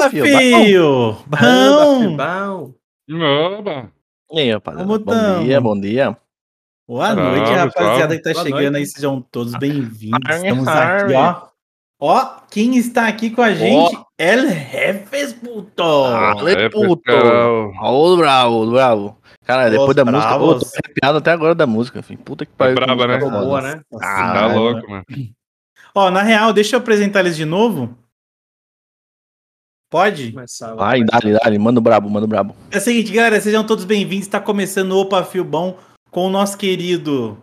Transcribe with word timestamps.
Opa, 0.00 0.10
filho! 0.10 1.16
Bom! 1.26 2.16
Bom. 2.16 2.74
Oba. 3.58 3.90
E 4.32 4.40
aí, 4.40 4.52
rapaziada? 4.52 4.86
Como 4.86 4.98
Bom 4.98 5.12
tamo? 5.12 5.44
dia, 5.44 5.60
bom 5.60 5.78
dia. 5.80 6.16
Boa 6.88 7.14
noite, 7.14 7.50
rapaziada 7.50 7.98
salve. 8.00 8.16
que 8.16 8.22
tá 8.22 8.32
Boa 8.32 8.42
chegando 8.44 8.62
noite. 8.72 8.76
aí. 8.76 8.86
Sejam 8.86 9.20
todos 9.30 9.54
bem-vindos. 9.56 10.18
Estamos 10.36 10.66
aqui, 10.68 11.12
ó. 11.14 11.50
Ó, 12.02 12.26
quem 12.50 12.76
está 12.78 13.06
aqui 13.08 13.28
com 13.30 13.42
a 13.42 13.52
gente? 13.52 13.98
El 14.18 14.48
Jefes, 14.48 15.34
puto! 15.34 15.82
Ale, 15.82 16.52
É, 16.52 16.68
puto. 16.70 17.12
Ô, 17.82 18.16
bravo, 18.16 18.70
bravo. 18.70 19.18
Cara, 19.44 19.64
Os 19.66 19.70
depois 19.72 19.94
da 19.96 20.04
música, 20.04 20.32
pô, 20.38 20.46
bravos. 20.46 20.70
tô 20.72 20.78
arrepiado 20.82 21.18
até 21.18 21.30
agora 21.32 21.54
da 21.54 21.66
música, 21.66 22.02
filho. 22.02 22.18
Puta 22.20 22.46
que 22.46 22.52
pariu. 22.52 22.74
que 22.76 22.80
braba, 22.80 22.94
música 22.94 23.18
né? 23.18 23.20
foda. 23.20 23.44
Boa, 23.44 23.60
né? 23.60 23.80
Nossa 23.92 24.04
Ah, 24.06 24.32
Tá 24.32 24.40
é, 24.48 24.54
louco, 24.56 24.90
mano. 24.90 25.04
Ó, 25.94 26.10
na 26.10 26.22
real, 26.22 26.52
deixa 26.54 26.76
eu 26.76 26.80
apresentar 26.80 27.20
eles 27.20 27.36
de 27.36 27.44
novo. 27.44 27.94
Pode? 29.90 30.30
Começar, 30.30 30.72
Vai, 30.76 31.02
dale, 31.02 31.32
dale. 31.32 31.58
Manda 31.58 31.80
o 31.80 31.82
brabo, 31.82 32.08
manda 32.08 32.24
o 32.24 32.28
brabo. 32.28 32.54
É 32.70 32.78
o 32.78 32.80
seguinte, 32.80 33.10
galera, 33.10 33.40
sejam 33.40 33.66
todos 33.66 33.84
bem-vindos. 33.84 34.24
Está 34.24 34.40
começando 34.40 34.92
o 34.92 35.00
Opa 35.00 35.24
Fio 35.24 35.42
Bom 35.42 35.76
com 36.12 36.28
o 36.28 36.30
nosso 36.30 36.56
querido 36.56 37.36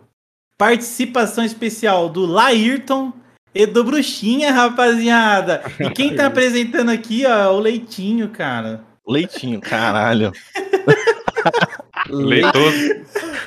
participação 0.58 1.44
especial 1.44 2.08
do 2.08 2.26
Laírton 2.26 3.12
e 3.54 3.66
do 3.66 3.84
Bruxinha, 3.84 4.54
rapaziada. 4.54 5.62
E 5.78 5.90
quem 5.90 6.16
tá 6.16 6.28
apresentando 6.28 6.90
aqui, 6.90 7.26
ó, 7.26 7.38
é 7.38 7.48
o 7.50 7.60
Leitinho, 7.60 8.30
cara. 8.30 8.82
Leitinho, 9.06 9.60
caralho. 9.60 10.32
Leitoso. 12.10 12.78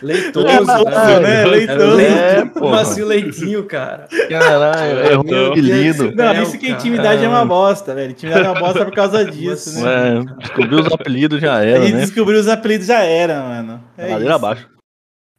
Leitoso, 0.02 0.46
Leitoso, 0.46 1.20
né? 1.20 1.44
Leitoso. 1.44 2.00
É, 2.00 2.40
Como 2.40 2.52
porra. 2.52 2.80
assim 2.80 3.02
o 3.02 3.06
leitinho, 3.06 3.64
cara? 3.66 4.08
Caralho, 4.28 4.98
é 5.00 5.14
ruim 5.14 5.30
Não. 5.30 5.42
o 5.48 5.52
apelido. 5.52 6.12
Não, 6.14 6.24
É, 6.24 6.42
isso 6.42 6.58
que 6.58 6.68
intimidade 6.70 7.24
é 7.24 7.28
uma 7.28 7.44
bosta, 7.44 7.94
velho. 7.94 8.12
Intimidade 8.12 8.46
é 8.46 8.50
uma 8.50 8.60
bosta 8.60 8.84
por 8.84 8.94
causa 8.94 9.24
disso, 9.24 9.80
né? 9.82 10.18
É, 10.18 10.34
descobriu 10.38 10.80
os 10.80 10.92
apelidos 10.92 11.40
já 11.40 11.62
era, 11.62 11.80
né? 11.80 11.90
descobriu 12.00 12.40
os 12.40 12.48
apelidos 12.48 12.86
já 12.86 13.02
era, 13.02 13.40
mano. 13.42 13.84
É 13.96 14.06
Ladeira 14.12 14.34
abaixo. 14.34 14.68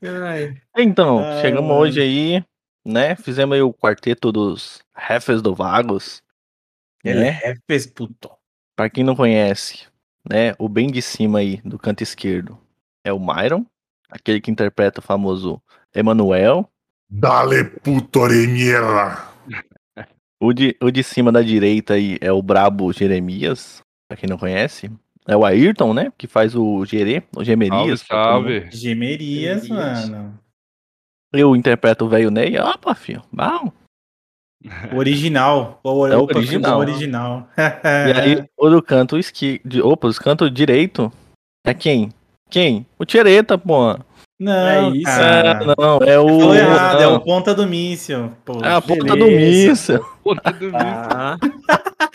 Ai, 0.04 0.54
Então, 0.78 1.20
Ai, 1.24 1.42
chegamos 1.42 1.68
mano. 1.70 1.80
hoje 1.82 2.02
aí, 2.02 2.44
né? 2.86 3.16
Fizemos 3.16 3.56
aí 3.56 3.62
o 3.62 3.74
quarteto 3.74 4.32
dos 4.32 4.82
Refes 4.96 5.42
do 5.42 5.54
Vagos. 5.54 6.22
Ele 7.04 7.20
Né? 7.20 7.40
é 7.44 7.56
Jefes, 7.56 7.88
puto. 7.88 8.30
Pra 8.76 8.90
quem 8.90 9.04
não 9.04 9.16
conhece, 9.16 9.86
né? 10.28 10.54
O 10.58 10.68
bem 10.70 10.88
de 10.88 11.02
cima 11.02 11.40
aí, 11.40 11.60
do 11.64 11.78
canto 11.78 12.02
esquerdo, 12.02 12.58
é 13.04 13.12
o 13.14 13.20
Myron, 13.20 13.66
aquele 14.10 14.40
que 14.42 14.52
interpreta 14.52 15.00
o 15.00 15.04
famoso 15.04 15.62
Emanuel. 15.94 16.70
Dale 17.10 17.66
puto 17.66 18.28
de 18.28 18.48
mierda. 18.48 19.30
O 20.40 20.54
de, 20.54 20.76
o 20.82 20.90
de 20.90 21.04
cima 21.04 21.32
da 21.32 21.42
direita 21.42 21.94
aí 21.94 22.18
é 22.22 22.32
o 22.32 22.42
brabo 22.42 22.92
Jeremias, 22.92 23.82
pra 24.10 24.18
quem 24.18 24.28
não 24.30 24.38
conhece. 24.38 24.90
É 25.28 25.38
o 25.38 25.46
Ayrton, 25.46 25.94
né? 25.94 26.12
Que 26.18 26.26
faz 26.26 26.56
o 26.56 26.84
Gerê, 26.84 27.20
o 27.36 27.44
Salve, 27.44 27.46
Gemerias. 27.46 28.02
mundo. 28.02 28.08
salve. 28.08 28.68
Gemerias, 28.72 29.68
Gemerias. 29.68 30.10
mano. 30.10 30.40
Eu 31.32 31.56
interpreto 31.56 32.06
o 32.06 32.10
velho 32.10 32.32
Ney. 32.32 32.58
Opa, 32.58 32.96
filho. 32.96 33.22
Bom. 33.32 33.72
O 34.94 34.98
original. 34.98 35.80
O, 35.84 36.08
É 36.08 36.18
o 36.18 36.24
opa, 36.24 36.38
original. 36.38 36.78
o 36.78 36.82
original. 36.82 37.50
E 37.56 38.20
aí, 38.20 38.50
o 38.58 38.70
do 38.70 38.82
canto 38.82 39.18
esquerdo. 39.18 39.88
Opa, 39.88 40.08
o 40.08 40.14
canto 40.16 40.50
direito 40.50 41.12
é 41.66 41.74
quem? 41.74 42.12
Quem? 42.52 42.86
O 43.00 43.06
Tireta, 43.06 43.58
pô. 43.58 43.98
Não, 44.40 44.54
É 44.54 44.90
isso, 44.90 45.06
cara. 45.06 45.62
É, 45.62 45.66
não, 45.66 45.98
é 46.00 46.20
o. 46.20 46.54
Errado, 46.54 47.02
é 47.02 47.06
não. 47.06 47.16
o 47.16 47.20
ponta 47.22 47.56
do 47.56 47.66
míssil. 47.66 48.32
Pô, 48.44 48.60
É 48.64 48.74
a 48.74 48.82
ponta 48.82 49.16
do 49.16 49.26
míssil. 49.28 50.04
Puta 50.24 50.52
do 50.52 50.60
vídeo. 50.60 50.72
tá. 50.72 51.38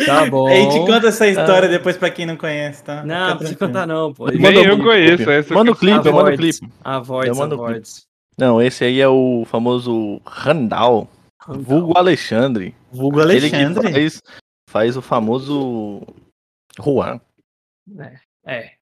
Tá 0.04 0.26
bom. 0.26 0.46
A 0.48 0.54
gente 0.54 0.78
conta 0.80 1.08
essa 1.08 1.26
história 1.26 1.68
depois 1.68 1.96
pra 1.96 2.10
quem 2.10 2.26
não 2.26 2.36
conhece, 2.36 2.82
tá? 2.84 3.02
Não, 3.02 3.30
não 3.30 3.36
precisa 3.38 3.58
contar 3.58 3.86
não, 3.86 4.12
pô. 4.12 4.24
Manda 4.24 4.38
Nem 4.50 4.68
o 4.68 4.72
eu 4.72 4.78
conheço 4.78 5.30
essa. 5.30 5.54
Manda 5.54 5.70
o 5.70 5.76
clipe, 5.76 6.06
eu 6.06 6.12
mando 6.12 6.30
o 6.30 6.36
clipe. 6.36 6.68
Avoids, 6.84 7.38
o 7.38 7.42
avoids. 7.42 8.02
Não, 8.36 8.60
esse 8.60 8.84
aí 8.84 9.00
é 9.00 9.08
o 9.08 9.44
famoso 9.46 10.20
Randall, 10.26 11.08
vulgo 11.48 11.96
Alexandre. 11.96 12.74
Vulgo 12.92 13.20
Ele 13.22 13.48
que 13.48 13.56
Alexandre. 13.56 13.92
faz, 13.92 14.22
faz 14.68 14.96
o 14.96 15.02
famoso 15.02 16.02
Juan. 16.78 17.20
É. 17.98 18.16
é. 18.46 18.75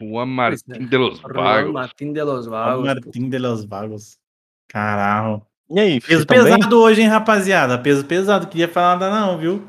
Juan 0.00 0.28
Martín 0.28 0.88
de 0.88 0.98
los 0.98 1.20
Juan 1.20 1.34
Vagos. 1.34 1.72
Martín 1.72 2.12
de 2.12 2.24
los 2.24 2.46
Vagos. 2.46 2.84
Martim 2.86 3.28
de 3.30 3.38
los 3.38 3.66
Vagos. 3.66 4.18
Caralho. 4.68 5.42
E 5.70 5.80
aí, 5.80 6.00
Peso 6.00 6.24
também? 6.24 6.44
pesado 6.56 6.80
hoje, 6.80 7.02
hein, 7.02 7.08
rapaziada? 7.08 7.78
Peso 7.78 8.04
pesado. 8.04 8.46
Queria 8.46 8.68
falar 8.68 8.98
nada 8.98 9.10
não, 9.20 9.38
viu? 9.38 9.68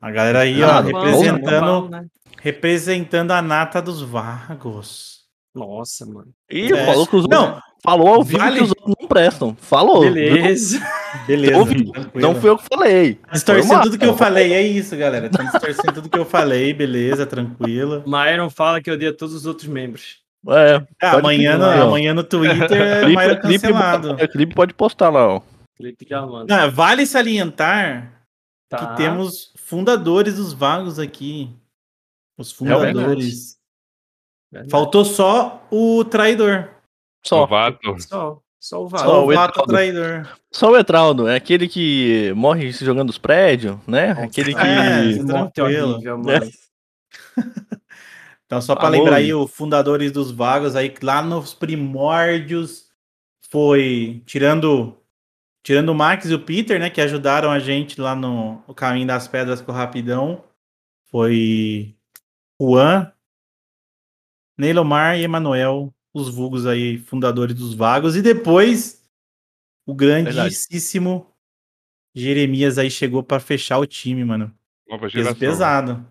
A 0.00 0.10
galera 0.10 0.40
aí, 0.40 0.62
ó, 0.62 0.70
Ah, 0.70 0.82
Bom, 0.82 0.88
representando, 0.88 1.82
bom, 1.82 1.88
né? 1.88 2.06
representando 2.40 3.30
a 3.32 3.42
nata 3.42 3.82
dos 3.82 4.02
Vagos. 4.02 5.20
Nossa, 5.54 6.06
mano. 6.06 6.32
Ih, 6.50 6.72
É. 6.72 6.86
falou 6.86 7.06
que 7.06 7.16
os 7.16 7.26
Não, 7.28 7.60
falou 7.82 8.08
ao 8.08 8.22
vivo 8.24 8.38
vale- 8.38 8.56
que 8.58 8.62
os 8.64 8.68
outros 8.70 8.94
não 9.00 9.08
prestam. 9.08 9.56
Falou. 9.60 10.00
Beleza. 10.02 10.80
beleza. 11.26 11.58
ouvi. 11.58 11.90
Não 12.14 12.34
fui 12.40 12.50
eu 12.50 12.56
que 12.58 12.64
falei. 12.72 13.18
Distorcendo 13.32 13.74
Foi 13.74 13.82
tudo 13.82 13.98
que 13.98 14.06
eu 14.06 14.16
falei, 14.16 14.52
é 14.52 14.62
isso, 14.62 14.96
galera. 14.96 15.26
Estamos 15.26 15.52
distorcendo 15.52 15.92
tudo 15.94 16.08
que 16.08 16.18
eu 16.18 16.24
falei, 16.24 16.72
beleza, 16.72 17.26
tranquilo. 17.26 18.02
Myron 18.06 18.50
fala 18.50 18.80
que 18.80 18.90
odeia 18.90 19.12
todos 19.12 19.34
os 19.34 19.46
outros 19.46 19.68
membros. 19.68 20.18
É, 20.48 20.82
Ah, 21.02 21.16
amanhã, 21.18 21.58
no, 21.58 21.64
ó. 21.66 21.88
amanhã 21.88 22.14
no 22.14 22.24
Twitter 22.24 22.72
é 22.80 23.00
Clipe- 23.00 23.14
Mairo 23.14 23.40
clipe- 23.40 23.60
cancelado. 23.68 24.16
é, 24.18 24.26
clipe 24.26 24.54
pode 24.54 24.72
postar 24.72 25.10
lá, 25.10 25.26
ó. 25.36 25.42
Felipe 25.76 26.06
já 26.08 26.24
manda. 26.26 26.56
Não, 26.56 26.70
vale 26.70 27.04
salientar 27.06 28.22
Tá. 28.70 28.78
que 28.78 28.96
temos 28.96 29.52
fundadores 29.56 30.36
dos 30.36 30.52
vagos 30.52 30.98
aqui. 30.98 31.50
Os 32.38 32.58
Realmente. 32.58 32.92
fundadores. 32.94 33.56
Verdade. 34.50 34.70
Faltou 34.70 35.04
só 35.04 35.66
o 35.70 36.04
traidor. 36.04 36.68
Só, 37.22 37.40
Novato. 37.40 37.96
Só, 38.00 38.40
só 38.58 38.84
o 38.84 38.90
Só 38.90 38.96
Só 38.98 39.06
Vago. 39.06 39.10
o 39.26 39.32
o 39.32 39.34
vato 39.34 39.50
Etraldo. 39.52 39.72
traidor. 39.72 40.28
só 40.52 40.70
o 40.70 40.76
Etraldo, 40.76 41.28
é 41.28 41.36
aquele 41.36 41.68
que 41.68 42.32
morre 42.34 42.72
se 42.72 42.84
jogando 42.84 43.08
dos 43.08 43.18
prédios, 43.18 43.76
né? 43.86 44.10
Aquele 44.12 44.54
que. 44.54 44.60
É, 44.60 45.12
Que 45.14 45.22
morte 45.22 45.54
tranquilo. 45.54 45.92
horrível, 45.94 46.18
mano. 46.22 46.50
Então, 48.46 48.60
só 48.60 48.74
para 48.74 48.88
Amor. 48.88 48.98
lembrar 48.98 49.16
aí, 49.16 49.32
os 49.32 49.50
fundadores 49.50 50.10
dos 50.10 50.30
vagos 50.32 50.74
aí, 50.74 50.88
que 50.90 51.04
lá 51.04 51.22
nos 51.22 51.54
primórdios, 51.54 52.88
foi 53.48 54.22
tirando 54.26 54.96
tirando 55.62 55.90
o 55.90 55.94
Max 55.94 56.24
e 56.30 56.34
o 56.34 56.42
Peter, 56.42 56.80
né, 56.80 56.88
que 56.88 57.00
ajudaram 57.02 57.50
a 57.50 57.58
gente 57.58 58.00
lá 58.00 58.16
no, 58.16 58.62
no 58.66 58.74
caminho 58.74 59.06
das 59.06 59.28
pedras 59.28 59.60
com 59.60 59.70
o 59.70 59.74
Rapidão. 59.74 60.42
Foi 61.10 61.94
Juan, 62.60 63.12
Neilomar 64.56 65.18
e 65.18 65.24
Emanuel, 65.24 65.92
os 66.14 66.28
vulgos 66.34 66.66
aí, 66.66 66.98
fundadores 66.98 67.54
dos 67.54 67.74
vagos. 67.74 68.16
E 68.16 68.22
depois, 68.22 69.04
o 69.86 69.94
grandíssimo 69.94 71.26
Jeremias 72.14 72.78
aí 72.78 72.90
chegou 72.90 73.22
para 73.22 73.40
fechar 73.40 73.78
o 73.78 73.86
time, 73.86 74.24
mano. 74.24 74.52
Nova 74.88 75.02
Peso 75.06 75.12
geração. 75.16 75.38
pesado. 75.38 76.06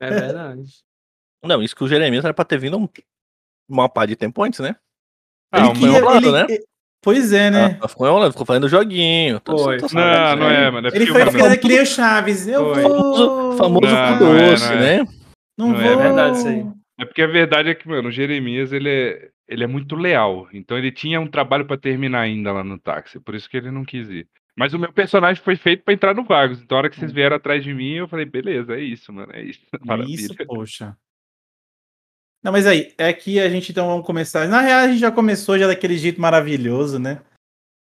É 0.00 0.08
verdade. 0.10 0.72
Não, 1.44 1.62
isso 1.62 1.74
que 1.76 1.84
o 1.84 1.88
Jeremias 1.88 2.24
era 2.24 2.32
pra 2.32 2.44
ter 2.44 2.58
vindo 2.58 2.78
um- 2.78 2.88
uma 3.68 3.88
pá 3.88 4.06
de 4.06 4.14
tempo 4.16 4.42
antes, 4.42 4.60
né? 4.60 4.76
Ah, 5.52 5.66
Ele 5.66 5.74
foi 5.74 5.88
enrolado, 5.88 6.32
né? 6.32 6.46
ele- 6.48 6.64
Pois 7.04 7.32
é, 7.32 7.50
né? 7.50 7.78
Ah, 7.82 7.88
ficou 7.88 8.06
enrolando, 8.06 8.30
ficou 8.30 8.46
fazendo 8.46 8.68
joguinho. 8.68 9.40
Tô- 9.40 9.58
Foi. 9.58 9.76
tô 9.78 9.82
Não, 9.86 9.88
sabendo, 9.90 10.40
não 10.40 10.48
né? 10.48 10.64
é, 10.66 10.70
mano. 10.70 10.86
É 10.86 10.90
Ele 10.94 11.06
foi 11.08 11.22
o 11.24 11.32
ficando 11.32 11.58
que 11.58 11.66
nem 11.68 11.80
o 11.82 11.86
Chaves. 11.86 12.46
Eu 12.46 12.72
Foi. 12.72 12.82
vou. 12.84 13.56
Famoso, 13.56 13.56
famoso 13.58 13.86
Não, 13.92 14.20
não 14.20 14.36
é, 14.38 14.50
doce, 14.52 14.64
não 14.68 14.72
é. 14.72 14.78
né? 14.78 14.98
Não, 15.58 15.68
Não 15.70 15.74
vou. 15.74 15.82
é 15.84 15.96
verdade 15.96 16.38
isso 16.38 16.46
aí. 16.48 16.64
É 17.00 17.04
porque 17.04 17.22
a 17.22 17.26
verdade 17.26 17.70
é 17.70 17.74
que, 17.74 17.88
mano, 17.88 18.08
o 18.08 18.12
Jeremias, 18.12 18.72
ele 18.72 18.88
é, 18.88 19.30
ele 19.52 19.64
é 19.64 19.66
muito 19.66 19.94
leal. 19.94 20.48
Então 20.52 20.78
ele 20.78 20.90
tinha 20.90 21.20
um 21.20 21.26
trabalho 21.26 21.66
pra 21.66 21.76
terminar 21.76 22.20
ainda 22.20 22.52
lá 22.52 22.64
no 22.64 22.78
táxi. 22.78 23.20
Por 23.20 23.34
isso 23.34 23.48
que 23.48 23.56
ele 23.56 23.70
não 23.70 23.84
quis 23.84 24.08
ir. 24.08 24.28
Mas 24.56 24.74
o 24.74 24.78
meu 24.78 24.92
personagem 24.92 25.42
foi 25.42 25.56
feito 25.56 25.84
pra 25.84 25.94
entrar 25.94 26.14
no 26.14 26.24
Vagos. 26.24 26.60
Então 26.60 26.76
a 26.76 26.80
hora 26.80 26.90
que 26.90 26.98
vocês 26.98 27.12
vieram 27.12 27.36
atrás 27.36 27.62
de 27.62 27.72
mim, 27.72 27.92
eu 27.94 28.08
falei, 28.08 28.24
beleza, 28.24 28.74
é 28.74 28.80
isso, 28.80 29.12
mano. 29.12 29.32
É 29.32 29.42
isso. 29.42 29.60
Maravilha. 29.84 30.14
Isso, 30.14 30.34
poxa. 30.46 30.96
Não, 32.42 32.50
mas 32.50 32.66
aí, 32.66 32.92
é 32.98 33.12
que 33.12 33.38
a 33.38 33.48
gente 33.48 33.70
então 33.70 33.86
vamos 33.86 34.06
começar. 34.06 34.48
Na 34.48 34.60
real, 34.60 34.80
a 34.80 34.88
gente 34.88 34.98
já 34.98 35.12
começou 35.12 35.58
já 35.58 35.66
daquele 35.66 35.96
jeito 35.96 36.20
maravilhoso, 36.20 36.98
né? 36.98 37.22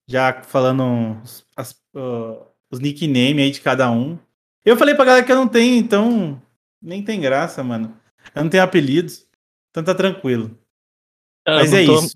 Já 0.08 0.42
falando 0.42 1.20
os, 1.22 1.44
as, 1.56 1.82
ah, 1.96 2.46
os 2.70 2.78
nickname 2.78 3.42
aí 3.42 3.50
de 3.50 3.60
cada 3.60 3.90
um. 3.90 4.18
Eu 4.64 4.76
falei 4.76 4.94
pra 4.94 5.04
galera 5.04 5.26
que 5.26 5.32
eu 5.32 5.36
não 5.36 5.48
tenho, 5.48 5.76
então 5.76 6.40
nem 6.80 7.02
tem 7.02 7.20
graça, 7.20 7.62
mano. 7.64 8.00
Eu 8.34 8.44
não 8.44 8.50
tenho 8.50 8.62
apelidos. 8.62 9.26
Então 9.70 9.82
tá 9.82 9.94
tranquilo. 9.94 10.56
Ah, 11.46 11.56
Mas 11.56 11.72
é 11.72 11.84
tô- 11.86 11.98
isso. 12.00 12.14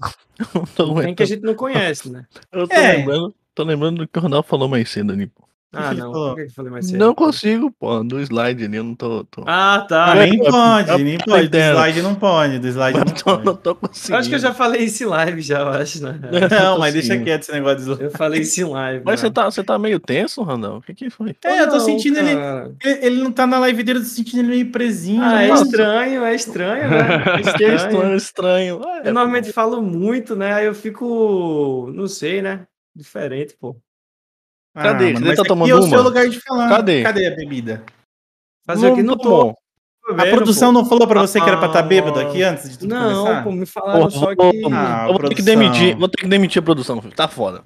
não 0.54 0.64
tô 0.74 0.94
Tem 1.00 1.14
que 1.14 1.22
a 1.22 1.26
gente 1.26 1.42
não 1.42 1.54
conhece, 1.54 2.10
né? 2.10 2.26
Eu 2.52 2.66
tô 2.66 2.74
É. 2.74 2.96
lembrando, 2.96 3.34
tô 3.54 3.62
lembrando 3.62 3.98
do 3.98 4.08
que 4.08 4.18
o 4.18 4.22
Ronaldo 4.22 4.46
falou 4.48 4.68
mais 4.68 4.90
cedo 4.90 5.12
ali. 5.12 5.26
pô. 5.28 5.48
Ah, 5.72 5.94
não. 5.94 6.12
falou? 6.12 6.34
Que 6.34 6.46
que 6.46 6.60
eu? 6.60 6.98
Não 6.98 7.14
consigo, 7.14 7.70
pô. 7.70 8.02
Do 8.02 8.18
slide 8.20 8.64
ali, 8.64 8.76
eu 8.76 8.82
não 8.82 8.94
tô. 8.96 9.22
tô... 9.24 9.44
Ah, 9.46 9.86
tá. 9.88 10.06
Ah, 10.12 10.14
nem 10.16 10.36
eu- 10.44 10.50
pode, 10.50 10.90
eu- 10.90 10.98
nem 10.98 11.14
eu 11.14 11.20
pode. 11.24 11.48
Do 11.48 11.56
slide 11.58 12.02
não 12.02 12.14
pode, 12.16 12.58
do 12.58 12.66
slide 12.66 12.98
não 12.98 13.04
não, 13.04 13.14
tô, 13.14 13.36
não 13.44 13.54
tô 13.56 13.70
Eu 13.70 13.74
conseguindo. 13.76 14.18
acho 14.18 14.28
que 14.28 14.34
eu 14.34 14.38
já 14.40 14.52
falei 14.52 14.82
isso 14.82 15.04
em 15.04 15.06
live, 15.06 15.40
já, 15.40 15.60
eu 15.60 15.68
acho, 15.68 16.02
né? 16.02 16.18
Não, 16.50 16.78
mas 16.78 16.92
deixa 16.92 17.16
quieto 17.18 17.42
esse 17.42 17.52
negócio 17.52 17.76
de 17.78 17.82
slide. 17.84 18.02
Eu 18.02 18.10
falei 18.10 18.40
isso 18.40 18.60
em 18.60 18.64
live. 18.64 19.02
Mas 19.04 19.22
né? 19.22 19.28
você 19.28 19.32
tá, 19.32 19.44
você 19.44 19.62
tá 19.62 19.78
meio 19.78 20.00
tenso, 20.00 20.42
Randall? 20.42 20.78
O 20.78 20.82
que 20.82 20.92
que 20.92 21.08
foi? 21.08 21.36
É, 21.44 21.60
eu 21.60 21.66
tô 21.68 21.74
Não, 21.74 21.80
sentindo 21.80 22.18
ele, 22.18 22.34
cara. 22.34 22.72
ele. 22.84 23.06
Ele 23.06 23.22
não 23.22 23.30
tá 23.30 23.46
na 23.46 23.58
live 23.60 23.82
dele, 23.84 24.00
eu 24.00 24.02
tô 24.02 24.08
sentindo 24.08 24.40
ele 24.40 24.48
meio 24.48 24.70
presinho. 24.72 25.22
Ah, 25.22 25.42
é 25.44 25.48
né? 25.48 25.54
estranho, 25.54 26.24
é 26.24 26.34
estranho, 26.34 26.90
né? 26.90 26.98
É 27.30 27.42
Que 27.42 27.48
estranho. 27.48 27.76
estranho, 27.76 28.16
estranho. 28.16 28.80
Ah, 28.84 29.02
Eu 29.04 29.14
normalmente 29.14 29.52
falo 29.52 29.80
muito, 29.80 30.34
né? 30.34 30.52
Aí 30.52 30.66
eu 30.66 30.74
fico, 30.74 31.90
não 31.94 32.08
sei, 32.08 32.42
né? 32.42 32.66
Diferente, 32.94 33.56
pô. 33.56 33.76
Ah, 34.74 34.82
Cadê? 34.82 35.06
mano, 35.06 35.18
Você 35.18 35.24
mas 35.24 35.36
tá 35.36 35.42
aqui 35.42 35.48
tomando 35.48 35.70
é 35.70 35.74
o 35.74 35.78
uma? 35.80 35.88
seu 35.88 36.02
lugar 36.02 36.28
de 36.28 36.40
falar. 36.40 36.68
Cadê? 36.68 37.02
Cadê 37.02 37.26
a 37.26 37.34
bebida? 37.36 37.84
Fazer 38.66 38.86
o 38.88 38.94
que 38.94 39.02
não 39.02 39.16
tô. 39.16 39.22
tomou. 39.30 39.58
A 40.18 40.26
produção 40.26 40.72
pô. 40.72 40.80
não 40.80 40.88
falou 40.88 41.06
pra 41.06 41.20
você 41.20 41.40
que 41.40 41.46
era 41.48 41.56
pra 41.58 41.66
estar 41.68 41.80
Ah, 41.80 41.82
bêbado 41.82 42.18
aqui 42.18 42.42
antes 42.42 42.70
de 42.70 42.78
tudo 42.78 42.88
Não, 42.88 43.24
começar? 43.24 43.44
pô, 43.44 43.52
me 43.52 43.66
falaram 43.66 43.98
Porra, 44.00 44.10
só 44.10 44.34
que. 44.34 44.62
Ah, 44.72 45.06
eu 45.08 45.12
vou 45.18 45.28
ter 45.28 45.34
que 45.34 45.42
demitir, 45.42 45.96
vou 45.96 46.08
ter 46.08 46.22
que 46.22 46.28
demitir 46.28 46.60
a 46.60 46.64
produção, 46.64 47.00
filho. 47.02 47.14
Tá 47.14 47.28
foda. 47.28 47.62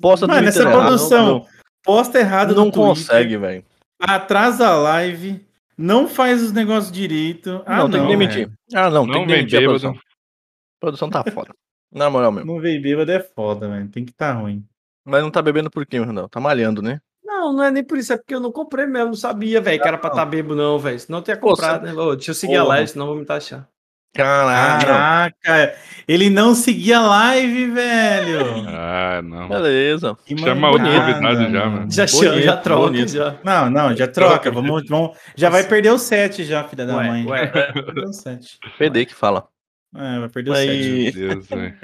Posta 0.00 0.26
no 0.26 0.34
Mano, 0.34 0.48
essa 0.48 0.60
errado, 0.62 0.72
produção 0.78 1.46
posta 1.82 2.18
errado 2.18 2.54
não 2.54 2.70
consegue, 2.70 3.36
velho. 3.36 3.64
atrasa 4.00 4.68
a 4.68 4.76
live, 4.76 5.44
não 5.76 6.06
faz 6.08 6.42
os 6.42 6.52
negócios 6.52 6.92
direito. 6.92 7.62
Ah, 7.66 7.78
não, 7.78 7.90
tem 7.90 8.02
que 8.02 8.08
demitir. 8.08 8.50
Ah, 8.74 8.90
não, 8.90 9.04
tem 9.04 9.14
Não 9.14 9.26
que 9.26 9.32
demitir 9.34 9.58
a 9.58 9.60
bêbado. 9.60 9.80
produção. 9.80 9.92
A 10.02 10.80
produção 10.80 11.10
tá 11.10 11.24
foda. 11.32 11.52
Na 11.92 12.08
moral 12.10 12.32
mesmo. 12.32 12.52
Não 12.52 12.60
veio 12.60 12.80
bêbado 12.82 13.10
é 13.12 13.20
foda, 13.20 13.68
velho. 13.68 13.88
Tem 13.88 14.04
que 14.04 14.12
tá 14.12 14.32
ruim. 14.32 14.64
Mas 15.04 15.22
não 15.22 15.30
tá 15.30 15.42
bebendo 15.42 15.70
por 15.70 15.84
quê, 15.86 15.98
Randall? 15.98 16.28
Tá 16.28 16.38
malhando, 16.40 16.80
né? 16.82 17.00
Não, 17.24 17.52
não 17.52 17.64
é 17.64 17.70
nem 17.70 17.82
por 17.82 17.98
isso, 17.98 18.12
é 18.12 18.16
porque 18.16 18.34
eu 18.34 18.40
não 18.40 18.52
comprei 18.52 18.86
mesmo, 18.86 19.06
não 19.08 19.14
sabia, 19.14 19.60
velho, 19.60 19.80
que 19.80 19.88
era 19.88 19.98
pra 19.98 20.10
estar 20.10 20.24
bebo, 20.26 20.54
não, 20.54 20.78
velho. 20.78 20.98
Senão 21.00 21.18
eu 21.18 21.22
tinha 21.22 21.36
Pô, 21.36 21.48
comprado, 21.50 21.84
né? 21.84 21.92
Ô, 21.92 22.14
deixa 22.14 22.30
eu 22.30 22.34
seguir 22.34 22.56
a 22.56 22.60
Porra. 22.62 22.68
live, 22.74 22.88
senão 22.90 23.06
vou 23.06 23.16
me 23.16 23.24
taxar. 23.24 23.68
Caraca, 24.14 25.74
ele 26.06 26.28
não 26.30 26.54
seguia 26.54 26.98
a 26.98 27.06
live, 27.08 27.70
velho. 27.70 28.68
Ah, 28.68 29.20
não. 29.22 29.48
Beleza. 29.48 30.16
Que 30.24 30.36
Chama 30.36 30.68
outro 30.70 30.86
mancada, 30.86 31.12
convidado 31.14 31.50
já, 31.52 31.66
mano. 31.66 31.90
Já, 31.90 32.06
Bonito, 32.06 32.40
já 32.42 32.56
troca, 32.58 32.82
bonito. 32.90 33.08
já. 33.10 33.34
Não, 33.42 33.70
não, 33.70 33.96
já 33.96 34.06
troca. 34.06 34.50
Vamos, 34.50 34.82
vamos, 34.88 35.16
já 35.34 35.48
vai 35.48 35.64
perder 35.64 35.90
o 35.92 35.98
7 35.98 36.44
já, 36.44 36.62
filha 36.64 36.84
da 36.86 36.96
Ué, 36.96 37.06
mãe. 37.08 37.26
ué. 37.26 37.46
Vai 37.50 37.72
perder 37.72 38.04
o 38.04 38.12
7. 38.12 38.58
PD 38.78 39.06
que 39.06 39.14
fala. 39.14 39.48
É, 39.96 40.18
vai 40.20 40.28
perder 40.28 40.50
o 40.50 40.54
Aí- 40.54 41.04
7. 41.12 41.18
Meu 41.18 41.28
Deus, 41.34 41.46
velho. 41.48 41.76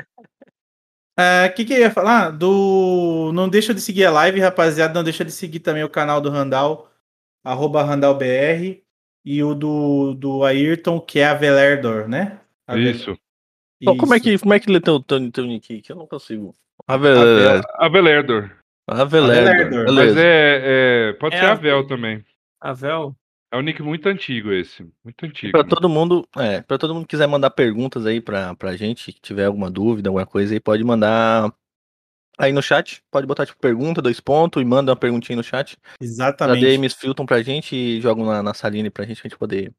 O 1.19 1.55
que, 1.55 1.65
que 1.65 1.73
eu 1.75 1.79
ia 1.79 1.91
falar? 1.91 2.31
Do. 2.31 3.33
Não 3.35 3.49
deixa 3.49 3.75
de 3.75 3.81
seguir 3.81 4.05
a 4.05 4.11
live, 4.11 4.39
rapaziada. 4.41 4.95
Não 4.95 5.03
deixa 5.03 5.25
de 5.25 5.33
seguir 5.33 5.59
também 5.61 5.83
o 5.83 5.89
canal 5.89 6.21
do 6.21 6.31
Randall, 6.31 6.89
arroba 7.45 7.83
RandallBR. 7.83 8.83
E 9.25 9.43
o 9.43 9.55
do, 9.55 10.15
do 10.15 10.45
Ayrton, 10.45 10.99
que 11.01 11.19
é 11.19 11.27
a 11.27 11.35
Velerdor, 11.35 12.09
né? 12.09 12.39
Avel- 12.67 12.91
Isso. 12.93 13.19
Então, 13.81 13.97
como 13.97 14.15
é 14.15 14.17
Isso. 14.17 14.25
que, 14.25 14.39
como 14.39 14.55
é 14.55 14.61
que 14.61 14.71
lê 14.71 14.81
teu, 14.81 15.01
teu, 15.01 15.31
teu 15.31 15.45
nick? 15.45 15.83
Que 15.83 15.93
eu 15.93 15.97
não 15.97 16.07
consigo. 16.07 16.55
Avel... 16.87 17.21
Avel- 17.21 17.63
Avelerdor. 17.75 18.51
Avelerdor. 18.89 19.51
Avelerdor. 19.53 19.93
Mas 19.95 20.17
é, 20.17 21.11
é- 21.11 21.13
Pode 21.15 21.35
É 21.35 21.41
ser 21.41 21.45
a- 21.47 21.53
Avel 21.53 21.87
também. 21.87 22.25
Avel? 22.61 23.15
É 23.51 23.57
um 23.57 23.61
nick 23.63 23.83
muito 23.83 24.07
antigo 24.09 24.53
esse. 24.53 24.87
Muito 25.03 25.25
antigo. 25.25 25.53
Pra 25.53 25.65
todo 25.65 25.89
mundo, 25.89 26.29
é, 26.37 26.61
pra 26.61 26.77
todo 26.77 26.95
mundo 26.95 27.05
que 27.05 27.11
quiser 27.11 27.27
mandar 27.27 27.51
perguntas 27.51 28.05
aí 28.05 28.21
pra, 28.21 28.55
pra 28.55 28.77
gente, 28.77 29.11
que 29.13 29.21
tiver 29.21 29.47
alguma 29.47 29.71
dúvida, 29.71 30.11
alguma 30.11 30.27
coisa 30.27 30.53
aí, 30.55 30.61
pode 30.61 30.85
mandar 30.85 31.51
aí 32.39 32.53
no 32.53 32.63
chat. 32.63 33.03
Pode 33.11 33.27
botar 33.27 33.47
tipo 33.47 33.59
pergunta, 33.59 34.03
dois 34.03 34.21
pontos, 34.21 34.61
e 34.61 34.65
manda 34.67 34.93
uma 34.93 34.97
perguntinha 34.97 35.37
no 35.37 35.43
chat. 35.43 35.79
Exatamente. 36.01 36.65
ADMs 36.65 36.95
filtram 36.95 37.25
pra 37.25 37.43
gente 37.43 37.75
e 37.75 38.01
jogam 38.03 38.27
na, 38.27 38.43
na 38.43 38.53
salinha 38.53 38.91
pra 38.91 39.07
gente, 39.07 39.23
pra 39.23 39.29
gente 39.31 39.39
poder 39.39 39.73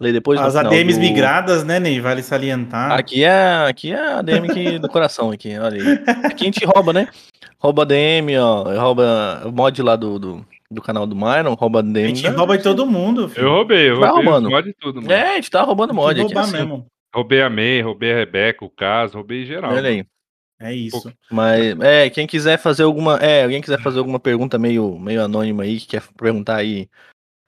ler 0.00 0.12
depois. 0.12 0.38
As 0.40 0.54
ADMs 0.54 0.94
do- 0.96 1.00
migradas, 1.00 1.64
né, 1.64 1.80
Ney? 1.80 2.00
Vale 2.00 2.22
salientar. 2.22 2.92
Aqui 2.92 3.24
é, 3.24 3.66
aqui 3.66 3.90
é 3.90 3.98
a 3.98 4.18
ADM 4.20 4.46
que, 4.54 4.78
do 4.78 4.88
coração, 4.88 5.32
aqui, 5.32 5.58
olha 5.58 5.82
aí. 5.82 6.04
Aqui 6.24 6.44
a 6.44 6.46
gente 6.46 6.64
rouba, 6.64 6.92
né? 6.92 7.08
Rouba 7.58 7.82
ADM, 7.82 8.36
ó, 8.40 8.62
rouba 8.80 9.42
o 9.44 9.50
mod 9.50 9.82
lá 9.82 9.96
do, 9.96 10.18
do, 10.20 10.46
do 10.70 10.82
canal 10.82 11.06
do 11.06 11.14
Myron, 11.14 11.54
rouba 11.54 11.80
ADM. 11.80 12.04
A 12.04 12.08
gente 12.08 12.26
rouba 12.28 12.56
de 12.56 12.64
todo 12.64 12.86
mundo, 12.86 13.28
filho. 13.28 13.46
Eu 13.46 13.52
roubei, 13.52 13.90
eu 13.90 13.96
roubei 13.96 14.10
roubando. 14.10 14.46
os 14.46 14.50
mod 14.52 14.68
de 14.68 14.74
tudo, 14.74 15.02
mano. 15.02 15.12
É, 15.12 15.32
a 15.32 15.34
gente 15.36 15.50
tá 15.50 15.62
roubando 15.62 15.94
mod 15.94 16.12
aqui, 16.12 16.22
roubar 16.22 16.44
assim. 16.44 16.52
mesmo. 16.52 16.86
Roubei 17.14 17.42
a 17.42 17.48
May, 17.48 17.80
roubei 17.80 18.12
a 18.12 18.16
Rebeca, 18.16 18.64
o 18.64 18.70
caso, 18.70 19.14
roubei 19.14 19.46
geral. 19.46 19.72
Olha 19.72 19.88
aí. 19.88 20.04
É 20.58 20.72
isso. 20.72 21.12
Mas, 21.30 21.78
é, 21.80 22.08
quem 22.08 22.26
quiser 22.26 22.58
fazer 22.58 22.82
alguma. 22.82 23.16
É, 23.18 23.44
alguém 23.44 23.60
quiser 23.60 23.80
fazer 23.80 23.98
alguma 23.98 24.18
pergunta 24.18 24.58
meio, 24.58 24.98
meio 24.98 25.22
anônima 25.22 25.64
aí, 25.64 25.78
que 25.78 25.86
quer 25.86 26.02
perguntar 26.16 26.56
aí 26.56 26.88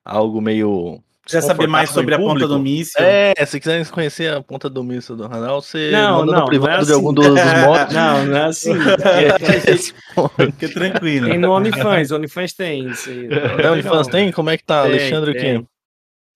algo 0.05 0.41
meio. 0.41 1.03
Quiser 1.29 1.43
saber 1.43 1.67
mais 1.67 1.91
sobre 1.91 2.15
a 2.15 2.19
ponta 2.19 2.49
do 2.49 2.59
míssil? 2.59 3.05
É, 3.05 3.35
se 3.45 3.61
quiser 3.61 3.87
conhecer 3.91 4.33
a 4.33 4.43
ponta 4.43 4.71
do 4.71 4.83
míssil 4.83 5.15
do 5.15 5.27
Ranal, 5.27 5.61
você 5.61 5.91
Não, 5.91 6.21
manda 6.21 6.33
não, 6.33 6.41
no 6.41 6.47
privado 6.47 6.73
não 6.77 6.83
é 6.83 6.85
de 6.87 6.93
algum 6.95 7.11
assim. 7.11 7.15
dos, 7.15 7.27
dos 7.29 7.53
mods. 7.67 7.95
Não, 7.95 8.25
não 8.25 8.37
é 8.37 8.45
assim. 8.47 8.73
Fica 10.53 10.69
tranquilo. 10.73 11.29
Tem 11.29 11.39
no 11.39 11.51
OnlyFans, 11.53 12.11
OnlyFans 12.11 12.53
tem 12.55 12.89
isso 12.89 13.11
aí. 13.11 13.29
De 13.29 13.83
fãs 13.83 14.07
tem? 14.07 14.33
Como 14.33 14.49
é 14.49 14.57
que 14.57 14.65
tá? 14.65 14.83
Tem, 14.85 14.91
Alexandre 14.93 15.35
tem. 15.35 15.69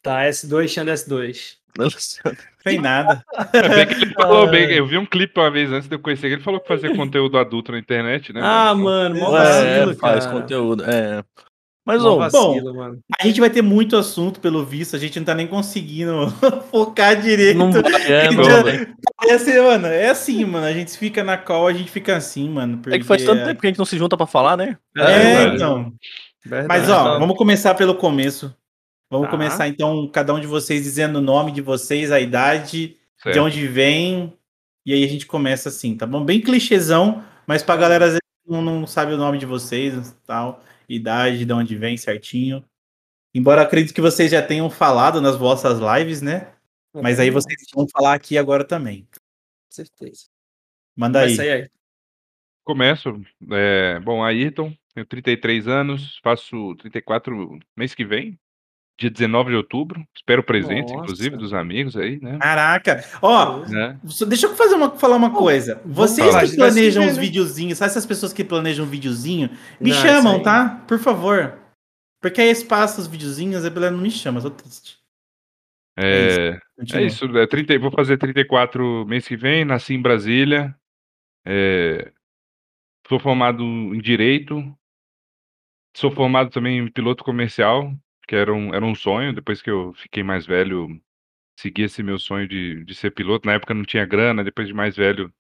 Tá, 0.03 0.25
S2, 0.25 0.69
Xande 0.69 0.91
S2. 0.91 1.57
Tem 2.63 2.79
nada. 2.79 3.25
É 3.55 3.87
bem 3.87 4.13
falou 4.13 4.47
Ah. 4.47 4.51
bem, 4.51 4.71
eu 4.73 4.87
vi 4.87 4.99
um 4.99 5.07
clipe 5.07 5.41
uma 5.41 5.51
vez 5.51 5.73
antes 5.73 5.89
de 5.89 5.95
eu 5.95 5.99
conhecer 5.99 6.27
ele, 6.27 6.35
ele 6.35 6.43
falou 6.43 6.61
que 6.61 6.69
fazia 6.69 6.95
conteúdo 6.95 7.39
adulto 7.39 7.73
na 7.73 7.79
internet, 7.79 8.31
né? 8.33 8.41
Ah, 8.45 8.75
mano? 8.75 9.17
mó 9.19 9.35
É, 9.39 9.41
vacilo, 9.41 9.93
É, 9.93 9.95
faz 9.95 10.27
conteúdo. 10.27 10.85
É. 10.85 11.25
Mas, 11.85 12.05
ô, 12.05 12.17
vacilo, 12.17 12.75
mano. 12.75 13.01
A 13.21 13.27
gente 13.27 13.41
vai 13.41 13.51
ter 13.51 13.61
muito 13.63 13.97
assunto, 13.97 14.39
pelo 14.41 14.65
visto. 14.65 14.95
A 14.95 14.99
gente 14.99 15.19
não 15.19 15.27
tá 15.27 15.35
nem 15.35 15.47
conseguindo 15.49 16.13
focar 16.71 17.21
direito. 17.21 17.59
não 17.59 17.73
vai, 17.73 17.83
é, 18.13 18.31
não, 18.31 18.45
Já- 18.45 18.63
velho. 18.63 18.95
É 19.27 19.33
assim, 19.35 19.59
mano, 19.61 19.87
é 19.89 20.09
assim, 20.11 20.45
mano. 20.45 20.67
A 20.67 20.73
gente 20.73 20.97
fica 20.97 21.25
na 21.25 21.37
call, 21.37 21.67
a 21.67 21.73
gente 21.73 21.91
fica 21.91 22.17
assim, 22.17 22.49
mano. 22.49 22.81
É 22.87 22.99
que 22.99 23.05
faz 23.05 23.23
tanto 23.25 23.39
porque- 23.39 23.49
tempo 23.49 23.61
que 23.61 23.67
a 23.67 23.71
gente 23.71 23.79
não 23.79 23.85
se 23.85 23.97
junta 23.99 24.17
pra 24.17 24.27
falar, 24.27 24.57
né? 24.57 24.77
É, 24.97 25.05
verdade. 25.05 25.57
então. 25.57 25.93
Verdade. 26.45 26.69
Mas, 26.69 26.89
ó, 26.91 27.01
Então- 27.01 27.19
vamos 27.21 27.37
começar 27.37 27.75
pelo 27.75 27.95
começo. 27.97 28.55
Vamos 29.11 29.27
Tá. 29.27 29.31
começar, 29.33 29.69
então, 29.69 30.09
cada 30.11 30.33
um 30.33 30.41
de 30.41 30.47
vocês 30.47 30.85
dizendo 30.85 31.17
o 31.19 31.23
nome 31.23 31.53
de 31.53 31.61
vocês, 31.61 32.11
a 32.13 32.19
idade, 32.21 32.89
de 32.89 32.97
Certo. 33.23 33.41
onde 33.41 33.67
vem. 33.67 34.33
E 34.87 34.93
aí 34.95 35.05
a 35.05 35.09
gente 35.09 35.27
começa 35.27 35.69
assim, 35.69 35.97
tá 35.97 36.07
bom? 36.07 36.25
Bem 36.25 36.41
clichêzão, 36.41 37.23
mas 37.47 37.63
pra 37.63 37.77
galera 37.77 38.05
às 38.07 38.11
vezes 38.13 38.23
não, 38.47 38.63
não 38.63 38.87
sabe 38.87 39.13
o 39.13 39.17
nome 39.17 39.39
de 39.39 39.47
vocês 39.47 40.17
tal, 40.27 40.61
idade, 40.89 41.45
de 41.45 41.53
onde 41.53 41.77
vem 41.77 41.97
certinho. 41.97 42.65
Embora 43.35 43.63
acredito 43.63 43.95
que 43.95 44.01
vocês 44.01 44.31
já 44.31 44.43
tenham 44.43 44.69
falado 44.69 45.21
nas 45.21 45.37
vossas 45.37 45.79
lives, 45.79 46.21
né? 46.21 46.53
Mas 46.95 47.19
aí 47.19 47.31
vocês 47.31 47.57
vão 47.75 47.89
falar 47.89 48.15
aqui 48.15 48.37
agora 48.37 48.65
também. 48.65 49.07
Com 49.11 49.71
certeza. 49.71 50.27
Manda 50.95 51.21
aí. 51.21 51.35
sair 51.35 51.51
aí. 51.51 51.71
Começo. 52.65 53.21
É, 53.51 53.99
bom, 54.01 54.23
Ayrton, 54.23 54.77
tenho 54.95 55.07
33 55.07 55.67
anos, 55.67 56.19
faço 56.23 56.77
34 56.77 57.59
mês 57.75 57.95
que 57.95 58.05
vem, 58.05 58.39
dia 59.03 59.11
19 59.11 59.51
de 59.51 59.57
outubro. 59.57 60.07
Espero 60.15 60.43
presente, 60.43 60.93
Nossa. 60.93 60.95
inclusive, 60.95 61.37
dos 61.37 61.53
amigos 61.53 61.97
aí, 61.97 62.21
né? 62.21 62.39
Caraca! 62.39 63.05
Ó, 63.21 63.65
Né? 63.67 63.99
deixa 64.29 64.47
eu 64.47 64.55
fazer 64.55 64.75
uma, 64.75 64.91
falar 64.97 65.17
uma 65.17 65.31
coisa. 65.31 65.81
Vocês 65.85 66.29
falar, 66.29 66.49
que 66.49 66.57
planejam 66.57 67.07
os 67.07 67.17
né? 67.17 67.21
videozinhos, 67.21 67.79
sabe 67.79 67.91
essas 67.91 68.07
pessoas 68.07 68.33
que 68.33 68.45
planejam 68.45 68.85
um 68.85 68.89
videozinho? 68.89 69.51
Me 69.81 69.91
Não, 69.91 69.97
chamam, 69.97 70.43
tá? 70.43 70.83
Por 70.87 70.99
favor. 70.99 71.59
Porque 72.21 72.41
aí 72.41 72.51
espaço 72.51 73.01
os 73.01 73.09
videozinhos, 73.09 73.65
a 73.65 73.71
galera 73.71 73.95
não 73.95 74.03
me 74.03 74.11
chama, 74.11 74.39
eu 74.39 74.45
tô 74.45 74.51
triste. 74.51 74.99
É, 75.99 76.59
é 76.95 77.03
isso, 77.03 77.25
é 77.37 77.47
30, 77.47 77.79
vou 77.79 77.91
fazer 77.91 78.17
34 78.17 79.05
mês 79.07 79.27
que 79.27 79.37
vem, 79.37 79.65
nasci 79.65 79.95
em 79.95 80.01
Brasília. 80.01 80.75
É, 81.45 82.13
sou 83.09 83.19
formado 83.19 83.63
em 83.63 84.01
Direito. 84.01 84.63
Sou 85.95 86.11
formado 86.11 86.49
também 86.49 86.79
em 86.79 86.91
piloto 86.91 87.23
comercial, 87.23 87.93
que 88.27 88.37
era 88.37 88.53
um, 88.53 88.75
era 88.75 88.85
um 88.85 88.95
sonho. 88.95 89.35
Depois 89.35 89.63
que 89.63 89.71
eu 89.71 89.93
fiquei 89.95 90.23
mais 90.23 90.47
velho, 90.47 91.01
segui 91.59 91.83
esse 91.83 92.03
meu 92.03 92.19
sonho 92.19 92.49
de, 92.49 92.85
de 92.85 92.95
ser 92.95 93.11
piloto. 93.13 93.47
Na 93.47 93.55
época 93.55 93.75
não 93.75 93.85
tinha 93.85 94.07
grana, 94.07 94.45
depois 94.45 94.69
de 94.69 94.75
mais 94.75 94.97
velho, 94.97 95.33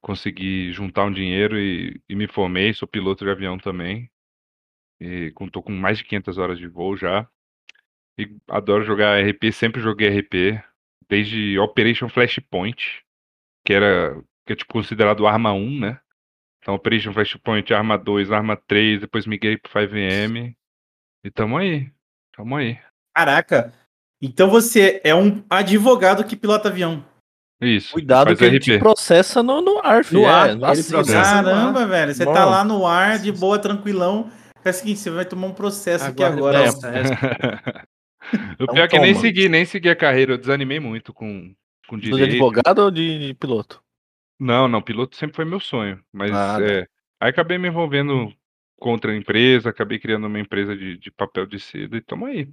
consegui 0.00 0.72
juntar 0.72 1.04
um 1.04 1.12
dinheiro 1.12 1.58
e, 1.58 2.00
e 2.08 2.14
me 2.16 2.26
formei. 2.28 2.72
Sou 2.74 2.88
piloto 2.88 3.24
de 3.24 3.30
avião 3.30 3.58
também. 3.58 4.10
E 5.00 5.32
tô 5.52 5.62
com 5.62 5.72
mais 5.72 5.98
de 5.98 6.04
500 6.04 6.38
horas 6.38 6.58
de 6.58 6.68
voo 6.68 6.96
já. 6.96 7.28
E 8.18 8.34
adoro 8.48 8.84
jogar 8.84 9.20
RP, 9.20 9.52
sempre 9.52 9.80
joguei 9.82 10.08
RP, 10.08 10.62
desde 11.08 11.58
Operation 11.58 12.08
Flashpoint, 12.08 13.04
que 13.64 13.72
era 13.74 14.22
que 14.46 14.52
é 14.52 14.56
tipo 14.56 14.72
considerado 14.72 15.26
arma 15.26 15.52
1, 15.52 15.80
né? 15.80 16.00
Então 16.60 16.74
Operation 16.74 17.12
Flashpoint, 17.12 17.72
arma 17.74 17.98
2, 17.98 18.30
arma 18.32 18.56
3, 18.56 19.00
depois 19.00 19.26
migrei 19.26 19.56
pro 19.58 19.70
5M. 19.70 20.56
E 21.24 21.30
tamo 21.30 21.58
aí. 21.58 21.92
Tamo 22.36 22.56
aí. 22.56 22.78
Caraca! 23.14 23.72
Então 24.20 24.48
você 24.48 25.00
é 25.04 25.14
um 25.14 25.42
advogado 25.48 26.24
que 26.24 26.36
pilota 26.36 26.68
avião. 26.68 27.04
Isso. 27.60 27.92
Cuidado 27.92 28.36
que 28.36 28.44
ele 28.44 28.58
RP. 28.58 28.62
te 28.64 28.78
processa 28.78 29.42
no, 29.42 29.60
no 29.62 29.80
ar, 29.82 30.04
filho. 30.04 30.22
No 30.22 30.28
ar, 30.28 30.50
é, 30.50 30.56
vacina. 30.56 30.88
processa. 30.98 31.22
Caramba, 31.42 31.86
velho. 31.86 32.14
Você 32.14 32.24
tá 32.24 32.44
Bom. 32.44 32.50
lá 32.50 32.64
no 32.64 32.86
ar, 32.86 33.18
de 33.18 33.32
boa, 33.32 33.58
tranquilão. 33.58 34.30
É 34.64 34.70
o 34.70 34.72
seguinte, 34.74 34.98
você 35.00 35.10
vai 35.10 35.24
tomar 35.24 35.46
um 35.46 35.54
processo 35.54 36.04
aqui 36.06 36.22
agora. 36.22 36.58
o 36.58 36.68
ó. 36.68 36.72
processo. 36.72 37.12
o 38.60 38.64
Então 38.64 38.74
pior 38.74 38.84
é 38.84 38.88
que 38.88 38.98
nem 38.98 39.14
segui, 39.14 39.48
nem 39.48 39.64
segui 39.64 39.88
a 39.88 39.96
carreira, 39.96 40.32
eu 40.32 40.38
desanimei 40.38 40.80
muito 40.80 41.12
com, 41.14 41.54
com 41.88 41.96
De 41.98 42.10
direito. 42.10 42.30
advogado 42.32 42.80
ou 42.80 42.90
de, 42.90 43.28
de 43.28 43.34
piloto? 43.34 43.80
Não, 44.38 44.68
não, 44.68 44.82
piloto 44.82 45.16
sempre 45.16 45.36
foi 45.36 45.44
meu 45.44 45.60
sonho. 45.60 45.98
Mas 46.12 46.30
Ah, 46.32 46.56
tá. 46.58 46.64
é, 46.64 46.86
aí 47.20 47.30
acabei 47.30 47.56
me 47.58 47.68
envolvendo 47.68 48.30
contra 48.78 49.12
a 49.12 49.16
empresa, 49.16 49.70
acabei 49.70 49.98
criando 49.98 50.26
uma 50.26 50.40
empresa 50.40 50.76
de, 50.76 50.98
de 50.98 51.10
papel 51.10 51.46
de 51.46 51.58
seda 51.60 51.96
e 51.96 52.00
tamo 52.00 52.26
aí. 52.26 52.48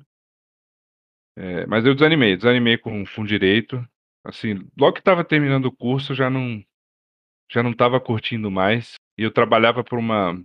É, 1.35 1.65
mas 1.65 1.85
eu 1.85 1.93
desanimei, 1.93 2.37
desanimei 2.37 2.77
com, 2.77 3.03
com 3.05 3.25
direito. 3.25 3.85
Assim, 4.23 4.67
logo 4.77 4.93
que 4.93 4.99
estava 4.99 5.23
terminando 5.23 5.65
o 5.65 5.71
curso, 5.71 6.13
já 6.13 6.29
não 6.29 6.63
já 7.51 7.61
não 7.61 7.71
estava 7.71 7.99
curtindo 8.01 8.49
mais. 8.51 8.95
E 9.17 9.23
eu 9.23 9.31
trabalhava 9.31 9.83
para 9.83 9.99
uma 9.99 10.43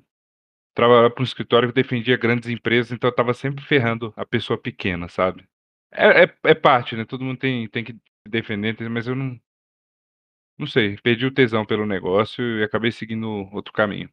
trabalhava 0.75 1.11
para 1.11 1.23
um 1.23 1.25
escritório 1.25 1.68
que 1.68 1.75
defendia 1.75 2.16
grandes 2.16 2.49
empresas, 2.50 2.92
então 2.92 3.08
eu 3.08 3.12
estava 3.12 3.35
sempre 3.35 3.64
ferrando 3.64 4.12
a 4.16 4.25
pessoa 4.26 4.58
pequena, 4.61 5.08
sabe? 5.08 5.49
É, 5.92 6.25
é, 6.25 6.38
é 6.44 6.54
parte, 6.54 6.97
né? 6.97 7.04
Todo 7.04 7.25
mundo 7.25 7.38
tem, 7.38 7.68
tem 7.68 7.85
que 7.85 7.97
defender, 8.28 8.76
mas 8.90 9.06
eu 9.08 9.14
não 9.16 9.40
não 10.58 10.66
sei, 10.66 10.97
perdi 10.99 11.25
o 11.26 11.32
tesão 11.32 11.64
pelo 11.64 11.87
negócio 11.87 12.42
e 12.58 12.64
acabei 12.64 12.90
seguindo 12.92 13.49
outro 13.52 13.73
caminho. 13.73 14.11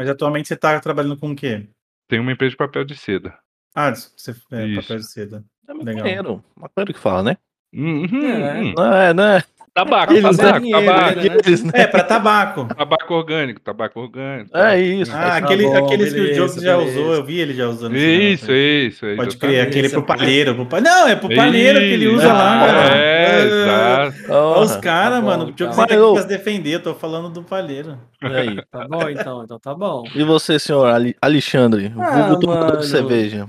Mas 0.00 0.08
atualmente 0.08 0.48
você 0.48 0.56
tá 0.56 0.80
trabalhando 0.80 1.14
com 1.18 1.32
o 1.32 1.36
quê? 1.36 1.68
Tem 2.08 2.18
uma 2.18 2.32
empresa 2.32 2.52
de 2.52 2.56
papel 2.56 2.86
de 2.86 2.96
seda. 2.96 3.38
Ah, 3.74 3.94
você 3.94 4.34
é 4.50 4.66
Isso. 4.66 4.80
papel 4.80 4.96
de 4.96 5.06
seda. 5.12 5.44
É 5.68 5.74
Legal. 5.74 5.94
maconheiro. 5.96 6.44
Maconheiro 6.56 6.94
que 6.94 6.98
fala, 6.98 7.22
né? 7.22 7.36
Uhum, 7.70 8.24
É. 8.24 8.60
uhum. 8.62 8.72
Não 8.74 8.94
é, 8.94 9.12
não 9.12 9.24
é? 9.24 9.44
Tabaco, 9.72 10.12
Eles 10.12 10.36
tabaco, 10.36 10.60
dinheiro, 10.60 10.84
tabaco, 10.86 11.16
né? 11.16 11.24
Né? 11.64 11.70
É, 11.74 11.86
pra 11.86 12.02
tabaco. 12.02 12.64
tabaco 12.74 13.14
orgânico, 13.14 13.60
tabaco 13.60 14.00
orgânico. 14.00 14.56
É 14.56 14.80
isso. 14.80 15.12
Ah, 15.14 15.20
Tá 15.20 15.36
aquele, 15.36 15.64
bom, 15.64 15.84
aqueles 15.84 16.12
que 16.12 16.18
o 16.18 16.22
beleza, 16.24 16.34
Diogo 16.34 16.60
já 16.60 16.76
beleza. 16.76 17.00
usou, 17.00 17.14
eu 17.14 17.24
vi 17.24 17.38
ele 17.38 17.54
já 17.54 17.68
usando. 17.68 17.96
Isso, 17.96 18.46
negócio. 18.46 18.52
isso, 18.56 19.06
é 19.06 19.16
Pode 19.16 19.28
exatamente. 19.30 19.38
crer, 19.38 19.60
aquele 19.60 19.88
pro 19.88 20.02
Beleza, 20.02 20.18
palheiro. 20.18 20.66
Pro. 20.66 20.80
Não, 20.80 21.08
é 21.08 21.16
pro 21.16 21.34
palheiro 21.34 21.78
que 21.78 21.84
ele 21.84 22.08
usa 22.08 22.24
Isso, 22.24 22.32
lá, 22.32 22.66
cara. 22.66 22.96
É, 22.96 23.44
exato. 23.46 24.32
Olha 24.32 24.60
os 24.60 24.76
caras, 24.76 25.18
Tá 25.20 25.24
mano. 25.24 25.44
O 25.44 25.46
você 25.56 25.64
tá 25.66 25.86
pra 25.86 26.22
se 26.22 26.28
defender, 26.28 26.74
eu 26.74 26.82
tô 26.82 26.94
falando 26.94 27.30
do 27.30 27.42
palheiro. 27.42 27.96
E 28.22 28.26
aí? 28.26 28.56
Tá 28.70 28.88
bom, 28.88 29.08
então, 29.08 29.44
então 29.44 29.58
tá 29.58 29.74
bom. 29.74 30.04
E 30.14 30.24
você, 30.24 30.58
senhor 30.58 30.86
Alexandre? 31.22 31.92
Ah, 31.98 32.22
vulgo 32.22 32.40
tomador 32.40 32.76
de 32.78 32.86
cerveja. 32.86 33.48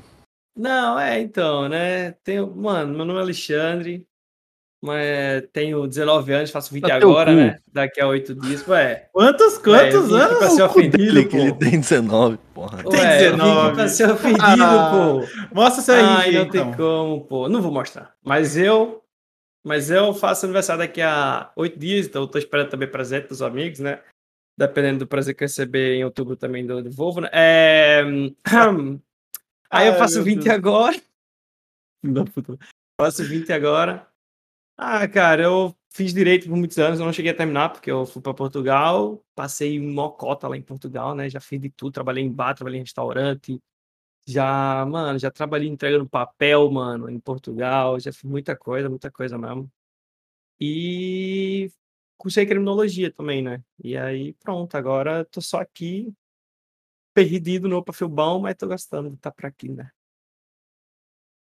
Não, 0.56 1.00
é, 1.00 1.20
então, 1.20 1.68
né? 1.68 2.12
Tenho, 2.24 2.54
mano, 2.56 2.94
meu 2.96 3.06
nome 3.06 3.20
é 3.20 3.24
Alexandre, 3.24 4.06
mas 4.82 5.44
tenho 5.54 5.86
19 5.88 6.34
anos, 6.34 6.50
faço 6.52 6.74
20 6.74 6.84
Tá 6.88 6.96
agora, 6.96 7.34
né? 7.34 7.60
Daqui 7.72 8.02
a 8.02 8.08
8 8.08 8.34
dias. 8.36 8.68
Ué, 8.68 9.10
Quantos, 9.14 9.58
ué, 9.58 9.62
quantos 9.92 10.08
vim 10.10 10.18
aqui 10.20 10.36
pra 10.36 10.46
anos? 10.46 10.56
ser 10.56 10.64
ofendido, 10.64 11.28
que 11.30 11.38
ele 11.38 11.52
pô. 11.54 11.60
tem 11.60 11.80
19, 11.80 12.38
porra. 12.54 12.84
Tem 12.84 13.00
Ué, 13.00 13.18
vim 13.18 13.38
19. 13.38 13.60
aqui 13.68 13.76
pra 13.76 13.88
ser 13.88 14.10
ofendido, 14.12 14.44
Ah, 14.64 14.92
pô. 14.92 15.56
Mostra 15.56 15.82
isso 15.82 15.92
aí, 15.92 16.00
Ai, 16.04 16.32
não 16.32 16.42
então. 16.42 16.52
tem 16.52 16.74
como, 16.74 17.22
pô. 17.26 17.48
Não 17.48 17.62
vou 17.62 17.72
mostrar. 17.72 18.14
Mas 18.24 18.58
eu, 18.58 19.04
mas 19.64 19.92
eu 19.92 20.14
faço 20.14 20.46
aniversário 20.46 20.80
daqui 20.82 21.02
a 21.02 21.52
8 21.56 21.78
dias, 21.80 22.08
então 22.08 22.24
eu 22.24 22.28
tô 22.28 22.38
esperando 22.40 22.70
também 22.70 22.88
presente 22.90 23.28
dos 23.28 23.42
amigos, 23.42 23.80
né? 23.80 24.00
Dependendo 24.58 25.00
do 25.00 25.08
prazer 25.08 25.34
que 25.36 25.44
eu 25.44 25.48
receber 25.48 25.94
em 25.96 26.04
outubro 26.04 26.36
também 26.36 26.66
do, 26.66 26.82
do 26.84 26.92
Volvo, 26.92 27.22
né? 27.22 27.30
É... 27.32 28.02
Aí 29.72 29.88
eu 29.88 29.94
Ai, 29.94 30.00
faço 30.00 30.16
meu 30.16 30.24
20 30.26 30.44
Deus. 30.44 30.56
agora. 30.56 30.98
Da 32.04 32.26
puta. 32.26 32.58
Faço 33.00 33.24
20 33.24 33.54
agora. 33.54 34.06
Ah, 34.84 35.08
cara, 35.08 35.44
eu 35.44 35.76
fiz 35.92 36.12
direito 36.12 36.48
por 36.50 36.58
muitos 36.58 36.80
anos, 36.80 37.00
eu 37.00 37.06
não 37.06 37.14
cheguei 37.14 37.32
a 37.32 37.36
terminar, 37.36 37.70
porque 37.70 37.92
eu 37.92 38.04
fui 38.04 38.20
para 38.20 38.34
Portugal, 38.34 39.24
passei 39.36 39.80
mocota 39.80 40.48
lá 40.48 40.58
em 40.58 40.62
Portugal, 40.64 41.14
né? 41.14 41.30
Já 41.30 41.40
fiz 41.40 41.62
de 41.62 41.70
tudo, 41.70 41.94
trabalhei 41.94 42.24
em 42.24 42.32
bar, 42.32 42.56
trabalhei 42.56 42.80
em 42.80 42.84
restaurante, 42.84 43.62
já, 44.28 44.86
mano, 44.88 45.20
já 45.20 45.32
trabalhei 45.32 45.70
entregando 45.70 46.10
papel, 46.10 46.72
mano, 46.72 47.10
em 47.10 47.20
Portugal, 47.20 48.00
já 48.00 48.14
fiz 48.14 48.24
muita 48.24 48.56
coisa, 48.56 48.90
muita 48.90 49.12
coisa 49.12 49.38
mesmo. 49.38 49.72
E 50.60 51.72
cursei 52.18 52.46
criminologia 52.46 53.12
também, 53.14 53.42
né? 53.44 53.64
E 53.84 53.98
aí, 53.98 54.34
pronto, 54.36 54.76
agora 54.78 55.26
tô 55.26 55.42
só 55.42 55.60
aqui, 55.62 56.14
perdido 57.14 57.68
no 57.68 57.84
perfil 57.84 58.10
bom, 58.10 58.42
mas 58.42 58.56
tô 58.56 58.68
gostando 58.68 59.10
de 59.10 59.16
estar 59.16 59.32
por 59.32 59.46
aqui, 59.46 59.70
né? 59.70 59.92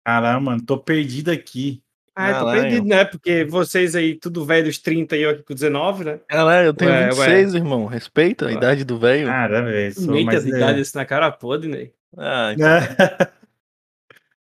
Caramba, 0.04 0.40
mano, 0.40 0.64
tô 0.64 0.78
perdido 0.83 1.30
aqui. 1.30 1.85
Ah, 2.20 2.30
eu 2.30 2.34
tô 2.38 2.44
Caralho. 2.46 2.62
perdido, 2.62 2.87
né? 2.88 3.04
Porque 3.04 3.44
vocês 3.44 3.94
aí, 3.94 4.14
tudo 4.16 4.44
velho 4.44 4.64
dos 4.66 4.78
30 4.78 5.16
e 5.16 5.22
eu 5.22 5.30
aqui 5.30 5.42
com 5.44 5.54
19, 5.54 6.04
né? 6.04 6.18
Caralho, 6.28 6.66
eu 6.66 6.75
tenho 6.75 6.90
Ué, 6.90 7.06
26, 7.10 7.54
irmão. 7.54 7.87
Respeita 7.87 8.46
a 8.46 8.48
Ué. 8.48 8.54
idade 8.54 8.84
do 8.84 8.98
velho. 8.98 9.26
Caramba, 9.26 9.70
velho. 9.70 9.94
sou 9.94 10.12
Meita 10.12 10.26
mais 10.32 10.44
de 10.44 10.50
velho. 10.50 10.62
idade 10.62 10.80
assim 10.80 10.98
na 10.98 11.04
cara 11.04 11.30
podre, 11.30 11.68
né? 11.68 11.88
Ah, 12.16 12.52
então 12.54 12.66
Né? 12.68 12.80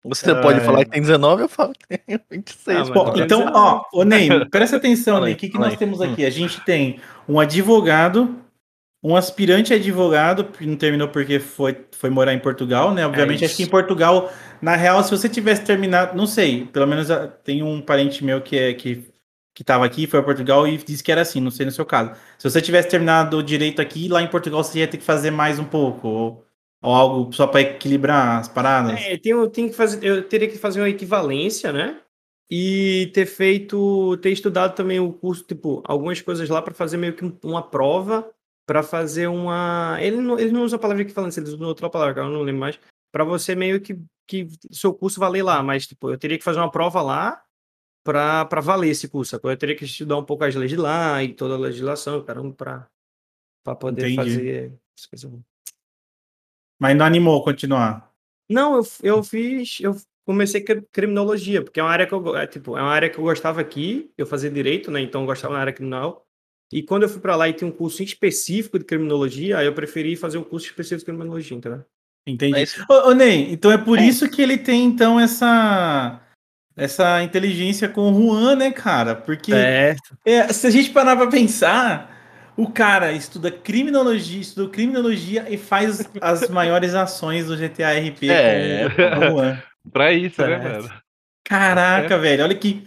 você 0.03 0.35
pode 0.35 0.59
Ai. 0.61 0.65
falar 0.67 0.85
que 0.85 0.91
tem 0.91 1.01
19, 1.03 1.43
eu 1.43 1.49
falo 1.49 1.73
que 1.75 1.87
tem 1.99 2.01
26. 2.31 2.91
Ah. 2.91 2.93
Bom, 2.93 3.13
então, 3.17 3.39
dizer, 3.41 3.53
ó, 3.55 3.85
ô 3.93 4.03
Ney, 4.05 4.29
presta 4.51 4.77
atenção, 4.77 5.21
Ney. 5.21 5.35
O 5.35 5.37
que, 5.37 5.49
que 5.49 5.59
nós 5.59 5.77
temos 5.77 6.01
Hum. 6.01 6.13
aqui? 6.13 6.25
A 6.25 6.31
gente 6.31 6.61
tem 6.65 6.99
um 7.29 7.39
advogado, 7.39 8.35
um 9.03 9.17
aspirante 9.17 9.73
a 9.73 9.77
advogado, 9.77 10.45
que 10.45 10.67
não 10.67 10.77
terminou 10.77 11.09
porque 11.09 11.39
foi, 11.41 11.77
foi 11.93 12.11
morar 12.11 12.35
em 12.35 12.39
Portugal, 12.39 12.93
né? 12.93 13.07
Obviamente, 13.07 13.45
acho 13.45 13.57
que 13.57 13.63
em. 13.63 13.67
Portugal, 13.69 14.31
na 14.61 14.77
real, 14.77 15.03
se 15.03 15.11
você 15.11 15.29
tivesse 15.29 15.65
terminado, 15.65 16.17
não 16.17 16.27
sei, 16.27 16.67
pelo 16.67 16.87
menos 16.87 17.11
ah, 17.11 17.27
tem 17.27 17.63
um 17.63 17.81
parente 17.81 18.23
meu 18.23 18.43
que 18.43 18.59
é 18.59 18.75
que, 18.75 19.09
que 19.55 19.65
tava 19.65 19.87
aqui, 19.87 20.07
foi 20.07 20.21
a 20.21 20.23
Portugal 20.23 20.69
e 20.69 20.77
disse 20.77 21.03
que 21.03 21.11
era 21.11 21.23
assim, 21.23 21.41
não 21.41 21.51
sei 21.51 21.65
no 21.65 21.73
seu 21.73 21.87
caso. 21.87 22.13
Se 22.39 22.49
você 22.49 22.61
tivesse 22.61 22.89
terminado 22.91 23.39
o 23.39 23.43
direito 23.43 23.81
aqui, 23.81 24.07
lá 24.07 24.21
em 24.21 24.29
Portugal 24.29 24.63
você 24.63 24.81
ia 24.81 24.89
ter 24.89 24.99
que 24.99 25.05
fazer 25.05 25.31
mais 25.31 25.59
um 25.59 25.65
pouco, 25.65 26.07
ou, 26.07 26.45
ou 26.83 26.95
algo 26.95 27.33
só 27.33 27.47
para 27.47 27.63
equilibrar 27.63 28.39
as 28.39 28.49
paradas. 28.49 29.01
É, 29.01 29.17
que 29.71 29.75
fazer, 29.77 30.05
eu 30.05 30.23
teria 30.25 30.49
que 30.49 30.59
fazer 30.59 30.81
uma 30.81 30.89
equivalência, 30.91 31.73
né? 31.73 31.99
E 32.51 33.11
ter 33.15 33.27
feito, 33.27 34.17
ter 34.19 34.31
estudado 34.31 34.75
também 34.75 35.01
o 35.01 35.13
curso, 35.13 35.45
tipo, 35.45 35.83
algumas 35.87 36.21
coisas 36.21 36.49
lá 36.51 36.61
para 36.61 36.75
fazer 36.75 36.97
meio 36.97 37.15
que 37.15 37.25
um- 37.25 37.39
uma 37.45 37.63
prova, 37.63 38.29
para 38.71 38.85
fazer 38.85 39.27
uma. 39.27 39.99
Ele 40.01 40.21
não, 40.21 40.39
ele 40.39 40.53
não 40.53 40.63
usa 40.63 40.77
a 40.77 40.79
palavra 40.79 41.03
equivalência, 41.03 41.41
ele 41.41 41.51
usa 41.51 41.67
outra 41.67 41.91
palavra, 41.91 42.15
que 42.15 42.21
eu 42.21 42.31
não 42.31 42.43
lembro 42.43 42.61
mais. 42.61 42.79
Para 43.11 43.25
você 43.25 43.57
meio 43.57 43.81
que, 43.81 43.99
que 44.29 44.47
seu 44.71 44.95
curso 44.95 45.19
valer 45.19 45.43
lá, 45.43 45.61
mas, 45.61 45.89
tipo, 45.89 46.09
eu 46.09 46.17
teria 46.17 46.39
que 46.39 46.45
fazer 46.45 46.61
uma 46.61 46.71
prova 46.71 47.03
lá 47.03 47.43
para 48.05 48.61
valer 48.63 48.91
esse 48.91 49.09
curso. 49.09 49.41
Eu 49.43 49.57
teria 49.57 49.75
que 49.75 49.85
estudar 49.85 50.19
um 50.19 50.25
pouco 50.25 50.45
as 50.45 50.55
leis 50.55 50.71
de 50.71 50.77
lá 50.77 51.21
e 51.21 51.35
toda 51.35 51.55
a 51.55 51.59
legislação, 51.59 52.23
caramba, 52.23 52.55
para 53.65 53.75
poder 53.75 54.03
Entendi. 54.03 54.15
fazer. 54.15 54.79
Mas 56.79 56.97
não 56.97 57.05
animou 57.05 57.43
continuar. 57.43 58.09
Não, 58.49 58.77
eu, 58.77 58.83
eu 59.03 59.23
fiz, 59.25 59.81
eu 59.81 59.97
comecei 60.25 60.61
cri- 60.61 60.87
criminologia, 60.93 61.61
porque 61.65 61.81
é 61.81 61.83
uma 61.83 61.91
área 61.91 62.07
que 62.07 62.13
eu, 62.13 62.37
é, 62.37 62.47
tipo, 62.47 62.79
é 62.79 62.83
uma 62.83 62.93
área 62.93 63.11
que 63.11 63.19
eu 63.19 63.25
gostava 63.25 63.61
aqui, 63.61 64.13
eu 64.17 64.29
fazia 64.29 64.49
direito, 64.49 64.93
né? 64.93 65.01
Então 65.01 65.23
eu 65.23 65.27
gostava 65.27 65.55
da 65.55 65.61
área 65.61 65.73
criminal. 65.73 66.25
E 66.73 66.83
quando 66.83 67.03
eu 67.03 67.09
fui 67.09 67.21
para 67.21 67.35
lá 67.37 67.49
e 67.49 67.53
tinha 67.53 67.67
um 67.69 67.73
curso 67.73 68.03
específico 68.03 68.79
de 68.79 68.85
criminologia, 68.85 69.59
aí 69.59 69.67
eu 69.67 69.73
preferi 69.75 70.15
fazer 70.17 70.39
um 70.39 70.45
curso 70.45 70.67
específico 70.67 71.01
de 71.01 71.05
criminologia, 71.07 71.57
entendeu? 71.57 71.85
Entendi. 72.27 72.53
Mas- 72.53 72.79
Ô, 72.89 73.09
ô, 73.09 73.13
Ney, 73.13 73.51
então 73.51 73.73
é 73.73 73.79
por 73.79 73.99
isso 73.99 74.29
que 74.31 74.41
ele 74.41 74.57
tem, 74.57 74.85
então, 74.85 75.19
essa 75.19 76.21
essa 76.77 77.23
inteligência 77.23 77.89
com 77.89 78.11
o 78.11 78.15
Juan, 78.31 78.57
né, 78.57 78.71
cara? 78.71 79.15
Porque 79.15 79.53
É, 79.53 79.97
é, 80.25 80.51
se 80.53 80.67
a 80.67 80.71
gente 80.71 80.91
parar 80.91 81.17
pra 81.17 81.27
pensar, 81.27 82.17
o 82.57 82.71
cara 82.71 83.13
estuda 83.13 83.51
criminologia, 83.51 84.41
estudou 84.41 84.71
criminologia 84.71 85.47
e 85.51 85.59
faz 85.59 86.09
as 86.21 86.49
maiores 86.49 86.95
ações 86.95 87.47
do 87.47 87.57
GTA 87.57 87.91
RP 87.99 88.31
É. 88.31 88.87
com 88.89 89.27
o 89.27 89.31
Juan. 89.31 89.63
Pra 89.93 90.13
isso, 90.13 90.41
né, 90.43 90.57
mano? 90.59 90.91
Caraca, 91.45 92.17
velho, 92.19 92.45
olha 92.45 92.55
que 92.55 92.87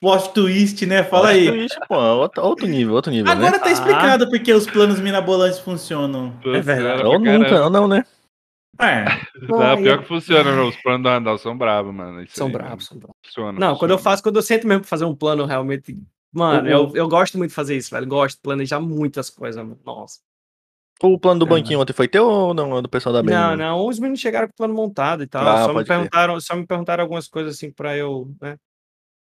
plot 0.00 0.32
twist, 0.34 0.84
né? 0.86 1.02
Fala 1.04 1.28
aí. 1.30 1.46
Twist, 1.48 1.78
pô, 1.88 1.96
outro, 1.96 2.42
outro 2.42 2.66
nível, 2.66 2.94
outro 2.94 3.10
nível, 3.10 3.30
Agora 3.32 3.52
né? 3.52 3.58
tá 3.58 3.70
explicado 3.70 4.28
porque 4.28 4.52
os 4.52 4.66
planos 4.66 5.00
mirabolantes 5.00 5.58
funcionam. 5.58 6.38
É 6.44 6.60
verdade. 6.60 7.02
Ou 7.04 7.18
nunca, 7.18 7.62
ou 7.64 7.70
não, 7.70 7.88
né? 7.88 8.04
É, 8.80 9.04
Não, 9.48 9.76
pior 9.76 10.00
que 10.02 10.08
funciona. 10.08 10.62
Os 10.64 10.76
planos 10.82 11.04
da 11.04 11.14
Randall 11.14 11.38
são 11.38 11.56
bravos, 11.56 11.94
mano. 11.94 12.22
Isso 12.22 12.34
são 12.36 12.48
aí, 12.48 12.52
bravos, 12.52 12.86
são 12.86 12.98
bravos. 12.98 13.16
Funciona. 13.24 13.58
Não, 13.58 13.76
quando 13.76 13.92
eu 13.92 13.98
funciona. 13.98 14.12
faço, 14.12 14.22
quando 14.22 14.36
eu 14.36 14.42
sento 14.42 14.66
mesmo 14.66 14.80
pra 14.80 14.88
fazer 14.90 15.04
um 15.04 15.14
plano 15.14 15.44
realmente. 15.46 15.96
Mano, 16.32 16.62
Uhum. 16.68 16.68
eu, 16.68 16.92
eu 16.96 17.08
gosto 17.08 17.38
muito 17.38 17.50
de 17.50 17.54
fazer 17.54 17.76
isso, 17.76 17.90
velho. 17.94 18.06
Gosto 18.08 18.36
de 18.36 18.42
planejar 18.42 18.80
muitas 18.80 19.30
coisas, 19.30 19.62
mano. 19.64 19.78
Nossa. 19.86 20.18
O 21.00 21.18
plano 21.18 21.40
do 21.40 21.46
É, 21.46 21.48
banquinho 21.50 21.80
ontem 21.80 21.92
foi 21.92 22.08
teu 22.08 22.26
ou 22.26 22.52
não? 22.54 22.76
É 22.78 22.82
do 22.82 22.88
pessoal 22.88 23.12
da 23.12 23.22
BM? 23.22 23.30
Não, 23.32 23.56
não, 23.56 23.86
os 23.86 23.98
meninos 24.00 24.20
chegaram 24.20 24.48
com 24.48 24.52
o 24.52 24.56
plano 24.56 24.74
montado 24.74 25.22
e 25.22 25.26
tal. 25.26 25.46
Ah, 25.46 25.64
só, 25.66 25.72
me 25.74 25.84
perguntaram, 25.84 26.40
só 26.40 26.56
me 26.56 26.66
perguntaram 26.66 27.02
algumas 27.02 27.28
coisas 27.28 27.54
assim 27.54 27.70
pra 27.70 27.96
eu, 27.96 28.28
né? 28.40 28.56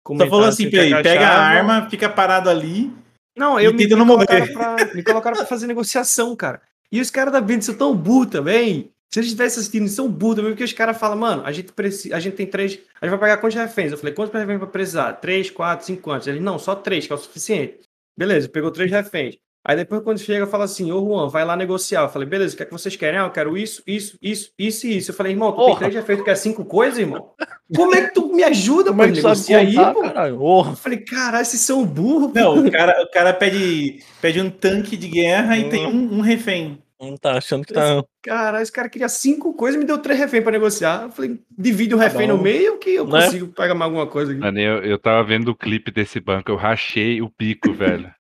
Só 0.02 0.04
comentar, 0.04 0.30
falou 0.30 0.46
assim, 0.46 0.68
é 0.68 0.70
peraí, 0.70 1.04
pega 1.04 1.28
a 1.28 1.40
arma, 1.40 1.90
fica 1.90 2.10
parado 2.10 2.50
ali. 2.50 2.92
Não, 3.38 3.60
eu 3.60 3.74
me, 3.74 3.86
me 3.86 3.96
não 3.96 4.06
morrer. 4.06 4.28
colocaram 4.28 4.76
pra, 4.76 4.96
me 4.96 5.04
colocaram 5.04 5.38
pra 5.38 5.46
fazer 5.46 5.68
negociação, 5.68 6.36
cara. 6.36 6.62
E 6.92 7.00
os 7.00 7.10
caras 7.10 7.32
da 7.32 7.40
Band 7.40 7.62
são 7.62 7.76
tão 7.76 7.96
burros 7.96 8.28
também. 8.28 8.92
Se 9.14 9.20
eles 9.20 9.28
estivessem 9.28 9.60
assistindo, 9.60 9.84
eles 9.84 9.94
são 9.94 10.10
burros 10.10 10.38
também, 10.38 10.52
porque 10.52 10.64
os 10.64 10.74
caras 10.74 10.98
falam, 10.98 11.18
mano, 11.18 11.44
a 11.46 11.52
gente 11.52 11.72
precisa, 11.74 12.16
a 12.16 12.20
gente 12.20 12.36
tem 12.36 12.48
três, 12.48 12.80
a 13.02 13.06
gente 13.06 13.12
vai 13.12 13.20
pagar 13.20 13.38
quantos 13.38 13.58
reféns? 13.58 13.92
Eu 13.92 13.98
falei, 13.98 14.14
quantos 14.14 14.34
reféns 14.34 14.60
vai 14.60 14.70
precisar? 14.70 15.14
Três, 15.14 15.50
quatro, 15.50 15.86
cinco 15.86 16.02
quantos? 16.02 16.28
Eles, 16.28 16.42
não, 16.42 16.58
só 16.58 16.76
três, 16.76 17.08
que 17.08 17.12
é 17.12 17.16
o 17.16 17.20
suficiente. 17.20 17.80
Beleza, 18.18 18.48
pegou 18.48 18.72
três 18.72 18.90
reféns. 18.90 19.38
Aí 19.64 19.76
depois, 19.76 20.02
quando 20.04 20.18
chega, 20.20 20.48
fala 20.48 20.64
assim: 20.66 20.92
Ô 20.92 21.00
Juan, 21.06 21.28
vai 21.28 21.46
lá 21.46 21.56
negociar. 21.56 22.02
Eu 22.02 22.10
falei: 22.10 22.28
beleza, 22.28 22.54
o 22.54 22.58
que 22.58 22.64
é 22.64 22.66
que 22.66 22.72
vocês 22.72 22.96
querem? 22.96 23.20
Ah, 23.20 23.24
eu 23.26 23.30
quero 23.32 23.56
isso, 23.58 23.84
isso, 23.86 24.18
isso, 24.22 24.52
isso 24.58 24.88
e 24.88 24.98
isso. 24.98 25.12
Eu 25.12 25.16
falei: 25.16 25.34
irmão, 25.34 25.52
tu 25.52 25.58
tem 25.58 25.66
Porra. 25.68 25.80
três 25.82 25.96
efeitos, 25.96 26.26
quer 26.26 26.36
cinco 26.36 26.66
coisas, 26.66 26.98
irmão? 26.98 27.30
Como 27.76 27.94
é 27.96 28.02
que 28.08 28.14
tu 28.14 28.34
me 28.34 28.44
ajuda, 28.44 28.92
pô? 28.94 29.04
é 29.04 29.08
que 29.12 29.14
tu 29.14 29.22
sabe 29.22 29.36
Negocia 29.36 29.58
aí, 29.60 29.94
pô. 29.94 30.02
caralho? 30.02 30.40
Eu 30.42 30.76
falei: 30.76 30.98
caralho, 31.00 31.46
vocês 31.46 31.62
são 31.62 31.86
burros, 31.86 32.32
pô. 32.32 32.40
Não, 32.40 32.66
o 32.66 32.72
cara, 32.72 33.04
o 33.04 33.12
cara 33.12 33.34
pede, 33.34 34.04
pede 34.20 34.42
um 34.42 34.50
tanque 34.50 34.98
de 34.98 35.08
guerra 35.08 35.56
e 35.58 35.70
tem 35.70 35.86
um, 35.86 36.16
um 36.18 36.22
refém. 36.22 36.80
Não 37.00 37.16
tá 37.18 37.38
achando 37.38 37.66
que 37.66 37.74
tá. 37.74 38.04
Caralho, 38.24 38.62
esse 38.62 38.72
cara 38.72 38.88
queria 38.90 39.10
cinco 39.10 39.54
coisas 39.56 39.76
e 39.76 39.80
me 39.80 39.86
deu 39.86 39.98
três 39.98 40.20
reféns 40.20 40.44
pra 40.44 40.52
negociar. 40.52 41.04
Eu 41.04 41.12
falei: 41.12 41.40
divide 41.56 41.94
o 41.94 41.98
refém 42.00 42.28
bom. 42.28 42.38
no 42.38 42.42
meio 42.44 42.78
que 42.80 42.92
eu 42.96 43.06
Né? 43.08 43.26
consigo 43.26 43.48
pegar 43.48 43.74
mais 43.76 43.90
alguma 43.90 44.08
coisa 44.08 44.32
aqui. 44.32 44.42
Mano, 44.42 44.60
eu, 44.60 44.84
eu 44.84 44.98
tava 45.00 45.24
vendo 45.24 45.50
o 45.50 45.56
clipe 45.56 45.92
desse 45.92 46.20
banco, 46.20 46.50
eu 46.52 46.56
rachei 46.56 47.22
o 47.22 47.32
bico, 47.38 47.72
velho. 47.78 48.12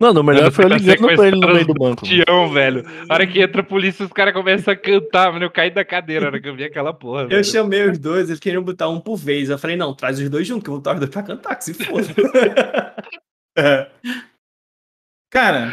Mano, 0.00 0.20
o 0.20 0.24
melhor 0.24 0.50
foi 0.50 0.64
eu 0.64 0.68
ligando 0.70 1.14
pra 1.14 1.28
ele 1.28 1.38
no 1.40 1.52
meio 1.52 1.66
do 1.66 1.74
banco. 1.74 2.04
Tião, 2.04 2.50
velho. 2.52 2.84
A 3.08 3.14
hora 3.14 3.26
que 3.26 3.40
entra 3.40 3.60
a 3.60 3.64
polícia, 3.64 4.04
os 4.04 4.12
caras 4.12 4.34
começam 4.34 4.74
a 4.74 4.76
cantar, 4.76 5.32
mano. 5.32 5.44
Eu 5.44 5.50
caí 5.50 5.70
da 5.70 5.84
cadeira 5.84 6.22
na 6.22 6.26
hora 6.32 6.40
que 6.40 6.48
eu 6.48 6.56
vi 6.56 6.64
aquela 6.64 6.92
porra. 6.92 7.22
Eu 7.22 7.28
velho. 7.28 7.44
chamei 7.44 7.88
os 7.88 7.96
dois, 7.98 8.28
eles 8.28 8.40
queriam 8.40 8.62
botar 8.62 8.88
um 8.88 8.98
por 9.00 9.16
vez. 9.16 9.48
Eu 9.50 9.56
falei, 9.58 9.76
não, 9.76 9.94
traz 9.94 10.18
os 10.18 10.28
dois 10.28 10.46
juntos, 10.46 10.64
que 10.64 10.68
eu 10.70 10.72
vou 10.74 10.80
botar 10.80 10.94
os 10.94 10.98
dois 11.00 11.10
pra 11.10 11.22
cantar, 11.22 11.54
que 11.56 11.64
se 11.64 11.74
foda. 11.74 12.06
É. 13.56 13.86
Cara, 15.32 15.72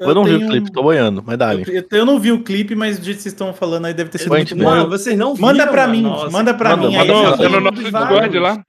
Eu 0.00 0.12
não 0.14 0.24
vi 0.24 0.34
o 0.34 0.38
tenho- 0.38 0.50
clipe, 0.50 0.72
tô 0.72 0.82
boiando, 0.82 1.22
mas 1.24 1.38
dá 1.38 1.54
Eu, 1.54 1.60
eu- 1.60 1.84
eu 1.92 2.04
não 2.04 2.18
vi 2.18 2.32
o 2.32 2.42
clipe, 2.42 2.74
mas 2.74 2.98
do 2.98 3.04
jeito 3.04 3.18
que 3.18 3.22
vocês 3.22 3.32
estão 3.32 3.54
falando 3.54 3.84
aí 3.86 3.94
deve 3.94 4.10
ter 4.10 4.18
sido 4.18 4.30
muito 4.34 4.56
bom. 4.56 4.64
Mano, 4.64 4.88
vocês 4.88 5.16
não 5.16 5.34
viram, 5.36 5.46
Manda 5.48 5.66
pra 5.68 5.86
mim, 5.86 6.02
Nossa, 6.02 6.28
manda 6.30 6.52
pra 6.54 6.70
Manda, 6.76 6.88
mim 6.88 6.96
manda, 6.96 7.12
aí. 7.12 7.22
manda. 7.22 7.36
Tá 7.38 7.48
no 7.48 7.60
nosso 7.60 7.82
Discord 7.84 8.38
lá. 8.40 8.62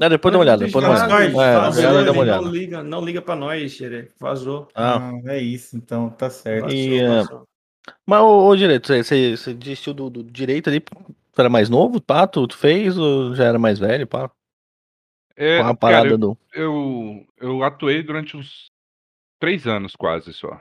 Ah, 0.00 0.08
depois 0.08 0.32
dá 0.32 0.38
uma 0.38 0.44
olhada, 0.44 0.64
depois 0.64 0.82
dá 0.84 0.90
uma 0.90 0.96
Discord, 0.96 1.36
olhada. 1.36 2.34
É, 2.34 2.40
não 2.40 2.52
liga, 2.52 2.82
não 2.84 3.04
liga 3.04 3.20
pra 3.20 3.34
nós, 3.34 3.72
Xere. 3.72 4.08
Vazou. 4.20 4.68
Ah, 4.74 5.10
Ah, 5.10 5.32
é 5.32 5.38
isso, 5.38 5.76
então, 5.76 6.08
tá 6.10 6.30
certo. 6.30 6.66
Vazou, 6.66 6.76
E, 6.76 6.98
é, 7.00 7.08
vazou. 7.08 7.48
mas, 8.06 8.20
ô, 8.20 8.46
ô 8.46 8.56
direito, 8.56 8.86
você, 8.86 9.36
você, 9.36 9.54
desistiu 9.54 9.92
do, 9.92 10.08
do 10.08 10.22
direito 10.22 10.68
ali? 10.70 10.80
Tu 10.80 11.40
era 11.40 11.48
mais 11.48 11.68
novo, 11.68 12.00
pá? 12.00 12.26
Tu, 12.28 12.46
tu 12.46 12.56
fez 12.56 12.96
ou 12.96 13.34
já 13.34 13.44
era 13.44 13.58
mais 13.58 13.78
velho, 13.78 14.06
pá? 14.06 14.30
É, 15.36 15.58
Com 15.58 15.62
a 15.64 15.66
cara, 15.66 15.76
parada 15.76 16.08
eu, 16.08 16.18
do. 16.18 16.38
eu, 16.52 17.26
eu 17.40 17.62
atuei 17.64 18.02
durante 18.02 18.36
uns 18.36 18.70
três 19.40 19.66
anos 19.66 19.96
quase 19.96 20.32
só. 20.32 20.60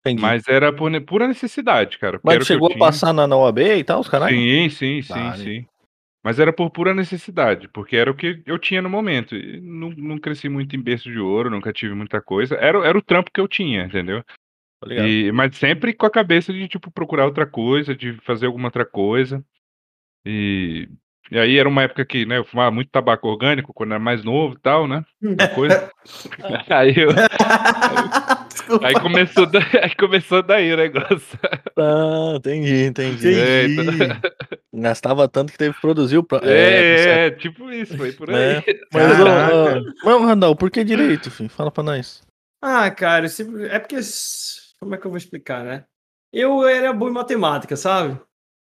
Entendi. 0.00 0.22
Mas 0.22 0.48
era 0.48 0.72
por 0.72 0.90
pura 1.02 1.28
necessidade, 1.28 1.98
cara. 1.98 2.20
Mas 2.22 2.46
chegou 2.46 2.66
a 2.68 2.70
tinha. 2.70 2.78
passar 2.78 3.12
na, 3.12 3.26
na 3.26 3.36
OAB 3.36 3.58
e 3.58 3.84
tal, 3.84 4.00
os 4.00 4.08
caras? 4.08 4.28
Sim, 4.30 4.68
sim, 4.70 5.02
sim, 5.02 5.12
Vale. 5.12 5.44
sim. 5.44 5.66
Mas 6.28 6.38
era 6.38 6.52
por 6.52 6.68
pura 6.68 6.92
necessidade, 6.92 7.68
porque 7.68 7.96
era 7.96 8.10
o 8.10 8.14
que 8.14 8.42
eu 8.44 8.58
tinha 8.58 8.82
no 8.82 8.90
momento. 8.90 9.34
E 9.34 9.62
não, 9.62 9.88
não 9.88 10.18
cresci 10.18 10.46
muito 10.46 10.76
em 10.76 10.78
berço 10.78 11.10
de 11.10 11.18
ouro, 11.18 11.48
nunca 11.48 11.72
tive 11.72 11.94
muita 11.94 12.20
coisa. 12.20 12.54
Era, 12.56 12.86
era 12.86 12.98
o 12.98 13.00
trampo 13.00 13.30
que 13.32 13.40
eu 13.40 13.48
tinha, 13.48 13.84
entendeu? 13.84 14.22
E, 15.06 15.32
mas 15.32 15.56
sempre 15.56 15.94
com 15.94 16.04
a 16.04 16.10
cabeça 16.10 16.52
de, 16.52 16.68
tipo, 16.68 16.90
procurar 16.90 17.24
outra 17.24 17.46
coisa, 17.46 17.94
de 17.94 18.12
fazer 18.26 18.44
alguma 18.44 18.66
outra 18.66 18.84
coisa. 18.84 19.42
E, 20.22 20.90
e 21.30 21.38
aí 21.38 21.56
era 21.56 21.66
uma 21.66 21.84
época 21.84 22.04
que, 22.04 22.26
né, 22.26 22.36
eu 22.36 22.44
fumava 22.44 22.70
muito 22.70 22.90
tabaco 22.90 23.26
orgânico 23.26 23.72
quando 23.72 23.92
era 23.92 23.98
mais 23.98 24.22
novo 24.22 24.54
e 24.54 24.60
tal, 24.60 24.86
né? 24.86 25.02
Uma 25.22 25.48
coisa. 25.48 25.90
aí, 26.68 26.92
eu- 26.94 27.08
aí 27.10 27.96
começou, 29.00 29.46
da- 29.46 29.58
aí 29.82 29.94
começou 29.94 30.42
daí 30.42 30.72
o 30.72 30.76
negócio. 30.76 31.38
Ah, 31.76 32.34
entendi, 32.36 32.84
entendi. 32.84 33.34
É, 33.38 33.64
então- 33.66 33.84
Gastava 34.74 35.28
tanto 35.28 35.50
que 35.52 35.58
teve 35.58 35.74
que 35.74 35.80
produzir 35.80 36.18
o. 36.18 36.22
Pro... 36.22 36.38
É, 36.38 36.98
certo. 36.98 37.34
é, 37.36 37.38
tipo 37.38 37.70
isso, 37.70 37.96
foi 37.96 38.12
por 38.12 38.30
aí. 38.30 38.56
É. 38.56 38.64
Mas, 38.92 39.20
ô, 39.20 39.24
mas, 40.04 40.22
Randall, 40.22 40.54
por 40.56 40.70
que 40.70 40.84
direito, 40.84 41.30
filho? 41.30 41.48
Fala 41.48 41.70
pra 41.70 41.82
nós. 41.82 42.22
Ah, 42.62 42.90
cara, 42.90 43.26
é 43.70 43.78
porque. 43.78 43.96
Como 44.78 44.94
é 44.94 44.98
que 44.98 45.06
eu 45.06 45.10
vou 45.10 45.18
explicar, 45.18 45.64
né? 45.64 45.84
Eu 46.32 46.66
era 46.66 46.92
bom 46.92 47.08
em 47.08 47.12
matemática, 47.12 47.74
sabe? 47.76 48.20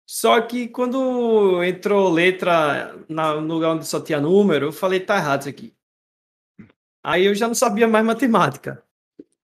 Só 0.10 0.40
que 0.40 0.70
quando 0.70 1.62
entrou 1.64 2.10
letra 2.10 2.96
na- 3.10 3.42
no 3.42 3.54
lugar 3.56 3.72
onde 3.72 3.86
só 3.86 4.00
tinha 4.00 4.22
número, 4.22 4.68
eu 4.68 4.72
falei, 4.72 5.02
tá 5.02 5.18
errado 5.18 5.42
isso 5.42 5.50
aqui. 5.50 5.74
Aí 7.04 7.26
eu 7.26 7.36
já 7.36 7.48
não 7.48 7.56
sabia 7.56 7.88
mais 7.88 8.06
matemática. 8.06 8.82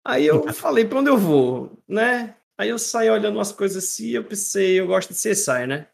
Aí 0.05 0.25
eu 0.25 0.51
falei, 0.53 0.86
pra 0.86 1.00
onde 1.00 1.10
eu 1.10 1.17
vou, 1.17 1.72
né? 1.88 2.36
Aí 2.57 2.69
eu 2.69 2.77
saí 2.77 3.10
olhando 3.10 3.36
umas 3.36 3.51
coisas 3.51 3.83
assim, 3.83 4.10
eu 4.10 4.24
pensei, 4.24 4.79
eu 4.79 4.88
gosto 4.88 5.13
de 5.13 5.15
CSI, 5.15 5.65
né? 5.65 5.88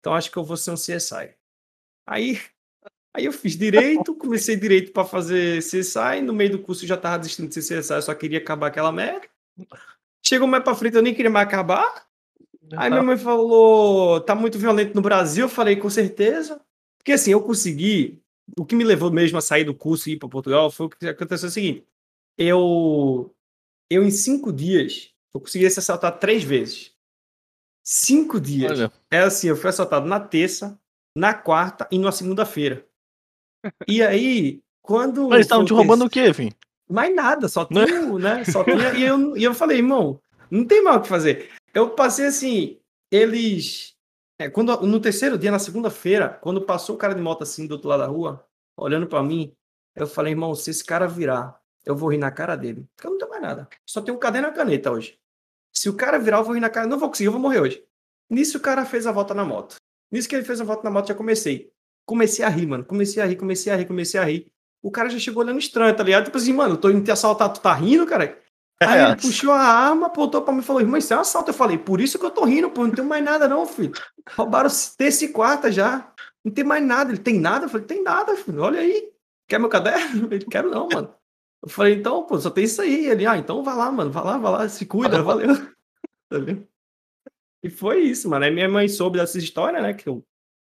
Então 0.00 0.14
acho 0.14 0.30
que 0.30 0.36
eu 0.36 0.44
vou 0.44 0.56
ser 0.56 0.70
um 0.70 0.74
CSI. 0.74 1.34
Aí, 2.06 2.40
aí 3.14 3.24
eu 3.24 3.32
fiz 3.32 3.56
direito, 3.56 4.14
comecei 4.14 4.54
direito 4.54 4.92
para 4.92 5.04
fazer 5.04 5.60
CSI, 5.62 6.20
no 6.22 6.32
meio 6.32 6.52
do 6.52 6.58
curso 6.58 6.84
eu 6.84 6.88
já 6.88 6.96
tava 6.96 7.18
desistindo 7.18 7.48
de 7.48 7.60
ser 7.62 7.80
CSI, 7.80 7.94
eu 7.94 8.02
só 8.02 8.14
queria 8.14 8.38
acabar 8.38 8.68
aquela 8.68 8.92
merda. 8.92 9.26
Chegou 10.24 10.46
mais 10.46 10.62
pra 10.62 10.74
frente, 10.74 10.96
eu 10.96 11.02
nem 11.02 11.14
queria 11.14 11.30
mais 11.30 11.48
acabar. 11.48 12.06
Aí 12.76 12.90
minha 12.90 13.02
mãe 13.02 13.16
falou, 13.16 14.20
tá 14.20 14.34
muito 14.34 14.58
violento 14.58 14.94
no 14.94 15.00
Brasil, 15.00 15.46
eu 15.46 15.48
falei, 15.48 15.76
com 15.76 15.88
certeza. 15.88 16.60
Porque 16.98 17.12
assim, 17.12 17.30
eu 17.30 17.40
consegui, 17.40 18.20
o 18.58 18.64
que 18.64 18.76
me 18.76 18.84
levou 18.84 19.10
mesmo 19.10 19.38
a 19.38 19.40
sair 19.40 19.64
do 19.64 19.74
curso 19.74 20.08
e 20.08 20.12
ir 20.12 20.16
para 20.18 20.28
Portugal 20.28 20.70
foi 20.70 20.86
o 20.86 20.90
que 20.90 21.08
aconteceu 21.08 21.48
o 21.48 21.52
seguinte, 21.52 21.86
eu, 22.36 23.34
eu 23.90 24.04
em 24.04 24.10
cinco 24.10 24.52
dias, 24.52 25.10
eu 25.34 25.40
consegui 25.40 25.68
ser 25.70 25.80
assaltado 25.80 26.18
três 26.18 26.42
vezes. 26.42 26.92
Cinco 27.82 28.40
dias. 28.40 28.72
Olha, 28.72 28.92
É 29.10 29.20
assim, 29.20 29.48
eu 29.48 29.56
fui 29.56 29.70
assaltado 29.70 30.06
na 30.06 30.20
terça, 30.20 30.78
na 31.16 31.32
quarta 31.32 31.88
e 31.90 31.98
na 31.98 32.12
segunda-feira. 32.12 32.86
E 33.86 34.02
aí, 34.02 34.62
quando. 34.82 35.22
mas 35.24 35.34
eles 35.34 35.46
estavam 35.46 35.64
te 35.64 35.72
roubando 35.72 36.04
o 36.04 36.10
quê, 36.10 36.32
filho? 36.32 36.54
Mais 36.88 37.14
nada, 37.14 37.48
só 37.48 37.64
tinha, 37.64 38.02
o, 38.02 38.18
né? 38.18 38.44
Só 38.44 38.64
tinha. 38.64 38.94
E 38.94 39.02
eu, 39.02 39.36
e 39.36 39.44
eu 39.44 39.54
falei, 39.54 39.78
irmão, 39.78 40.20
não 40.50 40.66
tem 40.66 40.82
mais 40.82 40.98
o 40.98 41.00
que 41.02 41.08
fazer. 41.08 41.50
Eu 41.74 41.90
passei 41.90 42.26
assim, 42.26 42.78
eles. 43.10 43.94
é, 44.38 44.48
quando, 44.48 44.80
no 44.86 45.00
terceiro 45.00 45.38
dia, 45.38 45.50
na 45.50 45.58
segunda-feira, 45.58 46.38
quando 46.40 46.62
passou 46.62 46.94
o 46.94 46.98
cara 46.98 47.14
de 47.14 47.20
moto 47.20 47.42
assim 47.42 47.66
do 47.66 47.72
outro 47.72 47.88
lado 47.88 48.00
da 48.00 48.06
rua, 48.06 48.46
olhando 48.76 49.06
pra 49.06 49.22
mim, 49.22 49.52
eu 49.96 50.06
falei, 50.06 50.32
irmão, 50.32 50.54
se 50.54 50.70
esse 50.70 50.84
cara 50.84 51.06
virar, 51.06 51.60
eu 51.84 51.96
vou 51.96 52.10
rir 52.10 52.18
na 52.18 52.30
cara 52.30 52.56
dele. 52.56 52.86
Porque 52.94 53.06
eu 53.06 53.12
não 53.12 53.18
tenho 53.18 53.30
mais 53.30 53.42
nada. 53.42 53.68
Só 53.86 54.00
tenho 54.00 54.16
um 54.16 54.20
caderno 54.20 54.48
e 54.48 54.50
uma 54.50 54.56
caneta 54.56 54.90
hoje. 54.90 55.18
Se 55.72 55.88
o 55.88 55.94
cara 55.94 56.18
virar, 56.18 56.38
eu 56.38 56.44
vou 56.44 56.54
rir 56.54 56.60
na 56.60 56.70
cara. 56.70 56.86
Não 56.86 56.98
vou 56.98 57.08
conseguir, 57.08 57.28
eu 57.28 57.32
vou 57.32 57.40
morrer 57.40 57.60
hoje. 57.60 57.84
Nisso 58.30 58.58
o 58.58 58.60
cara 58.60 58.84
fez 58.84 59.06
a 59.06 59.12
volta 59.12 59.34
na 59.34 59.44
moto. 59.44 59.76
Nisso 60.10 60.28
que 60.28 60.34
ele 60.34 60.44
fez 60.44 60.60
a 60.60 60.64
volta 60.64 60.82
na 60.84 60.90
moto, 60.90 61.08
já 61.08 61.14
comecei. 61.14 61.70
Comecei 62.06 62.44
a 62.44 62.48
rir, 62.48 62.66
mano. 62.66 62.84
Comecei 62.84 63.22
a 63.22 63.26
rir, 63.26 63.36
comecei 63.36 63.72
a 63.72 63.76
rir, 63.76 63.86
comecei 63.86 64.20
a 64.20 64.24
rir. 64.24 64.50
O 64.82 64.90
cara 64.90 65.08
já 65.08 65.18
chegou 65.18 65.42
olhando 65.42 65.58
estranho, 65.58 65.94
tá 65.94 66.02
ligado? 66.02 66.24
Tipo 66.24 66.38
assim, 66.38 66.52
mano, 66.52 66.74
eu 66.74 66.78
tô 66.78 66.90
indo 66.90 67.04
te 67.04 67.10
assaltar, 67.10 67.52
tu 67.52 67.60
tá 67.60 67.72
rindo, 67.74 68.06
cara? 68.06 68.38
Aí 68.80 69.04
ele 69.04 69.16
puxou 69.16 69.52
a 69.52 69.60
arma, 69.60 70.06
apontou 70.06 70.40
pra 70.40 70.52
mim 70.52 70.60
e 70.60 70.62
falou, 70.62 70.80
irmão, 70.80 70.96
isso 70.96 71.12
é 71.12 71.16
um 71.16 71.20
assalto. 71.20 71.50
Eu 71.50 71.54
falei, 71.54 71.76
por 71.76 72.00
isso 72.00 72.18
que 72.18 72.24
eu 72.24 72.30
tô 72.30 72.44
rindo, 72.44 72.70
pô, 72.70 72.86
não 72.86 72.94
tem 72.94 73.04
mais 73.04 73.24
nada 73.24 73.48
não, 73.48 73.66
filho. 73.66 73.92
Roubaram 74.36 74.70
terça 74.96 75.28
quarta 75.28 75.72
já. 75.72 76.12
Não 76.44 76.52
tem 76.52 76.64
mais 76.64 76.84
nada. 76.84 77.10
Ele, 77.10 77.18
tem 77.18 77.40
nada? 77.40 77.66
Eu 77.66 77.68
falei, 77.68 77.86
tem 77.86 78.02
nada, 78.02 78.36
filho. 78.36 78.62
Olha 78.62 78.80
aí. 78.80 79.10
Quer 79.48 79.58
meu 79.58 79.68
caderno? 79.68 80.28
Ele, 80.32 80.44
quero 80.44 80.70
não, 80.70 80.88
mano. 80.88 81.12
Eu 81.62 81.68
falei, 81.68 81.94
então, 81.94 82.24
pô, 82.24 82.38
só 82.38 82.50
tem 82.50 82.64
isso 82.64 82.80
aí. 82.80 83.06
Ele, 83.06 83.26
ah, 83.26 83.36
então 83.36 83.62
vai 83.62 83.76
lá, 83.76 83.90
mano, 83.90 84.10
vai 84.10 84.24
lá, 84.24 84.38
vai 84.38 84.52
lá, 84.52 84.68
se 84.68 84.86
cuida, 84.86 85.22
valeu. 85.22 85.48
Tá 86.30 86.38
vendo? 86.38 86.68
E 87.62 87.70
foi 87.70 88.02
isso, 88.02 88.28
mano. 88.28 88.44
Aí 88.44 88.50
minha 88.50 88.68
mãe 88.68 88.86
soube 88.86 89.18
dessa 89.18 89.38
história, 89.38 89.80
né, 89.80 89.94
que 89.94 90.06
eu 90.06 90.22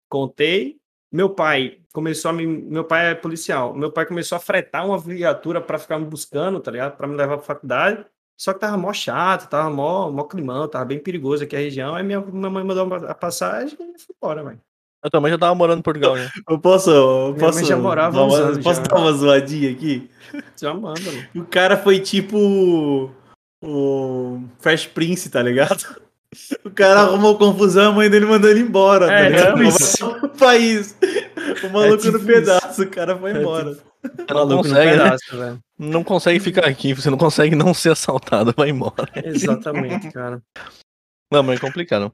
contei. 0.09 0.81
Meu 1.13 1.29
pai 1.29 1.83
começou 1.93 2.31
a 2.31 2.33
me. 2.33 2.47
Meu 2.47 2.85
pai 2.85 3.11
é 3.11 3.15
policial. 3.15 3.75
Meu 3.75 3.93
pai 3.93 4.07
começou 4.07 4.37
a 4.37 4.41
fretar 4.41 4.87
uma 4.87 4.99
viatura 4.99 5.61
pra 5.61 5.79
ficar 5.79 5.99
me 5.99 6.07
buscando, 6.07 6.59
tá 6.59 6.71
ligado? 6.71 6.97
Pra 6.97 7.07
me 7.07 7.15
levar 7.15 7.37
pra 7.37 7.47
faculdade. 7.47 8.07
Só 8.37 8.55
que 8.55 8.61
tava 8.61 8.77
mó 8.79 8.93
chato, 8.93 9.49
tava 9.49 9.71
mó, 9.71 10.11
mó 10.11 10.25
climão, 10.25 10.67
tava 10.69 10.87
bem 10.87 10.99
perigoso 10.99 11.45
aqui 11.45 11.55
a 11.55 11.59
região. 11.59 11.95
Aí 11.95 12.03
minha, 12.03 12.21
minha 12.21 12.51
mãe 12.51 12.65
mandou 12.65 12.93
a 12.95 13.15
passagem 13.15 13.79
e 13.95 13.99
fui 13.99 14.15
embora, 14.17 14.43
velho. 14.43 14.61
Eu 15.05 15.11
também 15.11 15.33
já 15.33 15.39
tava 15.39 15.55
morando 15.55 15.81
em 15.81 15.83
Portugal, 15.83 16.15
né? 16.15 16.31
Eu 16.49 16.59
posso, 16.61 16.91
eu 16.91 17.35
posso, 17.39 17.65
já 17.65 17.77
morava 17.77 18.17
dar 18.17 18.25
uma, 18.25 18.37
anos 18.37 18.59
posso 18.59 18.81
já. 18.81 18.87
dar 18.87 18.97
uma 19.01 19.13
zoadinha 19.13 19.71
aqui? 19.73 20.09
Já 20.61 20.73
manda, 20.73 21.01
mano. 21.01 21.27
O 21.35 21.45
cara 21.45 21.77
foi 21.77 21.99
tipo 21.99 23.11
o 23.63 24.43
Fresh 24.61 24.87
Prince, 24.87 25.29
tá 25.29 25.43
ligado? 25.43 26.01
O 26.65 26.71
cara 26.71 27.01
arrumou 27.01 27.37
confusão, 27.37 27.91
a 27.91 27.95
mãe 27.95 28.09
dele 28.09 28.25
mandou 28.27 28.49
ele 28.49 28.61
embora, 28.61 29.07
tá 29.07 29.13
É, 29.13 29.29
ligado? 29.29 29.49
tipo 29.55 29.63
isso. 29.65 30.07
O 30.25 30.29
país. 30.31 30.97
O 31.65 31.69
maluco 31.71 31.99
tipo 32.03 32.19
no 32.19 32.25
pedaço, 32.25 32.83
o 32.83 32.87
cara 32.89 33.19
foi 33.19 33.33
embora. 33.33 33.75
Você 33.75 33.83
não 34.29 34.35
Maluco 34.37 34.55
no 34.55 34.63
consegue, 34.63 34.97
né? 34.97 35.05
pedaço, 35.05 35.37
velho. 35.37 35.59
Não 35.79 36.03
consegue 36.05 36.41
ficar 36.41 36.67
aqui, 36.67 36.95
você 36.95 37.11
não 37.11 37.19
consegue 37.19 37.55
não 37.55 37.75
ser 37.75 37.91
assaltado, 37.91 38.55
vai 38.57 38.71
embora. 38.71 39.09
Exatamente, 39.25 40.11
cara. 40.11 40.41
Não, 41.31 41.43
mas 41.43 41.59
é 41.59 41.61
complicado. 41.61 42.13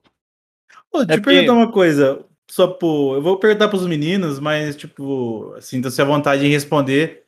Pô, 0.91 1.05
deixa 1.05 1.13
É 1.13 1.17
eu 1.19 1.23
porque- 1.23 1.37
perguntar 1.37 1.53
uma 1.53 1.71
coisa. 1.71 2.21
Só 2.51 2.67
pô, 2.67 3.15
eu 3.15 3.23
vou 3.23 3.39
perguntar 3.39 3.69
pros 3.69 3.87
meninos, 3.87 4.41
mas, 4.41 4.75
tipo, 4.75 5.55
sinta-se 5.61 6.01
à 6.01 6.05
vontade 6.05 6.47
em 6.47 6.51
responder. 6.51 7.25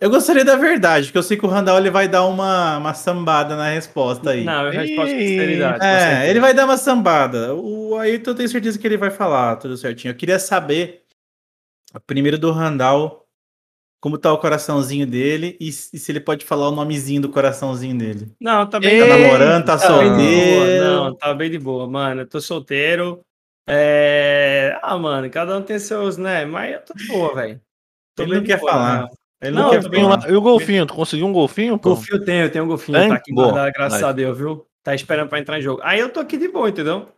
Eu 0.00 0.08
gostaria 0.08 0.44
da 0.44 0.54
verdade, 0.54 1.06
porque 1.06 1.18
eu 1.18 1.22
sei 1.22 1.36
que 1.36 1.44
o 1.44 1.48
Randall 1.48 1.78
ele 1.78 1.90
vai 1.90 2.06
dar 2.06 2.24
uma, 2.24 2.78
uma 2.78 2.94
sambada 2.94 3.56
na 3.56 3.70
resposta 3.70 4.30
aí. 4.30 4.44
Não, 4.44 4.66
eu 4.66 4.70
resposto 4.70 5.12
com 5.12 5.18
sinceridade. 5.18 5.84
É, 5.84 6.30
ele 6.30 6.38
vai 6.38 6.54
dar 6.54 6.64
uma 6.64 6.76
sambada. 6.76 7.54
O 7.54 7.96
Ayrton 7.96 8.30
eu 8.30 8.34
tenho 8.36 8.48
certeza 8.48 8.78
que 8.78 8.86
ele 8.86 8.96
vai 8.96 9.10
falar 9.10 9.56
tudo 9.56 9.76
certinho. 9.76 10.12
Eu 10.12 10.16
queria 10.16 10.38
saber, 10.38 11.02
primeiro 12.06 12.38
do 12.38 12.52
Randall, 12.52 13.26
como 14.00 14.16
tá 14.16 14.32
o 14.32 14.38
coraçãozinho 14.38 15.06
dele 15.06 15.56
e, 15.60 15.72
se 15.72 15.94
e 15.94 15.98
se 15.98 16.12
ele 16.12 16.20
pode 16.20 16.44
falar 16.44 16.68
o 16.68 16.74
nomezinho 16.74 17.22
do 17.22 17.28
coraçãozinho 17.28 17.98
dele. 17.98 18.32
Não, 18.40 18.66
tá 18.68 18.78
bem. 18.78 19.00
Tá 19.00 19.08
tá 19.08 19.18
namorando, 19.18 19.64
tá 19.64 19.78
tá 19.78 19.88
boa. 19.88 20.04
solteiro. 20.04 20.84
Não, 20.84 21.14
tá 21.14 21.34
bem 21.34 21.50
de 21.50 21.58
boa, 21.58 21.88
mano. 21.88 22.22
Eu 22.22 22.26
tô 22.26 22.40
solteiro. 22.40 23.20
É... 23.68 24.59
Ah, 24.82 24.98
mano, 24.98 25.30
cada 25.30 25.56
um 25.56 25.62
tem 25.62 25.78
seus, 25.78 26.16
né? 26.16 26.44
Mas 26.44 26.74
eu 26.74 26.84
tô 26.84 26.94
de 26.94 27.06
boa, 27.06 27.34
velho. 27.34 27.60
Tô 28.14 28.22
Ele 28.22 28.30
bem 28.32 28.40
não 28.40 28.46
quer 28.46 28.60
boa, 28.60 28.72
falar. 28.72 29.02
né? 29.02 29.08
Ele 29.42 29.56
Não, 29.56 29.62
não, 29.62 29.70
quer 29.70 29.76
eu 29.76 29.82
tô 29.82 29.88
bem 29.88 30.02
falar. 30.02 30.30
E 30.30 30.34
o 30.34 30.40
golfinho? 30.40 30.86
Tu 30.86 30.94
conseguiu 30.94 31.26
um 31.26 31.32
golfinho? 31.32 31.78
Pô? 31.78 31.90
Golfinho 31.90 32.24
tem, 32.24 32.40
eu 32.40 32.52
tenho 32.52 32.64
um 32.64 32.68
golfinho, 32.68 32.98
Tem? 32.98 33.08
tá 33.08 33.14
aqui 33.14 33.32
Boa. 33.32 33.46
guardado, 33.52 33.72
graças 33.72 34.00
Nice. 34.00 34.04
a 34.10 34.12
Deus, 34.12 34.38
viu? 34.38 34.66
Tá 34.82 34.94
esperando 34.94 35.28
pra 35.28 35.38
entrar 35.38 35.58
em 35.58 35.62
jogo. 35.62 35.80
Aí 35.82 35.98
eu 36.00 36.12
tô 36.12 36.20
aqui 36.20 36.36
de 36.36 36.48
boa, 36.48 36.68
entendeu? 36.68 37.08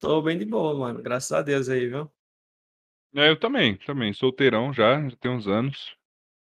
Tô 0.00 0.20
bem 0.22 0.38
de 0.38 0.44
boa, 0.44 0.74
mano. 0.74 1.02
Graças 1.02 1.32
a 1.32 1.42
Deus 1.42 1.68
aí, 1.68 1.86
viu? 1.86 2.10
É, 3.14 3.30
eu 3.30 3.38
também, 3.38 3.76
também. 3.76 4.12
Solteirão 4.12 4.72
já, 4.72 5.00
já 5.08 5.16
tem 5.16 5.30
uns 5.30 5.46
anos. 5.46 5.96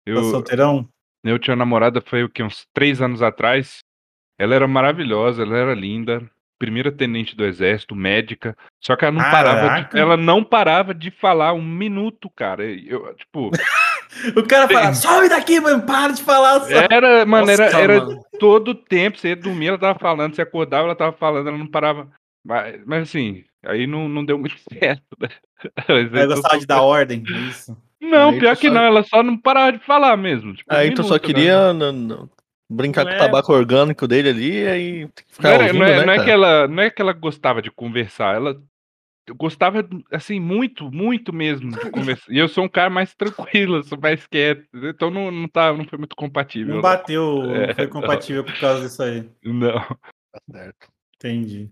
Tá 0.06 0.12
Eu, 0.12 0.24
solteirão? 0.24 0.88
eu 1.24 1.39
tinha 1.39 1.56
namorada, 1.56 2.02
foi 2.02 2.24
o 2.24 2.30
que, 2.30 2.44
uns 2.44 2.65
três 2.74 3.02
anos 3.02 3.22
atrás. 3.22 3.80
Ela 4.38 4.56
era 4.56 4.68
maravilhosa, 4.68 5.44
ela 5.44 5.58
era 5.58 5.74
linda. 5.74 6.30
Primeira 6.60 6.91
tenente 6.91 7.36
do 7.38 7.45
exército, 7.45 7.95
médica. 7.95 8.56
Só 8.84 8.95
que 8.95 9.06
ela 9.06 9.13
não 9.13 9.22
parava 9.32 9.67
Caraca. 9.69 9.95
de, 9.95 10.00
ela 10.02 10.17
não 10.17 10.43
parava 10.43 10.93
de 10.93 11.10
falar 11.10 11.54
um 11.54 11.63
minuto, 11.63 12.30
cara. 12.36 12.65
Eu, 12.65 13.15
tipo, 13.15 13.50
O 14.36 14.43
cara 14.43 14.67
fala, 14.67 14.93
sobe 14.93 15.30
daqui, 15.30 15.60
mano, 15.60 15.84
para 15.84 16.12
de 16.13 16.22
falar. 16.22 16.60
Só. 16.62 16.67
era, 16.91 17.26
mano, 17.26 17.50
era, 17.50 17.65
Nossa, 17.65 17.80
era 17.80 18.00
mano. 18.06 18.22
todo 18.39 18.76
tempo. 18.76 19.17
Você 19.17 19.30
ia 19.30 19.36
dormir, 19.36 19.67
ela 19.67 19.78
tava 19.78 19.98
falando. 19.98 20.36
Você 20.36 20.41
acordava, 20.41 20.84
ela 20.86 20.95
tava 20.95 21.13
falando, 21.15 21.48
ela 21.48 21.58
não 21.58 21.67
parava. 21.67 22.10
Mas, 22.45 22.82
mas 22.86 23.04
assim, 23.04 23.43
aí 23.65 23.86
não, 23.88 24.10
não 24.10 24.26
deu 24.26 24.38
muito 24.38 24.56
certo, 24.67 25.04
né? 25.19 25.30
Tô 25.88 26.28
gostava 26.28 26.60
de 26.60 26.65
dar 26.65 26.82
ordem, 26.82 27.24
é 27.28 27.38
isso. 27.50 27.78
Não, 28.02 28.30
Aí 28.32 28.39
pior 28.39 28.56
tu 28.56 28.62
que 28.62 28.67
só- 28.67 28.74
não, 28.74 28.82
ela 28.82 29.04
só 29.04 29.22
não 29.24 29.38
parava 29.38 29.74
de 29.78 29.86
falar 29.86 30.17
mesmo. 30.17 30.54
Tipo, 30.56 30.74
um 30.74 30.78
Aí 30.78 30.89
tu 30.93 31.04
só 31.04 31.10
minuto, 31.15 31.22
né? 31.22 31.28
queria 31.28 31.74
n- 31.74 31.91
n- 31.91 32.30
brincar 32.69 33.03
Não 33.03 33.12
com 33.12 33.15
é- 33.17 33.19
o 33.19 33.25
tabaco 33.25 33.51
orgânico 33.53 34.08
dele 34.08 34.29
ali 34.29 34.51
e 34.63 34.67
aí 34.67 35.08
tem 35.10 35.25
que 35.25 35.32
Não, 35.32 35.36
ficar 35.36 35.49
era- 35.49 35.63
ouvindo, 35.63 35.79
não 35.79 35.86
é, 35.86 35.97
né, 35.99 36.05
não 36.05 36.13
é 36.13 36.15
cara? 36.17 36.23
que 36.25 36.32
ela, 36.32 36.67
não 36.67 36.84
é 36.84 36.89
que 36.89 37.01
ela 37.01 37.13
gostava 37.13 37.62
de 37.62 37.71
conversar, 37.71 38.36
ela 38.36 38.62
gostava, 39.38 39.88
assim, 40.12 40.39
muito, 40.39 40.91
muito 40.91 41.32
mesmo 41.32 41.71
de 41.77 41.91
conversar. 41.91 42.32
E 42.32 42.38
eu 42.39 42.47
sou 42.47 42.63
um 42.63 42.69
cara 42.69 42.89
mais 42.89 43.13
tranquilo, 43.13 43.77
eu 43.77 43.84
sou 43.84 43.99
mais 43.99 44.25
quieto, 44.25 44.65
então 44.73 45.12
não, 45.12 45.29
não, 45.29 45.47
tá, 45.47 45.71
não 45.71 45.86
foi 45.86 45.99
muito 45.99 46.15
compatível. 46.15 46.75
Não 46.75 46.82
bateu, 46.82 47.43
não 47.43 47.53
É, 47.55 47.73
foi 47.75 47.88
compatível 47.88 48.43
por 48.43 48.60
causa 48.60 48.82
disso 48.88 49.03
aí. 49.03 49.29
Não. 49.43 49.79
Tá 50.32 50.41
certo. 50.51 50.88
Entendi. 51.15 51.69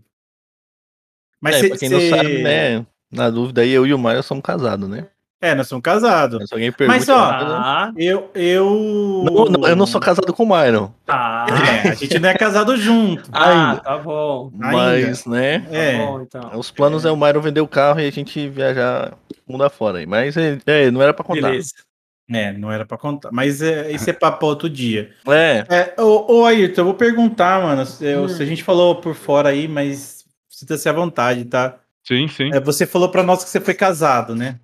Mas 1.41 1.55
é, 1.55 1.60
cê- 1.62 1.69
pra 1.69 1.77
quem 1.77 1.89
não 1.89 1.99
cê- 1.99 2.10
sabe, 2.10 2.43
né? 2.43 2.86
Na 3.12 3.29
dúvida 3.29 3.62
aí, 3.62 3.71
eu 3.71 3.86
e 3.88 3.93
o 3.93 3.97
Maio 3.97 4.21
somos 4.21 4.43
casados, 4.43 4.88
né? 4.89 5.10
É, 5.39 5.54
nós 5.54 5.67
somos 5.67 5.84
casados. 5.84 6.50
Pergunta. 6.50 6.86
Mas, 6.88 7.08
ó, 7.10 7.15
Ah, 7.19 7.91
Eu, 7.95 8.32
eu. 8.34 9.23
não, 9.23 9.45
não, 9.45 9.67
eu 9.69 9.76
não 9.76 9.86
sou 9.86 10.02
casado 10.02 10.34
com 10.34 10.43
o 10.43 10.47
Myron. 10.47 10.91
tá. 11.06 11.45
É, 11.86 11.89
a 11.89 11.93
gente 11.93 12.17
não 12.17 12.30
é 12.30 12.34
casado 12.34 12.76
junto. 12.76 13.30
Ah, 13.32 13.69
Ainda. 13.69 13.82
tá 13.82 13.97
bom. 14.00 14.50
Mas, 14.56 15.26
né? 15.28 15.60
Tá 15.60 15.76
É. 15.76 15.97
bom, 15.97 16.21
então. 16.21 16.52
Os 16.56 16.71
planos 16.71 17.06
é 17.06 17.12
o 17.12 17.15
Myron 17.15 17.39
vender 17.41 17.62
o 17.62 17.67
carro 17.67 18.00
e 18.00 18.08
a 18.08 18.12
gente 18.12 18.50
viajar 18.50 19.13
mundo 19.47 19.63
afora 19.63 20.00
aí. 20.00 20.08
Mas 20.08 20.36
é, 20.38 20.58
é, 20.65 20.89
não 20.89 21.02
era 21.04 21.13
pra 21.13 21.23
contar. 21.23 21.50
Beleza. 21.50 21.73
É, 22.30 22.52
não 22.52 22.71
era 22.71 22.84
pra 22.86 22.97
contar. 22.97 23.30
Mas 23.32 23.62
é, 23.62 23.91
esse 23.91 24.10
é 24.10 24.13
papo 24.13 24.45
outro 24.47 24.67
dia. 24.69 25.12
É, 25.28 25.63
É, 25.69 26.02
ô, 26.02 26.39
ô 26.39 26.45
Ayrton, 26.45 26.82
eu 26.82 26.86
vou 26.86 26.93
perguntar, 26.95 27.62
mano. 27.62 27.84
Eu- 28.02 28.23
Hum. 28.23 28.28
se 28.28 28.41
a 28.41 28.45
gente 28.45 28.63
falou 28.63 28.95
por 28.95 29.13
fora 29.15 29.50
aí, 29.50 29.67
mas 29.67 30.26
sinta-se 30.50 30.89
à 30.89 30.91
vontade, 30.91 31.45
tá? 31.45 31.76
Sim, 32.06 32.28
sim. 32.28 32.50
É, 32.54 32.60
você 32.60 32.86
falou 32.88 33.10
pra 33.10 33.21
nós 33.23 33.43
que 33.43 33.50
você 33.52 33.62
foi 33.62 33.73
casado, 33.76 34.34
né? 34.36 34.60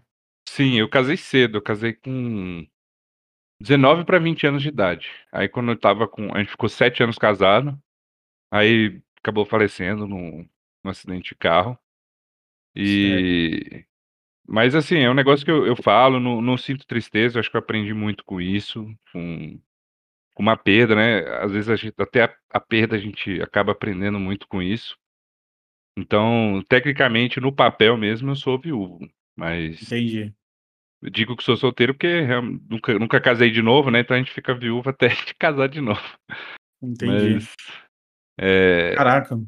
Sim, 0.54 0.78
eu 0.78 0.88
casei 0.88 1.18
cedo, 1.18 1.58
eu 1.58 1.62
casei 1.63 1.94
com 1.94 2.63
19 3.60 4.06
para 4.06 4.20
20 4.20 4.46
anos 4.46 4.62
de 4.62 4.70
idade. 4.70 5.10
Aí 5.32 5.50
quando 5.50 5.72
eu 5.72 5.80
tava 5.80 6.08
com. 6.08 6.32
A 6.32 6.38
gente 6.38 6.52
ficou 6.52 6.70
sete 6.70 7.02
anos 7.02 7.18
casado, 7.18 7.76
aí 8.52 9.02
acabou 9.18 9.46
falecendo 9.46 10.08
num, 10.08 10.48
num 10.84 10.92
acidente 10.92 11.30
de 11.30 11.36
carro. 11.36 11.76
E. 12.76 13.84
Mas 14.48 14.76
assim, 14.76 15.00
é 15.00 15.10
um 15.10 15.16
negócio 15.16 15.44
que 15.44 15.50
eu, 15.50 15.66
eu 15.66 15.76
falo, 15.76 16.20
não, 16.20 16.39
não 16.39 16.56
sinto 16.56 16.86
tristeza, 16.86 17.38
eu 17.38 17.39
acho 17.39 17.50
que 17.50 17.58
eu 17.58 17.62
aprendi 17.62 17.92
muito 17.92 18.24
com 18.24 18.39
isso, 18.39 18.86
com, 19.12 19.60
com 20.36 20.44
uma 20.44 20.56
perda, 20.56 20.96
né? 20.96 21.22
Às 21.39 21.52
vezes 21.52 21.70
a 21.70 21.76
gente, 21.76 21.96
até 21.98 22.26
a, 22.26 22.38
a 22.52 22.60
perda 22.60 22.96
a 22.96 23.00
gente 23.00 23.42
acaba 23.42 23.72
aprendendo 23.72 24.20
muito 24.20 24.48
com 24.48 24.62
isso. 24.62 24.96
Então, 25.98 26.63
tecnicamente, 26.70 27.39
no 27.39 27.52
papel 27.52 27.98
mesmo, 27.98 28.30
eu 28.30 28.36
sou 28.36 28.60
viúvo. 28.60 29.00
Mas 29.36 29.82
Entendi. 29.82 30.36
Eu 31.04 31.10
digo 31.10 31.36
que 31.36 31.44
sou 31.44 31.58
solteiro 31.58 31.94
porque 31.94 32.26
nunca, 32.70 32.98
nunca 32.98 33.22
casei 33.22 33.52
de 33.52 33.62
novo, 33.62 33.92
né? 33.92 34.00
Então 34.00 34.16
a 34.16 34.20
gente 34.20 34.32
fica 34.32 34.56
viúvo 34.56 34.89
até 34.89 35.10
gente 35.13 35.36
casar 35.36 35.68
de 35.68 35.82
novo. 35.82 36.02
Entendi. 36.82 37.34
Mas. 37.36 37.54
É, 38.39 38.96
Caraca. 38.96 39.39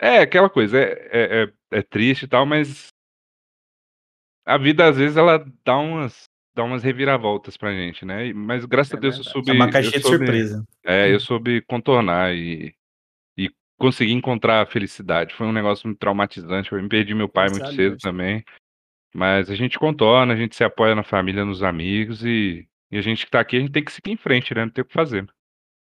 é 0.00 0.18
aquela 0.18 0.50
coisa, 0.50 0.76
é, 0.78 1.08
é, 1.12 1.42
é- 1.44 1.52
é 1.78 1.82
triste 1.82 2.24
e 2.24 2.28
tal, 2.28 2.44
mas. 2.46 2.88
A 4.46 4.56
vida, 4.56 4.88
às 4.88 4.96
vezes, 4.96 5.16
ela 5.16 5.44
dá 5.62 5.76
umas, 5.76 6.24
dá 6.54 6.64
umas 6.64 6.82
reviravoltas 6.82 7.56
pra 7.56 7.72
gente, 7.72 8.06
né? 8.06 8.32
Mas 8.32 8.64
graças 8.64 8.94
É 8.94 8.96
a 8.96 9.00
Deus 9.00 9.16
eu 9.18 9.22
verdade. 9.24 9.32
soube. 9.34 9.50
É 9.50 9.54
uma 9.54 9.66
eu 9.66 9.70
caixinha 9.72 9.92
de 9.92 10.00
soube- 10.00 10.16
surpresa. 10.16 10.64
É, 10.84 11.12
eu 11.12 11.20
soube 11.20 11.60
contornar 11.62 12.34
e, 12.34 12.74
e 13.36 13.50
consegui 13.78 14.12
encontrar 14.12 14.62
a 14.62 14.66
felicidade. 14.66 15.34
Foi 15.34 15.46
um 15.46 15.52
negócio 15.52 15.86
muito 15.86 15.98
traumatizante. 15.98 16.72
Eu 16.72 16.82
me 16.82 16.88
perdi 16.88 17.14
meu 17.14 17.28
pai 17.28 17.48
Graças 17.48 17.62
muito 17.62 17.76
cedo 17.76 17.98
também. 17.98 18.42
Mas 19.14 19.50
a 19.50 19.54
gente 19.54 19.78
contorna, 19.78 20.34
a 20.34 20.36
gente 20.36 20.54
se 20.54 20.62
apoia 20.62 20.94
na 20.94 21.02
família, 21.02 21.44
nos 21.44 21.62
amigos 21.62 22.24
e, 22.24 22.68
e 22.90 22.98
a 22.98 23.00
gente 23.00 23.24
que 23.24 23.30
tá 23.30 23.40
aqui, 23.40 23.56
a 23.56 23.60
gente 23.60 23.72
tem 23.72 23.84
que 23.84 23.92
seguir 23.92 24.12
em 24.12 24.16
frente, 24.16 24.54
né? 24.54 24.64
Não 24.64 24.70
tem 24.70 24.82
o 24.82 24.86
que 24.86 24.92
fazer. 24.92 25.26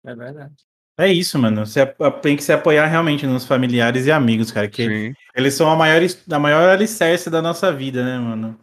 É 0.06 0.16
verdade. 0.16 0.56
É 0.98 1.08
isso, 1.08 1.40
mano. 1.40 1.66
Você 1.66 1.86
tem 2.22 2.36
que 2.36 2.44
se 2.44 2.52
apoiar 2.52 2.86
realmente 2.86 3.26
nos 3.26 3.46
familiares 3.46 4.06
e 4.06 4.12
amigos, 4.12 4.52
cara. 4.52 4.68
Que 4.68 4.86
Sim. 4.86 5.14
eles 5.34 5.54
são 5.54 5.70
a 5.72 5.76
maior, 5.76 6.02
a 6.30 6.40
maior 6.40 6.70
alicerce 6.70 7.30
da 7.30 7.42
nossa 7.42 7.72
vida, 7.72 8.04
né, 8.04 8.20
mano? 8.20 8.60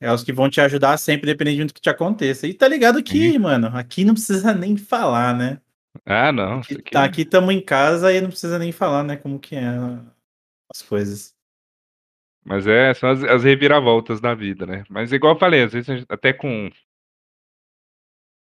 É 0.00 0.10
os 0.12 0.22
que 0.22 0.32
vão 0.32 0.48
te 0.48 0.60
ajudar 0.60 0.96
sempre, 0.96 1.26
dependendo 1.26 1.66
do 1.66 1.74
que 1.74 1.80
te 1.80 1.90
aconteça. 1.90 2.46
E 2.46 2.54
tá 2.54 2.66
ligado 2.68 3.02
que, 3.02 3.38
mano, 3.38 3.66
aqui 3.76 4.04
não 4.04 4.14
precisa 4.14 4.54
nem 4.54 4.76
falar, 4.76 5.36
né? 5.36 5.60
Ah, 6.06 6.32
não. 6.32 6.60
Aqui, 6.60 6.74
aqui- 6.74 6.90
tá, 6.90 7.04
aqui 7.04 7.22
estamos 7.22 7.52
em 7.52 7.60
casa 7.60 8.12
e 8.12 8.20
não 8.20 8.28
precisa 8.28 8.58
nem 8.58 8.72
falar, 8.72 9.02
né? 9.02 9.16
Como 9.16 9.38
que 9.38 9.56
é 9.56 9.66
as 10.72 10.80
coisas. 10.80 11.34
Mas 12.48 12.66
é, 12.66 12.94
são 12.94 13.10
as, 13.10 13.22
as 13.24 13.44
reviravoltas 13.44 14.20
da 14.20 14.34
vida, 14.34 14.64
né? 14.64 14.84
Mas 14.88 15.12
igual 15.12 15.34
eu 15.34 15.38
falei, 15.38 15.62
às 15.64 15.72
vezes 15.72 15.86
gente- 15.86 16.06
até 16.08 16.32
com 16.32 16.70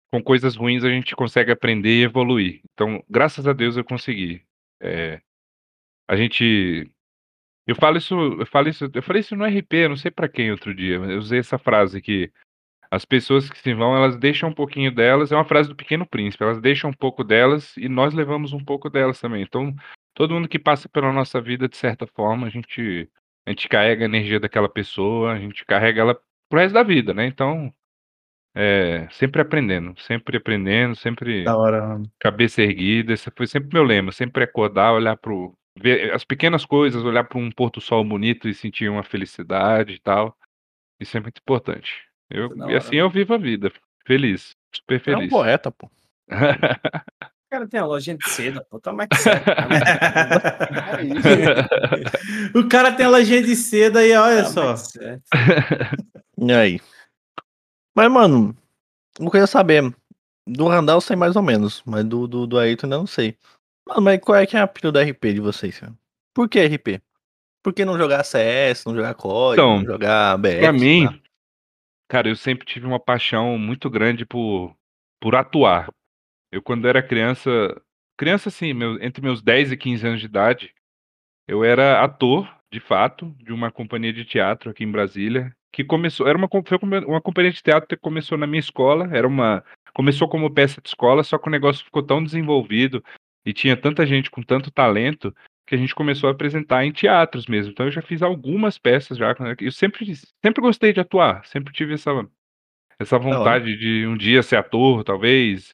com 0.10 0.24
coisas 0.24 0.56
ruins 0.56 0.86
a 0.86 0.90
gente 0.90 1.14
consegue 1.16 1.52
aprender 1.52 2.00
e 2.00 2.04
evoluir. 2.04 2.62
Então, 2.74 3.04
graças 3.10 3.46
a 3.46 3.52
Deus 3.52 3.76
eu 3.76 3.84
consegui. 3.84 4.42
É, 4.82 5.22
a 6.08 6.16
gente 6.16 6.90
eu 7.68 7.76
falo 7.76 7.98
isso, 7.98 8.16
eu 8.16 8.46
falo 8.46 8.70
isso, 8.70 8.90
eu 8.94 9.04
falei 9.04 9.20
isso 9.20 9.36
no 9.36 9.46
RP, 9.46 9.90
não 9.90 9.98
sei 9.98 10.10
pra 10.10 10.30
quem 10.30 10.52
outro 10.52 10.74
dia, 10.74 10.96
eu 10.96 11.18
usei 11.20 11.40
essa 11.40 11.58
frase 11.58 12.02
que 12.02 12.32
as 12.90 13.04
pessoas 13.04 13.50
que 13.50 13.60
se 13.60 13.74
vão, 13.74 13.94
elas 13.96 14.18
deixam 14.18 14.50
um 14.50 14.54
pouquinho 14.54 14.90
delas, 14.94 15.34
é 15.34 15.36
uma 15.36 15.44
frase 15.44 15.68
do 15.68 15.76
Pequeno 15.76 16.08
Príncipe, 16.08 16.44
elas 16.46 16.62
deixam 16.62 16.92
um 16.92 16.94
pouco 16.94 17.26
delas 17.26 17.76
e 17.76 17.90
nós 17.90 18.14
levamos 18.14 18.54
um 18.54 18.64
pouco 18.64 18.90
delas 18.90 19.20
também. 19.20 19.42
Então, 19.44 19.76
todo 20.14 20.34
mundo 20.34 20.48
que 20.48 20.58
passa 20.58 20.88
pela 20.88 21.12
nossa 21.12 21.42
vida, 21.42 21.68
de 21.68 21.76
certa 21.76 22.08
forma, 22.08 22.48
a 22.48 22.50
gente 22.50 23.10
a 23.48 23.50
gente 23.52 23.70
carrega 23.70 24.04
a 24.04 24.10
energia 24.10 24.42
daquela 24.42 24.68
pessoa, 24.68 25.32
a 25.32 25.40
gente 25.40 25.66
carrega 25.66 26.02
ela 26.02 26.22
pro 26.50 26.60
resto 26.60 26.74
da 26.74 26.84
vida, 26.84 27.14
né? 27.14 27.26
Então, 27.26 27.74
é, 28.54 29.08
sempre 29.10 29.42
aprendendo, 29.42 29.98
sempre 30.02 30.36
aprendendo, 30.36 30.98
sempre 30.98 31.46
Da 31.46 31.56
hora, 31.56 32.02
cabeça 32.20 32.62
erguida, 32.62 33.14
esse 33.14 33.32
foi 33.32 33.48
sempre 33.48 33.70
meu 33.74 33.84
lema, 33.84 34.12
sempre 34.12 34.44
acordar, 34.44 34.92
olhar 34.92 35.16
pro 35.16 35.58
ver 35.80 36.14
as 36.14 36.26
pequenas 36.26 36.66
coisas, 36.66 37.06
olhar 37.06 37.24
para 37.24 37.38
um 37.38 37.50
pôr 37.50 37.72
do 37.72 37.80
sol 37.80 38.04
bonito 38.04 38.50
e 38.50 38.54
sentir 38.54 38.90
uma 38.90 39.04
felicidade 39.04 39.94
e 39.94 40.00
tal. 40.00 40.38
Isso 41.00 41.16
é 41.16 41.22
muito 41.22 41.40
importante. 41.40 42.04
Eu, 42.30 42.50
Da 42.50 42.66
e 42.66 42.68
hora, 42.68 42.78
assim 42.80 42.96
eu 42.98 43.10
vivo 43.10 43.34
a 43.34 43.38
vida, 43.38 43.72
feliz, 44.06 44.58
super 44.76 44.96
é 44.96 44.98
um 44.98 45.02
feliz. 45.04 45.30
poeta, 45.30 45.72
pô. 45.72 45.90
O 47.48 47.50
cara 47.50 47.66
tem 47.68 47.80
uma 47.80 47.88
lojinha 47.88 48.18
de 48.18 48.30
seda, 48.30 48.62
pô. 48.70 48.78
Tá 48.78 48.92
mais 48.92 49.08
que 49.08 49.16
certo. 49.20 49.50
o 52.54 52.68
cara 52.68 52.92
tem 52.92 53.06
a 53.06 53.10
lojinha 53.10 53.42
de 53.42 53.56
seda 53.56 54.06
e 54.06 54.14
olha 54.16 54.44
Tá 54.44 54.50
só. 54.50 54.76
certo. 54.76 55.24
E 56.38 56.52
aí? 56.54 56.80
Mas, 57.96 58.12
mano, 58.12 58.56
eu 59.20 59.32
queria 59.32 59.48
saber. 59.48 59.96
Do 60.46 60.68
Randall 60.68 60.98
eu 60.98 61.02
sei 61.02 61.16
mais 61.16 61.36
ou 61.36 61.42
menos, 61.42 61.82
mas 61.86 62.04
do, 62.06 62.28
do, 62.28 62.46
do 62.48 62.58
Ayrton 62.60 62.86
ainda 62.88 62.98
não 62.98 63.08
sei. 63.08 63.38
Mano, 63.88 64.02
mas 64.02 64.20
qual 64.20 64.38
é 64.38 64.46
que 64.46 64.56
é 64.56 64.60
a 64.62 64.68
pilha 64.68 64.92
do 64.92 65.00
RP 65.00 65.34
de 65.34 65.40
vocês, 65.42 65.80
cara? 65.80 65.94
Por 66.34 66.48
que 66.50 66.60
RP? 66.66 67.02
Por 67.64 67.74
que 67.74 67.84
não 67.84 67.98
jogar 67.98 68.24
CS, 68.24 68.86
não 68.86 68.96
jogar 68.96 69.14
COD, 69.16 69.54
Então, 69.56 69.78
não 69.80 69.86
jogar 69.86 70.38
BF? 70.38 70.60
Pra 70.60 70.72
mim, 70.74 71.06
lá? 71.06 71.16
cara, 72.10 72.30
eu 72.30 72.36
sempre 72.36 72.66
tive 72.66 72.86
uma 72.86 73.00
paixão 73.00 73.58
muito 73.58 73.90
grande 73.90 74.26
por, 74.26 74.74
por 75.22 75.36
atuar. 75.36 75.90
Eu, 76.52 76.62
quando 76.62 76.88
era 76.88 77.02
criança, 77.02 77.50
criança 78.18 78.50
assim, 78.50 78.74
meu- 78.74 79.02
entre 79.02 79.22
meus 79.22 79.42
10 79.42 79.72
e 79.72 79.78
15 79.78 80.06
anos 80.08 80.20
de 80.20 80.26
idade, 80.26 80.74
eu 81.48 81.64
era 81.64 82.04
ator, 82.04 82.50
de 82.72 82.80
fato, 82.80 83.34
de 83.40 83.52
uma 83.54 83.72
companhia 83.72 84.12
de 84.14 84.26
teatro 84.26 84.70
aqui 84.70 84.84
em 84.84 84.92
Brasília. 84.92 85.54
que 85.72 85.84
começou, 85.84 86.28
era 86.28 86.38
uma, 86.38 86.48
foi 86.66 86.80
uma 87.06 87.22
companhia 87.22 87.52
de 87.52 87.62
teatro 87.62 87.88
que 87.88 87.98
começou 87.98 88.36
na 88.38 88.48
minha 88.48 88.60
escola, 88.60 89.08
era 89.16 89.28
uma, 89.28 89.64
começou 89.94 90.28
como 90.28 90.50
peça 90.50 90.82
de 90.82 90.88
escola, 90.88 91.24
só 91.24 91.38
que 91.38 91.48
o 91.48 91.52
negócio 91.52 91.86
ficou 91.86 92.02
tão 92.02 92.24
desenvolvido 92.24 93.04
e 93.46 93.54
tinha 93.54 93.78
tanta 93.78 94.04
gente 94.06 94.32
com 94.32 94.42
tanto 94.42 94.72
talento 94.72 95.36
que 95.68 95.76
a 95.76 95.78
gente 95.78 95.94
começou 95.94 96.30
a 96.30 96.32
apresentar 96.32 96.84
em 96.86 96.92
teatros 96.92 97.46
mesmo. 97.46 97.72
Então 97.74 97.86
eu 97.86 97.92
já 97.92 98.02
fiz 98.02 98.24
algumas 98.24 98.80
peças 98.80 99.18
já, 99.18 99.36
né, 99.40 99.56
eu 99.60 99.72
sempre, 99.72 100.16
sempre 100.44 100.62
gostei 100.62 100.94
de 100.94 101.00
atuar, 101.02 101.46
sempre 101.46 101.72
tive 101.74 101.94
essa, 101.94 102.12
essa 103.00 103.20
vontade 103.20 103.78
de 103.78 104.08
um 104.08 104.18
dia 104.18 104.42
ser 104.42 104.56
ator, 104.56 105.04
talvez. 105.04 105.70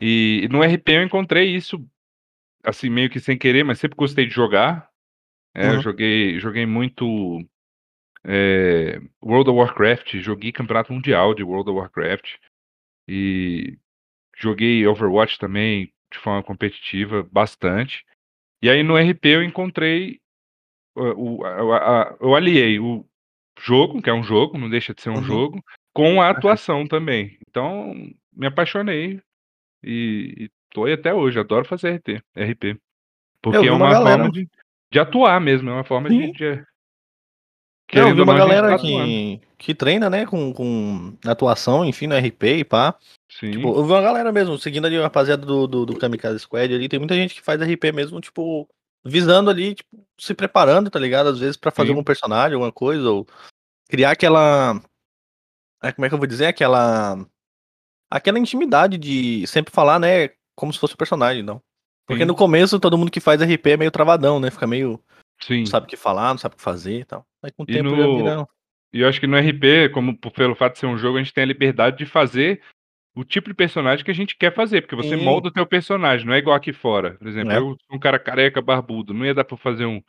E, 0.00 0.42
e 0.44 0.48
no 0.48 0.62
RP 0.62 0.88
eu 0.92 1.02
encontrei 1.02 1.54
isso, 1.54 1.84
assim, 2.64 2.88
meio 2.90 3.10
que 3.10 3.20
sem 3.20 3.36
querer, 3.38 3.64
mas 3.64 3.78
sempre 3.78 3.96
gostei 3.96 4.26
de 4.26 4.32
jogar. 4.34 4.88
É, 5.54 5.68
eu 5.68 5.74
Uhum. 5.74 5.80
joguei, 5.80 6.38
joguei 6.40 6.66
muito 6.66 7.04
é, 8.24 9.00
World 9.22 9.50
of 9.50 9.58
Warcraft, 9.58 10.16
joguei 10.20 10.52
campeonato 10.52 10.92
mundial 10.92 11.34
de 11.34 11.42
World 11.42 11.70
of 11.70 11.78
Warcraft 11.80 12.36
e 13.08 13.78
joguei 14.36 14.86
Overwatch 14.86 15.38
também 15.38 15.92
de 16.12 16.18
forma 16.18 16.42
competitiva 16.42 17.22
bastante. 17.30 18.04
E 18.62 18.68
aí 18.70 18.82
no 18.82 18.96
RP 18.96 19.26
eu 19.26 19.42
encontrei 19.42 20.20
o, 20.94 21.38
o- 21.40 21.44
a- 21.44 22.02
a- 22.02 22.16
eu 22.20 22.34
aliei 22.34 22.78
o 22.78 23.06
jogo, 23.58 24.00
que 24.02 24.10
é 24.10 24.14
um 24.14 24.22
jogo, 24.22 24.58
não 24.58 24.68
deixa 24.68 24.94
de 24.94 25.02
ser 25.02 25.10
um 25.10 25.16
Uhum. 25.16 25.22
jogo, 25.22 25.64
com 25.92 26.20
a 26.20 26.30
atuação 26.30 26.86
também. 26.86 27.38
Então 27.48 27.94
me 28.32 28.46
apaixonei 28.46 29.20
e, 29.82 30.34
e 30.44 30.50
tô 30.70 30.84
aí 30.84 30.92
até 30.92 31.12
hoje, 31.14 31.38
adoro 31.38 31.64
fazer 31.64 31.94
RT, 31.96 32.22
RP. 32.36 32.80
Porque 33.42 33.58
vi 33.60 33.68
é 33.68 33.72
uma 33.72 33.90
galera- 33.90 34.16
forma 34.24 34.32
de, 34.32 34.48
de 34.92 34.98
atuar 34.98 35.40
mesmo, 35.40 35.70
é 35.70 35.72
uma 35.72 35.84
forma 35.84 36.08
de, 36.08 36.14
Sim. 36.26 36.32
de 36.32 36.44
Eu 36.44 36.64
querendo 37.88 38.16
vi 38.16 38.22
uma 38.22 38.36
galera 38.36 38.68
tá 38.68 38.74
atuando. 38.76 39.04
que, 39.06 39.40
que 39.58 39.74
treina, 39.74 40.08
né, 40.10 40.26
com, 40.26 40.52
com 40.52 41.16
atuação, 41.26 41.84
enfim, 41.84 42.06
no 42.06 42.16
RP 42.16 42.42
e 42.58 42.64
pá. 42.64 42.94
Sim. 43.30 43.52
Tipo, 43.52 43.68
eu 43.68 43.84
vi 43.84 43.92
uma 43.92 44.02
galera 44.02 44.30
mesmo, 44.32 44.58
seguindo 44.58 44.86
ali 44.86 44.96
a 44.98 45.02
rapaziada 45.02 45.44
do, 45.46 45.66
do, 45.66 45.86
do 45.86 45.98
Kamikaze 45.98 46.38
Squad 46.40 46.72
ali, 46.74 46.88
tem 46.88 46.98
muita 46.98 47.14
gente 47.14 47.34
que 47.34 47.42
faz 47.42 47.60
RP 47.62 47.92
mesmo, 47.92 48.20
tipo, 48.20 48.68
visando 49.04 49.48
ali, 49.50 49.74
tipo, 49.74 50.06
se 50.18 50.34
preparando, 50.34 50.90
tá 50.90 50.98
ligado? 50.98 51.28
Às 51.30 51.38
vezes 51.38 51.56
pra 51.56 51.70
fazer 51.70 51.88
Sim. 51.88 51.92
algum 51.94 52.04
personagem, 52.04 52.54
alguma 52.54 52.72
coisa, 52.72 53.08
ou 53.10 53.26
criar 53.88 54.10
aquela. 54.10 54.74
Como 55.94 56.04
é 56.04 56.08
que 56.08 56.14
eu 56.14 56.18
vou 56.18 56.26
dizer? 56.26 56.46
Aquela. 56.46 57.16
Aquela 58.10 58.38
intimidade 58.38 58.98
de 58.98 59.46
sempre 59.46 59.72
falar, 59.72 59.98
né? 59.98 60.30
Como 60.56 60.72
se 60.72 60.78
fosse 60.78 60.94
o 60.94 60.98
personagem, 60.98 61.42
não. 61.42 61.60
Porque 62.06 62.22
Sim. 62.22 62.26
no 62.26 62.34
começo 62.34 62.80
todo 62.80 62.98
mundo 62.98 63.10
que 63.10 63.20
faz 63.20 63.40
RP 63.40 63.66
é 63.70 63.76
meio 63.76 63.90
travadão, 63.90 64.40
né? 64.40 64.50
Fica 64.50 64.66
meio. 64.66 65.00
Sim. 65.40 65.60
Não 65.60 65.66
sabe 65.66 65.86
o 65.86 65.88
que 65.88 65.96
falar, 65.96 66.30
não 66.30 66.38
sabe 66.38 66.54
o 66.54 66.58
que 66.58 66.62
fazer 66.64 67.00
e 67.00 67.04
tal. 67.04 67.24
Aí 67.42 67.50
com 67.52 67.62
o 67.62 67.66
E 67.68 67.72
tempo 67.72 67.90
no- 67.90 67.96
já 67.96 68.06
vira. 68.34 68.48
E 68.92 69.00
eu 69.02 69.08
acho 69.08 69.20
que 69.20 69.26
no 69.28 69.36
RP, 69.36 69.88
como 69.94 70.18
pelo 70.18 70.56
fato 70.56 70.72
de 70.74 70.80
ser 70.80 70.86
um 70.86 70.98
jogo, 70.98 71.16
a 71.16 71.22
gente 71.22 71.32
tem 71.32 71.44
a 71.44 71.46
liberdade 71.46 71.98
de 71.98 72.06
fazer 72.06 72.60
o 73.14 73.24
tipo 73.24 73.48
de 73.48 73.54
personagem 73.54 74.04
que 74.04 74.10
a 74.10 74.14
gente 74.14 74.36
quer 74.36 74.52
fazer, 74.54 74.80
porque 74.82 74.96
você 74.96 75.16
Sim. 75.16 75.24
molda 75.24 75.48
o 75.48 75.52
teu 75.52 75.64
personagem, 75.64 76.26
não 76.26 76.34
é 76.34 76.38
igual 76.38 76.56
aqui 76.56 76.72
fora. 76.72 77.14
Por 77.14 77.28
exemplo, 77.28 77.52
É. 77.52 77.58
eu 77.58 77.76
sou 77.86 77.96
um 77.96 77.98
cara 77.98 78.18
careca, 78.18 78.60
barbudo, 78.60 79.14
não 79.14 79.24
ia 79.24 79.34
dar 79.34 79.44
pra 79.44 79.56
fazer 79.56 79.84
um, 79.86 80.02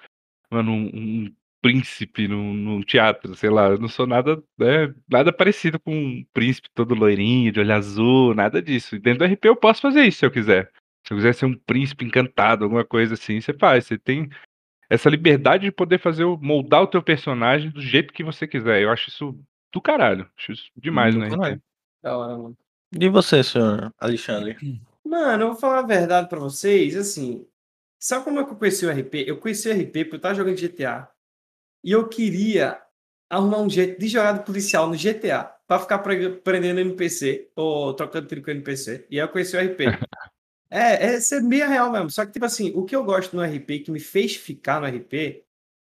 mano, 0.50 0.72
um, 0.72 0.86
um 0.94 1.36
príncipe 1.62 2.28
num, 2.28 2.54
num 2.54 2.82
teatro, 2.82 3.36
sei 3.36 3.50
lá, 3.50 3.70
eu 3.70 3.78
não 3.78 3.88
sou 3.88 4.08
nada, 4.08 4.42
né, 4.58 4.94
nada 5.10 5.32
parecido 5.32 5.80
com 5.80 5.94
um 5.96 6.26
príncipe 6.34 6.70
todo 6.74 6.96
loirinho, 6.96 7.52
de 7.52 7.60
olho 7.60 7.74
azul, 7.74 8.34
nada 8.34 8.62
disso. 8.62 8.96
E 8.96 9.00
dentro 9.00 9.20
do 9.20 9.34
RP 9.34 9.46
eu 9.46 9.56
posso 9.56 9.82
fazer 9.82 10.04
isso 10.04 10.20
se 10.20 10.26
eu 10.26 10.32
quiser. 10.32 10.72
Se 11.06 11.14
eu 11.14 11.18
quiser 11.18 11.34
ser 11.34 11.46
um 11.46 11.56
príncipe 11.56 12.06
encantado, 12.06 12.64
alguma 12.64 12.84
coisa 12.84 13.14
assim, 13.14 13.40
você 13.40 13.54
faz. 13.54 13.86
Você 13.86 13.98
tem 13.98 14.30
essa 14.90 15.10
liberdade 15.10 15.64
de 15.64 15.72
poder 15.72 16.00
fazer 16.00 16.24
o, 16.24 16.38
moldar 16.38 16.82
o 16.82 16.88
teu 16.88 17.02
personagem 17.02 17.70
do 17.70 17.82
jeito 17.82 18.14
que 18.14 18.24
você 18.24 18.48
quiser. 18.48 18.82
Eu 18.82 18.92
acho 18.92 19.10
isso 19.10 19.40
do 19.72 19.82
caralho. 19.82 20.30
Acho 20.38 20.52
isso 20.52 20.70
demais, 20.76 21.16
Do 21.16 21.22
né? 21.22 21.30
caralho. 21.30 21.62
Da 22.04 22.18
hora, 22.18 22.38
mano. 22.38 22.58
E 23.00 23.08
você, 23.08 23.44
senhor 23.44 23.94
Alexandre? 23.98 24.58
Mano, 25.06 25.44
eu 25.44 25.48
vou 25.50 25.56
falar 25.56 25.80
a 25.80 25.88
verdade 25.88 26.28
pra 26.28 26.40
vocês, 26.40 26.96
assim. 26.96 27.48
Sabe 27.98 28.26
como 28.26 28.40
é 28.40 28.44
que 28.44 28.52
eu 28.52 28.56
conheci 28.58 28.86
o 28.86 28.92
RP? 28.92 29.16
Eu 29.28 29.38
conheci 29.38 29.70
o 29.70 29.72
RP 29.72 30.04
porque 30.04 30.16
eu 30.16 30.20
tava 30.20 30.36
jogando 30.36 30.60
GTA. 30.60 31.08
E 31.84 31.92
eu 31.92 32.08
queria 32.08 32.82
arrumar 33.30 33.60
um 33.60 33.70
jeito 33.70 34.00
de 34.00 34.08
jogar 34.08 34.34
de 34.34 34.46
policial 34.46 34.88
no 34.88 34.96
GTA 34.96 35.44
pra 35.68 35.80
ficar 35.80 36.00
pre- 36.00 36.30
prendendo 36.38 36.80
NPC 36.82 37.50
ou 37.56 37.94
trocando 37.94 38.28
tiro 38.28 38.42
com 38.42 38.52
NPC. 38.52 39.06
E 39.10 39.20
aí 39.20 39.26
eu 39.26 39.30
conheci 39.32 39.56
o 39.56 39.60
RP. 39.60 39.80
é, 40.70 41.14
é 41.14 41.20
ser 41.20 41.42
meio 41.42 41.68
real 41.68 41.92
mesmo. 41.92 42.10
Só 42.10 42.26
que, 42.26 42.32
tipo 42.34 42.46
assim, 42.46 42.72
o 42.76 42.84
que 42.84 42.96
eu 42.96 43.04
gosto 43.04 43.36
no 43.36 43.42
RP, 43.44 43.80
que 43.86 43.92
me 43.92 44.00
fez 44.00 44.36
ficar 44.36 44.82
no 44.82 44.88
RP, 44.88 45.44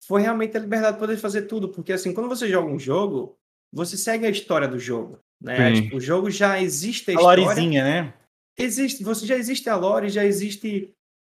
foi 0.05 0.21
realmente 0.21 0.55
a 0.55 0.59
liberdade 0.59 0.93
de 0.93 0.99
poder 0.99 1.17
fazer 1.17 1.43
tudo. 1.43 1.69
Porque, 1.69 1.91
assim, 1.93 2.13
quando 2.13 2.29
você 2.29 2.47
joga 2.47 2.69
um 2.71 2.79
jogo, 2.79 3.35
você 3.73 3.97
segue 3.97 4.25
a 4.25 4.29
história 4.29 4.67
do 4.67 4.77
jogo. 4.79 5.19
Né? 5.41 5.73
Tipo, 5.73 5.97
o 5.97 6.01
jogo 6.01 6.29
já 6.29 6.61
existe 6.61 7.09
a 7.09 7.13
A 7.13 7.17
história 7.17 7.43
lorezinha, 7.43 7.83
né? 7.83 8.13
existe, 8.57 9.03
você 9.03 9.25
já 9.25 9.35
existe 9.35 9.67
a 9.69 9.75
lore, 9.75 10.09
já 10.09 10.23
existe. 10.23 10.93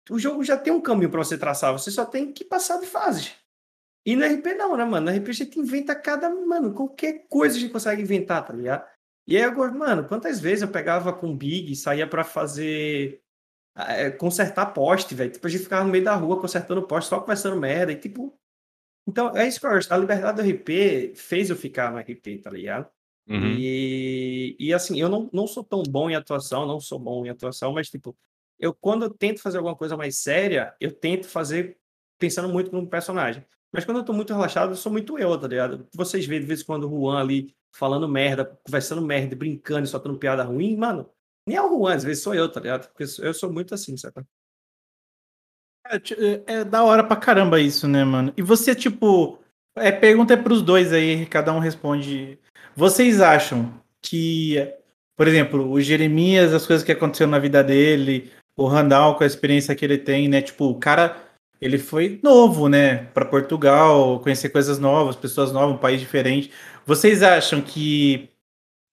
O 0.09 0.19
jogo 0.19 0.43
já 0.43 0.55
tem 0.55 0.71
um 0.71 0.81
caminho 0.81 1.09
pra 1.09 1.23
você 1.23 1.35
traçar, 1.35 1.73
você 1.73 1.89
só 1.89 2.05
tem 2.05 2.31
que 2.31 2.43
passar 2.43 2.79
de 2.79 2.85
fases. 2.85 3.33
E 4.05 4.15
no 4.15 4.25
RP 4.25 4.53
não, 4.55 4.77
né, 4.77 4.85
mano? 4.85 5.11
No 5.11 5.17
RP 5.17 5.29
a 5.29 5.33
gente 5.33 5.59
inventa 5.59 5.95
cada, 5.95 6.29
mano, 6.29 6.73
qualquer 6.73 7.25
coisa 7.27 7.57
a 7.57 7.59
gente 7.59 7.71
consegue 7.71 8.01
inventar, 8.01 8.45
tá 8.45 8.53
ligado? 8.53 8.85
E 9.27 9.35
aí 9.35 9.43
agora, 9.43 9.71
mano, 9.71 10.07
quantas 10.07 10.39
vezes 10.39 10.61
eu 10.61 10.67
pegava 10.67 11.11
com 11.11 11.31
o 11.31 11.35
Big, 11.35 11.75
saía 11.75 12.05
pra 12.05 12.23
fazer 12.23 13.21
eh, 13.75 14.11
consertar 14.11 14.67
poste, 14.67 15.15
velho. 15.15 15.31
Tipo, 15.31 15.47
a 15.47 15.49
gente 15.49 15.63
ficava 15.63 15.83
no 15.83 15.91
meio 15.91 16.03
da 16.03 16.15
rua 16.15 16.39
consertando 16.39 16.85
poste, 16.85 17.09
só 17.09 17.19
conversando 17.19 17.59
merda 17.59 17.91
e 17.91 17.95
tipo, 17.95 18.37
então, 19.07 19.35
é 19.35 19.47
isso 19.47 19.59
que 19.59 19.65
eu 19.65 19.71
acho. 19.71 19.93
A 19.93 19.97
liberdade 19.97 20.41
do 20.41 20.47
RP 20.47 21.15
fez 21.15 21.49
eu 21.49 21.55
ficar 21.55 21.91
no 21.91 21.99
RP, 21.99 22.41
tá 22.41 22.49
ligado? 22.49 22.89
Uhum. 23.27 23.55
E, 23.57 24.55
e 24.59 24.73
assim, 24.73 24.99
eu 24.99 25.09
não, 25.09 25.29
não 25.33 25.47
sou 25.47 25.63
tão 25.63 25.83
bom 25.83 26.09
em 26.09 26.15
atuação, 26.15 26.65
não 26.65 26.79
sou 26.79 26.99
bom 26.99 27.25
em 27.25 27.29
atuação, 27.29 27.73
mas 27.73 27.89
tipo, 27.89 28.15
eu 28.59 28.73
quando 28.73 29.05
eu 29.05 29.09
tento 29.09 29.41
fazer 29.41 29.57
alguma 29.57 29.75
coisa 29.75 29.97
mais 29.97 30.17
séria, 30.17 30.75
eu 30.79 30.91
tento 30.91 31.27
fazer 31.27 31.77
pensando 32.19 32.49
muito 32.49 32.71
no 32.71 32.87
personagem. 32.87 33.43
Mas 33.75 33.83
quando 33.83 33.97
eu 33.97 34.05
tô 34.05 34.13
muito 34.13 34.33
relaxado, 34.33 34.71
eu 34.71 34.75
sou 34.77 34.89
muito 34.89 35.19
eu, 35.19 35.37
tá 35.37 35.47
ligado? 35.49 35.85
Vocês 35.93 36.25
veem 36.25 36.39
de 36.39 36.47
vez 36.47 36.61
em 36.61 36.65
quando 36.65 36.87
o 36.87 36.89
Juan 36.89 37.19
ali 37.19 37.53
falando 37.75 38.07
merda, 38.07 38.57
conversando 38.65 39.01
merda, 39.01 39.35
brincando, 39.35 39.85
soltando 39.85 40.17
piada 40.17 40.43
ruim, 40.43 40.77
mano. 40.77 41.09
Nem 41.45 41.57
é 41.57 41.61
o 41.61 41.67
Juan, 41.77 41.93
às 41.93 42.03
vezes 42.05 42.23
sou 42.23 42.33
eu, 42.33 42.49
tá 42.49 42.61
ligado? 42.61 42.87
Porque 42.87 43.03
eu 43.21 43.33
sou 43.33 43.51
muito 43.51 43.75
assim, 43.75 43.97
sabe? 43.97 44.23
É, 45.87 45.97
é- 45.97 46.59
é 46.59 46.63
da 46.63 46.83
hora 46.83 47.03
pra 47.03 47.17
caramba 47.17 47.59
isso, 47.59 47.85
né, 47.85 48.03
mano? 48.05 48.33
E 48.37 48.41
você, 48.41 48.73
tipo. 48.73 49.39
É, 49.77 49.91
pergunta 49.91 50.33
é 50.33 50.37
pros 50.37 50.61
dois 50.61 50.93
aí, 50.93 51.25
cada 51.25 51.51
um 51.51 51.59
responde. 51.59 52.39
Vocês 52.77 53.19
acham 53.19 53.73
que, 54.01 54.55
por 55.17 55.27
exemplo, 55.27 55.69
o 55.69 55.81
Jeremias, 55.81 56.53
as 56.53 56.65
coisas 56.65 56.83
que 56.83 56.93
aconteceram 56.93 57.31
na 57.31 57.39
vida 57.39 57.61
dele, 57.61 58.31
o 58.55 58.67
Randall 58.67 59.15
com 59.17 59.25
a 59.25 59.27
experiência 59.27 59.75
que 59.75 59.83
ele 59.83 59.97
tem, 59.97 60.29
né? 60.29 60.41
Tipo, 60.41 60.69
o 60.69 60.79
cara, 60.79 61.24
ele 61.61 61.77
foi 61.77 62.19
novo, 62.23 62.67
né? 62.69 63.05
Pra 63.13 63.25
Portugal, 63.25 64.19
conhecer 64.19 64.49
coisas 64.49 64.79
novas, 64.79 65.15
pessoas 65.15 65.51
novas, 65.51 65.75
um 65.75 65.79
país 65.79 65.99
diferente. 65.99 66.51
Vocês 66.85 67.23
acham 67.23 67.61
que 67.61 68.29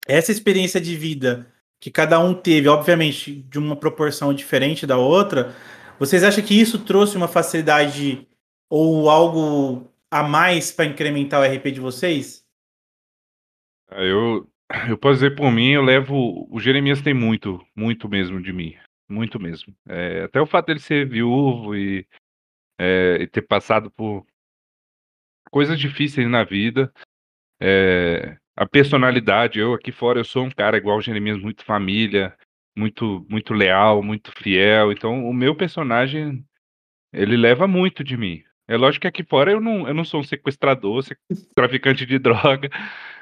essa 0.07 0.33
experiência 0.33 0.81
de 0.81 0.97
vida 0.97 1.47
que 1.81 1.91
cada 1.91 2.19
um 2.21 2.33
teve, 2.35 2.69
obviamente, 2.69 3.43
de 3.43 3.59
uma 3.59 3.75
proporção 3.75 4.33
diferente 4.33 4.87
da 4.87 4.97
outra, 4.97 5.55
vocês 5.99 6.23
acham 6.23 6.45
que 6.45 6.59
isso 6.59 6.85
trouxe 6.85 7.17
uma 7.17 7.29
facilidade 7.29 8.27
ou 8.71 9.11
algo 9.11 9.93
a 10.11 10.23
mais 10.23 10.71
para 10.71 10.85
incrementar 10.85 11.41
o 11.41 11.45
RP 11.45 11.73
de 11.73 11.81
vocês? 11.81 12.45
Ah, 13.89 14.03
Eu, 14.03 14.49
eu 14.89 14.97
posso 14.97 15.15
dizer 15.15 15.35
por 15.35 15.51
mim, 15.51 15.71
eu 15.71 15.83
levo. 15.83 16.47
O 16.51 16.61
Jeremias 16.61 17.03
tem 17.03 17.15
muito, 17.15 17.61
muito 17.75 18.09
mesmo 18.09 18.41
de 18.41 18.53
mim. 18.53 18.75
Muito 19.09 19.39
mesmo. 19.39 19.75
É, 19.89 20.23
até 20.23 20.41
o 20.41 20.47
fato 20.47 20.67
dele 20.67 20.81
ser 20.81 21.09
viúvo 21.09 21.77
e, 21.77 22.07
é, 22.83 23.23
e 23.23 23.27
ter 23.29 23.43
passado 23.43 23.91
por 23.93 24.27
coisas 25.53 25.79
difíceis 25.79 26.29
na 26.29 26.43
vida. 26.43 26.93
é, 27.61 28.37
a 28.57 28.67
personalidade, 28.67 29.61
eu 29.61 29.73
aqui 29.73 29.93
fora, 29.93 30.19
eu 30.19 30.25
sou 30.25 30.45
um 30.45 30.51
cara 30.51 30.77
igual 30.77 30.99
o 30.99 31.01
Jeremias, 31.01 31.41
muito 31.41 31.65
família, 31.65 32.37
muito, 32.77 33.25
muito 33.31 33.55
leal, 33.55 34.03
muito 34.03 34.33
fiel. 34.33 34.93
Então, 34.93 35.27
o 35.27 35.33
meu 35.33 35.55
personagem, 35.55 36.45
ele 37.13 37.37
leva 37.37 37.67
muito 37.67 38.03
de 38.03 38.17
mim. 38.17 38.43
É 38.69 38.77
lógico 38.77 39.03
que 39.03 39.07
aqui 39.09 39.25
fora 39.25 39.53
eu 39.53 39.61
não, 39.61 39.87
eu 39.89 39.95
não 39.95 40.05
sou 40.05 40.21
um 40.21 40.25
sequestrador, 40.25 41.03
se- 41.03 41.17
traficante 41.55 42.05
de 42.05 42.19
droga, 42.21 42.69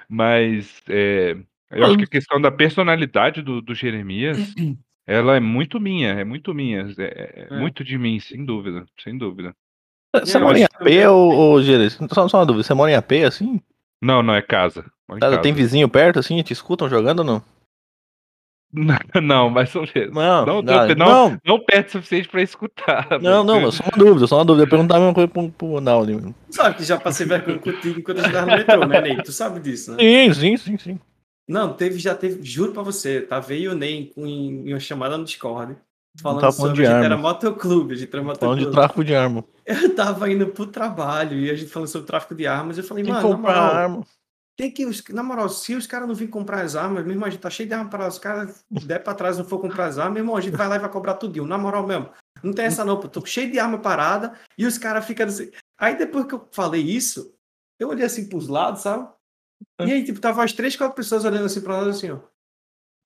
mas 0.08 0.82
é, 0.88 1.36
eu 1.70 1.84
acho 1.84 1.98
que 1.98 2.04
a 2.04 2.08
questão 2.08 2.40
da 2.40 2.50
personalidade 2.50 3.42
do, 3.42 3.60
do 3.60 3.74
Jeremias, 3.74 4.54
ela 5.10 5.36
é 5.36 5.40
muito 5.40 5.80
minha, 5.80 6.10
é 6.10 6.24
muito 6.24 6.54
minha, 6.54 6.86
é, 6.98 7.02
é 7.02 7.48
É. 7.50 7.58
muito 7.58 7.82
de 7.82 7.98
mim, 7.98 8.20
sem 8.20 8.44
dúvida, 8.44 8.86
sem 9.02 9.18
dúvida. 9.18 9.52
Você 10.14 10.36
eu 10.36 10.40
mora 10.40 10.58
em 10.58 10.64
AP 10.64 11.08
ou, 11.08 11.32
ou 11.32 11.62
Geres? 11.62 11.98
Só, 12.12 12.28
só 12.28 12.38
uma 12.38 12.46
dúvida, 12.46 12.62
você 12.62 12.74
mora 12.74 12.92
em 12.92 12.94
AP 12.94 13.12
assim? 13.26 13.60
Não, 14.00 14.22
não, 14.22 14.34
é 14.34 14.42
casa. 14.42 14.84
casa. 15.20 15.38
Tem 15.38 15.52
vizinho 15.52 15.88
perto 15.88 16.18
assim? 16.18 16.40
Te 16.42 16.52
escutam 16.52 16.88
jogando 16.88 17.20
ou 17.20 17.24
não? 17.24 17.42
Não, 19.20 19.50
menos. 19.50 19.74
Não, 20.12 20.46
Não, 20.46 20.62
não, 20.62 20.62
não, 20.62 20.94
não, 20.94 21.40
Não 21.44 21.64
perto 21.64 21.88
o 21.88 21.92
suficiente 21.92 22.28
pra 22.28 22.40
escutar. 22.40 23.20
não, 23.20 23.42
não, 23.42 23.66
é 23.66 23.72
só 23.72 23.82
uma 23.82 23.98
dúvida, 24.04 24.26
só 24.28 24.36
uma 24.38 24.44
dúvida. 24.44 24.64
Eu 24.64 24.68
perguntar 24.70 24.96
a 24.96 25.00
mesma 25.00 25.14
coisa 25.14 25.28
pro, 25.28 25.50
pro 25.50 25.80
Naldi. 25.80 26.16
Tu 26.48 26.54
sabe 26.54 26.76
que 26.76 26.84
já 26.84 26.96
passei 26.96 27.26
vergonha 27.26 27.58
contigo 27.58 27.98
enquanto 27.98 28.18
eu 28.18 28.24
jogava 28.24 28.46
no 28.46 28.56
metrô, 28.56 28.86
né, 28.86 29.00
Ney? 29.00 29.22
Tu 29.22 29.32
sabe 29.32 29.58
disso, 29.58 29.96
né? 29.96 29.98
Sim, 29.98 30.34
sim, 30.34 30.56
sim, 30.56 30.78
sim. 30.78 31.00
Não, 31.50 31.74
teve, 31.74 31.98
já 31.98 32.14
teve, 32.14 32.42
juro 32.44 32.72
pra 32.72 32.82
você, 32.82 33.20
tá? 33.20 33.40
Veio 33.40 33.72
o 33.72 33.74
Ney 33.74 34.12
em, 34.16 34.68
em 34.68 34.72
uma 34.72 34.78
chamada 34.78 35.18
no 35.18 35.24
Discord. 35.24 35.76
Falando 36.20 36.52
sobre, 36.52 36.74
de 36.74 36.82
a 36.82 36.84
gente 36.84 36.94
arma. 36.94 37.04
era 37.04 37.16
motoclube, 37.16 37.94
a 37.94 37.96
gente 37.96 38.08
era 38.12 38.22
Falando 38.22 38.36
de 38.36 38.44
motoclube. 38.44 38.72
tráfico 38.72 39.04
de 39.04 39.14
arma. 39.14 39.44
Eu 39.66 39.94
tava 39.94 40.30
indo 40.30 40.46
pro 40.48 40.66
trabalho 40.66 41.38
e 41.38 41.50
a 41.50 41.54
gente 41.54 41.70
falando 41.70 41.88
sobre 41.88 42.06
tráfico 42.06 42.34
de 42.34 42.46
armas. 42.46 42.78
Eu 42.78 42.84
falei, 42.84 43.02
Quem 43.02 43.12
mano, 43.12 43.28
na 43.28 43.36
comprar 43.36 43.52
moral, 43.54 43.74
arma? 43.74 44.06
tem 44.56 44.70
que, 44.70 45.12
na 45.12 45.22
moral, 45.22 45.48
se 45.48 45.74
os 45.74 45.86
caras 45.86 46.06
não 46.06 46.14
virem 46.14 46.30
comprar 46.30 46.62
as 46.62 46.76
armas, 46.76 47.02
meu 47.02 47.12
irmão, 47.12 47.26
a 47.26 47.30
gente 47.30 47.40
tá 47.40 47.50
cheio 47.50 47.68
de 47.68 47.74
arma 47.74 47.88
para 47.90 48.06
os 48.06 48.18
caras 48.18 48.64
der 48.70 49.02
pra 49.02 49.14
trás 49.14 49.36
e 49.36 49.38
não 49.40 49.46
for 49.48 49.58
comprar 49.60 49.86
as 49.86 49.98
armas, 49.98 50.14
meu 50.14 50.22
irmão, 50.22 50.36
a 50.36 50.40
gente 50.40 50.56
vai 50.56 50.68
lá 50.68 50.76
e 50.76 50.80
vai 50.80 50.90
cobrar 50.90 51.14
tudinho, 51.14 51.46
na 51.46 51.58
moral 51.58 51.86
mesmo. 51.86 52.10
Não 52.42 52.52
tem 52.52 52.66
essa 52.66 52.84
não, 52.84 52.98
pô, 53.00 53.08
tô 53.08 53.24
cheio 53.24 53.50
de 53.50 53.58
arma 53.58 53.78
parada 53.78 54.34
e 54.56 54.66
os 54.66 54.78
caras 54.78 55.04
ficam 55.04 55.26
assim. 55.26 55.50
Aí 55.78 55.96
depois 55.96 56.26
que 56.26 56.34
eu 56.34 56.48
falei 56.52 56.82
isso, 56.82 57.34
eu 57.78 57.88
olhei 57.88 58.04
assim 58.04 58.28
pros 58.28 58.48
lados, 58.48 58.82
sabe? 58.82 59.08
E 59.80 59.92
aí, 59.92 60.04
tipo, 60.04 60.20
tava 60.20 60.44
as 60.44 60.52
três, 60.52 60.76
quatro 60.76 60.94
pessoas 60.96 61.24
olhando 61.24 61.46
assim 61.46 61.60
pra 61.60 61.76
nós 61.78 61.96
assim, 61.96 62.10
ó. 62.10 62.18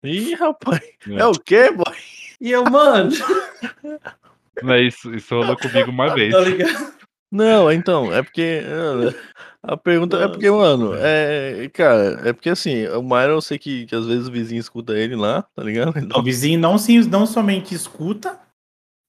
Ih, 0.05 0.35
rapaz. 0.35 0.83
É. 1.09 1.15
É 1.15 1.27
o 1.27 1.33
quê, 1.33 1.71
boy? 1.71 1.95
E 2.41 2.51
eu, 2.51 2.65
mano, 2.65 3.11
Não, 4.63 4.77
isso, 4.79 5.15
isso 5.15 5.35
rolou 5.35 5.57
comigo 5.57 5.91
uma 5.91 6.13
vez. 6.15 6.33
tá 6.33 6.41
ligado? 6.41 6.95
Não, 7.31 7.73
então, 7.73 8.13
é 8.13 8.23
porque. 8.23 8.61
A 9.63 9.77
pergunta 9.77 10.19
é 10.19 10.29
porque, 10.29 10.51
mano, 10.51 10.93
é. 10.95 11.69
Cara, 11.73 12.21
é 12.29 12.33
porque 12.33 12.51
assim, 12.51 12.87
o 12.89 13.03
Myron 13.03 13.33
eu 13.35 13.41
sei 13.41 13.59
que, 13.59 13.87
que 13.87 13.95
às 13.95 14.07
vezes 14.07 14.29
o 14.29 14.33
vizinho 14.33 14.61
escuta 14.61 14.93
ele 14.97 15.17
lá, 15.17 15.43
tá 15.55 15.63
ligado? 15.63 15.95
O 15.95 15.99
Então, 15.99 16.23
vizinho 16.23 16.61
não, 16.61 16.77
se, 16.77 16.99
não 17.09 17.27
somente 17.27 17.75
escuta, 17.75 18.39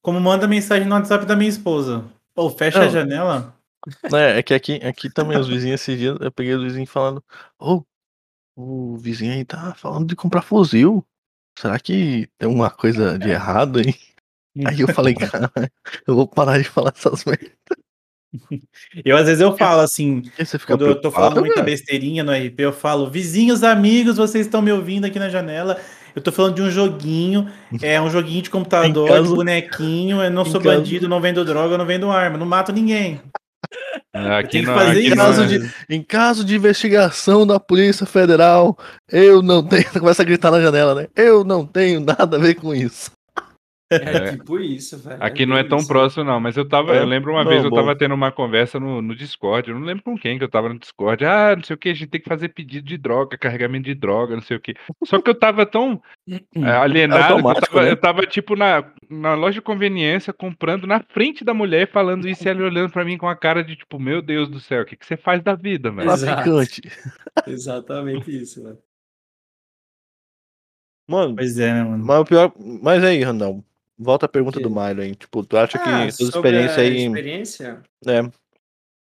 como 0.01 0.19
manda 0.19 0.47
mensagem 0.47 0.88
no 0.88 0.95
WhatsApp 0.95 1.25
da 1.25 1.36
minha 1.36 1.49
esposa. 1.49 2.05
Pô, 2.34 2.49
fecha 2.49 2.79
a 2.81 2.86
Não. 2.86 2.91
janela. 2.91 3.55
Né, 4.12 4.39
é 4.39 4.43
que 4.43 4.54
aqui, 4.54 4.74
aqui 4.84 5.10
também 5.10 5.38
os 5.38 5.48
vizinhos 5.48 5.82
esses 5.82 5.98
dias, 5.98 6.17
eu 6.19 6.32
peguei 6.32 6.54
os 6.56 6.63
vizinhos 6.63 6.89
falando, 6.89 7.24
ô, 7.60 7.84
o 8.56 8.98
vizinho 8.98 9.34
aí 9.34 9.43
tá 9.45 9.74
falando 9.76 10.08
de 10.08 10.15
comprar 10.15 10.41
fuzil. 10.41 11.06
Será 11.58 11.80
que 11.80 12.28
tem 12.38 12.50
uma 12.50 12.69
coisa 12.69 13.17
de 13.17 13.30
errado 13.30 13.80
aí? 13.80 13.95
Aí 14.65 14.80
eu 14.80 14.88
falei, 14.88 15.13
cara, 15.15 15.52
eu 16.08 16.15
vou 16.15 16.28
parar 16.28 16.58
de 16.58 16.63
falar 16.65 16.93
essas 16.95 17.24
merdas. 17.26 17.52
Eu, 19.06 19.15
às 19.15 19.26
vezes, 19.28 19.39
eu 19.41 19.56
falo 19.56 19.80
assim, 19.82 20.21
quando 20.65 20.86
eu 20.86 21.00
tô 21.02 21.10
falando 21.10 21.39
muita 21.39 21.62
besteirinha 21.63 22.21
no 22.24 22.34
RP, 22.34 22.60
eu 22.60 22.74
falo, 22.74 23.10
vizinhos, 23.10 23.63
amigos, 23.63 24.17
vocês 24.17 24.45
estão 24.45 24.62
me 24.62 24.71
ouvindo 24.74 25.06
aqui 25.06 25.17
na 25.17 25.30
janela. 25.30 25.80
Eu 26.13 26.21
tô 26.21 26.32
falando 26.32 26.56
de 26.56 26.62
um 26.62 26.69
joguinho, 26.69 27.50
é 27.82 28.02
um 28.02 28.10
joguinho 28.10 28.41
de 28.41 28.50
computador, 28.52 29.08
caso- 29.08 29.30
de 29.30 29.36
bonequinho, 29.36 30.21
eu 30.21 30.30
não 30.32 30.41
em 30.43 30.52
sou 30.52 30.62
caso- 30.62 30.78
bandido, 30.78 31.08
não 31.08 31.21
vendo 31.21 31.43
droga, 31.45 31.78
não 31.78 31.86
vendo 31.86 32.10
arma, 32.12 32.38
não 32.38 32.45
mato 32.45 32.74
ninguém. 32.74 33.21
Aqui 34.13 34.62
não, 34.62 34.73
fazer 34.73 34.91
aqui 34.91 34.99
isso, 35.08 35.15
não 35.15 35.25
caso 35.25 35.43
é- 35.43 35.47
de- 35.47 35.73
Em 35.89 36.01
caso 36.01 36.45
de 36.45 36.56
investigação 36.56 37.45
da 37.45 37.60
Polícia 37.60 38.06
Federal, 38.06 38.78
eu 39.12 39.41
não 39.41 39.62
tenho. 39.62 39.84
Começa 39.99 40.21
a 40.21 40.25
gritar 40.25 40.51
na 40.51 40.62
janela, 40.62 40.95
né? 40.95 41.08
Eu 41.15 41.43
não 41.43 41.65
tenho 41.65 41.99
nada 41.99 42.38
a 42.38 42.39
ver 42.39 42.56
com 42.56 42.73
isso. 42.73 43.12
É, 43.91 43.95
É. 43.95 44.32
tipo 44.32 44.60
isso, 44.60 44.98
velho. 44.98 45.21
Aqui 45.24 45.45
não 45.45 45.56
é 45.56 45.62
bem 45.62 45.69
tão 45.69 45.78
isso. 45.78 45.88
próximo, 45.88 46.24
não, 46.24 46.39
mas 46.39 46.58
eu 46.58 46.67
tava. 46.67 46.95
É? 46.95 47.00
Eu 47.00 47.06
lembro 47.06 47.32
uma 47.34 47.43
Não, 47.43 47.52
vez 47.52 47.63
eu 47.63 47.69
bom. 47.69 47.76
tava 47.76 47.95
tendo 47.95 48.15
uma 48.15 48.32
conversa 48.32 48.80
no, 48.80 49.00
no 49.00 49.15
Discord. 49.15 49.69
Eu 49.69 49.78
não 49.80 49.86
lembro 49.86 50.04
com 50.04 50.17
quem 50.17 50.38
que 50.39 50.43
eu 50.43 50.50
tava 50.50 50.69
no 50.69 50.80
Discord. 50.80 51.24
Ah, 51.24 51.56
não 51.56 51.63
sei 51.63 51.76
o 51.76 51.78
que, 51.78 51.89
a 51.89 51.93
gente 51.93 52.10
tem 52.10 52.19
que 52.19 52.28
fazer 52.28 52.50
pedido 52.50 52.88
de 52.88 52.98
droga, 52.98 53.38
carregamento 53.38 53.86
de 53.86 53.93
droga, 53.93 54.34
não 54.36 54.41
sei 54.41 54.58
o 54.58 54.60
que. 54.60 54.74
Só 55.06 55.21
que 55.21 55.30
eu 55.30 55.36
tava 55.36 55.67
tão 55.67 56.02
é, 56.28 56.71
alienado 56.71 57.38
eu 57.38 57.43
tava, 57.43 57.84
né? 57.84 57.91
eu 57.91 57.98
tava, 57.98 58.21
tipo, 58.26 58.56
na, 58.56 58.91
na 59.08 59.36
loja 59.36 59.56
de 59.56 59.62
conveniência, 59.62 60.34
comprando 60.34 60.88
na 60.88 61.00
frente 61.02 61.43
da 61.45 61.54
mulher, 61.54 61.88
falando 61.91 62.28
isso 62.28 62.43
e 62.48 62.50
ela 62.50 62.63
olhando 62.63 62.91
pra 62.91 63.06
mim 63.06 63.19
com 63.19 63.30
a 63.30 63.36
cara 63.36 63.63
de 63.63 63.76
tipo, 63.76 64.00
meu 64.00 64.19
Deus 64.19 64.50
do 64.50 64.60
céu, 64.60 64.82
o 64.82 64.86
que, 64.86 64.95
que 64.95 65.06
você 65.06 65.15
faz 65.15 65.43
da 65.43 65.54
vida, 65.54 65.91
velho? 65.91 66.10
Exatamente 67.45 68.32
isso, 68.36 68.63
velho. 68.63 68.80
Mano, 71.08 71.36
Pois 71.36 71.60
é, 71.60 71.71
né, 71.71 71.84
mano? 71.84 72.04
mas 72.04 72.19
o 72.21 72.26
pior. 72.26 72.52
Mas 72.82 73.04
aí, 73.04 73.21
Randall, 73.24 73.63
volta 73.97 74.25
a 74.25 74.29
pergunta 74.29 74.58
Que? 74.58 74.63
do 74.63 74.69
Milo 74.69 75.01
aí. 75.01 75.15
Tipo, 75.15 75.43
tu 75.43 75.58
acha 75.58 75.77
Ah, 75.77 76.05
que 76.05 76.12
suas 76.12 76.34
sobre 76.34 76.58
a 76.58 76.65
experiências 76.65 76.77
aí. 76.79 77.05
experiência? 77.05 77.81
É, 78.08 78.29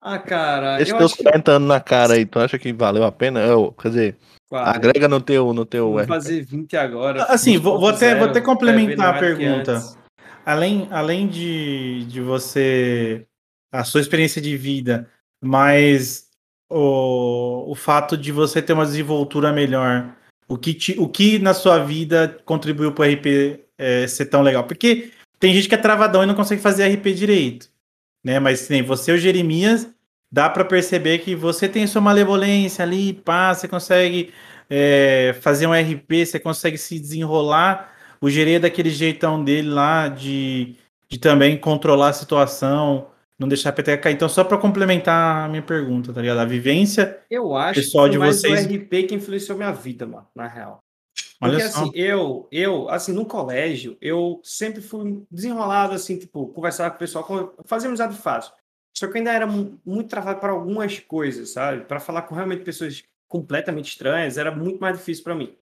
Ah, 0.00 0.18
cara, 0.18 0.76
esses 0.80 0.92
eu 0.92 0.98
teus 0.98 1.12
acho 1.12 1.16
que 1.18 1.24
40 1.24 1.52
anos 1.52 1.68
na 1.68 1.80
cara 1.80 2.14
aí, 2.14 2.26
tu 2.26 2.38
acha 2.38 2.58
que 2.58 2.72
valeu 2.72 3.04
a 3.04 3.12
pena? 3.12 3.40
Eu, 3.40 3.72
quer 3.72 3.88
dizer, 3.88 4.16
Claro, 4.48 4.68
agrega 4.70 5.08
no 5.08 5.20
teu. 5.20 5.52
No 5.54 5.64
teu 5.64 5.92
vou 5.92 6.04
fazer 6.04 6.44
20 6.44 6.76
agora. 6.76 7.24
Assim, 7.24 7.56
vou- 7.56 7.78
vou 7.80 7.88
até- 7.88 8.14
vou 8.14 8.28
até 8.28 8.40
20.0, 8.40 8.44
complementar 8.44 9.14
a 9.16 9.18
pergunta. 9.18 9.82
Além, 10.44 10.86
além 10.90 11.26
de, 11.26 12.04
de 12.06 12.20
você. 12.20 13.26
a 13.72 13.82
sua 13.82 14.00
experiência 14.00 14.40
de 14.40 14.56
vida, 14.56 15.10
mas 15.42 16.28
o, 16.70 17.70
o 17.72 17.74
fato 17.74 18.16
de 18.16 18.30
você 18.30 18.62
ter 18.62 18.72
uma 18.72 18.84
desenvoltura 18.84 19.52
melhor. 19.52 20.14
O 20.46 20.56
que, 20.58 20.74
te, 20.74 20.94
o 21.00 21.08
que 21.08 21.38
na 21.38 21.54
sua 21.54 21.78
vida 21.82 22.38
contribuiu 22.44 22.92
para 22.92 23.02
o 23.02 23.10
RP 23.10 23.63
é, 23.78 24.06
ser 24.06 24.26
tão 24.26 24.42
legal? 24.42 24.64
Porque 24.64 25.10
tem 25.38 25.54
gente 25.54 25.68
que 25.68 25.74
é 25.74 25.78
travadão 25.78 26.22
e 26.22 26.26
não 26.26 26.34
consegue 26.34 26.60
fazer 26.62 26.84
RP 26.86 27.12
direito. 27.14 27.68
Né? 28.24 28.38
Mas 28.38 28.68
nem 28.68 28.82
você 28.82 29.10
e 29.10 29.14
o 29.14 29.18
Jeremias, 29.18 29.88
dá 30.32 30.48
para 30.48 30.64
perceber 30.64 31.18
que 31.18 31.34
você 31.34 31.68
tem 31.68 31.86
sua 31.86 32.00
malevolência 32.00 32.82
ali, 32.82 33.12
pá, 33.12 33.54
você 33.54 33.68
consegue 33.68 34.32
é, 34.70 35.34
fazer 35.40 35.66
um 35.66 35.72
RP, 35.74 36.24
você 36.26 36.40
consegue 36.40 36.78
se 36.78 36.98
desenrolar. 36.98 37.92
O 38.20 38.30
Gerê 38.30 38.54
é 38.54 38.58
daquele 38.60 38.88
jeitão 38.90 39.44
dele 39.44 39.68
lá 39.68 40.08
de, 40.08 40.76
de 41.08 41.18
também 41.18 41.58
controlar 41.58 42.08
a 42.08 42.12
situação, 42.14 43.08
não 43.38 43.46
deixar 43.46 43.68
a 43.68 43.72
peteca 43.72 44.02
cair. 44.04 44.14
Então, 44.14 44.28
só 44.28 44.42
para 44.42 44.56
complementar 44.56 45.44
a 45.44 45.48
minha 45.48 45.60
pergunta, 45.60 46.12
tá 46.12 46.22
ligado? 46.22 46.38
A 46.38 46.44
vivência, 46.46 47.18
Eu 47.30 47.54
acho 47.54 47.80
Pessoal 47.80 48.04
que 48.06 48.12
de 48.12 48.16
foi 48.16 48.26
mais 48.26 48.40
vocês- 48.40 48.66
o 48.66 48.74
RP 48.74 49.02
que 49.08 49.14
influenciou 49.14 49.58
minha 49.58 49.72
vida, 49.72 50.06
mano, 50.06 50.26
na 50.34 50.46
real. 50.48 50.78
Porque 51.40 51.62
assim, 51.62 51.90
eu, 51.94 52.48
eu, 52.50 52.88
assim, 52.88 53.12
no 53.12 53.26
colégio, 53.26 53.96
eu 54.00 54.40
sempre 54.42 54.80
fui 54.80 55.24
desenrolado, 55.30 55.94
assim, 55.94 56.18
tipo, 56.18 56.48
conversar 56.48 56.90
com 56.90 56.96
o 56.96 56.98
pessoal, 56.98 57.54
fazer 57.64 57.88
amizade 57.88 58.16
fácil. 58.16 58.52
Só 58.96 59.06
que 59.06 59.12
eu 59.14 59.16
ainda 59.18 59.32
era 59.32 59.46
mu- 59.46 59.78
muito 59.84 60.08
travado 60.08 60.40
para 60.40 60.52
algumas 60.52 61.00
coisas, 61.00 61.50
sabe? 61.50 61.84
Para 61.84 61.98
falar 61.98 62.22
com 62.22 62.34
realmente 62.34 62.62
pessoas 62.62 63.02
completamente 63.28 63.88
estranhas, 63.88 64.38
era 64.38 64.54
muito 64.54 64.80
mais 64.80 64.96
difícil 64.96 65.24
para 65.24 65.34
mim. 65.34 65.56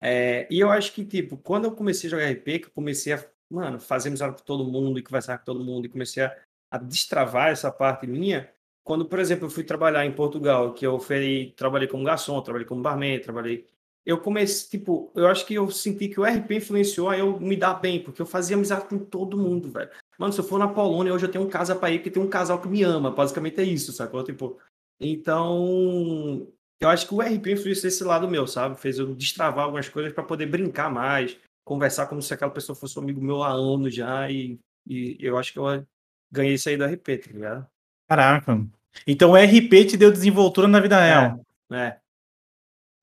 É, 0.00 0.46
e 0.50 0.60
eu 0.60 0.70
acho 0.70 0.92
que, 0.92 1.04
tipo, 1.04 1.36
quando 1.36 1.64
eu 1.64 1.72
comecei 1.72 2.08
a 2.08 2.10
jogar 2.12 2.30
RP, 2.30 2.60
que 2.60 2.66
eu 2.66 2.72
comecei 2.72 3.12
a, 3.12 3.24
mano, 3.50 3.80
fazer 3.80 4.08
amizade 4.08 4.36
com 4.36 4.44
todo 4.44 4.64
mundo 4.64 4.98
e 4.98 5.02
conversar 5.02 5.38
com 5.38 5.44
todo 5.44 5.64
mundo 5.64 5.86
e 5.86 5.88
comecei 5.88 6.22
a, 6.22 6.36
a 6.70 6.78
destravar 6.78 7.48
essa 7.48 7.70
parte 7.72 8.06
minha, 8.06 8.48
quando, 8.84 9.04
por 9.06 9.18
exemplo, 9.18 9.46
eu 9.46 9.50
fui 9.50 9.64
trabalhar 9.64 10.06
em 10.06 10.12
Portugal, 10.12 10.72
que 10.72 10.86
eu 10.86 11.00
fui, 11.00 11.52
trabalhei 11.56 11.88
como 11.88 12.04
garçom, 12.04 12.40
trabalhei 12.40 12.66
como 12.68 12.82
barman, 12.82 13.18
trabalhei 13.20 13.66
eu 14.06 14.18
comecei, 14.18 14.78
tipo, 14.78 15.10
eu 15.16 15.26
acho 15.26 15.44
que 15.44 15.54
eu 15.54 15.68
senti 15.68 16.08
que 16.08 16.20
o 16.20 16.24
RP 16.24 16.52
influenciou 16.52 17.10
a 17.10 17.18
eu 17.18 17.40
me 17.40 17.56
dar 17.56 17.74
bem, 17.74 18.00
porque 18.00 18.22
eu 18.22 18.26
fazia 18.26 18.56
amizade 18.56 18.86
com 18.86 19.00
todo 19.00 19.36
mundo, 19.36 19.68
velho. 19.68 19.90
Mano, 20.16 20.32
se 20.32 20.38
eu 20.38 20.44
for 20.44 20.60
na 20.60 20.68
Polônia, 20.68 21.12
hoje 21.12 21.26
eu 21.26 21.30
tenho 21.30 21.44
um 21.44 21.50
casa 21.50 21.74
pra 21.74 21.90
ir, 21.90 21.98
porque 21.98 22.12
tem 22.12 22.22
um 22.22 22.28
casal 22.28 22.60
que 22.62 22.68
me 22.68 22.84
ama, 22.84 23.10
basicamente 23.10 23.60
é 23.60 23.64
isso, 23.64 23.92
sacou? 23.92 24.22
Tipo, 24.22 24.58
então, 25.00 26.46
eu 26.80 26.88
acho 26.88 27.08
que 27.08 27.14
o 27.14 27.20
RP 27.20 27.48
influenciou 27.48 27.88
esse 27.88 28.04
lado 28.04 28.28
meu, 28.28 28.46
sabe? 28.46 28.78
Fez 28.78 28.96
eu 28.96 29.12
destravar 29.12 29.64
algumas 29.64 29.88
coisas 29.88 30.12
pra 30.12 30.22
poder 30.22 30.46
brincar 30.46 30.88
mais, 30.88 31.36
conversar 31.64 32.06
como 32.06 32.22
se 32.22 32.32
aquela 32.32 32.52
pessoa 32.52 32.76
fosse 32.76 32.96
um 32.96 33.02
amigo 33.02 33.20
meu 33.20 33.42
há 33.42 33.50
anos 33.50 33.92
já, 33.92 34.30
e, 34.30 34.56
e 34.86 35.16
eu 35.18 35.36
acho 35.36 35.52
que 35.52 35.58
eu 35.58 35.84
ganhei 36.30 36.54
isso 36.54 36.68
aí 36.68 36.76
do 36.76 36.84
RP, 36.84 37.18
tá 37.18 37.32
ligado? 37.32 37.66
Caraca. 38.08 38.64
Então, 39.04 39.32
o 39.32 39.36
RP 39.36 39.84
te 39.84 39.96
deu 39.96 40.12
desenvoltura 40.12 40.68
na 40.68 40.78
vida 40.78 40.98
real. 40.98 41.44
É. 41.72 41.98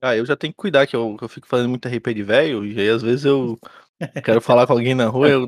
Ah, 0.03 0.17
eu 0.17 0.25
já 0.25 0.35
tenho 0.35 0.51
que 0.51 0.57
cuidar, 0.57 0.85
que 0.85 0.93
eu, 0.95 1.15
que 1.17 1.23
eu 1.23 1.29
fico 1.29 1.47
fazendo 1.47 1.69
muito 1.69 1.87
RP 1.87 2.13
de 2.13 2.23
velho, 2.23 2.65
e 2.65 2.77
aí 2.77 2.89
às 2.89 3.01
vezes 3.01 3.23
eu 3.23 3.57
quero 4.21 4.41
falar 4.41 4.67
com 4.67 4.73
alguém 4.73 4.93
na 4.93 5.05
rua, 5.07 5.29
eu- 5.29 5.47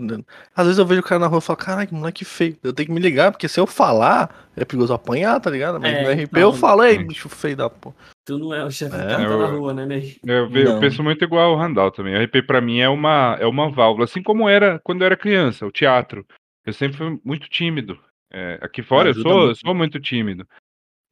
às 0.56 0.66
vezes 0.66 0.80
eu 0.80 0.86
vejo 0.86 1.02
o 1.02 1.04
cara 1.04 1.20
na 1.20 1.28
rua 1.28 1.40
e 1.40 1.42
falo, 1.42 1.58
caralho, 1.58 1.88
que 1.90 1.94
moleque 1.94 2.24
feio, 2.24 2.58
eu 2.64 2.72
tenho 2.72 2.88
que 2.88 2.94
me 2.94 3.02
ligar, 3.02 3.32
porque 3.32 3.50
se 3.50 3.60
eu 3.60 3.68
falar, 3.68 4.50
é 4.56 4.64
perigoso 4.64 4.94
apanhar, 4.94 5.42
tá 5.42 5.50
ligado? 5.50 5.78
Mas 5.82 5.94
É, 5.94 6.04
no 6.04 6.10
RP 6.10 6.22
então. 6.32 6.42
eu 6.42 6.54
falei, 6.54 6.98
Hum. 7.00 7.08
bicho 7.08 7.28
feio 7.28 7.58
da 7.58 7.70
porra. 7.70 7.96
Tu 8.26 8.38
não 8.38 8.54
é 8.54 8.64
o 8.64 8.72
chefe 8.72 8.96
É, 8.96 9.26
eu- 9.26 9.60
rua, 9.60 9.74
né, 9.74 9.86
Ney? 9.86 10.16
Eu, 10.26 10.50
eu 10.50 10.74
Não. 10.74 10.80
penso 10.80 11.04
muito 11.04 11.22
igual 11.26 11.52
ao 11.52 11.58
Randall 11.58 11.92
também. 11.92 12.16
O 12.16 12.18
RP 12.22 12.42
pra 12.42 12.62
mim 12.62 12.80
é 12.80 12.88
uma, 12.88 13.36
é 13.42 13.46
uma 13.46 13.70
válvula, 13.70 14.06
assim 14.06 14.24
como 14.24 14.48
era 14.48 14.80
quando 14.86 15.02
eu 15.02 15.06
era 15.08 15.18
criança, 15.18 15.66
o 15.68 15.72
teatro. 15.72 16.26
Eu 16.66 16.72
sempre 16.72 16.98
fui 16.98 17.20
muito 17.26 17.50
tímido. 17.50 18.00
É, 18.32 18.58
aqui 18.62 18.82
fora 18.82 19.10
eu 19.10 19.14
sou, 19.14 19.48
eu 19.50 19.56
sou 19.56 19.76
muito 19.76 20.00
tímido. 20.00 20.48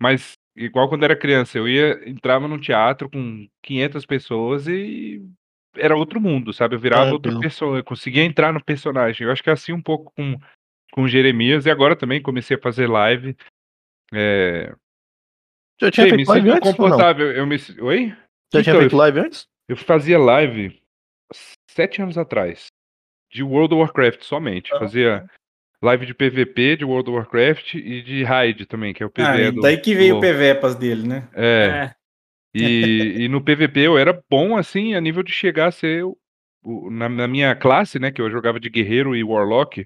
Mas, 0.02 0.32
igual 0.56 0.88
quando 0.90 1.04
era 1.04 1.16
criança, 1.16 1.58
eu 1.58 1.68
ia, 1.68 2.08
entrava 2.08 2.48
num 2.48 2.60
teatro 2.60 3.10
com 3.10 3.48
500 3.62 4.06
pessoas 4.06 4.68
e 4.68 5.22
era 5.76 5.96
outro 5.96 6.22
mundo, 6.22 6.54
sabe? 6.54 6.76
Eu 6.76 6.80
virava 6.80 7.10
É, 7.10 7.14
outra 7.14 7.32
pelo- 7.32 7.42
pessoa, 7.42 7.78
eu 7.80 7.84
conseguia 7.84 8.24
entrar 8.24 8.54
no 8.54 8.64
personagem. 8.64 9.26
Eu 9.26 9.32
acho 9.32 9.42
que 9.42 9.50
é 9.50 9.54
assim 9.54 9.74
um 9.74 9.82
pouco 9.82 10.12
com, 10.16 10.38
com 10.92 11.08
Jeremias, 11.08 11.66
e 11.66 11.72
agora 11.72 11.96
também 11.96 12.22
comecei 12.22 12.56
a 12.58 12.62
fazer 12.62 12.88
live. 12.88 13.36
É, 14.14 14.74
Já 15.82 15.90
tinha 15.90 16.08
sei, 16.08 16.16
feito 16.18 16.30
live 16.30 16.50
antes 16.52 16.70
não? 16.70 16.78
confortável. 16.78 17.32
Eu 17.32 17.48
me, 17.48 17.56
oi? 17.82 18.10
Já 18.54 18.62
tinha 18.62 18.74
Então, 18.74 18.80
feito 18.82 18.96
live 18.96 19.20
antes? 19.20 19.48
Eu 19.68 19.76
fazia 19.78 20.20
live 20.20 20.80
sete 21.70 22.02
anos 22.02 22.18
atrás. 22.18 22.68
De 23.32 23.42
World 23.42 23.74
of 23.74 23.82
Warcraft 23.82 24.22
somente. 24.22 24.70
Fazia 24.70 25.28
live 25.84 26.06
de 26.06 26.14
PVP 26.14 26.78
de 26.78 26.86
World 26.86 27.10
of 27.10 27.18
Warcraft 27.20 27.76
e 27.76 28.02
de 28.02 28.24
Raid 28.24 28.66
também, 28.66 28.94
que 28.94 29.04
é 29.04 29.06
o 29.06 29.10
PVE 29.10 29.24
Ah, 29.26 29.52
do. 29.52 29.62
daí 29.62 29.78
que 29.78 29.94
veio 29.94 30.16
do 30.16 30.18
o 30.20 30.22
PVPas 30.22 30.76
dele, 30.76 31.08
né? 31.08 31.28
É. 31.34 31.66
É. 31.66 31.96
E, 32.56 33.16
e 33.24 33.28
no 33.28 33.42
PVP 33.42 33.80
eu 33.82 33.98
era 33.98 34.20
bom, 34.30 34.56
assim, 34.56 34.94
a 34.96 35.02
nível 35.02 35.24
de 35.24 35.32
chegar 35.32 35.68
a 35.68 35.72
ser. 35.72 36.04
o- 36.06 36.18
o- 36.64 36.90
na, 36.90 37.10
na 37.10 37.28
minha 37.28 37.54
classe, 37.56 38.00
né? 38.00 38.12
Que 38.12 38.22
eu 38.22 38.30
jogava 38.32 38.60
de 38.60 38.70
guerreiro 38.70 39.16
e 39.16 39.24
warlock, 39.24 39.86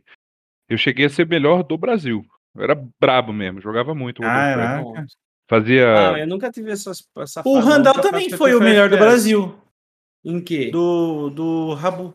eu 0.69 0.77
cheguei 0.77 1.05
a 1.05 1.09
ser 1.09 1.25
melhor 1.25 1.63
do 1.63 1.77
Brasil. 1.77 2.23
Eu 2.55 2.63
era 2.63 2.75
brabo 2.99 3.31
mesmo, 3.33 3.59
jogava 3.61 3.95
muito. 3.95 4.21
World 4.21 4.37
of 4.37 4.47
Warcraft. 4.47 4.83
Caraca. 4.83 5.01
Bom. 5.01 5.07
Fazia. 5.49 6.13
Ah, 6.13 6.19
eu 6.19 6.27
nunca 6.27 6.51
tive 6.51 6.71
essa, 6.71 6.91
essa 7.19 7.41
O 7.45 7.59
Randall 7.59 8.01
também 8.01 8.29
foi 8.29 8.53
o 8.53 8.59
melhor 8.59 8.89
do. 8.89 8.97
Brasil. 8.97 9.55
Em 10.25 10.41
quê? 10.41 10.69
Do, 10.71 11.29
do 11.29 11.73
Rabu. 11.73 12.13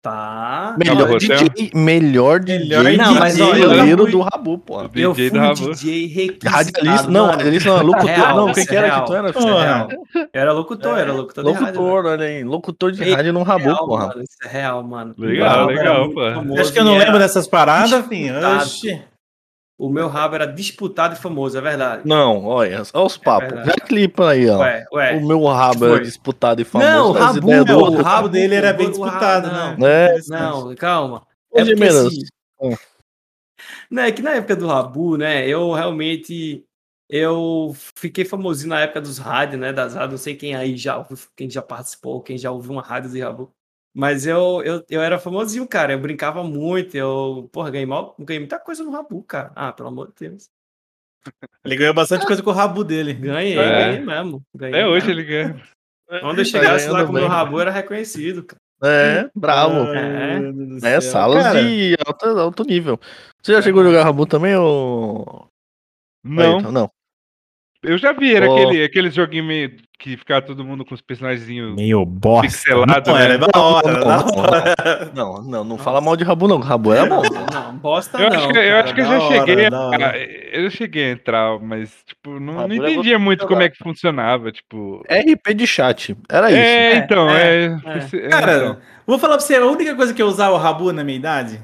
Tá. 0.00 0.76
Melhor 0.78 1.08
Não, 1.08 1.18
DJ, 1.18 1.70
melhor 1.74 2.38
DJ 2.38 2.68
Melhor 2.68 3.06
Não, 3.06 3.14
mas 3.16 3.34
DJ 3.34 3.66
olha, 3.66 3.84
eu 3.90 3.96
do 3.96 4.20
Rabu, 4.20 4.56
pô. 4.58 4.80
Eu 4.94 5.12
DJ 5.12 5.14
fui 5.14 5.30
do 5.30 5.38
Rabu. 5.44 5.70
DJ 5.74 6.06
requisitado. 6.06 6.56
Radialista, 6.56 7.10
não, 7.10 7.26
radialista 7.26 7.68
não, 7.68 7.82
locutor, 7.82 8.06
Real, 8.08 8.36
não, 8.36 8.52
quem 8.52 8.66
que 8.66 8.76
é 8.76 8.78
era 8.78 9.00
que 9.00 9.06
tu 9.06 9.14
era? 9.14 9.28
É 9.28 9.32
real. 9.32 9.88
Eu 10.14 10.28
era 10.32 10.52
locutor, 10.52 10.98
era 10.98 11.12
locutor 11.12 11.44
de 11.44 11.52
rádio. 11.52 11.80
Locutor, 11.80 12.06
olha 12.06 12.24
aí, 12.24 12.44
locutor 12.44 12.92
de 12.92 13.10
rádio 13.10 13.32
no 13.32 13.42
Rabu, 13.42 13.64
real, 13.64 13.86
porra. 13.86 14.06
mano, 14.06 14.22
isso 14.22 14.36
é 14.44 14.48
real, 14.48 14.82
mano. 14.84 15.14
Legal, 15.18 15.66
legal, 15.66 16.10
pô. 16.12 16.20
Acho 16.60 16.72
que 16.72 16.78
eu 16.78 16.84
não 16.84 16.96
lembro 16.96 17.18
dessas 17.18 17.48
paradas, 17.48 18.06
filho. 18.06 18.34
disputado. 18.34 18.62
Oxi. 18.62 19.02
O 19.78 19.88
meu 19.88 20.08
rabo 20.08 20.34
era 20.34 20.44
disputado 20.44 21.14
e 21.14 21.16
famoso, 21.16 21.56
é 21.56 21.60
verdade. 21.60 22.02
Não, 22.04 22.44
olha, 22.44 22.82
olha 22.92 23.06
os 23.06 23.16
papos. 23.16 23.48
verdade. 23.48 23.68
Já 23.68 23.86
clipa 23.86 24.30
aí, 24.30 24.50
ó. 24.50 24.58
Ué, 24.58 24.84
ué. 24.92 25.16
O 25.16 25.24
meu 25.24 25.44
rabo 25.46 25.78
Foi. 25.78 25.92
era 25.92 26.00
disputado 26.00 26.60
e 26.60 26.64
famoso. 26.64 26.90
Não, 26.90 27.12
Rabu, 27.12 27.38
ideias 27.38 27.64
do 27.64 27.72
É, 27.72 27.76
o 27.76 28.02
rabo 28.02 28.28
dele 28.28 28.54
era 28.56 28.72
bem 28.72 28.88
o 28.88 28.90
disputado, 28.90 29.46
rabo, 29.46 29.80
né? 29.80 30.16
É. 30.16 30.20
Não, 30.26 30.74
calma. 30.74 31.24
É 31.54 31.64
porque, 31.64 31.84
assim. 31.84 32.22
Não, 33.88 34.02
é 34.02 34.10
que 34.10 34.20
na 34.20 34.32
época 34.32 34.56
do 34.56 34.66
Rabu, 34.66 35.16
né, 35.16 35.46
eu 35.46 35.72
realmente 35.72 36.64
eu 37.08 37.74
fiquei 37.94 38.24
famosinho 38.24 38.70
na 38.70 38.80
época 38.80 39.00
dos 39.00 39.16
rádios, 39.16 39.60
né, 39.60 39.72
das 39.72 39.94
rádios, 39.94 40.10
não 40.10 40.18
sei 40.18 40.34
quem 40.36 40.54
aí 40.54 40.76
já 40.76 41.06
quem 41.36 41.48
já 41.48 41.62
participou, 41.62 42.20
quem 42.20 42.36
já 42.36 42.50
ouviu 42.50 42.72
uma 42.72 42.82
rádio 42.82 43.10
de 43.10 43.20
Rabu. 43.20 43.50
Mas 43.98 44.28
eu, 44.28 44.62
eu, 44.64 44.84
eu 44.88 45.02
era 45.02 45.18
famosinho, 45.18 45.66
cara, 45.66 45.92
eu 45.92 45.98
brincava 45.98 46.44
muito, 46.44 46.96
eu, 46.96 47.50
porra, 47.52 47.68
ganhei, 47.68 47.84
mal, 47.84 48.14
ganhei 48.16 48.38
muita 48.38 48.56
coisa 48.56 48.84
no 48.84 48.92
Rabu, 48.92 49.24
cara. 49.24 49.50
Ah, 49.56 49.72
pelo 49.72 49.88
amor 49.88 50.12
de 50.16 50.28
Deus. 50.28 50.48
Ele 51.64 51.74
ganhou 51.74 51.92
bastante 51.92 52.24
coisa 52.24 52.40
com 52.40 52.50
o 52.50 52.52
Rabu 52.52 52.84
dele. 52.84 53.12
Ganhei, 53.12 53.58
É. 53.58 53.68
ganhei 53.68 54.00
mesmo. 54.06 54.40
Ganhei 54.54 54.80
Até 54.82 54.86
hoje 54.88 55.10
ele 55.10 55.24
ganha. 55.24 55.60
Quando 56.20 56.38
eu 56.38 56.44
Tá 56.44 56.50
chegasse 56.50 56.88
lá 56.88 57.04
com 57.04 57.10
o 57.10 57.12
meu. 57.12 57.26
Rabu, 57.26 57.58
era 57.60 57.72
reconhecido, 57.72 58.44
cara. 58.44 58.60
É, 58.84 59.28
bravo. 59.34 59.92
É. 59.92 60.94
É, 60.94 61.00
salas 61.00 61.42
Cara, 61.42 61.60
de 61.60 61.96
alto, 62.06 62.24
alto 62.26 62.62
nível. 62.62 63.00
Você 63.42 63.52
já 63.52 63.60
chegou 63.60 63.82
a 63.82 63.84
jogar 63.84 64.04
Rabu 64.04 64.26
também, 64.26 64.54
ou. 64.54 65.48
Não, 66.22 66.58
Ayrton? 66.58 66.70
não. 66.70 66.90
eu 67.82 67.98
já 67.98 68.12
vi, 68.12 68.32
era 68.32 68.48
Ô. 68.48 68.54
aquele, 68.54 68.84
aquele 68.84 69.10
joguinho 69.10 69.42
meio 69.44 69.76
que 69.98 70.16
ficava 70.16 70.40
todo 70.42 70.64
mundo 70.64 70.84
com 70.84 70.94
os 70.94 71.00
personagens 71.00 71.46
Meio 71.74 72.04
bosta. 72.04 72.46
pixelados, 72.46 73.08
Não, 73.08 73.18
né? 73.18 73.24
era 73.24 73.38
da 73.38 73.60
hora, 73.60 73.92
Não, 73.92 74.00
da 74.00 74.16
não, 74.16 74.38
hora. 74.38 75.12
Não, 75.12 75.42
não, 75.42 75.64
não 75.64 75.78
fala 75.78 76.00
mal 76.00 76.16
de 76.16 76.22
Rabu, 76.22 76.46
não. 76.46 76.58
Rabu 76.60 76.92
era 76.92 77.04
bom. 77.06 77.20
Não, 77.52 77.76
bosta 77.78 78.16
Eu 78.18 78.30
não. 78.30 78.36
acho 78.36 78.48
que, 78.48 78.58
eu, 78.58 78.62
cara. 78.62 78.84
acho 78.84 78.94
que 78.94 79.00
eu 79.00 79.04
já 79.04 79.18
hora, 79.18 79.36
cheguei 79.46 79.66
a, 79.66 80.16
eu 80.52 80.70
cheguei 80.70 81.04
a 81.04 81.10
entrar, 81.10 81.58
mas 81.58 81.90
tipo, 82.06 82.38
não, 82.38 82.68
não 82.68 82.72
entendia 82.74 83.18
muito 83.18 83.40
jogar. 83.40 83.48
como 83.54 83.62
é 83.62 83.68
que 83.68 83.78
funcionava, 83.78 84.52
tipo. 84.52 85.02
RP 85.10 85.52
de 85.54 85.66
chat. 85.66 86.16
Era 86.30 86.48
isso. 86.48 86.58
É, 86.60 86.94
então, 86.96 87.28
é, 87.28 87.64
é. 87.64 87.66
é. 87.66 88.26
é, 88.26 88.28
Cara, 88.28 88.56
então. 88.56 88.78
vou 89.04 89.18
falar 89.18 89.36
pra 89.36 89.44
você, 89.44 89.56
a 89.56 89.66
única 89.66 89.96
coisa 89.96 90.14
que 90.14 90.22
eu 90.22 90.26
usava 90.28 90.54
o 90.54 90.58
Rabu 90.58 90.92
na 90.92 91.02
minha 91.02 91.18
idade, 91.18 91.60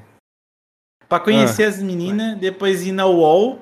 pra 1.09 1.21
conhecer 1.21 1.67
Ah. 1.67 1.69
as 1.69 1.81
meninas, 1.81 2.37
depois 2.39 2.85
ir 2.85 2.91
na 2.91 3.07
UOL 3.07 3.61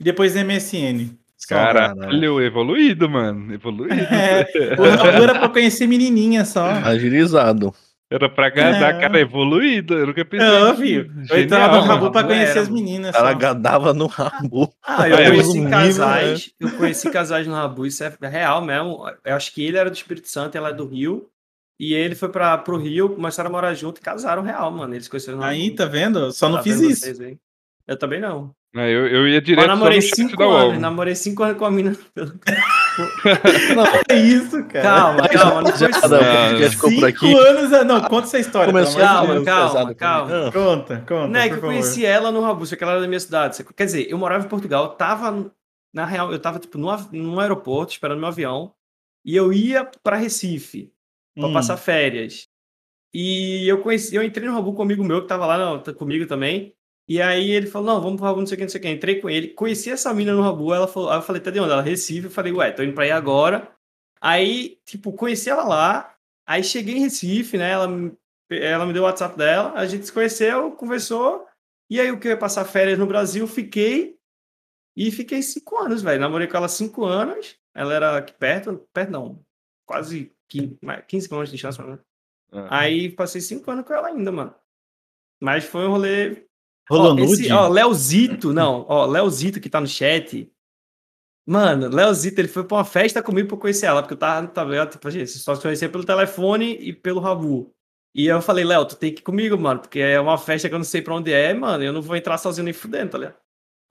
e 0.00 0.04
depois 0.04 0.34
MSN. 0.34 1.16
Caralho, 1.56 2.40
evoluído, 2.40 3.08
mano. 3.08 3.52
Evoluído. 3.52 3.94
É, 3.94 4.46
o 4.78 4.82
Rabu 4.96 5.22
era 5.22 5.38
pra 5.38 5.48
conhecer 5.48 5.86
menininha 5.86 6.44
só. 6.44 6.64
Agilizado. 6.70 7.72
Era 8.12 8.28
pra 8.28 8.46
agradar, 8.48 8.96
É. 8.96 9.00
cara, 9.00 9.20
evoluído. 9.20 9.94
Eu 9.94 10.08
nunca 10.08 10.24
pensei. 10.24 10.46
Não, 10.48 10.76
filho. 10.76 11.12
Eu 11.30 11.40
entrava 11.40 11.76
no. 11.76 11.82
Rabu 11.84 12.10
pra 12.10 12.24
conhecer 12.24 12.50
era, 12.52 12.60
as 12.62 12.68
meninas 12.68 13.14
só. 13.14 13.34
gadava 13.34 13.94
no 13.94 14.06
Rabu. 14.06 14.72
Ah, 14.84 15.08
eu 15.08 15.16
eu 15.16 15.24
conheci 15.30 15.36
resumindo, 15.46 15.70
casais, 15.70 16.50
eu 16.58 16.70
conheci 16.72 17.10
casais 17.10 17.46
no 17.46 17.54
Rabu, 17.54 17.86
isso 17.86 18.02
é 18.02 18.12
real 18.28 18.62
mesmo. 18.64 19.04
Eu 19.24 19.36
acho 19.36 19.52
que 19.54 19.64
ele 19.64 19.76
era 19.76 19.88
do 19.88 19.94
Espírito 19.94 20.26
Santo, 20.28 20.56
ela 20.58 20.70
é 20.70 20.74
do 20.74 20.86
Rio. 20.88 21.28
E 21.78 21.94
ele 21.94 22.14
foi 22.16 22.28
para 22.28 22.58
pro 22.58 22.76
Rio, 22.76 23.10
começaram 23.10 23.48
a 23.48 23.52
morar 23.52 23.72
junto 23.74 23.98
e 23.98 24.02
casaram 24.02 24.42
real, 24.42 24.70
mano. 24.72 24.92
Eles 24.92 25.06
conheceram 25.08 25.38
no 25.38 25.44
Aí, 25.44 25.70
tá 25.70 25.86
vendo? 25.86 26.30
Só 26.32 26.48
não 26.48 26.56
Tá 26.56 26.62
fiz 26.64 26.80
vendo 26.80 26.90
isso. 26.90 27.00
vocês? 27.00 27.18
Eu 27.90 27.98
também 27.98 28.20
não. 28.20 28.54
É, 28.76 28.88
eu, 28.88 29.06
eu 29.08 29.26
ia 29.28 29.38
Eu 29.38 29.40
direto 29.40 29.62
só 29.64 29.66
namorei 29.66 29.96
no 29.98 30.02
chat 30.02 30.14
cinco 30.14 30.42
anos, 30.44 30.78
namorei 30.78 31.14
cinco 31.16 31.42
anos 31.42 31.58
com 31.58 31.64
a 31.64 31.70
mina. 31.72 31.96
É 34.08 34.16
isso, 34.16 34.64
cara. 34.66 34.82
Calma, 34.82 35.28
calma, 35.28 35.62
não 35.62 35.72
foi 35.72 35.90
isso. 35.90 35.98
o 36.06 36.08
podcast 36.10 36.76
ficou 36.76 36.90
por 36.90 36.94
Cinco 36.96 37.06
aqui. 37.06 37.34
anos. 37.34 37.72
ah, 37.72 37.84
Não, 37.84 38.00
conta 38.02 38.26
essa 38.26 38.38
história. 38.38 38.72
Começou 38.72 39.00
Calma, 39.00 39.34
Deus. 39.34 39.44
calma, 39.44 39.94
calma. 39.94 40.48
Ah, 40.48 40.52
Conta, 40.52 41.04
conta. 41.08 41.28
Não, 41.28 41.40
é 41.40 41.48
que 41.48 41.54
eu 41.54 41.60
favor. 41.60 41.66
conheci 41.70 42.04
ela 42.04 42.30
no 42.30 42.40
Rabu, 42.42 42.66
só 42.66 42.76
que 42.76 42.82
ela 42.82 42.92
era 42.92 43.00
da 43.00 43.08
minha 43.08 43.20
cidade. 43.20 43.64
Quer 43.76 43.84
dizer, 43.84 44.06
eu 44.10 44.18
morava 44.18 44.44
em 44.44 44.48
Portugal, 44.48 44.84
eu 44.84 44.90
tava, 44.90 45.50
na 45.94 46.04
real, 46.04 46.32
eu 46.32 46.38
tava, 46.38 46.58
tipo, 46.58 46.76
no, 46.78 46.90
av- 46.90 47.08
num 47.12 47.40
aeroporto, 47.40 47.92
esperando 47.92 48.18
meu 48.18 48.28
avião, 48.28 48.72
e 49.24 49.34
eu 49.36 49.52
ia 49.52 49.88
pra 50.02 50.16
Recife, 50.16 50.92
pra 51.36 51.48
Hum. 51.48 51.52
passar 51.52 51.76
férias. 51.76 52.46
E 53.14 53.66
eu 53.68 53.78
conheci, 53.78 54.14
eu 54.14 54.22
entrei 54.22 54.46
no 54.48 54.54
Rabu 54.54 54.72
com 54.72 54.82
um 54.82 54.84
amigo 54.84 55.02
meu 55.04 55.22
que 55.22 55.28
tava 55.28 55.46
lá 55.46 55.58
não, 55.58 55.78
tá 55.78 55.92
comigo 55.92 56.26
também. 56.26 56.72
E 57.10 57.20
aí 57.20 57.50
ele 57.50 57.66
falou: 57.66 57.88
não, 57.92 58.00
vamos 58.00 58.18
pro 58.18 58.24
Rabu, 58.26 58.38
não 58.38 58.46
sei 58.46 58.54
o 58.54 58.58
que, 58.58 58.62
não 58.64 58.70
sei 58.70 58.78
o 58.78 58.82
que. 58.82 58.88
Entrei 58.88 59.20
com 59.20 59.28
ele, 59.28 59.48
conheci 59.48 59.90
essa 59.90 60.14
mina 60.14 60.32
no 60.32 60.42
Rabu, 60.42 60.72
ela 60.72 60.86
falou, 60.86 61.10
aí 61.10 61.18
eu 61.18 61.22
falei, 61.22 61.42
tá 61.42 61.50
de 61.50 61.58
onde? 61.58 61.72
Ela, 61.72 61.82
Recife, 61.82 62.26
eu 62.26 62.30
falei, 62.30 62.52
ué, 62.52 62.70
tô 62.70 62.84
indo 62.84 62.94
pra 62.94 63.02
aí 63.02 63.10
agora. 63.10 63.68
Aí, 64.20 64.78
tipo, 64.84 65.12
conheci 65.12 65.50
ela 65.50 65.64
lá, 65.64 66.14
aí 66.46 66.62
cheguei 66.62 66.94
em 66.96 67.00
Recife, 67.00 67.58
né? 67.58 67.70
Ela, 67.72 67.88
me- 67.88 68.16
ela 68.48 68.86
me 68.86 68.92
deu 68.92 69.02
o 69.02 69.06
WhatsApp 69.06 69.36
dela, 69.36 69.72
a 69.72 69.86
gente 69.86 70.06
se 70.06 70.12
conheceu, 70.12 70.70
conversou, 70.72 71.44
e 71.90 71.98
aí 72.00 72.12
o 72.12 72.20
que 72.20 72.28
eu 72.28 72.32
ia 72.32 72.36
passar 72.38 72.64
férias 72.64 72.96
no 72.96 73.06
Brasil, 73.08 73.44
fiquei. 73.48 74.16
E 74.96 75.10
fiquei 75.10 75.42
cinco 75.42 75.78
anos, 75.78 76.02
velho. 76.02 76.20
Namorei 76.20 76.46
com 76.46 76.56
ela 76.56 76.68
cinco 76.68 77.04
anos. 77.04 77.56
Ela 77.74 77.94
era 77.94 78.18
aqui 78.18 78.32
perto, 78.34 78.86
perto 78.92 79.10
não, 79.10 79.44
quase 79.86 80.32
15, 80.48 80.78
mais- 80.82 81.04
15 81.06 81.26
quilômetros 81.28 81.50
de 81.50 81.56
distância, 81.56 81.84
né? 81.84 81.98
Ah. 82.52 82.80
Aí 82.82 83.08
passei 83.10 83.40
cinco 83.40 83.68
anos 83.70 83.84
com 83.86 83.94
ela 83.94 84.08
ainda, 84.08 84.30
mano. 84.30 84.54
Mas 85.40 85.64
foi 85.64 85.86
um 85.86 85.90
rolê. 85.90 86.44
Rolou 86.90 87.12
ó, 87.12 87.14
ó, 87.54 87.68
Leozito, 87.68 88.52
não, 88.52 88.84
ó, 88.88 89.06
Leozito 89.06 89.60
que 89.60 89.70
tá 89.70 89.80
no 89.80 89.86
chat. 89.86 90.50
Mano, 91.46 91.88
Leozito, 91.88 92.40
ele 92.40 92.48
foi 92.48 92.64
pra 92.64 92.78
uma 92.78 92.84
festa 92.84 93.22
comigo 93.22 93.48
pra 93.48 93.56
eu 93.56 93.60
conhecer 93.60 93.86
ela, 93.86 94.02
porque 94.02 94.14
eu 94.14 94.18
tava, 94.18 94.46
tava 94.48 94.70
ligado? 94.70 94.90
Tipo, 94.90 95.10
gente, 95.10 95.30
só 95.30 95.54
se 95.54 95.62
conhecia 95.62 95.88
pelo 95.88 96.04
telefone 96.04 96.76
e 96.80 96.92
pelo 96.92 97.20
Rabu. 97.20 97.72
E 98.14 98.26
eu 98.26 98.42
falei, 98.42 98.64
Léo, 98.64 98.84
tu 98.84 98.96
tem 98.96 99.14
que 99.14 99.20
ir 99.20 99.24
comigo, 99.24 99.56
mano, 99.56 99.80
porque 99.80 100.00
é 100.00 100.20
uma 100.20 100.36
festa 100.36 100.68
que 100.68 100.74
eu 100.74 100.78
não 100.78 100.84
sei 100.84 101.00
pra 101.00 101.14
onde 101.14 101.32
é, 101.32 101.54
mano, 101.54 101.82
eu 101.84 101.92
não 101.92 102.02
vou 102.02 102.16
entrar 102.16 102.38
sozinho 102.38 102.64
nem 102.64 102.74
fudendo, 102.74 103.12
tá 103.12 103.18
ligado? 103.18 103.36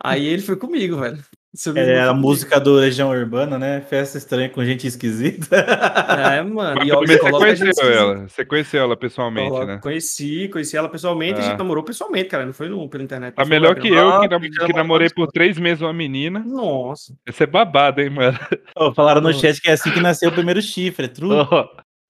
Aí 0.02 0.26
ele 0.26 0.42
foi 0.42 0.56
comigo, 0.56 0.98
velho. 0.98 1.24
É 1.76 2.02
a 2.02 2.14
música 2.14 2.60
do 2.60 2.74
Legião 2.74 3.10
Urbana, 3.10 3.58
né? 3.58 3.82
Festa 3.82 4.20
estranha 4.20 4.50
com 4.50 4.64
gente 4.64 4.86
esquisita. 4.86 5.56
É, 5.58 6.44
mano. 6.44 6.76
Mas 6.78 6.88
E 6.88 6.92
você 6.92 7.14
gente 7.18 7.32
conheceu 7.32 7.92
ela. 7.92 8.28
Você 8.28 8.46
conheceu 8.46 8.82
ela 8.84 8.96
pessoalmente, 8.96 9.50
Coloca- 9.50 9.66
né? 9.76 9.80
Conheci, 9.82 10.48
conheci 10.50 10.78
ela 10.78 10.88
pessoalmente, 10.88 11.40
a 11.40 11.42
gente 11.42 11.56
Ah. 11.56 11.58
namorou 11.58 11.84
pessoalmente, 11.84 12.30
cara, 12.30 12.46
não 12.46 12.54
foi 12.54 12.70
no, 12.70 12.88
pela 12.88 13.04
internet. 13.04 13.34
Tá 13.34 13.46
melhor 13.46 13.76
que 13.76 13.88
eu, 13.90 14.10
Ah, 14.10 14.22
que, 14.22 14.28
nam- 14.28 14.68
que 14.68 14.74
namorei 14.74 15.10
por 15.10 15.28
três 15.28 15.58
meses 15.58 15.82
uma 15.82 15.92
menina. 15.94 16.40
Nossa. 16.46 17.16
Esse 17.28 17.44
é 17.44 17.48
babado, 17.48 18.00
hein, 18.02 18.12
mano? 18.12 18.38
Ó, 18.76 18.94
falaram 18.94 19.20
no 19.22 19.34
chat 19.34 19.60
que 19.60 19.70
é 19.70 19.74
assim 19.74 19.92
que 19.92 20.00
nasceu 20.00 20.30
o 20.30 20.34
primeiro 20.34 20.62
chifre, 20.62 21.06
é 21.06 21.10
true? 21.10 21.32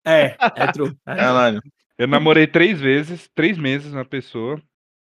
É, 0.06 0.36
é 0.56 0.68
true. 0.72 0.94
É. 1.08 1.16
Caralho. 1.16 1.62
Eu 1.98 2.08
namorei 2.08 2.46
três 2.48 2.80
vezes, 2.80 3.30
três 3.36 3.58
meses 3.58 3.92
uma 3.94 4.06
pessoa 4.06 4.60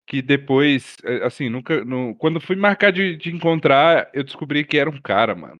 que 0.07 0.21
depois, 0.23 0.97
eh, 1.05 1.25
assim, 1.25 1.49
nunca. 1.49 1.85
no- 1.85 2.15
quando 2.17 2.41
fui 2.41 2.57
marcar 2.57 2.91
de, 2.93 3.17
de 3.17 3.31
encontrar, 3.35 4.11
eu 4.13 4.23
descobri 4.25 4.65
que 4.65 4.77
era 4.79 4.91
um 4.91 5.01
cara, 5.01 5.35
mano. 5.35 5.57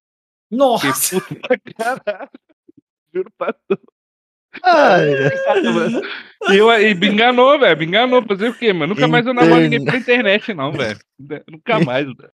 Nossa! 0.51 0.93
Fiquei 1.19 1.19
puto 1.21 1.47
pra 1.47 1.57
caralho. 1.75 2.29
Juro 3.13 3.31
pra 3.37 3.53
tu. 3.53 3.79
Ai, 4.63 5.09
E, 6.51 6.57
eu, 6.57 6.69
e 6.71 6.93
me 6.93 7.07
enganou, 7.07 7.57
velho. 7.59 7.77
Me 7.77 7.85
enganou. 7.85 8.21
Fazer 8.23 8.49
o 8.49 8.53
quê, 8.53 8.71
mano? 8.71 8.93
Nunca 8.93 9.07
mais 9.07 9.25
eu 9.25 9.33
namoro 9.33 9.61
ninguém 9.61 9.83
pela 9.83 9.97
internet, 9.97 10.53
não, 10.53 10.71
velho. 10.71 10.99
Nunca 11.49 11.79
mais, 11.79 12.05
velho. 12.05 12.31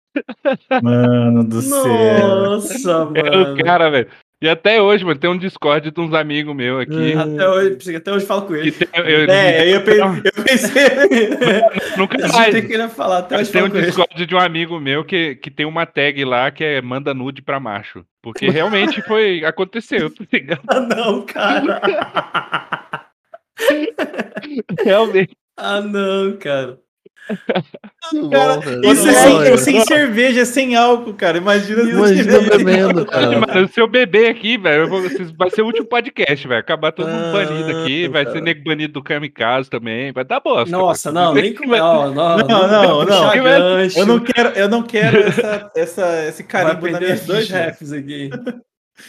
Mano 0.83 1.45
do 1.45 1.61
céu. 1.63 1.83
Nossa, 1.85 2.91
É 3.15 3.23
mano. 3.23 3.55
o 3.55 3.63
cara, 3.65 3.89
velho. 3.91 4.11
E 4.41 4.49
até 4.49 4.81
hoje, 4.81 5.05
mano, 5.05 5.19
tem 5.19 5.29
um 5.29 5.37
Discord 5.37 5.91
de 5.91 6.01
uns 6.01 6.15
amigos 6.15 6.55
meus 6.55 6.83
aqui. 6.83 7.13
Até 7.13 7.49
hoje, 7.49 7.97
até 7.97 8.13
hoje 8.13 8.23
eu 8.23 8.29
falo 8.29 8.43
com 8.43 8.55
ele. 8.55 8.71
tem- 8.71 8.87
eu- 8.95 9.29
É, 9.29 9.75
eu, 9.75 9.83
pe- 9.83 9.99
eu 9.99 10.45
pensei. 10.45 10.83
nunca 11.99 12.19
A 12.19 12.21
gente 12.23 12.33
mais. 12.37 12.55
tem 12.55 12.67
que 12.69 12.73
ir 12.77 12.89
falar, 12.89 13.19
até 13.19 13.37
hoje 13.37 13.49
eu 13.49 13.53
Tem 13.53 13.63
um 13.65 13.71
com 13.71 13.77
ele. 13.79 13.87
Discord 13.87 14.27
de 14.27 14.35
um 14.37 14.39
amigo 14.39 14.79
meu 14.79 15.05
que, 15.05 15.35
que 15.35 15.51
tem 15.51 15.67
uma 15.67 15.85
tag 15.87 16.25
lá 16.25 16.53
que 16.53 16.63
é 16.63 16.81
manda 16.81 17.13
nude 17.13 17.43
pra 17.43 17.59
macho. 17.59 18.05
Porque 18.23 18.49
realmente 18.49 19.03
foi. 19.03 19.45
aconteceu, 19.45 20.09
tá 20.09 20.25
ligado? 20.33 20.61
Ah, 20.69 20.81
não, 20.81 21.23
cara. 21.27 21.81
Realmente. 24.85 25.37
Ah, 25.57 25.81
não, 25.81 26.37
cara. 26.37 26.79
Cara, 28.31 28.57
velho. 28.61 28.85
Isso 28.93 29.09
é 29.09 29.13
Não, 29.13 29.23
sem, 29.23 29.39
velho. 29.39 29.59
sem 29.59 29.81
cerveja, 29.83 30.45
sem 30.45 30.77
álcool, 30.77 31.15
cara. 31.15 31.39
Imagina 31.39 31.83
Imagina 31.83 32.41
bebendo, 32.41 33.05
cara. 33.07 33.41
Mano, 33.41 33.69
se 33.69 33.81
eu 33.81 33.87
beber 33.87 34.31
aqui, 34.31 34.57
velho, 34.57 34.89
vai 35.37 35.51
ser 35.51 35.63
o 35.63 35.67
último 35.67 35.87
podcast, 35.87 36.49
vai 36.49 36.59
acabar 36.59 36.93
todo 36.93 37.09
mundo 37.09 37.33
banido 37.33 37.79
aqui, 37.79 38.09
vai 38.09 38.25
ser 38.25 38.33
cara. 38.33 38.45
nego 38.45 38.65
banido 38.65 38.93
do 38.95 39.03
Kamikaze 39.03 39.69
também, 39.69 40.13
vai 40.13 40.25
dar 40.25 40.41
bosta. 40.41 40.75
Nossa, 40.77 41.13
não, 41.13 41.35
nem 41.35 41.55
com. 41.55 41.69
Ó, 41.69 42.11
não, 42.11 42.39
Não, 42.39 42.69
não, 42.69 43.05
não. 43.05 43.43
gancho. 43.43 43.99
Eu 43.99 44.07
não 44.07 44.21
quero, 44.21 44.49
eu 44.51 44.69
não 44.69 44.83
quero 44.83 45.19
essa, 45.19 45.71
essa, 45.77 46.27
esse 46.27 46.43
Vai 46.43 46.51
carimbo 46.65 46.87
na 46.91 46.99
perder 46.99 47.15
minha 47.15 47.27
dois 47.27 47.49
refs 47.51 47.93
aqui. 47.93 48.31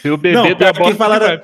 Se 0.02 0.08
eu 0.08 0.18
beber, 0.18 0.50
Não, 0.52 0.56
dá 0.58 0.72
bosta 0.74 0.96
falaram, 0.96 1.42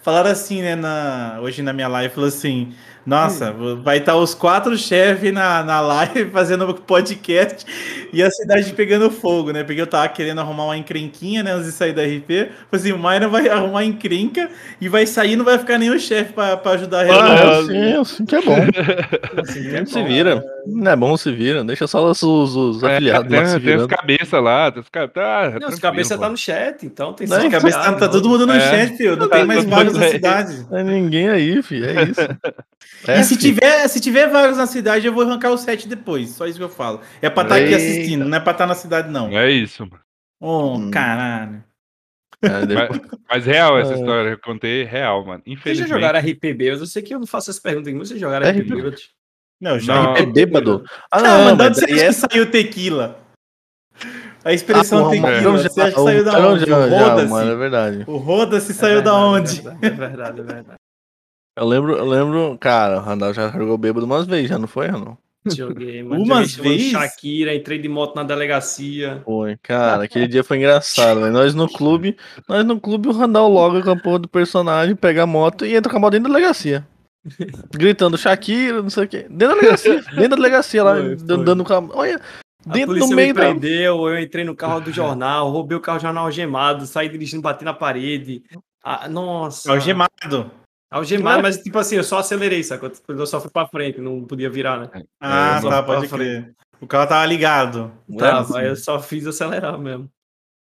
falaram 0.00 0.30
assim, 0.30 0.62
né, 0.62 0.74
na, 0.74 1.38
hoje 1.42 1.60
na 1.60 1.72
minha 1.72 1.88
live, 1.88 2.14
falou 2.14 2.28
assim, 2.28 2.72
nossa, 3.08 3.50
Hum. 3.52 3.80
vai 3.82 3.98
estar 3.98 4.16
os 4.16 4.34
quatro 4.34 4.76
chefes 4.76 5.32
na, 5.32 5.62
na 5.62 5.80
live 5.80 6.30
fazendo 6.32 6.72
podcast 6.74 7.64
e 8.12 8.22
a 8.22 8.30
cidade 8.30 8.72
pegando 8.72 9.10
fogo, 9.10 9.50
né, 9.50 9.64
porque 9.64 9.80
eu 9.80 9.86
tava 9.86 10.08
querendo 10.08 10.40
arrumar 10.40 10.64
uma 10.64 10.76
encrenquinha, 10.76 11.42
né, 11.42 11.52
antes 11.52 11.66
de 11.66 11.72
sair 11.72 11.92
da 11.92 12.02
RP, 12.02 12.28
falei 12.28 12.50
assim, 12.72 12.92
o 12.92 12.98
Mayra 12.98 13.28
vai 13.28 13.48
arrumar 13.50 13.84
encrenca 13.84 14.48
e 14.80 14.88
vai 14.88 15.06
sair, 15.06 15.36
não 15.36 15.44
vai 15.44 15.58
ficar 15.58 15.78
nenhum 15.78 15.98
chefe 15.98 16.32
pra, 16.32 16.56
pra 16.56 16.72
ajudar 16.72 17.00
a 17.00 17.04
resolver. 17.04 17.34
Ah, 17.36 17.58
assim, 17.60 17.92
assim 18.00 18.26
que 18.26 18.36
é 18.36 18.42
bom. 18.42 18.56
Assim, 19.42 19.62
que 19.62 19.76
é 19.76 19.84
se 19.86 19.94
bom. 20.00 20.06
vira. 20.06 20.44
Não 20.70 20.92
é 20.92 20.96
bom 20.96 21.16
se 21.16 21.32
vira. 21.32 21.64
Deixa 21.64 21.86
só 21.86 22.04
os, 22.10 22.22
os, 22.22 22.54
os 22.54 22.82
É, 22.82 22.96
afiliados 22.96 23.28
tem, 23.30 23.40
lá 23.40 23.46
se 23.46 23.60
tem 23.60 23.76
os 23.76 23.86
cabeças 23.86 24.42
lá, 24.42 24.70
tem 24.70 24.82
os 24.82 24.88
caras. 24.90 25.10
Tá, 25.12 25.58
Não, 25.58 25.68
os 25.68 25.78
cabeça 25.78 26.14
pô. 26.16 26.20
tá 26.20 26.28
no 26.28 26.36
chat, 26.36 26.84
então 26.84 27.14
tem 27.14 27.26
Não, 27.26 27.50
cabeça 27.50 27.78
tá, 27.78 27.92
tá 27.94 28.08
todo 28.08 28.28
mundo 28.28 28.46
no 28.46 28.52
É. 28.52 28.60
chat, 28.60 28.96
filho, 28.96 29.16
não 29.16 29.28
Tá 29.28 29.36
tem 29.36 29.46
mais 29.46 29.64
vagas 29.64 29.94
na 29.94 30.08
cidade. 30.08 30.66
Não 30.70 30.78
é 30.78 30.82
ninguém 30.84 31.28
aí, 31.30 31.62
filho. 31.62 31.86
É 31.86 32.02
isso. 32.04 32.20
E 33.08 33.24
se 33.24 33.34
É, 33.34 33.38
tiver, 33.38 33.88
se 33.88 34.00
tiver 34.00 34.28
vagas 34.28 34.58
na 34.58 34.66
cidade, 34.66 35.06
eu 35.06 35.12
vou 35.12 35.22
arrancar 35.24 35.50
o 35.50 35.56
set 35.56 35.88
depois. 35.88 36.30
Só 36.30 36.46
isso 36.46 36.58
que 36.58 36.64
eu 36.64 36.68
falo. 36.68 37.00
É 37.22 37.30
pra 37.30 37.44
estar 37.44 37.54
aqui 37.56 37.64
Eita. 37.66 37.76
assistindo, 37.76 38.24
não 38.26 38.36
é 38.36 38.40
pra 38.40 38.52
estar 38.52 38.66
na 38.66 38.74
cidade, 38.74 39.10
não. 39.10 39.28
É 39.38 39.50
isso, 39.50 39.84
mano. 39.86 40.00
Oh, 40.40 40.76
Hum. 40.76 40.90
caralho. 40.90 41.64
É, 42.42 42.66
depois- 42.66 43.00
Mas 43.28 43.46
real 43.46 43.78
essa 43.78 43.94
É. 43.94 43.96
história, 43.96 44.30
eu 44.30 44.38
contei 44.38 44.84
real, 44.84 45.24
mano. 45.24 45.42
Vocês 45.44 45.52
já 45.56 45.60
Infelizmente. 45.84 45.88
jogaram 45.88 46.18
RPB? 46.20 46.64
Eu 46.70 46.86
sei 46.86 47.02
que 47.02 47.14
eu 47.14 47.18
não 47.18 47.26
faço 47.26 47.50
essa 47.50 47.60
pergunta 47.60 47.88
aqui, 47.88 47.98
mas 47.98 48.08
vocês 48.08 48.20
jogaram 48.20 48.46
RP? 48.46 48.60
RPB? 48.60 48.96
Não, 49.60 49.78
já. 49.78 49.94
Não. 50.02 50.16
é 50.16 50.24
bêbado. 50.26 50.84
Ah, 51.10 51.20
não, 51.20 51.44
mano, 51.44 51.56
de 51.56 51.64
mas 51.64 51.76
você 51.76 51.84
é 51.84 52.06
que 52.06 52.12
saiu 52.12 52.50
tequila? 52.50 53.18
A 54.44 54.52
expressão 54.52 55.08
Ah, 55.08 55.10
tequila, 55.10 55.58
já- 55.58 55.68
você 55.68 55.80
acha 55.80 55.92
que 55.92 56.00
o 56.00 56.04
saiu 56.04 56.24
da 56.24 56.38
onde? 56.48 56.64
já- 56.64 56.76
O 56.76 56.80
mano, 56.80 56.94
é 56.94 57.08
Roda-se. 57.08 57.54
verdade. 57.56 58.04
O 58.06 58.16
Roda-se 58.16 58.70
É 58.70 58.74
saiu 58.74 59.02
da 59.02 59.12
verdade, 59.12 59.60
onde? 59.68 59.86
É 59.86 59.90
verdade, 59.90 60.40
é 60.40 60.42
verdade. 60.44 60.78
Eu 61.58 61.66
lembro, 61.66 61.96
eu 61.96 62.06
lembro, 62.06 62.56
cara, 62.60 62.98
o 62.98 63.00
Randall 63.02 63.34
já 63.34 63.50
jogou 63.50 63.76
bêbado 63.76 64.06
umas 64.06 64.26
vezes, 64.28 64.48
já 64.48 64.58
não 64.58 64.68
foi, 64.68 64.88
não? 64.92 65.18
Joguei, 65.44 66.02
mano. 66.04 66.22
Umas 66.22 66.54
vezes? 66.54 66.92
Shakira, 66.92 67.52
entrei 67.52 67.78
de 67.80 67.88
moto 67.88 68.14
na 68.14 68.22
delegacia. 68.22 69.20
Foi, 69.24 69.56
cara, 69.60 70.04
aquele 70.04 70.28
dia 70.28 70.44
foi 70.44 70.58
engraçado, 70.58 71.20
velho. 71.20 71.32
Nós 71.32 71.56
no 71.56 71.68
clube, 71.68 72.16
nós 72.48 72.64
no 72.64 72.78
clube, 72.80 73.08
o 73.08 73.12
Randall 73.12 73.50
logo 73.50 73.82
com 73.82 73.90
a 73.90 73.96
porra 73.96 74.20
do 74.20 74.28
personagem, 74.28 74.94
pega 74.94 75.24
a 75.24 75.26
moto 75.26 75.66
e 75.66 75.74
entra 75.74 75.90
com 75.90 75.96
a 75.96 76.00
moto 76.00 76.12
dentro 76.12 76.28
da 76.28 76.34
delegacia. 76.38 76.86
Gritando 77.72 78.18
Shakira, 78.18 78.82
não 78.82 78.90
sei 78.90 79.04
o 79.04 79.08
quê. 79.08 79.26
Dentro 79.28 79.54
da 79.56 79.60
delegacia, 79.60 79.94
dentro 80.12 80.28
da 80.30 80.36
delegacia 80.36 80.84
lá, 80.84 80.94
Foi, 80.96 81.18
foi. 81.18 81.44
dando 81.44 81.64
com 81.64 81.72
a... 81.72 81.96
Olha, 81.96 82.20
dentro 82.66 82.98
do 82.98 83.08
meio 83.08 83.28
me 83.28 83.32
da... 83.32 83.40
prendeu, 83.40 84.08
eu 84.08 84.18
entrei 84.20 84.44
no 84.44 84.54
carro 84.54 84.80
do 84.80 84.92
jornal, 84.92 85.50
roubei 85.50 85.76
o 85.76 85.80
carro 85.80 85.98
do 85.98 86.02
jornal 86.02 86.24
algemado, 86.26 86.86
saí 86.86 87.08
dirigindo, 87.08 87.42
bati 87.42 87.64
na 87.64 87.74
parede. 87.74 88.42
Ah, 88.82 89.08
nossa. 89.08 89.70
Algemado. 89.70 90.50
Algemado, 90.90 91.42
mas 91.42 91.58
tipo 91.58 91.78
assim, 91.78 91.96
eu 91.96 92.04
só 92.04 92.18
acelerei, 92.18 92.64
sacou? 92.64 92.90
Eu 93.08 93.26
só 93.26 93.40
fui 93.40 93.50
pra 93.50 93.66
frente, 93.66 94.00
não 94.00 94.24
podia 94.24 94.48
virar, 94.48 94.80
né? 94.80 95.02
Ah, 95.20 95.58
só 95.60 95.68
tá, 95.68 95.82
pode 95.82 96.08
frente. 96.08 96.24
crer. 96.24 96.54
O 96.80 96.86
carro 96.86 97.08
tava 97.08 97.26
ligado. 97.26 97.92
Tava, 98.16 98.58
aí 98.58 98.68
eu 98.68 98.76
só 98.76 98.98
fiz 99.00 99.26
acelerar 99.26 99.78
mesmo. 99.78 100.08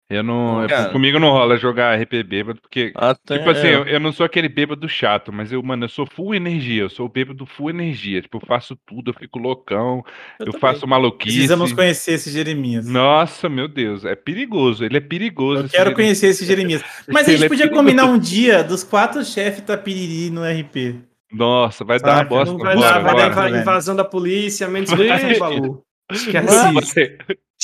Eu 0.10 0.24
não. 0.24 0.66
Cara. 0.68 0.90
Comigo 0.92 1.20
não 1.20 1.30
rola 1.30 1.56
jogar 1.56 2.00
RP 2.02 2.24
bêbado, 2.24 2.60
porque. 2.60 2.92
Até, 2.96 3.38
Tipo 3.38 3.52
assim, 3.52 3.68
é. 3.68 3.76
eu, 3.76 3.84
eu 3.86 4.00
não 4.00 4.12
sou 4.12 4.26
aquele 4.26 4.50
bêbado 4.50 4.90
chato, 4.90 5.32
mas 5.32 5.52
eu, 5.52 5.62
mano, 5.62 5.86
eu 5.86 5.90
sou 5.90 6.08
full 6.08 6.34
energia, 6.34 6.82
eu 6.82 6.90
sou 6.90 7.06
o 7.06 7.10
bêbado 7.10 7.46
full 7.46 7.70
energia. 7.70 8.20
Tipo, 8.20 8.38
eu 8.38 8.42
faço 8.48 8.76
tudo, 8.88 9.12
eu 9.12 9.14
fico 9.14 9.38
loucão, 9.38 10.04
eu, 10.40 10.54
também. 10.54 10.60
faço 10.60 10.88
maluquice. 10.88 11.36
Precisamos 11.36 11.74
conhecer 11.74 12.14
esse 12.14 12.32
Jeremias. 12.32 12.88
Nossa, 12.88 13.48
meu 13.48 13.68
Deus, 13.68 14.04
é 14.04 14.16
perigoso, 14.16 14.84
ele 14.84 14.98
é 14.98 15.02
perigoso. 15.02 15.66
Eu 15.66 15.70
quero 15.70 15.90
Jeremias. 15.92 15.96
conhecer 15.96 16.28
esse 16.28 16.44
Jeremias. 16.44 16.84
Mas 17.08 17.28
a 17.28 17.32
Ele 17.32 17.38
gente 17.38 17.46
é 17.46 17.50
podia 17.50 17.66
perigoso. 17.68 17.84
combinar 17.84 18.06
um 18.06 18.18
dia 18.18 18.64
dos 18.64 18.84
quatro 18.84 19.24
chefes 19.24 19.62
Tapiriri 19.62 20.32
no 20.32 20.42
RP. 20.44 20.96
Nossa, 21.32 21.86
vai 21.86 22.00
dar 22.00 22.10
uma 22.10 22.18
Saca? 22.18 22.30
bosta. 22.30 22.58
Vai 22.58 22.76
bora, 22.76 23.04
dar, 23.04 23.30
vai 23.30 23.62
invasão 23.62 23.96
da 23.96 24.04
polícia, 24.04 24.68
menos 24.68 24.90
do 24.92 24.98
Balu. 25.40 25.84
Esquece 26.12 26.56
isso. 26.80 26.96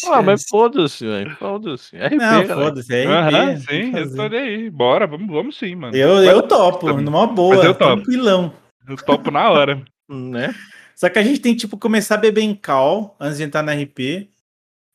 Ah, 0.07 0.21
mas 0.21 0.43
foda-se, 0.47 1.05
velho. 1.05 1.35
Foda-se. 1.37 1.95
RP, 1.97 2.15
Não, 2.17 2.47
foda-se, 2.47 2.93
é 2.93 3.03
RP. 3.03 3.11
Aham, 3.11 3.57
sim, 3.57 3.85
eu 3.87 3.91
fazer. 3.91 4.15
tô 4.17 4.27
nem 4.29 4.39
aí. 4.39 4.69
Bora, 4.69 5.07
vamos, 5.07 5.27
vamos 5.27 5.57
sim, 5.57 5.75
mano. 5.75 5.95
Eu, 5.95 6.23
eu 6.23 6.41
topo, 6.41 6.87
Mas 6.93 7.03
numa 7.03 7.25
boa, 7.27 7.55
eu 7.55 7.73
topo. 7.73 7.95
tranquilão. 7.95 8.53
Eu 8.87 8.95
topo 8.97 9.31
na 9.31 9.49
hora. 9.49 9.81
Né? 10.07 10.53
Só 10.95 11.09
que 11.09 11.17
a 11.17 11.23
gente 11.23 11.39
tem 11.39 11.53
que, 11.55 11.61
tipo, 11.61 11.79
começar 11.79 12.13
a 12.13 12.17
beber 12.19 12.41
em 12.43 12.53
cal 12.53 13.15
antes 13.19 13.37
de 13.37 13.43
entrar 13.43 13.63
na 13.63 13.73
RP. 13.73 14.29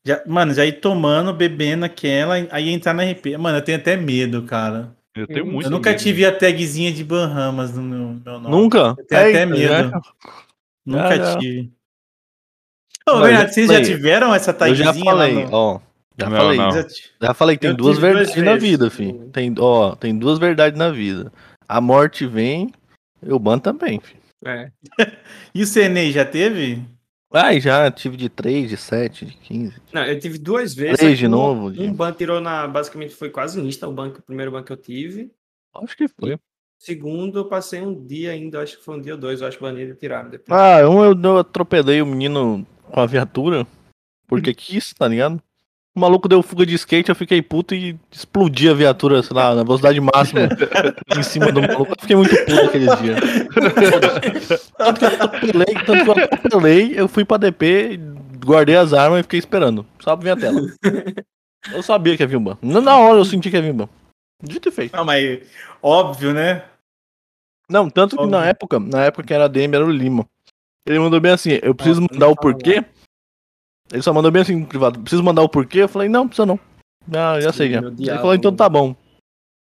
Já, 0.07 0.23
mano, 0.25 0.55
já 0.55 0.65
ir 0.65 0.81
tomando, 0.81 1.35
bebendo 1.35 1.85
aquela, 1.85 2.37
aí 2.53 2.69
entrar 2.71 2.95
na 2.95 3.03
RP. 3.03 3.37
Mano, 3.37 3.59
eu 3.59 3.63
tenho 3.63 3.77
até 3.77 3.97
medo, 3.97 4.45
cara. 4.45 4.97
Eu 5.17 5.27
tenho 5.27 5.45
muito 5.45 5.67
eu 5.67 5.71
nunca 5.73 5.91
medo. 5.91 6.01
tive 6.01 6.25
a 6.25 6.31
tagzinha 6.31 6.93
de 6.93 7.03
Bahamas 7.03 7.75
no 7.75 7.83
meu, 7.83 8.21
meu 8.25 8.39
nome. 8.39 8.49
Nunca? 8.57 8.95
Eu 8.97 9.05
tenho 9.05 9.21
até 9.21 9.43
Eita, 9.43 9.47
medo. 9.47 9.91
já- 9.91 10.01
Nunca 10.87 11.17
já. 11.17 11.39
tive. 11.39 11.73
Ô, 13.09 13.13
Não, 13.15 13.23
Bernardo, 13.23 13.53
vocês 13.53 13.69
já 13.69 13.83
tiveram 13.83 14.35
essa 14.35 14.51
Eu 14.51 14.55
tagzinha 14.55 14.93
já 14.93 14.95
falei, 15.05 15.45
no... 15.45 15.53
ó. 15.53 15.81
Já 16.19 16.29
Não, 16.29 16.37
falei. 16.37 16.59
não. 16.59 16.71
Já 17.23 17.35
falei 17.35 17.57
que 17.57 17.61
tem 17.63 17.71
Eu 17.71 17.77
duas 17.77 17.99
verdades 17.99 18.37
na 18.37 18.57
vida, 18.57 18.91
filho. 18.91 19.31
Tem, 19.33 19.55
ó, 19.59 19.95
tem 19.95 20.17
duas 20.19 20.39
verdades 20.39 20.79
na 20.79 20.91
vida. 20.91 21.33
A 21.69 21.81
morte 21.81 22.27
vem, 22.27 22.71
e 23.23 23.33
o 23.33 23.39
ban 23.39 23.59
também, 23.59 24.01
filho. 24.01 24.21
É. 24.45 24.71
E 25.55 25.63
o 25.63 25.67
CNE 25.67 26.13
já 26.13 26.25
teve? 26.25 26.83
Ai, 27.33 27.61
já 27.61 27.91
tive 27.91 28.17
de 28.17 28.29
3, 28.29 28.69
de 28.71 28.77
7, 28.77 29.25
de 29.25 29.35
15. 29.37 29.77
Não, 29.93 30.03
eu 30.05 30.19
tive 30.19 30.37
duas 30.39 30.75
vezes. 30.75 30.99
Três 30.99 31.13
só 31.13 31.17
que 31.17 31.21
de 31.21 31.27
um- 31.29 31.31
novo, 31.31 31.67
Um, 31.69 31.73
de- 31.73 31.89
ban 31.91 32.13
tirou 32.13 32.41
na. 32.41 32.67
Basicamente 32.67 33.15
foi 33.15 33.31
quase 33.31 33.61
insta 33.61 33.87
o 33.87 33.93
banco, 33.93 34.19
o 34.19 34.23
primeiro 34.23 34.51
banco 34.51 34.67
que 34.67 34.73
eu 34.73 34.77
tive. 34.77 35.31
Acho 35.77 35.97
que 35.97 36.09
foi. 36.09 36.37
Segundo, 36.79 37.39
eu 37.41 37.45
passei 37.45 37.81
um 37.83 37.95
dia 38.07 38.33
ainda, 38.33 38.61
acho 38.63 38.79
que 38.79 38.85
foi 38.85 38.97
um 38.97 39.01
dia 39.01 39.13
ou 39.15 39.21
dois, 39.21 39.41
eu 39.43 39.47
acho 39.47 39.59
que 39.59 39.63
banido 39.63 39.93
e 39.93 39.95
tiraram 39.95 40.31
depois. 40.31 40.59
Ah, 40.59 40.89
um 40.89 41.05
eu, 41.05 41.15
eu 41.23 41.39
atropelei 41.39 42.01
o 42.03 42.07
menino 42.07 42.67
com 42.91 43.01
a 43.01 43.07
viatura, 43.07 43.67
porque 44.27 44.53
quis, 44.53 44.93
tá 44.93 45.09
ligado? 45.09 45.43
O 45.95 46.01
maluco 46.01 46.29
deu 46.29 46.43
fuga 46.43 46.65
de 46.65 46.75
skate, 46.75 47.09
eu 47.09 47.17
fiquei 47.17 47.43
puto 47.43 47.75
e 47.75 47.99
explodi 48.13 48.69
a 48.69 48.75
viatura, 48.75 49.23
sei 49.23 49.35
lá, 49.35 49.55
na 49.55 49.65
velocidade 49.65 50.01
máxima 50.01 50.49
em 51.19 51.23
cima 51.23 51.51
do 51.51 51.61
maluco. 51.61 51.93
Eu 51.93 51.97
fiquei 52.01 52.17
muito 52.17 52.37
puto 52.45 52.61
aquele 52.61 52.97
dia. 52.97 53.17
Tanto 54.79 54.99
que 54.99 55.05
eu 55.05 55.09
atropelei, 55.09 55.75
tanto 55.85 56.05
que 56.05 56.11
eu 56.11 56.25
atropelei, 56.25 56.93
eu 56.95 57.09
fui 57.09 57.25
pra 57.25 57.39
DP, 57.39 57.99
guardei 58.45 58.77
as 58.77 58.93
armas 58.93 59.21
e 59.21 59.23
fiquei 59.25 59.41
esperando. 59.41 59.85
Só 59.99 60.17
pra 60.17 60.25
ver 60.25 60.31
a 60.31 60.37
tela. 60.37 60.61
Eu 61.73 61.83
sabia 61.83 62.17
que 62.17 62.23
ia 62.23 62.27
vir 62.27 62.37
um 62.37 62.45
ban. 62.45 62.57
Na 62.63 62.97
hora 62.97 63.19
eu 63.19 63.25
senti 63.25 63.51
que 63.51 63.57
ia 63.57 63.63
vir 63.63 63.73
um 63.73 63.79
ban. 63.79 63.89
Dito 64.43 64.69
e 64.69 64.73
feito. 64.73 64.97
Não, 64.97 65.05
mas 65.05 65.41
óbvio, 65.83 66.33
né? 66.33 66.63
Não, 67.69 67.89
tanto 67.89 68.17
que 68.17 68.27
na 68.27 68.39
Óbvio. 68.39 68.51
época, 68.51 68.81
na 68.81 69.05
época 69.05 69.23
que 69.25 69.35
era 69.35 69.49
DM, 69.49 69.75
era 69.77 69.85
o 69.85 69.91
Lima. 69.91 70.27
Ele 70.87 70.99
mandou 70.99 71.21
bem 71.21 71.33
assim, 71.33 71.59
eu 71.63 71.75
preciso 71.75 72.01
mandar 72.01 72.29
o 72.29 72.37
porquê. 72.37 72.85
Ele 73.93 74.03
só 74.03 74.13
mandou 74.13 74.31
bem 74.31 74.43
assim 74.43 74.57
no 74.57 74.67
privado, 74.67 75.01
preciso 75.01 75.23
mandar 75.23 75.43
o 75.43 75.49
porquê? 75.49 75.81
Eu 75.83 75.89
falei, 75.89 76.09
não, 76.09 76.27
precisa 76.27 76.47
não. 76.47 76.59
Ah, 77.13 77.41
já 77.41 77.53
sei 77.53 77.71
já. 77.71 77.81
Meu 77.81 77.91
Ele 77.93 78.07
falou, 78.19 78.35
então 78.35 78.55
tá 78.55 78.69
bom. 78.69 78.95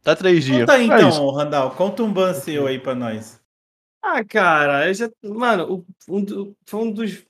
Tá 0.02 0.16
três 0.16 0.44
dias. 0.44 0.60
Conta 0.60 0.72
aí 0.74 0.82
É 0.82 0.84
então, 0.86 1.08
isso. 1.08 1.30
Randall. 1.30 1.70
Conta 1.72 2.02
um 2.02 2.12
ban 2.12 2.32
seu 2.34 2.66
aí 2.66 2.78
pra 2.78 2.94
nós. 2.94 3.40
Ah, 4.02 4.24
cara, 4.24 4.88
eu 4.88 4.94
já. 4.94 5.10
Mano, 5.22 5.84
o- 6.08 6.14
um 6.16 6.24
do- 6.24 6.56
foi 6.66 6.80
um 6.80 6.90
dos. 6.90 7.22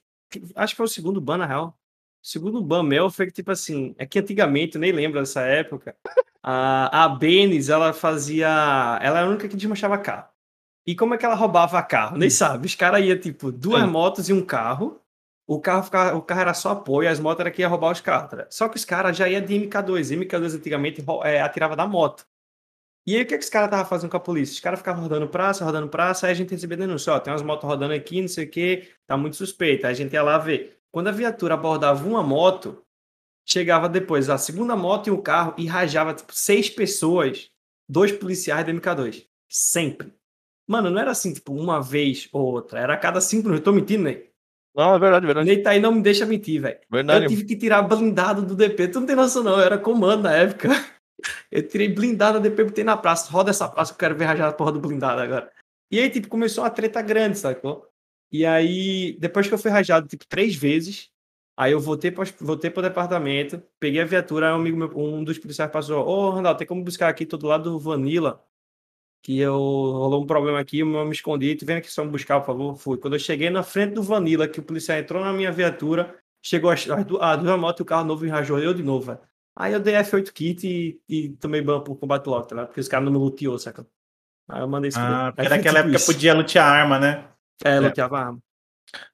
Acho 0.55 0.73
que 0.73 0.77
foi 0.77 0.87
o 0.87 0.89
segundo 0.89 1.21
ban, 1.21 1.39
na 1.39 1.47
real. 1.47 1.77
O 2.23 2.27
segundo 2.27 2.63
ban 2.63 2.83
meu 2.85 3.11
foi 3.11 3.27
que, 3.27 3.33
tipo 3.33 3.51
assim, 3.51 3.95
é 3.99 4.07
que 4.07 4.19
antigamente, 4.21 4.77
eu 4.77 4.81
nem 4.81 4.93
lembro 4.93 5.19
dessa 5.19 5.41
época, 5.41 5.97
a, 6.43 7.05
a 7.05 7.09
Benes, 7.09 7.69
ela 7.69 7.93
fazia. 7.93 8.47
Ela 9.03 9.19
era 9.19 9.27
a 9.27 9.31
única 9.31 9.49
que 9.49 9.57
desmanchava 9.57 9.99
carro. 9.99 10.29
E 10.87 10.95
como 10.95 11.15
é 11.15 11.19
que 11.19 11.25
ela 11.25 11.35
roubava 11.35 11.83
carro? 11.83 12.17
Nem 12.17 12.31
sabe. 12.31 12.67
Os 12.67 12.75
caras 12.75 13.05
iam, 13.05 13.19
tipo, 13.19 13.53
duas 13.53 13.83
Sim. 13.83 13.89
motos 13.89 14.29
e 14.29 14.33
um 14.33 14.45
carro. 14.45 15.01
O 15.47 15.61
carro, 15.61 15.83
ficava, 15.83 16.17
o 16.17 16.23
carro 16.23 16.41
era 16.41 16.55
só 16.55 16.71
apoio, 16.71 17.09
as 17.09 17.19
motos 17.19 17.41
era 17.41 17.51
que 17.51 17.61
ia 17.61 17.69
roubar 17.69 17.91
os 17.91 18.01
carros. 18.01 18.31
tá? 18.31 18.47
Só 18.51 18.69
que 18.69 18.77
os 18.77 18.85
caras 18.85 19.17
já 19.17 19.29
iam 19.29 19.45
de 19.45 19.55
MK2. 19.55 20.17
MK2 20.17 20.57
antigamente 20.57 21.05
é, 21.25 21.43
atirava 21.43 21.75
da 21.75 21.87
moto. 21.87 22.25
E 23.07 23.17
aí, 23.17 23.23
o 23.23 23.27
que, 23.27 23.37
que 23.37 23.45
os 23.45 23.51
caras 23.51 23.67
estavam 23.67 23.87
fazendo 23.87 24.11
com 24.11 24.17
a 24.17 24.21
polícia? 24.21 24.53
Os 24.55 24.61
caras 24.61 24.79
ficavam 24.79 25.03
rodando 25.03 25.27
praça, 25.29 25.65
rodando 25.65 25.89
praça, 25.89 26.27
aí 26.27 26.33
a 26.33 26.35
gente 26.35 26.51
recebia 26.51 26.77
denúncia, 26.77 27.13
ó, 27.15 27.19
tem 27.19 27.33
umas 27.33 27.43
motos 27.43 27.67
rodando 27.67 27.95
aqui, 27.95 28.21
não 28.21 28.29
sei 28.29 28.45
o 28.45 28.51
que, 28.51 28.89
tá 29.07 29.17
muito 29.17 29.37
suspeita. 29.37 29.89
Aí 29.89 29.93
a 29.93 29.97
gente 29.97 30.13
ia 30.13 30.23
lá 30.23 30.39
ver. 30.39 30.79
Quando 30.93 31.09
a 31.09 31.13
viatura 31.13 31.55
abordava 31.55 32.07
uma 32.07 32.23
moto, 32.23 32.85
chegava 33.45 33.89
depois 33.89 34.29
a 34.31 34.39
segunda 34.39 34.77
moto 34.77 35.09
e 35.09 35.11
o 35.11 35.23
carro 35.23 35.55
e 35.59 35.67
rajava, 35.67 36.15
tipo, 36.15 36.33
seis 36.35 36.71
pessoas, 36.71 37.51
dois 37.89 38.13
policiais 38.13 38.65
da 38.65 38.73
MK2. 38.73 39.27
Sempre. 39.49 40.15
Mano, 40.71 40.89
não 40.89 41.01
era 41.01 41.11
assim, 41.11 41.33
tipo, 41.33 41.53
uma 41.53 41.83
vez 41.83 42.29
ou 42.33 42.45
outra. 42.45 42.79
Era 42.79 42.95
a 42.95 42.97
cada 42.97 43.21
cinco 43.21 43.49
minutos. 43.49 43.59
Eu 43.59 43.65
tô 43.65 43.73
mentindo, 43.73 44.05
Ney? 44.05 44.31
Não, 44.73 44.95
é 44.95 44.99
verdade, 45.01 45.27
verdade. 45.27 45.49
Ney 45.49 45.61
tá 45.65 45.71
aí, 45.71 45.81
não 45.81 45.91
me 45.91 46.01
deixa 46.01 46.25
mentir, 46.25 46.63
velho. 46.63 46.79
Verdade. 46.89 47.25
Eu 47.25 47.29
tive 47.29 47.45
que 47.45 47.57
tirar 47.57 47.83
blindado 47.83 48.43
do 48.43 48.55
DP. 48.55 48.87
Tu 48.87 49.01
não 49.01 49.07
tem 49.07 49.17
noção, 49.17 49.43
não. 49.43 49.59
Eu 49.59 49.65
era 49.65 49.77
comando 49.77 50.23
na 50.23 50.33
época. 50.33 50.69
Eu 51.51 51.67
tirei 51.67 51.89
blindado 51.89 52.39
do 52.39 52.49
DP, 52.49 52.65
botei 52.65 52.85
na 52.85 52.97
praça. 52.97 53.31
Roda 53.31 53.51
essa 53.51 53.69
praça 53.69 53.93
que 53.93 53.97
eu 53.97 53.99
quero 53.99 54.17
ver 54.17 54.25
rajar 54.25 54.49
a 54.49 54.53
porra 54.53 54.73
do 54.73 54.81
blindado 54.81 55.21
agora. 55.21 55.51
E 55.91 55.99
aí, 55.99 56.09
tipo, 56.09 56.29
começou 56.29 56.65
uma 56.65 56.71
treta 56.71 57.03
grande, 57.03 57.37
sacou? 57.37 57.87
E 58.33 58.47
aí, 58.47 59.19
depois 59.19 59.47
que 59.47 59.53
eu 59.53 59.59
fui 59.59 59.71
rajado, 59.71 60.07
tipo, 60.07 60.25
três 60.27 60.55
vezes, 60.55 61.11
aí 61.59 61.73
eu 61.73 61.81
voltei, 61.81 62.11
pra, 62.11 62.25
voltei 62.41 62.71
pro 62.71 62.81
departamento, 62.81 63.63
peguei 63.79 64.01
a 64.01 64.07
viatura, 64.07 64.47
aí 64.47 64.53
um 64.53 64.61
amigo 64.61 64.79
meu, 64.79 64.91
um 64.97 65.23
dos 65.23 65.39
policiais 65.39 65.71
passou, 65.71 66.07
ô, 66.07 66.31
Randall, 66.31 66.55
tem 66.55 66.67
como 66.67 66.83
buscar 66.83 67.11
aqui 67.11 67.27
todo 67.27 67.47
lado 67.47 67.71
do 67.71 67.79
Vanilla, 67.79 68.43
que 69.23 69.39
eu 69.39 69.55
rolou 69.55 70.23
um 70.23 70.27
problema 70.27 70.59
aqui, 70.61 70.79
eu 70.81 70.87
me 70.87 71.13
escondi, 71.13 71.55
tu 71.55 71.67
vem 71.67 71.77
aqui 71.77 71.91
só 71.93 72.05
me 72.05 72.11
buscar, 72.11 72.41
por 72.41 72.47
favor? 72.47 72.77
Fui. 72.77 72.97
Quando 72.99 73.15
eu 73.15 73.21
cheguei 73.21 73.51
na 73.51 73.63
frente 73.63 73.95
do 73.95 74.03
Vanilla, 74.03 74.49
que 74.49 74.61
o 74.61 74.63
policial 74.63 74.99
entrou 74.99 75.23
na 75.23 75.33
minha 75.33 75.53
viatura, 75.53 76.15
chegou 76.43 76.71
as, 76.71 76.89
as, 76.89 77.05
du- 77.05 77.21
a 77.21 77.37
duas 77.37 77.59
motos 77.61 77.81
e 77.81 77.83
o 77.83 77.87
carro 77.87 78.05
novo 78.07 78.25
e 78.25 78.29
rajou 78.29 78.59
eu 78.59 78.73
de 78.73 78.83
novo, 78.83 79.07
velho. 79.07 79.19
Aí 79.55 79.73
eu 79.75 79.81
dei 79.81 79.95
F8 79.95 80.33
kit 80.33 80.67
e, 80.67 80.99
e 81.09 81.29
tomei 81.37 81.61
ban 81.61 81.81
por 81.81 81.97
combate 81.97 82.27
logo, 82.27 82.47
tá 82.47 82.55
ligado? 82.55 82.69
Porque 82.69 82.81
os 82.81 82.89
caras 82.89 83.05
não 83.05 83.13
me 83.13 83.19
luteou, 83.19 83.59
saca? 83.59 83.87
Aí 84.49 84.63
eu 84.63 84.69
mandei 84.69 84.89
esse 84.89 84.99
Ah, 84.99 85.33
porque 85.37 85.49
naquela 85.49 85.79
época 85.81 85.97
isso. 85.97 86.07
podia 86.07 86.35
lutear 86.35 86.67
arma, 86.67 86.99
né? 86.99 87.25
É, 87.63 87.79
luteava 87.79 88.19
arma. 88.19 88.39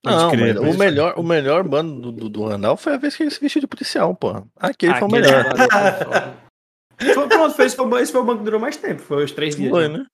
Não, 0.05 0.31
crer, 0.31 0.59
o 0.59 0.79
melhor, 0.79 1.15
o 1.19 1.23
melhor 1.23 1.65
bando 1.65 2.01
do, 2.01 2.13
do, 2.13 2.29
do 2.29 2.45
Randall 2.45 2.77
foi 2.77 2.95
a 2.95 2.97
vez 2.97 3.17
que 3.17 3.25
ele 3.25 3.31
se 3.31 3.41
vestiu 3.41 3.61
de 3.61 3.67
policial, 3.67 4.15
pô. 4.15 4.47
Aquele 4.57 4.95
foi 4.95 5.09
o 5.09 5.11
melhor. 5.11 5.45
foi. 6.99 7.15
Foi, 7.15 7.29
pronto, 7.29 7.55
foi 7.55 7.67
esse, 7.67 7.77
foi, 7.77 8.03
esse 8.03 8.13
foi 8.13 8.21
o 8.21 8.25
banco 8.25 8.39
que 8.39 8.45
durou 8.45 8.61
mais 8.61 8.77
tempo, 8.77 9.03
foi 9.03 9.25
os 9.25 9.33
três 9.33 9.55
dias. 9.57 9.71
Foi, 9.71 9.89
né? 9.89 9.99
né? 9.99 10.07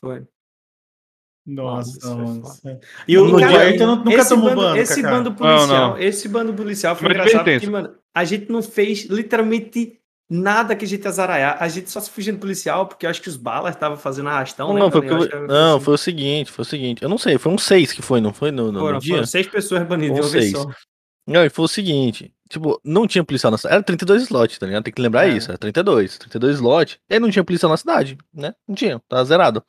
Foi. 0.00 0.22
Nossa, 1.46 1.98
Nossa, 2.08 2.14
foi 2.62 2.72
nossa. 2.72 2.80
E 3.06 3.18
o, 3.18 3.26
No 3.26 3.34
o 3.34 3.38
dia- 3.38 3.86
nu- 3.86 3.96
nunca 3.96 4.14
esse 4.14 4.28
tomou 4.30 4.48
bando, 4.50 4.60
ban, 4.62 4.76
Esse 4.78 5.02
bando 5.02 5.34
policial, 5.34 5.66
Não, 5.68 5.88
não. 5.90 5.98
esse 5.98 6.28
bando 6.28 6.54
policial 6.54 6.96
foi 6.96 7.06
Uma 7.08 7.14
engraçado 7.14 7.44
porque, 7.50 7.68
mano, 7.70 7.94
a 8.14 8.24
gente 8.24 8.50
não 8.50 8.62
fez 8.62 9.04
literalmente 9.04 10.00
nada 10.30 10.74
que 10.74 10.86
a 10.86 10.88
gente 10.88 11.06
azaraiar. 11.06 11.58
A 11.60 11.68
gente 11.68 11.90
só 11.90 12.00
se 12.00 12.08
fugiu 12.10 12.32
do 12.32 12.38
policial 12.40 12.86
porque 12.86 13.04
eu 13.04 13.10
acho 13.10 13.20
que 13.20 13.28
os 13.28 13.36
balas 13.36 13.74
estavam 13.74 13.98
fazendo 13.98 14.30
arrastão. 14.30 14.68
Não, 14.68 14.74
né, 14.74 14.80
não, 14.80 14.90
foi, 14.90 15.00
Daniel? 15.02 15.22
Eu 15.42 15.46
não, 15.46 15.76
assim. 15.76 15.84
foi 15.84 15.94
o 15.94 15.98
seguinte, 15.98 16.50
foi 16.50 16.62
o 16.62 16.66
seguinte. 16.66 17.02
Eu 17.02 17.10
não 17.10 17.18
sei, 17.18 17.36
foi 17.36 17.52
um 17.52 17.58
seis 17.58 17.92
que 17.92 18.00
foi, 18.00 18.22
não 18.22 18.32
foi 18.32 18.50
no, 18.50 18.66
no- 18.66 18.72
no 18.72 18.78
Foram, 18.80 18.98
dia? 18.98 19.14
foram 19.16 19.26
seis 19.26 19.46
pessoas 19.46 19.86
banidas 19.86 20.32
vez 20.32 20.50
seis. 20.50 20.66
Não, 21.26 21.44
e 21.44 21.50
foi 21.50 21.64
o 21.66 21.68
seguinte, 21.68 22.32
tipo, 22.54 22.80
não 22.84 23.06
tinha 23.06 23.22
policial 23.22 23.50
na 23.50 23.58
cidade, 23.58 23.74
era 23.74 23.82
32 23.84 24.22
slots, 24.22 24.58
tá 24.58 24.66
ligado? 24.66 24.84
Tem 24.84 24.92
que 24.94 25.02
lembrar 25.02 25.28
É. 25.28 25.30
isso, 25.36 25.50
era 25.50 25.58
32, 25.58 26.18
32 26.18 26.54
slots, 26.56 26.98
e 27.10 27.14
aí 27.14 27.20
não 27.20 27.30
tinha 27.30 27.44
policial 27.44 27.70
na 27.70 27.76
cidade, 27.76 28.16
né? 28.32 28.54
Não 28.66 28.74
tinha, 28.74 29.00
tava 29.08 29.24
zerado. 29.24 29.62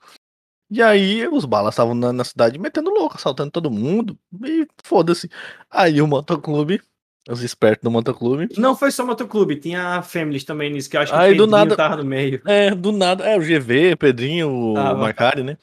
E 0.72 0.82
aí 0.82 1.28
os 1.28 1.46
balas 1.46 1.74
estavam 1.76 1.94
na, 1.94 2.12
na 2.12 2.24
cidade 2.24 2.58
metendo 2.58 2.90
louco, 2.90 3.16
assaltando 3.18 3.52
todo 3.52 3.70
mundo, 3.70 4.18
e 4.46 4.66
foda-se. 4.84 5.30
Aí 5.70 6.02
o 6.02 6.08
motoclube, 6.08 6.82
os 7.30 7.44
espertos 7.44 7.84
do 7.84 7.92
motoclube, 7.92 8.48
Não 8.58 8.76
foi 8.76 8.90
só 8.92 9.06
motoclube, 9.06 9.56
tinha 9.58 10.02
Families 10.02 10.44
também 10.44 10.72
nisso, 10.72 10.90
que 10.90 10.98
eu 10.98 11.02
acho 11.02 11.12
que 11.12 11.18
Aí, 11.20 11.34
o 11.34 11.38
do 11.38 11.48
nada- 11.48 11.76
tava 11.76 11.98
no 11.98 12.06
meio. 12.06 12.42
é, 12.48 12.74
do 12.74 12.92
nada, 12.92 13.24
é, 13.26 13.38
o 13.38 13.42
GV, 13.42 13.96
Pedrinho, 13.96 14.50
o 14.50 14.74
Tava. 14.74 15.00
Macari, 15.00 15.44
né? 15.44 15.58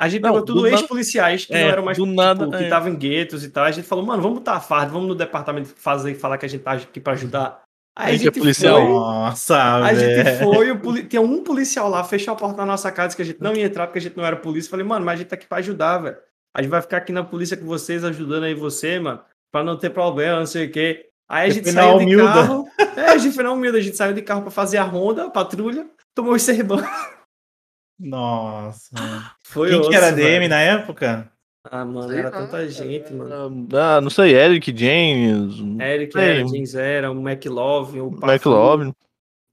A 0.00 0.08
gente 0.08 0.22
Não, 0.22 0.30
pegou 0.30 0.44
tudo 0.44 0.66
ex-policiais 0.68 1.44
que 1.44 1.52
É, 1.52 1.64
não 1.64 1.70
eram 1.70 1.84
mais, 1.84 1.98
do 1.98 2.04
tipo, 2.04 2.14
nada, 2.16 2.48
que 2.48 2.56
é. 2.56 2.62
estavam 2.64 2.88
em 2.90 2.96
guetos 2.96 3.42
e 3.44 3.50
tal. 3.50 3.64
A 3.64 3.70
gente 3.72 3.86
falou, 3.86 4.04
mano, 4.06 4.22
vamos 4.22 4.38
botar 4.38 4.52
a 4.54 4.60
farda, 4.60 4.92
vamos 4.92 5.08
no 5.08 5.14
departamento 5.14 5.68
fazer, 5.76 6.14
falar 6.14 6.38
que 6.38 6.46
a 6.46 6.48
gente 6.48 6.62
tá 6.62 6.72
aqui 6.72 7.00
pra 7.00 7.14
ajudar. 7.14 7.62
Aí 7.98 8.04
A 8.04 8.08
a 8.10 8.12
gente 8.12 8.20
é 8.20 8.24
gente 8.26 8.38
policial. 8.38 8.80
foi, 8.80 8.88
Nossa, 8.90 9.74
a 9.82 9.92
gente 9.94 10.22
velho. 10.22 10.38
foi, 10.38 10.70
o 10.70 10.78
poli... 10.78 11.02
tinha 11.02 11.20
um 11.20 11.42
policial 11.42 11.88
lá, 11.90 12.04
fechou 12.04 12.32
a 12.32 12.36
porta 12.36 12.56
na 12.58 12.64
nossa 12.66 12.92
casa, 12.92 13.08
disse 13.08 13.16
que 13.16 13.22
a 13.22 13.24
gente 13.24 13.42
não 13.42 13.54
ia 13.54 13.64
entrar 13.64 13.88
porque 13.88 13.98
a 13.98 14.02
gente 14.02 14.16
não 14.16 14.24
era 14.24 14.36
polícia. 14.36 14.70
Falei, 14.70 14.86
mano, 14.86 15.04
mas 15.04 15.14
a 15.14 15.16
gente 15.16 15.28
tá 15.28 15.34
aqui 15.34 15.48
pra 15.48 15.58
ajudar, 15.58 15.98
velho. 15.98 16.16
A 16.56 16.62
gente 16.62 16.70
vai 16.70 16.80
ficar 16.80 16.98
aqui 16.98 17.12
na 17.12 17.24
polícia 17.24 17.56
com 17.56 17.66
vocês, 17.66 18.04
ajudando 18.04 18.44
aí 18.44 18.54
você, 18.54 19.00
mano, 19.00 19.20
pra 19.52 19.64
não 19.64 19.76
ter 19.76 19.90
problema, 19.90 20.38
não 20.38 20.46
sei 20.46 20.66
o 20.66 20.70
quê. 20.70 21.06
Aí 21.28 21.50
a 21.50 21.52
gente 21.52 21.72
saiu 21.72 21.98
de 21.98 22.04
humilda. 22.04 22.24
carro. 22.24 22.68
É, 22.96 23.06
a 23.10 23.18
gente 23.18 23.34
foi 23.34 23.42
na 23.44 23.52
humilda, 23.52 23.78
a 23.78 23.80
gente 23.82 23.96
saiu 23.96 24.14
de 24.14 24.22
carro 24.22 24.42
pra 24.42 24.50
fazer 24.52 24.78
a 24.78 24.84
ronda, 24.84 25.24
a 25.24 25.30
patrulha, 25.30 25.84
tomou 26.14 26.34
os 26.34 26.42
sermão. 26.42 26.78
Nossa. 27.98 28.94
Foi 29.42 29.70
Quem 29.70 29.80
que 29.80 29.88
osso, 29.88 29.96
era 29.96 30.10
DM 30.12 30.38
velho. 30.40 30.48
na 30.48 30.60
época? 30.60 31.32
Ah, 31.70 31.84
mano, 31.84 32.12
era 32.12 32.30
tanta 32.30 32.68
gente, 32.68 33.12
mano. 33.12 33.68
Ah, 33.74 34.00
não 34.00 34.08
sei, 34.08 34.34
Eric, 34.34 34.72
James, 34.76 35.56
Eric 35.80 36.16
era, 36.16 36.46
James 36.46 36.74
era, 36.74 37.10
o 37.10 37.28
McLove, 37.28 38.00
o 38.00 38.10
Pafu. 38.12 38.32
McLovin. 38.32 38.94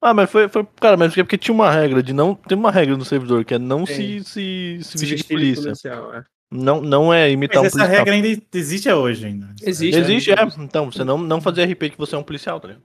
Ah, 0.02 0.14
mas 0.14 0.30
foi, 0.30 0.48
foi. 0.48 0.66
Cara, 0.80 0.96
mas 0.96 1.18
é 1.18 1.24
porque 1.24 1.38
tinha 1.38 1.54
uma 1.54 1.72
regra 1.72 2.04
de 2.04 2.14
não. 2.14 2.36
Tem 2.36 2.58
uma 2.58 2.72
regra 2.72 2.96
no 2.96 3.04
servidor 3.04 3.44
que 3.44 3.56
é 3.56 3.60
não 3.60 3.86
se, 3.86 4.24
se, 4.24 4.80
se 4.82 4.98
vestir 4.98 5.18
de 5.18 5.24
polícia. 5.24 5.64
policial, 5.64 6.14
é. 6.14 6.24
Não, 6.52 6.80
não 6.80 7.12
é 7.14 7.32
imitar 7.32 7.64
Mas 7.64 7.74
um 7.74 7.80
essa 7.80 7.88
policial. 7.88 8.06
regra 8.06 8.14
ainda 8.14 8.42
existe 8.54 8.90
hoje 8.92 9.26
ainda. 9.26 9.50
Existe. 9.64 10.00
Existe, 10.00 10.30
né? 10.30 10.44
é. 10.44 10.64
Então, 10.64 10.92
você 10.92 11.04
não, 11.04 11.18
não 11.18 11.42
fazer 11.42 11.66
RP 11.66 11.90
que 11.90 11.98
você 11.98 12.14
é 12.16 12.18
um 12.20 12.24
policial, 12.24 12.60
tá 12.60 12.68
ligado? 12.68 12.84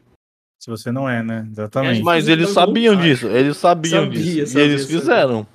Se 0.61 0.69
você 0.69 0.93
não 0.93 1.09
é, 1.09 1.23
né? 1.23 1.47
Exatamente. 1.51 2.03
Mas 2.03 2.29
eles 2.29 2.51
sabiam 2.51 2.95
disso, 2.95 3.27
eles 3.29 3.57
sabiam 3.57 4.05
Sabia, 4.05 4.21
disso. 4.21 4.53
sabia, 4.53 4.63
e 4.67 4.69
eles 4.69 4.83
sabia. 4.83 5.01
fizeram. 5.01 5.47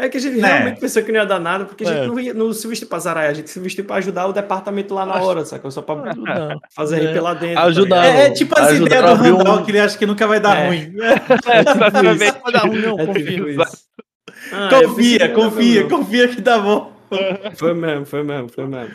É 0.00 0.08
que 0.08 0.16
a 0.16 0.20
gente 0.20 0.36
Né? 0.36 0.46
realmente 0.46 0.78
pensou 0.80 1.02
que 1.02 1.10
não 1.10 1.18
ia 1.18 1.26
dar 1.26 1.40
nada, 1.40 1.64
porque 1.64 1.82
a 1.82 1.86
gente 1.88 1.98
É. 2.04 2.06
não, 2.06 2.20
ia, 2.20 2.32
não 2.32 2.52
se 2.52 2.68
vestiu 2.68 2.86
pra 2.86 3.00
zaraiar, 3.00 3.32
a 3.32 3.34
gente 3.34 3.50
se 3.50 3.58
vestiu 3.58 3.84
pra 3.84 3.96
ajudar 3.96 4.28
o 4.28 4.32
departamento 4.32 4.94
lá 4.94 5.04
na 5.04 5.14
Acho- 5.14 5.24
hora, 5.26 5.44
sacou? 5.44 5.72
Só 5.72 5.82
pra 5.82 5.94
Ajudar. 6.14 6.56
fazer 6.72 7.02
É. 7.02 7.10
RP 7.10 7.20
lá 7.20 7.34
dentro. 7.34 7.58
Ajudar. 7.64 7.96
tá? 8.02 8.06
É, 8.06 8.26
é 8.26 8.30
tipo 8.30 8.56
as 8.56 8.68
Ajudar 8.68 8.86
ideias 8.86 9.04
do 9.04 9.10
abrir 9.10 9.32
um- 9.32 9.36
Randall 9.38 9.64
que 9.64 9.70
ele 9.72 9.80
acha 9.80 9.98
que 9.98 10.06
nunca 10.06 10.24
vai 10.28 10.38
dar 10.38 10.56
É. 10.56 10.66
ruim. 10.68 10.92
Exatamente. 11.58 12.18
Vai 12.42 12.52
dar 12.52 12.60
ruim, 12.60 12.78
não, 12.80 13.00
É 13.00 13.06
confia. 13.06 13.24
tipo 13.24 13.48
isso. 13.48 13.88
Ah, 14.52 14.68
confia, 14.84 15.18
dar 15.18 15.34
confia, 15.34 15.88
confia 15.88 16.28
que 16.28 16.40
dá 16.40 16.58
bom. 16.60 16.92
Foi 17.56 17.74
mesmo, 17.74 18.06
foi 18.06 18.22
mesmo, 18.22 18.48
foi 18.50 18.66
mesmo. 18.68 18.94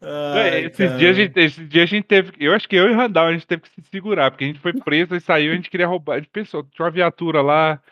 Ai, 0.00 0.66
esses, 0.66 0.96
dias 0.96 1.10
a 1.10 1.20
gente, 1.20 1.40
esses 1.40 1.68
dias 1.68 1.82
a 1.82 1.86
gente 1.86 2.04
teve. 2.04 2.32
Eu 2.38 2.54
acho 2.54 2.68
que 2.68 2.76
eu 2.76 2.88
e 2.88 2.92
o 2.92 2.96
Randall 2.96 3.26
a 3.26 3.32
gente 3.32 3.46
teve 3.46 3.62
que 3.62 3.68
se 3.68 3.82
segurar, 3.90 4.30
porque 4.30 4.44
a 4.44 4.46
gente 4.46 4.60
foi 4.60 4.72
preso 4.72 5.16
e 5.16 5.20
saiu, 5.20 5.52
a 5.52 5.56
gente 5.56 5.70
queria 5.70 5.86
roubar. 5.86 6.14
A 6.14 6.18
gente 6.18 6.30
pensou, 6.30 6.62
tinha 6.62 6.84
uma 6.84 6.90
viatura 6.90 7.42
lá. 7.42 7.82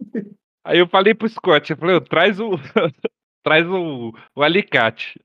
Aí 0.65 0.79
eu 0.79 0.87
falei 0.87 1.15
pro 1.15 1.29
Scott, 1.29 1.71
eu 1.71 1.77
falei, 1.77 1.97
"Ô, 1.97 2.01
traz 2.01 2.39
o. 2.39 2.53
traz 3.43 3.67
o, 3.67 4.13
o 4.35 4.43
alicate. 4.43 5.21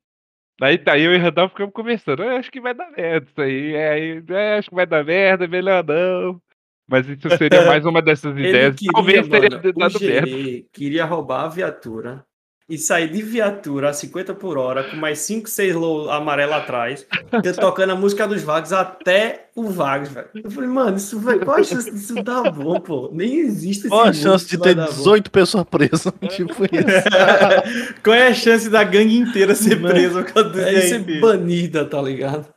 Daí 0.59 0.77
tá, 0.77 0.97
eu 0.97 1.13
e 1.13 1.17
o 1.17 1.21
Randall 1.21 1.49
ficamos 1.49 1.73
conversando. 1.73 2.23
Eu 2.23 2.35
acho 2.37 2.51
que 2.51 2.61
vai 2.61 2.73
dar 2.73 2.91
merda 2.91 3.27
isso 3.27 3.41
aí. 3.41 3.75
É, 3.75 4.23
é, 4.29 4.57
acho 4.57 4.69
que 4.69 4.75
vai 4.75 4.85
dar 4.85 5.03
merda, 5.03 5.47
melhor 5.47 5.83
não. 5.83 6.39
Mas 6.87 7.07
isso 7.07 7.29
seria 7.37 7.65
mais 7.65 7.85
uma 7.85 8.01
dessas 8.01 8.31
ideias. 8.37 8.75
queria, 8.75 8.91
Talvez 8.91 9.27
teria 9.27 9.49
mano, 9.49 9.69
o 9.69 9.73
dado 9.73 9.99
merda. 9.99 10.67
Queria 10.71 11.05
roubar 11.05 11.45
a 11.45 11.47
viatura 11.47 12.23
e 12.69 12.77
sair 12.77 13.09
de 13.09 13.21
viatura 13.21 13.89
a 13.89 13.93
50 13.93 14.33
por 14.33 14.57
hora 14.57 14.83
com 14.85 14.95
mais 14.95 15.19
5, 15.19 15.49
6 15.49 15.75
low 15.75 16.09
amarelo 16.09 16.53
atrás, 16.53 17.05
tocando 17.59 17.91
a 17.91 17.95
música 17.95 18.25
dos 18.27 18.41
Vagos 18.43 18.71
até 18.71 19.49
o 19.55 19.63
Vagos, 19.69 20.07
velho. 20.09 20.27
Eu 20.41 20.49
falei, 20.49 20.69
mano, 20.69 20.95
isso 20.95 21.19
vai, 21.19 21.37
qual 21.39 21.57
a 21.57 21.63
chance 21.63 21.91
disso 21.91 22.15
dar 22.23 22.49
bom, 22.51 22.79
pô? 22.79 23.09
Nem 23.11 23.39
existe 23.39 23.81
esse 23.81 23.89
Qual 23.89 24.05
a 24.05 24.13
chance 24.13 24.47
de 24.47 24.57
ter 24.57 24.73
dar 24.75 24.85
bom. 24.87 24.91
18 24.93 25.29
pessoas 25.31 25.63
presas? 25.65 26.13
tipo 26.29 26.63
isso. 26.63 26.71
Qual 28.03 28.15
é 28.15 28.27
a 28.27 28.33
chance 28.33 28.69
da 28.69 28.83
gangue 28.83 29.17
inteira 29.17 29.53
ser 29.53 29.77
Mano, 29.79 29.93
presa 29.93 30.23
por 30.23 30.31
causa 30.33 30.61
É 30.69 30.81
ser 30.81 31.19
banida, 31.19 31.83
tá 31.85 32.01
ligado? 32.01 32.47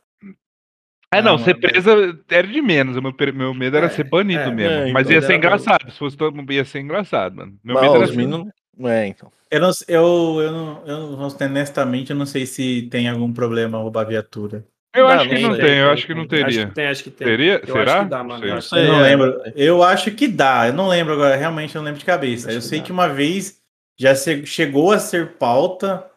Ah, 1.11 1.21
não, 1.21 1.35
Ah, 1.35 1.39
ser 1.39 1.55
mano. 1.55 1.59
presa 1.61 2.19
era 2.29 2.47
de 2.47 2.61
menos. 2.61 2.95
Meu, 3.01 3.13
meu 3.33 3.53
medo 3.53 3.77
era 3.77 3.85
É, 3.87 3.89
ser 3.89 4.03
banido 4.05 4.41
é, 4.41 4.51
mesmo. 4.51 4.71
é, 4.87 4.91
mas 4.91 5.03
então 5.07 5.15
ia 5.15 5.21
ser 5.21 5.25
era 5.27 5.33
bom. 5.33 5.37
engraçado. 5.47 5.91
Se 5.91 5.97
fosse 5.99 6.17
todo 6.17 6.35
mundo, 6.35 6.51
ia 6.51 6.65
ser 6.65 6.79
engraçado, 6.79 7.35
mano. 7.35 7.53
Meu 7.63 7.73
Mas, 7.75 7.83
medo 7.83 7.95
era 7.95 8.03
os 8.05 8.09
ser- 8.11 8.17
meninos. 8.17 8.47
É, 8.83 9.07
então. 9.07 9.31
Eu, 9.55 9.61
não, 9.61 9.71
eu, 9.87 10.41
eu, 10.41 10.51
não, 10.51 10.87
eu 10.87 10.97
honestamente, 11.19 12.09
eu 12.09 12.15
não 12.15 12.25
sei 12.25 12.45
se 12.45 12.83
tem 12.91 13.07
algum 13.07 13.31
problema 13.31 13.77
roubar 13.77 14.05
viatura. 14.05 14.65
Eu 14.93 15.07
acho 15.07 15.27
que 15.29 15.39
não 15.39 15.57
tem, 15.57 15.79
eu 15.79 15.91
acho 15.91 16.05
que 16.07 16.13
não 16.13 16.21
Acho 16.21 16.29
teria. 16.29 16.67
que 16.67 16.73
tem, 16.73 16.87
acho 16.87 17.03
que 17.03 17.11
tem. 17.11 17.27
Teria? 17.27 17.61
Eu 17.65 17.73
Será? 17.73 17.93
acho 17.95 18.03
que 18.03 18.09
dá. 18.09 18.19
Eu 18.47 18.53
acho 18.55 18.69
que 18.69 18.75
Eu 18.77 18.87
não 18.87 19.01
lembro. 19.01 19.41
Eu 19.55 19.83
acho 19.83 20.11
que 20.11 20.27
dá. 20.27 20.67
Eu 20.67 20.73
não 20.73 20.87
lembro 20.87 21.13
agora. 21.13 21.35
Realmente 21.35 21.75
eu 21.75 21.81
não 21.81 21.85
lembro 21.85 21.99
de 21.99 22.05
cabeça. 22.05 22.47
Acho 22.47 22.57
eu 22.57 22.61
que 22.61 22.67
sei 22.67 22.79
dá. 22.79 22.85
que 22.85 22.91
uma 22.93 23.07
vez 23.09 23.61
já 23.99 24.15
se- 24.15 24.45
chegou 24.45 24.91
a 24.91 24.99
ser 24.99 25.33
pauta 25.37 26.09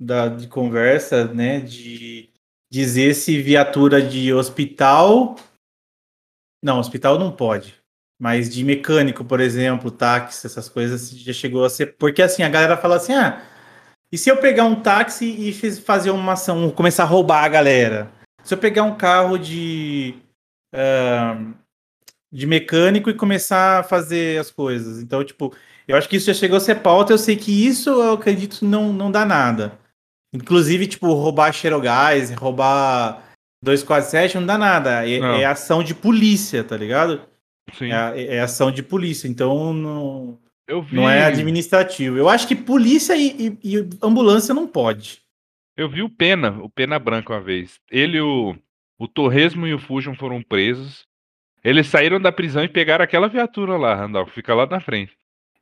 da, 0.00 0.28
de 0.28 0.48
conversa, 0.48 1.24
né? 1.26 1.60
De 1.60 2.28
dizer 2.72 3.14
se 3.14 3.40
viatura 3.40 4.02
de 4.02 4.32
hospital. 4.32 5.36
Não, 6.62 6.78
hospital 6.80 7.18
não 7.18 7.30
pode. 7.30 7.74
Mas 8.18 8.48
de 8.48 8.62
mecânico, 8.64 9.24
por 9.24 9.40
exemplo, 9.40 9.90
táxi, 9.90 10.46
essas 10.46 10.68
coisas, 10.68 11.10
já 11.10 11.32
chegou 11.32 11.64
a 11.64 11.70
ser. 11.70 11.96
Porque 11.98 12.22
assim, 12.22 12.42
a 12.42 12.48
galera 12.48 12.76
fala 12.76 12.96
assim: 12.96 13.12
ah, 13.12 13.42
e 14.10 14.16
se 14.16 14.30
eu 14.30 14.36
pegar 14.36 14.64
um 14.64 14.80
táxi 14.80 15.24
e 15.26 15.52
fazer 15.74 16.10
uma 16.10 16.32
ação, 16.34 16.70
começar 16.70 17.02
a 17.02 17.06
roubar 17.06 17.44
a 17.44 17.48
galera? 17.48 18.10
Se 18.42 18.54
eu 18.54 18.58
pegar 18.58 18.84
um 18.84 18.96
carro 18.96 19.38
de. 19.38 20.14
ah, 20.72 21.36
de 22.34 22.48
mecânico 22.48 23.08
e 23.08 23.14
começar 23.14 23.78
a 23.78 23.82
fazer 23.84 24.40
as 24.40 24.50
coisas. 24.50 25.00
Então, 25.00 25.22
tipo, 25.22 25.54
eu 25.86 25.96
acho 25.96 26.08
que 26.08 26.16
isso 26.16 26.26
já 26.26 26.34
chegou 26.34 26.56
a 26.56 26.60
ser 26.60 26.80
pauta. 26.80 27.12
Eu 27.12 27.18
sei 27.18 27.36
que 27.36 27.64
isso 27.64 27.90
eu 27.90 28.14
acredito 28.14 28.64
não, 28.64 28.92
não 28.92 29.08
dá 29.08 29.24
nada. 29.24 29.78
Inclusive, 30.32 30.88
tipo, 30.88 31.12
roubar 31.14 31.52
Xerogás, 31.52 32.32
roubar 32.32 33.22
247 33.62 34.34
não 34.38 34.46
dá 34.46 34.58
nada. 34.58 35.08
É, 35.08 35.18
é 35.42 35.44
ação 35.44 35.84
de 35.84 35.94
polícia, 35.94 36.64
tá 36.64 36.76
ligado? 36.76 37.22
Sim. 37.72 37.92
É, 37.92 38.36
é 38.36 38.40
ação 38.40 38.70
de 38.70 38.82
polícia. 38.82 39.26
Então, 39.26 39.72
não, 39.72 40.38
Não 40.92 41.08
é 41.08 41.24
administrativo. 41.24 42.16
Eu 42.16 42.28
acho 42.28 42.46
que 42.46 42.54
polícia 42.54 43.16
e, 43.16 43.58
e- 43.62 43.76
e 43.76 43.88
ambulância 44.02 44.54
não 44.54 44.66
pode. 44.66 45.20
eu 45.76 45.88
vi 45.88 46.02
o 46.02 46.08
Pena, 46.10 46.50
o 46.62 46.68
Pena 46.70 46.98
Branco 46.98 47.32
uma 47.32 47.40
vez. 47.40 47.80
Ele, 47.90 48.20
o, 48.20 48.54
o 48.98 49.08
Torresmo 49.08 49.66
e 49.66 49.74
o 49.74 49.78
Fusion 49.78 50.14
foram 50.14 50.42
presos. 50.42 51.04
Eles 51.64 51.86
saíram 51.86 52.20
da 52.20 52.30
prisão 52.30 52.62
e 52.62 52.68
pegaram 52.68 53.02
aquela 53.04 53.28
viatura 53.28 53.76
lá, 53.76 53.94
Randolph, 53.94 54.30
fica 54.32 54.54
lá 54.54 54.66
na 54.66 54.80
frente. 54.80 55.12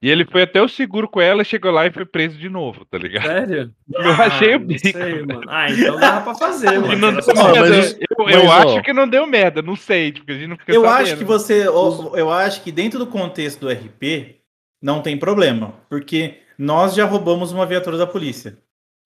E 0.03 0.11
ele 0.11 0.25
foi 0.25 0.43
até 0.43 0.61
o 0.61 0.67
seguro 0.69 1.09
com 1.09 1.21
ela, 1.21 1.45
chegou 1.45 1.71
lá 1.71 1.87
e 1.87 1.93
foi 1.93 2.05
preso 2.05 2.37
de 2.37 2.49
novo, 2.49 2.85
tá 2.85 2.99
ligado? 2.99 3.25
Sério? 3.25 3.71
Eu 3.95 4.11
achei 4.13 4.57
o 4.57 4.59
não 4.59 4.67
bico. 4.67 4.81
sei, 4.91 5.23
mano. 5.25 5.43
Ah, 5.47 5.71
então 5.71 5.97
dava 5.97 6.21
pra 6.23 6.35
fazer, 6.35 6.77
mano. 6.81 6.97
não 6.97 7.09
Ó, 7.11 7.61
mas- 7.61 7.93
eu 7.93 8.25
mas, 8.25 8.35
eu 8.35 8.45
ó, 8.47 8.53
acho 8.53 8.83
que 8.83 8.93
não 8.93 9.09
deu 9.09 9.25
merda, 9.29 9.63
não 9.63 9.77
sei, 9.77 10.11
porque 10.13 10.33
a 10.33 10.35
gente 10.35 10.49
não 10.49 10.57
fica 10.57 10.73
Eu 10.73 10.83
sabendo. 10.83 11.03
acho 11.05 11.17
que 11.19 11.25
você. 11.25 11.67
Eu, 11.69 12.31
acho 12.33 12.63
que 12.63 12.73
dentro 12.73 12.99
do 12.99 13.07
contexto 13.07 13.61
do 13.61 13.71
RP 13.71 14.41
não 14.83 15.01
tem 15.01 15.17
problema. 15.17 15.75
Porque 15.89 16.39
nós 16.59 16.95
já 16.97 17.05
roubamos 17.05 17.53
uma 17.53 17.65
viatura 17.65 17.97
da 17.97 18.07
polícia. 18.07 18.59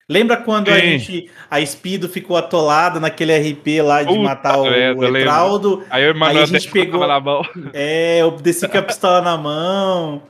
Lembra 0.08 0.38
quando 0.38 0.68
a 0.70 0.76
Sim. 0.76 0.98
gente. 0.98 1.30
A 1.50 1.64
Speedo 1.66 2.08
ficou 2.08 2.36
atolada 2.38 2.98
naquele 3.00 3.36
RP 3.36 3.82
lá 3.82 4.02
de 4.02 4.08
Puta 4.08 4.20
matar 4.22 4.56
o, 4.56 4.64
merda, 4.70 4.98
o. 5.10 5.16
Etraldo? 5.16 5.84
Aí 5.90 6.04
Aí 6.04 6.38
a 6.38 6.46
gente 6.46 6.70
pegou- 6.70 7.06
na 7.06 7.20
mão. 7.20 7.42
É, 7.74 8.22
eu 8.22 8.30
desci 8.30 8.66
com 8.66 8.78
a 8.78 8.82
pistola 8.82 9.20
na 9.20 9.36
mão. 9.36 10.22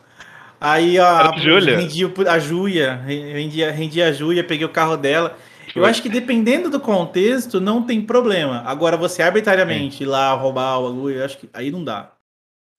Aí 0.60 0.98
a, 0.98 1.30
a 1.30 1.38
Júlia? 1.38 1.78
rendi 1.78 2.04
a 2.26 2.38
Júlia, 2.38 2.94
rendi, 3.04 3.62
rendi 3.64 4.02
a 4.02 4.12
Júlia, 4.12 4.44
peguei 4.44 4.66
o 4.66 4.70
carro 4.70 4.96
dela. 4.96 5.36
Eu 5.74 5.84
acho 5.84 6.00
que 6.00 6.08
dependendo 6.08 6.70
do 6.70 6.80
contexto, 6.80 7.60
não 7.60 7.82
tem 7.82 8.00
problema. 8.00 8.62
Agora, 8.62 8.96
você 8.96 9.22
arbitrariamente 9.22 10.02
ir 10.02 10.06
lá 10.06 10.32
roubar 10.32 10.78
o 10.78 10.88
bagulho, 10.88 11.16
eu 11.16 11.24
acho 11.24 11.36
que 11.36 11.50
aí 11.52 11.70
não 11.70 11.84
dá. 11.84 12.12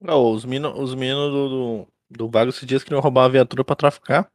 Não, 0.02 0.32
os 0.32 0.44
meninos 0.46 0.80
os 0.80 0.96
meninos 0.96 1.32
do, 1.32 1.50
do, 1.50 1.88
do 2.10 2.30
Vago 2.30 2.50
esses 2.50 2.66
dias 2.66 2.84
queriam 2.84 3.02
roubar 3.02 3.24
uma 3.24 3.30
viatura 3.30 3.64
pra 3.64 3.76
traficar. 3.76 4.28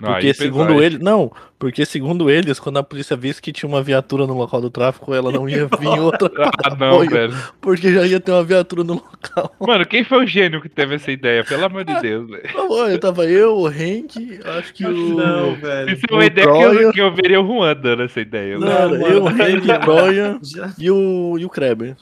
Não, 0.00 0.08
aí 0.08 0.14
Porque 0.14 0.26
pesado. 0.28 0.42
segundo 0.44 0.82
ele. 0.82 0.98
Não, 0.98 1.30
porque 1.58 1.84
segundo 1.84 2.30
eles, 2.30 2.58
quando 2.58 2.78
a 2.78 2.82
polícia 2.82 3.14
visse 3.14 3.40
que 3.42 3.52
tinha 3.52 3.68
uma 3.68 3.82
viatura 3.82 4.26
no 4.26 4.32
local 4.36 4.60
do 4.60 4.70
tráfico, 4.70 5.12
ela 5.14 5.30
não 5.30 5.46
ia 5.46 5.66
vir 5.78 5.88
outra. 6.00 6.30
Ah, 6.64 6.74
não, 6.74 6.94
apoio, 6.94 7.10
velho. 7.10 7.34
Porque 7.60 7.92
já 7.92 8.06
ia 8.06 8.18
ter 8.18 8.32
uma 8.32 8.42
viatura 8.42 8.82
no 8.82 8.94
local. 8.94 9.54
Mano, 9.60 9.84
quem 9.86 10.02
foi 10.02 10.24
o 10.24 10.26
gênio 10.26 10.62
que 10.62 10.70
teve 10.70 10.94
essa 10.94 11.12
ideia? 11.12 11.44
Pelo 11.44 11.66
amor 11.66 11.84
de 11.84 12.00
Deus, 12.00 12.28
velho. 12.30 12.42
Não, 12.54 12.70
olha, 12.70 12.98
tava 12.98 13.26
eu, 13.26 13.56
o 13.58 13.66
Hank, 13.66 14.40
acho 14.58 14.72
que 14.72 14.86
o. 14.86 15.54
velho. 15.56 15.90
Isso 15.92 16.06
é 16.08 16.12
uma 16.14 16.20
o 16.20 16.24
ideia 16.24 16.46
que 16.46 16.52
Troia- 16.52 16.80
eu, 16.82 16.92
que 16.92 17.00
eu 17.02 17.14
veria 17.14 17.40
o 17.42 17.46
Juan 17.46 17.76
dando 17.76 18.02
essa 18.04 18.20
ideia. 18.20 18.58
Não, 18.58 18.66
mano. 18.66 19.06
eu, 19.06 19.22
o 19.24 19.28
Hank, 19.28 19.68
o 19.70 20.06
Brian 20.06 20.40
e 20.78 20.90
o, 20.90 21.38
e 21.38 21.44
o 21.44 21.50
Kreber. 21.50 21.94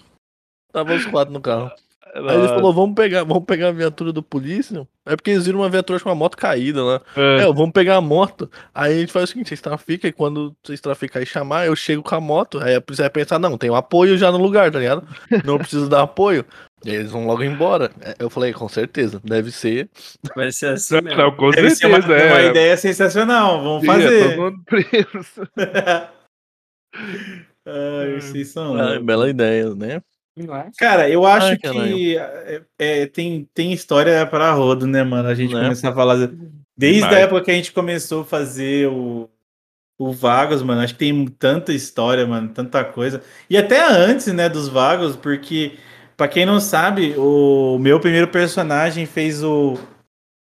Tava 0.73 0.95
os 0.95 1.05
quatro 1.05 1.35
no 1.35 1.41
carro. 1.41 1.71
Aí 2.15 2.37
ele 2.37 2.49
falou, 2.49 2.75
vamos 2.75 2.95
pegar, 2.95 3.25
vamos 3.25 3.45
pegar 3.47 3.69
a 3.69 3.73
viatura 3.73 4.13
do 4.13 4.23
polícia. 4.23 4.87
É 5.07 5.17
porque 5.17 5.31
eles 5.31 5.47
viram 5.47 5.61
uma 5.61 5.69
viatura 5.71 5.99
com 5.99 6.09
uma 6.11 6.15
moto 6.15 6.37
caída 6.37 6.85
lá. 6.85 7.01
Ah, 7.17 7.41
É, 7.41 7.47
vamos 7.47 7.73
pegar 7.73 7.97
a 7.97 8.01
moto. 8.03 8.51
Aí 8.75 8.97
a 8.97 9.01
gente 9.01 9.13
faz 9.13 9.25
o 9.25 9.27
seguinte, 9.29 9.49
vocês 9.49 9.61
traficam 9.63 10.11
e 10.11 10.13
quando 10.13 10.55
vocês 10.63 10.81
traficarem 10.81 11.25
e 11.25 11.27
chamar, 11.31 11.67
eu 11.67 11.75
chego 11.75 12.03
com 12.03 12.15
a 12.15 12.21
moto. 12.21 12.59
Aí 12.61 12.75
a 12.75 12.81
polícia 12.83 13.05
vai 13.05 13.11
pensar, 13.11 13.39
não, 13.39 13.57
tem 13.57 13.71
um 13.71 13.75
apoio 13.75 14.19
já 14.19 14.31
no 14.31 14.37
lugar, 14.39 14.71
tá 14.71 14.79
ligado? 14.79 15.09
Não 15.45 15.57
preciso 15.59 15.89
dar 15.89 16.03
apoio. 16.03 16.45
E 16.85 16.91
aí 16.91 16.97
eles 16.97 17.11
vão 17.13 17.27
logo 17.27 17.43
embora. 17.45 17.91
É, 18.03 18.15
Eu 18.19 18.29
falei, 18.29 18.53
com 18.53 18.69
certeza, 18.69 19.19
deve 19.25 19.51
ser. 19.51 19.89
Vai 20.37 20.53
ser 20.53 20.67
assim 20.75 21.01
mesmo. 21.01 21.17
Não, 21.19 21.35
com 21.35 21.51
Deve 21.51 21.71
ser 21.71 21.87
uma, 21.87 22.03
certeza, 22.03 22.27
uma 22.27 22.41
é. 22.41 22.47
ideia 22.51 22.77
sensacional. 22.77 23.63
Vamos 23.63 23.83
Sim, 23.83 23.91
é, 23.91 23.93
fazer. 23.95 24.29
todo 24.37 24.43
mundo 24.43 24.63
preso. 24.67 25.49
Ai, 27.65 28.21
vocês 28.21 28.49
são 28.49 28.77
Ah, 28.79 29.01
bela 29.01 29.31
ideia, 29.31 29.75
né? 29.75 30.03
Não 30.37 30.57
é? 30.57 30.71
Cara, 30.79 31.09
eu 31.11 31.27
acho 31.27 31.49
Ai, 31.49 31.59
que 31.59 32.17
é, 32.17 32.63
é, 32.79 33.07
tem, 33.07 33.49
tem 33.53 33.73
história 33.73 34.27
para 34.27 34.53
rodo, 34.53 34.87
né, 34.87 35.03
mano? 35.03 35.29
A 35.29 35.35
gente 35.35 35.53
Né? 35.55 35.61
começar 35.63 35.91
a 35.91 35.95
falar. 35.95 36.31
Desde 36.77 37.05
a 37.05 37.19
época 37.19 37.43
que 37.45 37.51
a 37.51 37.55
gente 37.55 37.73
começou 37.73 38.23
a 38.23 38.25
fazer 38.25 38.89
o, 38.89 39.29
o 39.99 40.11
Vagos, 40.13 40.63
mano, 40.63 40.81
acho 40.81 40.95
que 40.95 41.01
tem 41.01 41.27
tanta 41.27 41.73
história, 41.73 42.27
mano, 42.27 42.49
tanta 42.49 42.83
coisa. 42.83 43.23
E 43.49 43.57
até 43.59 43.85
antes, 43.87 44.27
né, 44.29 44.49
dos 44.49 44.69
Vagos, 44.69 45.15
porque, 45.17 45.77
pra 46.17 46.27
quem 46.29 46.47
não 46.47 46.61
sabe, 46.61 47.15
o 47.19 47.79
meu 47.79 48.01
primeiro 48.01 48.29
personagem 48.29 49.05
fez 49.05 49.45
o, 49.45 49.75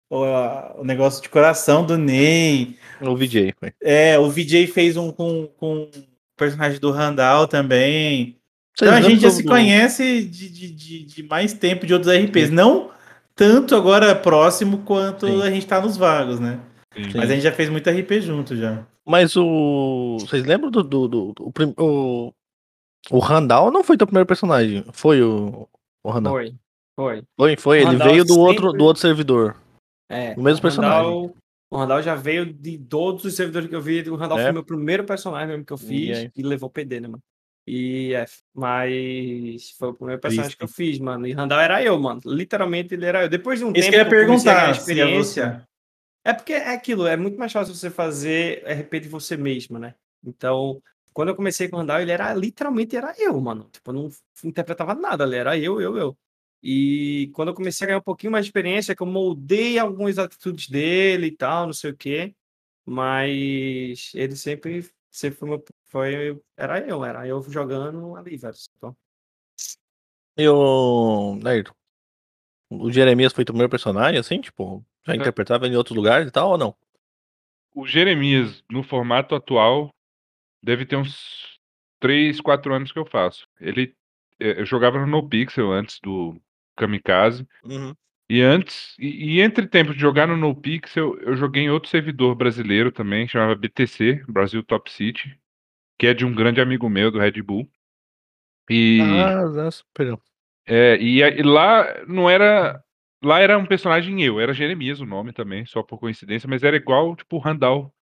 o, 0.10 0.24
a- 0.24 0.76
o 0.78 0.84
negócio 0.84 1.22
de 1.22 1.30
coração 1.30 1.84
do 1.84 1.98
Ney. 1.98 2.78
O 3.02 3.16
VJ, 3.16 3.54
foi. 3.60 3.74
É, 3.82 4.20
o 4.20 4.30
VJ 4.30 4.68
fez 4.68 4.96
um 4.98 5.12
com, 5.12 5.48
com 5.58 5.84
o 5.84 5.90
personagem 6.38 6.80
do 6.80 6.92
Randall 6.92 7.48
também. 7.48 8.39
Vocês 8.78 8.89
Então 8.91 8.93
a 8.97 9.01
gente 9.01 9.22
já 9.22 9.30
se 9.30 9.43
do- 9.43 9.49
conhece 9.49 10.24
de, 10.24 10.49
de, 10.49 10.72
de, 10.72 11.03
de 11.05 11.24
mais 11.24 11.53
tempo 11.53 11.86
de 11.86 11.93
outros 11.93 12.13
RPs. 12.13 12.49
Não 12.49 12.91
tanto 13.36 13.76
agora 13.76 14.15
próximo 14.15 14.80
quanto 14.80 15.28
Sim. 15.28 15.41
a 15.41 15.49
gente 15.49 15.65
tá 15.67 15.82
nos 15.82 15.97
vagos, 15.97 16.39
né? 16.39 16.59
Sim. 16.93 17.11
Mas 17.15 17.30
a 17.30 17.34
gente 17.34 17.43
já 17.43 17.51
fez 17.51 17.70
muito 17.70 17.89
RP 17.89 18.22
junto 18.22 18.55
já. 18.55 18.86
Mas 19.07 19.36
o. 19.36 20.17
Vocês 20.20 20.43
lembram 20.45 20.70
do. 20.72 20.84
do, 20.84 21.07
do- 21.07 21.34
do- 21.34 21.43
o, 21.47 21.51
prim- 21.51 21.74
o, 21.78 22.32
o 23.11 23.20
Randall 23.20 23.72
não 23.72 23.84
foi 23.84 23.97
teu 23.97 24.07
primeiro 24.07 24.28
personagem. 24.28 24.84
Foi 24.93 25.22
o. 25.22 25.67
O 26.03 26.11
Randall. 26.11 26.34
Foi. 26.34 26.55
Foi. 26.95 27.24
Foi, 27.38 27.55
foi. 27.57 27.84
O 27.86 27.89
Ele 27.91 28.03
veio 28.03 28.26
do 28.26 28.38
outro, 28.39 28.63
sempre- 28.65 28.78
do 28.78 28.84
outro 28.86 29.01
servidor. 29.01 29.55
É. 30.09 30.34
O 30.38 30.41
mesmo 30.41 30.61
personagem. 30.61 30.97
Randall- 30.97 31.36
o 31.72 31.78
Randall 31.78 32.01
já 32.01 32.15
veio 32.15 32.45
de 32.51 32.78
todos 32.80 33.24
os 33.26 33.36
servidores 33.36 33.70
que 33.70 33.76
eu 33.76 33.82
vi. 33.82 34.01
O 34.09 34.15
Randall 34.15 34.39
É. 34.39 34.43
foi 34.43 34.51
meu 34.51 34.63
primeiro 34.63 35.03
personagem 35.03 35.47
mesmo 35.49 35.65
que 35.65 35.74
eu 35.74 35.78
E 35.78 35.80
fiz 35.80 36.17
aí? 36.17 36.32
e, 36.36 36.41
levou 36.43 36.70
PD, 36.70 36.99
né, 36.99 37.07
mano? 37.07 37.22
E 37.68 38.14
é, 38.14 38.26
mas 38.53 39.72
foi 39.78 39.89
o 39.89 39.93
primeiro 39.93 40.22
personagem 40.22 40.57
que 40.57 40.64
eu 40.64 40.68
fiz, 40.68 40.97
mano. 40.99 41.28
E 41.28 41.34
Randall 41.34 41.60
era 41.60 41.84
eu, 41.84 41.99
mano. 41.99 42.22
Literalmente 42.26 42.93
ele 42.93 43.05
era 43.05 43.24
eu. 43.24 43.30
Depois 43.30 43.60
de 43.60 43.66
um 43.66 43.72
Isso 43.76 43.89
tempo 43.91 43.91
que 43.91 43.95
eu 43.95 44.03
ia 44.03 44.10
perguntar 44.10 44.70
é 44.70 45.18
você. 45.18 45.62
É 46.24 46.34
porque 46.34 46.53
é 46.53 46.74
aquilo, 46.74 47.07
é 47.07 47.16
muito 47.16 47.39
mais 47.39 47.51
fácil 47.51 47.74
você 47.74 47.89
fazer 47.89 48.64
RP 48.66 48.99
de 49.01 49.10
você 49.10 49.38
mesmo, 49.38 49.80
né? 49.80 49.95
Então, 50.24 50.82
quando 51.14 51.30
eu 51.30 51.36
comecei 51.36 51.70
com 51.70 51.78
o 51.78 51.80
Randall, 51.80 52.01
ele 52.01 52.12
era 52.12 52.34
literalmente 52.34 52.95
era 52.95 53.14
eu, 53.18 53.39
mano. 53.39 53.70
Tipo, 53.72 53.91
eu 53.91 53.93
não 53.93 54.10
interpretava 54.43 54.93
nada, 54.93 55.24
ele 55.24 55.36
era 55.36 55.57
eu, 55.57 55.82
eu, 55.82 55.97
eu. 55.97 56.18
E 56.62 57.32
quando 57.34 57.49
eu 57.49 57.53
comecei 57.53 57.86
a 57.86 57.88
ganhar 57.88 57.99
um 57.99 58.03
pouquinho 58.03 58.32
mais 58.32 58.45
de 58.45 58.49
experiência, 58.49 58.95
que 58.95 59.01
eu 59.01 59.07
moldei 59.07 59.80
algumas 59.80 60.20
atitudes 60.20 60.68
dele 60.68 61.28
e 61.28 61.36
tal, 61.36 61.68
não 61.68 61.74
sei 61.74 61.91
o 61.91 61.95
quê. 61.95 62.36
Mas 62.86 64.12
ele 64.14 64.36
sempre, 64.36 64.89
sempre 65.10 65.39
foi, 65.39 65.64
foi 65.86 66.41
era 66.57 66.80
eu, 66.88 67.03
era 67.05 67.28
eu 67.28 67.41
jogando 67.43 68.16
ali, 68.16 68.38
velho. 68.38 68.55
Então, 68.78 68.95
E 70.38 70.47
o. 70.47 71.36
Nairton, 71.41 71.74
o 72.70 72.91
Jeremias 72.91 73.34
foi 73.34 73.43
teu 73.43 73.53
primeiro 73.53 73.70
personagem, 73.70 74.20
assim? 74.20 74.39
Tipo, 74.39 74.86
já 75.05 75.14
É. 75.14 75.16
interpretava 75.18 75.68
em 75.68 75.76
outros 75.76 75.95
lugares 75.95 76.28
e 76.28 76.32
tal 76.32 76.51
ou 76.51 76.57
não? 76.57 76.76
O 77.74 77.86
Jeremias, 77.86 78.64
no 78.70 78.84
formato 78.84 79.36
atual, 79.36 79.93
deve 80.62 80.86
ter 80.86 80.95
uns 80.95 81.60
3, 81.99 82.39
4 82.41 82.74
anos 82.74 82.91
que 82.91 82.99
eu 82.99 83.05
faço. 83.05 83.47
Ele, 83.60 83.95
eh, 84.39 84.62
eu 84.62 84.66
jogava 84.66 84.97
no 84.99 85.07
NoPixel 85.07 85.72
antes 85.72 85.99
do 86.01 86.39
Kamikaze. 86.76 87.47
Uhum. 87.64 87.93
E 88.30 88.42
antes, 88.42 88.96
e, 89.00 89.38
e 89.38 89.42
entre 89.42 89.68
tempos 89.68 89.96
de 89.96 90.02
jogar 90.02 90.28
no 90.28 90.38
NoPixel, 90.38 91.18
eu 91.22 91.36
joguei 91.36 91.64
em 91.64 91.70
outro 91.70 91.90
servidor 91.90 92.36
brasileiro 92.36 92.92
também, 92.92 93.26
que 93.26 93.32
chamava 93.32 93.56
BTC, 93.56 94.24
Brasil 94.28 94.62
Top 94.62 94.92
City, 94.92 95.36
que 95.98 96.06
é 96.06 96.14
de 96.14 96.24
um 96.26 96.34
grande 96.34 96.62
amigo 96.62 96.88
meu, 96.88 97.10
do 97.10 97.18
Red 97.20 97.42
Bull. 97.42 97.68
E, 98.70 99.00
Ah, 99.02 99.48
nossa, 99.48 99.84
perdão. 99.96 100.22
é, 100.68 100.96
e, 100.98 101.22
e 101.22 101.42
lá 101.42 102.06
não 102.08 102.30
era. 102.30 102.84
Lá 103.22 103.40
era 103.40 103.58
um 103.58 103.66
personagem 103.66 104.24
eu, 104.24 104.40
era 104.40 104.54
Jeremias 104.54 105.02
o 105.02 105.06
nome 105.06 105.34
também, 105.34 105.66
só 105.66 105.84
por 105.84 106.00
coincidência, 106.00 106.48
mas 106.48 106.64
era 106.64 106.78
igual, 106.78 107.16
tipo, 107.18 107.36
o 107.36 107.40
Randall 107.40 107.94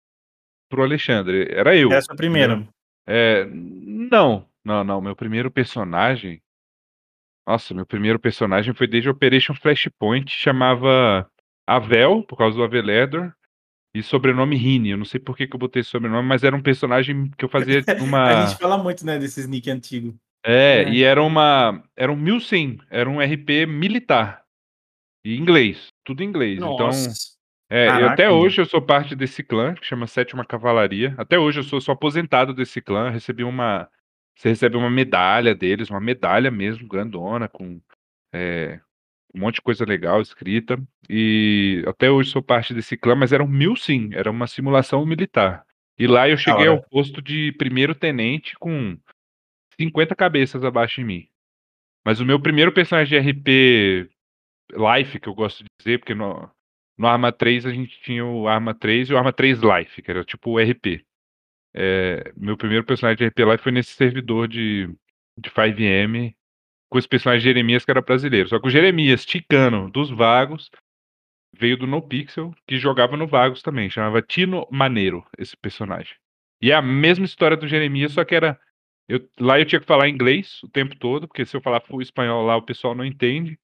pro 0.68 0.82
Alexandre. 0.82 1.48
Era 1.50 1.74
eu. 1.74 1.90
Essa 1.92 2.12
é 2.12 2.14
a 2.14 2.16
primeira. 2.16 2.68
É, 3.06 3.46
não, 3.46 4.46
não, 4.64 4.84
não. 4.84 5.00
Meu 5.00 5.14
primeiro 5.14 5.50
personagem. 5.50 6.42
Nossa, 7.46 7.72
meu 7.72 7.86
primeiro 7.86 8.18
personagem 8.18 8.74
foi 8.74 8.86
desde 8.86 9.08
Operation 9.08 9.54
Flashpoint, 9.54 10.30
chamava 10.30 11.30
Avel, 11.66 12.22
por 12.24 12.36
causa 12.36 12.56
do 12.56 12.64
Aveledor, 12.64 13.32
e 13.94 14.02
sobrenome 14.02 14.56
Rini. 14.56 14.90
Eu 14.90 14.98
não 14.98 15.04
sei 15.04 15.20
por 15.20 15.36
que, 15.36 15.46
que 15.46 15.54
eu 15.54 15.60
botei 15.60 15.80
esse 15.80 15.90
sobrenome, 15.90 16.26
mas 16.26 16.42
era 16.44 16.56
um 16.56 16.62
personagem 16.62 17.30
que 17.36 17.44
eu 17.44 17.48
fazia 17.48 17.82
uma. 18.02 18.24
A 18.24 18.46
gente 18.46 18.58
fala 18.58 18.76
muito, 18.76 19.06
né, 19.06 19.18
desses 19.18 19.46
nick 19.46 19.70
antigo. 19.70 20.14
É, 20.44 20.82
É. 20.82 20.88
e 20.90 21.02
era 21.02 21.22
uma. 21.22 21.82
Era 21.96 22.12
um 22.12 22.16
Milsim, 22.16 22.78
era 22.90 23.08
um 23.08 23.20
RP 23.20 23.66
militar. 23.66 24.42
E 25.24 25.36
inglês, 25.36 25.88
tudo 26.04 26.22
em 26.22 26.26
inglês. 26.26 26.56
Então. 26.56 26.76
nossa. 26.78 27.36
É, 27.68 27.86
e 27.86 27.88
Caraca, 27.88 28.12
até 28.12 28.30
hoje 28.30 28.60
eu 28.60 28.66
sou 28.66 28.80
parte 28.80 29.16
desse 29.16 29.42
clã, 29.42 29.74
que 29.74 29.84
chama 29.84 30.06
Sétima 30.06 30.44
Cavalaria. 30.44 31.14
Até 31.18 31.36
hoje 31.36 31.58
eu 31.60 31.64
sou, 31.64 31.80
sou 31.80 31.92
aposentado 31.92 32.54
desse 32.54 32.80
clã. 32.80 33.10
Recebi 33.10 33.42
uma. 33.42 33.88
Você 34.36 34.50
recebe 34.50 34.76
uma 34.76 34.90
medalha 34.90 35.54
deles, 35.54 35.88
uma 35.88 36.00
medalha 36.00 36.50
mesmo, 36.50 36.86
grandona, 36.86 37.48
com 37.48 37.80
é, 38.32 38.78
um 39.34 39.40
monte 39.40 39.56
de 39.56 39.62
coisa 39.62 39.84
legal 39.84 40.20
escrita. 40.20 40.78
E 41.08 41.82
até 41.86 42.10
hoje 42.10 42.30
sou 42.30 42.42
parte 42.42 42.74
desse 42.74 42.96
clã, 42.96 43.14
mas 43.14 43.32
era 43.32 43.42
um 43.42 43.48
mil 43.48 43.74
sim, 43.74 44.10
era 44.12 44.30
uma 44.30 44.46
simulação 44.46 45.04
militar. 45.06 45.64
E 45.98 46.06
lá 46.06 46.28
eu 46.28 46.36
cheguei 46.36 46.66
ao 46.66 46.82
posto 46.82 47.22
de 47.22 47.52
primeiro 47.52 47.94
tenente 47.94 48.54
com 48.58 48.98
50 49.80 50.14
cabeças 50.14 50.62
abaixo 50.62 51.00
de 51.00 51.06
mim. 51.06 51.28
Mas 52.04 52.20
o 52.20 52.26
meu 52.26 52.38
primeiro 52.38 52.70
personagem 52.70 53.20
de 53.20 53.30
RP 53.30 54.10
Life, 54.72 55.18
que 55.18 55.28
eu 55.28 55.34
gosto 55.34 55.64
de 55.64 55.68
dizer, 55.80 55.98
porque 55.98 56.14
no, 56.14 56.50
no 56.98 57.06
Arma 57.06 57.32
3 57.32 57.64
a 57.64 57.70
gente 57.70 57.98
tinha 58.02 58.24
o 58.24 58.46
Arma 58.46 58.74
3 58.74 59.08
e 59.08 59.14
o 59.14 59.18
Arma 59.18 59.32
3 59.32 59.60
Life, 59.60 60.02
que 60.02 60.10
era 60.10 60.22
tipo 60.22 60.50
o 60.50 60.58
RP. 60.58 61.04
É, 61.78 62.32
meu 62.34 62.56
primeiro 62.56 62.84
personagem 62.84 63.18
de 63.18 63.26
RP 63.26 63.38
Life 63.40 63.62
foi 63.62 63.72
nesse 63.72 63.92
servidor 63.92 64.48
de, 64.48 64.88
de 65.38 65.50
5M 65.50 66.34
com 66.88 66.98
esse 66.98 67.08
personagem 67.08 67.44
Jeremias 67.44 67.84
que 67.84 67.90
era 67.90 68.00
brasileiro. 68.00 68.48
Só 68.48 68.58
que 68.58 68.66
o 68.66 68.70
Jeremias 68.70 69.26
Ticano 69.26 69.90
dos 69.90 70.10
Vagos 70.10 70.70
veio 71.58 71.76
do 71.76 71.86
NoPixel, 71.86 72.54
que 72.66 72.78
jogava 72.78 73.16
no 73.16 73.26
Vagos 73.26 73.62
também. 73.62 73.90
Chamava 73.90 74.22
Tino 74.22 74.66
Maneiro, 74.70 75.24
esse 75.36 75.56
personagem. 75.56 76.14
E 76.62 76.70
é 76.70 76.74
a 76.74 76.82
mesma 76.82 77.26
história 77.26 77.56
do 77.56 77.68
Jeremias, 77.68 78.12
só 78.12 78.24
que 78.24 78.34
era. 78.34 78.58
Eu, 79.08 79.20
lá 79.38 79.58
eu 79.58 79.66
tinha 79.66 79.80
que 79.80 79.86
falar 79.86 80.08
inglês 80.08 80.62
o 80.62 80.68
tempo 80.68 80.96
todo, 80.96 81.28
porque 81.28 81.44
se 81.44 81.56
eu 81.56 81.60
falar 81.60 81.80
full 81.80 82.02
espanhol 82.02 82.44
lá, 82.44 82.56
o 82.56 82.62
pessoal 82.62 82.94
não 82.94 83.04
entende. 83.04 83.58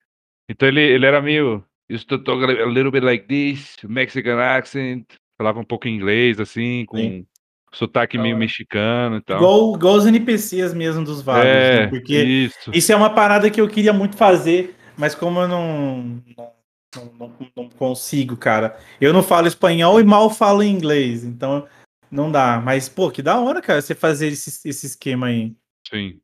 Então 0.49 0.69
ele, 0.69 0.81
ele 0.81 1.07
era 1.07 1.23
meio. 1.23 1.65
Estou 1.89 2.23
talking 2.23 2.45
a 2.45 2.67
little 2.67 2.91
bit 2.91 3.05
like 3.05 3.27
this, 3.27 3.77
Mexican 3.85 4.39
accent. 4.39 5.07
Falava 5.39 5.59
um 5.59 5.65
pouco 5.65 5.89
inglês, 5.89 6.39
assim, 6.39 6.85
com. 6.85 7.25
Sotaque 7.73 8.19
meio 8.19 8.37
Ah. 8.37 8.39
mexicano 8.39 9.17
e 9.17 9.21
tal. 9.23 9.37
Igual, 9.39 9.75
igual 9.77 9.95
os 9.95 10.07
NPCs 10.07 10.75
mesmo 10.75 11.05
dos 11.05 11.23
vagos, 11.23 11.45
é, 11.47 11.81
né? 11.81 11.87
Porque 11.89 12.23
isso. 12.23 12.71
isso 12.73 12.93
é 12.93 12.97
uma 12.97 13.11
parada 13.11 13.51
que 13.51 13.61
eu 13.61 13.69
queria 13.69 13.93
muito 13.93 14.17
fazer, 14.17 14.77
mas 14.97 15.15
como 15.15 15.41
eu 15.41 15.49
não, 15.49 16.23
não, 16.37 16.53
não, 16.95 17.13
não- 17.19 17.53
não 17.57 17.69
consigo, 17.71 18.37
cara. 18.37 18.79
Eu 19.01 19.13
não 19.13 19.23
falo 19.23 19.47
espanhol 19.47 20.01
e 20.01 20.05
mal 20.05 20.29
falo 20.31 20.63
inglês, 20.63 21.25
então 21.25 21.67
não 22.11 22.31
dá. 22.31 22.61
Mas, 22.63 22.89
pô, 22.89 23.11
que 23.11 23.23
da 23.23 23.41
hora, 23.41 23.61
cara, 23.63 23.81
você 23.81 23.95
fazer 23.95 24.29
esse, 24.29 24.69
esse 24.69 24.87
esquema 24.87 25.29
aí. 25.29 25.55
Sim. 25.89 26.21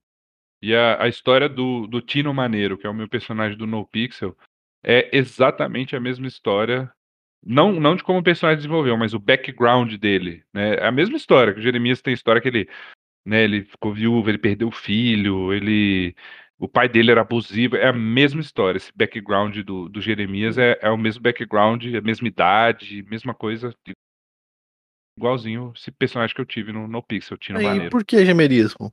E 0.63 0.75
a, 0.75 1.03
a 1.05 1.09
história 1.09 1.49
do, 1.49 1.87
do 1.87 2.01
Tino 2.03 2.35
Maneiro, 2.35 2.77
que 2.77 2.87
é 2.87 2.91
o 2.91 2.95
meu 2.95 3.09
personagem 3.09 3.57
do 3.57 3.67
No 3.67 3.87
Pixel, 3.87 4.37
é 4.85 5.09
exatamente 5.17 5.97
a 5.97 6.01
mesma 6.01 6.27
história. 6.27 6.91
Não, 7.45 7.73
não 7.81 7.95
de 7.97 8.03
como 8.03 8.19
o 8.19 8.23
personagem 8.23 8.59
desenvolveu, 8.59 8.97
mas 8.97 9.15
o 9.15 9.19
background 9.19 9.95
dele. 9.95 10.43
Né? 10.53 10.75
É 10.77 10.87
a 10.87 10.93
mesma 10.93 11.17
história, 11.17 11.53
que 11.55 11.61
o 11.61 11.63
Jeremias 11.63 12.03
tem 12.03 12.13
história 12.13 12.41
que 12.43 12.49
ele, 12.49 12.69
né, 13.25 13.45
ele 13.45 13.65
ficou 13.65 13.93
viúvo, 13.95 14.29
ele 14.29 14.39
perdeu 14.39 14.69
o 14.69 14.73
filho, 14.73 15.53
ele. 15.53 16.15
O 16.59 16.67
pai 16.69 16.89
dele 16.89 17.13
era 17.13 17.21
abusivo, 17.21 17.77
é 17.77 17.87
a 17.87 17.93
mesma 17.93 18.41
história. 18.41 18.79
Esse 18.79 18.91
background 18.93 19.57
do, 19.59 19.89
do 19.89 20.01
Jeremias 20.01 20.59
é, 20.59 20.77
é 20.83 20.91
o 20.91 20.99
mesmo 20.99 21.23
background, 21.23 21.85
a 21.95 22.01
mesma 22.01 22.27
idade, 22.27 23.05
mesma 23.09 23.33
coisa. 23.33 23.73
Igualzinho 25.17 25.73
esse 25.77 25.91
personagem 25.93 26.35
que 26.35 26.41
eu 26.41 26.47
tive 26.47 26.73
no, 26.73 26.87
no 26.89 27.03
Pixel, 27.03 27.37
Tino 27.37 27.59
Aí, 27.59 27.65
Maneiro. 27.65 27.91
por 27.91 28.05
que 28.05 28.25
gemerismo? 28.25 28.93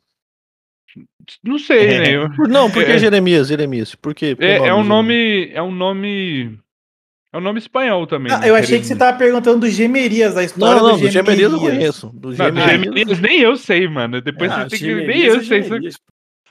Não 1.44 1.58
sei, 1.60 1.88
É. 1.88 2.00
né? 2.00 2.16
Eu- 2.16 2.30
Não, 2.48 2.72
por 2.72 2.84
que 2.86 2.92
É. 2.92 2.98
Jeremias? 3.00 3.48
Jeremias. 3.48 3.96
Por 3.96 4.14
quê? 4.16 4.36
Por 4.36 4.42
que 4.42 4.46
É, 4.48 4.68
é 4.68 4.74
um 4.74 4.84
nome. 4.84 5.50
É 5.52 5.62
um 5.62 5.72
nome. 5.72 6.60
É 7.36 7.38
um 7.38 7.42
nome 7.42 7.60
espanhol 7.60 8.08
também. 8.08 8.32
Ah, 8.32 8.40
né? 8.40 8.50
eu 8.50 8.56
achei 8.56 8.80
que 8.80 8.86
você 8.86 8.96
tava 8.96 9.18
perguntando 9.18 9.60
do 9.60 9.70
Gemerias, 9.70 10.34
da 10.36 10.44
história 10.44 10.82
Não, 10.82 10.88
não, 10.90 10.96
do 10.98 11.02
do 11.02 11.10
Gemerias 11.12 11.52
eu 11.52 11.60
Gemerias. 11.60 11.78
conheço. 12.00 12.12
Do 12.14 12.30
Não, 12.30 12.36
Gemerias. 12.36 12.72
Gemerias 12.86 13.20
nem 13.20 13.40
eu 13.42 13.58
sei, 13.58 13.88
mano. 13.90 14.22
Depois 14.22 14.50
Ah, 14.52 14.64
você 14.64 14.70
tem 14.70 14.80
que. 14.80 14.86
Gemerias 14.86 15.08
Nem 15.18 15.26
eu 15.28 15.36
é 15.36 15.44
sei. 15.44 15.62
Só, 15.64 15.68
Gemerias. 15.70 15.96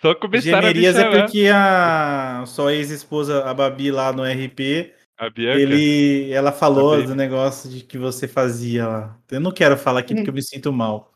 só 0.02 0.14
começaram 0.14 0.68
Gemerias 0.68 0.96
a 0.96 0.98
me 1.10 1.16
é 1.16 1.22
porque 1.22 1.48
a 1.52 2.44
sua 2.46 2.74
ex-esposa, 2.74 3.44
a 3.44 3.54
Babi, 3.54 3.90
lá 3.90 4.12
no 4.12 4.22
RP, 4.24 4.92
A 5.18 5.30
Bianca. 5.30 5.58
ele, 5.58 6.30
ela 6.32 6.52
falou 6.52 7.02
do 7.02 7.14
negócio 7.14 7.70
de 7.70 7.82
que 7.82 7.96
você 7.96 8.28
fazia 8.28 8.86
lá. 8.86 9.16
Eu 9.30 9.40
não 9.40 9.52
quero 9.52 9.78
falar 9.78 10.00
aqui 10.00 10.14
porque 10.14 10.28
eu 10.28 10.34
me 10.34 10.42
sinto 10.42 10.70
mal. 10.70 11.12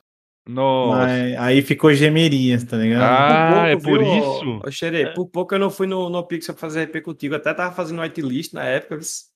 Nossa. 0.48 0.96
Mas 0.96 1.36
aí 1.36 1.60
ficou 1.60 1.92
Gemerias, 1.92 2.64
tá 2.64 2.78
ligado? 2.78 3.02
Ah, 3.02 3.68
é 3.68 3.76
por 3.76 3.98
viu, 3.98 4.02
isso? 4.02 4.62
Ô, 4.66 4.70
Xerê, 4.70 5.12
por 5.12 5.26
pouco 5.26 5.54
eu 5.54 5.58
não 5.58 5.68
fui 5.68 5.86
no, 5.86 6.08
no 6.08 6.26
Pixel 6.26 6.54
pra 6.54 6.60
fazer 6.62 6.84
RP 6.84 7.02
contigo. 7.02 7.34
Até 7.34 7.52
tava 7.52 7.74
fazendo 7.74 8.00
whitelist 8.00 8.54
na 8.54 8.64
época, 8.64 8.96
vis- 8.96 9.27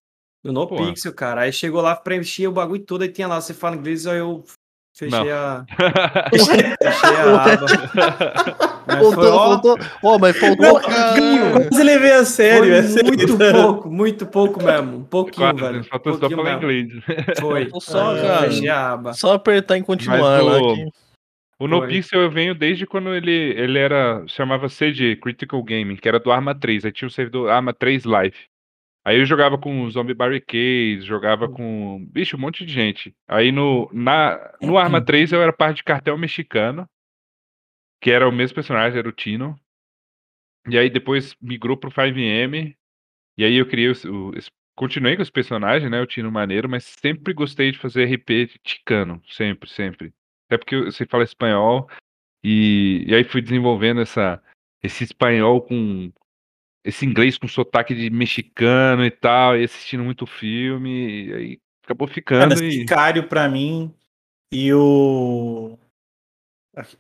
no 0.45 0.53
No 0.53 0.67
Pô. 0.67 0.77
Pixel, 0.77 1.15
cara. 1.15 1.43
Aí 1.43 1.53
chegou 1.53 1.81
lá, 1.81 1.95
preenchia 1.97 2.49
o 2.49 2.53
bagulho 2.53 2.85
todo, 2.85 3.03
aí 3.03 3.09
tinha 3.09 3.27
lá, 3.29 3.41
você 3.41 3.55
fala 3.55 3.77
inglês, 3.77 4.07
aí 4.07 4.19
eu 4.19 4.43
fechei 4.95 5.19
Não. 5.19 5.31
a. 5.31 5.65
Fechei 6.33 7.17
a 7.17 7.45
aba. 7.45 7.67
Mas 8.85 8.99
foi, 8.99 9.15
Faltou, 9.15 9.33
ó, 9.33 9.49
faltou. 9.49 9.79
Ó, 10.03 10.19
mas 10.19 10.37
faltou. 10.39 10.67
Não, 10.67 10.81
cara. 10.81 11.69
quase 11.69 11.83
levei 11.85 12.13
a 12.13 12.25
sério. 12.25 12.83
foi 12.83 13.01
é 13.01 13.05
muito 13.05 13.39
pouco, 13.53 13.91
muito 13.91 14.27
pouco 14.27 14.63
mesmo. 14.63 14.97
Um 14.99 15.05
pouquinho, 15.05 15.55
Quase, 15.55 15.61
velho. 15.73 15.85
Faltou 15.85 16.13
só 16.15 16.19
pouquinho 16.19 16.43
falar 16.45 16.61
mesmo. 16.61 16.73
inglês. 16.73 17.39
Foi. 17.41 17.71
Só, 17.81 18.17
É, 18.17 18.23
cara. 18.23 18.51
Fechei 18.51 18.69
a 18.69 18.93
aba. 18.93 19.13
Só 19.15 19.33
apertar 19.35 19.79
em 19.79 19.83
continuar 19.83 20.19
Mas 20.19 20.45
lá. 20.45 20.59
o- 20.61 20.75
que- 20.75 20.85
O 20.85 21.69
Foi. 21.69 21.69
NoPixel 21.69 22.21
eu 22.21 22.31
venho 22.31 22.55
desde 22.57 22.85
quando 22.87 23.15
ele, 23.15 23.31
ele 23.57 23.79
era. 23.79 24.25
chamava 24.27 24.69
CG, 24.69 25.15
Critical 25.17 25.63
Gaming, 25.63 25.95
que 25.97 26.09
era 26.09 26.19
do 26.19 26.33
Arma 26.33 26.55
3. 26.59 26.85
Aí 26.85 26.91
tinha 26.93 27.07
o 27.07 27.11
servidor 27.11 27.51
Arma 27.51 27.73
3 27.73 28.05
Live. 28.05 28.37
Aí 29.05 29.19
eu 29.19 29.27
jogava 29.27 29.59
com 29.59 29.89
Zombie 29.91 30.15
Barricades, 30.15 31.05
jogava 31.05 31.49
com. 31.49 32.07
Bicho, 32.11 32.37
um 32.37 32.41
monte 32.41 32.65
de 32.65 32.73
gente. 32.73 33.15
Aí 33.27 33.51
no, 33.51 33.91
na, 33.93 34.53
no 34.63 34.79
Arma 34.79 35.05
3 35.05 35.33
eu 35.33 35.43
era 35.43 35.53
parte 35.53 35.79
de 35.79 35.85
cartel 35.85 36.17
mexicano, 36.17 36.89
que 38.01 38.11
era 38.11 38.29
o 38.29 38.33
mesmo 38.33 38.55
personagem, 38.55 38.99
era 38.99 39.09
o 39.09 39.13
Tino. 39.13 39.57
E 40.69 40.79
aí 40.79 40.89
depois 40.89 41.35
migrou 41.41 41.77
pro 41.77 41.91
5M. 41.91 42.77
E 43.37 43.45
aí 43.45 43.57
eu 43.57 43.67
criei 43.67 43.89
o. 43.89 43.93
o- 43.93 44.33
continuei 44.77 45.17
com 45.17 45.23
esse 45.23 45.33
personagem, 45.33 45.91
né? 45.91 46.01
O 46.01 46.07
Tino 46.07 46.31
Maneiro, 46.31 46.69
mas 46.69 46.85
sempre 46.85 47.35
gostei 47.35 47.73
de 47.73 47.79
fazer 47.79 48.05
RP 48.05 48.47
de 48.47 48.59
ticano. 48.63 49.21
Sempre, 49.29 49.69
sempre. 49.69 50.13
Até 50.47 50.59
porque 50.59 50.75
eu 50.75 50.93
sei 50.93 51.07
falar 51.07 51.25
espanhol. 51.25 51.89
E, 52.45 53.05
e 53.07 53.15
aí 53.15 53.25
fui 53.25 53.41
desenvolvendo 53.43 54.01
essa, 54.01 54.41
esse 54.83 55.05
espanhol 55.05 55.61
com. 55.63 56.13
Esse 56.85 57.07
inglês 57.07 57.39
com 57.39 57.47
sotaque 57.47 57.95
de 57.95 58.11
mexicano 58.11 59.05
e 59.05 59.11
tal, 59.11 59.57
e 59.57 59.65
assistindo 59.65 60.03
muito 60.03 60.27
filme, 60.27 61.27
e 61.27 61.33
aí 61.35 61.59
acabou 61.85 62.09
Cara, 62.09 62.15
ficando 62.15 62.65
e. 62.65 62.73
Sicário 62.73 63.29
pra 63.29 63.49
mim 63.49 63.95
e 64.53 64.73
o. 64.73 65.79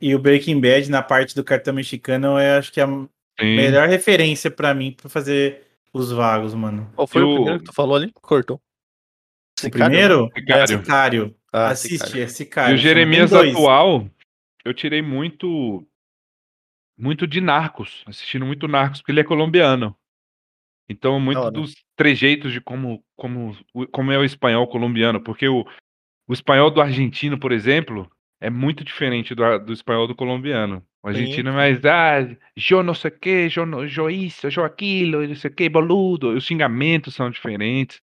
E 0.00 0.14
o 0.14 0.18
Breaking 0.18 0.60
Bad 0.60 0.90
na 0.90 1.02
parte 1.02 1.34
do 1.34 1.42
cartão 1.42 1.72
mexicano, 1.74 2.38
eu 2.38 2.58
acho 2.58 2.70
que 2.72 2.80
é 2.80 2.84
a 2.84 2.86
Sim. 2.86 3.56
melhor 3.56 3.88
referência 3.88 4.50
pra 4.50 4.74
mim 4.74 4.92
pra 4.92 5.08
fazer 5.08 5.62
os 5.92 6.12
vagos, 6.12 6.54
mano. 6.54 6.90
Qual 6.94 7.06
foi 7.06 7.22
Eu- 7.22 7.30
o 7.30 7.34
primeiro 7.36 7.58
que 7.60 7.64
tu 7.64 7.72
falou 7.74 7.96
ali? 7.96 8.12
Cortou. 8.14 8.60
O 9.64 9.70
primeiro 9.70 10.28
é 10.36 10.40
Sicário. 10.40 10.78
Sicário. 10.78 11.36
Ah, 11.52 11.68
Assiste, 11.68 11.98
Sicário. 11.98 12.22
é 12.22 12.26
Sicário. 12.28 12.72
E 12.72 12.78
o. 12.78 12.78
Jeremias 12.78 13.32
atual, 13.32 14.08
eu 14.64 14.74
tirei 14.74 15.02
muito 15.02 15.86
muito 17.02 17.26
de 17.26 17.40
Narcos, 17.40 18.04
assistindo 18.06 18.46
muito 18.46 18.68
Narcos, 18.68 19.00
porque 19.00 19.10
ele 19.10 19.20
é 19.20 19.24
colombiano. 19.24 19.96
Então, 20.88 21.18
muito 21.18 21.40
hora. 21.40 21.50
dos 21.50 21.74
trejeitos 21.96 22.52
de 22.52 22.60
como, 22.60 23.04
como, 23.16 23.56
como 23.90 24.12
é 24.12 24.18
o 24.18 24.24
espanhol 24.24 24.68
colombiano, 24.68 25.20
porque 25.20 25.48
o, 25.48 25.66
o 26.28 26.32
espanhol 26.32 26.70
do 26.70 26.80
argentino, 26.80 27.36
por 27.36 27.50
exemplo, 27.50 28.08
é 28.40 28.48
muito 28.48 28.84
diferente 28.84 29.34
do, 29.34 29.58
do 29.58 29.72
espanhol 29.72 30.06
do 30.06 30.14
colombiano. 30.14 30.84
O 31.02 31.08
argentino 31.08 31.50
é 31.50 31.52
mais, 31.52 31.84
ah, 31.84 32.20
eu 32.70 32.82
não 32.84 32.94
sei 32.94 33.10
o 33.10 33.18
que, 33.18 33.48
eu, 33.56 33.66
não, 33.66 33.84
eu 33.84 34.08
isso, 34.08 34.46
eu 34.46 34.64
aquilo, 34.64 35.26
não 35.26 35.34
sei 35.34 35.50
o 35.50 35.54
que, 35.54 35.68
boludo. 35.68 36.28
Os 36.28 36.44
xingamentos 36.44 37.16
são 37.16 37.30
diferentes. 37.30 38.00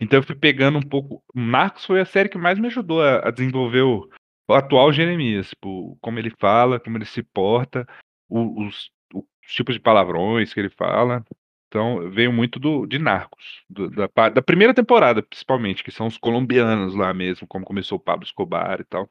Então 0.00 0.18
eu 0.18 0.22
fui 0.24 0.34
pegando 0.34 0.76
um 0.76 0.82
pouco. 0.82 1.22
Narcos 1.32 1.84
foi 1.84 2.00
a 2.00 2.04
série 2.04 2.28
que 2.28 2.36
mais 2.36 2.58
me 2.58 2.66
ajudou 2.66 3.00
a, 3.00 3.28
a 3.28 3.30
desenvolver 3.30 3.82
o, 3.82 4.10
o 4.48 4.54
atual 4.54 4.92
Jeremias, 4.92 5.50
tipo, 5.50 5.96
como 6.00 6.18
ele 6.18 6.32
fala, 6.40 6.80
como 6.80 6.98
ele 6.98 7.04
se 7.04 7.22
porta, 7.22 7.86
os, 8.30 8.90
os 9.14 9.52
tipos 9.54 9.74
de 9.74 9.80
palavrões 9.80 10.52
que 10.54 10.60
ele 10.60 10.70
fala. 10.70 11.24
Então 11.68 12.10
veio 12.10 12.32
muito 12.32 12.58
do, 12.58 12.86
de 12.86 12.98
Narcos, 12.98 13.64
do- 13.70 13.90
da, 13.90 14.08
da 14.30 14.42
primeira 14.42 14.74
temporada, 14.74 15.22
principalmente, 15.22 15.84
que 15.84 15.92
são 15.92 16.06
os 16.08 16.18
colombianos 16.18 16.94
lá 16.94 17.14
mesmo, 17.14 17.46
como 17.46 17.64
começou 17.64 17.96
o 17.98 18.00
Pablo 18.00 18.24
Escobar 18.26 18.80
e 18.80 18.84
tal. 18.84 19.08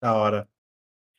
Da 0.00 0.14
hora. 0.14 0.48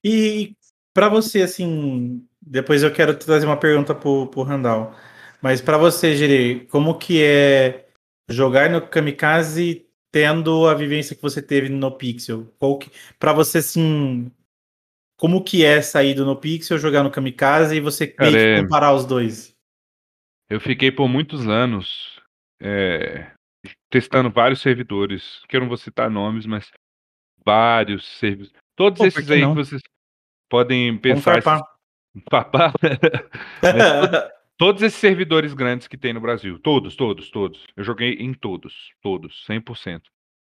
E 0.05 0.55
pra 0.93 1.09
você, 1.09 1.43
assim, 1.43 2.27
depois 2.41 2.83
eu 2.83 2.93
quero 2.93 3.17
trazer 3.17 3.45
uma 3.45 3.59
pergunta 3.59 3.95
pro, 3.95 4.27
pro 4.29 4.43
Randall. 4.43 4.93
Mas 5.41 5.61
pra 5.61 5.77
você, 5.77 6.15
Geri, 6.15 6.67
como 6.67 6.97
que 6.99 7.23
é 7.23 7.87
jogar 8.29 8.69
no 8.69 8.87
Kamikaze 8.87 9.87
tendo 10.11 10.67
a 10.67 10.73
vivência 10.75 11.15
que 11.15 11.21
você 11.21 11.41
teve 11.41 11.69
no 11.69 11.91
Pixel? 11.97 12.47
Qual 12.59 12.79
que, 12.79 12.91
pra 13.19 13.33
você, 13.33 13.59
assim, 13.59 14.31
como 15.17 15.43
que 15.43 15.65
é 15.65 15.81
sair 15.81 16.13
do 16.13 16.25
No 16.25 16.35
Pixel, 16.35 16.77
jogar 16.77 17.03
no 17.03 17.11
Kamikaze 17.11 17.75
e 17.75 17.79
você 17.81 18.07
Cara, 18.07 18.31
que 18.31 18.37
é- 18.37 18.61
comparar 18.61 18.93
os 18.93 19.05
dois? 19.05 19.53
Eu 20.49 20.61
fiquei 20.61 20.91
por 20.91 21.07
muitos 21.09 21.47
anos 21.47 22.21
é, 22.61 23.31
testando 23.89 24.29
vários 24.29 24.61
servidores, 24.61 25.41
que 25.49 25.57
eu 25.57 25.61
não 25.61 25.67
vou 25.67 25.77
citar 25.77 26.09
nomes, 26.09 26.45
mas 26.45 26.71
vários 27.43 28.05
servidores. 28.17 28.53
Todos 28.75 28.99
Pô, 28.99 29.05
esses 29.07 29.29
aí 29.29 29.41
não? 29.41 29.55
que 29.55 29.63
vocês 29.65 29.81
podem 30.49 30.97
pensar. 30.97 31.39
esses- 31.39 31.61
Papar. 32.29 32.73
Todos 34.57 34.81
esses 34.81 34.99
servidores 34.99 35.53
grandes 35.53 35.87
que 35.87 35.97
tem 35.97 36.13
no 36.13 36.19
Brasil, 36.21 36.57
todos, 36.59 36.95
todos, 36.95 37.29
todos. 37.29 37.63
Eu 37.75 37.83
joguei 37.83 38.13
em 38.13 38.33
todos, 38.33 38.91
todos, 39.03 39.45
100%. 39.45 40.01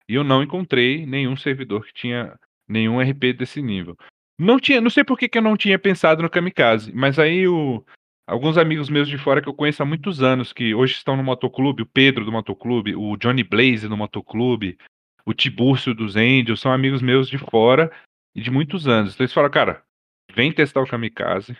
E 0.08 0.14
eu 0.14 0.22
não 0.22 0.40
encontrei 0.42 1.04
nenhum 1.04 1.36
servidor 1.36 1.84
que 1.84 1.92
tinha 1.92 2.38
nenhum 2.68 3.00
RP 3.00 3.32
desse 3.32 3.60
nível. 3.60 3.96
Não 4.38 4.58
tinha, 4.58 4.80
não 4.80 4.90
sei 4.90 5.04
por 5.04 5.18
que, 5.18 5.28
que 5.28 5.38
eu 5.38 5.42
não 5.42 5.56
tinha 5.56 5.78
pensado 5.78 6.22
no 6.22 6.30
Kamikaze, 6.30 6.92
mas 6.92 7.18
aí 7.18 7.46
o 7.46 7.84
alguns 8.26 8.56
amigos 8.56 8.88
meus 8.88 9.08
de 9.08 9.18
fora 9.18 9.42
que 9.42 9.48
eu 9.48 9.54
conheço 9.54 9.82
há 9.82 9.86
muitos 9.86 10.22
anos, 10.22 10.52
que 10.52 10.74
hoje 10.74 10.94
estão 10.94 11.16
no 11.16 11.22
motoclube, 11.22 11.82
o 11.82 11.86
Pedro 11.86 12.24
do 12.24 12.32
motoclube, 12.32 12.94
o 12.96 13.16
Johnny 13.16 13.44
Blaze 13.44 13.86
do 13.86 13.96
motoclube, 13.96 14.78
o 15.26 15.34
Tibúrcio 15.34 15.94
dos 15.94 16.16
Angels, 16.16 16.60
são 16.60 16.72
amigos 16.72 17.02
meus 17.02 17.28
de 17.28 17.38
fora 17.38 17.92
e 18.34 18.40
de 18.40 18.50
muitos 18.50 18.88
anos. 18.88 19.14
Então 19.14 19.24
eles 19.24 19.34
falam, 19.34 19.50
cara, 19.50 19.84
vem 20.32 20.52
testar 20.52 20.80
o 20.80 20.86
Kamikaze, 20.86 21.56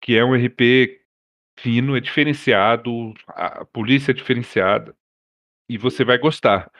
que 0.00 0.16
é 0.16 0.24
um 0.24 0.34
RP 0.34 1.00
fino, 1.58 1.96
é 1.96 2.00
diferenciado, 2.00 3.14
a 3.28 3.64
polícia 3.64 4.12
é 4.12 4.14
diferenciada, 4.14 4.94
e 5.68 5.78
você 5.78 6.04
vai 6.04 6.18
gostar. 6.18 6.70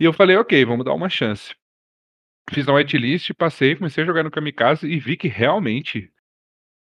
E 0.00 0.04
eu 0.04 0.12
falei, 0.12 0.36
ok, 0.36 0.64
vamos 0.64 0.84
dar 0.84 0.94
uma 0.94 1.08
chance. 1.08 1.54
Fiz 2.50 2.68
a 2.68 2.72
whitelist, 2.72 3.32
passei, 3.34 3.76
comecei 3.76 4.02
a 4.02 4.06
jogar 4.06 4.22
no 4.22 4.30
Kamikaze 4.30 4.86
e 4.86 4.98
vi 4.98 5.16
que 5.16 5.28
realmente 5.28 6.10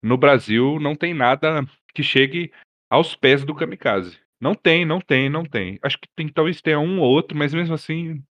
no 0.02 0.16
Brasil 0.16 0.78
não 0.80 0.96
tem 0.96 1.14
nada 1.14 1.64
que 1.94 2.02
chegue 2.02 2.52
aos 2.90 3.14
pés 3.14 3.44
do 3.44 3.54
Kamikaze. 3.54 4.18
Não 4.40 4.54
tem, 4.54 4.84
não 4.84 5.00
tem, 5.00 5.30
não 5.30 5.44
tem. 5.44 5.78
Acho 5.82 5.98
que 5.98 6.08
tem, 6.16 6.28
talvez 6.28 6.60
tenha 6.60 6.80
um 6.80 7.00
ou 7.00 7.08
outro, 7.08 7.36
mas 7.36 7.54
mesmo 7.54 7.74
assim, 7.74 8.22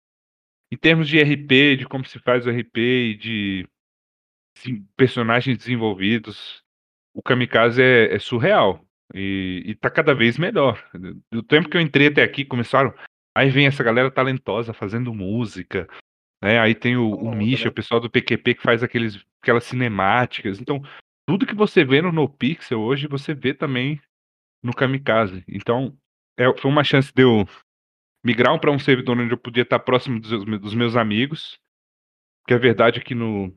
em 0.71 0.77
termos 0.77 1.07
de 1.07 1.21
RP, 1.21 1.77
de 1.77 1.85
como 1.85 2.05
se 2.05 2.19
faz 2.19 2.45
o 2.45 2.49
RP 2.49 2.77
e 2.77 3.15
de 3.15 3.67
personagens 4.97 5.57
desenvolvidos, 5.57 6.61
o 7.13 7.21
Kamikaze 7.21 7.81
é, 7.81 8.13
é 8.13 8.19
surreal. 8.19 8.85
E, 9.13 9.63
e 9.65 9.75
tá 9.75 9.89
cada 9.89 10.13
vez 10.13 10.37
melhor. 10.37 10.81
Do 11.31 11.43
tempo 11.43 11.69
que 11.69 11.75
eu 11.75 11.81
entrei 11.81 12.07
até 12.07 12.23
aqui, 12.23 12.45
começaram. 12.45 12.93
Aí 13.35 13.49
vem 13.49 13.67
essa 13.67 13.83
galera 13.83 14.11
talentosa 14.11 14.73
fazendo 14.73 15.13
música. 15.13 15.87
Né? 16.41 16.59
Aí 16.59 16.73
tem 16.73 16.97
o, 16.97 17.13
o 17.13 17.35
Misha, 17.35 17.69
o 17.69 17.73
pessoal 17.73 17.99
do 17.99 18.09
PQP 18.09 18.55
que 18.55 18.61
faz 18.61 18.83
aqueles, 18.83 19.23
aquelas 19.41 19.63
cinemáticas. 19.63 20.59
Então, 20.59 20.81
tudo 21.27 21.45
que 21.45 21.55
você 21.55 21.85
vê 21.85 22.01
no 22.01 22.11
NoPixel 22.11 22.79
hoje, 22.79 23.07
você 23.07 23.33
vê 23.33 23.53
também 23.53 24.01
no 24.63 24.73
Kamikaze. 24.73 25.43
Então, 25.47 25.95
é, 26.37 26.45
foi 26.57 26.71
uma 26.71 26.83
chance 26.83 27.13
de 27.13 27.23
eu 27.23 27.47
migrar 28.23 28.59
para 28.59 28.71
um 28.71 28.79
servidor 28.79 29.17
onde 29.19 29.33
eu 29.33 29.37
podia 29.37 29.63
estar 29.63 29.79
próximo 29.79 30.19
dos, 30.19 30.45
dos 30.59 30.73
meus 30.73 30.95
amigos. 30.95 31.59
Que 32.47 32.53
a 32.53 32.57
verdade 32.57 32.99
é 32.99 33.03
que 33.03 33.13
no, 33.13 33.55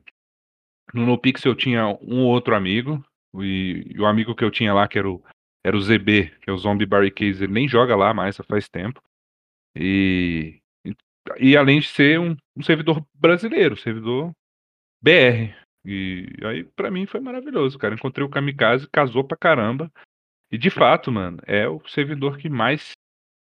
no 0.93 1.05
NoPixel 1.05 1.51
eu 1.51 1.55
tinha 1.55 1.87
um 2.01 2.21
ou 2.21 2.27
outro 2.27 2.55
amigo. 2.55 3.03
E, 3.41 3.93
e, 3.93 3.99
o 3.99 4.05
amigo 4.05 4.35
que 4.35 4.43
eu 4.43 4.51
tinha 4.51 4.73
lá, 4.73 4.87
que 4.87 4.97
era 4.97 5.09
o, 5.09 5.23
era 5.63 5.75
o 5.75 5.81
ZB, 5.81 6.31
que 6.41 6.49
é 6.49 6.53
o 6.53 6.57
Zombie 6.57 6.85
Barricades, 6.85 7.41
ele 7.41 7.51
nem 7.51 7.67
joga 7.67 7.95
lá 7.95 8.13
mais, 8.13 8.37
faz 8.37 8.69
tempo. 8.69 9.01
E, 9.75 10.61
e, 11.37 11.57
além 11.57 11.79
de 11.79 11.87
ser 11.87 12.19
um, 12.19 12.35
um 12.55 12.63
servidor 12.63 13.05
brasileiro, 13.13 13.77
servidor 13.77 14.31
BR. 15.01 15.53
E 15.83 16.27
aí, 16.43 16.63
para 16.63 16.89
mim, 16.89 17.05
foi 17.05 17.19
maravilhoso, 17.19 17.77
cara. 17.77 17.93
Encontrei 17.93 18.25
o 18.25 18.29
Kamikaze, 18.29 18.87
casou 18.89 19.23
pra 19.23 19.37
caramba. 19.37 19.91
E 20.51 20.57
de 20.57 20.69
fato, 20.69 21.11
mano, 21.11 21.37
é 21.45 21.67
o 21.67 21.81
servidor 21.87 22.37
que 22.37 22.49
mais 22.49 22.91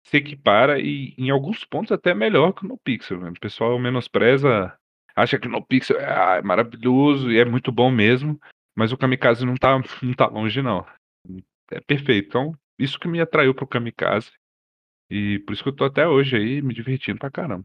se 0.07 0.17
equipara 0.17 0.81
e 0.81 1.15
em 1.19 1.31
alguns 1.31 1.65
pontos 1.65 1.93
até 1.93 2.15
melhor 2.15 2.53
que 2.53 2.65
o 2.65 2.69
NoPixel. 2.69 3.21
Mano. 3.21 3.33
O 3.37 3.41
pessoal 3.41 3.79
menospreza, 3.79 4.77
acha 5.15 5.39
que 5.39 5.49
o 5.49 5.51
NoPixel 5.51 5.99
é, 5.99 6.05
ah, 6.05 6.37
é 6.37 6.43
maravilhoso 6.43 7.31
e 7.31 7.39
é 7.39 7.45
muito 7.45 7.73
bom 7.73 7.91
mesmo, 7.91 8.41
mas 8.75 8.93
o 8.93 8.97
Kamikaze 8.97 9.45
não 9.45 9.57
tá, 9.57 9.79
não 10.03 10.15
tá 10.15 10.27
longe, 10.27 10.63
não. 10.63 10.87
É 11.71 11.81
perfeito. 11.81 12.29
Então, 12.29 12.55
isso 12.79 12.99
que 12.99 13.09
me 13.09 13.21
atraiu 13.21 13.55
pro 13.55 13.67
Kamikaze. 13.67 14.31
E 15.11 15.39
por 15.41 15.53
isso 15.53 15.63
que 15.63 15.69
eu 15.69 15.77
tô 15.77 15.85
até 15.85 16.07
hoje 16.07 16.37
aí 16.37 16.63
me 16.63 16.75
divertindo 16.75 17.19
pra 17.19 17.31
caramba. 17.31 17.65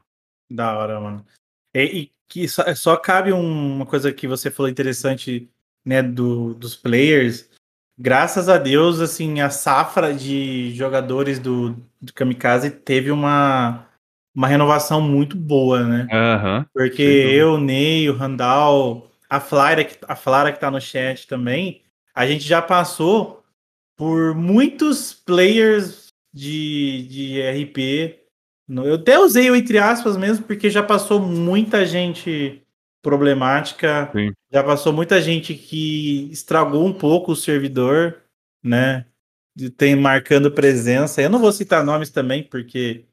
Da 0.49 0.77
hora, 0.77 0.99
mano. 0.99 1.25
E, 1.73 1.83
e 1.83 2.11
que 2.27 2.47
só, 2.47 2.73
só 2.75 2.95
cabe 2.95 3.33
um, 3.33 3.75
uma 3.75 3.85
coisa 3.85 4.11
que 4.13 4.27
você 4.27 4.49
falou 4.49 4.69
interessante, 4.69 5.49
né, 5.85 6.01
do, 6.01 6.53
dos 6.53 6.75
players. 6.75 7.49
Graças 7.97 8.47
a 8.49 8.57
Deus, 8.57 8.99
assim, 8.99 9.41
a 9.41 9.49
safra 9.49 10.13
de 10.13 10.73
jogadores 10.73 11.39
do, 11.39 11.75
do 12.01 12.13
Kamikaze 12.13 12.71
teve 12.71 13.11
uma, 13.11 13.85
uma 14.33 14.47
renovação 14.47 15.01
muito 15.01 15.35
boa, 15.35 15.83
né? 15.83 16.07
Aham. 16.11 16.65
Porque 16.73 17.01
eu, 17.01 17.57
Ney, 17.57 18.09
o 18.09 18.15
Randall, 18.15 19.11
a 19.29 19.39
Flara, 19.39 19.87
a 20.07 20.15
Flara 20.15 20.51
que 20.51 20.59
tá 20.59 20.71
no 20.71 20.79
chat 20.79 21.27
também, 21.27 21.81
a 22.13 22.25
gente 22.25 22.43
já 22.43 22.61
passou 22.61 23.43
por 23.97 24.33
muitos 24.33 25.13
players 25.13 26.10
de, 26.33 27.07
de 27.09 27.41
RP. 27.41 28.19
Eu 28.69 28.95
até 28.95 29.19
usei 29.19 29.49
o 29.51 29.55
entre 29.55 29.77
aspas 29.77 30.15
mesmo, 30.15 30.45
porque 30.45 30.69
já 30.69 30.81
passou 30.81 31.19
muita 31.19 31.85
gente 31.85 32.61
problemática, 33.01 34.09
Sim. 34.13 34.31
já 34.51 34.63
passou 34.63 34.93
muita 34.93 35.19
gente 35.21 35.53
que 35.55 36.29
estragou 36.31 36.85
um 36.85 36.93
pouco 36.93 37.31
o 37.31 37.35
servidor, 37.35 38.21
né? 38.63 39.05
De- 39.55 39.69
Tem 39.69 39.95
marcando 39.95 40.51
presença. 40.51 41.21
Eu 41.21 41.29
não 41.29 41.39
vou 41.39 41.51
citar 41.51 41.83
nomes 41.83 42.09
também, 42.09 42.43
porque 42.43 43.03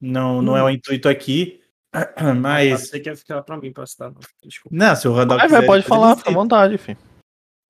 não, 0.00 0.40
não 0.42 0.56
é 0.56 0.62
o 0.62 0.70
intuito 0.70 1.08
aqui. 1.08 1.60
Mas. 2.40 2.88
Você 2.88 3.00
quer 3.00 3.16
ficar 3.16 3.42
pra 3.42 3.56
mim 3.56 3.72
pra 3.72 3.86
citar, 3.86 4.10
não. 4.12 4.20
Desculpa. 4.44 4.76
Não, 4.76 4.94
se 4.94 5.08
o 5.08 5.12
Randall 5.12 5.38
Vai, 5.38 5.46
quiser, 5.46 5.58
vai, 5.58 5.66
pode 5.66 5.82
falar, 5.84 6.16
fica 6.16 6.30
à 6.30 6.34
vontade, 6.34 6.78
filho. 6.78 6.98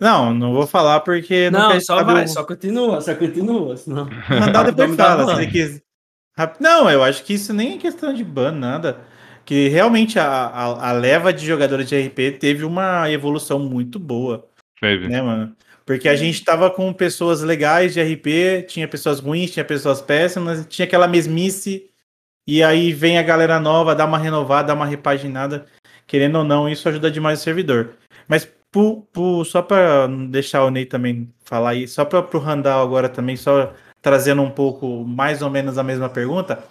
Não, 0.01 0.35
não 0.35 0.53
vou 0.53 0.67
falar 0.67 1.01
porque 1.01 1.51
Não, 1.51 1.71
quer 1.71 1.81
só 1.81 1.99
saber 1.99 2.13
vai, 2.13 2.25
o- 2.25 2.29
só 2.29 2.45
continua, 2.45 3.01
só 3.01 3.15
continua, 3.15 3.77
senão... 3.77 4.05
O 4.31 4.35
Randall 4.41 4.65
depois 4.73 4.97
fala, 4.97 5.37
se. 5.37 5.83
Rap- 6.37 6.61
Não, 6.61 6.91
eu 6.91 7.03
acho 7.03 7.23
que 7.25 7.35
isso 7.35 7.53
nem 7.53 7.75
é 7.75 7.79
questão 7.79 8.13
de 8.13 8.25
ban, 8.25 8.53
nada. 8.53 9.01
Que 9.45 9.69
realmente 9.69 10.19
a, 10.19 10.25
a, 10.27 10.89
a 10.89 10.93
leva 10.93 11.33
de 11.33 11.45
jogadores 11.47 11.89
de 11.89 11.95
RP 11.97 12.39
teve 12.41 12.65
uma 12.65 13.11
evolução 13.11 13.59
muito 13.59 13.99
boa, 13.99 14.47
Teve. 14.81 15.07
né, 15.09 15.21
mano? 15.23 15.55
Porque 15.87 16.09
a 16.09 16.17
gente 16.17 16.43
tava 16.43 16.71
com 16.71 16.91
pessoas 16.95 17.43
legais 17.43 17.93
de 17.93 18.01
RP, 18.01 18.63
tinha 18.67 18.89
pessoas 18.89 19.21
ruins, 19.21 19.51
tinha 19.51 19.65
pessoas 19.65 20.01
péssimas, 20.01 20.65
tinha 20.67 20.87
aquela 20.87 21.07
mesmice, 21.07 21.91
e 22.49 22.63
aí 22.63 22.91
vem 22.91 23.19
a 23.19 23.23
galera 23.23 23.61
nova, 23.61 23.95
dá 23.95 24.07
uma 24.07 24.17
renovada, 24.17 24.69
dá 24.69 24.75
uma 24.75 24.87
repaginada. 24.87 25.67
Querendo 26.07 26.37
ou 26.39 26.45
não, 26.45 26.67
isso 26.69 26.89
ajuda 26.89 27.11
demais 27.11 27.41
o 27.41 27.43
servidor. 27.43 27.91
Mas 28.27 28.49
pu- 28.75 29.45
só 29.45 29.63
para 29.63 30.07
deixar 30.29 30.65
o 30.65 30.71
Ney 30.71 30.87
também 30.87 31.33
falar 31.45 31.71
aí, 31.71 31.87
só 31.87 32.05
para 32.05 32.21
o 32.37 32.41
Randall 32.41 32.83
agora 32.83 33.09
também, 33.09 33.37
só 33.37 33.73
trazendo 34.03 34.43
um 34.43 34.51
pouco 34.51 35.05
mais 35.05 35.43
ou 35.43 35.51
menos 35.51 35.79
a 35.79 35.83
mesma 35.83 36.09
pergunta. 36.09 36.63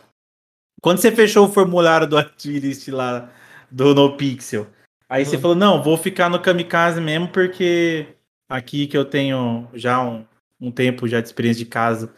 Quando 0.81 0.97
você 0.99 1.11
fechou 1.11 1.47
o 1.47 1.51
formulário 1.51 2.05
do 2.07 2.17
Activist 2.17 2.89
lá 2.89 3.31
do 3.71 3.95
NoPixel, 3.95 4.67
aí 5.09 5.25
você 5.25 5.37
Hum. 5.37 5.39
falou, 5.39 5.55
não, 5.55 5.81
vou 5.81 5.97
ficar 5.97 6.29
no 6.29 6.41
Kamikaze 6.41 6.99
mesmo, 6.99 7.29
porque 7.29 8.07
aqui 8.49 8.85
que 8.85 8.97
eu 8.97 9.05
tenho 9.05 9.67
já 9.73 10.01
um, 10.03 10.25
um 10.59 10.71
tempo 10.71 11.07
já 11.07 11.21
de 11.21 11.27
experiência 11.27 11.63
de 11.63 11.69
casa. 11.69 12.13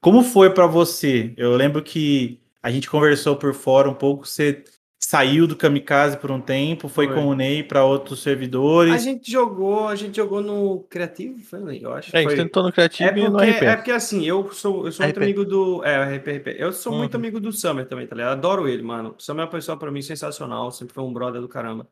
Como 0.00 0.22
foi 0.22 0.50
para 0.50 0.66
você? 0.66 1.34
Eu 1.36 1.56
lembro 1.56 1.82
que 1.82 2.40
a 2.62 2.70
gente 2.70 2.88
conversou 2.88 3.36
por 3.36 3.52
fora 3.52 3.90
um 3.90 3.94
pouco, 3.94 4.26
você 4.26 4.64
saiu 5.06 5.46
do 5.46 5.54
Kamikaze 5.56 6.16
por 6.16 6.30
um 6.30 6.40
tempo, 6.40 6.88
foi, 6.88 7.06
Foi. 7.06 7.14
com 7.14 7.26
o 7.26 7.34
Ney 7.34 7.62
para 7.62 7.84
outros 7.84 8.22
servidores. 8.22 8.92
A 8.94 8.98
gente 8.98 9.30
jogou, 9.30 9.86
a 9.88 9.94
gente 9.94 10.16
jogou 10.16 10.40
no 10.40 10.82
Criativo, 10.84 11.38
foi, 11.40 11.60
Ney? 11.60 11.84
eu 11.84 11.92
acho. 11.92 12.14
É, 12.16 12.20
a 12.20 12.22
gente 12.22 12.34
foi... 12.34 12.36
tentou 12.36 12.62
no 12.62 12.72
Criativo 12.72 13.18
É 13.18 13.18
e 13.18 13.28
no 13.28 13.32
porque, 13.32 13.50
RP. 13.50 13.62
é 13.66 13.76
porque 13.76 13.90
assim, 13.90 14.24
eu 14.24 14.50
sou, 14.52 14.86
eu 14.86 14.92
sou 14.92 15.04
muito 15.04 15.18
RP. 15.18 15.22
amigo 15.24 15.44
do. 15.44 15.84
É, 15.84 15.98
o 16.00 16.16
RP, 16.16 16.26
RP. 16.38 16.46
Eu 16.58 16.72
sou 16.72 16.92
muito 16.94 17.14
Uhum. 17.14 17.20
amigo 17.20 17.40
do 17.40 17.52
Summer 17.52 17.86
também, 17.86 18.06
tá 18.06 18.16
ligado? 18.16 18.32
Adoro 18.32 18.66
ele, 18.68 18.82
mano. 18.82 19.14
O 19.18 19.22
Summer 19.22 19.42
é 19.42 19.44
uma 19.46 19.50
pessoa 19.52 19.78
pra 19.78 19.90
mim 19.90 20.02
sensacional, 20.02 20.70
sempre 20.72 20.94
foi 20.94 21.04
um 21.04 21.12
brother 21.12 21.40
do 21.40 21.48
caramba. 21.48 21.88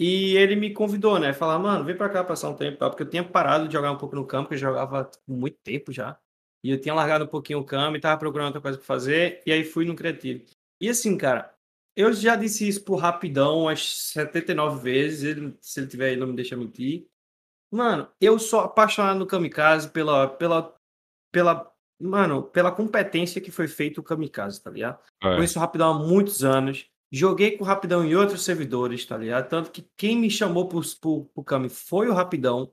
E 0.00 0.36
ele 0.36 0.56
me 0.56 0.72
convidou, 0.72 1.18
né? 1.18 1.32
Falar, 1.32 1.58
mano, 1.58 1.84
vem 1.84 1.96
pra 1.96 2.08
cá 2.08 2.24
passar 2.24 2.48
um 2.50 2.54
tempo, 2.56 2.74
e 2.76 2.78
tal, 2.78 2.90
porque 2.90 3.02
eu 3.04 3.10
tinha 3.10 3.22
parado 3.24 3.66
de 3.68 3.74
jogar 3.74 3.92
um 3.92 3.98
pouco 3.98 4.16
no 4.16 4.26
campo, 4.26 4.48
que 4.48 4.54
eu 4.54 4.58
jogava 4.58 5.02
há 5.02 5.10
muito 5.28 5.58
tempo 5.62 5.92
já. 5.92 6.18
E 6.64 6.70
eu 6.70 6.80
tinha 6.80 6.94
largado 6.94 7.24
um 7.24 7.28
pouquinho 7.28 7.58
o 7.60 7.64
campo 7.64 7.96
e 7.96 8.00
tava 8.00 8.18
procurando 8.18 8.46
outra 8.48 8.60
coisa 8.62 8.78
pra 8.78 8.86
fazer, 8.86 9.42
e 9.46 9.52
aí 9.52 9.64
fui 9.64 9.84
no 9.84 9.94
Criativo. 9.94 10.44
E 10.80 10.88
assim, 10.88 11.16
cara, 11.18 11.52
eu 11.96 12.12
já 12.12 12.36
disse 12.36 12.66
isso 12.66 12.84
por 12.84 12.96
rapidão 12.96 13.62
umas 13.62 14.12
79 14.12 14.82
vezes, 14.82 15.24
ele, 15.24 15.56
se 15.60 15.80
ele 15.80 15.86
tiver 15.86 16.10
aí, 16.10 16.16
não 16.16 16.28
me 16.28 16.36
deixa 16.36 16.56
mentir. 16.56 17.06
Mano, 17.70 18.08
eu 18.20 18.38
sou 18.38 18.60
apaixonado 18.60 19.18
no 19.18 19.26
Kamikaze 19.26 19.88
pela, 19.88 20.28
pela, 20.28 20.74
pela, 21.32 21.72
mano, 22.00 22.42
pela 22.42 22.72
competência 22.72 23.40
que 23.40 23.50
foi 23.50 23.68
feito 23.68 23.98
o 23.98 24.02
Kamikaze, 24.02 24.62
tá 24.62 24.70
ligado? 24.70 24.98
É. 25.22 25.36
Conheço 25.36 25.58
o 25.58 25.60
Rapidão 25.60 25.90
há 25.90 25.98
muitos 25.98 26.42
anos. 26.42 26.88
Joguei 27.12 27.56
com 27.56 27.64
o 27.64 27.66
Rapidão 27.66 28.04
em 28.04 28.14
outros 28.14 28.44
servidores, 28.44 29.04
tá 29.04 29.16
ligado? 29.16 29.48
Tanto 29.48 29.70
que 29.70 29.88
quem 29.96 30.16
me 30.16 30.30
chamou 30.30 30.68
pro, 30.68 30.80
pro, 31.00 31.24
pro 31.26 31.44
Kami 31.44 31.68
foi 31.68 32.08
o 32.08 32.14
Rapidão. 32.14 32.72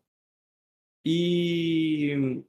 E, 1.06 2.44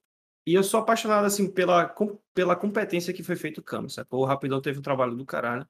e 0.47 0.55
eu 0.55 0.63
sou 0.63 0.81
apaixonado, 0.81 1.25
assim, 1.25 1.51
pela, 1.51 1.95
pela 2.35 2.57
competência 2.57 3.13
que 3.13 3.23
foi 3.23 3.37
feito 3.37 3.59
o 3.59 3.63
Kami, 3.63 3.91
sacou? 3.91 4.21
O 4.21 4.27
Rapidão 4.27 4.61
teve 4.61 4.79
um 4.79 4.83
trabalho 4.83 5.15
do 5.15 5.25
caralho. 5.25 5.67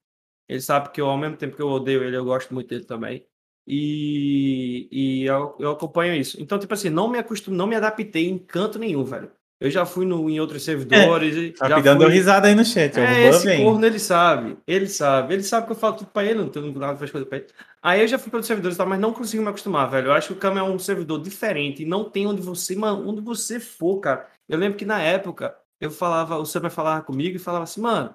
Ele 0.48 0.60
sabe 0.60 0.90
que 0.90 1.00
eu, 1.00 1.06
ao 1.06 1.18
mesmo 1.18 1.36
tempo 1.36 1.54
que 1.54 1.62
eu 1.62 1.68
odeio 1.68 2.02
ele, 2.02 2.16
eu 2.16 2.24
gosto 2.24 2.54
muito 2.54 2.68
dele 2.68 2.84
também. 2.84 3.26
E, 3.66 4.88
e 4.90 5.24
eu, 5.24 5.54
eu 5.58 5.72
acompanho 5.72 6.14
isso. 6.14 6.40
Então, 6.40 6.58
tipo 6.58 6.72
assim, 6.72 6.88
não 6.88 7.08
me 7.08 7.18
acostumo, 7.18 7.54
não 7.54 7.66
me 7.66 7.76
adaptei 7.76 8.26
em 8.26 8.38
canto 8.38 8.78
nenhum, 8.78 9.04
velho. 9.04 9.30
Eu 9.60 9.70
já 9.70 9.84
fui 9.84 10.06
no, 10.06 10.30
em 10.30 10.38
outros 10.38 10.62
servidores. 10.62 11.34
e 11.34 11.54
já 11.58 11.66
Rapidão 11.66 12.00
fui... 12.00 12.12
risada 12.12 12.46
aí 12.46 12.54
no 12.54 12.64
chat. 12.64 12.98
É, 12.98 13.28
esse 13.28 13.44
vem. 13.44 13.64
corno 13.64 13.84
ele 13.84 13.98
sabe. 13.98 14.56
Ele 14.66 14.86
sabe. 14.86 15.34
Ele 15.34 15.42
sabe 15.42 15.66
que 15.66 15.72
eu 15.72 15.76
falo 15.76 15.96
tudo 15.96 16.10
pra 16.10 16.24
ele, 16.24 16.38
não 16.38 16.48
tenho 16.48 16.72
nada 16.78 16.96
faz 16.96 17.10
coisa 17.10 17.26
pra 17.26 17.38
ele. 17.38 17.48
Aí 17.82 18.00
eu 18.00 18.08
já 18.08 18.18
fui 18.18 18.30
para 18.30 18.38
outros 18.38 18.46
servidores, 18.46 18.78
tá, 18.78 18.86
mas 18.86 19.00
não 19.00 19.12
consigo 19.12 19.42
me 19.42 19.48
acostumar, 19.48 19.90
velho. 19.90 20.08
Eu 20.08 20.12
acho 20.12 20.28
que 20.28 20.32
o 20.34 20.36
Kama 20.36 20.60
é 20.60 20.62
um 20.62 20.78
servidor 20.78 21.20
diferente 21.20 21.82
e 21.82 21.86
não 21.86 22.08
tem 22.08 22.26
onde 22.26 22.40
você, 22.40 22.76
mano, 22.76 23.08
onde 23.08 23.20
você 23.20 23.58
for, 23.58 23.98
cara. 23.98 24.28
Eu 24.48 24.58
lembro 24.58 24.78
que 24.78 24.84
na 24.84 25.00
época 25.00 25.54
eu 25.80 25.90
falava, 25.90 26.38
o 26.38 26.46
Saber 26.46 26.70
falava 26.70 27.02
comigo 27.02 27.36
e 27.36 27.40
falava 27.40 27.64
assim, 27.64 27.80
mano, 27.80 28.14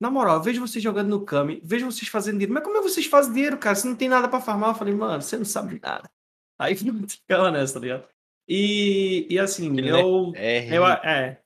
na 0.00 0.10
moral, 0.10 0.36
eu 0.36 0.42
vejo 0.42 0.60
vocês 0.60 0.82
jogando 0.82 1.08
no 1.10 1.24
Kami, 1.24 1.60
vejo 1.62 1.84
vocês 1.84 2.08
fazendo 2.08 2.34
dinheiro. 2.34 2.54
Mas 2.54 2.64
como 2.64 2.76
é 2.78 2.80
que 2.80 2.88
vocês 2.88 3.06
fazem 3.06 3.32
dinheiro, 3.34 3.58
cara? 3.58 3.74
Se 3.76 3.86
não 3.86 3.94
tem 3.94 4.08
nada 4.08 4.26
pra 4.28 4.40
farmar, 4.40 4.70
eu 4.70 4.74
falei, 4.74 4.94
mano, 4.94 5.20
você 5.22 5.36
não 5.36 5.44
sabe 5.44 5.78
nada. 5.82 6.10
Aí 6.58 6.74
ficava 6.74 7.50
nessa, 7.50 7.74
tá 7.74 7.80
ligado? 7.80 8.04
E, 8.48 9.26
e 9.30 9.38
assim, 9.38 9.66
Ele, 9.78 9.92
né? 9.92 10.00
eu. 10.00 10.32
É, 10.34 10.76
Eu, 10.76 10.86
é. 10.86 11.40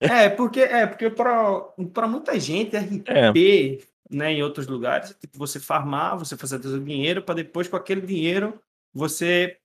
É, 0.00 0.28
porque 0.30 0.60
é 0.60 0.86
porque 0.86 1.10
para 1.10 2.08
muita 2.08 2.40
gente 2.40 2.74
RP, 2.76 3.06
É. 3.06 3.78
né, 4.10 4.32
em 4.32 4.42
outros 4.42 4.66
lugares, 4.66 5.10
é 5.10 5.14
tipo 5.14 5.38
você 5.38 5.60
farmar, 5.60 6.18
você 6.18 6.36
fazer 6.36 6.60
seu 6.62 6.80
dinheiro 6.82 7.22
para 7.22 7.34
depois 7.36 7.68
com 7.68 7.76
aquele 7.76 8.00
dinheiro 8.00 8.58
você 8.92 9.58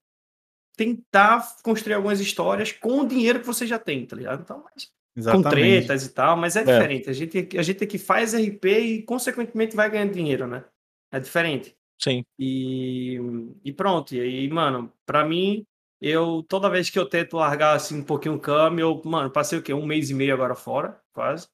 tentar 0.76 1.56
construir 1.62 1.94
algumas 1.94 2.20
histórias 2.20 2.70
com 2.70 3.00
o 3.00 3.08
dinheiro 3.08 3.40
que 3.40 3.46
você 3.46 3.66
já 3.66 3.78
tem, 3.78 4.06
tá 4.06 4.14
ligado? 4.14 4.42
Então, 4.42 4.62
mas, 4.62 4.92
com 5.16 5.20
Exatamente. 5.20 5.86
tretas 5.86 6.04
e 6.04 6.10
tal, 6.10 6.36
mas 6.36 6.56
é, 6.56 6.60
diferente. 6.62 7.08
A 7.08 7.12
gente 7.12 7.58
a 7.58 7.62
gente 7.62 7.82
é 7.82 7.86
que 7.86 7.98
faz 7.98 8.34
RP 8.34 8.64
e 8.66 9.02
consequentemente 9.02 9.74
vai 9.74 9.88
ganhando 9.88 10.12
dinheiro, 10.12 10.46
né? 10.46 10.62
É 11.10 11.18
diferente. 11.18 11.74
Sim. 11.98 12.22
E, 12.38 13.18
e 13.64 13.72
pronto. 13.72 14.14
E 14.14 14.20
aí, 14.20 14.48
mano, 14.50 14.92
pra 15.06 15.24
mim, 15.24 15.64
eu 16.00 16.44
toda 16.46 16.68
vez 16.68 16.90
que 16.90 16.98
eu 16.98 17.06
tento 17.06 17.38
largar 17.38 17.74
assim 17.74 17.98
um 17.98 18.04
pouquinho 18.04 18.34
o 18.34 18.40
cam, 18.40 18.78
eu, 18.78 19.00
mano, 19.06 19.30
passei 19.30 19.58
o 19.58 19.62
quê? 19.62 19.72
Um 19.72 19.86
mês 19.86 20.10
e 20.10 20.14
meio 20.14 20.34
agora 20.34 20.54
fora, 20.54 21.00
quase. 21.14 21.48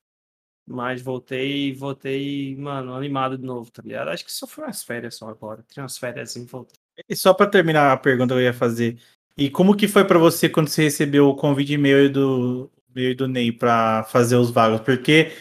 Mas 0.67 1.01
voltei, 1.01 1.73
voltei, 1.73 2.57
mano, 2.57 2.95
animado 2.95 3.39
de 3.39 3.45
novo, 3.45 3.71
tá 3.71 3.83
ligado? 3.83 4.09
Acho 4.09 4.25
que 4.25 4.33
só 4.33 4.47
foi 4.47 4.65
umas 4.65 4.83
férias 4.83 5.17
só 5.17 5.29
agora. 5.29 5.65
Tinha 5.69 5.85
umas 5.85 5.99
férias 5.99 6.31
assim, 6.31 6.47
voltei. 6.47 6.77
E 7.09 7.15
só 7.15 7.33
pra 7.33 7.47
terminar 7.47 7.93
a 7.93 7.97
pergunta 7.97 8.35
que 8.35 8.41
eu 8.41 8.45
ia 8.45 8.53
fazer. 8.53 8.99
E 9.37 9.49
como 9.49 9.77
que 9.77 9.89
foi 9.89 10.05
pra 10.05 10.19
você 10.19 10.49
quando 10.49 10.69
você 10.69 10.83
recebeu 10.83 11.29
o 11.29 11.37
convite 11.37 11.77
meu 11.79 12.05
e 12.05 12.09
do, 12.09 12.71
meu 12.95 13.11
e 13.11 13.15
do 13.15 13.29
Ney 13.29 13.53
pra 13.53 14.05
fazer 14.05 14.37
os 14.37 14.51
vagos? 14.51 14.81
Porque 14.81 15.33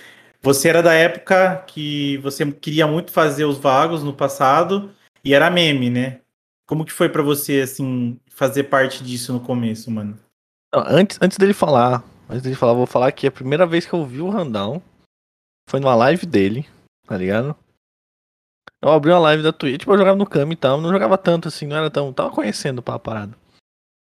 você 0.41 0.69
era 0.69 0.81
da 0.81 0.93
época 0.93 1.63
que 1.67 2.17
você 2.17 2.49
queria 2.51 2.87
muito 2.87 3.11
fazer 3.11 3.45
os 3.45 3.57
vagos 3.57 4.03
no 4.03 4.13
passado 4.13 4.91
e 5.23 5.33
era 5.33 5.49
meme, 5.51 5.89
né? 5.89 6.21
Como 6.65 6.85
que 6.85 6.91
foi 6.91 7.09
pra 7.09 7.21
você, 7.21 7.61
assim, 7.61 8.19
fazer 8.29 8.63
parte 8.63 9.03
disso 9.03 9.33
no 9.33 9.39
começo, 9.39 9.91
mano? 9.91 10.17
Antes, 10.73 11.19
antes 11.21 11.37
dele 11.37 11.53
falar, 11.53 12.03
antes 12.29 12.41
dele 12.41 12.55
falar, 12.55 12.73
vou 12.73 12.87
falar 12.87 13.11
que 13.11 13.27
a 13.27 13.31
primeira 13.31 13.65
vez 13.65 13.85
que 13.85 13.93
eu 13.93 14.05
vi 14.05 14.21
o 14.21 14.29
Randall 14.29 14.81
foi 15.69 15.79
numa 15.79 15.95
live 15.95 16.25
dele, 16.25 16.65
tá 17.05 17.17
ligado? 17.17 17.55
Eu 18.81 18.89
abri 18.89 19.11
uma 19.11 19.19
live 19.19 19.43
da 19.43 19.53
Twitch, 19.53 19.81
tipo, 19.81 19.93
eu 19.93 19.97
jogava 19.97 20.17
no 20.17 20.25
Kami 20.25 20.53
e 20.53 20.55
tal, 20.57 20.81
não 20.81 20.89
jogava 20.89 21.17
tanto 21.17 21.47
assim, 21.47 21.67
não 21.67 21.77
era 21.77 21.91
tão. 21.91 22.11
Tava 22.11 22.31
conhecendo 22.31 22.81
pá, 22.81 22.95
a 22.95 22.99
parada. 22.99 23.40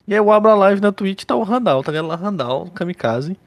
E 0.08 0.14
aí 0.14 0.18
eu 0.18 0.32
abro 0.32 0.50
a 0.50 0.54
live 0.54 0.80
na 0.80 0.90
Twitch 0.90 1.24
tá 1.24 1.36
o 1.36 1.42
Randall, 1.42 1.82
tá 1.84 1.92
ligado? 1.92 2.08
Lá, 2.08 2.16
Randall, 2.16 2.66
Kamikaze. 2.70 3.38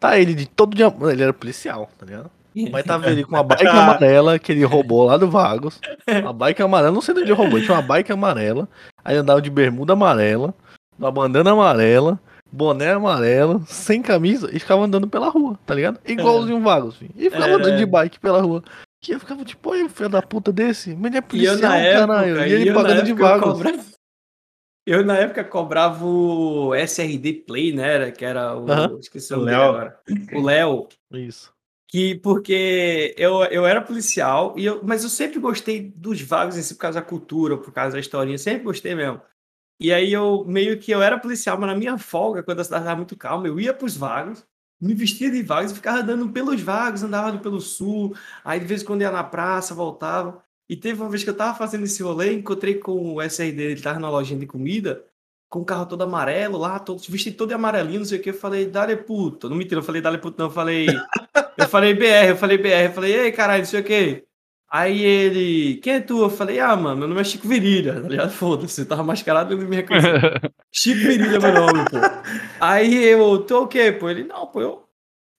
Tá 0.00 0.18
ele 0.18 0.34
de 0.34 0.46
todo 0.46 0.74
dia. 0.74 0.92
Ele 1.12 1.22
era 1.22 1.32
policial, 1.32 1.88
tá 1.98 2.06
ligado? 2.06 2.30
Mas 2.72 2.86
tava 2.86 3.10
ele 3.10 3.22
com 3.22 3.32
uma 3.34 3.42
bike 3.42 3.66
amarela 3.68 4.38
que 4.38 4.50
ele 4.50 4.64
roubou 4.64 5.04
lá 5.04 5.18
do 5.18 5.30
Vagos. 5.30 5.78
Uma 6.08 6.32
bike 6.32 6.62
amarela, 6.62 6.90
não 6.90 7.02
sei 7.02 7.14
de 7.14 7.20
onde 7.20 7.30
ele 7.30 7.36
roubou, 7.36 7.58
ele 7.58 7.66
tinha 7.66 7.76
uma 7.76 7.82
bike 7.86 8.10
amarela. 8.10 8.66
Aí 9.04 9.14
andava 9.14 9.42
de 9.42 9.50
bermuda 9.50 9.92
amarela, 9.92 10.54
uma 10.98 11.12
bandana 11.12 11.50
amarela, 11.50 12.18
boné 12.50 12.92
amarelo, 12.92 13.62
sem 13.66 14.00
camisa 14.00 14.48
e 14.50 14.58
ficava 14.58 14.82
andando 14.84 15.06
pela 15.06 15.28
rua, 15.28 15.58
tá 15.66 15.74
ligado? 15.74 16.00
Igualzinho 16.06 16.56
um 16.56 16.62
Vagos, 16.62 16.96
filho. 16.96 17.10
E 17.14 17.24
ficava 17.28 17.48
É. 17.50 17.54
andando 17.54 17.76
de 17.76 17.84
bike 17.84 18.18
pela 18.18 18.40
rua. 18.40 18.62
Que 19.02 19.12
eu 19.12 19.20
ficava 19.20 19.44
tipo, 19.44 19.68
olha, 19.70 19.86
filho 19.90 20.08
da 20.08 20.22
puta 20.22 20.50
desse, 20.50 20.94
mas 20.94 21.06
ele 21.10 21.18
é 21.18 21.20
policial, 21.20 21.72
época, 21.72 22.06
caralho. 22.06 22.46
E 22.46 22.52
ele 22.52 22.72
pagando 22.72 23.02
de 23.02 23.12
Vagos. 23.12 23.52
cobrava- 23.52 23.78
Eu 24.86 25.04
na 25.04 25.16
época 25.18 25.42
cobrava 25.42 26.04
o 26.06 26.72
SRD 26.74 27.32
Play, 27.46 27.72
né? 27.74 27.94
era- 27.94 28.12
Que 28.12 28.24
era 28.24 28.56
o. 28.56 28.70
Aham. 28.70 28.98
Esqueci 29.00 29.34
O 29.34 29.40
Léo. 29.40 29.62
agora. 29.62 30.00
O 30.32 30.40
Léo. 30.40 30.88
Isso. 31.12 31.52
Que 31.88 32.14
porque 32.16 33.14
eu, 33.16 33.44
eu 33.44 33.64
era 33.66 33.80
policial, 33.80 34.54
e 34.56 34.64
eu, 34.64 34.80
mas 34.84 35.04
eu 35.04 35.08
sempre 35.08 35.38
gostei 35.38 35.80
dos 35.96 36.20
vagos 36.20 36.56
em 36.56 36.62
si 36.62 36.74
por 36.74 36.80
causa 36.80 37.00
da 37.00 37.06
cultura, 37.06 37.56
por 37.56 37.72
causa 37.72 37.92
da 37.92 38.00
historinha, 38.00 38.36
sempre 38.38 38.64
gostei 38.64 38.94
mesmo. 38.94 39.20
E 39.80 39.92
aí 39.92 40.12
eu 40.12 40.44
meio 40.44 40.78
que 40.80 40.90
eu 40.90 41.02
era 41.02 41.18
policial, 41.18 41.58
mas 41.58 41.68
na 41.70 41.76
minha 41.76 41.96
folga, 41.96 42.42
quando 42.42 42.60
a 42.60 42.64
cidade 42.64 42.82
estava 42.82 42.96
muito 42.96 43.16
calma, 43.16 43.46
eu 43.46 43.60
ia 43.60 43.72
pros 43.72 43.96
vagos, 43.96 44.44
me 44.80 44.94
vestia 44.94 45.30
de 45.30 45.42
vagos 45.42 45.70
e 45.70 45.74
ficava 45.76 45.98
andando 46.00 46.28
pelos 46.32 46.60
vagos, 46.60 47.02
andava 47.04 47.38
pelo 47.38 47.60
sul, 47.60 48.16
aí 48.44 48.58
de 48.58 48.66
vez 48.66 48.82
em 48.82 48.84
quando 48.84 49.02
ia 49.02 49.10
na 49.12 49.22
praça, 49.24 49.74
voltava. 49.74 50.42
E 50.68 50.76
teve 50.76 51.00
uma 51.00 51.08
vez 51.08 51.22
que 51.22 51.30
eu 51.30 51.36
tava 51.36 51.56
fazendo 51.56 51.84
esse 51.84 52.02
rolê, 52.02 52.32
encontrei 52.32 52.74
com 52.74 53.14
o 53.14 53.22
SRD, 53.22 53.62
ele 53.62 53.80
tava 53.80 54.00
na 54.00 54.10
lojinha 54.10 54.40
de 54.40 54.46
comida, 54.46 55.04
com 55.48 55.60
o 55.60 55.64
carro 55.64 55.86
todo 55.86 56.02
amarelo 56.02 56.58
lá, 56.58 56.78
todo, 56.78 57.00
vestido 57.08 57.36
todo 57.36 57.48
de 57.48 57.54
amarelinho, 57.54 58.00
não 58.00 58.06
sei 58.06 58.18
o 58.18 58.22
que. 58.22 58.30
Eu 58.30 58.34
falei, 58.34 58.66
dale 58.66 58.96
puto. 58.96 59.48
Não 59.48 59.56
mentira, 59.56 59.78
eu 59.80 59.84
falei, 59.84 60.02
dale 60.02 60.18
puto, 60.18 60.38
não. 60.38 60.46
Eu 60.46 60.50
falei, 60.50 60.86
eu 61.56 61.68
falei 61.68 61.94
BR, 61.94 62.30
eu 62.30 62.36
falei 62.36 62.58
BR. 62.58 62.86
Eu 62.86 62.92
falei, 62.92 63.14
ei, 63.14 63.32
caralho, 63.32 63.62
não 63.62 63.68
sei 63.70 63.80
o 63.80 63.84
que. 63.84 64.24
Aí 64.68 65.00
ele, 65.00 65.76
quem 65.76 65.94
é 65.94 66.00
tu? 66.00 66.22
Eu 66.22 66.30
falei, 66.30 66.58
ah, 66.58 66.74
mano, 66.74 66.98
meu 66.98 67.08
nome 67.08 67.20
é 67.20 67.24
Chico 67.24 67.46
Virilha, 67.46 68.02
tá 68.02 68.08
ligado? 68.08 68.30
Foda-se, 68.34 68.80
eu 68.80 68.86
tava 68.86 69.04
mascarado, 69.04 69.54
ele 69.54 69.64
me 69.64 69.76
reconheceu. 69.76 70.10
Chico 70.72 71.00
Virilha 71.00 71.36
é 71.36 71.38
meu 71.38 71.52
nome, 71.54 71.84
pô. 71.88 71.96
Aí 72.60 73.04
eu, 73.04 73.38
tu 73.44 73.54
é 73.54 73.58
o 73.58 73.68
quê, 73.68 73.92
pô? 73.92 74.10
Ele, 74.10 74.24
não, 74.24 74.46
pô, 74.48 74.60
eu, 74.60 74.88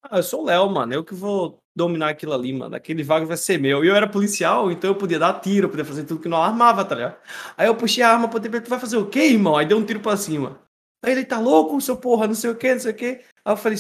ah, 0.03 0.17
eu 0.17 0.23
sou 0.23 0.43
o 0.43 0.45
Léo, 0.45 0.69
mano, 0.69 0.93
eu 0.93 1.03
que 1.03 1.13
vou 1.13 1.59
dominar 1.77 2.09
aquilo 2.09 2.33
ali, 2.33 2.51
mano. 2.51 2.75
Aquele 2.75 3.03
vago 3.03 3.27
vai 3.27 3.37
ser 3.37 3.59
meu. 3.59 3.85
E 3.85 3.87
eu 3.87 3.95
era 3.95 4.07
policial, 4.07 4.71
então 4.71 4.89
eu 4.89 4.95
podia 4.95 5.19
dar 5.19 5.39
tiro, 5.39 5.67
eu 5.67 5.69
podia 5.69 5.85
fazer 5.85 6.03
tudo 6.03 6.19
que 6.19 6.27
não 6.27 6.41
armava, 6.41 6.83
tá 6.83 6.95
ligado? 6.95 7.15
Aí 7.55 7.67
eu 7.67 7.75
puxei 7.75 8.03
a 8.03 8.11
arma 8.11 8.27
pra 8.27 8.39
ter 8.39 8.49
tu 8.61 8.69
vai 8.69 8.79
fazer 8.79 8.97
o 8.97 9.05
quê, 9.05 9.19
irmão? 9.27 9.55
Aí 9.55 9.65
deu 9.65 9.77
um 9.77 9.85
tiro 9.85 9.99
pra 9.99 10.17
cima. 10.17 10.59
Aí 11.05 11.11
ele 11.11 11.23
tá 11.23 11.39
louco, 11.39 11.79
seu 11.79 11.95
porra, 11.95 12.25
não 12.25 12.33
sei 12.33 12.49
o 12.49 12.55
quê, 12.55 12.73
não 12.73 12.79
sei 12.79 12.91
o 12.91 12.95
quê. 12.95 13.21
Aí 13.45 13.53
eu 13.53 13.57
falei, 13.57 13.77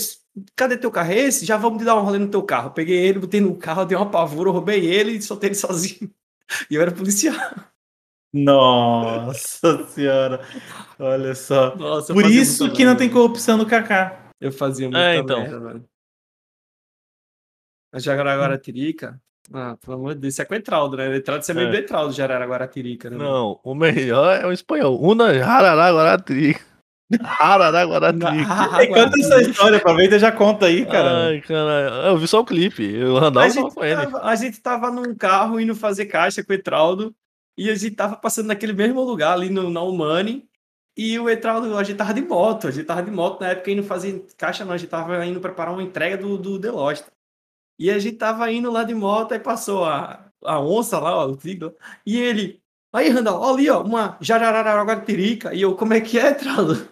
cadê 0.55 0.77
teu 0.77 0.91
carro? 0.91 1.11
É 1.11 1.17
esse? 1.17 1.43
Já 1.43 1.57
vamos 1.57 1.79
te 1.79 1.85
dar 1.85 1.95
um 1.95 2.01
rolê 2.03 2.19
no 2.19 2.27
teu 2.27 2.43
carro. 2.43 2.67
Eu 2.67 2.71
peguei 2.73 2.97
ele, 2.97 3.17
botei 3.19 3.41
no 3.41 3.55
carro, 3.55 3.83
dei 3.83 3.97
uma 3.97 4.09
pavura, 4.09 4.51
roubei 4.51 4.85
ele 4.85 5.13
e 5.13 5.21
soltei 5.21 5.49
ele 5.49 5.55
sozinho. 5.55 6.09
E 6.71 6.75
eu 6.75 6.81
era 6.81 6.93
policial. 6.93 7.35
Nossa 8.33 9.83
senhora. 9.89 10.39
Olha 10.97 11.35
só. 11.35 11.75
Nossa, 11.75 12.13
Por 12.13 12.25
isso 12.29 12.71
que 12.71 12.85
não 12.85 12.95
tem 12.95 13.09
corrupção 13.09 13.57
no 13.57 13.65
Kaká. 13.65 14.29
Eu 14.39 14.51
fazia 14.51 14.85
muita 14.87 14.99
É, 14.99 15.17
então. 15.17 15.41
merda, 15.41 15.83
A 17.97 17.99
Jaraguaratirica, 17.99 19.19
ah, 19.53 19.75
pelo 19.83 19.97
amor 19.97 20.13
de 20.15 20.21
Deus, 20.21 20.33
isso 20.33 20.41
é 20.41 20.45
com 20.45 20.55
Etraldo, 20.55 20.97
né? 20.97 21.15
Etraldo 21.15 21.43
você 21.43 21.51
é 21.51 21.55
meio 21.55 21.67
É. 21.67 21.71
do 21.71 21.77
Etraldo, 21.77 22.13
Jaraguaratirica, 22.13 23.09
né? 23.09 23.17
Não, 23.17 23.59
o 23.63 23.73
melhor 23.73 24.39
é 24.41 24.45
o 24.45 24.51
espanhol. 24.51 25.01
Una. 25.01 25.31
Hararaguaratri. 25.43 26.55
E 27.09 28.87
conta 28.87 29.19
essa 29.19 29.41
história, 29.41 29.77
aproveita 29.77 30.17
e 30.17 30.19
já 30.19 30.29
conta 30.29 30.65
aí, 30.65 30.85
cara. 30.85 31.27
Ai, 31.27 31.39
caralho. 31.41 31.95
Eu 32.07 32.17
vi 32.17 32.27
só 32.27 32.41
o 32.41 32.45
clipe. 32.45 33.01
O 33.01 33.17
Randall 33.17 33.43
A 33.43 33.47
tava 33.47 33.61
gente, 33.61 33.73
com 33.75 33.85
ele. 33.85 33.95
tava, 33.95 34.21
a 34.23 34.35
gente 34.35 34.61
tava 34.61 34.91
num 34.91 35.15
carro 35.15 35.57
indo 35.57 35.73
fazer 35.73 36.07
caixa 36.07 36.43
com 36.43 36.51
o 36.51 36.55
Etraldo 36.55 37.15
e 37.57 37.69
a 37.69 37.75
gente 37.75 37.95
tava 37.95 38.17
passando 38.17 38.47
naquele 38.47 38.73
mesmo 38.73 39.01
lugar 39.03 39.31
ali 39.33 39.49
no 39.49 39.69
No 39.69 39.91
Money 39.93 40.43
e 40.97 41.17
o 41.17 41.29
Etraldo, 41.29 41.77
a 41.77 41.83
gente 41.83 41.95
tava 41.95 42.13
de 42.13 42.21
moto, 42.21 42.67
a 42.67 42.71
gente 42.71 42.85
tava 42.85 43.01
de 43.01 43.11
moto 43.11 43.39
na 43.39 43.49
época 43.51 43.71
indo 43.71 43.83
fazer 43.83 44.25
caixa 44.37 44.65
não, 44.65 44.73
a 44.73 44.77
gente 44.77 44.89
tava 44.89 45.25
indo 45.25 45.39
preparar 45.39 45.71
uma 45.73 45.83
entrega 45.83 46.17
do, 46.17 46.37
do 46.37 46.59
The 46.59 46.71
Lost. 46.71 47.05
E 47.79 47.91
a 47.91 47.99
gente 47.99 48.17
tava 48.17 48.51
indo 48.51 48.71
lá 48.71 48.83
de 48.83 48.93
moto, 48.95 49.33
aí 49.33 49.39
passou 49.39 49.85
a, 49.85 50.25
a 50.43 50.59
onça 50.59 50.99
lá, 50.99 51.15
ó, 51.15 51.27
o 51.27 51.35
tigre, 51.37 51.71
e 52.05 52.17
ele, 52.19 52.61
aí 52.91 53.09
Randall, 53.09 53.39
ó, 53.41 53.53
ali 53.53 53.69
ó, 53.69 53.81
uma 53.81 54.17
jarararaguatirica, 54.19 55.53
e 55.53 55.61
eu, 55.61 55.75
como 55.75 55.93
é 55.93 56.01
que 56.01 56.17
é, 56.19 56.29
Etraldo? 56.29 56.87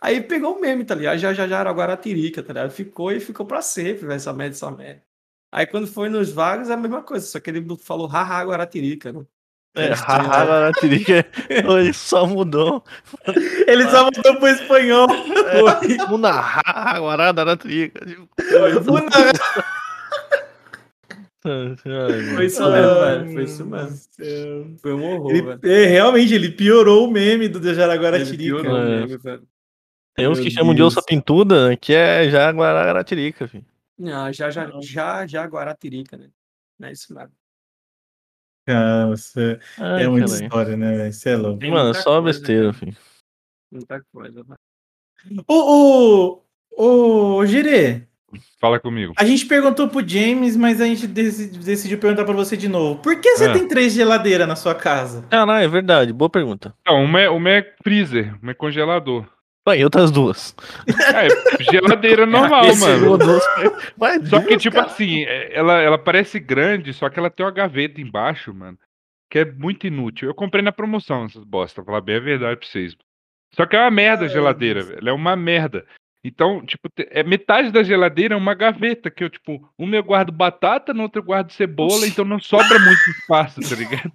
Aí 0.00 0.20
pegou 0.20 0.56
o 0.56 0.60
meme, 0.60 0.84
tá 0.84 0.94
ligado? 0.94 1.18
Jaraguaratirica, 1.18 2.42
tá 2.42 2.52
ligado? 2.52 2.70
Ficou 2.70 3.10
e 3.10 3.20
ficou 3.20 3.46
pra 3.46 3.62
sempre, 3.62 4.02
velho, 4.06 4.12
essa 4.16 4.32
merda, 4.32 4.54
essa 4.54 4.70
merda. 4.70 5.02
Aí 5.50 5.66
quando 5.66 5.86
foi 5.86 6.08
nos 6.08 6.30
vagos 6.32 6.70
é 6.70 6.74
a 6.74 6.76
mesma 6.76 7.02
coisa, 7.02 7.26
só 7.26 7.40
que 7.40 7.50
ele 7.50 7.64
falou 7.78 8.06
haha 8.06 8.42
Guaratirica, 8.44 9.12
né? 9.12 9.24
É, 9.74 9.94
tinham- 9.94 10.04
Hararaguaratri. 10.06 11.04
Ele 11.48 11.92
só 11.94 12.26
mudou. 12.26 12.84
Ele 13.66 13.88
só 13.88 14.04
mudou 14.04 14.36
pro 14.36 14.48
espanhol. 14.48 15.06
Una 16.10 16.28
Hararaguaratri. 16.30 17.90
Foi 21.42 22.46
isso 22.46 22.62
mesmo, 22.70 22.94
velho. 23.00 23.32
Foi 23.32 23.42
isso 23.44 23.66
mesmo. 23.66 24.78
Foi 24.78 24.94
um 24.94 25.04
horror, 25.04 25.30
Ele, 25.32 25.42
velho. 25.42 25.60
é, 25.64 25.86
realmente, 25.86 26.32
ele 26.34 26.50
piorou 26.52 27.08
o 27.08 27.10
meme 27.10 27.48
do 27.48 27.58
Ele 27.58 27.74
Jaraguaratirica. 27.74 28.62
piorou 28.62 28.76
É. 28.78 29.00
mesmo, 29.00 29.18
velho. 29.18 29.48
Tem 30.14 30.28
uns 30.28 30.38
Meu 30.38 30.44
que 30.44 30.50
chamam 30.52 30.72
de 30.74 30.78
Deus. 30.80 30.92
onça 30.96 31.04
pintuda, 31.04 31.76
que 31.76 31.92
é 31.94 32.28
já 32.30 32.50
Guaraguaratirica, 32.50 33.48
filho. 33.48 33.64
Ah, 34.04 34.30
já, 34.30 34.50
já, 34.50 34.70
já, 34.80 35.26
já 35.26 35.44
Guaratirica, 35.46 36.16
né? 36.16 36.28
Não 36.78 36.88
é 36.88 36.92
isso 36.92 37.12
mesmo. 37.14 37.32
Cara, 38.66 39.06
você- 39.08 39.58
Ai, 39.78 40.04
é 40.04 40.08
muita 40.08 40.26
caralho. 40.28 40.44
história, 40.44 40.76
né, 40.76 40.96
velho? 40.96 41.12
Você 41.12 41.30
é 41.30 41.36
louco. 41.36 41.58
Tem 41.58 41.70
Mano, 41.70 41.94
só 41.94 42.20
coisa, 42.20 42.38
besteira, 42.38 42.62
cara. 42.66 42.74
filho. 42.74 42.96
Muita 43.72 44.04
coisa, 44.12 44.42
velho. 44.44 45.44
O, 45.48 46.36
o- 46.38 46.42
Ô, 47.38 47.46
Gerê, 47.46 48.06
Fala 48.60 48.78
comigo. 48.80 49.12
a 49.16 49.24
gente 49.24 49.44
perguntou 49.46 49.88
pro 49.88 50.06
James, 50.06 50.56
mas 50.56 50.80
a 50.80 50.86
gente 50.86 51.06
deci- 51.06 51.48
decidiu 51.58 51.98
perguntar 51.98 52.24
pra 52.24 52.32
você 52.34 52.56
de 52.56 52.68
novo. 52.68 53.00
Por 53.02 53.20
que 53.20 53.36
você 53.36 53.46
Ah. 53.46 53.52
tem 53.52 53.66
três 53.68 53.92
geladeiras 53.92 54.46
na 54.48 54.56
sua 54.56 54.74
casa? 54.74 55.24
Caralho, 55.30 55.64
é 55.64 55.68
verdade. 55.68 56.12
Boa 56.12 56.30
pergunta. 56.30 56.74
Não, 56.86 57.04
uma 57.04 57.20
é, 57.20 57.28
uma 57.28 57.50
é 57.50 57.74
freezer, 57.82 58.34
uma 58.42 58.52
é 58.52 58.54
congelador. 58.54 59.26
Vai, 59.66 59.78
e 59.80 59.84
outras 59.84 60.10
duas. 60.10 60.54
É, 61.14 61.62
geladeira 61.72 62.24
normal, 62.26 62.64
Esse 62.66 62.80
mano. 62.80 63.16
Duas, 63.18 63.44
Mas 63.96 64.28
Só 64.28 64.40
que, 64.40 64.48
duas, 64.48 64.62
tipo 64.62 64.76
cara. 64.76 64.86
assim, 64.86 65.22
é- 65.24 65.56
ela, 65.56 65.80
ela 65.80 65.98
parece 65.98 66.40
grande, 66.40 66.92
só 66.92 67.08
que 67.08 67.18
ela 67.18 67.30
tem 67.30 67.44
uma 67.46 67.52
gaveta 67.52 68.00
embaixo, 68.00 68.52
mano, 68.54 68.76
que 69.30 69.38
é 69.40 69.44
muito 69.44 69.86
inútil. 69.86 70.28
Eu 70.28 70.34
comprei 70.34 70.62
na 70.64 70.72
promoção 70.72 71.24
essas 71.26 71.44
bosta, 71.44 71.76
pra 71.82 71.84
falar 71.92 72.00
bem 72.00 72.16
a 72.16 72.20
verdade 72.20 72.58
pra 72.58 72.68
vocês. 72.68 72.96
Só 73.54 73.66
que 73.66 73.76
é 73.76 73.80
uma 73.80 73.90
merda 73.90 74.24
a 74.24 74.28
geladeira, 74.28 74.82
velho. 74.82 75.08
É 75.08 75.12
uma 75.12 75.36
merda. 75.36 75.84
Então, 76.24 76.64
tipo, 76.64 76.88
é 77.10 77.22
metade 77.24 77.72
da 77.72 77.82
geladeira 77.82 78.34
é 78.34 78.36
uma 78.36 78.54
gaveta, 78.54 79.10
que 79.10 79.24
eu, 79.24 79.30
tipo, 79.30 79.68
uma 79.76 79.96
eu 79.96 80.04
guardo 80.04 80.30
batata, 80.30 80.94
na 80.94 81.02
outra 81.02 81.20
eu 81.20 81.24
guardo 81.24 81.50
cebola, 81.50 82.06
então 82.06 82.24
não 82.24 82.38
sobra 82.38 82.78
muito 82.78 83.10
espaço, 83.10 83.60
tá 83.60 83.74
ligado? 83.74 84.12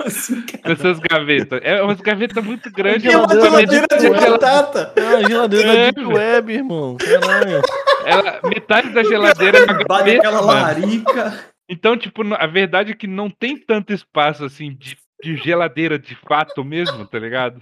Assim, 0.00 0.44
essas 0.64 0.98
gavetas. 0.98 1.60
É 1.62 1.80
umas 1.82 2.00
gavetas 2.00 2.44
muito 2.44 2.70
grandes. 2.70 3.04
É 3.12 3.16
uma 3.16 3.32
ela- 3.32 3.42
geladeira 3.42 3.86
de 3.98 4.10
batata. 4.10 4.92
É 4.96 5.02
uma 5.02 5.28
geladeira 5.28 5.68
É, 5.68 5.92
Deep 5.92 6.04
Web, 6.06 6.52
irmão. 6.52 6.96
Caralho. 6.96 7.62
ela- 8.04 8.40
metade 8.44 8.90
da 8.90 9.02
geladeira 9.04 9.58
é 9.58 9.64
uma 9.64 9.74
Bate 9.74 9.86
gaveta, 9.88 10.18
aquela 10.18 10.40
larica. 10.40 11.44
Então, 11.68 11.96
tipo, 11.96 12.22
a 12.34 12.46
verdade 12.46 12.92
é 12.92 12.94
que 12.94 13.06
não 13.06 13.30
tem 13.30 13.56
tanto 13.56 13.92
espaço 13.92 14.44
assim 14.44 14.74
de, 14.74 14.96
de 15.22 15.36
geladeira 15.36 15.98
de 15.98 16.14
fato 16.16 16.62
mesmo, 16.64 17.06
tá 17.06 17.18
ligado? 17.18 17.60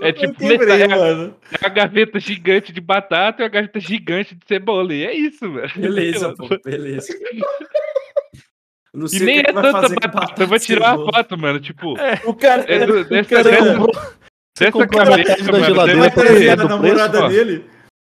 É 0.00 0.12
tipo, 0.12 0.34
quebrei, 0.38 0.58
metade, 0.58 0.88
mano. 0.94 1.36
é 1.50 1.66
uma 1.66 1.68
gaveta 1.74 2.20
gigante 2.20 2.72
de 2.72 2.80
batata 2.80 3.42
e 3.42 3.44
uma 3.44 3.48
gaveta 3.50 3.80
gigante 3.80 4.34
de 4.34 4.44
cebola. 4.46 4.94
E 4.94 5.04
é 5.04 5.12
isso, 5.16 5.50
velho. 5.52 5.72
Beleza, 5.76 6.32
pô, 6.38 6.48
beleza. 6.64 7.12
Não 8.94 9.06
E 9.06 9.08
sei 9.10 9.22
o 9.22 9.24
nem 9.26 9.42
que 9.42 9.50
é 9.50 9.52
tanta 9.52 9.72
batata. 9.72 9.94
batata 10.08 10.42
Eu 10.42 10.46
vou 10.46 10.56
e 10.56 10.60
tirar 10.60 10.96
uma 10.96 11.12
foto, 11.12 11.36
mano. 11.38 11.60
Tipo, 11.60 11.94
O 12.24 12.34
cara, 12.34 12.64
é 12.72 12.86
do- 12.86 13.00
o 13.00 13.04
dessa, 13.04 13.28
cara 13.30 13.42
dessa, 13.50 13.74
comprou- 13.76 14.02
dessa 14.58 14.72
comprou 14.72 15.00
a 15.02 15.04
gaveta, 15.04 15.42
da 15.44 15.52
mano, 15.52 15.64
geladeira 15.64 16.00
deve 16.10 16.38
ter- 16.38 16.48
a 16.50 16.54
do 16.56 16.68
namorada 16.68 17.28
dele. 17.28 17.64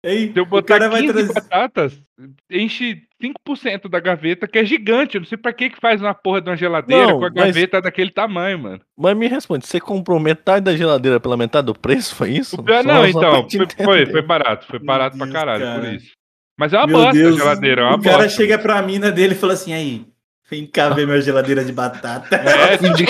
Se 0.05 0.33
eu 0.35 0.43
O 0.43 0.45
botar 0.45 0.79
cara 0.79 0.89
vai 0.89 1.01
15 1.01 1.13
trazer. 1.13 1.33
batatas, 1.33 2.01
enche 2.49 3.04
5% 3.21 3.89
da 3.89 3.99
gaveta, 3.99 4.47
que 4.47 4.57
é 4.59 4.65
gigante. 4.65 5.15
Eu 5.15 5.21
não 5.21 5.27
sei 5.27 5.37
pra 5.37 5.53
que 5.53 5.69
que 5.69 5.79
faz 5.79 6.01
uma 6.01 6.13
porra 6.13 6.41
de 6.41 6.49
uma 6.49 6.55
geladeira 6.57 7.07
Não, 7.07 7.19
com 7.19 7.25
a 7.25 7.29
mas- 7.33 7.45
gaveta 7.45 7.81
daquele 7.81 8.11
tamanho, 8.11 8.59
mano. 8.59 8.81
Mas 8.97 9.15
me 9.17 9.27
responde, 9.27 9.65
você 9.65 9.79
comprou 9.79 10.19
metade 10.19 10.65
da 10.65 10.75
geladeira 10.75 11.19
pela 11.19 11.37
metade 11.37 11.65
do 11.67 11.73
preço? 11.73 12.13
Foi 12.15 12.31
isso? 12.31 12.57
Ah, 12.67 12.81
Só- 12.81 12.83
não, 12.83 13.01
só 13.01 13.07
então, 13.07 13.47
pra 13.47 13.85
foi, 13.85 13.85
foi, 13.85 14.05
foi 14.11 14.21
barato. 14.21 14.65
Foi 14.67 14.79
Meu 14.79 14.85
barato 14.85 15.17
pra 15.17 15.25
Deus, 15.25 15.37
caralho, 15.37 15.65
por 15.65 15.81
cara. 15.81 15.95
isso. 15.95 16.11
Mas 16.57 16.73
é 16.73 16.77
uma 16.77 16.87
Meu 16.87 16.97
bosta 16.97 17.13
Deus, 17.13 17.35
a 17.35 17.37
geladeira, 17.39 17.81
é 17.81 17.85
uma 17.85 17.95
o 17.97 18.01
cara 18.01 18.17
bosta. 18.23 18.29
chega 18.29 18.57
pra 18.57 18.81
mina 18.81 19.11
dele 19.11 19.33
e 19.33 19.37
fala 19.37 19.53
assim: 19.53 19.73
aí, 19.73 20.05
vem 20.49 20.65
cá 20.65 20.89
ver 20.89 21.05
minha 21.05 21.19
geladeira 21.21 21.65
de 21.65 21.71
batata. 21.73 22.35
É, 22.35 22.77
Fim 22.79 22.93
de- 22.93 23.05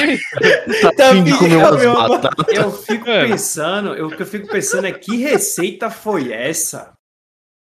Tá 0.82 0.92
Tá 0.94 1.10
fim 1.12 1.24
de 1.24 1.32
vindo, 1.32 1.38
comer 1.40 1.56
umas 1.58 1.80
meu 1.82 1.94
batatas. 1.94 2.56
Eu 2.56 2.72
fico 2.72 3.08
É. 3.10 3.28
pensando, 3.28 3.94
eu- 3.94 4.08
o 4.08 4.16
que 4.16 4.22
eu 4.22 4.26
fico 4.26 4.48
pensando 4.48 4.88
é 4.88 4.92
que 4.92 5.18
receita 5.18 5.90
foi 5.92 6.32
essa? 6.34 6.94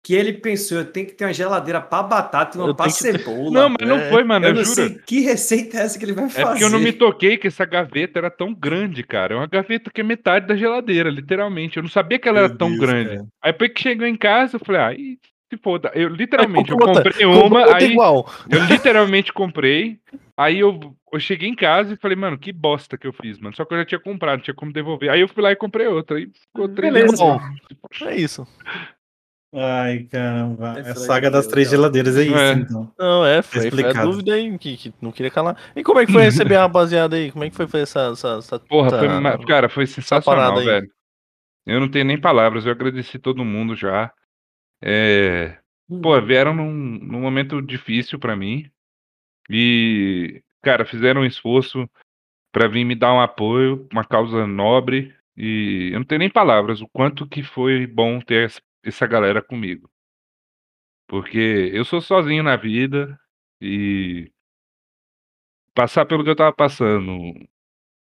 Que 0.02 0.16
ele 0.16 0.34
pensou, 0.34 0.78
eu 0.78 0.86
tenho 0.86 1.08
que 1.08 1.14
ter 1.14 1.26
uma 1.26 1.34
geladeira 1.34 1.82
pra 1.82 2.02
batata 2.02 2.58
e 2.58 2.62
uma 2.62 2.70
Eu 2.70 2.74
ter- 2.74 2.90
cebola. 2.90 3.52
Não, 3.52 3.70
mas 3.70 3.88
não 3.88 4.00
foi, 4.10 4.24
mano, 4.24 4.46
eu 4.46 4.50
eu, 4.52 4.56
não 4.56 4.64
juro. 4.64 4.76
sei 4.76 4.98
que 5.06 5.20
receita 5.20 5.78
é 5.78 5.82
essa 5.82 6.00
que 6.00 6.06
ele 6.06 6.14
vai 6.14 6.30
fazer. 6.30 6.42
É 6.42 6.46
porque 6.46 6.64
eu 6.64 6.70
não 6.70 6.80
me 6.80 6.94
toquei 6.94 7.38
que 7.38 7.48
essa 7.48 7.66
gaveta 7.66 8.18
era 8.18 8.32
tão 8.32 8.54
grande, 8.54 9.04
cara. 9.04 9.34
É 9.34 9.38
uma 9.38 9.46
gaveta 9.48 9.92
que 9.92 10.00
é 10.00 10.04
metade 10.04 10.48
da 10.48 10.56
geladeira, 10.56 11.10
literalmente. 11.10 11.76
Eu 11.78 11.84
não 11.84 11.90
sabia 11.90 12.18
que 12.18 12.30
ela 12.30 12.38
Meu 12.40 12.46
era 12.46 12.58
tão 12.58 12.70
Deus, 12.70 12.80
grande. 12.80 13.10
cara. 13.10 13.26
Aí 13.44 13.52
depois 13.52 13.72
que 13.74 13.82
chegou 13.82 14.08
em 14.08 14.16
casa, 14.16 14.56
eu 14.56 14.62
falei, 14.66 14.82
ah, 14.82 14.94
e 14.94 15.20
se 15.52 15.58
foda. 15.62 15.92
Eu 15.94 16.08
literalmente, 16.08 16.72
eu 16.72 16.78
comprei 16.78 17.26
uma, 17.26 17.60
outra 17.60 17.78
aí 17.78 17.92
igual. 17.92 18.32
eu 18.50 18.64
literalmente 18.66 19.34
comprei. 19.34 20.00
Aí 20.38 20.60
eu, 20.60 20.96
eu 21.12 21.20
cheguei 21.20 21.50
em 21.50 21.56
casa 21.56 21.94
e 21.94 21.98
falei, 21.98 22.16
mano, 22.16 22.38
que 22.38 22.54
bosta 22.54 22.98
que 22.98 23.06
eu 23.06 23.12
fiz, 23.12 23.38
mano. 23.38 23.54
Só 23.54 23.66
que 23.66 23.74
eu 23.74 23.80
já 23.80 23.86
tinha 23.86 24.00
comprado, 24.00 24.38
não 24.38 24.44
tinha 24.44 24.54
como 24.56 24.72
devolver. 24.72 25.10
Aí 25.10 25.20
eu 25.20 25.28
fui 25.28 25.44
lá 25.44 25.52
e 25.52 25.58
comprei 25.58 25.88
outra. 25.88 26.16
Aí 26.18 26.30
ficou 26.48 26.70
três 26.70 26.94
Beleza. 26.94 27.16
igual. 27.16 27.42
É 28.06 28.16
isso. 28.16 28.48
Ai, 29.52 30.04
caramba. 30.04 30.80
É 30.80 30.92
a 30.92 30.96
saga 30.96 31.32
das 31.32 31.48
três 31.48 31.68
cara. 31.70 31.78
geladeiras 31.78 32.16
é 32.18 32.24
isso, 32.24 32.38
É. 32.38 32.52
então. 32.54 32.94
Não, 33.00 33.26
é, 33.26 33.42
foi, 33.42 33.72
foi 33.72 33.84
a 33.86 34.04
dúvida 34.04 34.34
aí 34.36 34.58
que, 34.60 34.78
que 34.78 34.94
não 35.02 35.12
queria 35.12 35.32
calar. 35.32 35.58
E 35.76 35.84
como 35.84 36.00
é 36.00 36.06
que 36.06 36.12
foi 36.12 36.22
receber 36.22 36.56
a 36.56 36.62
rapaziada 36.62 37.16
aí? 37.16 37.32
Como 37.32 37.44
é 37.44 37.50
que 37.50 37.56
foi 37.56 37.68
fazer 37.68 37.84
essa, 37.84 38.00
essa, 38.12 38.28
essa 38.38 38.60
Porra, 38.60 38.92
tá- 38.92 39.00
foi, 39.38 39.46
cara, 39.48 39.70
foi 39.70 39.88
sensacional, 39.88 40.56
velho. 40.64 40.92
Eu 41.66 41.80
não 41.80 41.90
tenho 41.90 42.06
nem 42.06 42.20
palavras, 42.20 42.66
eu 42.66 42.72
agradeci 42.72 43.18
todo 43.18 43.44
mundo 43.44 43.76
já. 43.76 44.12
É, 44.84 45.58
Pô, 46.02 46.20
vieram 46.22 46.54
num, 46.54 46.72
num 46.72 47.22
momento 47.22 47.60
difícil 47.62 48.20
pra 48.20 48.36
mim. 48.36 48.70
E, 49.50 50.44
cara, 50.62 50.86
fizeram 50.86 51.22
um 51.22 51.26
esforço 51.26 51.90
pra 52.52 52.68
vir 52.68 52.86
me 52.86 52.94
dar 52.96 53.14
um 53.14 53.20
apoio, 53.20 53.88
uma 53.92 54.04
causa 54.06 54.46
nobre. 54.46 55.14
E 55.36 55.90
eu 55.92 56.00
não 56.00 56.06
tenho 56.06 56.20
nem 56.20 56.30
palavras 56.30 56.82
o 56.82 56.88
quanto 56.88 57.26
que 57.28 57.42
foi 57.42 57.88
bom 57.88 58.20
ter 58.20 58.52
essa- 58.84 59.08
galera 59.08 59.42
comigo. 59.42 59.90
Porque 61.08 61.72
eu 61.74 61.84
sou 61.86 62.02
sozinho 62.02 62.44
na 62.44 62.56
vida 62.56 63.20
e 63.62 64.32
passar 65.74 66.06
pelo 66.06 66.24
que 66.24 66.30
eu 66.30 66.36
tava 66.36 66.54
passando 66.54 67.14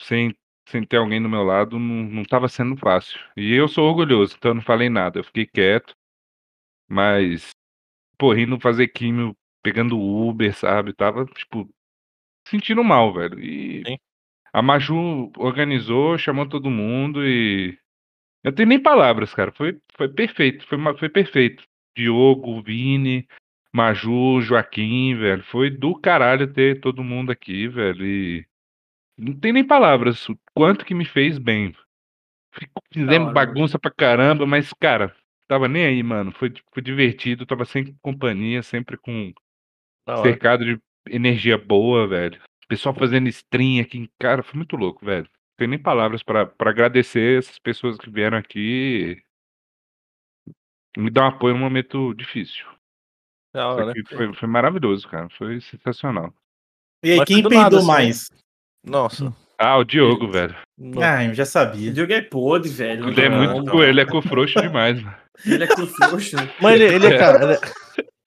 sem, 0.01 0.35
sem 0.69 0.83
ter 0.85 0.97
alguém 0.97 1.21
do 1.21 1.29
meu 1.29 1.43
lado 1.43 1.79
não, 1.79 2.03
não 2.05 2.23
tava 2.23 2.47
sendo 2.49 2.77
fácil. 2.77 3.19
E 3.37 3.53
eu 3.53 3.67
sou 3.67 3.87
orgulhoso, 3.89 4.35
então 4.37 4.51
eu 4.51 4.55
não 4.55 4.61
falei 4.63 4.89
nada. 4.89 5.19
Eu 5.19 5.23
fiquei 5.23 5.45
quieto. 5.45 5.95
Mas, 6.89 7.51
indo 8.37 8.59
fazer 8.59 8.89
químio, 8.89 9.35
pegando 9.63 9.99
Uber, 9.99 10.55
sabe? 10.55 10.93
Tava, 10.93 11.25
tipo, 11.25 11.69
sentindo 12.47 12.83
mal, 12.83 13.13
velho. 13.13 13.39
E 13.39 13.83
Sim. 13.87 13.97
a 14.53 14.63
Maju 14.63 15.31
organizou, 15.37 16.17
chamou 16.19 16.49
todo 16.49 16.71
mundo 16.71 17.25
e. 17.27 17.78
Eu 18.43 18.53
tenho 18.53 18.69
nem 18.69 18.81
palavras, 18.81 19.33
cara. 19.33 19.51
Foi, 19.51 19.79
foi 19.95 20.07
perfeito. 20.09 20.65
Foi, 20.67 20.77
foi 20.97 21.09
perfeito. 21.09 21.63
Diogo, 21.95 22.61
Vini, 22.61 23.27
Maju, 23.73 24.41
Joaquim, 24.41 25.15
velho. 25.15 25.43
Foi 25.43 25.69
do 25.69 25.95
caralho 25.95 26.51
ter 26.51 26.79
todo 26.79 27.03
mundo 27.03 27.31
aqui, 27.31 27.67
velho. 27.67 28.05
E. 28.05 28.45
Não 29.17 29.33
tem 29.33 29.51
nem 29.51 29.65
palavras. 29.65 30.27
O 30.29 30.37
quanto 30.53 30.85
que 30.85 30.93
me 30.93 31.05
fez 31.05 31.37
bem. 31.37 31.75
Fico- 32.53 32.81
Fizemos 32.91 33.27
hora, 33.27 33.33
bagunça 33.33 33.77
pra 33.77 33.91
caramba, 33.91 34.45
mas, 34.45 34.73
cara, 34.73 35.15
tava 35.47 35.67
nem 35.67 35.85
aí, 35.85 36.01
mano. 36.01 36.31
Foi, 36.31 36.51
foi 36.73 36.81
divertido, 36.81 37.45
tava 37.45 37.65
sem 37.65 37.93
companhia, 38.01 38.63
sempre 38.63 38.97
com 38.97 39.31
Da 40.07 40.13
hora. 40.17 40.23
cercado 40.23 40.65
de 40.65 40.79
energia 41.09 41.57
boa, 41.57 42.07
velho. 42.07 42.41
Pessoal 42.67 42.95
fazendo 42.95 43.27
stream 43.27 43.81
aqui, 43.81 44.09
cara, 44.19 44.41
foi 44.43 44.57
muito 44.57 44.75
louco, 44.75 45.05
velho. 45.05 45.29
Não 45.59 45.65
tem 45.65 45.67
nem 45.67 45.79
palavras 45.79 46.23
pra 46.23 46.45
pra 46.45 46.69
agradecer 46.69 47.37
essas 47.39 47.59
pessoas 47.59 47.97
que 47.97 48.09
vieram 48.09 48.37
aqui 48.37 49.21
e 50.95 50.99
me 51.01 51.09
dar 51.09 51.23
um 51.25 51.27
apoio 51.27 51.53
num 51.53 51.59
momento 51.59 52.13
difícil. 52.13 52.65
Hora. 53.53 53.91
foi, 54.07 54.33
foi 54.33 54.47
maravilhoso, 54.47 55.05
cara. 55.09 55.27
Foi 55.31 55.59
sensacional. 55.59 56.33
E 57.03 57.11
aí, 57.11 57.17
Mas 57.17 57.27
quem 57.27 57.37
nada, 57.43 57.49
peidou 57.49 57.79
assim. 57.79 57.87
mais? 57.87 58.27
Nossa. 58.85 59.35
Ah, 59.57 59.75
o 59.77 59.83
Diogo, 59.83 60.31
velho. 60.31 60.55
Ah, 61.03 61.25
eu 61.25 61.33
já 61.33 61.43
O 61.43 61.45
sabia. 61.45 61.91
Diogo 61.91 62.13
é 62.13 62.21
podre, 62.21 62.69
velho. 62.69 63.09
Ele 63.09 63.21
é 63.21 63.29
muito. 63.29 63.83
Ele 63.83 63.99
é 63.99 64.05
com 64.05 64.21
frouxo 64.21 64.61
demais, 64.61 65.01
mano. 65.03 65.17
Ele 65.45 65.63
é 65.65 65.67
com 65.67 65.85
frouxo. 65.87 66.37
né? 66.37 66.53
Mas 66.61 66.79
ele, 66.79 66.95
ele, 66.95 67.07
é 67.07 67.17
ca- 67.17 67.35
ele, 67.43 67.57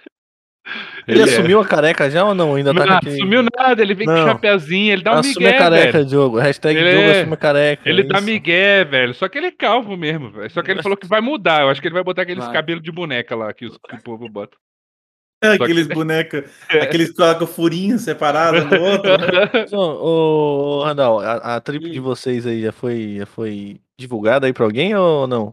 ele 1.07 1.21
é. 1.21 1.25
assumiu 1.25 1.61
a 1.61 1.65
careca 1.67 2.11
já 2.11 2.25
ou 2.25 2.35
não? 2.35 2.55
Ainda 2.55 2.73
tá 2.75 2.81
Não 2.81 2.87
com 2.87 2.93
aquele... 2.95 3.15
assumiu 3.17 3.43
nada, 3.59 3.83
ele 3.83 3.95
vem 3.95 4.07
com 4.07 4.13
Não. 4.13 4.27
chapeuzinho, 4.27 4.93
ele 4.93 5.03
dá 5.03 5.13
um 5.15 5.19
Assume 5.19 5.35
migué, 5.47 5.57
a 5.57 5.59
careca, 5.59 5.93
velho. 5.93 6.05
Diogo. 6.07 6.39
Hashtag 6.39 6.79
Ele 6.79 6.91
Diogo 6.91 7.07
é- 7.09 7.19
assume 7.21 7.33
a 7.35 7.37
careca. 7.37 7.89
Ele 7.89 8.01
é 8.01 8.05
dá 8.05 8.21
migué, 8.21 8.85
velho. 8.85 9.15
Só 9.15 9.29
que 9.29 9.39
ele 9.39 9.47
é 9.49 9.53
calvo 9.53 9.97
mesmo, 9.97 10.31
velho. 10.31 10.51
Só 10.51 10.63
que 10.63 10.71
ele 10.71 10.83
falou 10.83 10.97
que 10.97 11.07
vai 11.07 11.21
mudar. 11.21 11.63
Eu 11.63 11.69
acho 11.71 11.81
que 11.81 11.89
ele 11.89 11.95
vai 11.95 12.05
botar 12.05 12.23
aqueles 12.23 12.45
Vai. 12.45 12.53
cabelos 12.53 12.83
de 12.83 12.93
boneca 12.93 13.35
lá 13.37 13.53
que, 13.53 13.67
os- 13.67 13.77
que 13.89 13.97
o 13.97 14.03
povo 14.03 14.29
bota. 14.29 14.57
Aqueles 15.45 15.89
bonecos, 15.89 16.45
aqueles 16.69 17.11
que 17.11 17.17
colocam 17.17 17.49
furinho 17.49 17.99
separado 17.99 18.65
do 18.69 18.81
outro. 18.81 19.11
Então, 19.67 19.81
Ô, 20.01 20.79
ô, 20.79 20.85
Randall, 20.85 21.19
a, 21.21 21.57
a 21.57 21.61
trip 21.61 21.91
de 21.91 21.99
vocês 21.99 22.47
aí 22.47 22.63
já 22.63 22.71
foi, 22.71 23.17
já 23.19 23.27
foi 23.27 23.81
divulgada 23.99 24.47
aí 24.47 24.53
pra 24.53 24.65
alguém 24.65 24.95
ou 24.95 25.27
não? 25.27 25.53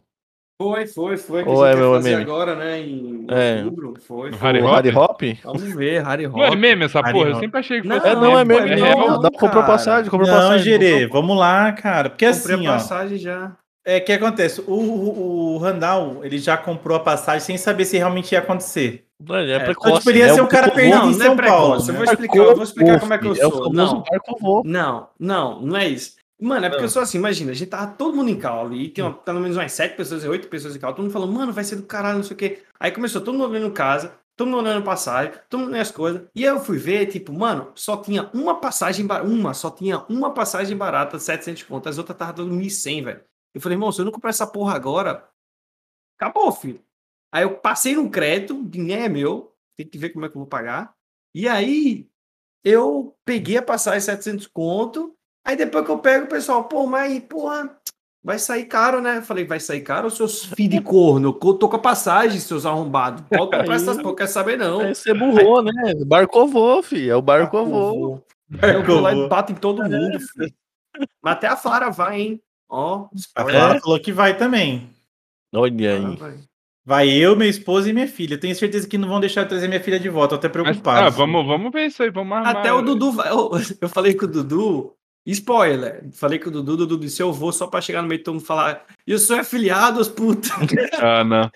Foi, 0.62 0.86
foi, 0.88 1.16
foi. 1.16 1.44
Que 1.44 1.50
Ou 1.50 1.64
a 1.64 1.70
é 1.70 1.72
gente 1.72 1.80
meu 1.80 1.90
vai 1.92 2.00
fazer 2.02 2.10
meme? 2.18 2.22
agora, 2.24 2.54
né? 2.56 2.82
Em 2.82 3.26
É. 3.30 3.64
outubro. 3.64 3.94
Foi. 4.06 4.30
Harry 4.32 4.60
o 4.62 4.66
Hop? 4.66 4.74
Harry 4.76 4.98
Hop? 4.98 5.22
Vamos 5.46 5.64
ver, 5.74 6.04
Harry 6.06 6.28
Hop. 6.28 6.36
Não 6.36 6.44
é 6.44 6.56
meme 6.58 6.84
essa 6.84 7.00
Harry 7.00 7.14
porra? 7.14 7.30
Eu 7.30 7.34
Hop. 7.36 7.40
sempre 7.40 7.60
achei 7.62 7.82
que 7.82 7.88
Não, 7.88 7.96
fosse 7.96 8.10
É, 8.10 8.16
não 8.16 8.38
é 8.38 8.44
meme, 8.44 8.72
é 8.72 8.76
não, 8.76 9.08
não. 9.08 9.22
Dá 9.22 9.32
pra 9.32 9.40
comprar 9.40 9.62
cara. 9.62 9.68
passagem, 9.68 10.12
comprou 10.12 10.28
Não, 10.30 10.36
passagem. 10.36 10.64
Gerê, 10.66 11.08
vamos 11.08 11.38
lá, 11.38 11.72
cara. 11.72 12.10
Porque 12.10 12.26
Comprei 12.30 12.56
assim, 12.56 12.68
a 12.68 12.72
ó. 12.72 12.74
passagem 12.74 13.18
já. 13.18 13.54
É 13.86 14.02
que 14.02 14.12
acontece, 14.12 14.62
o, 14.68 14.74
o, 14.74 15.54
o 15.56 15.58
Randall, 15.60 16.20
ele 16.26 16.38
já 16.38 16.58
comprou 16.58 16.98
a 16.98 17.00
passagem 17.00 17.40
sem 17.40 17.58
saber 17.58 17.86
se 17.86 17.98
realmente 17.98 18.34
ia 18.34 18.40
acontecer. 18.40 19.06
É, 19.30 19.34
é 19.34 19.52
É, 19.56 19.60
precoce. 19.60 19.88
então, 19.88 19.98
tipo, 20.00 20.10
ele 20.12 20.20
ia 20.20 20.28
né? 20.28 20.34
ser 20.34 20.42
O 20.42 20.44
um 20.44 20.48
cara 20.48 20.70
perdido 20.72 21.10
em 21.10 21.14
São 21.14 21.36
precoce, 21.38 21.58
Paulo, 21.58 21.90
Eu 21.90 21.94
vou 21.96 22.04
explicar, 22.04 22.38
eu 22.38 22.56
vou 22.56 22.64
explicar 22.64 23.00
como 23.00 23.14
é 23.14 23.18
que 23.18 23.28
eu 23.28 23.32
É 23.32 23.36
sou. 23.36 23.74
Não, 23.74 24.04
não, 24.66 25.08
não, 25.18 25.62
não 25.62 25.78
é 25.78 25.88
isso. 25.88 26.19
Mano, 26.42 26.66
é 26.66 26.70
porque 26.70 26.84
Ah. 26.84 26.86
eu 26.86 26.90
sou 26.90 27.02
assim, 27.02 27.18
imagina, 27.18 27.52
a 27.52 27.54
gente 27.54 27.70
tava 27.70 27.92
todo 27.94 28.16
mundo 28.16 28.30
em 28.30 28.40
cal 28.40 28.66
ali, 28.66 28.90
tem 28.90 29.04
uma- 29.04 29.14
pelo 29.14 29.40
menos 29.42 29.58
umas 29.58 29.72
sete 29.74 29.98
pessoas, 29.98 30.24
oito 30.24 30.48
pessoas 30.48 30.76
em 30.76 30.80
cal, 30.80 30.94
todo 30.94 31.04
mundo 31.04 31.12
falou, 31.12 31.28
mano, 31.28 31.52
vai 31.52 31.64
ser 31.64 31.76
do 31.76 31.84
caralho, 31.84 32.18
não 32.18 32.24
sei 32.24 32.34
o 32.34 32.38
quê. 32.38 32.64
Aí 32.80 32.92
começou 32.92 33.22
todo 33.22 33.38
mundo 33.38 33.52
olhando 33.52 33.74
casa, 33.74 34.18
todo 34.38 34.48
mundo 34.50 34.60
olhando 34.64 34.84
passagem, 34.86 35.34
todo 35.50 35.60
mundo 35.60 35.70
olhando 35.72 35.82
as 35.82 35.92
coisas. 35.92 36.22
E 36.34 36.48
aí 36.48 36.50
eu 36.56 36.62
fui 36.62 36.78
ver, 36.78 37.08
tipo, 37.08 37.34
mano, 37.34 37.72
só 37.76 37.98
tinha 37.98 38.30
uma 38.34 38.60
passagem, 38.62 39.06
uma, 39.26 39.54
só 39.54 39.70
tinha 39.70 40.06
uma 40.08 40.34
passagem 40.34 40.78
barata, 40.78 41.20
700 41.20 41.64
conto, 41.64 41.90
as 41.90 41.98
outras 41.98 42.18
tava 42.18 42.32
dando 42.32 42.54
1.100, 42.54 43.04
velho. 43.04 43.22
Eu 43.54 43.60
falei, 43.60 43.76
irmão, 43.76 43.92
se 43.92 44.00
eu 44.00 44.06
não 44.06 44.12
comprar 44.14 44.30
essa 44.30 44.48
porra 44.48 44.76
agora, 44.76 45.28
acabou, 46.18 46.52
filho. 46.54 46.82
Aí 47.34 47.44
eu 47.44 47.58
passei 47.58 47.96
no 47.96 48.10
crédito, 48.10 48.64
dinheiro 48.64 49.04
é 49.04 49.10
meu, 49.10 49.54
tem 49.78 49.86
que 49.88 49.98
ver 49.98 50.10
como 50.12 50.26
é 50.26 50.30
que 50.30 50.36
eu 50.36 50.40
vou 50.40 50.48
pagar. 50.48 50.94
E 51.36 51.48
aí 51.48 52.08
eu 52.64 53.16
peguei 53.26 53.58
a 53.58 53.62
passagem 53.62 54.00
700 54.02 54.48
conto, 54.48 55.16
aí 55.46 55.56
depois 55.56 55.86
que 55.86 55.92
eu 55.92 56.00
pego, 56.00 56.26
o 56.26 56.30
pessoal, 56.30 56.64
pô, 56.66 56.86
mas, 56.86 57.20
porra, 57.22 57.76
vai 58.24 58.38
sair 58.38 58.66
caro, 58.66 59.02
né? 59.02 59.18
Eu 59.18 59.22
falei, 59.22 59.46
vai 59.46 59.60
sair 59.60 59.82
caro, 59.82 60.10
seus 60.10 60.46
filhos 60.46 60.76
de 60.76 60.82
corno, 60.82 61.38
eu 61.42 61.54
tô 61.54 61.70
com 61.70 61.76
a 61.76 61.80
passagem, 61.80 62.40
seus 62.40 62.66
arrombados. 62.66 63.24
Pode 63.30 63.58
comprar 63.58 63.76
essas 63.76 64.02
porra, 64.02 64.16
quer 64.16 64.28
saber 64.28 64.58
não. 64.58 64.82
Aí 64.82 64.96
você 64.96 65.14
burrou, 65.14 65.62
né? 65.62 65.94
Barcovô, 66.06 66.82
fi. 66.84 67.10
É 67.10 67.16
o 67.16 67.22
Barcovô. 67.22 68.22
Eu 68.62 68.84
vou 68.84 69.00
lá 69.00 69.14
e 69.14 69.28
bato 69.28 69.52
em 69.52 69.56
todo 69.56 69.84
mundo, 69.84 70.20
filho. 70.20 70.54
Mas 71.22 71.34
até 71.34 71.48
a 71.48 71.56
Fara 71.56 71.90
vai, 71.90 72.22
hein? 72.22 72.42
Ó, 72.68 73.06
A 73.06 73.16
spoiler. 73.16 73.56
Clara 73.56 73.80
falou 73.80 74.00
que 74.00 74.12
vai 74.12 74.38
também. 74.38 74.90
Olha 75.54 76.00
Fara 76.00 76.10
aí. 76.10 76.16
vai. 76.18 76.50
Vai 76.86 77.08
eu, 77.10 77.36
minha 77.36 77.50
esposa 77.50 77.88
e 77.88 77.94
minha 77.94 78.08
filha. 78.08 78.36
Tenho 78.36 78.56
certeza 78.56 78.88
que 78.88 78.98
não 78.98 79.08
vão 79.08 79.20
deixar 79.20 79.42
eu 79.42 79.48
trazer 79.48 79.68
minha 79.68 79.80
filha 79.80 80.00
de 80.00 80.10
volta. 80.10 80.30
Tô 80.30 80.36
até 80.36 80.48
Mas, 80.48 80.54
preocupado. 80.54 81.06
ah, 81.06 81.10
vamos, 81.10 81.46
vamos 81.46 81.72
ver 81.72 81.86
isso 81.86 82.02
aí, 82.02 82.10
vamos 82.10 82.36
armar. 82.36 82.58
Até 82.58 82.74
o 82.74 82.82
Dudu 82.82 83.12
vai. 83.12 83.30
Eu, 83.30 83.52
eu 83.82 83.90
falei 83.90 84.16
com 84.16 84.26
o 84.26 84.28
Dudu. 84.28 84.96
Spoiler. 85.26 86.06
Falei 86.14 86.40
com 86.40 86.50
o 86.50 86.52
Dudu, 86.52 86.78
Dudu 86.78 86.98
disse: 86.98 87.22
Eu 87.22 87.32
vou 87.32 87.52
só 87.52 87.68
pra 87.68 87.82
chegar 87.82 88.02
no 88.02 88.08
meio 88.08 88.20
de 88.20 88.24
todo 88.24 88.34
mundo 88.36 88.44
e 88.44 88.48
falar. 88.48 88.84
Eu 89.06 89.18
sou 89.20 89.38
afiliado, 89.38 90.00
os 90.00 90.08
putas. 90.08 90.50
Ah, 91.02 91.24
não. 91.24 91.50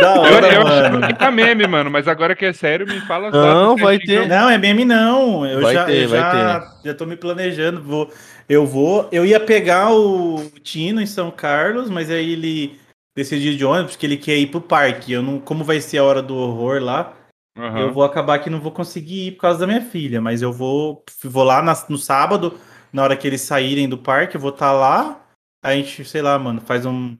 Da 0.00 0.14
Eu, 0.16 0.20
hora, 0.22 0.52
eu 0.54 0.62
mano. 0.64 0.96
achava 0.98 1.06
que 1.14 1.22
era 1.22 1.30
meme, 1.30 1.66
mano, 1.66 1.90
mas 1.90 2.06
agora 2.08 2.34
que 2.36 2.44
é 2.44 2.52
sério, 2.52 2.86
me 2.86 3.00
fala 3.02 3.30
Não, 3.30 3.68
datas 3.74 3.82
vai 3.82 3.96
certinho. 3.96 4.22
ter. 4.22 4.28
Não, 4.28 4.50
é 4.50 4.58
meme 4.58 4.84
não. 4.84 5.46
Eu 5.46 5.60
Vai 5.62 5.74
já, 5.74 5.84
ter, 5.84 6.02
eu 6.04 6.08
vai 6.08 6.18
já, 6.20 6.72
já 6.84 6.94
tô 6.94 7.06
me 7.06 7.16
planejando. 7.16 7.82
Vou, 7.82 8.10
eu 8.48 8.66
vou. 8.66 9.08
Eu 9.12 9.24
ia 9.24 9.38
pegar 9.40 9.92
o 9.92 10.42
Tino 10.62 11.00
em 11.00 11.06
São 11.06 11.30
Carlos, 11.30 11.88
mas 11.90 12.10
aí 12.10 12.32
ele 12.32 12.78
decidiu 13.16 13.56
de 13.56 13.64
ônibus 13.64 13.92
porque 13.92 14.06
ele 14.06 14.16
quer 14.16 14.36
ir 14.36 14.46
pro 14.48 14.60
parque. 14.60 15.12
Eu 15.12 15.22
não, 15.22 15.38
como 15.38 15.62
vai 15.64 15.80
ser 15.80 15.98
a 15.98 16.04
hora 16.04 16.22
do 16.22 16.34
horror 16.36 16.82
lá, 16.82 17.12
Aham. 17.56 17.78
eu 17.80 17.92
vou 17.92 18.02
acabar 18.04 18.38
que 18.40 18.50
não 18.50 18.60
vou 18.60 18.72
conseguir 18.72 19.28
ir 19.28 19.32
por 19.32 19.42
causa 19.42 19.60
da 19.60 19.66
minha 19.66 19.82
filha. 19.82 20.20
Mas 20.20 20.42
eu 20.42 20.52
vou, 20.52 21.04
vou 21.24 21.44
lá 21.44 21.62
na- 21.62 21.76
no 21.88 21.96
sábado, 21.98 22.54
na 22.92 23.02
hora 23.02 23.16
que 23.16 23.26
eles 23.26 23.40
saírem 23.40 23.88
do 23.88 23.96
parque, 23.98 24.36
eu 24.36 24.40
vou 24.40 24.50
estar 24.50 24.72
lá. 24.72 25.20
A 25.64 25.74
gente, 25.74 26.04
sei 26.04 26.22
lá, 26.22 26.38
mano, 26.38 26.60
faz 26.60 26.84
um. 26.84 27.16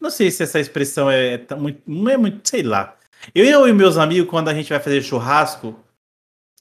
Não 0.00 0.10
sei 0.10 0.30
se 0.30 0.42
essa 0.42 0.60
expressão 0.60 1.10
é 1.10 1.38
tão 1.38 1.58
muito. 1.60 1.82
Não 1.86 2.10
é 2.10 2.16
muito, 2.16 2.48
sei 2.48 2.62
lá. 2.62 2.96
Eu, 3.34 3.44
eu 3.44 3.66
e 3.68 3.72
meus 3.72 3.96
amigos, 3.96 4.28
quando 4.28 4.48
a 4.48 4.54
gente 4.54 4.68
vai 4.70 4.78
fazer 4.80 5.02
churrasco, 5.02 5.78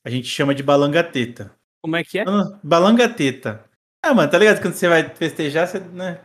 a 0.06 0.10
gente 0.10 0.28
chama 0.28 0.56
de 0.56 0.64
balangateta. 0.64 1.52
Como 1.82 1.96
é 1.96 2.04
que 2.04 2.20
é? 2.20 2.26
Ah, 2.28 2.58
Balangateta. 2.64 3.66
Ah, 4.02 4.14
mano, 4.14 4.30
tá 4.32 4.38
ligado? 4.38 4.62
Quando 4.62 4.74
você 4.74 4.88
vai 4.88 5.04
festejar, 5.10 5.68
você. 5.68 5.80
Né? 5.80 6.20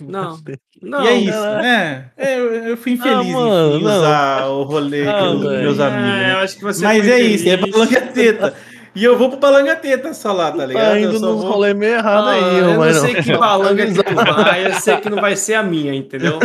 Não. 0.00 0.38
Não, 0.82 1.04
e 1.04 1.08
é 1.08 1.14
isso, 1.14 1.32
cara. 1.32 1.62
né? 1.62 2.10
É, 2.16 2.38
eu, 2.38 2.52
eu 2.52 2.76
fui 2.76 2.92
infeliz 2.92 3.14
Ah, 3.16 3.22
mano, 3.22 3.76
em 3.76 3.82
não. 3.82 3.98
usar 3.98 4.46
o 4.48 4.62
rolê 4.64 5.06
Ah, 5.06 5.20
com 5.20 5.34
os 5.36 5.40
meus 5.40 5.78
amigos. 5.80 6.08
É, 6.08 6.18
né? 6.18 6.32
eu 6.32 6.38
acho 6.38 6.56
que 6.56 6.64
você 6.64 6.84
Mas 6.84 7.06
é 7.06 7.20
isso, 7.20 7.48
é 7.48 7.56
balangateta. 7.56 8.54
E 8.94 9.02
eu 9.04 9.16
vou 9.16 9.30
pro 9.30 9.38
balangateta 9.38 10.12
só 10.12 10.32
lá, 10.32 10.52
tá 10.52 10.66
ligado? 10.66 10.84
Tá 10.92 11.00
Eu 11.00 11.08
indo 11.08 11.20
nos 11.20 11.42
vou- 11.42 11.52
rolê 11.52 11.72
meio 11.72 11.94
errado 11.94 12.28
Ah, 12.28 12.32
aí, 12.32 12.58
eu 12.58 12.66
não 12.68 12.76
mas 12.78 12.96
sei 12.98 13.14
que 13.14 13.36
balanga 13.36 13.86
que 13.86 13.94
tu 14.04 14.14
vai, 14.14 14.66
eu 14.66 14.74
sei 14.74 14.96
que 14.98 15.08
não 15.10 15.20
vai 15.20 15.34
ser 15.34 15.54
a 15.54 15.62
minha, 15.62 15.94
entendeu? 15.94 16.38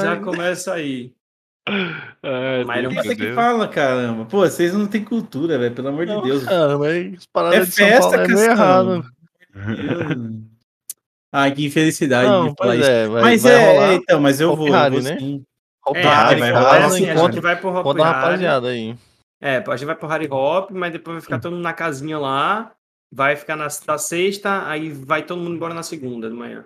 Já 0.00 0.16
começa 0.16 0.72
aí. 0.74 1.12
Ai, 1.68 2.64
Mas 2.64 2.84
não 2.84 2.90
é 2.92 3.14
que 3.14 3.32
fala, 3.34 3.66
caramba. 3.68 4.24
Pô, 4.24 4.38
vocês 4.38 4.72
não 4.72 4.86
têm 4.86 5.02
cultura, 5.04 5.58
velho, 5.58 5.74
pelo 5.74 5.88
amor 5.88 6.06
de 6.06 6.22
Deus. 6.22 6.44
Cara, 6.44 6.78
mas 6.78 6.94
É 7.52 7.60
de 7.60 7.66
festa, 7.66 8.10
Paulo 8.10 8.22
é 8.24 8.28
meio 8.28 8.50
errado. 8.50 9.04
Ai, 11.32 11.50
que 11.52 11.66
infelicidade 11.66 12.28
Não, 12.28 12.48
de 12.48 12.54
falar 12.56 12.70
pois 12.70 12.80
isso. 12.80 12.90
é, 12.90 13.08
vai, 13.08 13.22
mas 13.22 13.42
vai 13.42 13.52
é, 13.52 13.72
rolar. 13.72 13.94
então, 13.94 14.20
mas 14.20 14.40
eu 14.40 14.56
vou, 14.56 14.68
eu 14.68 14.74
Hari, 14.74 14.94
vou 14.94 15.02
né? 15.04 15.18
É, 15.94 16.02
vai 16.02 16.36
vai 16.38 16.50
rolar 16.52 16.84
assim, 16.86 17.08
a 17.08 17.12
encontro- 17.12 17.32
gente 17.34 17.42
vai 17.42 17.56
pro 17.56 17.68
Hop 17.74 17.82
Conta 17.82 18.02
a 18.02 18.06
Hari. 18.08 18.20
rapaziada 18.24 18.68
aí. 18.68 18.94
É, 19.46 19.58
a 19.58 19.76
gente 19.76 19.86
vai 19.86 19.94
pro 19.94 20.08
Harry 20.08 20.28
Hop, 20.28 20.70
mas 20.72 20.92
depois 20.92 21.14
vai 21.14 21.22
ficar 21.22 21.38
todo 21.38 21.52
mundo 21.52 21.62
na 21.62 21.72
casinha 21.72 22.18
lá. 22.18 22.74
Vai 23.12 23.36
ficar 23.36 23.54
na, 23.54 23.68
na 23.86 23.98
sexta, 23.98 24.68
aí 24.68 24.90
vai 24.90 25.24
todo 25.24 25.40
mundo 25.40 25.54
embora 25.54 25.72
na 25.72 25.84
segunda 25.84 26.28
de 26.28 26.34
manhã. 26.34 26.64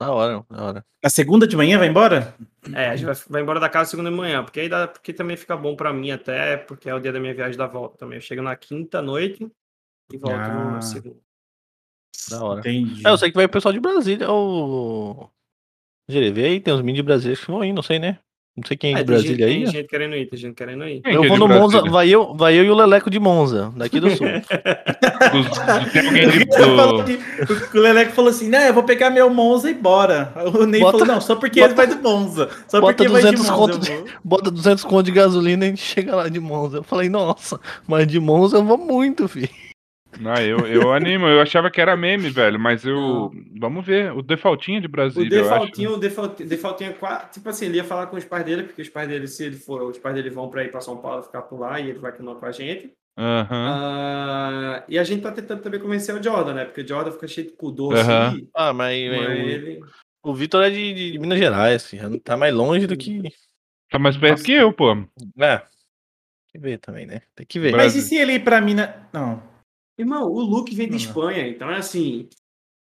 Da 0.00 0.10
hora, 0.12 0.44
da 0.48 0.62
hora. 0.64 0.86
A 1.04 1.10
segunda 1.10 1.46
de 1.46 1.56
manhã 1.56 1.78
vai 1.78 1.88
embora? 1.88 2.34
É, 2.74 2.88
a 2.88 2.96
gente 2.96 3.04
vai, 3.06 3.14
vai 3.28 3.42
embora 3.42 3.60
da 3.60 3.68
casa 3.68 3.90
segunda 3.90 4.10
de 4.10 4.16
manhã, 4.16 4.42
porque 4.42 4.60
aí 4.60 4.68
dá, 4.68 4.88
porque 4.88 5.12
também 5.12 5.36
fica 5.36 5.56
bom 5.56 5.76
pra 5.76 5.92
mim 5.92 6.10
até, 6.10 6.56
porque 6.56 6.88
é 6.88 6.94
o 6.94 7.00
dia 7.00 7.12
da 7.12 7.20
minha 7.20 7.34
viagem 7.34 7.56
da 7.58 7.66
volta 7.66 7.98
também. 7.98 8.16
Eu 8.16 8.22
chego 8.22 8.40
na 8.42 8.56
quinta 8.56 9.02
noite 9.02 9.46
e 10.10 10.16
volto 10.16 10.36
Ah. 10.36 10.70
na 10.72 10.80
segunda. 10.80 11.20
Da 12.30 12.42
hora. 12.44 12.60
Entendi. 12.60 13.06
É, 13.06 13.10
eu 13.10 13.18
sei 13.18 13.30
que 13.30 13.36
vai 13.36 13.44
o 13.44 13.50
pessoal 13.50 13.72
de 13.72 13.80
Brasília. 13.80 14.30
O. 14.30 15.30
Gerevê 16.08 16.44
aí, 16.46 16.60
tem 16.60 16.72
uns 16.72 16.80
meninos 16.80 16.98
de 16.98 17.02
Brasília 17.02 17.36
que 17.36 17.46
vão 17.50 17.64
ir, 17.64 17.72
não 17.72 17.82
sei, 17.82 17.98
né? 17.98 18.18
Não 18.56 18.64
sei 18.66 18.76
quem 18.76 18.94
é 18.94 19.00
É, 19.00 19.02
de 19.02 19.06
tem 19.06 19.16
gente, 19.18 19.26
Brasília 19.26 19.46
aí. 19.46 19.54
tem 19.64 19.66
gente 19.72 19.86
querendo 19.88 20.16
ir, 20.16 20.26
tem 20.26 20.38
gente 20.38 20.54
querendo 20.54 20.88
ir. 20.88 21.00
Quem 21.02 21.12
Eu 21.14 21.20
que 21.20 21.26
é 21.26 21.28
vou 21.28 21.36
de 21.36 21.42
no 21.42 21.48
Monza, 21.48 21.72
Brasília? 21.82 21.90
vai 21.92 22.08
eu, 22.08 22.34
vai 22.34 22.54
eu 22.58 22.64
e 22.64 22.70
o 22.70 22.74
Leleco 22.74 23.10
de 23.10 23.20
Monza, 23.20 23.70
daqui 23.76 24.00
do 24.00 24.10
sul. 24.16 24.26
O 27.74 27.78
Leleco 27.78 28.12
falou 28.12 28.30
assim: 28.30 28.48
não, 28.48 28.58
eu 28.60 28.72
vou 28.74 28.82
pegar 28.82 29.10
meu 29.10 29.28
Monza 29.30 29.70
e 29.70 29.74
bora. 29.74 30.32
O 30.54 30.64
Ney 30.66 30.80
Bota- 30.80 30.98
falou: 30.98 31.14
não, 31.14 31.20
só 31.20 31.36
porque 31.36 31.60
bota- 31.60 31.72
ele 31.72 31.76
vai 31.76 31.86
do 31.86 32.02
Monza. 32.02 32.48
Só 32.68 32.80
bota 32.80 32.94
porque 33.04 33.08
vai 33.12 33.22
de 33.22 33.30
200 33.36 33.50
Monza. 33.50 33.72
eu 33.72 33.78
de- 33.78 33.90
vou. 33.92 34.04
Bota 34.24 34.50
200 34.50 34.84
conto 34.84 35.02
de 35.04 35.12
gasolina 35.12 35.64
e 35.64 35.68
a 35.68 35.70
gente 35.70 35.82
chega 35.82 36.14
lá 36.16 36.28
de 36.28 36.40
Monza. 36.40 36.78
Eu 36.78 36.82
falei, 36.82 37.08
nossa, 37.08 37.60
mas 37.86 38.06
de 38.06 38.18
Monza 38.20 38.56
eu 38.58 38.64
vou 38.64 38.78
muito, 38.78 39.28
filho. 39.28 39.48
Ah, 40.24 40.42
eu, 40.42 40.66
eu 40.66 40.92
animo, 40.92 41.26
eu 41.26 41.40
achava 41.40 41.70
que 41.70 41.80
era 41.80 41.96
meme, 41.96 42.30
velho, 42.30 42.58
mas 42.58 42.84
eu. 42.84 42.96
Não. 42.96 43.32
Vamos 43.58 43.84
ver. 43.84 44.12
O 44.12 44.22
Defaultinho 44.22 44.80
de 44.80 44.86
O 44.86 44.90
Brasília, 44.90 45.36
eu 45.38 45.44
acho. 45.44 45.50
Defaltinho, 45.52 45.90
o 45.92 45.96
Defaltinho, 45.98 46.48
Defaltinho 46.48 46.90
é 46.90 46.92
quase. 46.94 47.30
Tipo 47.32 47.48
assim, 47.48 47.66
ele 47.66 47.76
ia 47.76 47.84
falar 47.84 48.06
com 48.06 48.16
os 48.16 48.24
pais 48.24 48.44
dele, 48.44 48.64
porque 48.64 48.82
os 48.82 48.88
pais 48.88 49.08
dele, 49.08 49.26
se 49.26 49.44
ele 49.44 49.56
for, 49.56 49.82
os 49.82 49.98
pais 49.98 50.14
dele 50.14 50.30
vão 50.30 50.48
pra 50.48 50.64
ir 50.64 50.70
pra 50.70 50.80
São 50.80 50.96
Paulo 50.96 51.22
ficar 51.22 51.42
por 51.42 51.60
lá 51.60 51.80
e 51.80 51.90
ele 51.90 51.98
vai 51.98 52.10
aqui 52.10 52.22
não 52.22 52.34
com 52.34 52.46
a 52.46 52.52
gente. 52.52 52.92
Aham. 53.18 53.46
Ah, 53.50 54.84
e 54.88 54.98
a 54.98 55.04
gente 55.04 55.22
tá 55.22 55.32
tentando 55.32 55.62
também 55.62 55.80
convencer 55.80 56.14
o 56.14 56.22
Jordan, 56.22 56.54
né? 56.54 56.64
Porque 56.66 56.82
o 56.82 56.88
Jordan 56.88 57.12
fica 57.12 57.26
cheio 57.26 57.46
de 57.46 57.54
pudor 57.54 57.94
Aham. 57.96 58.28
assim. 58.28 58.48
Ah, 58.54 58.72
mas, 58.72 59.10
Mas 59.10 59.26
o, 59.26 59.30
ele. 59.30 59.80
o 60.22 60.34
Vitor 60.34 60.62
é 60.64 60.70
de, 60.70 61.12
de 61.12 61.18
Minas 61.18 61.38
Gerais, 61.38 61.86
filho. 61.86 62.20
Tá 62.20 62.36
mais 62.36 62.54
longe 62.54 62.86
do 62.86 62.96
que. 62.96 63.22
Tá 63.90 63.98
mais 63.98 64.16
perto 64.16 64.32
Nossa. 64.32 64.44
que 64.44 64.52
eu, 64.52 64.72
pô. 64.72 64.92
É. 65.38 65.58
Tem 65.58 65.66
que 66.52 66.58
ver 66.58 66.78
também, 66.78 67.06
né? 67.06 67.22
Tem 67.34 67.46
que 67.46 67.58
ver. 67.58 67.72
Mas 67.72 67.92
Brasil. 67.92 68.00
e 68.00 68.04
se 68.04 68.16
ele 68.16 68.32
ir 68.34 68.44
pra 68.44 68.60
Minas. 68.60 68.90
Não. 69.12 69.55
Irmão, 69.98 70.30
o 70.30 70.40
Luke 70.40 70.74
vem 70.74 70.86
de 70.86 70.92
Não. 70.92 70.98
Espanha, 70.98 71.48
então 71.48 71.70
é 71.70 71.76
assim. 71.76 72.28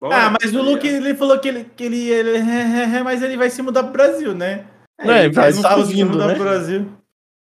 Ah, 0.03 0.07
bora, 0.07 0.37
mas 0.41 0.53
o 0.53 0.57
tá 0.57 0.63
Luke, 0.63 0.87
ele 0.87 1.15
falou 1.15 1.39
que 1.39 1.47
ele. 1.47 1.63
Que 1.65 1.83
ele, 1.83 2.09
ele 2.09 2.39
mas 3.03 3.21
ele 3.21 3.37
vai 3.37 3.49
se 3.49 3.61
mudar 3.61 3.83
pro 3.83 3.93
Brasil, 3.93 4.33
né? 4.33 4.67
Não, 4.99 5.15
ele 5.15 5.25
ele, 5.25 5.33
vai 5.33 5.53
tá 5.53 5.75
fosse 5.75 5.89
se 5.89 5.95
vindo, 5.95 6.11
mudar 6.11 6.27
né? 6.27 6.35
pro 6.35 6.43
Brasil. 6.43 6.91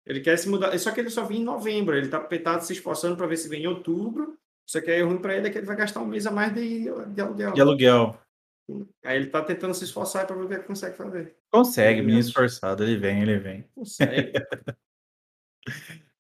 ele 0.07 0.21
quer 0.21 0.37
se 0.39 0.49
mudar. 0.49 0.79
Só 0.79 0.91
que 0.91 1.01
ele 1.01 1.11
só 1.11 1.25
vem 1.25 1.41
em 1.41 1.45
novembro. 1.45 1.97
Ele 1.97 2.09
tá 2.09 2.21
petado 2.21 2.65
se 2.65 2.73
esforçando 2.73 3.17
pra 3.17 3.27
ver 3.27 3.37
se 3.37 3.49
vem 3.49 3.63
em 3.63 3.67
outubro. 3.67 4.39
Só 4.67 4.81
que 4.81 4.91
aí 4.91 5.03
o 5.03 5.09
ruim 5.09 5.19
pra 5.19 5.37
ele 5.37 5.49
é 5.49 5.51
que 5.51 5.59
ele 5.59 5.67
vai 5.67 5.77
gastar 5.77 6.01
um 6.01 6.07
mês 6.07 6.27
a 6.27 6.31
mais 6.31 6.55
de, 6.55 6.85
de 6.85 7.21
aluguel. 7.21 7.53
De 7.53 7.61
aluguel. 7.61 8.19
Aí 9.05 9.17
ele 9.17 9.27
tá 9.27 9.43
tentando 9.43 9.75
se 9.75 9.85
esforçar 9.85 10.27
pra 10.27 10.37
ver 10.37 10.45
o 10.45 10.49
que 10.49 10.55
ele 10.55 10.63
consegue 10.63 10.97
fazer. 10.97 11.35
Consegue, 11.51 12.03
menino 12.03 12.21
esforçado. 12.21 12.85
Ele 12.85 12.97
vem, 12.97 13.23
ele 13.23 13.39
vem. 13.39 13.65
Consegue. 13.75 14.33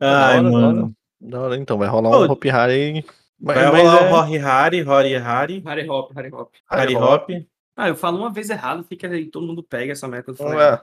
Ai, 0.01 0.43
da 0.43 0.49
hora, 0.49 0.51
mano. 0.51 0.73
Da 0.73 0.85
hora. 0.85 0.95
Da 1.21 1.41
hora, 1.41 1.57
então, 1.57 1.79
vai 1.79 1.89
rolar 1.89 2.11
Ô, 2.11 2.25
um 2.25 2.31
Hopi 2.31 2.51
Hari. 2.51 3.05
Mas- 3.41 3.57
Vai 3.57 3.73
mas 3.73 3.81
rolar 3.83 4.03
é- 4.03 4.09
o 4.09 4.11
Rory 4.15 4.39
Hari, 4.39 4.83
Rory 4.83 5.17
Hari, 5.17 5.62
Harry 5.67 5.89
Hop, 5.89 6.12
Harry 6.15 6.31
Hop. 6.33 6.53
Harry 6.71 6.97
Hop. 6.97 7.31
Ah, 7.77 7.89
eu 7.89 7.95
falo 7.97 8.19
uma 8.19 8.31
vez 8.31 8.51
errado, 8.51 8.85
fica 8.85 9.07
aí, 9.09 9.25
todo 9.27 9.47
mundo 9.47 9.62
pega 9.62 9.93
essa 9.93 10.07
merda. 10.07 10.35
Não 10.39 10.61
é. 10.61 10.81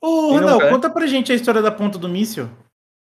Ô, 0.00 0.40
não 0.40 0.58
quer? 0.58 0.70
conta 0.70 0.88
pra 0.88 1.06
gente 1.06 1.30
a 1.30 1.34
história 1.34 1.60
da 1.60 1.70
ponta 1.70 1.98
do 1.98 2.08
míssil. 2.08 2.48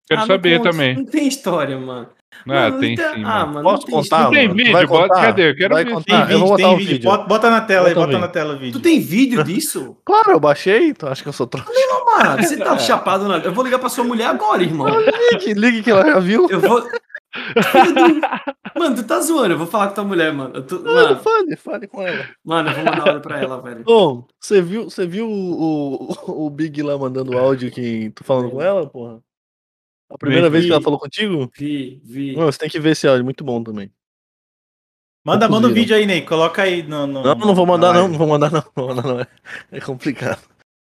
Quero 0.09 0.21
Ah, 0.21 0.23
não 0.23 0.27
saber 0.27 0.59
conta, 0.59 0.71
também. 0.71 0.97
Não 0.97 1.05
tem 1.05 1.29
história, 1.29 1.79
mano. 1.79 2.09
Ah, 2.35 2.43
Mano, 2.45 2.81
tem 2.81 2.93
então- 2.95 3.15
sim, 3.15 3.25
Ah, 3.25 3.47
mano. 3.47 3.53
mano, 3.55 3.63
Posso 3.63 3.77
não 3.83 3.87
tem 3.87 3.95
contar, 3.95 4.23
Não 4.25 4.31
tem 4.31 4.53
vídeo? 4.53 4.73
Vai 4.73 4.87
Bota- 4.87 5.09
contar? 5.09 5.23
cadê? 5.27 5.51
Eu 5.51 5.57
quero 5.57 5.75
Vai 5.75 5.85
ver. 5.85 5.91
contar. 5.93 6.05
Tem 6.05 6.15
Ah, 6.17 6.21
eu 6.21 6.27
vídeo, 6.27 6.39
vou 6.41 6.49
botar 6.49 6.57
tem 6.65 6.67
o 6.67 6.77
vídeo. 6.77 6.93
vídeo. 6.93 7.11
Bota, 7.11 7.25
bota 7.25 7.51
na 7.51 7.61
tela 7.61 7.89
aí, 7.89 7.95
Bota 7.95 8.07
na 8.13 8.19
vídeo. 8.19 8.33
tela 8.33 8.55
o 8.55 8.59
vídeo. 8.59 8.73
Tu 8.73 8.81
tem 8.83 9.01
vídeo 9.01 9.45
disso? 9.45 9.97
Claro, 10.05 10.31
eu 10.33 10.41
baixei, 10.41 10.93
tu 10.93 11.07
acha 11.07 11.23
que 11.23 11.29
eu 11.29 11.33
sou 11.33 11.47
trouxa? 11.47 11.71
Mano, 11.71 12.43
você 12.43 12.57
tá 12.57 12.77
chapado 12.79 13.29
na. 13.29 13.39
Eu 13.39 13.53
vou 13.55 13.65
ligar 13.65 13.79
pra 13.79 13.89
sua 13.89 14.05
mulher 14.05 14.27
agora, 14.27 14.63
irmão. 14.63 14.87
Ligue, 15.33 15.55
ligue 15.55 15.83
que 15.83 15.91
ela 15.91 16.05
já 16.05 16.19
viu. 16.19 16.47
Eu 16.51 16.61
vou. 16.61 16.83
Do- 17.55 18.57
Mano, 18.79 18.97
tu 18.97 19.05
tá 19.07 19.21
zoando, 19.21 19.55
eu 19.55 19.59
vou 19.59 19.67
falar 19.67 19.89
com 19.89 19.95
tua 19.95 20.05
mulher, 20.05 20.33
mano. 20.33 20.55
Eu 20.57 20.67
tô- 20.67 20.77
Mano, 20.81 20.95
Mano, 20.95 21.17
fale, 21.21 21.57
fale 21.57 21.87
com 21.87 22.03
ela. 22.07 22.27
mano, 22.45 22.69
eu 22.71 22.75
vou 22.75 22.85
mandar 22.85 23.07
áudio 23.09 23.21
pra 23.23 23.41
ela, 23.41 23.61
velho. 23.63 23.85
Ô, 23.87 24.25
você 24.41 24.61
viu, 24.61 24.85
você 24.85 25.07
viu 25.07 25.29
o, 25.29 26.11
o, 26.11 26.11
o 26.47 26.51
Big 26.51 26.83
lá 26.83 26.97
mandando 26.99 27.37
áudio 27.39 27.71
que 27.71 28.11
tu 28.11 28.23
falando 28.25 28.51
com 28.51 28.61
ela, 28.61 28.87
porra? 28.87 29.21
A 30.11 30.19
primeira 30.19 30.49
Vi. 30.49 30.53
vez 30.53 30.67
que 30.67 30.73
ela 30.73 30.83
falou 30.83 30.99
contigo? 31.01 31.51
Vi, 31.57 32.01
vi. 32.05 32.37
Não, 32.37 32.45
você 32.47 32.59
tem 32.59 32.69
que 32.69 32.79
ver 32.79 32.91
esse 32.91 33.09
áudio, 33.09 33.25
muito 33.25 33.43
bom 33.43 33.63
também. 33.63 33.91
Manda, 35.25 35.49
Poucos 35.49 35.57
manda 35.57 35.67
o 35.67 35.71
viram. 35.75 35.83
vídeo 35.83 35.97
aí, 35.97 36.07
Ney. 36.07 36.23
Coloca 36.23 36.63
aí 36.63 36.83
no. 36.85 37.07
no 37.07 37.23
Não, 37.25 37.35
não 37.35 37.55
vou 37.55 37.67
mandar 37.67 37.93
não, 37.93 38.07
não 38.07 38.17
vou 38.19 38.29
mandar 38.29 38.53
não, 38.53 38.61
não 38.77 38.87
vou 38.87 38.95
mandar 38.95 39.03
não. 39.09 39.21
É, 39.21 39.27
é 39.73 39.81
complicado. 39.81 40.41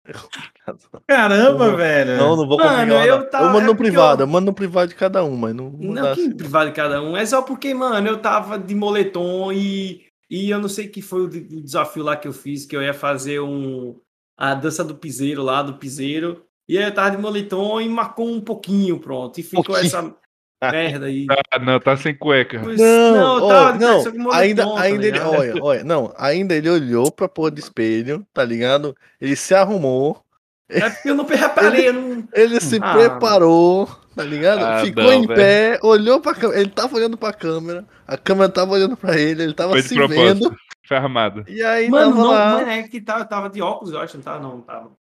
É. 0.09 0.73
Caramba, 1.07 1.67
Não, 1.69 1.77
velho. 1.77 2.17
Não, 2.17 2.35
não 2.35 2.47
vou 2.47 2.57
Mano, 2.57 2.93
eu 2.93 3.29
tava- 3.29 3.45
eu 3.45 3.49
mando 3.53 3.59
é 3.59 3.65
no 3.67 3.75
porque 3.75 3.83
privado, 3.89 4.21
eu- 4.21 4.27
eu 4.27 4.31
mando 4.31 4.45
no 4.47 4.53
privado 4.53 4.89
de 4.89 4.95
cada 4.95 5.23
um, 5.23 5.35
mas 5.35 5.53
não, 5.55 5.69
não, 5.71 5.93
Não, 5.93 6.01
que 6.15 6.21
assim. 6.21 6.31
privado 6.35 6.69
de 6.69 6.75
cada 6.75 7.01
um. 7.01 7.15
É 7.17 7.25
só 7.25 7.41
porque, 7.41 7.73
mano, 7.73 8.07
eu 8.07 8.17
tava 8.17 8.57
de 8.59 8.75
moletom 8.75 9.51
e, 9.51 10.03
e 10.29 10.49
eu 10.49 10.59
não 10.59 10.69
sei 10.69 10.87
que 10.87 11.01
foi 11.01 11.21
o 11.23 11.27
desafio 11.29 12.03
lá 12.03 12.15
que 12.15 12.27
eu 12.27 12.33
fiz, 12.33 12.65
que 12.65 12.75
eu 12.75 12.81
ia 12.81 12.93
fazer 12.93 13.39
um 13.39 13.95
a 14.37 14.53
dança 14.53 14.83
do 14.83 14.95
piseiro 14.95 15.43
lá, 15.43 15.61
do 15.61 15.73
piseiro. 15.75 16.43
E 16.67 16.77
aí 16.77 16.83
eu 16.85 16.93
tava 16.93 17.11
de 17.15 17.21
moletom 17.21 17.81
e 17.81 17.89
marcou 17.89 18.29
um 18.29 18.39
pouquinho, 18.39 18.99
pronto. 18.99 19.39
E 19.39 19.43
ficou 19.43 19.63
Pouquinho. 19.63 19.87
essa 19.87 20.15
merda 20.61 21.05
aí. 21.05 21.25
Ah, 21.51 21.59
não, 21.59 21.79
tá 21.79 21.95
sem 21.95 22.13
cueca. 22.15 22.59
Pois- 22.61 22.77
Não, 22.79 23.37
eu 23.37 23.43
ó, 23.45 23.73
não, 23.73 24.03
moletom, 24.17 24.31
ainda, 24.31 24.63
tá 24.65 24.81
ainda 24.81 25.05
ele, 25.07 25.19
olha, 25.19 25.53
olha, 25.63 25.83
não, 25.83 26.13
ainda 26.17 26.53
ele 26.55 26.69
olhou 26.69 27.11
pra 27.11 27.29
porra 27.29 27.51
do 27.51 27.59
espelho, 27.59 28.25
tá 28.33 28.43
ligado? 28.43 28.95
Ele 29.21 29.35
se 29.35 29.55
arrumou, 29.55 30.21
É 30.69 30.89
porque 30.89 31.09
eu 31.09 31.15
não 31.15 31.25
reparei, 31.25 31.91
não. 31.91 32.27
ele 32.33 32.59
se 32.59 32.77
Ah. 32.81 32.93
preparou, 32.93 33.87
tá 34.15 34.23
ligado? 34.23 34.63
Ah, 34.65 34.81
Ficou 34.85 35.03
não, 35.03 35.13
em 35.13 35.25
velho. 35.27 35.35
pé, 35.39 35.79
olhou 35.81 36.19
pra 36.19 36.35
câmera, 36.35 36.59
ele 36.61 36.69
tava 36.69 36.95
olhando 36.95 37.17
pra 37.17 37.31
câmera, 37.33 37.85
a 38.05 38.17
câmera 38.17 38.49
tava 38.49 38.71
olhando 38.73 38.97
pra 38.97 39.17
ele, 39.17 39.43
ele 39.43 39.53
tava 39.53 39.71
Foi 39.71 39.81
se 39.81 39.95
propósito. 39.95 40.21
vendo, 40.49 40.55
Foi 40.87 40.97
armado. 40.97 41.43
e 41.47 41.63
aí 41.63 41.89
Mano, 41.89 42.11
tava 42.11 42.21
não, 42.23 42.31
lá, 42.31 42.51
mano, 42.57 42.69
é 42.69 42.83
que 42.83 42.99
tava, 42.99 43.23
tava 43.25 43.49
de 43.49 43.61
óculos, 43.61 43.93
eu 43.93 43.99
acho, 44.01 44.17
não 44.17 44.23
tava, 44.23 44.39
não, 44.39 44.49
não 44.57 44.61
tava. 44.61 44.98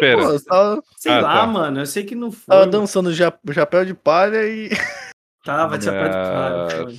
Pera. 0.00 0.22
pô, 0.22 0.40
tava, 0.40 0.82
Sei 0.96 1.12
Ah, 1.12 1.20
lá, 1.20 1.34
tá. 1.40 1.46
mano, 1.46 1.80
eu 1.80 1.86
sei 1.86 2.04
que 2.04 2.14
não 2.14 2.30
foi. 2.30 2.54
tava 2.54 2.66
dançando 2.66 3.12
ja- 3.12 3.32
chapéu 3.52 3.84
de 3.84 3.94
palha 3.94 4.46
e 4.46 4.68
Tava 5.44 5.78
de 5.78 5.84
chapéu 5.84 6.08
de 6.08 6.16
Nossa. 6.16 6.32
palha, 6.32 6.70
foi. 6.84 6.98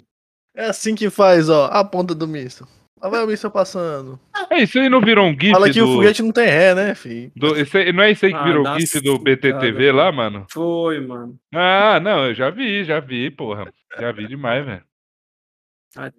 é 0.56 0.66
assim 0.66 0.96
que 0.96 1.10
faz, 1.10 1.50
ó, 1.50 1.66
a 1.66 1.84
ponta 1.84 2.16
do 2.16 2.28
misto. 2.28 2.68
Lá 3.02 3.08
vai 3.10 3.24
o 3.24 3.28
misto 3.28 3.50
passando. 3.50 4.20
É, 4.50 4.62
isso 4.64 4.78
aí 4.78 4.90
não 4.90 5.00
virou 5.00 5.26
um 5.26 5.32
GIF 5.32 5.52
Fala 5.52 5.70
que 5.70 5.80
do... 5.80 5.88
o 5.88 5.94
foguete 5.96 6.22
não 6.22 6.32
tem 6.34 6.48
ré, 6.48 6.76
né, 6.76 6.94
filho? 6.96 7.32
do- 7.36 7.56
esse 7.56 7.92
não 7.94 8.04
é 8.04 8.12
isso 8.12 8.26
aí 8.26 8.32
que 8.34 8.38
Ah, 8.38 8.44
virou 8.44 8.68
o 8.68 8.80
GIF 8.80 9.00
do 9.02 9.18
BTTV 9.20 9.92
lá, 9.94 10.12
mano. 10.12 10.32
mano? 10.40 10.48
Foi, 10.52 11.00
mano. 11.00 11.38
Ah, 11.54 12.00
não, 12.02 12.26
eu 12.28 12.34
já 12.34 12.50
vi, 12.50 12.84
já 12.84 13.00
vi, 13.00 13.32
porra. 13.32 13.72
Já 13.98 14.12
vi 14.12 14.28
demais, 14.28 14.66
velho. 14.66 14.82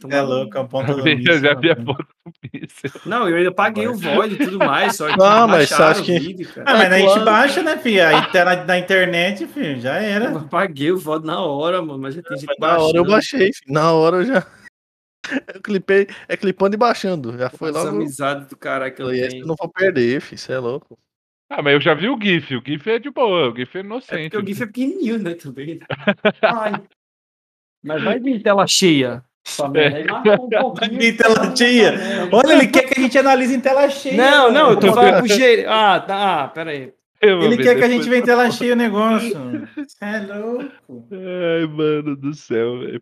Toma- 0.01 0.14
É 0.14 0.20
louco, 0.20 0.56
é 0.56 0.60
um 0.60 0.66
ponto 0.66 0.92
do 0.94 1.09
Eu 1.09 1.38
já 1.40 1.55
vi 1.55 1.70
a 1.70 1.74
míssil, 1.76 1.84
foto 1.94 2.06
do 2.26 2.32
míssil. 2.52 3.01
Não, 3.06 3.28
eu 3.28 3.36
ainda 3.36 3.52
paguei 3.52 3.86
o 3.86 3.94
void 3.94 4.34
e 4.34 4.38
tudo 4.38 4.59
mais, 4.59 4.97
só 4.97 5.06
que 5.12 5.16
Não, 5.16 5.47
mas 5.47 5.68
você 5.68 5.74
baixaram 5.76 5.90
acha 5.92 6.02
o 6.02 6.05
que- 6.05 6.18
vídeo, 6.18 6.52
cara. 6.52 6.70
Ah, 6.70 6.74
mas 6.76 6.92
a 6.92 6.98
gente 6.98 7.06
claro. 7.06 7.24
baixa, 7.24 7.62
né, 7.62 7.76
filho? 7.78 8.06
Aí 8.06 8.32
tá 8.32 8.44
na, 8.44 8.64
na 8.64 8.78
internet, 8.78 9.47
filho, 9.47 9.80
já 9.80 9.94
era. 9.94 10.24
Eu 10.26 10.48
paguei 10.48 10.90
o 10.90 10.98
VOD 10.98 11.24
na 11.26 11.40
hora, 11.40 11.80
mano, 11.80 11.98
mas 12.01 12.14
já 12.14 12.22
tem 12.22 12.36
gente 12.36 12.55
Na 12.59 12.78
hora 12.78 12.97
eu 12.97 13.05
baixando. 13.05 13.10
baixei, 13.10 13.52
filho. 13.52 13.72
na 13.72 13.92
hora 13.92 14.16
eu 14.18 14.24
já. 14.24 14.47
Eu 15.55 15.60
clipei, 15.62 16.09
é 16.26 16.36
clipando 16.36 16.74
e 16.74 16.78
baixando. 16.78 17.36
Já 17.38 17.51
foi 17.51 17.70
Essa 17.70 17.82
logo. 17.84 17.97
amizade 17.98 18.48
do 18.48 18.56
caralho 18.56 18.92
que 18.92 19.02
eu 19.02 19.12
esse 19.12 19.28
tenho. 19.28 19.42
eu 19.44 19.47
não 19.47 19.55
vou 19.56 19.68
perder, 19.68 20.20
filho. 20.20 20.38
Você 20.38 20.52
é 20.55 20.59
louco. 20.59 20.98
Ah, 21.48 21.62
mas 21.62 21.74
eu 21.74 21.80
já 21.80 21.94
vi 21.94 22.09
o 22.09 22.18
GIF. 22.20 22.56
O 22.56 22.62
GIF 22.66 22.88
é 22.90 22.98
de 22.98 23.10
boa, 23.10 23.51
o 23.52 23.55
GIF 23.56 23.76
é 23.76 23.80
É 23.80 23.84
inocente. 23.84 24.30
porque 24.30 24.44
o 24.44 24.47
GIF 24.48 24.62
é 24.62 24.66
pequenininho, 24.66 25.18
né, 25.22 25.34
também. 25.34 25.78
Ai. 26.42 26.72
Mas 27.84 28.02
vai 28.02 28.18
vir 28.18 28.42
tela 28.42 28.66
cheia. 28.66 29.22
Marca 29.59 30.40
um 30.40 30.48
pouquinho. 30.60 30.98
Vir 31.01 31.16
tela 31.16 31.56
cheia. 31.56 32.28
Olha, 32.32 32.52
ele 32.52 32.66
quer 32.68 32.82
que 32.82 32.98
a 32.98 33.02
gente 33.02 33.18
analise 33.18 33.55
em 33.55 33.60
tela 33.60 33.89
cheia. 33.90 34.16
Não, 34.16 34.52
não, 34.52 34.70
eu 34.70 34.77
tô 34.78 34.93
falando 34.93 35.18
pro 35.18 35.27
G. 35.27 35.64
Ah, 35.68 36.01
tá, 36.01 36.44
ah, 36.44 36.48
pera 36.48 36.70
aí. 36.70 36.93
Eu 37.20 37.36
vou 37.36 37.47
Ele 37.47 37.62
quer 37.62 37.77
que 37.77 37.85
a 37.85 37.89
gente 37.89 38.09
veja 38.09 38.22
em 38.22 38.24
tela 38.24 38.51
cheia 38.51 38.72
o 38.72 38.77
negócio. 38.77 39.31
Você 39.77 39.97
é 40.05 40.20
louco. 40.20 41.06
Ai, 41.12 41.66
mano 41.66 42.16
do 42.16 42.32
céu, 42.32 42.78
velho. 42.78 43.01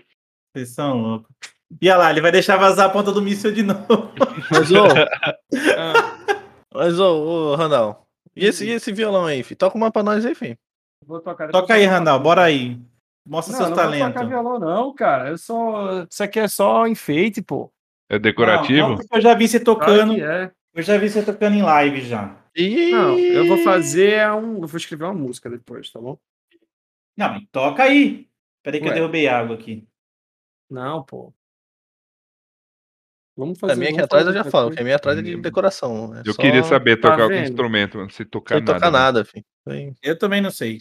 Vocês 0.53 0.71
são 0.75 1.01
loucos. 1.01 1.31
E 1.81 1.89
olha 1.89 1.99
lá, 1.99 2.11
ele 2.11 2.21
vai 2.21 2.33
deixar 2.33 2.57
vazar 2.57 2.87
a 2.87 2.89
ponta 2.89 3.13
do 3.13 3.23
míssil 3.23 3.53
de 3.53 3.63
novo. 3.63 3.85
Mas, 4.51 4.73
ô, 4.73 4.85
Ah, 5.77 6.39
mas, 6.75 6.99
ô, 6.99 7.53
ô, 7.53 7.55
Randall. 7.55 8.07
E 8.35 8.47
esse, 8.47 8.65
e 8.67 8.71
esse 8.71 8.93
violão 8.93 9.27
aí, 9.27 9.43
filho? 9.43 9.59
Toca 9.59 9.77
uma 9.77 9.91
pra 9.91 10.03
nós 10.03 10.25
aí, 10.25 10.35
filho. 10.35 10.57
vou 11.05 11.21
tocar 11.21 11.51
Toca 11.51 11.75
aí, 11.75 11.85
Randall, 11.85 12.21
bora 12.21 12.43
aí. 12.43 12.79
Mostra 13.29 13.53
Não, 13.53 13.59
seus 13.59 13.69
não 13.71 13.77
vou 13.77 13.85
talentos. 13.85 14.15
tocar 14.15 14.27
violão, 14.27 14.59
não, 14.59 14.95
cara. 14.95 15.29
Eu 15.29 15.37
só. 15.39 16.07
Isso 16.11 16.23
aqui 16.23 16.41
é 16.41 16.49
só 16.49 16.87
enfeite, 16.87 17.43
pô. 17.43 17.71
É 18.09 18.19
decorativo? 18.19 18.89
Não, 18.89 18.97
não, 18.97 19.05
eu 19.13 19.21
já 19.21 19.35
vi 19.35 19.47
você 19.47 19.61
tocando. 19.61 20.15
Claro 20.15 20.15
que 20.15 20.23
é. 20.23 20.51
Eu 20.75 20.83
já 20.83 20.97
vi 20.97 21.11
você 21.11 21.23
tocando 21.23 21.55
em 21.57 21.63
live 21.63 22.01
já. 22.01 22.35
Ih, 22.57 22.91
Não, 22.91 23.19
eu 23.19 23.47
vou 23.47 23.59
fazer 23.59 24.27
um. 24.33 24.63
Eu 24.63 24.67
vou 24.67 24.79
escrever 24.79 25.05
uma 25.05 25.13
música 25.13 25.51
depois, 25.51 25.91
tá 25.91 26.01
bom? 26.01 26.19
Não, 27.17 27.29
mas 27.29 27.43
toca 27.53 27.83
aí. 27.83 28.27
Peraí 28.63 28.81
que 28.81 28.87
eu 28.87 28.91
Ué. 28.91 28.95
derrubei 28.95 29.29
água 29.29 29.57
aqui. 29.57 29.87
Não, 30.71 31.03
pô. 31.05 31.33
Vamos 33.37 33.59
fazer. 33.59 33.75
A 33.75 33.77
minha 33.77 33.91
aqui 33.91 34.01
atrás 34.01 34.27
eu 34.27 34.33
já 34.33 34.45
falo, 34.45 34.71
que 34.71 34.81
a 34.81 34.83
minha 34.83 34.97
atrás 34.97 35.19
é 35.19 35.23
de 35.23 35.37
decoração. 35.37 36.17
É 36.17 36.23
Eu 36.25 36.33
só 36.33 36.41
queria 36.41 36.65
saber 36.65 36.97
tá 36.97 37.11
tocar 37.11 37.23
algum 37.25 37.35
vendo? 37.35 37.51
instrumento, 37.51 37.99
mano. 37.99 38.11
Sem 38.11 38.25
tocar 38.27 38.55
Sem 38.57 38.65
nada. 38.65 38.75
tocar 38.75 38.91
nada, 38.91 39.25
filho. 39.25 39.45
Sem- 39.69 39.95
Eu 40.03 40.19
também 40.19 40.41
não 40.41 40.51
sei. 40.51 40.81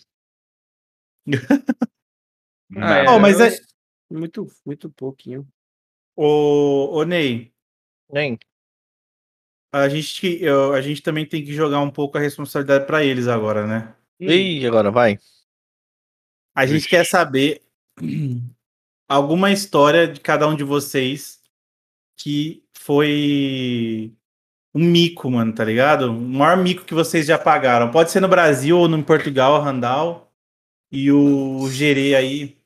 Ah, 2.76 2.96
é, 2.98 3.10
Ó, 3.10 3.20
mas 3.20 3.40
é- 3.40 3.58
Muito, 4.10 4.48
muito 4.66 4.90
pouquinho. 4.90 5.48
Ô, 6.16 6.90
ô 6.94 7.04
Ney, 7.04 7.54
Nem. 8.12 8.38
a 9.72 9.88
gente, 9.90 10.42
eu- 10.42 10.74
a 10.74 10.82
gente 10.82 11.02
também 11.02 11.26
tem 11.26 11.44
que 11.44 11.54
jogar 11.54 11.80
um 11.82 11.92
pouco 11.92 12.18
a 12.18 12.22
responsabilidade 12.22 12.86
pra 12.86 13.04
eles 13.04 13.28
agora, 13.28 13.68
né? 13.68 13.96
Ih, 14.20 14.66
agora 14.66 14.90
vai. 14.90 15.20
A 16.56 16.66
gente 16.66 16.76
Vixe. 16.78 16.90
quer 16.90 17.06
saber 17.06 17.62
alguma 19.08 19.52
história 19.52 20.08
de 20.08 20.20
cada 20.20 20.48
um 20.48 20.56
de 20.56 20.64
vocês 20.64 21.40
que 22.18 22.64
foi 22.74 24.12
um 24.74 24.84
mico, 24.84 25.30
mano, 25.30 25.54
tá 25.54 25.64
ligado? 25.64 26.10
O 26.12 26.14
maior 26.20 26.58
mico 26.58 26.84
que 26.86 26.94
vocês 26.94 27.26
já 27.28 27.38
pagaram. 27.38 27.92
Pode 27.92 28.10
ser 28.12 28.22
no 28.22 28.28
Brasil 28.28 28.78
ou 28.80 28.88
no 28.88 28.98
em 28.98 29.04
Portugal, 29.04 29.62
Randall. 29.62 30.32
E 30.92 31.12
o 31.12 31.70
Gerê 31.70 32.16
aí. 32.16 32.57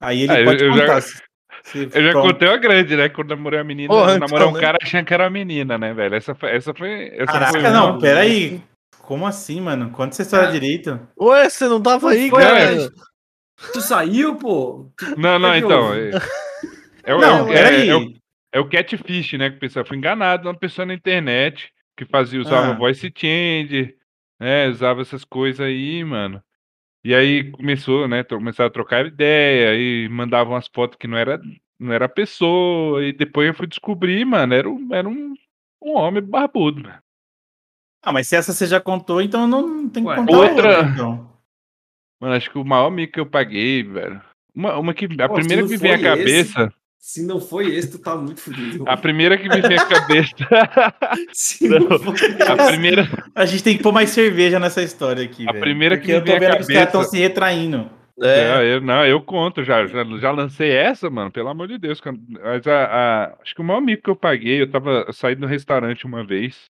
Aí 0.00 0.22
ele 0.22 0.32
Ah, 0.32 0.40
eu- 0.40 0.44
pode 0.44 0.64
eu 0.64 0.72
já- 0.72 0.80
contar. 0.80 1.00
se- 1.00 1.22
se- 1.64 1.90
Eu 1.92 2.02
já 2.02 2.10
pronto. 2.12 2.32
contei 2.32 2.48
uma 2.48 2.56
grande, 2.56 2.96
né? 2.96 3.08
Quando 3.08 3.30
namorei 3.30 3.58
a 3.60 3.64
menina, 3.64 3.92
namorei 3.94 4.16
então, 4.16 4.48
um 4.50 4.52
né? 4.52 4.60
cara 4.60 4.78
achando 4.80 5.04
que 5.04 5.14
era 5.14 5.24
uma 5.24 5.30
menina, 5.30 5.76
né, 5.78 5.92
velho? 5.92 6.14
Essa 6.14 6.34
foi. 6.34 6.50
Essa 6.50 6.72
foi, 6.74 7.08
essa 7.14 7.26
Caraca, 7.26 7.50
foi 7.60 7.70
não, 7.70 7.90
uma- 7.92 8.00
peraí. 8.00 8.62
Como 9.02 9.26
assim, 9.26 9.60
mano? 9.60 9.90
Conta 9.90 10.10
essa 10.14 10.22
história 10.22 10.48
Ah. 10.48 10.52
direito. 10.52 11.00
Ué, 11.18 11.48
você 11.48 11.66
não 11.66 11.80
tava 11.82 12.10
aí, 12.10 12.28
Foi, 12.28 12.42
cara? 12.42 12.74
mas- 12.74 12.90
Tu 13.72 13.80
saiu, 13.80 14.36
pô? 14.36 14.90
Não, 15.16 15.38
não, 15.38 15.56
então. 15.56 15.92
É, 15.94 16.10
é, 17.04 17.14
o- 17.14 17.20
Não, 17.20 17.48
é, 17.48 17.52
peraí. 17.52 17.88
é, 17.88 17.96
o, 17.96 18.12
é 18.52 18.60
o 18.60 18.68
catfish, 18.68 19.32
né? 19.32 19.50
Que 19.50 19.56
o 19.56 19.60
pessoal 19.60 19.84
foi 19.84 19.96
enganado, 19.96 20.48
uma 20.48 20.56
pessoa 20.56 20.86
na 20.86 20.94
internet 20.94 21.70
que 21.96 22.04
fazia, 22.04 22.40
usava 22.40 22.68
Ah. 22.72 22.74
voice 22.74 23.10
change, 23.16 23.94
né? 24.38 24.68
Usava 24.68 25.00
essas 25.00 25.24
coisas 25.24 25.66
aí, 25.66 26.04
mano. 26.04 26.40
E 27.04 27.14
aí 27.14 27.50
começou, 27.52 28.08
né? 28.08 28.24
Começaram 28.24 28.68
a 28.68 28.72
trocar 28.72 29.06
ideia, 29.06 29.70
aí 29.70 30.08
mandavam 30.08 30.54
umas 30.54 30.68
fotos 30.68 30.98
que 30.98 31.06
não 31.06 31.16
era, 31.16 31.40
não 31.78 31.92
era 31.92 32.08
pessoa, 32.08 33.04
e 33.04 33.12
depois 33.12 33.46
eu 33.48 33.54
fui 33.54 33.66
descobrir, 33.66 34.24
mano, 34.24 34.52
era, 34.52 34.68
um, 34.68 34.94
era 34.94 35.08
um, 35.08 35.34
um 35.82 35.92
homem 35.96 36.22
barbudo, 36.22 36.82
mano. 36.82 36.98
Ah, 38.02 38.12
mas 38.12 38.28
se 38.28 38.36
essa 38.36 38.52
você 38.52 38.66
já 38.66 38.80
contou, 38.80 39.20
então 39.20 39.46
não 39.46 39.88
tem 39.88 40.02
que 40.02 40.08
Ué, 40.08 40.16
contar 40.16 40.32
outra- 40.32 40.68
outra. 40.68 40.90
então. 40.92 41.38
Mano, 42.20 42.34
acho 42.34 42.50
que 42.50 42.58
o 42.58 42.64
maior 42.64 42.90
mico 42.90 43.12
que 43.12 43.20
eu 43.20 43.26
paguei, 43.26 43.82
velho. 43.82 44.20
Uma, 44.54 44.76
uma 44.78 44.94
que. 44.94 45.04
A 45.20 45.28
Pô, 45.28 45.34
primeira 45.34 45.62
que 45.62 45.68
me 45.68 45.76
vem 45.76 45.92
à 45.92 46.02
cabeça. 46.02 46.72
Se 46.98 47.24
não 47.24 47.40
foi 47.40 47.74
esse, 47.74 47.92
tu 47.92 47.98
tá 47.98 48.16
muito 48.16 48.40
fudido. 48.40 48.84
A 48.86 48.96
primeira 48.96 49.38
que 49.38 49.48
me 49.48 49.60
vem 49.62 49.78
à 49.78 49.86
cabeça. 49.86 50.34
Se 51.32 51.68
não, 51.68 51.78
Não, 51.78 51.98
foi 51.98 52.26
a 52.42 52.66
primeira. 52.66 53.08
A 53.34 53.46
gente 53.46 53.62
tem 53.62 53.76
que 53.76 53.82
pôr 53.82 53.92
mais 53.92 54.10
cerveja 54.10 54.58
nessa 54.58 54.82
história 54.82 55.24
aqui, 55.24 55.48
A 55.48 55.52
velho. 55.52 55.62
primeira 55.62 55.96
que 55.96 56.02
Porque 56.12 56.12
me 56.12 56.18
eu 56.18 56.24
tô 56.24 56.26
vem 56.26 56.36
à 56.36 56.50
vendo 56.50 56.56
que 56.56 56.62
os 56.62 56.66
caras 56.68 56.86
estão 56.88 57.00
cabeça- 57.00 57.16
se 57.16 57.18
retraindo. 57.22 57.90
É, 58.20 58.48
Não, 58.52 58.62
eu, 58.64 58.80
não, 58.80 59.06
eu 59.06 59.22
conto, 59.22 59.62
já, 59.62 59.86
já, 59.86 60.04
já 60.04 60.30
lancei 60.32 60.70
essa, 60.72 61.08
mano, 61.08 61.30
pelo 61.30 61.48
amor 61.48 61.68
de 61.68 61.78
Deus. 61.78 62.00
Mas 62.42 62.66
a, 62.66 62.84
a- 62.84 63.36
acho 63.42 63.54
que 63.54 63.60
o 63.60 63.64
maior 63.64 63.80
mico 63.80 64.02
que 64.02 64.10
eu 64.10 64.16
paguei, 64.16 64.60
eu 64.60 64.68
tava 64.70 65.04
eu 65.06 65.12
saí 65.12 65.36
do 65.36 65.46
restaurante 65.46 66.04
uma 66.04 66.26
vez. 66.26 66.64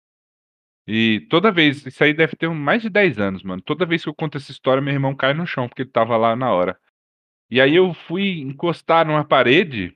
E 0.86 1.26
toda 1.30 1.50
vez, 1.50 1.84
isso 1.86 2.04
aí 2.04 2.12
deve 2.12 2.36
ter 2.36 2.46
um- 2.48 2.54
mais 2.54 2.82
de 2.82 2.90
10 2.90 3.18
anos, 3.18 3.42
mano. 3.42 3.62
Toda 3.62 3.86
vez 3.86 4.02
que 4.02 4.08
eu 4.10 4.14
conto 4.14 4.36
essa 4.36 4.52
história, 4.52 4.82
meu 4.82 4.92
irmão 4.92 5.14
cai 5.16 5.32
no 5.32 5.46
chão, 5.46 5.66
porque 5.68 5.82
ele 5.82 5.90
tava 5.90 6.16
lá 6.18 6.36
na 6.36 6.52
hora. 6.52 6.76
E 7.50 7.60
aí 7.62 7.74
eu 7.74 7.94
fui 7.94 8.40
encostar 8.40 9.06
numa 9.06 9.24
parede, 9.24 9.94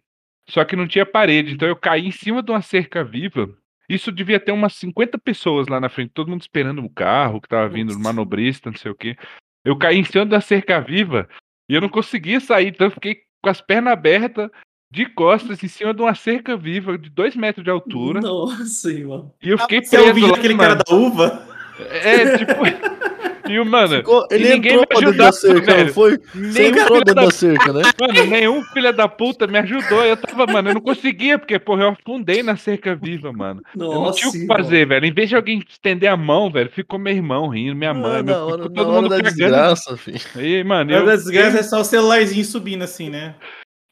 só 0.53 0.65
que 0.67 0.77
não 0.77 0.87
tinha 0.87 1.07
parede, 1.07 1.55
então 1.55 1.67
eu 1.67 1.75
caí 1.75 2.07
em 2.07 2.11
cima 2.11 2.43
de 2.43 2.51
uma 2.51 2.61
cerca 2.61 3.03
viva. 3.03 3.49
Isso 3.89 4.13
devia 4.13 4.39
ter 4.39 4.53
umas 4.53 4.75
50 4.75 5.19
pessoas 5.19 5.67
lá 5.67 5.81
na 5.81 5.89
frente, 5.89 6.13
todo 6.13 6.29
mundo 6.29 6.43
esperando 6.43 6.85
o 6.85 6.91
carro 6.91 7.41
que 7.41 7.49
tava 7.49 7.69
vindo, 7.69 7.89
Putz. 7.93 8.03
manobrista, 8.03 8.71
não 8.71 8.77
sei 8.77 8.91
o 8.91 8.95
quê. 8.95 9.17
Eu 9.65 9.77
caí 9.79 9.99
em 9.99 10.05
cima 10.05 10.27
da 10.27 10.41
cerca 10.43 10.79
viva 10.81 11.27
e 11.71 11.75
eu 11.75 11.81
não 11.81 11.89
conseguia 11.89 12.39
sair, 12.39 12.69
então 12.69 12.87
eu 12.87 12.91
fiquei 12.91 13.23
com 13.43 13.49
as 13.49 13.61
pernas 13.63 13.95
abertas, 13.95 14.51
de 14.91 15.07
costas, 15.07 15.65
em 15.65 15.69
cima 15.69 15.95
de 15.95 16.03
uma 16.03 16.15
cerca 16.15 16.55
viva 16.55 16.99
de 16.99 17.09
2 17.09 17.35
metros 17.35 17.65
de 17.65 17.71
altura. 17.71 18.21
Nossa, 18.21 18.93
irmão. 18.93 19.33
E 19.43 19.49
eu 19.49 19.57
fiquei 19.57 19.83
Você 19.83 19.97
é 19.97 20.01
o 20.01 20.03
preso 20.03 20.15
vídeo 20.15 20.29
lá, 20.29 20.37
daquele 20.37 20.55
mano. 20.55 20.69
cara 20.69 20.85
da 20.87 20.95
uva? 20.95 21.49
É, 21.79 22.37
tipo. 22.37 22.53
E 23.49 23.59
o 23.59 23.65
mano, 23.67 23.97
Ficou- 23.97 24.27
ele 24.31 24.49
ninguém 24.55 24.73
entrou 24.73 24.81
me 24.81 24.87
pra 24.87 24.97
dentro 24.99 25.09
ajudava, 25.11 25.31
da 25.31 25.37
cerca, 25.37 25.73
velho. 25.75 25.87
não 25.87 25.93
foi? 25.95 26.19
Você 26.19 26.39
nenhum 26.39 26.69
entrou 26.69 26.87
filho 26.87 27.05
dentro 27.05 27.15
da 27.15 27.25
da 27.25 27.31
cerca, 27.31 27.73
né? 27.73 27.83
Mano, 28.01 28.27
nenhum 28.31 28.63
filho 28.65 28.93
da 28.93 29.09
puta 29.09 29.47
me 29.47 29.59
ajudou. 29.59 30.05
Eu 30.05 30.17
tava, 30.17 30.47
mano, 30.47 30.71
eu 30.71 30.75
não 30.75 30.81
conseguia, 30.81 31.39
porque, 31.39 31.59
porra, 31.59 31.83
eu 31.85 31.89
afundei 31.91 32.43
na 32.43 32.57
cerca 32.57 32.95
viva, 32.95 33.33
mano. 33.33 33.63
Eu 33.79 33.87
não 33.95 34.13
tinha 34.13 34.29
o 34.29 34.33
que 34.33 34.47
fazer, 34.47 34.87
velho. 34.87 35.07
Em 35.07 35.13
vez 35.13 35.29
de 35.29 35.37
alguém 35.37 35.63
estender 35.69 36.09
a 36.11 36.17
mão, 36.17 36.51
velho, 36.51 36.71
ficou 36.71 36.99
meu 36.99 37.13
irmão 37.13 37.49
rindo, 37.49 37.75
minha 37.77 37.93
mãe, 37.95 38.21
Ah, 38.21 38.23
meu, 38.23 38.35
na 38.35 38.45
hora, 38.45 38.63
ficou 38.63 38.69
na 38.71 38.75
todo 38.83 38.89
hora 38.93 39.03
mundo 39.03 39.09
da 39.11 39.17
cagando. 39.17 39.37
desgraça, 39.37 39.97
filho. 39.97 40.21
Aí, 40.37 40.65
mano, 40.65 40.91
Eu, 40.93 41.07
das 41.07 41.25
desgraça 41.25 41.59
é 41.59 41.63
só 41.63 41.81
o 41.81 41.85
celularzinho 41.85 42.45
subindo 42.45 42.83
assim, 42.83 43.11
né? 43.11 43.35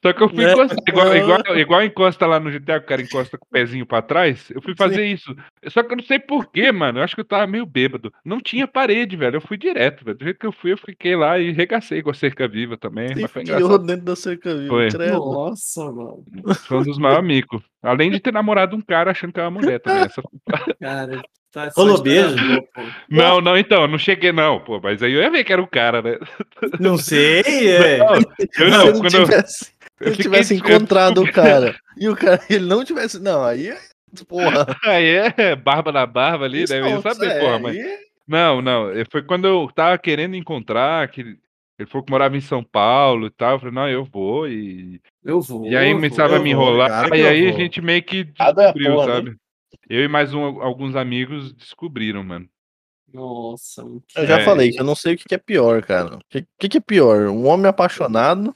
Só 0.02 0.12
que 0.14 0.22
eu 0.22 0.28
fui 0.30 0.44
Né? 0.44 0.52
encostar, 0.52 0.78
igual, 0.88 1.16
igual, 1.16 1.58
igual 1.58 1.82
encosta 1.84 2.26
lá 2.26 2.40
no 2.40 2.50
GTA, 2.50 2.78
o 2.78 2.82
cara 2.82 3.02
encosta 3.02 3.36
com 3.36 3.44
o 3.44 3.50
pezinho 3.50 3.84
pra 3.84 4.00
trás. 4.00 4.50
Eu 4.50 4.62
fui 4.62 4.74
fazer 4.74 5.04
isso. 5.04 5.34
Só 5.68 5.82
que 5.82 5.92
eu 5.92 5.96
não 5.98 6.04
sei 6.04 6.18
porquê, 6.18 6.72
mano. 6.72 6.98
Eu 6.98 7.02
acho 7.04 7.14
que 7.14 7.20
eu 7.20 7.24
tava 7.26 7.46
meio 7.46 7.66
bêbado. 7.66 8.10
Não 8.24 8.40
tinha 8.40 8.66
parede, 8.66 9.16
velho. 9.16 9.36
Eu 9.36 9.40
fui 9.42 9.58
direto, 9.58 10.04
velho. 10.04 10.16
Do 10.16 10.24
jeito 10.24 10.38
que 10.38 10.46
eu 10.46 10.52
fui, 10.52 10.72
eu 10.72 10.78
fiquei 10.78 11.14
lá 11.14 11.38
e 11.38 11.52
regacei 11.52 12.02
com 12.02 12.10
a 12.10 12.14
cerca 12.14 12.48
viva 12.48 12.76
também. 12.78 13.08
Você 13.08 13.20
Mas 13.20 13.30
foi 13.30 13.42
engraçado. 13.42 13.78
dentro 13.86 14.04
da 14.06 14.16
cerca 14.16 14.54
viva, 14.54 14.68
Foi. 14.68 14.88
credo. 14.90 15.16
Nossa, 15.18 15.84
mano. 15.84 16.24
Foi 16.66 16.78
um 16.78 16.82
dos 16.82 16.98
maiores 16.98 17.26
micos. 17.26 17.62
Além 17.82 18.10
de 18.10 18.20
ter 18.20 18.32
namorado 18.32 18.74
um 18.76 18.80
cara 18.80 19.10
achando 19.10 19.32
que 19.32 19.40
era 19.40 19.48
uma 19.48 19.60
mulher 19.60 19.80
também. 19.80 20.04
Essa... 20.04 20.22
Cara, 20.80 21.22
tá 21.52 21.70
Rolou 21.76 22.00
beijo? 22.02 22.36
Não, 23.08 23.40
não, 23.40 23.56
então, 23.56 23.86
não 23.86 23.98
cheguei, 23.98 24.32
não, 24.32 24.60
pô. 24.60 24.80
Mas 24.82 25.02
aí 25.02 25.12
eu 25.12 25.20
ia 25.22 25.30
ver 25.30 25.44
que 25.44 25.52
era 25.52 25.60
o 25.62 25.66
cara, 25.66 26.00
né? 26.02 26.18
Não 26.78 26.96
sei, 26.96 27.42
é. 27.68 27.98
Não, 27.98 28.14
eu 28.14 28.22
Se 28.52 28.70
não, 28.70 28.88
ele 28.88 28.98
quando 29.00 29.14
eu, 29.14 29.24
tivesse, 29.24 29.64
se 29.64 29.70
eu 30.00 30.08
ele 30.08 30.22
tivesse 30.22 30.54
encontrado 30.54 31.22
o 31.22 31.30
cara 31.32 31.78
e 31.96 32.08
o 32.08 32.16
cara 32.16 32.40
ele 32.48 32.66
não 32.66 32.84
tivesse. 32.84 33.18
Não, 33.20 33.42
aí 33.44 33.68
é. 33.68 33.78
Porra. 34.26 34.66
Aí 34.84 35.06
é 35.36 35.54
barba 35.54 35.92
na 35.92 36.04
barba 36.04 36.44
ali, 36.44 36.64
isso 36.64 36.72
né? 36.72 36.80
Eu 36.80 36.86
ia 36.96 37.00
saber, 37.00 37.30
é, 37.30 37.38
porra, 37.40 37.58
mas. 37.60 37.76
aí- 37.76 37.98
Não, 38.26 38.60
não. 38.60 38.90
eh, 38.90 39.04
Foi 39.08 39.22
quando 39.22 39.46
eu 39.46 39.70
tava 39.72 39.96
querendo 39.98 40.34
encontrar, 40.34 41.06
que 41.08 41.20
ele 41.78 41.88
falou 41.88 42.04
que 42.04 42.10
morava 42.10 42.36
em 42.36 42.40
São 42.40 42.62
Paulo 42.64 43.26
e 43.28 43.30
tal. 43.30 43.52
Eu 43.52 43.58
falei, 43.60 43.74
não, 43.74 43.88
eu 43.88 44.04
vou. 44.04 44.48
E, 44.48 45.00
Eu 45.24 45.40
vou. 45.40 45.64
e 45.64 45.76
aí 45.76 45.92
começava 45.94 46.36
a 46.36 46.38
me 46.40 46.52
vou, 46.54 46.64
enrolar. 46.64 47.08
e 47.14 47.24
aí 47.26 47.48
a 47.48 47.52
gente 47.52 47.80
meio 47.80 48.02
que 48.02 48.24
descobriu, 48.24 48.94
porra, 48.94 49.06
né? 49.06 49.14
sabe? 49.14 49.36
Eu 49.88 50.02
e 50.04 50.08
mais 50.08 50.34
um- 50.34 50.60
alguns 50.60 50.96
amigos 50.96 51.52
descobriram, 51.52 52.24
mano. 52.24 52.48
Nossa, 53.12 53.82
muito 53.84 54.04
Eu 54.16 54.26
já 54.26 54.40
É. 54.40 54.44
falei 54.44 54.70
que 54.72 54.80
eu 54.80 54.84
não 54.84 54.94
sei 54.94 55.14
o 55.14 55.16
que 55.18 55.24
que 55.28 55.34
é 55.34 55.38
pior, 55.38 55.82
cara. 55.82 56.16
O 56.16 56.20
que, 56.28 56.44
que 56.58 56.68
que 56.68 56.78
é 56.78 56.80
pior? 56.80 57.28
Um 57.28 57.46
homem 57.46 57.66
apaixonado 57.66 58.54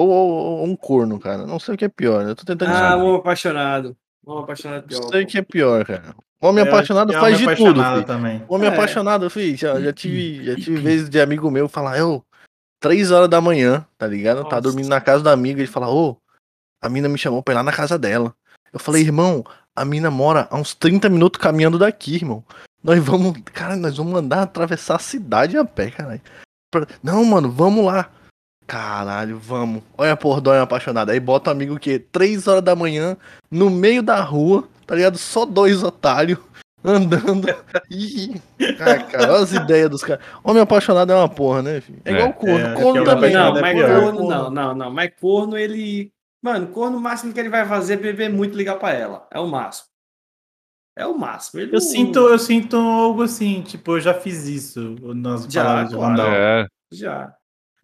ou, 0.00 0.08
ou- 0.08 0.58
ou 0.60 0.64
um 0.66 0.76
corno, 0.76 1.18
cara? 1.18 1.46
Não 1.46 1.58
sei 1.58 1.74
o 1.74 1.78
que 1.78 1.84
é 1.84 1.88
pior. 1.88 2.22
Eu 2.26 2.34
tô 2.34 2.44
tentando 2.44 2.70
Ah, 2.72 2.96
um 2.96 3.14
apaixonado. 3.16 3.96
Um 4.26 4.38
apaixonado 4.38 4.86
pior. 4.86 5.00
Não 5.02 5.08
sei 5.08 5.24
o 5.24 5.26
que 5.26 5.38
é 5.38 5.42
pior, 5.42 5.84
cara. 5.84 6.14
Homem 6.40 6.64
Eu 6.64 6.70
apaixonado 6.72 7.12
é 7.12 7.18
faz 7.18 7.36
de 7.38 7.44
homem 7.44 7.56
tudo. 7.56 7.70
apaixonado 7.80 7.94
filho. 7.94 8.06
também. 8.06 8.42
Homem 8.48 8.68
É. 8.68 8.72
apaixonado, 8.72 9.30
filho. 9.30 9.56
Já, 9.56 9.80
já 9.80 9.92
tive, 9.92 10.44
já 10.44 10.54
tive 10.54 10.76
vezes 10.76 11.08
de 11.10 11.20
amigo 11.20 11.50
meu 11.50 11.68
falar, 11.68 11.98
eu, 11.98 12.24
três 12.80 13.10
horas 13.10 13.28
da 13.28 13.40
manhã, 13.40 13.84
tá 13.96 14.06
ligado? 14.06 14.38
Tá 14.44 14.50
Nossa. 14.56 14.60
dormindo 14.60 14.88
na 14.88 15.00
casa 15.00 15.24
da 15.24 15.32
amiga. 15.32 15.60
Ele 15.60 15.66
fala, 15.66 15.90
ô, 15.90 16.16
a 16.80 16.88
mina 16.88 17.08
me 17.08 17.18
chamou 17.18 17.42
pra 17.42 17.54
ir 17.54 17.56
lá 17.56 17.62
na 17.64 17.72
casa 17.72 17.98
dela. 17.98 18.32
Eu 18.72 18.78
falei, 18.78 19.02
irmão, 19.02 19.44
a 19.74 19.84
mina 19.84 20.10
mora 20.10 20.46
a 20.50 20.56
uns 20.56 20.74
30 20.74 21.08
minutos 21.08 21.40
caminhando 21.40 21.78
daqui, 21.78 22.14
irmão. 22.16 22.44
Nós 22.84 23.02
vamos, 23.02 23.36
cara, 23.52 23.74
nós 23.74 23.96
vamos 23.96 24.14
andar, 24.14 24.42
atravessar 24.42 24.94
a 24.96 25.00
cidade 25.00 25.56
a 25.58 25.64
pé, 25.64 25.90
caralho. 25.90 26.20
Não, 27.02 27.24
mano, 27.24 27.50
vamos 27.50 27.84
lá. 27.84 28.10
Caralho, 28.68 29.38
vamos. 29.38 29.82
Olha 29.96 30.12
a 30.12 30.16
porra 30.16 30.42
do 30.42 30.50
homem 30.50 30.60
apaixonado. 30.62 31.08
Aí 31.10 31.18
bota 31.18 31.48
o 31.48 31.52
amigo 31.54 31.74
o 31.74 31.80
quê? 31.80 31.98
Três 31.98 32.46
horas 32.46 32.62
da 32.62 32.76
manhã, 32.76 33.16
no 33.50 33.70
meio 33.70 34.02
da 34.02 34.20
rua, 34.20 34.68
tá 34.86 34.94
ligado? 34.94 35.16
Só 35.16 35.46
dois 35.46 35.82
otários 35.82 36.38
andando. 36.84 37.46
Ih, 37.90 38.38
cara, 38.76 39.02
cara, 39.04 39.32
olha 39.32 39.42
as 39.42 39.52
ideias 39.54 39.88
dos 39.88 40.02
caras. 40.04 40.22
Homem 40.44 40.62
apaixonado 40.62 41.10
é 41.10 41.16
uma 41.16 41.30
porra, 41.30 41.62
né, 41.62 41.80
filho? 41.80 41.98
É 42.04 42.12
É. 42.12 42.14
igual 42.14 42.32
corno. 42.34 42.58
É, 42.66 42.74
corno 42.74 42.96
é 43.00 43.04
que 43.04 43.10
também. 43.10 43.32
Não, 43.32 43.56
é 43.56 43.60
mas 43.62 43.74
pior. 43.74 44.00
corno, 44.02 44.28
não, 44.28 44.50
não, 44.50 44.74
não. 44.74 44.90
Mas 44.92 45.10
corno, 45.18 45.56
ele. 45.56 46.12
Mano, 46.42 46.66
corno, 46.68 46.98
o 46.98 47.00
máximo 47.00 47.32
que 47.32 47.40
ele 47.40 47.48
vai 47.48 47.66
fazer 47.66 47.94
é 47.94 47.96
beber 47.96 48.30
muito 48.30 48.52
e 48.52 48.58
ligar 48.58 48.78
pra 48.78 48.92
ela. 48.92 49.26
É 49.32 49.40
o 49.40 49.46
máximo. 49.48 49.88
É 50.96 51.06
o 51.06 51.16
máximo. 51.16 51.60
Ele 51.60 51.70
Eu 51.70 51.72
não- 51.74 51.80
sinto, 51.80 52.18
eu 52.18 52.38
sinto 52.38 52.76
algo 52.76 53.22
assim, 53.22 53.62
tipo, 53.62 53.92
eu 53.96 54.00
já 54.00 54.12
fiz 54.12 54.46
isso 54.46 54.94
nas 55.14 55.44
Já, 55.46 55.64
palavras 55.64 55.90
do 55.90 55.96
claro. 55.96 56.10
Randall. 56.16 56.32
É. 56.34 56.66
Já. 56.92 57.34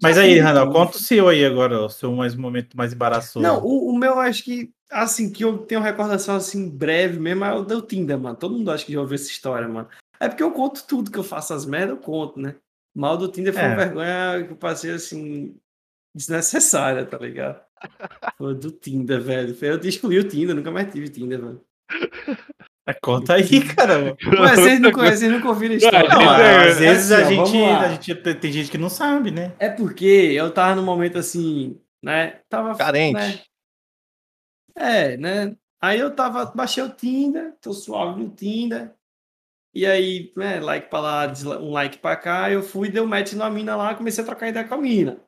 Mas 0.04 0.18
aí, 0.18 0.38
Randall, 0.38 0.70
conta 0.70 0.96
o 0.96 1.00
seu 1.00 1.28
aí 1.28 1.44
agora, 1.44 1.84
o 1.84 1.88
seu 1.88 2.12
mais 2.12 2.34
momento 2.34 2.76
mais 2.76 2.92
embaraçoso. 2.92 3.42
Não, 3.42 3.64
o, 3.64 3.90
o 3.90 3.98
meu 3.98 4.18
acho 4.20 4.44
que, 4.44 4.70
assim, 4.90 5.32
que 5.32 5.44
eu 5.44 5.58
tenho 5.58 5.80
recordação 5.80 6.36
assim, 6.36 6.68
breve 6.68 7.18
mesmo, 7.18 7.44
é 7.44 7.52
o 7.52 7.62
do 7.62 7.82
Tinder, 7.82 8.18
mano. 8.18 8.36
Todo 8.36 8.56
mundo 8.56 8.70
acha 8.70 8.84
que 8.84 8.92
já 8.92 9.00
ouviu 9.00 9.14
essa 9.16 9.30
história, 9.30 9.66
mano. 9.66 9.88
É 10.20 10.28
porque 10.28 10.42
eu 10.42 10.52
conto 10.52 10.86
tudo 10.86 11.10
que 11.10 11.18
eu 11.18 11.24
faço 11.24 11.52
as 11.52 11.66
merdas, 11.66 11.96
eu 11.96 12.02
conto, 12.02 12.38
né? 12.38 12.54
Mal 12.94 13.16
do 13.16 13.28
Tinder 13.28 13.52
foi 13.52 13.62
É. 13.62 13.66
uma 13.66 13.76
vergonha 13.76 14.44
que 14.46 14.52
eu 14.52 14.56
passei 14.56 14.92
assim, 14.92 15.56
desnecessária, 16.14 17.04
tá 17.04 17.18
ligado? 17.18 17.60
Foi 18.38 18.54
do 18.54 18.70
Tinder, 18.70 19.20
velho. 19.20 19.56
Eu 19.60 19.78
excluí 19.80 20.18
o 20.18 20.28
Tinder, 20.28 20.54
nunca 20.54 20.70
mais 20.70 20.90
tive 20.92 21.08
Tinder, 21.08 21.40
velho. 21.40 21.60
É, 22.86 22.92
Conta 22.94 23.34
aí, 23.34 23.64
cara. 23.74 24.14
Ué, 24.40 24.56
vocês 24.56 24.80
não 24.80 24.92
conhecem, 24.92 25.30
nunca 25.30 25.48
ouviram 25.48 25.74
a 25.74 25.76
história. 25.78 26.08
Não, 26.08 26.34
É, 26.34 26.68
às 26.68 26.78
vezes 26.78 27.12
assim, 27.12 27.40
a 27.40 27.44
gente, 27.44 27.62
a 27.62 27.88
gente 27.88 28.14
tem- 28.34 28.52
gente 28.52 28.70
que 28.70 28.78
não 28.78 28.90
sabe, 28.90 29.30
né? 29.30 29.52
É 29.58 29.70
porque 29.70 30.04
eu 30.04 30.52
tava 30.52 30.74
num 30.74 30.84
momento 30.84 31.18
assim, 31.18 31.80
né? 32.02 32.40
Tava. 32.48 32.76
Carente. 32.76 33.14
né, 33.14 33.40
É, 34.76 35.16
né? 35.16 35.56
Aí 35.80 35.98
eu 35.98 36.14
tava, 36.14 36.46
baixei 36.46 36.82
o 36.82 36.90
Tinder, 36.90 37.54
tô 37.60 37.72
suave 37.72 38.22
no 38.22 38.30
Tinder. 38.30 38.92
E 39.74 39.84
aí, 39.86 40.32
né, 40.36 40.60
like 40.60 40.88
pra 40.88 41.00
lá, 41.00 41.32
um 41.60 41.72
like 41.72 41.98
pra 41.98 42.16
cá, 42.16 42.50
eu 42.50 42.62
fui, 42.62 42.88
dei 42.88 43.02
um 43.02 43.06
match 43.06 43.32
na 43.32 43.50
mina 43.50 43.74
lá, 43.74 43.94
comecei 43.94 44.22
a 44.22 44.26
trocar 44.26 44.48
ideia 44.48 44.66
com 44.66 44.74
a 44.74 44.78
mina. 44.78 45.20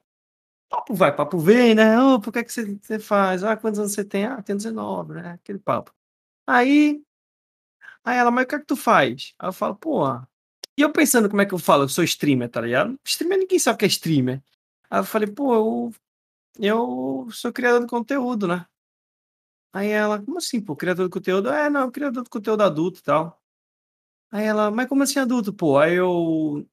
Papo 0.71 0.95
vai, 0.95 1.15
papo 1.15 1.39
vem, 1.39 1.75
né? 1.75 2.01
Ô, 2.01 2.21
por 2.21 2.33
que 2.33 2.45
que 2.45 2.53
você, 2.53 2.65
você 2.81 2.99
faz? 2.99 3.43
Ah, 3.45 3.57
quantos 3.57 3.79
anos 3.79 3.93
você 3.93 4.05
tem? 4.05 4.25
Ah, 4.25 4.41
tenho 4.43 4.57
19, 4.59 5.15
né? 5.15 5.33
Aquele 5.33 5.59
papo. 5.59 5.93
Aí, 6.47 7.03
aí 8.07 8.17
ela, 8.17 8.31
mas 8.31 8.45
o 8.45 8.49
que 8.49 8.55
é 8.55 8.59
que 8.61 8.67
tu 8.67 8.77
faz? 8.77 9.35
Aí 9.39 9.49
eu 9.49 9.53
falo, 9.53 9.75
pô, 9.77 10.07
e 10.79 10.83
eu 10.83 10.93
pensando 10.93 11.29
como 11.29 11.43
é 11.43 11.47
que 11.47 11.55
eu 11.55 11.59
falo, 11.59 11.85
eu 11.85 11.89
sou 11.89 12.05
streamer, 12.05 12.49
tá 12.49 12.61
ligado? 12.61 12.99
Streamer 13.05 13.39
ninguém 13.39 13.59
sabe 13.59 13.77
o 13.77 13.79
que 13.79 13.85
é 13.85 13.89
streamer. 13.89 14.43
Aí 14.91 15.01
eu 15.01 15.05
falei, 15.05 15.29
pô, 15.29 15.55
eu, 15.55 15.95
eu 16.61 17.29
sou 17.33 17.53
criador 17.53 17.81
de 17.81 17.87
conteúdo, 17.89 18.47
né? 18.47 18.67
Aí 19.73 19.89
ela, 19.89 20.23
como 20.23 20.39
assim, 20.39 20.61
pô, 20.61 20.77
criador 20.77 21.07
de 21.07 21.13
conteúdo? 21.13 21.51
É, 21.51 21.69
não, 21.69 21.91
criador 21.91 22.23
de 22.23 22.31
conteúdo 22.31 22.63
adulto 22.63 23.01
e 23.01 23.03
tal. 23.03 23.43
Aí 24.31 24.45
ela, 24.45 24.71
mas 24.71 24.89
como 24.89 25.03
assim 25.03 25.19
adulto, 25.19 25.53
pô? 25.53 25.79
Aí 25.79 25.95
eu. 25.95 26.67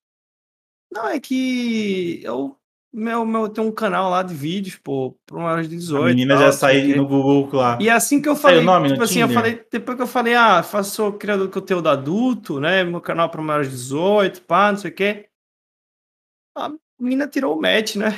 Não, 0.91 1.07
é 1.07 1.19
que 1.19 2.21
eu. 2.23 2.57
Meu, 2.95 3.25
meu, 3.25 3.49
tem 3.49 3.63
um 3.63 3.71
canal 3.71 4.09
lá 4.11 4.21
de 4.21 4.35
vídeos, 4.35 4.75
pô, 4.75 5.17
para 5.25 5.37
maiores 5.39 5.67
de 5.67 5.75
18. 5.75 6.03
A 6.03 6.07
menina 6.09 6.35
tal, 6.35 6.43
já 6.43 6.51
saiu 6.51 6.95
no 6.95 7.07
Google 7.07 7.59
lá. 7.59 7.77
E 7.81 7.89
assim 7.89 8.21
que 8.21 8.29
eu 8.29 8.35
Saiu 8.35 8.61
o 8.61 8.63
falei, 8.63 8.63
nome 8.63 8.89
no 8.89 8.93
tipo 8.93 9.03
assim, 9.03 9.19
eu 9.21 9.27
Tinder? 9.27 9.33
falei, 9.33 9.65
depois 9.71 9.97
que 9.97 10.03
eu 10.03 10.07
falei, 10.07 10.35
ah, 10.35 10.61
faço 10.61 11.11
criador 11.13 11.47
de 11.47 11.53
conteúdo 11.53 11.89
adulto, 11.89 12.59
né? 12.59 12.83
Meu 12.83 13.01
canal 13.01 13.29
para 13.29 13.41
maiores 13.41 13.69
de 13.71 13.75
18, 13.77 14.43
pá, 14.43 14.71
não 14.71 14.77
sei 14.77 14.91
o 14.91 14.93
quê. 14.93 15.29
A 16.55 16.69
mina 16.99 17.27
tirou 17.27 17.57
o 17.57 17.61
match, 17.61 17.95
né? 17.95 18.09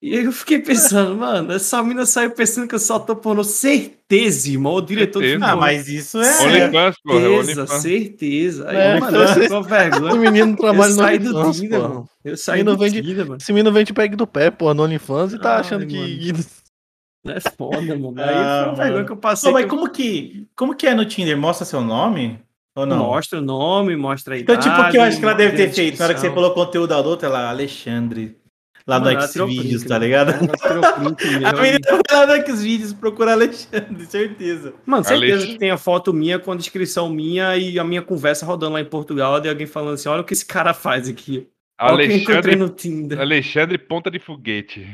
E 0.00 0.16
aí 0.16 0.24
eu 0.24 0.32
fiquei 0.32 0.60
pensando, 0.60 1.16
mano, 1.16 1.52
essa 1.52 1.82
mina 1.82 2.06
saiu 2.06 2.30
pensando 2.30 2.68
que 2.68 2.74
eu 2.74 2.78
só 2.78 2.98
tô 2.98 3.16
pornô. 3.16 3.42
Certeza, 3.42 4.48
irmão. 4.50 4.74
O 4.74 4.80
diretor 4.80 5.20
do 5.20 5.26
Certeza. 5.26 5.44
filme 5.46 5.52
Ah, 5.52 5.56
mas 5.56 5.88
isso 5.88 6.18
é. 6.20 6.42
OnlyFans, 6.46 6.96
porra. 7.02 7.18
é 7.18 7.22
Certeza, 7.22 7.60
OnlyFans. 7.62 7.82
certeza. 7.82 8.68
Aí, 8.70 8.76
É, 8.76 9.00
mano, 9.00 9.16
eu 9.18 9.48
tô 9.48 9.54
com 9.56 9.62
vergonha. 9.68 10.14
O 10.14 10.18
menino 10.18 10.52
Eu 10.52 10.56
trabalha 10.56 10.90
no 10.90 10.94
saí 10.96 11.18
do 11.18 11.30
OnlyFans, 11.36 11.56
Tinder, 11.60 11.80
mano. 11.80 12.08
Eu 12.24 12.36
saí 12.36 12.58
Menino 12.58 12.76
do 12.76 12.82
vende- 12.84 13.02
Tinder, 13.02 13.24
mano. 13.26 13.38
Esse 13.40 13.52
menino 13.52 13.72
vem 13.72 13.84
te 13.84 13.92
pegar 13.92 14.16
do 14.16 14.26
pé, 14.26 14.50
porra, 14.50 14.74
no 14.74 14.82
OnlyFans 14.84 15.32
e 15.32 15.38
tá 15.38 15.54
Ai, 15.54 15.60
achando 15.60 15.86
que. 15.86 16.32
Não 17.24 17.34
é 17.34 17.40
foda, 17.40 17.98
mano. 17.98 18.14
Aí 18.16 18.34
Ah, 18.34 18.60
foi 18.64 18.68
uma 18.72 18.84
vergonha 18.84 19.04
que 19.04 19.12
eu 19.12 19.16
passei. 19.16 19.50
Pô, 19.50 19.52
mas 19.54 19.66
que 19.66 19.70
eu 19.72 19.76
como 19.78 19.90
que, 19.90 20.46
como 20.56 20.74
que 20.74 20.86
é 20.86 20.94
no 20.94 21.04
Tinder? 21.04 21.36
Mostra 21.36 21.66
seu 21.66 21.82
nome? 21.82 22.38
Ou 22.74 22.86
não? 22.86 22.98
Mostra 22.98 23.40
o 23.40 23.42
nome, 23.42 23.94
mostra 23.96 24.36
a 24.36 24.38
Então, 24.38 24.54
idade. 24.54 24.70
tipo, 24.70 24.80
o 24.88 24.90
que 24.90 24.96
eu 24.96 25.02
acho 25.02 25.18
que 25.18 25.24
ela 25.24 25.34
deve 25.34 25.56
ter 25.56 25.70
feito 25.70 25.98
na 25.98 26.04
hora 26.06 26.14
que 26.14 26.20
você 26.20 26.30
falou 26.30 26.54
conteúdo 26.54 26.94
adulto, 26.94 27.26
ela, 27.26 27.50
Alexandre. 27.50 28.39
Lá 28.86 28.98
Mano, 28.98 29.28
tirou 29.28 29.48
Xvideos, 29.48 29.84
tá 29.84 29.98
ligado? 29.98 30.32
Print 30.38 30.60
A 31.46 31.52
menina 31.52 31.78
foi 31.86 32.00
lá 32.16 32.26
no 32.38 32.46
Xvideos 32.56 32.92
procurar 32.92 33.32
Alexandre, 33.32 34.06
certeza. 34.06 34.74
Mano, 34.86 35.04
certeza 35.04 35.34
Alex- 35.36 35.52
que 35.52 35.58
tem 35.58 35.70
a 35.70 35.76
foto 35.76 36.12
minha 36.12 36.38
com 36.38 36.50
a 36.52 36.56
descrição 36.56 37.08
minha 37.08 37.56
e 37.56 37.78
a 37.78 37.84
minha 37.84 38.02
conversa 38.02 38.44
rodando 38.46 38.72
lá 38.74 38.80
em 38.80 38.84
Portugal 38.84 39.40
de 39.40 39.48
alguém 39.48 39.66
falando 39.66 39.94
assim: 39.94 40.08
olha 40.08 40.22
o 40.22 40.24
que 40.24 40.32
esse 40.32 40.46
cara 40.46 40.72
faz 40.74 41.08
aqui. 41.08 41.46
Alexandre, 41.78 42.56
no 42.56 42.68
Tinder. 42.68 43.18
Alexandre 43.20 43.78
Ponta 43.78 44.10
de 44.10 44.18
Foguete. 44.18 44.86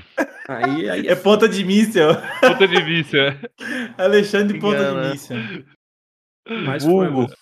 Aí, 0.49 0.89
aí 0.89 1.09
É 1.09 1.17
ponta 1.17 1.49
de 1.49 1.65
míssel. 1.65 2.11
Ponta 2.41 2.69
de 2.69 2.81
vista. 2.83 3.37
Alexandre 3.99 4.61
ponta 4.61 4.77
Engana. 4.79 5.03
de 5.03 5.11
míssel. 5.11 5.37
mas 6.65 6.85
foi, 6.85 6.93
Google. 7.09 7.23
mano. 7.23 7.35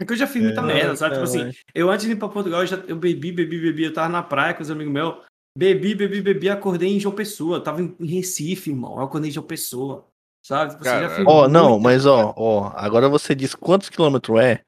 É 0.00 0.04
que 0.04 0.12
eu 0.12 0.16
já 0.16 0.26
fiz 0.26 0.42
muita 0.42 0.60
É, 0.60 0.64
merda, 0.64 0.96
sabe? 0.96 1.14
Tipo 1.14 1.24
assim, 1.24 1.38
caralho. 1.38 1.56
eu 1.74 1.90
antes 1.90 2.06
de 2.06 2.12
ir 2.12 2.16
pra 2.16 2.28
Portugal, 2.28 2.60
eu, 2.62 2.66
já, 2.66 2.76
eu 2.88 2.96
bebi, 2.96 3.30
bebi, 3.32 3.60
bebi. 3.60 3.84
Eu 3.84 3.92
tava 3.92 4.08
na 4.08 4.22
praia 4.22 4.52
com 4.52 4.62
os 4.62 4.70
amigos 4.70 4.92
meus. 4.92 5.14
Bebi, 5.56 5.94
bebi, 5.94 6.20
bebi. 6.20 6.50
Acordei 6.50 6.94
em 6.96 7.00
João 7.00 7.14
Pessoa. 7.14 7.56
Eu 7.56 7.62
tava 7.62 7.80
em 7.82 7.96
Recife, 8.00 8.70
irmão. 8.70 8.98
Eu 8.98 9.04
acordei 9.04 9.30
em 9.30 9.32
João 9.32 9.46
Pessoa. 9.46 10.06
Sabe? 10.44 10.74
Tipo, 10.76 10.86
assim, 10.88 11.24
Ó, 11.26 11.48
não, 11.48 11.70
muita- 11.70 11.82
mas 11.82 12.06
ó, 12.06 12.32
ó, 12.36 12.70
agora 12.76 13.08
você 13.08 13.34
diz 13.34 13.52
quantos 13.54 13.88
quilômetros 13.88 14.38
é, 14.38 14.62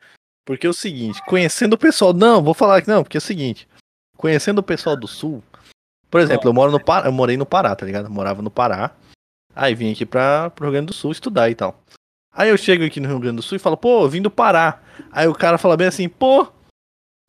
Porque 0.44 0.66
é 0.66 0.70
o 0.70 0.72
seguinte, 0.72 1.22
conhecendo 1.26 1.74
o 1.74 1.78
pessoal. 1.78 2.12
Não, 2.12 2.42
vou 2.42 2.54
falar 2.54 2.80
que 2.82 2.88
não, 2.88 3.04
porque 3.04 3.16
é 3.16 3.20
o 3.20 3.20
seguinte. 3.20 3.68
Conhecendo 4.16 4.58
o 4.58 4.62
pessoal 4.62 4.96
do 4.96 5.06
sul. 5.06 5.40
Por 6.10 6.20
exemplo, 6.20 6.48
eu 6.48 6.54
moro 6.54 6.72
no 6.72 6.82
Pará, 6.82 7.06
eu 7.06 7.12
morei 7.12 7.36
no 7.36 7.44
Pará, 7.46 7.76
tá 7.76 7.84
ligado? 7.84 8.06
Eu 8.06 8.10
morava 8.10 8.40
no 8.42 8.50
Pará. 8.50 8.90
Aí 9.54 9.74
vim 9.74 9.92
aqui 9.92 10.06
pra, 10.06 10.48
pro 10.50 10.64
Rio 10.64 10.72
Grande 10.72 10.86
do 10.86 10.94
Sul 10.94 11.12
estudar 11.12 11.50
e 11.50 11.54
tal. 11.54 11.78
Aí 12.32 12.48
eu 12.48 12.56
chego 12.56 12.82
aqui 12.84 12.98
no 12.98 13.06
Rio 13.08 13.20
Grande 13.20 13.36
do 13.36 13.42
Sul 13.42 13.56
e 13.56 13.58
falo, 13.60 13.76
pô, 13.76 14.02
eu 14.02 14.08
vim 14.08 14.22
do 14.22 14.30
Pará. 14.30 14.82
Aí 15.12 15.28
o 15.28 15.34
cara 15.34 15.58
fala 15.58 15.76
bem 15.76 15.86
assim, 15.86 16.08
pô, 16.08 16.48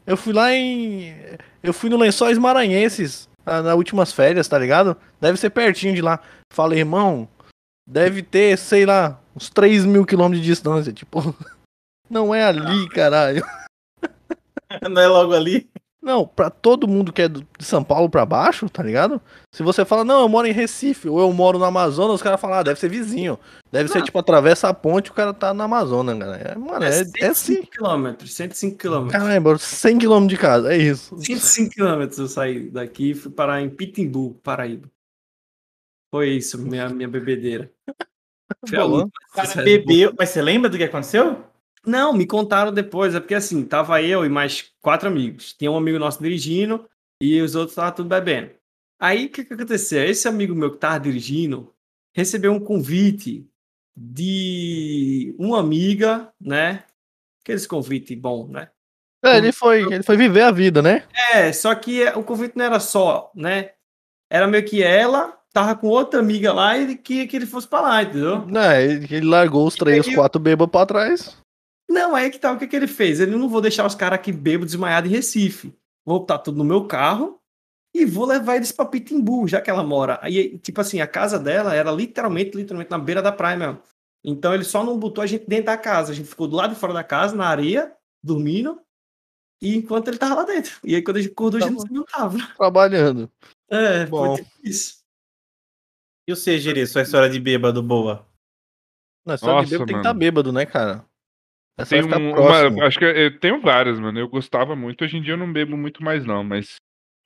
eu 0.08 0.16
fui 0.18 0.34
lá 0.34 0.52
em. 0.54 1.14
Eu 1.62 1.74
fui 1.74 1.90
no 1.90 1.98
Lençóis 1.98 2.38
Maranhenses 2.38 3.29
ah, 3.50 3.62
nas 3.62 3.76
últimas 3.76 4.14
férias, 4.14 4.48
tá 4.48 4.58
ligado? 4.58 4.96
Deve 5.20 5.38
ser 5.38 5.50
pertinho 5.50 5.96
de 5.96 6.02
lá. 6.02 6.20
Fala, 6.54 6.76
irmão, 6.76 7.28
deve 7.88 8.22
ter, 8.22 8.58
sei 8.58 8.86
lá, 8.86 9.20
uns 9.36 9.50
3 9.50 9.86
mil 9.86 10.06
quilômetros 10.06 10.42
de 10.42 10.48
distância. 10.48 10.94
Tipo, 10.94 11.36
não 12.10 12.34
é 12.34 12.44
ali, 12.44 12.88
caralho. 12.90 13.46
Não 14.88 15.02
é 15.02 15.08
logo 15.08 15.34
ali? 15.34 15.68
Não, 16.02 16.26
pra 16.26 16.50
todo 16.50 16.88
mundo 16.88 17.12
que 17.12 17.24
é 17.24 17.28
do- 17.28 17.46
de 17.58 17.66
São 17.66 17.84
Paulo 17.84 18.10
pra 18.10 18.26
baixo, 18.26 18.70
tá 18.70 18.82
ligado? 18.82 19.22
Se 19.54 19.62
você 19.62 19.84
fala, 19.84 20.06
não, 20.06 20.22
eu 20.22 20.30
moro 20.30 20.48
em 20.48 20.54
Recife, 20.54 21.10
ou 21.10 21.20
eu 21.20 21.32
moro 21.34 21.60
no 21.60 21.66
Amazonas, 21.66 22.16
os 22.16 22.22
caras 22.22 22.40
falam, 22.40 22.58
ah, 22.58 22.64
deve 22.64 22.80
ser 22.80 22.88
vizinho. 22.88 23.38
Deve 23.70 23.90
ser, 23.90 24.02
tipo, 24.02 24.18
atravessa 24.18 24.70
a 24.70 24.74
ponte, 24.74 25.12
o 25.12 25.14
cara 25.14 25.34
tá 25.34 25.54
no 25.54 25.62
Amazonas. 25.62 26.18
É, 26.40 26.56
mano, 26.56 26.86
é, 26.86 27.04
é 27.20 27.34
sim. 27.34 27.64
quilômetros, 27.64 28.34
105 28.34 28.78
quilômetros. 28.78 29.22
Caramba, 29.22 29.58
100 29.58 30.00
km 30.00 30.26
de 30.26 30.38
casa, 30.38 30.74
é 30.74 30.78
isso. 30.78 31.18
105 31.18 31.72
quilômetros 31.72 32.18
eu 32.18 32.28
saí 32.28 32.70
daqui 32.70 33.12
e 33.12 33.16
fui 33.16 33.32
parar 33.32 33.62
em 33.62 33.70
Pitimbu, 33.70 34.40
Paraíba. 34.42 34.90
Foi 36.12 36.30
isso, 36.30 36.58
minha, 36.58 36.90
minha 36.90 37.08
bebedeira. 37.10 37.72
Foi 38.68 38.78
cara 39.36 39.64
bebeu. 39.64 40.14
Mas 40.18 40.30
você 40.30 40.42
lembra 40.42 40.70
do 40.70 40.78
que 40.78 40.84
aconteceu? 40.84 41.44
Não, 41.86 42.14
me 42.14 42.26
contaram 42.26 42.74
depois, 42.74 43.16
é 43.16 43.20
porque 43.20 43.36
assim, 43.36 43.64
tava 43.64 44.02
eu 44.02 44.26
e 44.26 44.30
mais 44.30 44.72
quatro 44.82 45.08
amigos. 45.08 45.54
Tinha 45.54 45.72
um 45.72 45.78
amigo 45.78 46.00
nosso 46.00 46.22
dirigindo 46.22 46.88
e 47.22 47.42
os 47.42 47.56
outros 47.56 47.72
estavam 47.72 47.94
tudo 47.94 48.10
bebendo. 48.10 48.52
Aí 49.00 49.26
o 49.26 49.30
que, 49.30 49.46
que 49.46 49.54
aconteceu? 49.54 50.04
Esse 50.04 50.28
amigo 50.28 50.54
meu 50.54 50.72
que 50.72 50.78
tava 50.78 51.00
dirigindo 51.00 51.74
recebeu 52.14 52.52
um 52.52 52.60
convite 52.60 53.48
de 53.96 55.36
uma 55.38 55.60
amiga, 55.60 56.32
né? 56.40 56.84
Aqueles 57.42 57.66
convite 57.66 58.16
bom, 58.16 58.48
né? 58.48 58.70
É, 59.24 59.38
ele 59.38 59.52
foi, 59.52 59.82
ele 59.94 60.04
foi 60.04 60.16
viver 60.16 60.42
a 60.42 60.52
vida, 60.52 60.82
né? 60.82 61.04
É, 61.34 61.52
só 61.52 61.74
que 61.76 62.06
o 62.10 62.24
convite 62.24 62.58
não 62.58 62.66
era 62.66 62.80
só, 62.80 63.32
né? 63.36 63.72
Era 64.30 64.48
meio 64.48 64.66
que 64.66 64.82
ela 64.82 65.38
tava 65.52 65.76
com 65.76 65.88
outra 65.88 66.20
amiga 66.20 66.54
lá 66.54 66.78
e 66.78 66.96
queria 66.96 67.28
que 67.28 67.36
ele 67.36 67.46
fosse 67.46 67.68
pra 67.68 67.82
lá, 67.82 68.04
entendeu? 68.04 68.46
É, 68.56 68.84
ele, 68.86 69.08
ele 69.10 69.28
largou 69.28 69.68
os 69.68 69.76
três, 69.76 70.08
os 70.08 70.16
quatro 70.16 70.40
bêbados 70.40 70.72
pra 70.72 70.86
trás. 70.86 71.38
Não, 71.90 72.16
aí 72.16 72.30
que 72.30 72.38
tá, 72.38 72.52
o 72.52 72.58
que, 72.58 72.68
que 72.68 72.76
ele 72.76 72.88
fez? 72.88 73.20
Ele 73.20 73.36
não 73.36 73.50
vou 73.50 73.62
deixar 73.62 73.86
os 73.86 73.96
caras 73.96 74.20
aqui 74.20 74.32
bêbados 74.32 74.74
desmaiados 74.74 75.10
em 75.10 75.14
Recife. 75.16 75.74
Vou 76.06 76.20
botar 76.20 76.38
tudo 76.38 76.58
no 76.58 76.64
meu 76.64 76.86
carro 76.86 77.40
e 77.96 78.06
vou 78.06 78.26
levar 78.26 78.58
eles 78.58 78.72
pra 78.72 78.86
Pitimbu, 78.86 79.48
já 79.48 79.60
que 79.60 79.70
ela 79.70 79.84
mora. 79.84 80.20
Aí, 80.22 80.60
tipo 80.60 80.80
assim, 80.80 81.02
a 81.02 81.08
casa 81.08 81.40
dela 81.40 81.74
era 81.74 81.92
literalmente, 81.92 82.56
literalmente 82.56 82.92
na 82.92 83.00
beira 83.00 83.22
da 83.22 83.32
praia 83.32 83.58
mesmo. 83.58 83.82
Então 84.24 84.54
ele 84.54 84.64
só 84.64 84.84
não 84.84 85.00
botou 85.00 85.24
a 85.24 85.28
gente 85.28 85.48
dentro 85.48 85.66
da 85.66 85.78
casa. 85.78 86.12
A 86.12 86.16
gente 86.16 86.30
ficou 86.30 86.48
do 86.48 86.56
lado 86.56 86.74
de 86.74 86.80
fora 86.80 86.94
da 86.94 87.04
casa, 87.04 87.36
na 87.36 87.48
areia, 87.48 87.92
dormindo. 88.24 88.80
E 89.62 89.76
enquanto 89.76 90.10
ele 90.10 90.18
tava 90.18 90.36
lá 90.36 90.44
dentro. 90.44 90.80
E 90.84 90.96
aí 90.96 91.02
quando 91.02 91.18
a 91.18 91.22
gente 91.22 91.32
acordou, 91.32 91.58
a 91.60 91.64
Tá 91.64 91.70
gente 91.70 91.92
não 91.92 92.04
tava. 92.06 92.38
Trabalhando. 92.56 93.32
É, 93.70 94.06
Bom. 94.06 94.36
foi 94.38 94.46
isso. 94.64 95.00
E 96.28 96.36
você, 96.36 96.60
Giri, 96.60 96.86
sua 96.86 97.02
história 97.02 97.30
de 97.30 97.40
bêbado 97.40 97.82
boa? 97.82 98.28
Não, 99.26 99.38
só 99.38 99.48
de 99.48 99.52
Nossa, 99.54 99.70
bêbado 99.70 99.78
tem 99.78 99.86
que 99.88 99.92
mano. 99.94 100.04
estar 100.04 100.14
bêbado, 100.14 100.52
né, 100.52 100.66
cara? 100.66 101.09
É 101.80 101.86
Tem 101.86 102.04
um- 102.04 102.32
uma, 102.32 102.86
acho 102.86 103.00
que 103.00 103.06
eu 103.06 103.40
tenho 103.40 103.62
várias, 103.62 104.00
mano. 104.00 104.20
Eu 104.20 104.28
gostava 104.28 104.76
muito. 104.76 105.04
Hoje 105.04 105.18
em 105.18 105.22
dia 105.22 105.34
eu 105.34 105.38
não 105.38 105.52
bebo 105.52 105.78
muito 105.78 106.04
mais, 106.04 106.26
não. 106.26 106.44
Mas 106.44 106.76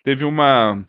teve 0.04 0.24
uma 0.24 0.88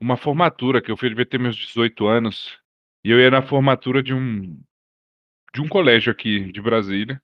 uma 0.00 0.16
formatura 0.16 0.80
que 0.82 0.90
eu 0.90 0.96
fui, 0.96 1.08
devia 1.08 1.24
ter 1.26 1.38
meus 1.38 1.56
18 1.56 2.06
anos. 2.06 2.58
E 3.04 3.10
eu 3.10 3.18
ia 3.20 3.30
na 3.30 3.42
formatura 3.42 4.02
de 4.02 4.14
um 4.14 4.58
de 5.54 5.60
um 5.62 5.68
colégio 5.68 6.10
aqui 6.12 6.50
de 6.52 6.60
Brasília. 6.60 7.20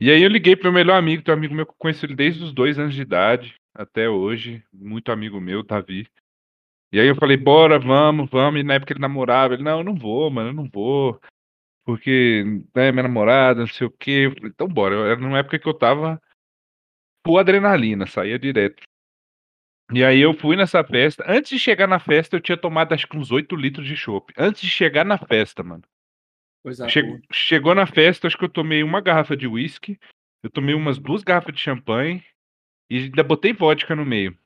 E 0.00 0.10
aí 0.10 0.22
eu 0.22 0.28
liguei 0.28 0.56
pro 0.56 0.64
meu 0.64 0.72
melhor 0.72 0.96
amigo, 0.96 1.22
tem 1.22 1.34
um 1.34 1.36
amigo 1.38 1.54
meu 1.54 1.64
que 1.66 1.72
eu 1.72 1.76
conheço 1.78 2.04
ele 2.04 2.14
desde 2.14 2.42
os 2.42 2.52
dois 2.52 2.78
anos 2.78 2.94
de 2.94 3.02
idade 3.02 3.54
até 3.74 4.08
hoje, 4.08 4.62
muito 4.72 5.12
amigo 5.12 5.40
meu, 5.40 5.62
Davi. 5.62 6.06
E 6.92 6.98
aí 7.00 7.06
eu 7.06 7.14
falei, 7.16 7.36
bora, 7.36 7.78
vamos, 7.78 8.28
vamos. 8.30 8.60
E 8.60 8.62
na 8.62 8.74
época 8.74 8.92
ele 8.92 9.00
namorava, 9.00 9.54
ele, 9.54 9.62
não, 9.62 9.78
eu 9.78 9.84
não 9.84 9.94
vou, 9.94 10.30
mano, 10.30 10.50
eu 10.50 10.54
não 10.54 10.68
vou. 10.68 11.20
Porque, 11.84 12.44
né, 12.74 12.92
minha 12.92 13.02
namorada, 13.02 13.60
não 13.60 13.66
sei 13.66 13.86
o 13.86 13.90
quê. 13.90 14.26
Eu 14.26 14.34
falei, 14.34 14.50
então 14.50 14.68
bora. 14.68 14.94
Era 14.94 15.16
numa 15.16 15.38
época 15.38 15.58
que 15.58 15.68
eu 15.68 15.74
tava 15.74 16.20
full 17.26 17.38
adrenalina, 17.38 18.06
saía 18.06 18.38
direto. 18.38 18.82
E 19.92 20.04
aí 20.04 20.20
eu 20.20 20.32
fui 20.32 20.56
nessa 20.56 20.82
festa. 20.82 21.24
Antes 21.26 21.50
de 21.50 21.58
chegar 21.58 21.86
na 21.86 21.98
festa, 21.98 22.36
eu 22.36 22.40
tinha 22.40 22.56
tomado 22.56 22.94
acho 22.94 23.06
que 23.06 23.16
uns 23.16 23.30
8 23.30 23.54
litros 23.54 23.86
de 23.86 23.96
chopp. 23.96 24.32
Antes 24.38 24.62
de 24.62 24.70
chegar 24.70 25.04
na 25.04 25.18
festa, 25.18 25.62
mano. 25.62 25.82
Che- 26.88 27.02
boa. 27.02 27.20
chegou 27.32 27.74
na 27.74 27.86
festa, 27.86 28.26
acho 28.26 28.38
que 28.38 28.44
eu 28.44 28.48
tomei 28.48 28.82
uma 28.82 29.00
garrafa 29.00 29.36
de 29.36 29.46
uísque, 29.46 29.98
eu 30.42 30.50
tomei 30.50 30.74
umas 30.74 30.98
duas 30.98 31.22
garrafas 31.22 31.54
de 31.54 31.60
champanhe 31.60 32.24
e 32.88 32.98
ainda 32.98 33.22
botei 33.22 33.52
vodka 33.52 33.94
no 33.96 34.06
meio. 34.06 34.36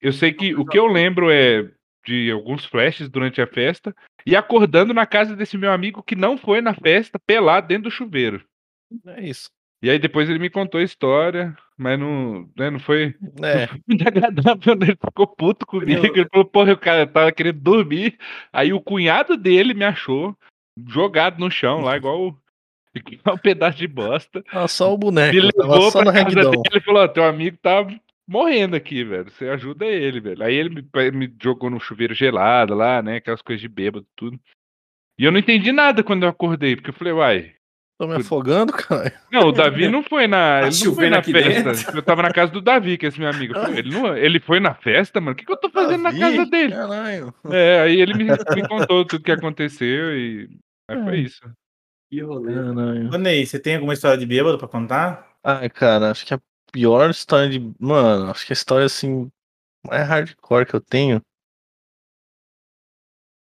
Eu 0.00 0.12
sei 0.12 0.32
que 0.32 0.54
o 0.54 0.64
que 0.64 0.78
eu 0.78 0.86
lembro 0.86 1.30
é 1.30 1.70
de 2.04 2.30
alguns 2.30 2.64
flashes 2.64 3.08
durante 3.08 3.40
a 3.40 3.46
festa 3.46 3.94
e 4.26 4.34
acordando 4.36 4.92
na 4.94 5.06
casa 5.06 5.34
desse 5.36 5.56
meu 5.58 5.72
amigo 5.72 6.02
que 6.02 6.14
não 6.16 6.36
foi 6.38 6.60
na 6.60 6.74
festa, 6.74 7.18
pelado 7.18 7.68
dentro 7.68 7.84
do 7.84 7.90
chuveiro. 7.90 8.44
É 9.06 9.22
isso. 9.22 9.48
E 9.82 9.90
aí 9.90 9.98
depois 9.98 10.28
ele 10.30 10.38
me 10.38 10.48
contou 10.48 10.80
a 10.80 10.84
história, 10.84 11.56
mas 11.76 11.98
não, 11.98 12.48
né, 12.56 12.70
não 12.70 12.78
foi 12.78 13.14
É, 13.42 13.68
muito 13.88 14.06
agradável, 14.06 14.76
né? 14.76 14.86
Ele 14.88 14.98
ficou 15.04 15.26
puto 15.26 15.66
comigo. 15.66 16.06
Ele 16.06 16.28
falou, 16.30 16.44
porra, 16.44 16.72
o 16.72 16.78
cara 16.78 17.04
tava 17.06 17.32
querendo 17.32 17.58
dormir. 17.60 18.16
Aí 18.52 18.72
o 18.72 18.80
cunhado 18.80 19.36
dele 19.36 19.74
me 19.74 19.84
achou 19.84 20.36
jogado 20.88 21.40
no 21.40 21.50
chão 21.50 21.80
lá, 21.80 21.96
igual, 21.96 22.36
igual 22.94 23.34
um 23.34 23.38
pedaço 23.38 23.76
de 23.76 23.88
bosta. 23.88 24.44
ah, 24.52 24.68
só 24.68 24.94
o 24.94 24.96
boneco. 24.98 25.34
Me 25.34 25.52
Tava 25.52 25.74
levou 25.74 25.90
pra 25.90 26.04
casa 26.04 26.18
ragdown. 26.24 26.50
dele 26.62 26.76
e 26.76 26.80
falou: 26.80 27.02
ó, 27.02 27.08
teu 27.08 27.24
amigo 27.24 27.58
tá 27.60 27.84
morrendo 28.28 28.76
aqui, 28.76 29.04
velho. 29.04 29.30
Você 29.30 29.48
ajuda 29.48 29.86
ele, 29.86 30.20
velho. 30.20 30.42
Aí 30.42 30.54
ele 30.54 30.68
me, 30.70 31.10
me 31.12 31.34
jogou 31.42 31.70
no 31.70 31.80
chuveiro 31.80 32.14
gelado 32.14 32.74
lá, 32.74 33.02
né? 33.02 33.16
Aquelas 33.16 33.42
coisas 33.42 33.60
de 33.60 33.68
bêbado, 33.68 34.06
tudo. 34.16 34.38
E 35.18 35.24
eu 35.24 35.32
não 35.32 35.38
entendi 35.38 35.72
nada 35.72 36.02
quando 36.02 36.24
eu 36.24 36.28
acordei, 36.28 36.76
porque 36.76 36.90
eu 36.90 36.94
falei, 36.94 37.12
uai. 37.12 37.54
Tô 38.00 38.08
me 38.08 38.16
afogando, 38.16 38.72
cara. 38.72 39.12
Não, 39.30 39.48
o 39.48 39.52
Davi 39.52 39.88
não 39.88 40.02
foi 40.02 40.26
na. 40.26 40.62
Tá 40.62 40.66
Ele 40.66 40.84
não 40.84 40.94
foi 40.94 41.10
na 41.10 41.22
festa. 41.22 41.72
dentro? 41.72 41.96
Eu 41.98 42.02
tava 42.02 42.22
na 42.22 42.32
casa 42.32 42.50
do 42.50 42.60
Davi, 42.60 42.98
que 42.98 43.06
é 43.06 43.08
esse 43.08 43.20
meu 43.20 43.28
amigo. 43.28 43.54
Ele, 43.76 43.90
não, 43.90 44.16
ele 44.16 44.40
foi 44.40 44.58
na 44.58 44.74
festa, 44.74 45.20
mano? 45.20 45.32
O 45.32 45.36
que, 45.36 45.44
que 45.44 45.52
eu 45.52 45.56
tô 45.56 45.70
fazendo 45.70 46.02
Davi, 46.02 46.18
na 46.18 46.26
casa 46.30 46.46
dele? 46.46 46.72
Caralho. 46.72 47.34
É, 47.50 47.80
aí 47.82 48.00
ele 48.00 48.14
me, 48.14 48.24
me 48.24 48.68
contou 48.68 49.04
tudo 49.04 49.22
que 49.22 49.30
aconteceu 49.30 50.18
e. 50.18 50.48
Aí 50.88 51.04
foi 51.04 51.18
isso. 51.20 51.40
Que 52.10 52.20
rolê. 52.22 52.54
Caralho. 52.54 53.14
Ô, 53.14 53.18
Ney, 53.18 53.46
você 53.46 53.60
tem 53.60 53.76
alguma 53.76 53.92
história 53.94 54.18
de 54.18 54.26
bêbado 54.26 54.58
pra 54.58 54.66
contar? 54.66 55.36
Ai, 55.44 55.70
cara, 55.70 56.10
acho 56.10 56.26
que 56.26 56.34
a 56.34 56.40
pior 56.72 57.10
história 57.10 57.48
de. 57.48 57.60
Mano, 57.78 58.30
acho 58.30 58.46
que 58.46 58.52
a 58.52 58.54
história 58.54 58.86
assim. 58.86 59.30
Mais 59.86 60.08
hardcore 60.08 60.66
que 60.66 60.74
eu 60.74 60.80
tenho. 60.80 61.20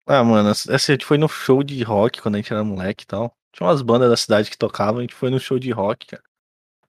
Ah, 0.07 0.23
mano, 0.23 0.49
essa 0.49 0.71
a 0.73 0.77
gente 0.77 1.05
foi 1.05 1.17
no 1.17 1.27
show 1.27 1.61
de 1.61 1.83
rock 1.83 2.21
quando 2.21 2.35
a 2.35 2.37
gente 2.37 2.53
era 2.53 2.63
moleque 2.63 3.03
e 3.03 3.07
tal. 3.07 3.35
Tinha 3.51 3.67
umas 3.67 3.81
bandas 3.81 4.09
da 4.09 4.15
cidade 4.15 4.49
que 4.49 4.57
tocavam, 4.57 4.99
a 4.99 5.01
gente 5.01 5.13
foi 5.13 5.29
no 5.29 5.39
show 5.39 5.59
de 5.59 5.69
rock, 5.71 6.07
cara. 6.07 6.23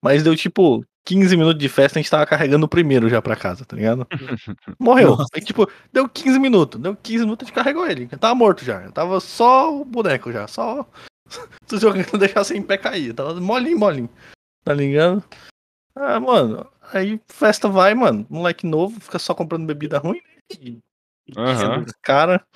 Mas 0.01 0.23
deu 0.23 0.37
tipo 0.37 0.85
15 1.05 1.37
minutos 1.37 1.59
de 1.59 1.69
festa, 1.69 1.99
a 1.99 2.03
gente 2.03 2.11
tava 2.11 2.27
carregando 2.27 2.67
o 2.67 2.69
primeiro 2.69 3.09
já 3.09 3.21
pra 3.21 3.35
casa, 3.35 3.65
tá 3.65 3.75
ligado? 3.75 4.07
Morreu. 4.79 5.17
Aí, 5.35 5.41
tipo, 5.41 5.69
deu 5.93 6.09
15 6.09 6.39
minutos. 6.39 6.81
Deu 6.81 6.95
15 6.95 7.25
minutos, 7.25 7.45
a 7.45 7.49
gente 7.49 7.55
carregou 7.55 7.87
ele. 7.87 8.03
Ele 8.03 8.17
Tava 8.19 8.35
morto 8.35 8.65
já. 8.65 8.91
Tava 8.93 9.19
só 9.19 9.75
o 9.75 9.85
boneco 9.85 10.31
já. 10.31 10.47
Só. 10.47 10.87
Tu 11.67 11.79
jogando 11.79 12.19
deixar 12.19 12.45
sem 12.45 12.63
pé 12.63 12.77
cair. 12.77 13.15
Tava 13.15 13.41
molinho, 13.41 13.79
molinho. 13.79 14.11
Tá 14.65 14.75
ligado? 14.75 15.25
Ah, 16.01 16.21
mano. 16.21 16.71
Aí 16.93 17.21
festa 17.27 17.69
vai, 17.69 17.93
mano. 17.95 18.27
Moleque 18.31 18.67
novo, 18.67 19.01
fica 19.01 19.19
só 19.19 19.35
comprando 19.35 19.67
bebida 19.67 19.99
ruim. 19.99 20.21
né? 20.65 20.79
Aham. 21.37 21.85
Cara. 22.03 22.47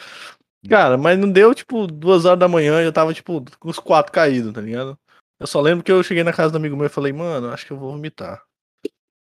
Cara, 0.68 0.96
mas 0.96 1.18
não 1.18 1.30
deu, 1.30 1.52
tipo, 1.52 1.88
duas 1.88 2.24
horas 2.24 2.38
da 2.38 2.46
manhã 2.46 2.80
e 2.80 2.84
eu 2.84 2.92
tava, 2.92 3.12
tipo, 3.12 3.44
com 3.58 3.68
os 3.68 3.80
quatro 3.80 4.12
caídos, 4.12 4.52
tá 4.52 4.60
ligado? 4.60 4.96
Eu 5.40 5.46
só 5.46 5.60
lembro 5.60 5.82
que 5.82 5.90
eu 5.90 6.04
cheguei 6.04 6.22
na 6.22 6.32
casa 6.32 6.52
do 6.52 6.56
amigo 6.56 6.76
meu 6.76 6.86
e 6.86 6.88
falei, 6.88 7.12
mano, 7.12 7.50
acho 7.50 7.66
que 7.66 7.72
eu 7.72 7.76
vou 7.76 7.90
vomitar. 7.90 8.40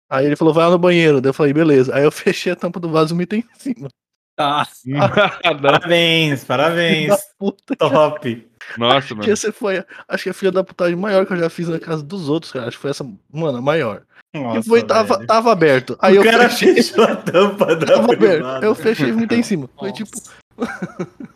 Aí 0.08 0.28
ele 0.28 0.36
falou, 0.36 0.54
vai 0.54 0.66
lá 0.66 0.72
no 0.72 0.78
banheiro. 0.78 1.20
Daí 1.20 1.30
eu 1.30 1.34
falei, 1.34 1.52
beleza. 1.52 1.96
Aí 1.96 2.04
eu 2.04 2.12
fechei 2.14 2.52
a 2.52 2.56
tampa 2.56 2.80
do 2.80 2.90
vaso 2.92 3.14
e 3.14 3.14
vomitei 3.16 3.40
em 3.40 3.60
cima. 3.60 3.90
Tá. 4.36 4.68
Não. 4.86 5.62
Parabéns, 5.62 6.44
parabéns. 6.44 7.14
Top. 7.78 8.48
Nossa, 8.78 9.08
Que 9.10 9.14
mano. 9.16 9.32
essa 9.32 9.52
foi, 9.52 9.84
acho 10.08 10.24
que 10.24 10.30
a 10.30 10.34
filha 10.34 10.52
da 10.52 10.64
putagem 10.64 10.96
maior 10.96 11.26
que 11.26 11.34
eu 11.34 11.38
já 11.38 11.50
fiz 11.50 11.68
na 11.68 11.80
casa 11.80 12.02
dos 12.04 12.30
outros, 12.30 12.52
cara. 12.52 12.68
Acho 12.68 12.78
que 12.78 12.82
foi 12.82 12.92
essa, 12.92 13.04
mano, 13.32 13.58
a 13.58 13.62
maior. 13.62 14.04
Nossa, 14.34 14.60
e 14.60 14.64
foi, 14.64 14.82
tava, 14.84 15.16
velho. 15.16 15.28
tava 15.28 15.52
aberto. 15.52 15.98
Aí 16.02 16.18
o 16.18 16.22
eu 16.22 16.24
cara 16.24 16.50
fechei, 16.50 16.76
fechou 16.76 17.04
a 17.04 17.16
tampa 17.16 17.76
da 17.76 17.86
tava 17.86 18.14
aberto. 18.14 18.64
Eu 18.64 18.74
fechei 18.74 19.12
vomitei 19.12 19.40
em 19.40 19.44
cima. 19.44 19.70
Foi 19.78 19.92
tipo, 19.92 20.12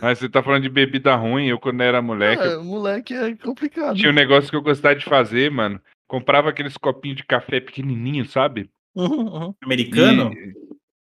Mas 0.00 0.18
você 0.18 0.28
tá 0.28 0.42
falando 0.42 0.62
de 0.62 0.68
bebida 0.68 1.14
ruim. 1.14 1.46
Eu, 1.46 1.58
quando 1.58 1.80
era 1.80 2.02
moleque, 2.02 2.44
eu 2.44 2.60
ah, 2.60 2.62
moleque 2.62 3.14
é 3.14 3.34
complicado. 3.36 3.96
tinha 3.96 4.10
um 4.10 4.14
negócio 4.14 4.50
que 4.50 4.56
eu 4.56 4.62
gostava 4.62 4.94
de 4.94 5.04
fazer, 5.04 5.50
mano. 5.50 5.80
comprava 6.06 6.50
aqueles 6.50 6.76
copinhos 6.76 7.16
de 7.16 7.24
café 7.24 7.60
pequenininho, 7.60 8.26
sabe? 8.26 8.68
Uhum, 8.94 9.26
uhum. 9.26 9.54
Americano? 9.62 10.32
E- 10.34 10.54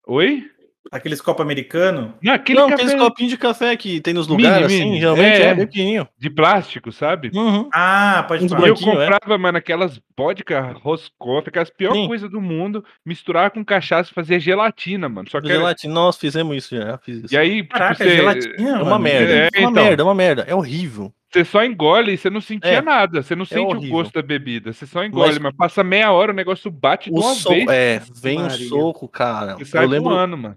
Oi? 0.06 0.50
Aqueles 0.90 1.20
copos 1.20 1.42
americano? 1.44 2.14
Não, 2.22 2.32
aquele 2.34 2.58
Não, 2.58 2.68
café 2.68 2.82
aqueles 2.82 3.00
copinhos 3.00 3.30
de 3.30 3.38
café 3.38 3.76
que 3.76 4.00
tem 4.00 4.12
nos 4.12 4.26
Mini, 4.26 4.42
lugares, 4.42 4.66
assim, 4.66 4.84
mini. 4.84 5.00
geralmente 5.00 5.40
É, 5.40 5.42
é, 5.42 5.46
é. 5.46 5.54
bem 5.54 5.66
pequenininho. 5.66 6.08
de 6.18 6.28
plástico, 6.30 6.90
sabe? 6.90 7.30
Uhum. 7.34 7.68
Ah, 7.72 8.24
pode 8.26 8.48
falar. 8.48 8.66
eu 8.68 8.74
é? 8.74 8.78
comprava, 8.78 9.38
mano, 9.38 9.58
aquelas 9.58 10.00
vodka 10.18 10.72
roscoff, 10.82 11.48
aquelas 11.48 11.70
pior 11.70 11.92
Sim. 11.94 12.08
coisa 12.08 12.28
do 12.28 12.40
mundo, 12.40 12.84
misturar 13.06 13.50
com 13.52 13.64
cachaça 13.64 14.10
e 14.10 14.14
fazer 14.14 14.40
gelatina, 14.40 15.08
mano. 15.08 15.30
Só 15.30 15.40
que 15.40 15.46
era- 15.48 15.58
Gelatina, 15.58 15.94
nós 15.94 16.16
fizemos 16.18 16.56
isso 16.56 16.76
já, 16.76 16.98
fiz 16.98 17.18
isso. 17.24 17.32
E 17.34 17.36
aí, 17.38 17.64
Caraca, 17.64 17.94
tipo, 17.94 18.08
você, 18.10 18.16
gelatina, 18.16 18.68
é 18.68 18.72
uma 18.74 18.84
mano. 18.84 18.98
merda, 19.04 19.32
É, 19.32 19.36
é, 19.54 19.60
uma 19.60 19.70
então. 19.70 19.84
merda, 19.84 20.02
é 20.02 20.04
uma 20.04 20.14
merda, 20.14 20.44
é 20.48 20.54
horrível. 20.54 21.12
você 21.32 21.44
só 21.46 21.64
engole 21.64 22.12
e 22.12 22.18
você 22.18 22.28
não 22.28 22.42
sentia 22.42 22.68
É. 22.72 22.82
nada. 22.82 23.22
Você 23.22 23.34
não 23.34 23.46
sente 23.46 23.74
o 23.74 23.88
gosto 23.88 24.12
da 24.12 24.20
bebida. 24.20 24.70
Você 24.72 24.84
só 24.86 25.02
engole, 25.02 25.30
Mas- 25.30 25.38
mas, 25.38 25.54
passa 25.56 25.82
meia 25.82 26.12
hora, 26.12 26.30
o 26.30 26.34
negócio 26.34 26.70
bate 26.70 27.08
de 27.10 27.16
uma 27.18 27.32
soco, 27.34 27.54
vez. 27.54 27.68
é, 27.70 28.02
vem 28.20 28.38
um 28.38 28.42
Maria. 28.42 28.68
soco, 28.68 29.08
cara. 29.08 29.54
Você 29.56 29.78
Eu 29.78 29.88
lembro, 29.88 30.10
voando, 30.10 30.36
mano. 30.36 30.56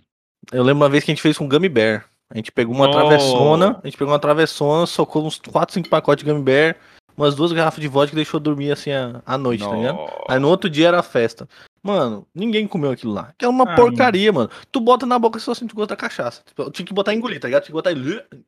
Eu 0.51 0.63
lembro 0.63 0.83
uma 0.83 0.89
vez 0.89 1.03
que 1.03 1.11
a 1.11 1.13
gente 1.13 1.21
fez 1.21 1.37
com 1.37 1.47
Gummy 1.47 1.69
Bear. 1.69 2.09
A 2.29 2.37
gente 2.37 2.51
pegou 2.51 2.73
uma 2.75 2.87
Nossa. 2.87 2.99
travessona, 2.99 3.79
a 3.83 3.87
gente 3.87 3.97
pegou 3.97 4.11
uma 4.13 4.19
travessona, 4.19 4.85
socou 4.85 5.25
uns 5.25 5.39
4, 5.39 5.73
5 5.73 5.89
pacotes 5.89 6.23
de 6.25 6.29
Gummy 6.31 6.43
Bear, 6.43 6.75
umas 7.15 7.35
duas 7.35 7.51
garrafas 7.51 7.79
de 7.79 7.87
vodka 7.87 8.13
e 8.13 8.17
deixou 8.17 8.39
dormir 8.39 8.71
assim 8.71 8.91
a, 8.91 9.21
a 9.25 9.37
noite, 9.37 9.63
tá 9.63 9.75
ligado? 9.75 9.99
Aí 10.27 10.39
no 10.39 10.49
outro 10.49 10.69
dia 10.69 10.87
era 10.87 10.99
a 10.99 11.03
festa. 11.03 11.47
Mano, 11.83 12.27
ninguém 12.33 12.67
comeu 12.67 12.89
aquilo 12.91 13.13
lá. 13.13 13.31
Que 13.37 13.45
é 13.45 13.47
uma 13.47 13.63
Ah, 13.71 13.75
porcaria, 13.75 14.33
mano. 14.33 14.49
Tu 14.71 14.79
bota 14.81 15.05
na 15.05 15.19
boca 15.19 15.37
e 15.37 15.41
só 15.41 15.53
sente 15.53 15.71
o 15.73 15.75
gosto 15.75 15.89
da 15.91 15.95
cachaça. 15.95 16.41
Tipo, 16.43 16.63
eu 16.63 16.71
tinha 16.71 16.85
que 16.85 16.93
botar 16.93 17.13
em 17.13 17.17
engolir, 17.17 17.39
tá 17.39 17.47
ligado? 17.47 17.61
Tinha 17.61 17.67
que 17.67 17.73
botar 17.73 17.91
em... 17.91 18.41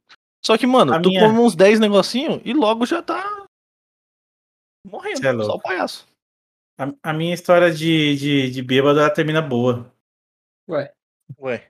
Só 0.44 0.58
que, 0.58 0.66
mano, 0.66 0.94
A 0.96 1.00
tu 1.00 1.10
minha- 1.10 1.22
come 1.22 1.38
uns 1.40 1.56
10 1.56 1.80
negocinhos 1.80 2.42
e 2.44 2.52
logo 2.54 2.84
já 2.86 3.02
tá 3.04 3.46
morrendo. 4.86 5.42
É 5.42 5.46
só 5.46 5.54
o 5.54 5.62
palhaço. 5.62 6.08
A, 6.80 6.92
a 7.04 7.14
minha 7.14 7.34
história 7.34 7.72
de, 7.72 8.16
de, 8.16 8.50
de 8.52 8.62
bêbado 8.64 9.00
ela 9.00 9.10
termina 9.10 9.42
boa. 9.42 9.92
Ué. 10.70 10.92
Ué. 11.40 11.64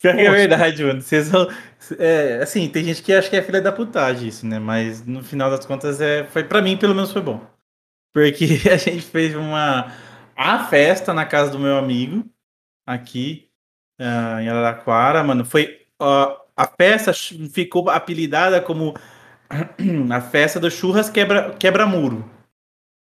Pior 0.00 0.14
que 0.14 0.20
é 0.20 0.30
verdade, 0.30 0.84
mano. 0.84 1.00
Vocês 1.00 1.26
são. 1.26 1.48
É, 1.98 2.40
assim, 2.42 2.68
tem 2.68 2.84
gente 2.84 3.02
que 3.02 3.12
acha 3.12 3.30
que 3.30 3.36
é 3.36 3.42
filha 3.42 3.60
da 3.60 3.72
putagem 3.72 4.28
isso, 4.28 4.46
né? 4.46 4.58
Mas 4.58 5.04
no 5.06 5.22
final 5.22 5.50
das 5.50 5.64
contas, 5.64 6.00
é, 6.00 6.24
foi 6.24 6.44
para 6.44 6.62
mim, 6.62 6.76
pelo 6.76 6.94
menos, 6.94 7.12
foi 7.12 7.22
bom. 7.22 7.44
Porque 8.12 8.44
a 8.70 8.76
gente 8.76 9.02
fez 9.02 9.34
uma. 9.34 9.92
A 10.36 10.64
festa 10.64 11.12
na 11.12 11.26
casa 11.26 11.50
do 11.50 11.58
meu 11.58 11.76
amigo, 11.76 12.24
aqui 12.86 13.48
ah, 13.98 14.42
em 14.42 14.48
Araraquara, 14.48 15.22
mano. 15.22 15.44
Foi. 15.44 15.86
ó, 15.98 16.40
a 16.56 16.66
festa 16.66 17.12
ficou 17.52 17.88
apelidada 17.88 18.60
como 18.60 18.94
a 20.10 20.20
festa 20.20 20.60
do 20.60 20.70
churras 20.70 21.08
quebra- 21.10 21.54
quebra-muro. 21.54 22.22
pra 22.22 22.28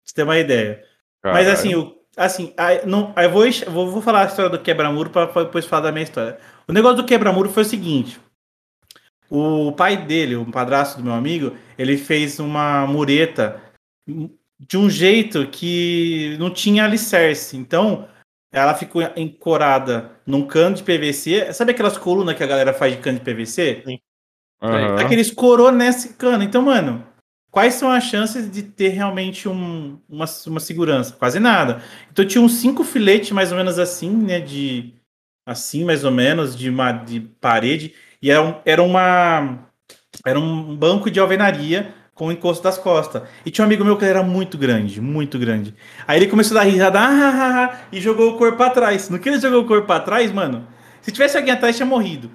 você 0.04 0.14
ter 0.16 0.24
uma 0.24 0.38
ideia. 0.40 0.84
Mas 1.24 1.46
Caralho. 1.46 1.52
assim, 1.52 1.76
o, 1.76 1.97
assim 2.18 2.54
aí, 2.58 2.86
não, 2.86 3.14
aí 3.16 3.28
vou, 3.28 3.46
vou, 3.68 3.92
vou 3.92 4.02
falar 4.02 4.24
a 4.24 4.26
história 4.26 4.50
do 4.50 4.60
quebra-muro 4.60 5.10
para 5.10 5.26
depois 5.44 5.66
falar 5.66 5.84
da 5.84 5.92
minha 5.92 6.04
história. 6.04 6.38
O 6.68 6.74
negócio 6.74 6.98
do 6.98 7.06
quebra-muro 7.06 7.50
foi 7.50 7.64
o 7.64 7.66
seguinte: 7.66 8.20
o 9.30 9.72
pai 9.74 9.98
dele, 9.98 10.36
o 10.36 10.46
padrasto 10.46 10.98
do 10.98 11.04
meu 11.04 11.14
amigo, 11.14 11.56
ele 11.78 11.98
fez 11.98 12.40
uma 12.40 12.88
mureta 12.88 13.62
de 14.60 14.78
um 14.78 14.90
jeito 14.90 15.48
que 15.48 16.36
não 16.40 16.50
tinha 16.50 16.86
alicerce. 16.86 17.56
Então, 17.56 18.08
ela 18.52 18.74
ficou 18.74 19.02
encorada 19.16 20.12
num 20.26 20.48
cano 20.48 20.76
de 20.76 20.84
PVC. 20.84 21.54
Sabe 21.54 21.72
aquelas 21.72 21.98
colunas 21.98 22.36
que 22.36 22.44
a 22.44 22.48
galera 22.48 22.74
faz 22.74 22.96
de 22.96 23.02
cano 23.02 23.20
de 23.20 23.26
PVC? 23.26 23.84
Aham. 24.62 24.96
Aqueles 24.96 25.32
corou 25.32 25.72
nesse 25.72 26.14
cano. 26.14 26.44
Então, 26.44 26.62
mano, 26.62 27.06
quais 27.58 27.74
são 27.74 27.90
as 27.92 28.04
chances 28.04 28.52
de 28.52 28.62
ter 28.62 28.90
realmente 28.90 29.50
um- 29.50 29.98
uma, 30.08 30.26
uma 30.46 30.60
segurança? 30.60 31.16
Quase 31.18 31.40
nada. 31.40 31.82
Então 32.12 32.24
tinha 32.24 32.40
uns 32.40 32.54
cinco 32.54 32.84
filetes 32.84 33.32
mais 33.32 33.52
ou 33.52 33.58
menos 33.58 33.80
assim, 33.80 34.12
né? 34.12 34.40
De 34.40 34.94
assim, 35.44 35.84
mais 35.84 36.04
ou 36.04 36.12
menos, 36.12 36.56
de, 36.56 36.70
uma, 36.70 36.92
de 36.92 37.20
parede. 37.42 37.96
E 38.22 38.30
era, 38.30 38.44
um- 38.44 38.54
era 38.64 38.84
uma. 38.84 39.58
Era 40.24 40.40
um 40.40 40.76
banco 40.76 41.10
de 41.10 41.20
alvenaria 41.20 41.96
com 42.14 42.28
o 42.28 42.32
encosto 42.32 42.64
das 42.64 42.78
costas. 42.78 43.24
E 43.44 43.50
tinha 43.50 43.66
um 43.66 43.68
amigo 43.68 43.84
meu 43.84 43.98
que 43.98 44.06
era 44.06 44.22
muito 44.22 44.56
grande, 44.56 45.02
muito 45.02 45.40
grande. 45.40 45.74
Aí 46.08 46.20
ele 46.20 46.28
começou 46.28 46.56
a 46.58 46.64
dar 46.64 46.70
risada 46.70 47.00
ah, 47.00 47.08
ah, 47.10 47.34
ah, 47.34 47.66
ah, 47.74 47.80
e 47.92 48.00
jogou 48.00 48.34
o 48.36 48.38
corpo 48.38 48.58
pra 48.58 48.70
trás. 48.70 49.10
No 49.10 49.18
que 49.18 49.30
ele 49.30 49.40
jogou 49.40 49.62
o 49.64 49.66
corpo 49.66 49.88
pra 49.88 50.00
trás, 50.00 50.32
mano, 50.32 50.68
se 51.02 51.12
tivesse 51.12 51.36
alguém 51.36 51.54
atrás, 51.56 51.76
tinha 51.76 51.88
morrido. 51.88 52.30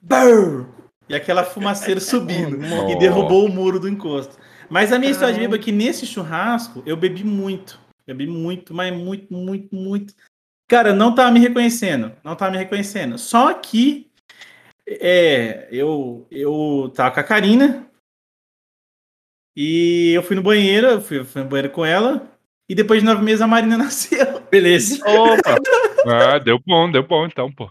Brrr! 0.00 0.66
E 1.08 1.16
aquela 1.16 1.42
fumaceira 1.42 2.00
subindo. 2.00 2.60
e 2.88 2.96
derrubou 2.96 3.44
o 3.44 3.48
muro 3.48 3.80
do 3.80 3.88
encosto. 3.88 4.36
Mas 4.70 4.92
a 4.92 4.98
minha 4.98 5.10
história 5.12 5.34
de 5.34 5.40
bêbado 5.40 5.56
é 5.56 5.64
que 5.64 5.72
nesse 5.72 6.06
churrasco 6.06 6.82
eu 6.84 6.96
bebi 6.96 7.24
muito. 7.24 7.80
Bebi 8.06 8.26
muito, 8.26 8.74
mas 8.74 8.94
muito, 8.94 9.32
muito, 9.32 9.74
muito. 9.74 10.14
Cara, 10.66 10.90
eu 10.90 10.96
não 10.96 11.14
tava 11.14 11.30
me 11.30 11.40
reconhecendo. 11.40 12.12
Não 12.22 12.36
tava 12.36 12.52
me 12.52 12.58
reconhecendo. 12.58 13.18
Só 13.18 13.54
que 13.54 14.10
é, 14.86 15.68
eu, 15.70 16.26
eu 16.30 16.92
tava 16.94 17.12
com 17.14 17.20
a 17.20 17.24
Karina. 17.24 17.86
E 19.56 20.12
eu 20.14 20.22
fui 20.22 20.36
no 20.36 20.42
banheiro, 20.42 20.86
eu 20.86 21.00
fui, 21.00 21.24
fui 21.24 21.42
no 21.42 21.48
banheiro 21.48 21.70
com 21.70 21.84
ela. 21.84 22.30
E 22.68 22.74
depois 22.74 23.00
de 23.00 23.06
nove 23.06 23.24
meses 23.24 23.40
a 23.40 23.46
Marina 23.46 23.76
nasceu. 23.78 24.40
Beleza. 24.50 25.02
Opa! 25.04 25.56
Ah, 26.10 26.38
deu 26.38 26.58
bom, 26.64 26.90
deu 26.90 27.02
bom 27.02 27.26
então, 27.26 27.50
pô. 27.52 27.68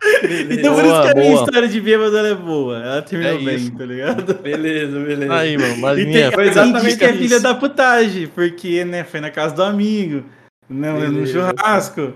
Então 0.52 0.76
por 0.76 0.86
isso 0.86 1.02
que 1.02 1.08
a 1.10 1.14
minha 1.16 1.32
boa. 1.34 1.44
história 1.46 1.68
de 1.68 1.82
bêbado 1.82 2.18
ela 2.18 2.28
é 2.28 2.36
boa. 2.36 2.78
Ela 2.78 3.02
terminou 3.02 3.40
É 3.40 3.44
bem, 3.44 3.56
isso. 3.56 3.78
tá 3.78 3.86
ligado? 3.86 4.34
Beleza, 4.36 5.00
beleza. 5.00 5.34
Aí, 5.34 5.58
mano, 5.58 5.78
mas 5.78 5.98
E 6.00 6.06
minha... 6.06 6.32
tem 6.32 6.46
exatamente 6.46 6.98
que 6.98 7.04
é 7.06 7.14
filha 7.14 7.40
da 7.40 7.56
putagem, 7.56 8.28
porque, 8.28 8.84
né, 8.86 9.04
foi 9.04 9.20
na 9.20 9.32
casa 9.32 9.56
do 9.56 9.64
amigo, 9.64 10.24
no, 10.70 10.94
no 10.94 11.00
Beleza. 11.00 11.34
churrasco, 11.56 12.14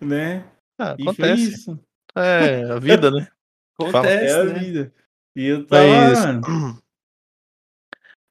né? 0.00 0.44
Ah, 0.78 0.94
E 0.98 1.04
foi 1.04 1.10
acontece. 1.12 1.42
isso. 1.52 1.78
É, 2.16 2.64
a 2.70 2.78
vida, 2.78 3.10
né? 3.10 3.26
É 3.80 3.84
Acontece, 3.88 4.34
a 4.36 4.44
né? 4.44 4.58
vida. 4.60 4.92
E 5.34 5.46
eu 5.46 5.60
É 5.60 5.64
tava. 5.66 6.12
isso. 6.12 6.80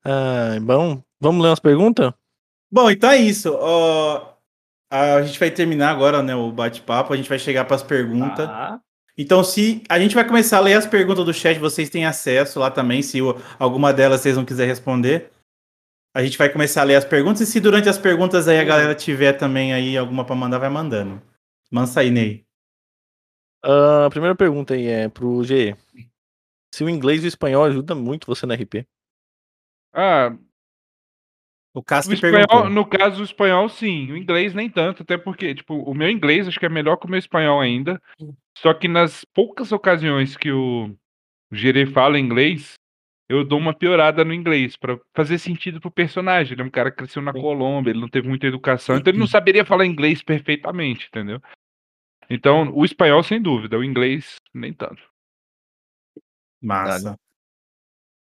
Ah, 0.06 0.58
bom, 0.62 1.02
vamos 1.20 1.42
ler 1.44 1.50
umas 1.50 1.60
perguntas? 1.60 2.14
Bom, 2.72 2.90
então 2.90 3.10
é 3.12 3.18
isso. 3.18 3.52
Ó, 3.60 4.31
a 4.92 5.22
gente 5.24 5.40
vai 5.40 5.50
terminar 5.50 5.90
agora, 5.92 6.22
né, 6.22 6.36
o 6.36 6.52
bate-papo. 6.52 7.14
A 7.14 7.18
gente 7.18 7.30
vai 7.30 7.40
chegar 7.40 7.66
para 7.66 7.76
as 7.76 7.84
perguntas. 7.84 8.48
Ah, 8.48 8.80
Então, 9.18 9.44
se 9.44 9.84
a 9.90 10.00
gente 10.00 10.16
vai 10.16 10.26
começar 10.26 10.58
a 10.58 10.62
ler 10.62 10.74
as 10.74 10.86
perguntas 10.86 11.26
do 11.26 11.34
chat, 11.34 11.60
vocês 11.60 11.90
têm 11.90 12.06
acesso 12.06 12.60
lá 12.60 12.72
também, 12.72 13.02
se 13.02 13.22
o- 13.22 13.36
alguma 13.60 13.94
delas 13.94 14.22
vocês 14.22 14.36
não 14.38 14.46
quiser 14.46 14.66
responder. 14.66 15.32
A 16.16 16.24
gente 16.24 16.38
vai 16.38 16.50
começar 16.50 16.82
a 16.82 16.86
ler 16.86 16.96
as 16.96 17.06
perguntas 17.06 17.42
e 17.42 17.46
se 17.46 17.60
durante 17.60 17.88
as 17.88 17.98
perguntas 17.98 18.48
aí 18.48 18.60
a 18.60 18.64
galera 18.64 18.94
tiver 18.96 19.34
também 19.34 19.74
aí 19.74 19.98
alguma 19.98 20.26
para 20.26 20.36
mandar, 20.36 20.58
vai 20.60 20.70
mandando. 20.70 21.22
Manda 21.72 21.90
aí, 22.00 22.10
Ney. 22.12 22.46
Ah, 23.64 24.06
a 24.08 24.10
primeira 24.10 24.36
pergunta 24.36 24.74
aí 24.74 24.88
é 24.88 25.08
pro 25.10 25.44
G. 25.44 25.76
Se 26.74 26.84
o 26.84 26.90
inglês 26.90 27.22
e 27.24 27.28
o 27.28 27.30
espanhol 27.30 27.64
ajuda 27.66 27.94
muito 27.94 28.26
você 28.28 28.46
na 28.46 28.56
RP. 28.56 28.86
Ah, 29.94 30.36
o 31.74 31.82
Cássio 31.82 32.14
espanhol, 32.14 32.70
no 32.70 32.86
caso, 32.86 33.22
o 33.22 33.26
espanhol 33.26 33.70
sim, 33.70 34.12
o 34.12 34.18
inglês 34.18 34.54
nem 34.54 34.70
tanto, 34.70 35.04
até 35.04 35.18
porque, 35.18 35.56
tipo, 35.56 35.76
o 35.76 35.94
meu 35.94 36.10
inglês 36.10 36.48
acho 36.48 36.60
que 36.60 36.66
é 36.66 36.70
melhor 36.70 36.98
que 36.98 37.06
o 37.06 37.10
meu 37.10 37.20
espanhol 37.20 37.62
ainda. 37.62 38.02
Só 38.58 38.74
que 38.74 38.88
nas 38.88 39.24
poucas 39.34 39.72
ocasiões 39.72 40.36
que 40.36 40.52
o 40.52 40.94
o 41.52 41.56
Gerê 41.56 41.86
fala 41.86 42.18
inglês, 42.18 42.76
eu 43.28 43.44
dou 43.44 43.60
uma 43.60 43.74
piorada 43.74 44.24
no 44.24 44.34
inglês 44.34 44.78
pra 44.78 44.98
fazer 45.14 45.38
sentido 45.38 45.82
pro 45.82 45.92
personagem. 45.92 46.54
Ele 46.54 46.62
é 46.62 46.66
um 46.66 46.70
cara 46.70 46.90
que 46.90 46.98
cresceu 46.98 47.22
na 47.22 47.34
Colômbia, 47.34 47.92
ele 47.92 48.00
não 48.00 48.08
teve 48.08 48.28
muita 48.28 48.48
educação, 48.48 48.96
então 48.96 49.12
ele 49.12 49.20
não 49.20 49.28
saberia 49.28 49.66
falar 49.66 49.86
inglês 49.86 50.24
perfeitamente, 50.24 51.08
entendeu? 51.08 51.42
Então, 52.30 52.72
o 52.74 52.86
espanhol 52.86 53.22
sem 53.22 53.42
dúvida, 53.42 53.78
o 53.78 53.84
inglês 53.84 54.36
nem 54.54 54.72
tanto. 54.74 55.04
Massa. 56.62 57.20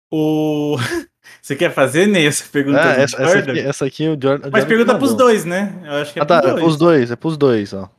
O... 0.10 0.76
Você 1.42 1.56
quer 1.56 1.74
fazer, 1.74 2.06
Ney, 2.08 2.26
essa 2.28 2.50
pergunta 2.50 2.80
Ah, 2.82 2.96
do 2.96 3.02
essa, 3.02 3.22
essa 3.24 3.40
aqui, 3.40 3.60
essa 3.60 3.86
aqui 3.86 4.04
o 4.08 4.12
Jordan. 4.22 4.50
Mas 4.52 4.62
Jordan 4.62 4.68
pergunta 4.68 4.98
pros 4.98 5.16
dois, 5.16 5.46
né? 5.46 5.82
Eu 5.86 5.94
acho 6.02 6.14
que 6.14 6.20
é 6.20 6.22
Ah, 6.22 6.26
tá, 6.26 6.40
pros 6.42 6.50
é 6.50 6.54
dois. 6.54 6.64
pros 6.64 6.78
dois, 6.78 7.12
é 7.12 7.16
pros 7.16 7.38
dois, 7.38 7.74
ó. 7.74 7.90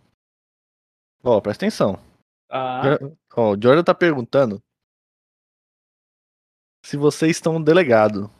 Ó, 1.22 1.40
presta 1.40 1.64
atenção. 1.64 1.98
ah, 2.50 2.82
Ó, 3.36 3.52
o 3.54 3.60
Jordan 3.60 3.82
tá 3.82 3.94
perguntando 3.94 4.62
se 6.84 6.96
vocês 6.96 7.32
estão 7.36 7.62
delegado. 7.62 8.30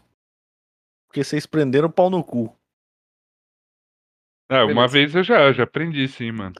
Porque 1.09 1.25
vocês 1.25 1.47
prenderam 1.47 1.89
o 1.89 1.93
pau 1.93 2.11
no 2.11 2.23
cu. 2.23 2.55
Ah, 4.51 4.65
uma 4.65 4.87
Beleza. 4.87 4.89
vez 4.93 5.15
eu 5.15 5.23
já, 5.25 5.53
já 5.53 5.63
aprendi 5.65 6.07
sim, 6.09 6.31
mano. 6.33 6.55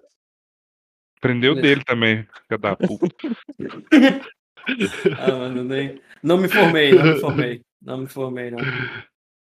Aprendeu 1.19 1.55
Beleza. 1.55 1.75
dele 1.75 1.85
também, 1.85 2.23
filha 2.47 2.59
da 2.59 2.77
puta. 2.77 3.15
ah, 5.19 5.31
mano, 5.33 5.65
nem... 5.65 6.01
Não 6.23 6.39
me 6.39 6.49
formei, 6.49 6.93
não 6.95 7.05
me 7.05 7.21
formei. 7.21 7.63
Não 7.85 7.99
me 7.99 8.07
formei, 8.07 8.51
não. 8.51 8.59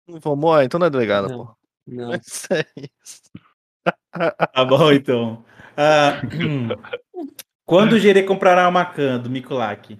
Não 0.08 0.16
Informou? 0.18 0.54
Ah, 0.54 0.64
então 0.64 0.78
não 0.78 0.86
é 0.88 0.90
delegado, 0.90 1.28
Não. 1.28 1.46
pô. 1.46 1.56
Não. 1.86 2.08
Mas 2.10 2.48
é 2.50 2.66
isso. 2.76 3.22
Tá 4.52 4.64
bom, 4.64 4.90
então. 4.92 5.44
Ah, 5.76 6.20
quando 7.64 7.92
o 7.92 7.98
Gerê 7.98 8.24
comprará 8.24 8.68
uma 8.68 8.84
can 8.84 9.20
do 9.20 9.30
Mikulak? 9.30 9.98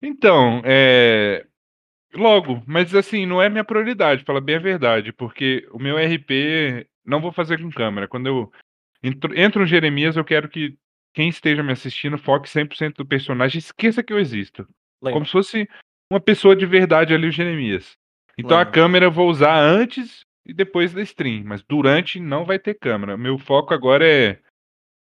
Então, 0.00 0.62
é. 0.64 1.44
Logo, 2.14 2.62
mas 2.66 2.94
assim, 2.94 3.26
não 3.26 3.42
é 3.42 3.50
minha 3.50 3.64
prioridade, 3.64 4.24
fala 4.24 4.40
bem 4.40 4.56
a 4.56 4.60
verdade, 4.60 5.12
porque 5.12 5.68
o 5.70 5.78
meu 5.78 5.96
RP 5.98 6.86
não 7.04 7.20
vou 7.20 7.30
fazer 7.30 7.60
com 7.60 7.70
câmera. 7.70 8.08
Quando 8.08 8.26
eu 8.26 8.52
entro, 9.02 9.38
entro 9.38 9.60
no 9.60 9.66
Jeremias, 9.66 10.16
eu 10.16 10.24
quero 10.24 10.48
que 10.48 10.74
quem 11.12 11.28
esteja 11.28 11.62
me 11.62 11.72
assistindo 11.72 12.16
foque 12.16 12.48
100% 12.48 12.96
do 12.96 13.06
personagem, 13.06 13.58
esqueça 13.58 14.02
que 14.02 14.12
eu 14.12 14.18
existo. 14.18 14.66
Legal. 15.02 15.14
Como 15.14 15.26
se 15.26 15.32
fosse 15.32 15.68
uma 16.10 16.20
pessoa 16.20 16.56
de 16.56 16.66
verdade 16.66 17.14
ali, 17.14 17.28
o 17.28 17.32
Jeremias. 17.32 17.96
Então 18.36 18.56
a 18.56 18.60
Legal. 18.60 18.72
câmera 18.72 19.06
eu 19.06 19.12
vou 19.12 19.28
usar 19.28 19.58
antes 19.58 20.20
e 20.46 20.54
depois 20.54 20.92
da 20.92 21.02
stream, 21.02 21.44
mas 21.44 21.62
durante 21.62 22.18
não 22.20 22.44
vai 22.44 22.58
ter 22.58 22.74
câmera. 22.74 23.16
Meu 23.16 23.38
foco 23.38 23.74
agora 23.74 24.06
é, 24.06 24.38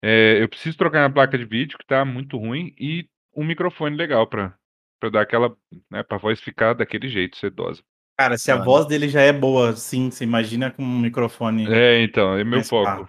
é, 0.02 0.42
eu 0.42 0.48
preciso 0.48 0.78
trocar 0.78 1.00
minha 1.00 1.12
placa 1.12 1.36
de 1.36 1.44
vídeo 1.44 1.76
que 1.78 1.86
tá 1.86 2.04
muito 2.04 2.38
ruim 2.38 2.74
e 2.78 3.06
um 3.36 3.44
microfone 3.44 3.96
legal 3.96 4.26
pra, 4.26 4.54
pra 5.00 5.10
dar 5.10 5.22
aquela, 5.22 5.54
né, 5.90 6.02
pra 6.02 6.18
voz 6.18 6.40
ficar 6.40 6.74
daquele 6.74 7.08
jeito, 7.08 7.36
sedosa. 7.36 7.82
Cara, 8.16 8.38
se 8.38 8.50
a 8.52 8.56
voz 8.56 8.86
dele 8.86 9.08
já 9.08 9.22
é 9.22 9.32
boa, 9.32 9.74
sim, 9.74 10.08
você 10.08 10.22
imagina 10.22 10.70
com 10.70 10.82
um 10.84 11.00
microfone. 11.00 11.66
É, 11.66 12.00
então, 12.00 12.38
é 12.38 12.44
meu 12.44 12.62
foco. 12.62 13.08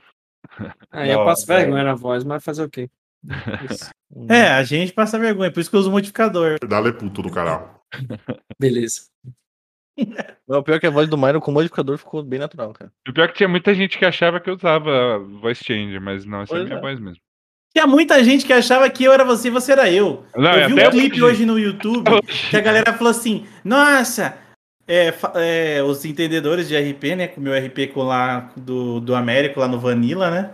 Aí 0.92 1.12
eu 1.12 1.20
Ó, 1.20 1.26
passo 1.26 1.46
vergonha 1.46 1.84
na 1.84 1.94
voz, 1.94 2.24
mas 2.24 2.44
fazer 2.44 2.64
o 2.64 2.70
quê? 2.70 2.90
Isso. 3.70 3.90
É, 4.30 4.50
a 4.50 4.64
gente 4.64 4.94
passa 4.94 5.20
vergonha, 5.20 5.52
por 5.52 5.60
isso 5.60 5.70
que 5.70 5.76
eu 5.76 5.80
uso 5.80 5.90
o 5.90 5.92
modificador. 5.92 6.58
Dale 6.66 6.94
puto 6.94 7.22
do 7.22 7.32
canal. 7.32 7.85
Beleza. 8.60 9.02
Mas 10.48 10.58
o 10.58 10.64
pior 10.64 10.76
é 10.76 10.80
que 10.80 10.88
a 10.88 10.92
voz 10.92 11.08
do 11.08 11.18
Myron 11.18 11.40
com 11.40 11.52
modificador 11.52 11.98
ficou 11.98 12.22
bem 12.22 12.40
natural, 12.40 12.74
cara. 12.74 12.92
O 13.08 13.14
pior 13.14 13.26
é 13.26 13.28
que 13.30 13.36
tinha 13.36 13.50
muita 13.50 13.74
gente 13.74 13.98
que 13.98 14.06
achava 14.06 14.40
que 14.40 14.50
eu 14.50 14.56
usava 14.56 15.20
voice 15.20 15.64
changer, 15.64 16.02
mas 16.02 16.26
não, 16.26 16.42
essa 16.42 16.54
é 16.54 16.56
a 16.56 16.60
Pois 16.60 16.68
minha 16.68 16.78
é. 16.78 16.82
voz 16.82 17.00
mesmo. 17.00 17.22
Tinha 17.74 17.88
muita 17.88 18.24
gente 18.24 18.46
que 18.46 18.54
achava 18.54 18.90
que 18.90 19.04
eu 19.04 19.12
era 19.12 19.26
você 19.26 19.50
e 19.50 19.52
você 19.52 19.74
era 19.74 19.92
eu. 19.92 20.26
Não, 20.36 20.54
eu 20.54 20.70
vi 20.70 20.74
um 20.74 20.90
clipe 20.92 21.22
hoje. 21.22 21.24
hoje 21.24 21.46
no 21.46 21.60
YouTube 21.60 22.10
que 22.50 22.56
a 22.56 22.62
galera 22.62 22.94
falou 22.94 23.12
assim: 23.12 23.46
Nossa, 23.66 24.38
é, 24.88 25.14
é, 25.36 25.84
os 25.84 26.06
entendedores 26.06 26.70
de 26.70 26.78
RP, 26.78 27.16
né? 27.16 27.28
Com 27.28 27.42
o 27.42 27.44
meu 27.44 27.54
RP 27.54 27.92
com 27.94 28.04
lá 28.04 28.52
do, 28.56 29.02
do 29.02 29.14
Américo, 29.14 29.60
lá 29.60 29.68
no 29.68 29.78
Vanilla, 29.80 30.32
né? 30.32 30.52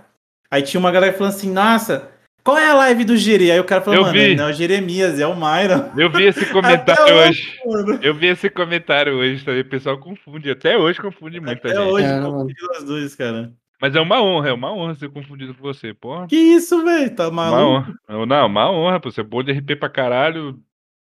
Aí 0.49 0.63
tinha 0.63 0.79
uma 0.79 0.91
galera 0.91 1.13
falando 1.13 1.33
assim: 1.33 1.51
Nossa, 1.51 2.09
qual 2.43 2.57
é 2.57 2.69
a 2.69 2.73
live 2.73 3.03
do 3.05 3.15
Jere? 3.17 3.51
Aí 3.51 3.59
o 3.59 3.63
cara 3.63 3.81
falou: 3.81 3.99
Eu 3.99 4.05
Mano, 4.07 4.13
vi. 4.13 4.35
não 4.35 4.47
é 4.47 4.51
o 4.51 4.53
Jeremias, 4.53 5.19
é 5.19 5.27
o 5.27 5.35
Myron. 5.35 5.91
Eu 5.97 6.09
vi 6.11 6.23
esse 6.25 6.39
Até 6.43 6.51
comentário 6.51 7.15
hoje, 7.15 7.59
hoje. 7.65 7.99
Eu 8.01 8.13
vi 8.13 8.27
esse 8.27 8.49
comentário 8.49 9.13
hoje 9.15 9.43
também. 9.45 9.61
O 9.61 9.65
pessoal 9.69 9.97
confunde. 9.99 10.49
Até 10.51 10.77
hoje 10.77 10.99
confunde 10.99 11.39
muita 11.39 11.69
Até 11.69 11.69
gente. 11.77 11.91
hoje, 11.91 12.05
É, 12.05 12.21
confundiu 12.21 12.67
as 12.77 12.83
duas, 12.83 13.15
cara. 13.15 13.51
Mas 13.81 13.95
é 13.95 13.99
uma 13.99 14.21
honra, 14.21 14.49
é 14.49 14.53
uma 14.53 14.71
honra 14.71 14.93
ser 14.95 15.09
confundido 15.09 15.55
com 15.55 15.61
você, 15.63 15.91
porra. 15.93 16.27
Que 16.27 16.35
isso, 16.35 16.83
velho? 16.85 17.15
Tá 17.15 17.29
Uma 17.29 17.49
maluco? 17.49 17.71
honra. 17.71 17.93
Eu- 18.09 18.25
Não, 18.27 18.45
uma 18.45 18.71
honra, 18.71 18.99
pô. 18.99 19.09
Você 19.11 19.21
é 19.21 19.23
bom 19.23 19.41
de 19.41 19.51
RP 19.51 19.75
pra 19.75 19.89
caralho, 19.89 20.59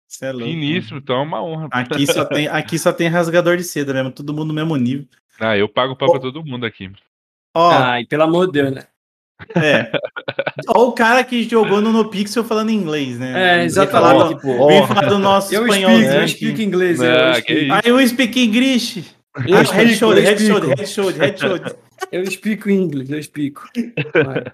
Você 0.06 0.26
é 0.26 0.32
louco. 0.32 0.46
finíssimo, 0.46 0.98
então 0.98 1.16
é 1.16 1.22
uma 1.22 1.42
honra. 1.42 1.68
Aqui 1.72 2.06
só, 2.06 2.24
tem, 2.24 2.46
aqui 2.46 2.78
só 2.78 2.92
tem 2.92 3.08
rasgador 3.08 3.56
de 3.56 3.64
seda 3.64 3.92
mesmo, 3.92 4.12
todo 4.12 4.32
mundo 4.32 4.48
no 4.48 4.54
mesmo 4.54 4.76
nível. 4.76 5.06
Ah, 5.40 5.56
eu 5.58 5.68
pago 5.68 5.96
pau 5.96 6.10
pra 6.10 6.20
todo 6.20 6.44
mundo 6.44 6.64
aqui. 6.66 6.88
Ó, 7.54 7.70
Ai, 7.70 8.04
pelo 8.04 8.22
amor 8.22 8.46
de 8.46 8.52
Deus, 8.52 8.72
né? 8.72 8.84
É. 9.56 9.90
Ó, 10.68 10.88
o 10.88 10.92
cara 10.92 11.22
que 11.24 11.48
jogou 11.48 11.80
no 11.80 11.92
NoPixel 11.92 12.44
falando 12.44 12.70
inglês, 12.70 13.18
né? 13.18 13.56
É, 13.58 13.60
Eu 13.60 13.64
exatamente, 13.64 14.44
eu 14.44 14.70
ia 14.70 14.86
falar 14.86 15.08
do 15.08 15.18
nosso 15.18 15.54
Eu 15.54 15.66
espanhol. 15.66 15.90
explico, 16.24 16.54
eu 16.54 16.58
né, 16.58 16.64
inglês. 16.64 17.00
eu 17.00 17.06
Ah, 17.10 17.30
explico. 17.38 17.46
que 17.46 17.54
isso. 17.54 17.88
I 17.88 17.92
will 17.92 18.08
speak 18.08 18.40
English. 18.44 19.04
Eu 19.46 19.56
Ah, 19.56 19.62
explico, 19.62 19.74
head 19.74 19.94
shoulder, 19.96 20.24
eu 20.24 20.28
head 20.30 20.46
shoulder, 20.46 20.68
head 20.70 20.86
shoulder, 20.90 21.20
head 21.22 21.40
shoulder. 21.40 21.76
Eu 22.10 22.22
explico 22.22 22.70
inglês, 22.70 23.10
eu 23.10 23.18
explico. 23.18 23.68
Vai. 24.24 24.44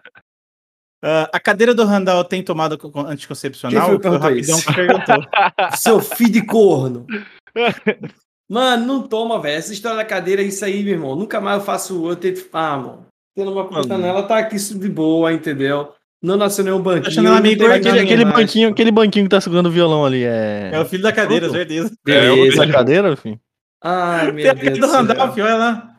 Ah, 1.02 1.28
a 1.32 1.40
cadeira 1.40 1.74
do 1.74 1.84
Randall 1.84 2.24
tem 2.24 2.42
tomada 2.42 2.76
co- 2.78 3.00
anticoncepcional? 3.00 3.80
Quem 3.80 3.90
foi 3.90 3.98
que 3.98 4.06
o 4.06 4.10
perguntou 4.10 4.28
Rapidão 4.30 4.58
isso? 4.58 4.66
que 4.66 4.74
perguntou. 4.74 5.24
Seu 5.76 6.00
filho 6.00 6.32
de 6.32 6.46
corno. 6.46 7.06
Mano, 8.50 8.86
não 8.86 9.02
toma, 9.08 9.40
velho. 9.40 9.56
Essa 9.56 9.72
história 9.72 9.96
da 9.98 10.04
cadeira 10.04 10.42
é 10.42 10.46
isso 10.46 10.64
aí, 10.64 10.82
meu 10.82 10.92
irmão. 10.94 11.16
Nunca 11.16 11.40
mais 11.40 11.58
eu 11.60 11.64
faço 11.64 12.02
outra. 12.02 12.30
Ah, 12.52 12.76
mano. 12.76 13.06
Tendo 13.34 13.52
uma 13.52 13.66
puta 13.68 13.88
Mano. 13.88 13.98
nela, 13.98 14.22
tá 14.22 14.38
aqui 14.38 14.56
de 14.56 14.88
boa, 14.88 15.32
entendeu? 15.32 15.92
Não 16.22 16.36
nasceu 16.36 16.64
nenhum 16.64 16.80
banquinho. 16.80 17.08
achando 17.08 17.42
teve 17.42 17.56
gordinha, 17.56 17.68
nada 17.68 17.76
Aquele, 17.76 18.00
aquele 18.00 18.24
banquinho, 18.24 18.68
aquele 18.70 18.90
banquinho 18.90 19.24
que 19.26 19.30
tá 19.30 19.40
segurando 19.40 19.66
o 19.66 19.72
violão 19.72 20.06
ali 20.06 20.24
é. 20.24 20.70
É 20.72 20.80
o 20.80 20.86
filho 20.86 21.02
da 21.02 21.12
cadeira, 21.12 21.46
Pronto. 21.46 21.56
certeza. 21.58 21.92
É, 22.08 22.28
eu 22.28 22.36
Beleza. 22.36 22.66
da 22.66 22.72
cadeira, 22.72 23.12
enfim. 23.12 23.38
Ai, 23.82 24.26
Tem 24.26 24.34
meu 24.34 24.50
a 24.50 24.54
Deus 24.54 24.78
do. 24.78 24.86
Randall, 24.86 25.28
olha 25.36 25.54
lá. 25.56 25.96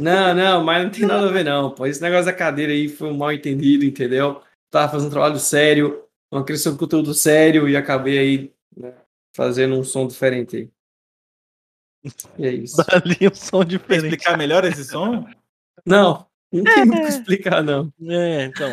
Não, 0.00 0.34
não, 0.34 0.64
mas 0.64 0.82
não 0.82 0.90
tem 0.90 1.06
nada 1.06 1.28
a 1.28 1.30
ver, 1.30 1.44
não. 1.44 1.70
Pô, 1.70 1.86
esse 1.86 2.02
negócio 2.02 2.24
da 2.24 2.32
cadeira 2.32 2.72
aí 2.72 2.88
foi 2.88 3.08
um 3.08 3.16
mal 3.16 3.32
entendido, 3.32 3.84
entendeu? 3.84 4.42
Tava 4.70 4.90
fazendo 4.90 5.08
um 5.08 5.12
trabalho 5.12 5.38
sério, 5.38 6.02
uma 6.32 6.42
criação 6.42 6.72
de 6.72 6.78
conteúdo 6.78 7.14
sério 7.14 7.68
e 7.68 7.76
acabei 7.76 8.18
aí 8.18 8.52
né, 8.76 8.94
fazendo 9.36 9.76
um 9.76 9.84
som 9.84 10.08
diferente 10.08 10.56
aí. 10.56 10.70
E 12.36 12.46
é 12.46 12.50
isso. 12.52 12.76
Ali 12.90 13.28
um 13.28 13.34
som 13.34 13.60
Quer 13.60 13.68
diferente. 13.68 14.04
explicar 14.06 14.36
melhor 14.36 14.64
esse 14.64 14.84
som? 14.84 15.24
Não, 15.86 16.26
não 16.52 16.64
tem 16.64 16.84
muito 16.84 16.98
o 16.98 17.02
que 17.02 17.08
explicar, 17.08 17.62
não. 17.62 17.92
É, 18.08 18.44
então. 18.44 18.70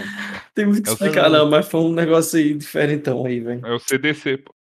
tem 0.54 0.66
muito 0.66 0.80
o 0.80 0.84
que 0.84 0.90
É 0.90 0.94
explicar, 0.94 1.30
não, 1.30 1.50
mas 1.50 1.68
foi 1.68 1.80
um 1.82 1.94
negócio 1.94 2.38
aí 2.40 2.54
diferentão 2.54 3.26
aí, 3.26 3.40
velho. 3.40 3.66
É 3.66 3.74
o 3.74 3.80
CDC, 3.80 4.38
pô. 4.38 4.54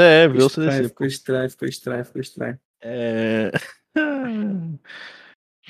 É, 0.00 0.28
viu 0.28 0.46
o 0.46 0.48
Ficou 0.48 0.64
estranho, 0.64 0.72
CDC. 0.72 0.88
ficou 0.88 1.06
estranho, 1.06 1.50
ficou 1.50 1.68
estranho, 1.68 2.04
ficou 2.04 2.20
estranho. 2.20 2.60
É... 2.82 3.50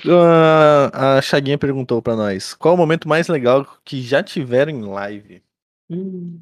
Ah, 0.05 1.17
a 1.17 1.21
Chaguinha 1.23 1.57
perguntou 1.57 2.01
pra 2.03 2.15
nós: 2.15 2.53
qual 2.53 2.75
o 2.75 2.77
momento 2.77 3.07
mais 3.09 3.27
legal 3.27 3.65
que 3.83 3.99
já 4.01 4.21
tiveram 4.21 4.71
em 4.71 4.83
live? 4.83 5.43
Hum, 5.89 6.39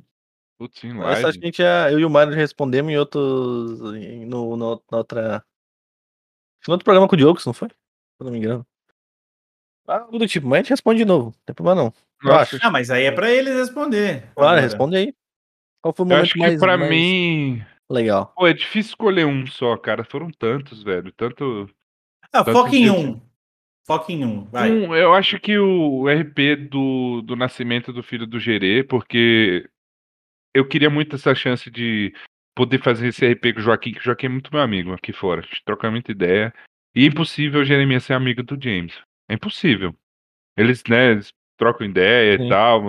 Putz, 0.58 0.84
em 0.84 0.98
live. 0.98 1.22
que 1.22 1.28
a 1.28 1.32
gente 1.32 1.58
já, 1.60 1.90
eu 1.92 2.00
e 2.00 2.06
o 2.06 2.10
Mário 2.10 2.34
já 2.34 2.40
respondemos 2.40 2.92
em 2.92 2.98
outros. 2.98 3.80
em- 3.96 4.26
No, 4.26 4.58
no, 4.58 4.84
na 4.92 4.98
outra. 4.98 5.44
No 6.68 6.74
outro 6.74 6.84
programa 6.84 7.08
com 7.08 7.16
o 7.16 7.18
Diogo, 7.18 7.40
não 7.46 7.54
foi? 7.54 7.70
Se 7.70 7.76
eu 8.20 8.26
não 8.26 8.32
me 8.32 8.40
engano. 8.40 8.66
Algo 9.88 10.18
do 10.18 10.28
tipo, 10.28 10.48
mas 10.48 10.58
a 10.58 10.62
gente 10.62 10.70
responde 10.72 11.00
de 11.00 11.06
novo. 11.06 11.26
Não 11.28 11.34
tem 11.46 11.56
problema 11.56 11.84
não. 11.84 11.94
Eu 12.24 12.36
acho. 12.36 12.58
Ah, 12.62 12.72
mas 12.72 12.90
aí 12.90 13.06
é 13.06 13.12
pra 13.12 13.30
eles 13.32 13.54
responder. 13.56 14.22
Claro, 14.36 14.50
Agora. 14.52 14.62
responde 14.62 14.96
aí. 14.98 15.14
Qual 15.82 15.94
foi 15.94 16.04
o 16.04 16.08
eu 16.08 16.10
momento 16.10 16.24
acho 16.24 16.34
que 16.34 16.40
mais, 16.40 16.60
pra 16.60 16.78
mais 16.78 16.90
mim. 16.90 17.64
legal? 17.90 18.34
Pô, 18.36 18.48
é 18.48 18.54
difícil 18.54 18.90
escolher 18.90 19.26
um 19.26 19.46
só, 19.46 19.78
cara. 19.78 20.04
Foram 20.04 20.32
tantos, 20.32 20.82
velho. 20.82 21.12
Tanto. 21.12 21.70
Ah, 22.34 22.44
Tanto 22.44 22.52
foca 22.54 22.76
em 22.76 22.90
um. 22.90 23.22
Foca 23.86 24.12
em 24.12 24.26
um, 24.26 24.46
vai. 24.46 24.72
Um, 24.72 24.96
eu 24.96 25.14
acho 25.14 25.40
que 25.40 25.60
o 25.60 26.08
RP 26.10 26.56
do, 26.72 27.22
do 27.22 27.36
nascimento 27.36 27.94
do 27.94 28.02
filho 28.02 28.26
do 28.26 28.40
Gerê, 28.40 28.84
porque 28.84 29.70
eu 30.56 30.68
queria 30.68 30.90
muito 30.90 31.16
essa 31.16 31.36
chance 31.36 31.70
de 31.70 32.12
poder 32.56 32.82
fazer 32.82 33.10
esse 33.10 33.24
RP 33.32 33.54
com 33.54 33.60
o 33.60 33.64
Joaquim, 33.64 33.92
que 33.92 34.00
o 34.00 34.04
Joaquim 34.04 34.26
é 34.26 34.30
muito 34.30 34.50
meu 34.52 34.62
amigo 34.64 34.92
aqui 34.92 35.14
fora. 35.14 35.42
A 35.42 35.44
gente 35.44 35.64
troca 35.64 35.92
muita 35.92 36.12
ideia. 36.12 36.52
E 36.96 37.04
é 37.04 37.08
impossível 37.08 37.62
o 37.62 37.66
Jeremias 37.66 38.06
ser 38.06 38.14
amigo 38.14 38.42
do 38.42 38.60
James. 38.60 38.96
É 39.30 39.34
impossível. 39.34 39.96
Eles, 40.58 40.84
né, 40.88 41.12
eles 41.12 41.34
trocam 41.58 41.88
ideia 41.88 42.38
Sim. 42.38 42.46
e 42.46 42.50
tal, 42.50 42.82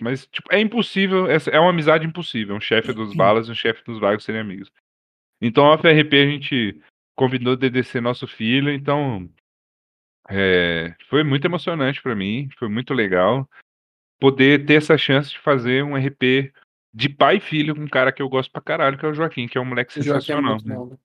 mas 0.00 0.26
tipo, 0.26 0.52
é 0.52 0.60
impossível, 0.60 1.26
é 1.28 1.60
uma 1.60 1.70
amizade 1.70 2.06
impossível, 2.06 2.56
um 2.56 2.60
chefe 2.60 2.92
dos 2.92 3.14
balas 3.14 3.48
e 3.48 3.50
um 3.50 3.54
chefe 3.54 3.82
dos 3.84 4.00
vagos 4.00 4.24
serem 4.24 4.40
amigos. 4.40 4.70
Então 5.40 5.70
a 5.70 5.78
FRP 5.78 6.14
a 6.14 6.26
gente 6.26 6.80
convidou 7.16 7.52
o 7.52 7.56
DD 7.56 7.82
ser 7.84 8.00
nosso 8.00 8.26
filho, 8.26 8.70
então 8.70 9.28
é, 10.28 10.94
foi 11.08 11.22
muito 11.22 11.44
emocionante 11.44 12.02
pra 12.02 12.14
mim, 12.14 12.48
foi 12.58 12.68
muito 12.68 12.92
legal 12.92 13.48
poder 14.20 14.66
ter 14.66 14.74
essa 14.74 14.98
chance 14.98 15.30
de 15.30 15.38
fazer 15.38 15.84
um 15.84 15.96
RP 15.96 16.52
de 16.92 17.08
pai 17.08 17.36
e 17.36 17.40
filho 17.40 17.74
com 17.74 17.82
um 17.82 17.88
cara 17.88 18.10
que 18.10 18.20
eu 18.20 18.28
gosto 18.28 18.50
pra 18.50 18.60
caralho, 18.60 18.98
que 18.98 19.06
é 19.06 19.08
o 19.08 19.14
Joaquim, 19.14 19.46
que 19.46 19.56
é 19.56 19.60
um 19.60 19.64
moleque 19.64 19.96
é 19.98 20.02
sensacional. 20.02 20.58
né? 20.64 20.76
né? 20.76 20.96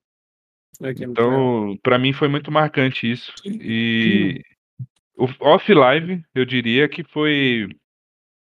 É 0.81 0.85
legal. 0.88 1.11
Então, 1.11 1.80
pra 1.84 1.99
mim 1.99 2.11
foi 2.11 2.27
muito 2.27 2.51
marcante 2.51 3.10
isso. 3.10 3.31
E 3.45 4.41
off-live, 5.18 6.23
eu 6.34 6.45
diria 6.45 6.88
que 6.90 7.03
foi. 7.03 7.68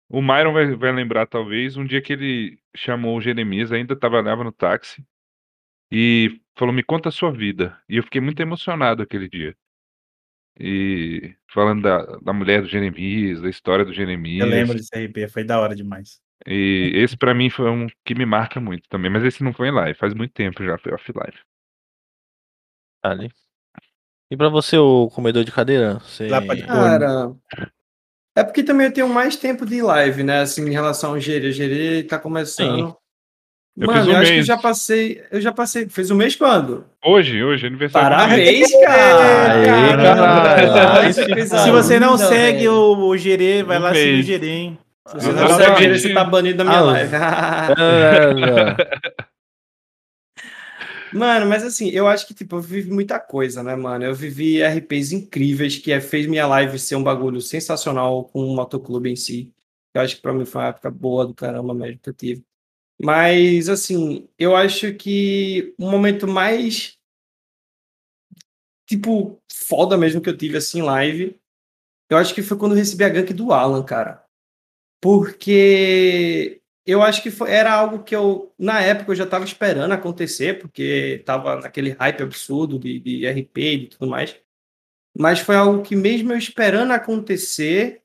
O 0.08 0.20
Myron 0.20 0.52
vai, 0.52 0.74
vai 0.76 0.92
lembrar, 0.92 1.26
talvez, 1.26 1.76
um 1.76 1.84
dia 1.84 2.00
que 2.00 2.12
ele 2.12 2.58
chamou 2.76 3.16
o 3.16 3.20
Jeremias, 3.20 3.72
ainda 3.72 3.96
trabalhava 3.96 4.44
no 4.44 4.52
táxi, 4.52 5.04
e 5.90 6.40
falou: 6.56 6.74
Me 6.74 6.82
conta 6.82 7.08
a 7.08 7.12
sua 7.12 7.32
vida. 7.32 7.80
E 7.88 7.96
eu 7.96 8.02
fiquei 8.02 8.20
muito 8.20 8.40
emocionado 8.40 9.02
aquele 9.02 9.28
dia. 9.28 9.56
E 10.58 11.34
falando 11.48 11.82
da, 11.82 12.04
da 12.18 12.32
mulher 12.32 12.62
do 12.62 12.68
Jeremias, 12.68 13.40
da 13.40 13.50
história 13.50 13.84
do 13.84 13.92
Jeremias. 13.92 14.46
Eu 14.46 14.50
lembro 14.50 14.74
desse 14.74 14.94
RP, 14.94 15.28
foi 15.28 15.42
da 15.42 15.60
hora 15.60 15.74
demais. 15.74 16.20
E 16.46 16.92
esse 16.94 17.16
pra 17.16 17.34
mim 17.34 17.50
foi 17.50 17.70
um 17.70 17.86
que 18.04 18.14
me 18.14 18.26
marca 18.26 18.60
muito 18.60 18.88
também. 18.88 19.10
Mas 19.10 19.24
esse 19.24 19.42
não 19.42 19.52
foi 19.52 19.68
em 19.68 19.72
live, 19.72 19.98
faz 19.98 20.14
muito 20.14 20.32
tempo 20.32 20.64
já, 20.64 20.78
foi 20.78 20.92
off-live. 20.92 21.38
Ali. 23.02 23.30
E 24.34 24.36
pra 24.36 24.48
você, 24.48 24.76
o 24.76 25.08
comedor 25.14 25.44
de 25.44 25.52
cadeira? 25.52 26.00
Você... 26.04 26.26
Cara, 26.66 27.30
é 28.36 28.42
porque 28.42 28.64
também 28.64 28.88
eu 28.88 28.92
tenho 28.92 29.08
mais 29.08 29.36
tempo 29.36 29.64
de 29.64 29.80
live, 29.80 30.24
né? 30.24 30.40
Assim, 30.40 30.66
em 30.68 30.72
relação 30.72 31.10
ao 31.10 31.20
Gerê. 31.20 31.52
Gerê 31.52 32.02
tá 32.02 32.18
começando. 32.18 32.96
Eu 33.78 33.86
Mano, 33.86 34.00
fiz 34.00 34.08
um 34.08 34.10
eu 34.10 34.16
acho 34.16 34.24
que 34.26 34.32
eu 34.32 34.36
mês. 34.38 34.46
já 34.46 34.56
passei. 34.58 35.22
Eu 35.30 35.40
já 35.40 35.52
passei. 35.52 35.88
Fez 35.88 36.10
um 36.10 36.16
mês 36.16 36.34
quando? 36.34 36.84
Hoje, 37.04 37.44
hoje, 37.44 37.68
aniversário 37.68 38.16
Parabéns, 38.16 38.72
cara! 38.84 41.00
Aê, 41.00 41.14
coisa 41.14 41.58
Se 41.58 41.70
você 41.70 42.00
não 42.00 42.18
segue 42.18 42.58
velho. 42.58 42.72
o, 42.72 43.06
o 43.10 43.16
Gerê, 43.16 43.62
vai 43.62 43.78
Um 43.78 43.82
lá 43.82 43.94
seguir 43.94 44.10
o 44.10 44.14
mês. 44.14 44.26
Gerê, 44.26 44.48
hein? 44.50 44.78
Se 45.06 45.14
você 45.14 45.28
não 45.32 45.44
Exatamente. 45.44 45.64
segue 45.64 45.74
o 45.74 45.78
Gerê, 45.78 45.98
você 46.00 46.12
tá 46.14 46.24
banido 46.24 46.58
da 46.58 46.64
minha 46.64 46.78
Ah, 46.78 46.82
live. 46.82 47.12
Mano, 51.14 51.46
mas 51.46 51.62
assim, 51.62 51.88
eu 51.90 52.08
acho 52.08 52.26
que, 52.26 52.34
tipo, 52.34 52.56
eu 52.56 52.60
vivi 52.60 52.90
muita 52.90 53.20
coisa, 53.20 53.62
né, 53.62 53.76
mano? 53.76 54.04
Eu 54.04 54.14
vivi 54.14 54.60
RPs 54.60 55.12
incríveis, 55.12 55.78
que 55.78 55.92
é- 55.92 56.00
fez 56.00 56.26
minha 56.26 56.46
live 56.46 56.76
ser 56.78 56.96
um 56.96 57.04
bagulho 57.04 57.40
sensacional 57.40 58.24
com 58.24 58.40
o 58.44 58.54
motoclube 58.56 59.08
em 59.10 59.14
si. 59.16 59.52
Eu 59.94 60.02
acho 60.02 60.16
que 60.16 60.22
pra 60.22 60.32
mim 60.34 60.44
foi 60.44 60.60
uma 60.62 60.68
época 60.68 60.90
boa 60.90 61.24
do 61.26 61.32
caramba 61.34 61.72
mesmo 61.72 62.00
que 62.00 62.08
eu 62.10 62.14
tive. 62.14 62.44
Mas, 63.02 63.68
assim, 63.68 64.28
eu 64.38 64.56
acho 64.56 64.94
que 64.94 65.74
o 65.78 65.90
momento 65.90 66.28
mais, 66.28 66.98
tipo, 68.86 69.40
foda 69.52 69.96
mesmo 69.96 70.20
que 70.20 70.28
eu 70.28 70.36
tive, 70.36 70.56
assim, 70.56 70.82
live, 70.82 71.38
eu 72.10 72.18
acho 72.18 72.34
que 72.34 72.42
foi 72.42 72.58
quando 72.58 72.72
eu 72.74 72.78
recebi 72.78 73.04
a 73.04 73.08
gank 73.08 73.32
do 73.34 73.52
Alan, 73.52 73.84
cara. 73.84 74.24
Porque 75.00 76.62
eu 76.86 77.02
acho 77.02 77.22
que 77.22 77.30
foi- 77.30 77.50
era 77.50 77.72
algo 77.72 78.02
que 78.04 78.14
eu, 78.14 78.52
na 78.58 78.80
época, 78.82 79.12
eu 79.12 79.16
já 79.16 79.24
estava 79.24 79.44
esperando 79.44 79.92
acontecer, 79.92 80.58
porque 80.60 81.18
estava 81.20 81.56
naquele 81.60 81.90
hype 81.92 82.22
absurdo 82.22 82.78
de, 82.78 83.00
de 83.00 83.26
RP 83.26 83.58
e 83.74 83.88
tudo 83.88 84.06
mais. 84.08 84.36
Mas 85.18 85.40
foi 85.40 85.56
algo 85.56 85.82
que, 85.82 85.96
mesmo 85.96 86.32
eu 86.32 86.38
esperando 86.38 86.92
acontecer, 86.92 88.02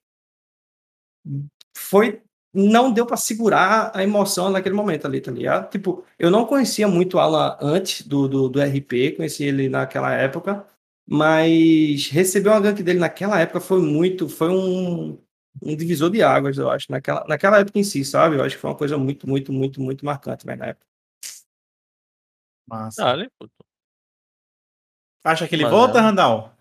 foi. 1.76 2.22
Não 2.52 2.92
deu 2.92 3.06
para 3.06 3.16
segurar 3.16 3.92
a 3.96 4.02
emoção 4.04 4.50
naquele 4.50 4.74
momento 4.74 5.06
ali, 5.06 5.22
tá 5.22 5.32
ligado? 5.32 5.70
Tipo, 5.70 6.04
eu 6.18 6.32
não 6.32 6.48
conhecia 6.48 6.88
muito 6.88 7.16
o 7.18 7.20
Alan 7.20 7.56
antes 7.62 8.02
do, 8.08 8.28
do, 8.28 8.50
do 8.50 8.60
RP, 8.60 9.12
conheci 9.16 9.44
ele 9.44 9.70
naquela 9.70 10.12
época, 10.16 10.66
mas 11.08 12.08
receber 12.10 12.50
uma 12.50 12.60
gank 12.60 12.82
dele 12.82 12.98
naquela 13.00 13.40
época 13.40 13.60
foi 13.62 13.80
muito. 13.82 14.28
Foi 14.28 14.50
um, 14.50 15.20
um 15.62 15.76
divisor 15.76 16.10
de 16.10 16.24
águas, 16.24 16.58
eu 16.58 16.70
acho, 16.70 16.92
naquela, 16.92 17.26
naquela 17.28 17.60
época 17.60 17.80
em 17.80 17.84
si, 17.84 18.04
sabe? 18.06 18.36
Eu 18.36 18.44
acho 18.44 18.56
que 18.56 18.62
foi 18.62 18.70
uma 18.70 18.78
coisa 18.78 18.98
muito, 18.98 19.28
muito, 19.28 19.52
muito, 19.52 19.82
muito 19.82 20.06
marcante, 20.06 20.46
velho, 20.46 20.60
na 20.60 20.68
época. 20.68 20.86
Massa. 22.68 23.04
Dale, 23.04 23.30
puto. 23.38 23.54
Acha 25.24 25.48
que 25.48 25.56
ele 25.56 25.64
Mas 25.64 25.72
volta, 25.72 25.98
é. 25.98 26.02
Randall? 26.02 26.54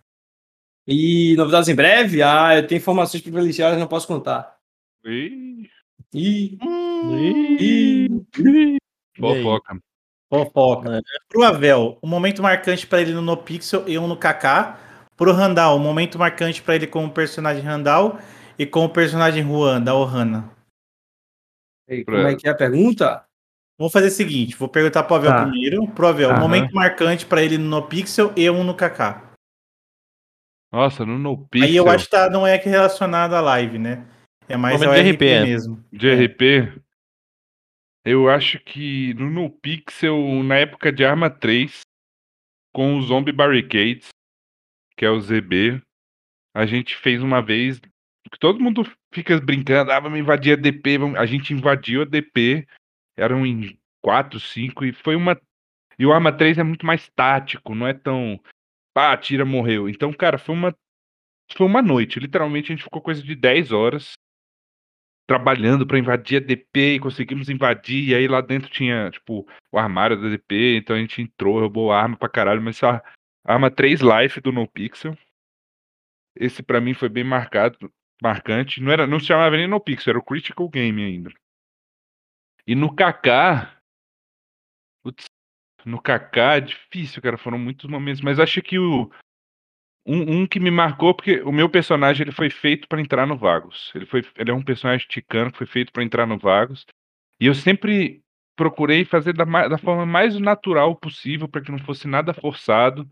E 0.87 1.37
novidades 1.37 1.69
em 1.69 1.75
breve? 1.75 2.23
Ah, 2.23 2.57
eu 2.57 2.66
tenho 2.66 2.79
informações 2.79 3.23
privilegiadas, 3.23 3.79
não 3.79 3.87
posso 3.87 4.07
contar. 4.07 4.59
Ih, 5.05 5.70
Ih, 6.15 6.59
Ih, 7.61 8.09
ih, 8.39 8.79
fofoca. 9.19 9.79
Fofoca. 10.31 10.99
É. 10.99 11.01
Pro 11.29 11.45
Avel, 11.45 11.99
um 12.03 12.09
momento 12.09 12.43
marcante 12.43 12.87
pra 12.87 13.01
ele 13.01 13.12
no 13.12 13.23
NoPixel 13.23 13.87
e 13.87 13.99
um 13.99 14.07
no 14.07 14.16
Kaká. 14.16 14.79
Pro 15.16 15.33
Randall, 15.33 15.77
um 15.77 15.83
momento 15.83 16.19
marcante 16.19 16.62
pra 16.62 16.77
ele 16.77 16.87
como 16.87 17.11
personagem 17.11 17.62
Randall 17.62 18.19
e 18.59 18.66
como 18.66 18.93
personagem 18.93 19.43
Juan, 19.44 19.82
da 19.82 19.94
Ohana. 19.94 20.51
Ei, 21.89 22.05
Como 22.05 22.18
é 22.18 22.35
que 22.36 22.47
é 22.47 22.51
a 22.51 22.55
pergunta? 22.56 23.24
Vamos 23.78 23.93
fazer 23.93 24.09
o 24.09 24.10
seguinte, 24.10 24.56
vou 24.56 24.68
perguntar 24.68 25.05
pro 25.05 25.14
Avel 25.16 25.30
Tá. 25.30 25.43
primeiro. 25.47 25.86
Pro 25.93 26.09
Avel, 26.09 26.28
um 26.28 26.32
Aham. 26.32 26.40
momento 26.40 26.74
marcante 26.74 27.24
pra 27.24 27.43
ele 27.43 27.56
no 27.56 27.68
NoPixel 27.68 28.32
e 28.36 28.51
um 28.51 28.64
no 28.64 28.74
Kaká. 28.74 29.32
Nossa, 30.72 31.06
no 31.06 31.18
NoPixel 31.18 31.68
Aí 31.68 31.76
eu 31.76 31.89
acho 31.89 32.05
que 32.06 32.10
tá, 32.10 32.28
não 32.28 32.47
é 32.47 32.59
que 32.59 32.68
relacionado 32.68 33.35
à 33.35 33.40
live, 33.40 33.78
né? 33.78 34.06
É 34.48 34.56
mais 34.56 34.74
Momento 34.80 34.90
ao 34.98 35.02
de 35.02 35.10
RP, 35.10 35.14
RP, 35.16 35.22
é. 35.28 35.44
mesmo. 35.44 35.85
de 35.93 36.10
RP, 36.26 36.82
eu 38.05 38.28
acho 38.28 38.59
que 38.60 39.14
no 39.14 39.30
NoPixel, 39.30 40.16
na 40.43 40.56
época 40.56 40.93
de 40.93 41.05
Arma 41.05 41.30
3, 41.30 41.80
com 42.74 42.97
o 42.97 43.02
Zombie 43.02 43.32
Barricades, 43.32 44.09
que 44.97 45.05
é 45.05 45.10
o 45.10 45.20
ZB, 45.20 45.80
a 46.55 46.66
gente 46.66 46.97
fez 46.97 47.22
uma 47.22 47.40
vez, 47.40 47.80
que 48.28 48.38
todo 48.38 48.60
mundo 48.60 48.84
fica 49.12 49.40
brincando, 49.40 49.92
ah, 49.92 50.00
vamos 50.00 50.18
invadir 50.18 50.52
a 50.52 50.56
DP, 50.56 50.98
vamos... 50.98 51.18
a 51.18 51.26
gente 51.26 51.52
invadiu 51.52 52.02
a 52.02 52.05
DP, 52.05 52.66
eram 53.16 53.46
em 53.46 53.78
4, 54.02 54.38
5, 54.38 54.84
e 54.84 54.92
foi 54.92 55.16
uma... 55.16 55.40
E 55.98 56.06
o 56.06 56.12
Arma 56.12 56.32
3 56.32 56.59
é 56.59 56.62
muito 56.62 56.86
mais 56.86 57.09
tático, 57.10 57.74
não 57.74 57.86
é 57.86 57.92
tão... 57.92 58.40
Pá, 58.94 59.16
tira, 59.16 59.44
morreu. 59.44 59.88
Então, 59.88 60.12
cara, 60.12 60.38
foi 60.38 60.55
uma... 60.55 60.74
Foi 61.56 61.66
uma 61.66 61.80
noite, 61.80 62.20
literalmente 62.20 62.70
a 62.70 62.74
gente 62.74 62.84
ficou 62.84 63.00
coisa 63.00 63.22
de 63.22 63.34
10 63.34 63.72
horas 63.72 64.12
trabalhando 65.28 65.86
pra 65.86 65.98
invadir 65.98 66.42
a 66.42 66.44
DP 66.44 66.94
e 66.94 67.00
conseguimos 67.00 67.50
invadir. 67.50 68.09
E 68.09 68.14
aí 68.14 68.26
lá 68.26 68.40
dentro 68.40 68.70
tinha, 68.70 69.10
tipo, 69.10 69.46
o 69.70 69.78
armário 69.78 70.20
da 70.20 70.30
DP. 70.30 70.78
Então 70.78 70.96
a 70.96 70.98
gente 70.98 71.20
entrou, 71.20 71.60
roubou 71.60 71.92
arma 71.92 72.16
pra 72.16 72.30
caralho. 72.30 72.62
Mas 72.62 72.82
a 72.82 73.02
arma 73.44 73.70
3 73.70 74.00
Life 74.00 74.40
do 74.40 74.50
NoPixel. 74.50 75.16
Esse 76.34 76.62
pra 76.62 76.80
mim 76.80 76.94
foi 76.94 77.10
bem 77.10 77.24
marcado, 77.24 77.92
marcante. 78.23 78.81
Não, 78.81 78.93
era, 78.93 79.07
não 79.07 79.20
se 79.20 79.27
chamava 79.27 79.57
nem 79.57 79.66
NoPixel, 79.66 80.12
era 80.12 80.19
o 80.19 80.24
Critical 80.24 80.69
Game 80.69 81.03
ainda. 81.03 81.31
E 82.66 82.74
no. 82.74 82.95
Putz, 85.03 85.24
no 85.85 86.01
KK 86.01 86.39
é 86.57 86.61
difícil, 86.61 87.23
cara. 87.23 87.39
Foram 87.39 87.59
muitos 87.59 87.89
momentos. 87.89 88.20
Mas 88.20 88.39
acho 88.39 88.61
que 88.61 88.78
o. 88.78 89.11
Um, 90.07 90.40
um 90.40 90.47
que 90.47 90.59
me 90.59 90.70
marcou, 90.70 91.15
porque 91.15 91.43
o 91.43 91.53
meu 91.53 91.69
personagem 91.69 92.24
ele 92.24 92.32
foi 92.32 92.49
feito 92.49 92.89
pra 92.89 93.01
entrar 93.01 93.27
no 93.27 93.36
Vagos. 93.36 93.93
Ele, 93.95 94.07
foi, 94.07 94.24
ele 94.36 94.51
é 94.51 94.55
um 94.55 94.62
personagem 94.62 95.07
ticano 95.07 95.53
que 95.53 95.59
foi 95.59 95.66
feito 95.66 95.93
pra 95.93 96.03
entrar 96.03 96.27
no 96.27 96.39
Vagos. 96.39 96.86
E 97.40 97.47
eu 97.47 97.55
sempre 97.55 98.23
procurei 98.57 99.05
fazer 99.05 99.32
da, 99.32 99.45
da 99.45 99.78
forma 99.78 100.05
mais 100.05 100.39
natural 100.39 100.97
possível, 100.97 101.49
para 101.49 101.62
que 101.62 101.70
não 101.70 101.78
fosse 101.78 102.09
nada 102.09 102.35
forçado, 102.35 103.09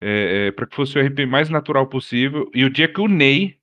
é, 0.00 0.52
para 0.52 0.66
que 0.66 0.76
fosse 0.76 0.98
o 0.98 1.04
RP 1.04 1.26
mais 1.26 1.50
natural 1.50 1.86
possível. 1.86 2.50
E 2.54 2.64
o 2.64 2.70
dia 2.70 2.90
que 2.90 3.00
o 3.00 3.08
Ney, 3.08 3.59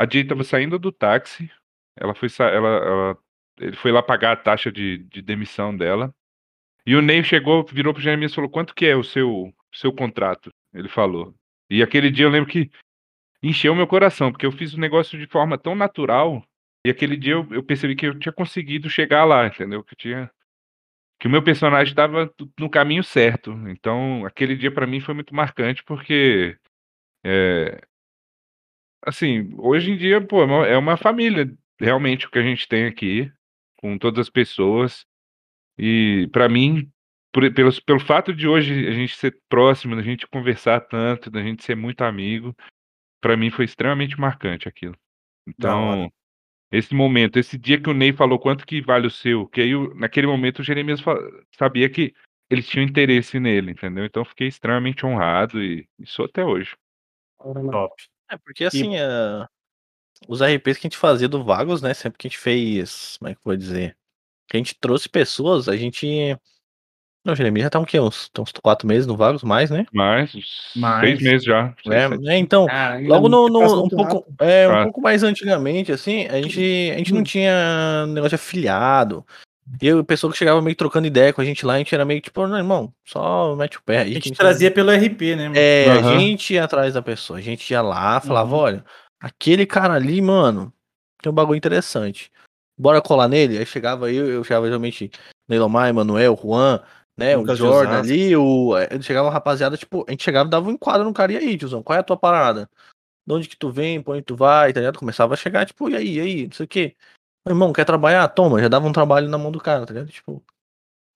a 0.00 0.06
Jay 0.10 0.22
estava 0.22 0.42
saindo 0.44 0.78
do 0.78 0.90
táxi, 0.90 1.50
ela 1.94 2.14
foi, 2.14 2.28
ela, 2.40 2.68
ela- 2.68 3.18
ele 3.58 3.76
foi 3.76 3.92
lá 3.92 4.02
pagar 4.02 4.32
a 4.32 4.36
taxa 4.36 4.72
de, 4.72 4.98
de 4.98 5.20
demissão 5.20 5.76
dela. 5.76 6.14
E 6.86 6.96
o 6.96 7.02
Ney 7.02 7.22
chegou, 7.22 7.64
virou 7.64 7.92
pro 7.92 8.02
Jeremias 8.02 8.32
e 8.32 8.34
falou: 8.34 8.50
quanto 8.50 8.74
que 8.74 8.86
é 8.86 8.96
o 8.96 9.04
seu, 9.04 9.52
seu 9.74 9.92
contrato? 9.92 10.50
Ele 10.72 10.88
falou. 10.88 11.34
E 11.68 11.82
aquele 11.82 12.10
dia 12.10 12.24
eu 12.24 12.30
lembro 12.30 12.50
que 12.50 12.70
encheu 13.42 13.74
meu 13.74 13.86
coração, 13.86 14.32
porque 14.32 14.46
eu 14.46 14.52
fiz 14.52 14.72
o 14.74 14.80
negócio 14.80 15.18
de 15.18 15.26
forma 15.26 15.58
tão 15.58 15.74
natural. 15.74 16.42
E 16.86 16.90
aquele 16.90 17.16
dia 17.16 17.34
eu, 17.34 17.46
eu 17.52 17.62
percebi 17.62 17.94
que 17.94 18.06
eu 18.06 18.18
tinha 18.18 18.32
conseguido 18.32 18.88
chegar 18.88 19.24
lá, 19.24 19.46
entendeu? 19.46 19.84
Que 19.84 19.94
tinha. 19.94 20.30
Que 21.20 21.28
o 21.28 21.30
meu 21.30 21.44
personagem 21.44 21.92
estava 21.92 22.32
no 22.58 22.70
caminho 22.70 23.04
certo. 23.04 23.52
Então, 23.68 24.24
aquele 24.24 24.56
dia 24.56 24.72
pra 24.72 24.86
mim 24.86 25.00
foi 25.00 25.12
muito 25.14 25.34
marcante, 25.34 25.84
porque. 25.84 26.56
é, 27.24 27.82
assim, 29.02 29.52
hoje 29.58 29.90
em 29.90 29.96
dia, 29.96 30.20
pô, 30.20 30.42
é 30.42 30.44
uma- 30.44 30.66
é 30.66 30.76
uma 30.76 30.96
família, 30.96 31.52
realmente, 31.80 32.26
o 32.26 32.30
que 32.30 32.38
a 32.38 32.42
gente 32.42 32.66
tem 32.68 32.86
aqui, 32.86 33.30
com 33.76 33.96
todas 33.98 34.20
as 34.20 34.30
pessoas. 34.30 35.04
E 35.78 36.28
pra 36.32 36.48
mim, 36.48 36.90
por- 37.32 37.52
pelo, 37.52 37.70
pelo 37.84 38.00
fato 38.00 38.34
de 38.34 38.46
hoje 38.46 38.86
a 38.86 38.92
gente 38.92 39.16
ser 39.16 39.38
próximo, 39.48 39.96
da 39.96 40.02
gente 40.02 40.26
conversar 40.26 40.80
tanto, 40.80 41.30
da 41.30 41.42
gente 41.42 41.64
ser 41.64 41.74
muito 41.74 42.02
amigo, 42.02 42.54
pra 43.20 43.36
mim 43.36 43.50
foi 43.50 43.64
extremamente 43.64 44.18
marcante 44.20 44.68
aquilo. 44.68 44.96
Então, 45.46 46.12
esse 46.72 46.94
momento, 46.94 47.38
esse 47.38 47.56
dia 47.58 47.80
que 47.80 47.88
o 47.88 47.94
Ney 47.94 48.12
falou 48.12 48.38
quanto 48.38 48.66
que 48.66 48.80
vale 48.82 49.06
o 49.06 49.10
seu, 49.10 49.46
que 49.46 49.60
aí 49.60 49.72
naquele 49.96 50.26
momento 50.26 50.58
o 50.60 50.64
Jeremias 50.64 51.00
sabia 51.56 51.88
que 51.88 52.14
eles 52.50 52.68
tinham 52.68 52.84
interesse 52.84 53.38
nele, 53.40 53.70
entendeu? 53.70 54.04
Então 54.04 54.22
eu 54.22 54.26
fiquei 54.26 54.48
extremamente 54.48 55.06
honrado 55.06 55.62
e, 55.62 55.88
e 55.98 56.06
sou 56.06 56.26
até 56.26 56.44
hoje. 56.44 56.76
Top. 57.70 57.94
É, 58.30 58.36
porque 58.38 58.64
assim, 58.64 58.96
é, 58.96 59.46
os 60.28 60.40
RPs 60.42 60.78
que 60.78 60.86
a 60.86 60.88
gente 60.90 60.96
fazia 60.96 61.28
do 61.28 61.42
Vagos, 61.42 61.82
né? 61.82 61.92
Sempre 61.94 62.18
que 62.18 62.26
a 62.26 62.30
gente 62.30 62.38
fez. 62.38 63.16
Como 63.18 63.30
é 63.30 63.34
que 63.34 63.38
eu 63.38 63.44
vou 63.44 63.56
dizer? 63.56 63.96
Que 64.48 64.56
a 64.56 64.58
gente 64.60 64.76
trouxe 64.80 65.08
pessoas, 65.08 65.68
a 65.68 65.76
gente. 65.76 66.36
Não, 67.24 67.34
Jeremias 67.36 67.64
já 67.64 67.70
tá 67.70 67.78
um 67.78 67.84
quê? 67.84 68.00
Uns, 68.00 68.30
tá 68.30 68.40
uns 68.40 68.50
quatro 68.62 68.88
meses 68.88 69.06
no 69.06 69.14
Vagos, 69.16 69.42
mais, 69.42 69.68
né? 69.70 69.84
Mas, 69.92 70.34
uns 70.34 70.72
Mas- 70.74 71.00
seis 71.00 71.20
meses 71.22 71.44
já. 71.44 71.74
É, 71.86 72.32
é, 72.32 72.38
então, 72.38 72.66
Cara, 72.66 72.98
logo 73.00 73.28
no, 73.28 73.46
no- 73.48 73.84
um 73.84 73.88
pouco, 73.88 74.26
é, 74.40 74.66
um 74.66 74.72
Ah. 74.72 74.82
pouco 74.84 75.02
mais 75.02 75.22
antigamente, 75.22 75.92
assim, 75.92 76.26
a 76.28 76.40
gente, 76.40 76.90
a 76.94 76.96
gente 76.96 77.12
não 77.12 77.22
tinha 77.22 78.06
negócio 78.06 78.30
de 78.30 78.34
afiliado. 78.36 79.26
E 79.80 79.86
eu, 79.86 80.04
pessoa 80.04 80.32
que 80.32 80.38
chegava 80.38 80.60
meio 80.60 80.76
trocando 80.76 81.06
ideia 81.06 81.32
com 81.32 81.40
a 81.40 81.44
gente 81.44 81.64
lá, 81.64 81.74
a 81.74 81.78
gente 81.78 81.94
era 81.94 82.04
meio 82.04 82.20
tipo, 82.20 82.46
não, 82.46 82.56
irmão, 82.56 82.92
só 83.04 83.54
mete 83.56 83.78
o 83.78 83.82
pé. 83.82 83.98
A 83.98 84.02
aí 84.02 84.20
que 84.20 84.28
gente 84.28 84.38
trazia 84.38 84.70
pelo 84.70 84.90
RP, 84.90 85.36
né? 85.36 85.48
mano? 85.48 85.60
É, 85.60 85.90
a 85.90 85.98
Aham. 85.98 86.18
gente 86.18 86.54
ia 86.54 86.64
atrás 86.64 86.94
da 86.94 87.02
pessoa, 87.02 87.38
a 87.38 87.42
gente 87.42 87.70
ia 87.70 87.82
lá, 87.82 88.20
falava, 88.20 88.54
Uhum. 88.54 88.62
olha, 88.62 88.84
aquele 89.20 89.66
cara 89.66 89.94
ali, 89.94 90.20
mano, 90.20 90.72
tem 91.22 91.30
um 91.30 91.34
bagulho 91.34 91.58
interessante. 91.58 92.30
Bora 92.78 93.00
colar 93.00 93.28
nele? 93.28 93.58
Aí 93.58 93.66
chegava 93.66 94.10
eu, 94.10 94.26
eu 94.26 94.42
chegava 94.42 94.66
geralmente 94.66 95.10
Neilomar, 95.48 95.88
Emanuel, 95.88 96.38
Juan, 96.40 96.80
né, 97.16 97.36
Lucas 97.36 97.60
o 97.60 97.64
Jordan 97.64 97.98
ali, 97.98 98.34
o, 98.34 98.76
é, 98.76 99.00
chegava 99.02 99.26
uma 99.28 99.32
rapaziada, 99.32 99.76
tipo, 99.76 100.04
a 100.08 100.10
gente 100.10 100.24
chegava 100.24 100.48
e 100.48 100.50
dava 100.50 100.68
um 100.68 100.72
enquadro 100.72 101.04
no 101.04 101.12
cara, 101.12 101.32
e 101.32 101.36
aí, 101.36 101.58
tiozão, 101.58 101.82
qual 101.82 101.96
é 101.96 102.00
a 102.00 102.04
tua 102.04 102.16
parada? 102.16 102.68
De 103.26 103.34
onde 103.34 103.48
que 103.48 103.56
tu 103.56 103.70
vem, 103.70 104.02
pra 104.02 104.14
onde 104.14 104.22
tu 104.22 104.34
vai, 104.34 104.72
tá 104.72 104.80
ligado? 104.80 104.98
Começava 104.98 105.34
a 105.34 105.36
chegar, 105.36 105.66
tipo, 105.66 105.90
e 105.90 105.96
aí, 105.96 106.14
e 106.16 106.20
aí, 106.20 106.46
não 106.46 106.52
sei 106.52 106.64
o 106.64 106.68
quê. 106.68 106.96
Meu 107.46 107.54
irmão, 107.54 107.72
quer 107.72 107.84
trabalhar? 107.84 108.28
Toma, 108.28 108.60
já 108.60 108.68
dava 108.68 108.86
um 108.86 108.92
trabalho 108.92 109.28
na 109.28 109.38
mão 109.38 109.50
do 109.50 109.60
cara, 109.60 109.86
tá 109.86 109.92
ligado? 109.94 110.10
Tipo, 110.10 110.42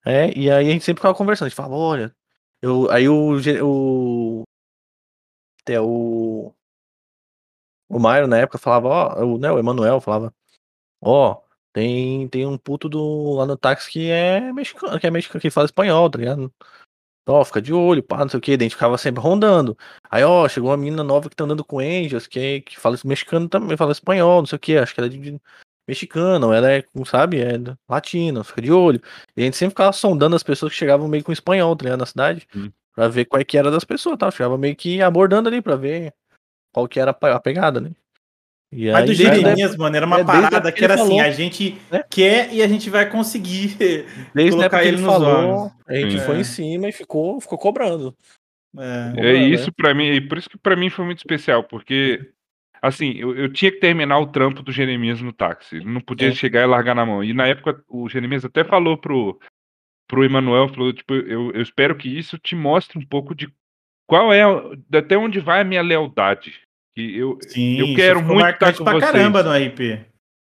é, 0.05 0.37
e 0.37 0.51
aí 0.51 0.69
a 0.69 0.71
gente 0.71 0.85
sempre 0.85 1.01
ficava 1.01 1.15
conversando, 1.15 1.47
a 1.47 1.49
gente 1.49 1.57
falava, 1.57 1.75
olha, 1.75 2.15
eu, 2.61 2.89
aí 2.91 3.07
o, 3.09 3.37
o 3.63 4.43
até 5.61 5.79
o. 5.81 6.53
O 7.89 7.99
Maio 7.99 8.27
na 8.27 8.39
época 8.39 8.57
falava, 8.57 8.87
ó, 8.87 9.23
o, 9.25 9.37
né, 9.37 9.51
o 9.51 9.59
Emanuel 9.59 10.01
falava, 10.01 10.33
ó, 11.01 11.41
tem, 11.73 12.27
tem 12.29 12.45
um 12.47 12.57
puto 12.57 12.89
do, 12.89 13.35
lá 13.35 13.45
no 13.45 13.57
táxi 13.57 13.91
que 13.91 14.09
é 14.11 14.51
mexicano, 14.53 14.99
que 14.99 15.07
é 15.07 15.11
mexicano, 15.11 15.41
que 15.41 15.49
fala 15.51 15.65
espanhol, 15.65 16.09
tá 16.09 16.19
ligado? 16.19 16.53
Ó, 17.27 17.43
fica 17.45 17.61
de 17.61 17.73
olho, 17.73 18.03
pá, 18.03 18.19
não 18.19 18.29
sei 18.29 18.37
o 18.39 18.41
que. 18.41 18.57
Daí 18.57 18.69
ficava 18.69 18.97
sempre 18.97 19.21
rondando. 19.21 19.77
Aí, 20.11 20.23
ó, 20.23 20.47
chegou 20.47 20.69
uma 20.69 20.77
menina 20.77 21.03
nova 21.03 21.29
que 21.29 21.35
tá 21.35 21.43
andando 21.43 21.65
com 21.65 21.79
Angels, 21.79 22.27
que, 22.27 22.39
é- 22.39 22.61
que 22.61 22.79
fala 22.79 22.97
mexicano 23.05 23.49
também, 23.49 23.75
fala 23.77 23.91
espanhol, 23.91 24.41
não 24.41 24.45
sei 24.45 24.57
o 24.57 24.59
que. 24.59 24.77
Acho 24.77 24.93
que 24.93 24.99
ela 25.01 25.07
é 25.07 25.09
de, 25.09 25.41
ou 26.47 26.53
ela 26.53 26.71
é, 26.71 26.81
como 26.81 27.05
sabe, 27.05 27.39
é 27.41 27.53
latina, 27.89 28.43
fica 28.43 28.61
de 28.61 28.71
olho. 28.71 29.01
E 29.37 29.41
a 29.41 29.45
gente 29.45 29.57
sempre 29.57 29.71
ficava 29.71 29.91
sondando 29.93 30.35
as 30.35 30.43
pessoas 30.43 30.71
que 30.71 30.77
chegavam 30.77 31.07
meio 31.07 31.23
com 31.23 31.31
espanhol, 31.31 31.75
tá 31.75 31.83
ligado, 31.83 31.99
na 31.99 32.05
cidade, 32.05 32.47
Hum. 32.55 32.71
pra 32.95 33.07
ver 33.07 33.25
qual 33.25 33.39
é 33.41 33.43
que 33.43 33.57
era 33.57 33.69
das 33.69 33.83
pessoas, 33.83 34.17
tá? 34.17 34.31
Chegava 34.31 34.57
meio 34.57 34.75
que 34.75 35.01
abordando 35.01 35.47
ali 35.49 35.61
pra 35.61 35.75
ver 35.75 36.13
qual 36.73 36.87
que 36.87 36.99
era 36.99 37.11
a 37.11 37.13
pe- 37.13 37.27
a 37.29 37.39
pegada, 37.39 37.79
né? 37.79 37.91
E 38.71 38.91
Mas 38.91 39.05
do 39.05 39.11
aí, 39.11 39.17
desde, 39.17 39.23
Jeremias, 39.41 39.77
mano, 39.77 39.95
era 39.95 40.05
uma 40.05 40.19
é, 40.19 40.23
parada 40.25 40.71
que 40.71 40.79
que 40.79 40.83
era 40.83 40.95
assim, 40.95 41.03
falou, 41.19 41.21
a 41.21 41.29
gente 41.31 41.77
né? 41.91 42.03
quer 42.09 42.51
e 42.53 42.61
a 42.63 42.67
gente 42.67 42.89
vai 42.89 43.09
conseguir. 43.09 43.77
desde 44.33 44.55
a 44.55 44.69
colocar 44.69 44.77
época 44.77 44.81
que 44.81 44.87
ele 44.87 44.97
ele 44.97 45.01
nos 45.03 45.13
falou, 45.13 45.29
olhos. 45.61 45.71
a 45.87 45.93
gente 45.95 46.19
Sim. 46.19 46.25
foi 46.25 46.35
É. 46.35 46.39
em 46.39 46.43
cima 46.43 46.89
e 46.89 46.91
ficou, 46.91 47.39
ficou 47.39 47.57
cobrando. 47.57 48.13
É. 48.77 48.81
É 48.81 49.09
Cobrando, 49.15 49.37
isso 49.53 49.67
né? 49.67 49.73
pra 49.77 49.93
mim, 49.93 50.05
e 50.07 50.19
por 50.19 50.37
isso 50.37 50.49
que 50.49 50.57
pra 50.57 50.75
mim 50.75 50.89
foi 50.89 51.05
muito 51.05 51.19
especial, 51.19 51.63
porque 51.63 52.29
assim, 52.87 53.13
eu, 53.17 53.35
eu 53.35 53.51
tinha 53.51 53.71
que 53.71 53.79
terminar 53.79 54.19
o 54.19 54.27
trampo 54.27 54.61
do 54.61 54.71
Jeremias 54.71 55.21
no 55.21 55.33
táxi. 55.33 55.77
Ele 55.77 55.85
não 55.85 56.01
podia 56.01 56.29
Sim. 56.29 56.35
chegar 56.35 56.61
e 56.63 56.65
largar 56.65 56.95
na 56.95 57.05
mão. 57.05 57.23
E 57.23 57.33
na 57.33 57.47
época 57.47 57.83
o 57.87 58.07
Jeremias 58.09 58.45
até 58.45 58.63
falou 58.63 58.97
pro 58.97 59.39
pro 60.07 60.23
Emanuel, 60.23 60.69
falou, 60.69 60.93
tipo, 60.93 61.15
eu, 61.15 61.51
eu 61.51 61.61
espero 61.63 61.95
que 61.95 62.07
isso 62.07 62.37
te 62.37 62.55
mostre 62.55 62.99
um 62.99 63.05
pouco 63.05 63.33
de 63.33 63.51
qual 64.07 64.31
é, 64.31 64.43
até 64.95 65.17
onde 65.17 65.39
vai 65.39 65.61
a 65.61 65.63
minha 65.63 65.81
lealdade. 65.81 66.61
Que 66.95 67.17
eu, 67.17 67.39
Sim, 67.41 67.79
eu 67.79 67.95
quero 67.95 68.21
muito 68.21 68.47
estar 68.51 68.77
com 68.77 68.83
pra 68.83 68.93
vocês. 68.93 69.11
caramba 69.11 69.41
no 69.41 69.51
RP. 69.51 70.05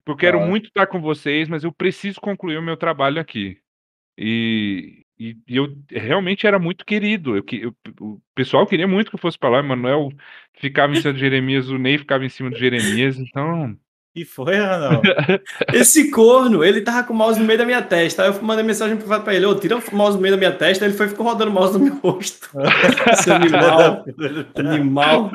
Eu 0.07 0.15
quero 0.15 0.38
Claro. 0.38 0.49
muito 0.51 0.68
estar 0.68 0.85
com 0.88 1.01
vocês, 1.01 1.49
mas 1.49 1.64
eu 1.64 1.72
preciso 1.72 2.22
concluir 2.22 2.57
o 2.57 2.61
meu 2.61 2.77
trabalho 2.77 3.19
aqui. 3.19 3.57
E, 4.18 5.03
e, 5.19 5.38
e 5.48 5.57
eu 5.57 5.68
realmente 5.89 6.45
era 6.48 6.60
muito 6.60 6.85
querido. 6.85 7.35
Eu, 7.38 7.44
eu- 7.53 7.76
o 7.99 8.22
pessoal 8.35 8.65
queria 8.68 8.88
muito 8.88 9.10
que 9.10 9.15
eu 9.15 9.19
fosse 9.19 9.38
pra 9.38 9.49
lá. 9.49 9.61
O 9.61 9.64
Manuel 9.64 10.10
ficava 10.60 10.94
em 10.94 11.02
cima 11.02 11.14
do 11.14 11.19
Jeremias, 11.19 11.69
o 11.69 11.77
Ney 11.77 11.98
ficava 11.98 12.26
em 12.26 12.30
cima 12.30 12.49
do 12.49 12.57
Jeremias. 12.57 13.18
Então, 13.18 13.76
E 14.15 14.26
foi, 14.26 14.56
Ranal. 14.56 15.02
Esse 15.73 16.10
corno, 16.11 16.64
ele 16.64 16.81
tava 16.81 17.03
com 17.03 17.14
o 17.14 17.15
mouse 17.15 17.39
no 17.39 17.45
meio 17.45 17.60
da 17.60 17.65
minha 17.65 17.81
testa. 17.81 18.23
Aí 18.23 18.30
eu 18.30 18.41
mandei 18.41 18.64
mensagem 18.65 18.98
privada 18.98 19.23
pra 19.23 19.34
ele: 19.35 19.45
Ô, 19.45 19.53
tira 19.56 19.77
o 19.77 19.95
mouse 19.95 20.15
no 20.15 20.22
meio 20.22 20.34
da 20.35 20.39
minha 20.39 20.52
testa. 20.52 20.85
Ele 20.85 20.94
foi 20.95 21.06
e 21.06 21.10
ficou 21.10 21.26
rodando 21.26 21.52
o 21.52 21.53
mouse 21.53 21.77
no 21.77 21.85
meu 21.85 21.95
rosto. 21.98 22.49
Esse 23.14 23.31
animal. 23.31 24.03
animal. 24.56 25.31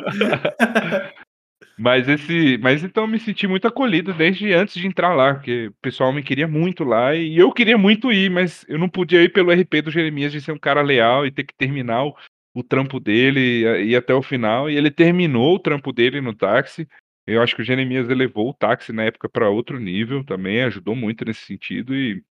Mas 1.83 2.09
esse, 2.09 2.57
mas 2.59 2.85
então 2.85 3.03
eu 3.03 3.09
me 3.09 3.19
senti 3.19 3.49
muito 3.49 3.67
acolhido 3.67 4.15
desde 4.15 4.53
antes 4.53 4.75
de 4.75 4.87
entrar 4.87 5.15
lá, 5.15 5.35
porque 5.35 5.67
o 5.67 5.75
pessoal 5.83 6.13
me 6.13 6.23
queria 6.23 6.47
muito 6.47 6.85
lá 6.85 7.13
e 7.13 7.37
eu 7.37 7.51
queria 7.51 7.77
muito 7.77 8.13
ir, 8.13 8.31
mas 8.31 8.65
eu 8.69 8.79
não 8.79 8.89
podia 8.89 9.21
ir 9.21 9.31
pelo 9.31 9.51
RP 9.51 9.83
do 9.83 9.91
Jeremias 9.91 10.31
de 10.31 10.41
ser 10.41 10.53
um 10.53 10.59
cara 10.59 10.81
leal 10.81 11.27
e 11.27 11.33
ter 11.33 11.43
que 11.43 11.53
terminar 11.53 12.05
o, 12.05 12.15
o 12.55 12.63
trampo 12.63 13.01
dele 13.01 13.41
e 13.41 13.91
ir 13.91 13.97
até 13.97 14.15
o 14.15 14.23
final. 14.23 14.71
E 14.71 14.77
ele 14.77 14.93
terminou 14.93 15.57
o 15.57 15.59
trampo 15.59 15.93
dele 15.93 16.21
no 16.21 16.33
táxi. 16.33 16.87
Eu 17.27 17.43
acho 17.43 17.57
que 17.57 17.63
o 17.63 17.65
Jeremias 17.65 18.09
elevou 18.09 18.51
o 18.51 18.55
táxi 18.55 18.93
na 18.93 19.03
época 19.03 19.29
para 19.29 19.51
outro 19.51 19.81
nível 19.81 20.23
também, 20.25 20.63
ajudou 20.63 20.95
muito 20.95 21.25
nesse 21.25 21.45
sentido 21.45 21.97
e 21.97 22.23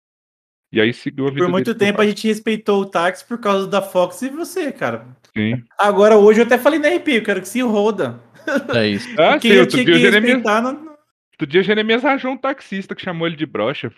e 0.73 0.79
aí 0.79 0.93
seguiu 0.93 1.27
a 1.27 1.29
vida 1.29 1.43
Por 1.43 1.51
muito 1.51 1.75
tempo 1.75 1.99
a 1.99 2.05
gente 2.05 2.25
respeitou 2.25 2.81
o 2.81 2.85
táxi 2.85 3.25
por 3.25 3.37
causa 3.37 3.67
da 3.67 3.81
Fox 3.81 4.21
e 4.21 4.29
você, 4.29 4.71
cara. 4.71 5.05
Sim. 5.35 5.61
Agora 5.77 6.15
hoje 6.15 6.39
eu 6.39 6.45
até 6.45 6.57
falei 6.57 6.79
na 6.79 6.87
RP, 6.87 7.09
eu 7.09 7.23
quero 7.23 7.41
que 7.41 7.49
se 7.49 7.61
roda. 7.61 8.21
É 8.75 8.87
isso. 8.87 9.07
Ah, 9.19 9.39
Quem 9.39 9.51
sim, 9.51 9.57
eu 9.57 9.61
outro 9.61 9.75
tinha 9.75 9.85
dia, 9.85 9.93
que 9.93 9.99
o 9.99 10.01
Jeremias, 10.01 10.33
respeitar. 10.35 10.61
Não... 10.61 10.97
outro 11.31 11.47
dia 11.47 11.61
o 11.61 11.63
Jeremias 11.63 12.03
rajou 12.03 12.31
um 12.31 12.37
taxista 12.37 12.95
que 12.95 13.01
chamou 13.01 13.27
ele 13.27 13.35
de 13.35 13.45
brocha. 13.45 13.91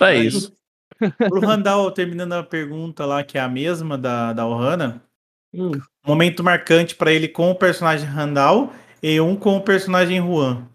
É 0.00 0.16
isso. 0.16 0.52
Pro 0.98 1.40
Randall, 1.40 1.90
terminando 1.92 2.34
a 2.34 2.42
pergunta 2.42 3.06
lá, 3.06 3.24
que 3.24 3.38
é 3.38 3.40
a 3.40 3.48
mesma 3.48 3.96
da, 3.96 4.32
da 4.32 4.46
Ohana, 4.46 5.02
Hum. 5.52 5.72
momento 6.06 6.44
marcante 6.44 6.94
pra 6.94 7.12
ele 7.12 7.26
com 7.26 7.50
o 7.50 7.54
personagem 7.56 8.06
Randall 8.06 8.72
e 9.02 9.20
um 9.20 9.34
com 9.34 9.56
o 9.56 9.62
personagem 9.64 10.18
Juan. 10.18 10.68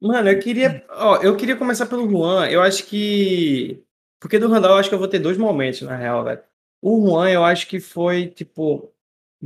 Mano, 0.00 0.28
eu 0.28 0.38
queria. 0.38 0.84
Ó, 0.90 1.16
eu 1.22 1.36
queria 1.36 1.56
começar 1.56 1.86
pelo 1.86 2.08
Juan. 2.10 2.46
Eu 2.48 2.62
acho 2.62 2.84
que. 2.84 3.82
Porque 4.20 4.38
do 4.38 4.48
Randall 4.48 4.72
eu 4.72 4.78
acho 4.78 4.88
que 4.88 4.94
eu 4.94 4.98
vou 4.98 5.08
ter 5.08 5.18
dois 5.18 5.38
momentos, 5.38 5.82
na 5.82 5.96
real, 5.96 6.24
velho. 6.24 6.42
O 6.82 7.08
Juan, 7.08 7.30
eu 7.30 7.44
acho 7.44 7.66
que 7.66 7.80
foi, 7.80 8.26
tipo. 8.28 8.92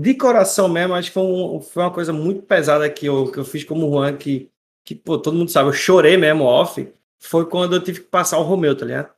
De 0.01 0.15
coração 0.15 0.67
mesmo, 0.69 0.95
acho 0.95 1.09
que 1.09 1.15
foi, 1.15 1.23
um- 1.23 1.61
foi 1.61 1.83
uma 1.83 1.91
coisa 1.91 2.13
muito 2.13 2.43
pesada 2.43 2.89
que 2.89 3.05
eu, 3.07 3.31
que 3.31 3.39
eu 3.39 3.45
fiz 3.45 3.65
como 3.65 3.91
Juan, 3.91 4.17
que, 4.17 4.49
que, 4.85 4.95
pô, 4.95 5.19
todo 5.19 5.37
mundo 5.37 5.51
sabe, 5.51 5.69
eu 5.69 5.73
chorei 5.75 6.17
mesmo 6.17 6.45
off. 6.45 6.89
Foi 7.23 7.45
quando 7.47 7.75
eu 7.77 7.83
tive 7.83 8.01
que 8.01 8.07
passar 8.07 8.39
o 8.39 8.43
Romeu, 8.43 8.75
tá 8.75 8.87
ligado? 8.87 9.11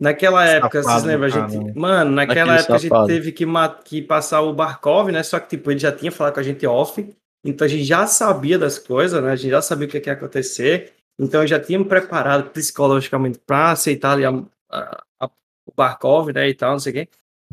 Naquela 0.00 0.44
época, 0.46 0.82
vocês 0.82 0.84
Safado 0.84 1.02
do 1.02 1.08
lembram? 1.08 1.26
A 1.44 1.48
gente, 1.48 1.78
mano, 1.78 2.10
naquela 2.12 2.56
época 2.56 2.74
a 2.74 2.78
gente 2.78 2.90
safado. 2.90 3.06
teve 3.06 3.32
que, 3.32 3.44
que 3.84 4.02
passar 4.02 4.42
o 4.42 4.52
Barkov, 4.52 5.10
né? 5.10 5.22
Só 5.22 5.40
que, 5.40 5.48
tipo, 5.48 5.70
ele 5.70 5.80
já 5.80 5.90
tinha 5.90 6.12
falado 6.12 6.34
com 6.34 6.40
a 6.40 6.42
gente 6.42 6.64
off. 6.66 7.08
Então 7.44 7.64
a 7.64 7.68
gente 7.68 7.84
já 7.84 8.06
sabia 8.06 8.58
das 8.58 8.78
coisas, 8.78 9.22
né? 9.22 9.30
A 9.32 9.36
gente 9.36 9.50
já 9.50 9.62
sabia 9.62 9.88
o 9.88 9.90
que 9.90 9.98
que 9.98 10.08
ia 10.10 10.12
acontecer. 10.12 10.92
Então 11.18 11.40
eu 11.40 11.46
já 11.48 11.58
tinha 11.58 11.78
me 11.78 11.84
preparado 11.86 12.50
psicologicamente 12.50 13.38
para 13.44 13.72
aceitar 13.72 14.12
ali 14.12 14.24
a- 14.24 14.44
a- 14.70 15.02
a- 15.20 15.26
o 15.66 15.72
Barkov, 15.74 16.32
né? 16.32 16.48
E 16.48 16.54
tal, 16.54 16.72
não 16.72 16.78
sei 16.78 16.92
o 16.92 16.94
quê. 16.96 17.08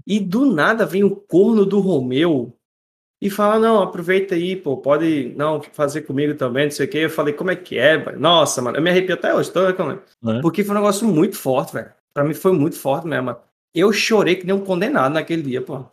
E 0.05 0.19
do 0.19 0.45
nada 0.45 0.85
vem 0.85 1.03
o 1.03 1.15
corno 1.15 1.65
do 1.65 1.79
Romeu 1.79 2.53
e 3.27 3.29
fala: 3.29 3.59
Não, 3.59 3.81
aproveita 3.81 4.35
aí, 4.35 4.55
pô, 4.55 4.77
pode 4.77 5.33
não 5.35 5.61
fazer 5.73 6.01
comigo 6.01 6.35
também, 6.35 6.65
não 6.65 6.71
sei 6.71 6.85
o 6.85 6.89
quê. 6.89 6.97
Eu 6.99 7.09
falei: 7.09 7.33
Como 7.33 7.51
é 7.51 7.55
que 7.55 7.77
é, 7.77 7.97
velho? 7.97 8.19
Nossa, 8.19 8.61
mano, 8.61 8.77
eu 8.77 8.81
me 8.81 8.89
arrepio 8.89 9.15
até 9.15 9.33
hoje, 9.33 9.51
tô, 9.51 9.61
né? 9.61 9.99
É. 10.27 10.41
Porque 10.41 10.63
foi 10.63 10.75
um 10.75 10.79
negócio 10.79 11.07
muito 11.07 11.37
forte, 11.37 11.73
velho. 11.73 11.91
Pra 12.13 12.23
mim 12.23 12.33
foi 12.33 12.53
muito 12.53 12.77
forte 12.77 13.07
mesmo. 13.07 13.35
Eu 13.73 13.91
chorei 13.91 14.35
que 14.35 14.45
nem 14.45 14.55
um 14.55 14.63
condenado 14.63 15.13
naquele 15.13 15.41
dia, 15.41 15.61
pô. 15.61 15.85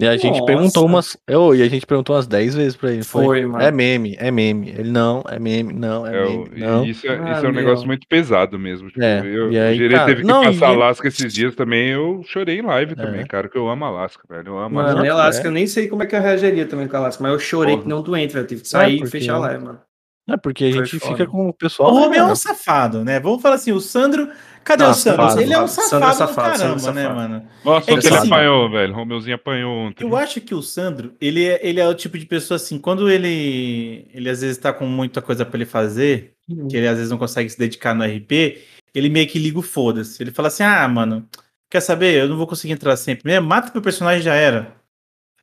E 0.00 0.06
a 0.06 0.16
gente 0.16 0.32
Nossa. 0.40 0.44
perguntou 0.46 0.84
umas. 0.86 1.16
Eu, 1.28 1.54
e 1.54 1.62
a 1.62 1.68
gente 1.68 1.86
perguntou 1.86 2.16
umas 2.16 2.26
10 2.26 2.54
vezes 2.56 2.74
pra 2.76 2.92
ele. 2.92 3.04
Foi, 3.04 3.24
Foi, 3.24 3.46
mano. 3.46 3.62
É 3.64 3.70
meme, 3.70 4.16
é 4.18 4.28
meme. 4.30 4.70
Ele 4.70 4.90
não, 4.90 5.22
é 5.28 5.38
meme, 5.38 5.72
não, 5.72 6.04
é, 6.04 6.16
É, 6.16 6.28
meme. 6.28 6.50
Não. 6.56 6.84
isso, 6.84 7.06
é, 7.06 7.10
Ah, 7.10 7.32
isso 7.36 7.46
é 7.46 7.48
um 7.48 7.52
meu. 7.52 7.62
negócio 7.62 7.86
muito 7.86 8.04
pesado 8.08 8.58
mesmo. 8.58 8.88
Tipo, 8.88 9.02
É, 9.02 9.20
eu, 9.24 9.52
e 9.52 9.58
aí, 9.58 9.74
o 9.74 9.78
Gerê 9.78 9.94
cara, 9.94 10.06
teve 10.06 10.22
que 10.22 10.26
não, 10.26 10.42
passar 10.42 10.72
e- 10.72 10.74
Alaska 10.74 11.06
esses 11.08 11.32
dias 11.32 11.54
também. 11.54 11.90
Eu 11.90 12.22
chorei 12.26 12.58
em 12.58 12.62
live 12.62 12.92
É. 12.92 12.96
também, 12.96 13.24
cara, 13.26 13.48
que 13.48 13.56
eu 13.56 13.68
amo 13.68 13.84
Alaska, 13.84 14.22
velho. 14.28 14.48
Eu 14.48 14.58
amo 14.58 14.74
Mano, 14.74 14.80
Alaska. 14.88 15.02
nem 15.02 15.10
Alaska, 15.10 15.24
Alaska, 15.26 15.46
é. 15.46 15.48
eu 15.48 15.52
nem 15.52 15.66
sei 15.66 15.86
como 15.88 16.02
é 16.02 16.06
que 16.06 16.16
eu 16.16 16.20
reagiria 16.20 16.66
também 16.66 16.88
com 16.88 16.96
a 16.96 16.98
Alaska, 16.98 17.22
mas 17.22 17.32
eu 17.32 17.38
chorei 17.38 17.74
Porra. 17.74 17.82
que 17.84 17.88
não 17.88 18.02
doente, 18.02 18.32
velho. 18.34 18.42
Eu 18.44 18.48
tive 18.48 18.62
que 18.62 18.68
sair 18.68 18.96
porque- 18.98 19.08
e 19.08 19.10
fechar 19.10 19.34
a 19.34 19.38
live, 19.38 19.64
mano. 19.64 19.78
É 20.26 20.36
porque 20.38 20.64
a 20.64 20.72
Foi 20.72 20.86
gente 20.86 20.98
foda. 20.98 21.12
fica 21.12 21.26
com 21.30 21.46
o 21.46 21.48
O 21.50 21.52
pessoal. 21.52 21.94
né, 21.94 22.00
Romeu 22.00 22.18
é 22.18 22.22
um 22.22 22.26
mano? 22.26 22.36
safado, 22.36 23.04
né? 23.04 23.20
Vamos 23.20 23.42
falar 23.42 23.56
assim, 23.56 23.72
o 23.72 23.80
Sandro. 23.80 24.30
Cadê 24.64 24.82
Não, 24.82 24.90
o 24.92 24.94
Sandro? 24.94 25.22
safado, 25.24 25.40
Ele 25.42 25.52
é 25.52 25.60
um 25.62 25.68
safado. 25.68 25.88
safado, 25.90 25.90
Sandro 25.90 26.06
é 26.06 26.10
do 26.10 26.16
safado, 26.16 26.58
caramba, 26.58 26.88
é 26.88 26.92
né, 26.94 27.02
safado. 27.02 27.14
mano? 27.14 27.48
Nossa, 27.62 27.90
É 27.90 27.98
que 27.98 28.06
ele 28.06 28.16
assim- 28.16 28.26
apanhou, 28.32 28.70
velho. 28.70 28.94
Romeuzinho 28.94 29.34
apanhou 29.34 29.74
ontem. 29.76 30.02
Eu 30.04 30.16
acho 30.16 30.40
que 30.40 30.54
o 30.54 30.62
Sandro, 30.62 31.14
ele 31.20 31.44
é, 31.44 31.60
ele 31.62 31.78
é 31.80 31.86
o 31.86 31.94
tipo 31.94 32.18
de 32.18 32.24
pessoa 32.24 32.56
assim, 32.56 32.78
quando 32.78 33.10
ele, 33.10 34.06
ele 34.14 34.30
às 34.30 34.40
vezes 34.40 34.56
tá 34.56 34.72
com 34.72 34.86
muita 34.86 35.20
coisa 35.20 35.44
pra 35.44 35.58
ele 35.58 35.66
fazer, 35.66 36.32
que 36.70 36.74
ele 36.78 36.88
às 36.88 36.96
vezes 36.96 37.10
não 37.10 37.18
consegue 37.18 37.50
se 37.50 37.58
dedicar 37.58 37.94
no 37.94 38.02
RP, 38.04 38.62
ele 38.94 39.10
meio 39.10 39.26
que 39.28 39.38
liga 39.38 39.58
o 39.58 39.62
foda-se. 39.62 40.22
Ele 40.22 40.30
fala 40.30 40.48
assim: 40.48 40.62
ah, 40.62 40.88
mano, 40.88 41.28
quer 41.70 41.80
saber? 41.80 42.14
Eu 42.22 42.28
não 42.30 42.38
vou 42.38 42.46
conseguir 42.46 42.72
entrar 42.72 42.96
sempre 42.96 43.30
mesmo, 43.30 43.46
mata 43.46 43.70
meu 43.74 43.82
personagem 43.82 44.22
já 44.22 44.34
era. 44.34 44.74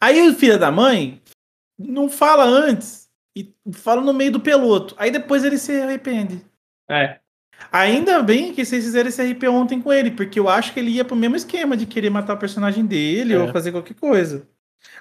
Aí 0.01 0.27
o 0.27 0.33
filho 0.33 0.57
da 0.57 0.71
mãe 0.71 1.21
não 1.77 2.09
fala 2.09 2.43
antes 2.45 3.00
e 3.35 3.53
fala 3.73 4.01
no 4.01 4.13
meio 4.13 4.31
do 4.31 4.39
peloto. 4.39 4.95
Aí 4.97 5.11
depois 5.11 5.43
ele 5.43 5.57
se 5.57 5.71
arrepende. 5.81 6.41
É. 6.89 7.17
Ainda 7.71 8.21
bem 8.23 8.53
que 8.53 8.65
vocês 8.65 8.83
fizeram 8.83 9.07
esse 9.09 9.21
RP 9.23 9.43
ontem 9.47 9.79
com 9.79 9.93
ele, 9.93 10.11
porque 10.11 10.39
eu 10.39 10.49
acho 10.49 10.73
que 10.73 10.79
ele 10.79 10.91
ia 10.91 11.05
pro 11.05 11.15
mesmo 11.15 11.35
esquema 11.35 11.77
de 11.77 11.85
querer 11.85 12.09
matar 12.09 12.33
o 12.33 12.37
personagem 12.39 12.85
dele 12.85 13.33
É. 13.33 13.39
ou 13.39 13.49
fazer 13.49 13.71
qualquer 13.71 13.93
coisa. 13.93 14.47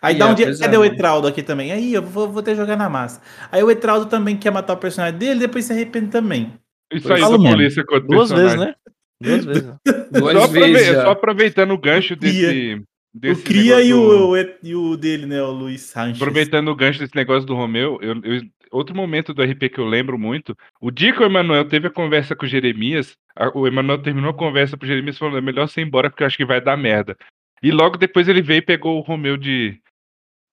Aí 0.03 0.15
E 0.15 0.19
dá 0.19 0.29
é, 0.29 0.31
um 0.31 0.35
dia. 0.35 0.47
pois 0.47 0.61
é, 0.61 0.65
Cadê 0.65 0.77
o 0.77 0.81
mano. 0.81 0.93
Etraldo 0.93 1.27
aqui 1.27 1.43
também? 1.43 1.73
Aí 1.73 1.95
eu 1.95 2.03
vou, 2.03 2.29
vou 2.31 2.43
ter 2.43 2.51
que 2.53 2.57
jogar 2.59 2.77
na 2.77 2.89
massa. 2.89 3.23
Aí 3.51 3.63
o 3.63 3.71
Etraldo 3.71 4.07
também 4.07 4.37
quer 4.37 4.51
matar 4.53 4.75
o 4.75 4.77
personagem 4.77 5.19
dele, 5.19 5.41
depois 5.41 5.65
se 5.65 5.73
arrepende 5.73 6.09
também. 6.09 6.53
Isso 6.93 7.11
aí 7.13 7.21
da 7.21 7.29
polícia 7.31 7.83
Duas 8.07 8.31
vezes, 8.31 8.57
né? 8.59 8.75
Duas 9.23 9.45
vezes. 9.45 9.63
Duas 10.13 10.33
Só, 10.35 10.45
aprove- 10.45 10.73
vezes 10.73 10.87
já. 10.89 11.03
só 11.05 11.11
aproveitando 11.13 11.71
o 11.73 11.79
gancho 11.79 12.15
desse. 12.15 12.83
Desse 13.13 13.41
o 13.43 13.45
Cria 13.45 13.83
e 13.83 13.91
do- 13.91 14.01
o, 14.01 14.31
o- 14.33 14.37
e 14.63 14.75
o 14.75 14.97
dele, 14.97 15.27
né? 15.27 15.43
O 15.43 15.51
Luiz 15.51 15.83
Sanches. 15.83 16.21
Aproveitando 16.21 16.69
o 16.69 16.75
gancho 16.77 16.99
desse 17.01 17.15
negócio 17.17 17.47
do 17.47 17.55
Romeu, 17.55 17.99
eu, 18.01 18.15
eu- 18.23 18.43
outro 18.71 18.95
momento 18.95 19.35
do 19.35 19.43
RP 19.43 19.69
que 19.69 19.79
eu 19.81 19.87
lembro 19.87 20.19
muito, 20.19 20.57
o 20.81 20.91
dia 20.91 21.13
que 21.13 21.21
o 21.23 21.27
Emanuel 21.27 21.65
teve 21.65 21.89
a 21.89 21.91
conversa 21.91 22.37
com 22.37 22.45
o 22.47 22.49
Jeremias, 22.49 23.17
a- 23.37 23.51
o 23.57 23.67
Emanuel 23.67 23.99
terminou 24.03 24.31
a 24.31 24.35
conversa 24.35 24.77
pro 24.77 24.87
Jeremias 24.87 25.19
falando, 25.19 25.39
é 25.39 25.41
melhor 25.41 25.69
você 25.69 25.81
ir 25.81 25.85
embora 25.87 26.09
porque 26.09 26.23
eu 26.23 26.27
acho 26.27 26.37
que 26.37 26.45
vai 26.45 26.61
dar 26.61 26.77
merda. 26.77 27.17
E 27.63 27.71
logo 27.71 27.97
depois 27.99 28.29
ele 28.29 28.41
veio 28.43 28.59
e 28.59 28.63
pegou 28.63 28.97
o 28.99 29.03
Romeu 29.03 29.37
de, 29.37 29.79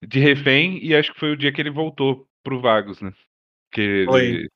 de 0.05 0.19
refém 0.19 0.83
e 0.83 0.95
acho 0.95 1.13
que 1.13 1.19
foi 1.19 1.31
o 1.31 1.37
dia 1.37 1.51
que 1.51 1.61
ele 1.61 1.69
voltou 1.69 2.27
pro 2.43 2.59
Vagos, 2.59 3.01
né? 3.01 3.13
Que 3.71 4.05
Foi. 4.07 4.25
ele- 4.25 4.49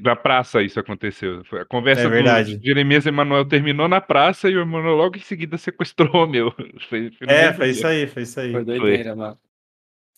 na 0.00 0.14
praça 0.14 0.62
isso 0.62 0.78
aconteceu. 0.78 1.42
Foi 1.44 1.60
a 1.62 1.64
conversa 1.64 2.02
É 2.02 2.08
verdade. 2.08 2.56
do 2.56 2.64
Jeremias 2.64 3.06
e 3.06 3.08
Emanuel 3.08 3.44
terminou 3.46 3.88
na 3.88 4.00
praça 4.00 4.48
e 4.48 4.56
o 4.56 4.60
Emanuel 4.60 4.94
logo 4.94 5.16
em 5.16 5.20
seguida 5.20 5.56
sequestrou 5.58 6.08
o 6.08 6.12
Romeu. 6.12 6.52
Foi, 6.88 7.10
foi 7.10 7.26
É, 7.28 7.52
foi 7.52 7.64
dia. 7.66 7.72
isso 7.72 7.86
aí, 7.86 8.06
foi 8.06 8.22
isso 8.22 8.38
aí. 8.40 8.52
Foi 8.52 8.64
doideira, 8.64 9.16
mano. 9.16 9.38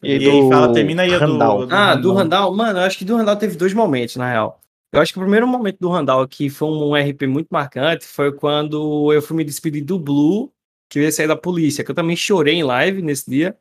E, 0.03 0.13
aí 0.29 0.49
fala, 0.51 0.73
termina 0.73 1.03
aí 1.03 1.15
a 1.15 1.19
do. 1.19 1.33
Randall. 1.33 1.67
do 1.67 1.75
Ah, 1.75 1.95
do 1.95 2.13
Randall. 2.13 2.15
Randall, 2.51 2.57
mano, 2.57 2.79
eu 2.81 2.83
acho 2.83 2.99
que 2.99 3.05
do 3.05 3.17
Randall 3.17 3.37
teve 3.37 3.57
dois 3.57 3.73
momentos, 3.73 4.17
na 4.17 4.29
real. 4.29 4.61
Eu 4.93 5.01
acho 5.01 5.13
que 5.13 5.19
o 5.19 5.23
primeiro 5.23 5.47
momento 5.47 5.79
do 5.81 5.89
Randall 5.89 6.27
que 6.29 6.51
foi 6.51 6.69
um 6.69 6.95
RP 6.95 7.23
muito 7.27 7.49
marcante 7.51 8.05
foi 8.05 8.33
quando 8.33 9.11
eu 9.13 9.23
fui 9.23 9.37
me 9.37 9.45
despedir 9.45 9.83
do 9.85 9.99
Blue 9.99 10.53
que 10.91 10.99
eu 10.99 11.03
ia 11.05 11.11
sair 11.13 11.27
da 11.27 11.37
polícia, 11.37 11.83
que 11.83 11.91
eu 11.91 11.95
também 11.95 12.15
chorei 12.15 12.57
em 12.57 12.63
live 12.63 13.01
nesse 13.01 13.31
dia, 13.31 13.57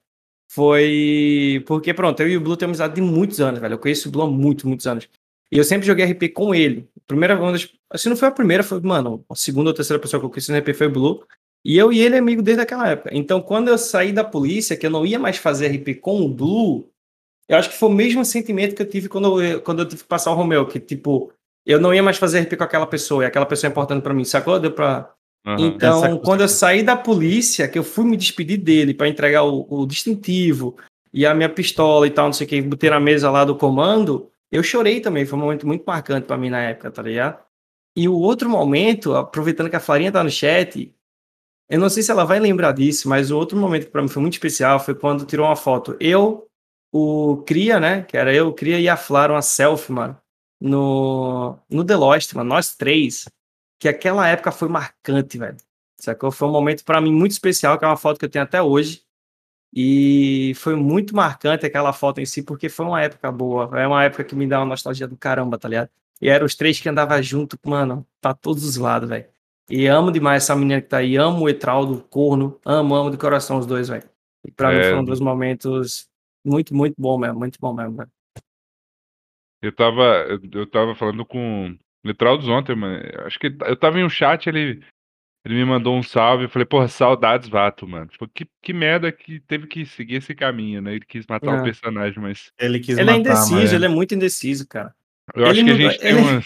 foi 0.51 1.63
porque, 1.65 1.93
pronto, 1.93 2.19
eu 2.19 2.27
e 2.27 2.35
o 2.35 2.41
Blue 2.41 2.57
temos 2.57 2.81
amizade 2.81 2.95
de 2.95 3.01
muitos 3.01 3.39
anos, 3.39 3.61
velho. 3.61 3.75
Eu 3.75 3.79
conheço 3.79 4.09
o 4.09 4.11
Blue 4.11 4.23
há 4.23 4.27
muitos, 4.27 4.65
muitos 4.65 4.85
anos. 4.85 5.07
E 5.51 5.57
eu 5.57 5.63
sempre 5.63 5.85
joguei 5.85 6.05
RP 6.05 6.29
com 6.33 6.55
ele. 6.55 6.87
Primeira, 7.05 7.37
uma 7.39 7.51
das, 7.51 7.67
assim, 7.89 8.09
não 8.09 8.15
foi 8.15 8.27
a 8.29 8.31
primeira, 8.31 8.63
foi, 8.63 8.79
mano, 8.81 9.25
a 9.29 9.35
segunda 9.35 9.69
ou 9.69 9.73
terceira 9.73 9.99
pessoa 10.01 10.19
que 10.19 10.25
eu 10.25 10.29
conheci 10.29 10.51
no 10.51 10.57
RP 10.57 10.73
foi 10.73 10.87
o 10.87 10.91
Blue. 10.91 11.23
E 11.63 11.77
eu 11.77 11.91
e 11.91 11.99
ele 11.99 12.15
é 12.15 12.19
amigo 12.19 12.41
desde 12.41 12.63
aquela 12.63 12.87
época. 12.89 13.09
Então, 13.13 13.41
quando 13.41 13.67
eu 13.67 13.77
saí 13.77 14.11
da 14.11 14.23
polícia, 14.23 14.75
que 14.77 14.85
eu 14.85 14.89
não 14.89 15.05
ia 15.05 15.19
mais 15.19 15.37
fazer 15.37 15.67
RP 15.67 15.95
com 15.99 16.21
o 16.21 16.29
Blue, 16.29 16.89
eu 17.47 17.57
acho 17.57 17.69
que 17.69 17.75
foi 17.77 17.89
o 17.89 17.91
mesmo 17.91 18.23
sentimento 18.23 18.75
que 18.75 18.81
eu 18.81 18.89
tive 18.89 19.09
quando 19.09 19.41
eu, 19.41 19.61
quando 19.61 19.79
eu 19.79 19.87
tive 19.87 20.03
que 20.03 20.07
passar 20.07 20.31
o 20.31 20.35
Romeu, 20.35 20.65
que, 20.65 20.79
tipo, 20.79 21.31
eu 21.65 21.79
não 21.79 21.93
ia 21.93 22.01
mais 22.01 22.17
fazer 22.17 22.39
RP 22.39 22.55
com 22.55 22.63
aquela 22.63 22.87
pessoa, 22.87 23.23
e 23.23 23.27
aquela 23.27 23.45
pessoa 23.45 23.69
é 23.69 23.71
importante 23.71 24.01
para 24.01 24.13
mim, 24.13 24.23
sacou? 24.23 24.59
Deu 24.59 24.71
pra... 24.71 25.11
Aham. 25.45 25.67
Então, 25.67 26.05
Essa- 26.05 26.17
quando 26.19 26.41
eu 26.41 26.47
saí 26.47 26.81
da 26.81 26.95
polícia, 26.95 27.67
que 27.67 27.77
eu 27.77 27.83
fui 27.83 28.05
me 28.05 28.15
despedir 28.15 28.57
dele 28.57 28.93
para 28.93 29.07
entregar 29.09 29.43
o, 29.43 29.67
o 29.69 29.85
distintivo 29.85 30.77
e 31.13 31.25
a 31.25 31.33
minha 31.33 31.49
pistola 31.49 32.07
e 32.07 32.11
tal, 32.11 32.27
não 32.27 32.33
sei 32.33 32.45
o 32.47 32.49
que, 32.49 32.61
botei 32.61 32.89
na 32.89 32.99
mesa 32.99 33.29
lá 33.29 33.43
do 33.43 33.55
comando, 33.55 34.30
eu 34.51 34.63
chorei 34.63 35.01
também. 35.01 35.25
Foi 35.25 35.37
um 35.37 35.41
momento 35.41 35.65
muito 35.65 35.83
marcante 35.85 36.27
para 36.27 36.37
mim 36.37 36.49
na 36.49 36.61
época, 36.61 36.91
tá 36.91 37.01
ligado? 37.01 37.43
E 37.95 38.07
o 38.07 38.13
outro 38.15 38.49
momento, 38.49 39.15
aproveitando 39.15 39.69
que 39.69 39.75
a 39.75 39.79
Farinha 39.79 40.11
tá 40.11 40.23
no 40.23 40.29
chat, 40.29 40.95
eu 41.69 41.79
não 41.79 41.89
sei 41.89 42.03
se 42.03 42.11
ela 42.11 42.25
vai 42.25 42.39
lembrar 42.39 42.73
disso, 42.73 43.07
mas 43.07 43.31
o 43.31 43.37
outro 43.37 43.57
momento 43.57 43.85
que 43.85 43.91
para 43.91 44.01
mim 44.01 44.07
foi 44.07 44.21
muito 44.21 44.33
especial 44.33 44.79
foi 44.79 44.95
quando 44.95 45.25
tirou 45.25 45.45
uma 45.45 45.55
foto. 45.55 45.95
Eu, 45.99 46.47
o 46.91 47.43
Cria, 47.45 47.79
né? 47.79 48.03
Que 48.03 48.17
era 48.17 48.33
eu, 48.33 48.49
o 48.49 48.53
Cria 48.53 48.79
e 48.79 48.89
a 48.89 48.97
Flora, 48.97 49.33
uma 49.33 49.41
selfie, 49.41 49.91
mano, 49.91 50.17
no, 50.59 51.57
no 51.69 51.85
The 51.85 51.95
Lost, 51.95 52.33
mano, 52.33 52.49
nós 52.49 52.75
três 52.75 53.25
que 53.79 53.89
aquela 53.89 54.27
época 54.27 54.51
foi 54.51 54.67
marcante, 54.67 55.37
velho. 55.39 55.57
Sacou? 55.99 56.31
Foi 56.31 56.47
um 56.47 56.51
momento 56.51 56.83
pra 56.85 57.01
mim 57.01 57.11
muito 57.11 57.31
especial, 57.31 57.79
que 57.79 57.85
é 57.85 57.87
uma 57.87 57.97
foto 57.97 58.19
que 58.19 58.25
eu 58.25 58.29
tenho 58.29 58.43
até 58.43 58.61
hoje. 58.61 59.03
E 59.73 60.53
foi 60.55 60.75
muito 60.75 61.15
marcante 61.15 61.65
aquela 61.65 61.93
foto 61.93 62.19
em 62.19 62.25
si, 62.25 62.43
porque 62.43 62.67
foi 62.67 62.85
uma 62.85 63.01
época 63.01 63.31
boa. 63.31 63.69
É 63.79 63.87
uma 63.87 64.03
época 64.03 64.23
que 64.23 64.35
me 64.35 64.45
dá 64.45 64.59
uma 64.59 64.65
nostalgia 64.65 65.07
do 65.07 65.15
caramba, 65.15 65.57
tá 65.57 65.69
ligado? 65.69 65.89
E 66.21 66.29
eram 66.29 66.45
os 66.45 66.55
três 66.55 66.79
que 66.79 66.89
andavam 66.89 67.21
junto, 67.23 67.57
mano, 67.65 68.05
pra 68.19 68.33
todos 68.33 68.63
os 68.65 68.75
lados, 68.75 69.09
velho. 69.09 69.25
E 69.69 69.87
amo 69.87 70.11
demais 70.11 70.43
essa 70.43 70.55
menina 70.55 70.81
que 70.81 70.89
tá 70.89 70.97
aí. 70.97 71.15
Amo 71.15 71.45
o 71.45 71.49
Etraldo, 71.49 71.93
o 71.93 72.01
Corno. 72.01 72.59
Amo, 72.65 72.93
amo 72.93 73.09
de 73.09 73.17
coração 73.17 73.57
os 73.57 73.65
dois, 73.65 73.87
velho. 73.87 74.03
E 74.45 74.51
pra 74.51 74.69
mim 74.71 74.79
É. 74.79 74.89
foi 74.89 74.99
um 74.99 75.05
dos 75.05 75.21
momentos 75.21 76.09
muito, 76.45 76.75
muito 76.75 76.95
bom 76.97 77.17
mesmo. 77.17 77.39
Muito 77.39 77.57
bom 77.59 77.73
mesmo, 77.73 77.95
velho. 77.95 78.09
Eu 79.61 79.71
tava, 79.73 80.25
eu, 80.51 80.67
tava 80.67 80.95
falando 80.95 81.25
com 81.25 81.69
o 81.69 81.77
Letraldos 82.07 82.47
ontem, 82.49 82.75
mano. 82.75 83.01
Acho 83.25 83.39
que 83.39 83.55
eu 83.61 83.75
tava 83.77 83.99
em 83.99 84.03
um 84.03 84.09
chat, 84.09 84.47
ele, 84.47 84.83
ele 85.45 85.55
me 85.55 85.65
mandou 85.65 85.95
um 85.97 86.03
salve. 86.03 86.45
Eu 86.45 86.49
falei, 86.49 86.65
porra, 86.65 86.87
saudades, 86.87 87.49
Vato, 87.49 87.87
mano. 87.87 88.07
Tipo, 88.07 88.27
que, 88.27 88.47
que 88.61 88.73
merda 88.73 89.11
que 89.11 89.39
teve 89.41 89.67
que 89.67 89.85
seguir 89.85 90.15
esse 90.15 90.35
caminho, 90.35 90.81
né? 90.81 90.91
Ele 90.95 91.05
quis 91.05 91.25
matar 91.27 91.55
É. 91.57 91.59
o 91.59 91.63
personagem, 91.63 92.19
mas 92.21 92.51
Ele 92.59 92.79
quis 92.79 92.97
Ele 92.97 93.09
é 93.09 93.13
matar, 93.17 93.19
indeciso, 93.31 93.55
mas- 93.55 93.73
ele 93.73 93.85
é 93.85 93.89
muito 93.89 94.13
indeciso, 94.15 94.67
cara. 94.67 94.93
eu 95.35 95.41
Ele 95.43 95.51
acho 95.51 95.63
que 95.65 95.71
a 95.71 95.75
gente 95.75 95.99
tem 95.99 96.09
ele- 96.11 96.19
uma. 96.21 96.41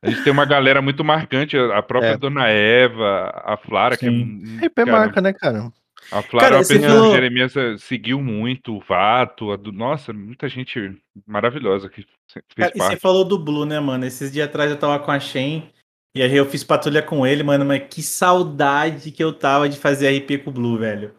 A 0.00 0.10
gente 0.10 0.22
tem 0.22 0.32
uma 0.32 0.44
galera 0.44 0.80
muito 0.80 1.02
marcante, 1.02 1.56
a 1.58 1.78
a 1.78 1.82
própria 1.82 2.10
É. 2.12 2.16
Dona 2.16 2.46
Eva, 2.48 3.32
a 3.44 3.56
Flara, 3.56 3.96
que 3.96 4.06
é. 4.06 4.10
Sim. 4.10 4.40
um- 4.44 4.58
RP 4.64 4.74
cara, 4.84 4.92
marca, 4.92 5.20
né, 5.20 5.32
cara? 5.32 5.72
A 6.12 6.22
Flávia 6.22 6.38
Cara, 6.40 6.54
é 6.54 6.58
uma 6.58 6.64
você 6.64 6.74
pessoa 6.78 6.90
falou- 6.92 7.08
que 7.10 7.14
Jeremias 7.16 7.56
eh, 7.56 7.76
seguiu 7.78 8.22
muito, 8.22 8.76
o 8.76 8.80
Vato, 8.80 9.50
a 9.50 9.56
do... 9.56 9.72
nossa, 9.72 10.12
muita 10.12 10.48
gente 10.48 10.96
maravilhosa 11.26 11.88
que 11.88 12.02
fe- 12.02 12.06
fez 12.28 12.44
Cara, 12.56 12.70
e 12.74 12.78
você 12.78 12.88
parte. 12.90 13.00
falou 13.00 13.24
do 13.24 13.36
Blue, 13.38 13.66
né, 13.66 13.80
mano? 13.80 14.06
Esses 14.06 14.30
dias 14.32 14.46
atrás 14.48 14.70
eu 14.70 14.78
tava 14.78 15.00
com 15.00 15.10
a 15.10 15.18
Shen 15.18 15.68
e 16.14 16.22
aí 16.22 16.34
eu 16.36 16.46
fiz 16.46 16.64
patrulha 16.64 17.02
com 17.02 17.26
ele, 17.26 17.42
mano, 17.42 17.64
mas 17.64 17.82
que 17.88 18.02
saudade 18.02 19.10
que 19.10 19.22
eu 19.22 19.32
tava 19.32 19.68
de 19.68 19.78
fazer 19.78 20.08
RP 20.16 20.38
com 20.44 20.50
o 20.50 20.52
Blue, 20.52 20.78
velho. 20.78 21.12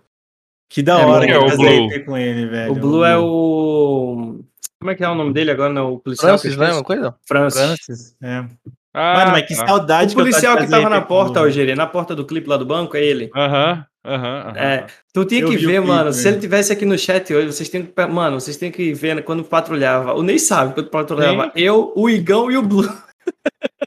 Que 0.70 0.82
da 0.84 1.00
É, 1.00 1.06
hora 1.06 1.20
quem 1.26 1.30
que 1.30 1.34
é 1.34 1.38
eu 1.38 1.46
o 1.46 1.50
fazer 1.50 1.64
Blue? 1.64 1.88
RP 1.88 2.06
com 2.06 2.18
ele, 2.18 2.46
velho. 2.48 2.72
O 2.72 2.76
Blue 2.76 3.04
é 3.06 3.18
o. 3.18 4.40
Como 4.80 4.92
é 4.92 4.96
que 4.96 5.04
é 5.04 5.10
o 5.10 5.16
nome 5.16 5.34
dele 5.34 5.52
agora? 5.52 5.74
Não, 5.74 5.94
o 5.94 6.00
policial. 6.00 6.36
que 6.38 6.42
Francis, 6.42 6.58
né? 6.58 6.74
Uma 6.74 6.84
coisa? 6.84 7.16
Francis. 7.28 7.62
Francis. 7.62 8.16
É. 8.22 8.46
Ah, 8.94 9.14
Mano, 9.18 9.32
mas 9.32 9.46
que 9.46 9.56
tá. 9.56 9.68
saudade 9.68 10.14
O 10.14 10.18
policial 10.18 10.58
que, 10.58 10.62
que 10.62 10.66
eu 10.68 10.70
tava 10.72 10.82
de 10.82 10.84
tava 10.90 10.96
na 11.00 11.06
o 11.06 11.08
porta, 11.08 11.34
Blue. 11.40 11.48
Eugênio, 11.48 11.76
na 11.76 11.86
porta 11.88 12.16
do 12.16 12.26
clipe 12.26 12.48
lá 12.50 12.58
do 12.58 12.66
banco, 12.66 12.98
é 12.98 13.04
ele. 13.04 13.30
Aham, 13.36 13.86
aham, 14.06 14.40
aham. 14.48 14.58
É, 14.58 14.88
tu 15.14 15.26
tinha 15.26 15.42
Eu 15.42 15.48
que 15.50 15.56
o 15.56 15.60
ver, 15.60 15.66
clipe, 15.66 15.88
mano. 15.88 16.12
Se 16.12 16.24
velho. 16.24 16.34
ele 16.36 16.42
tivesse 16.42 16.74
aqui 16.74 16.86
no 16.86 16.98
chat 16.98 17.32
hoje, 17.34 17.48
vocês 17.54 17.70
têm 17.70 17.86
que. 17.86 18.08
Mano, 18.08 18.40
vocês 18.40 18.58
têm 18.58 18.72
que 18.72 18.94
ver 18.94 19.16
né, 19.16 19.22
quando 19.22 19.44
patrulhava. 19.44 20.14
O 20.14 20.24
Ney 20.24 20.40
sabe 20.40 20.74
quando 20.74 20.90
patrulhava. 20.90 21.52
Eu, 21.56 21.94
o 21.96 22.10
Igão 22.10 22.50
e 22.52 22.58
o 22.58 22.64
Blue. 22.64 22.84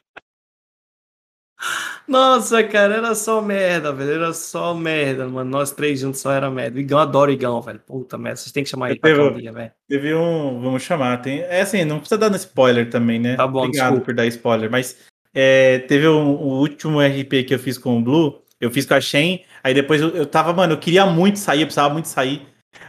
Nossa, 2.07 2.63
cara, 2.63 2.95
era 2.95 3.15
só 3.15 3.41
merda, 3.41 3.93
velho. 3.93 4.11
Era 4.11 4.33
só 4.33 4.73
merda, 4.73 5.27
mano. 5.27 5.49
Nós 5.49 5.71
três 5.71 5.99
juntos 6.01 6.19
só 6.19 6.31
era 6.31 6.49
merda. 6.51 6.77
O 6.77 6.81
Igão 6.81 6.99
adora 6.99 7.31
o 7.31 7.33
Igão, 7.33 7.61
velho. 7.61 7.79
Puta 7.79 8.17
merda. 8.17 8.37
Vocês 8.37 8.51
têm 8.51 8.63
que 8.63 8.69
chamar 8.69 8.91
ele 8.91 8.99
pra 8.99 9.11
um 9.11 9.33
dia, 9.37 9.51
velho. 9.51 9.71
Teve 9.87 10.13
um. 10.13 10.61
Vamos 10.61 10.83
chamar. 10.83 11.21
Tem, 11.21 11.39
é 11.39 11.61
assim, 11.61 11.85
não 11.85 11.99
precisa 11.99 12.17
dar 12.17 12.29
no 12.29 12.35
spoiler 12.35 12.89
também, 12.89 13.19
né? 13.19 13.35
Tá 13.35 13.47
bom, 13.47 13.59
Obrigado 13.65 13.91
desculpa. 13.91 14.05
por 14.05 14.13
dar 14.13 14.25
spoiler. 14.27 14.69
Mas 14.69 14.97
é, 15.33 15.79
teve 15.79 16.07
um, 16.07 16.31
o 16.31 16.59
último 16.59 16.99
RP 16.99 17.45
que 17.47 17.53
eu 17.53 17.59
fiz 17.59 17.77
com 17.77 17.97
o 17.97 18.01
Blue. 18.01 18.41
Eu 18.59 18.69
fiz 18.69 18.85
com 18.85 18.93
a 18.93 19.01
Shen. 19.01 19.43
Aí 19.63 19.73
depois 19.73 20.01
eu, 20.01 20.09
eu 20.09 20.25
tava, 20.25 20.53
mano, 20.53 20.73
eu 20.73 20.77
queria 20.77 21.05
muito 21.05 21.39
sair, 21.39 21.61
eu 21.61 21.67
precisava 21.67 21.93
muito 21.93 22.07
sair. 22.07 22.45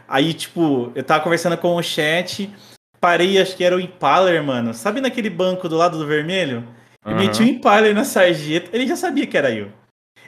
Aí, 0.09 0.35
tipo, 0.35 0.93
eu 0.95 1.03
tava 1.03 1.23
conversando 1.23 1.57
com 1.57 1.77
o 1.77 1.83
chat. 1.83 2.51
Parei, 3.01 3.41
acho 3.41 3.57
que 3.57 3.65
era 3.65 3.77
o 3.77 3.81
Impaler, 3.81 4.43
mano. 4.43 4.73
Sabe 4.73 5.01
naquele 5.01 5.31
banco 5.31 5.69
do 5.69 5.77
lado 5.77 5.99
do 5.99 6.07
vermelho? 6.07 6.67
Eu 7.05 7.13
Aham. 7.13 7.21
meti 7.21 7.43
o 7.43 7.47
Impaler 7.47 7.95
na 7.95 8.05
sarjeta. 8.05 8.71
Ele 8.73 8.87
já 8.87 8.97
sabia 8.97 9.27
que 9.27 9.37
era 9.37 9.51
eu. 9.51 9.71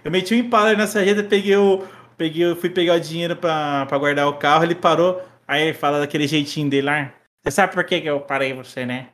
Eu 0.04 0.10
meti 0.10 0.34
o 0.34 0.36
Impaler 0.36 0.76
na 0.76 0.86
sarjeta, 0.86 1.22
peguei 1.22 1.56
o. 1.56 1.84
Peguei, 2.16 2.44
eu 2.44 2.56
fui 2.56 2.70
pegar 2.70 2.94
o 2.94 3.00
dinheiro 3.00 3.36
pra, 3.36 3.84
pra 3.86 3.98
guardar 3.98 4.26
o 4.26 4.38
carro, 4.38 4.64
ele 4.64 4.74
parou. 4.74 5.22
Aí 5.46 5.62
ele 5.62 5.74
fala 5.74 6.00
daquele 6.00 6.26
jeitinho 6.26 6.68
dele 6.68 6.86
lá. 6.86 7.12
Você 7.42 7.50
sabe 7.50 7.72
por 7.74 7.84
que, 7.84 8.00
que 8.00 8.08
eu 8.08 8.20
parei 8.20 8.52
você, 8.52 8.84
né? 8.86 9.10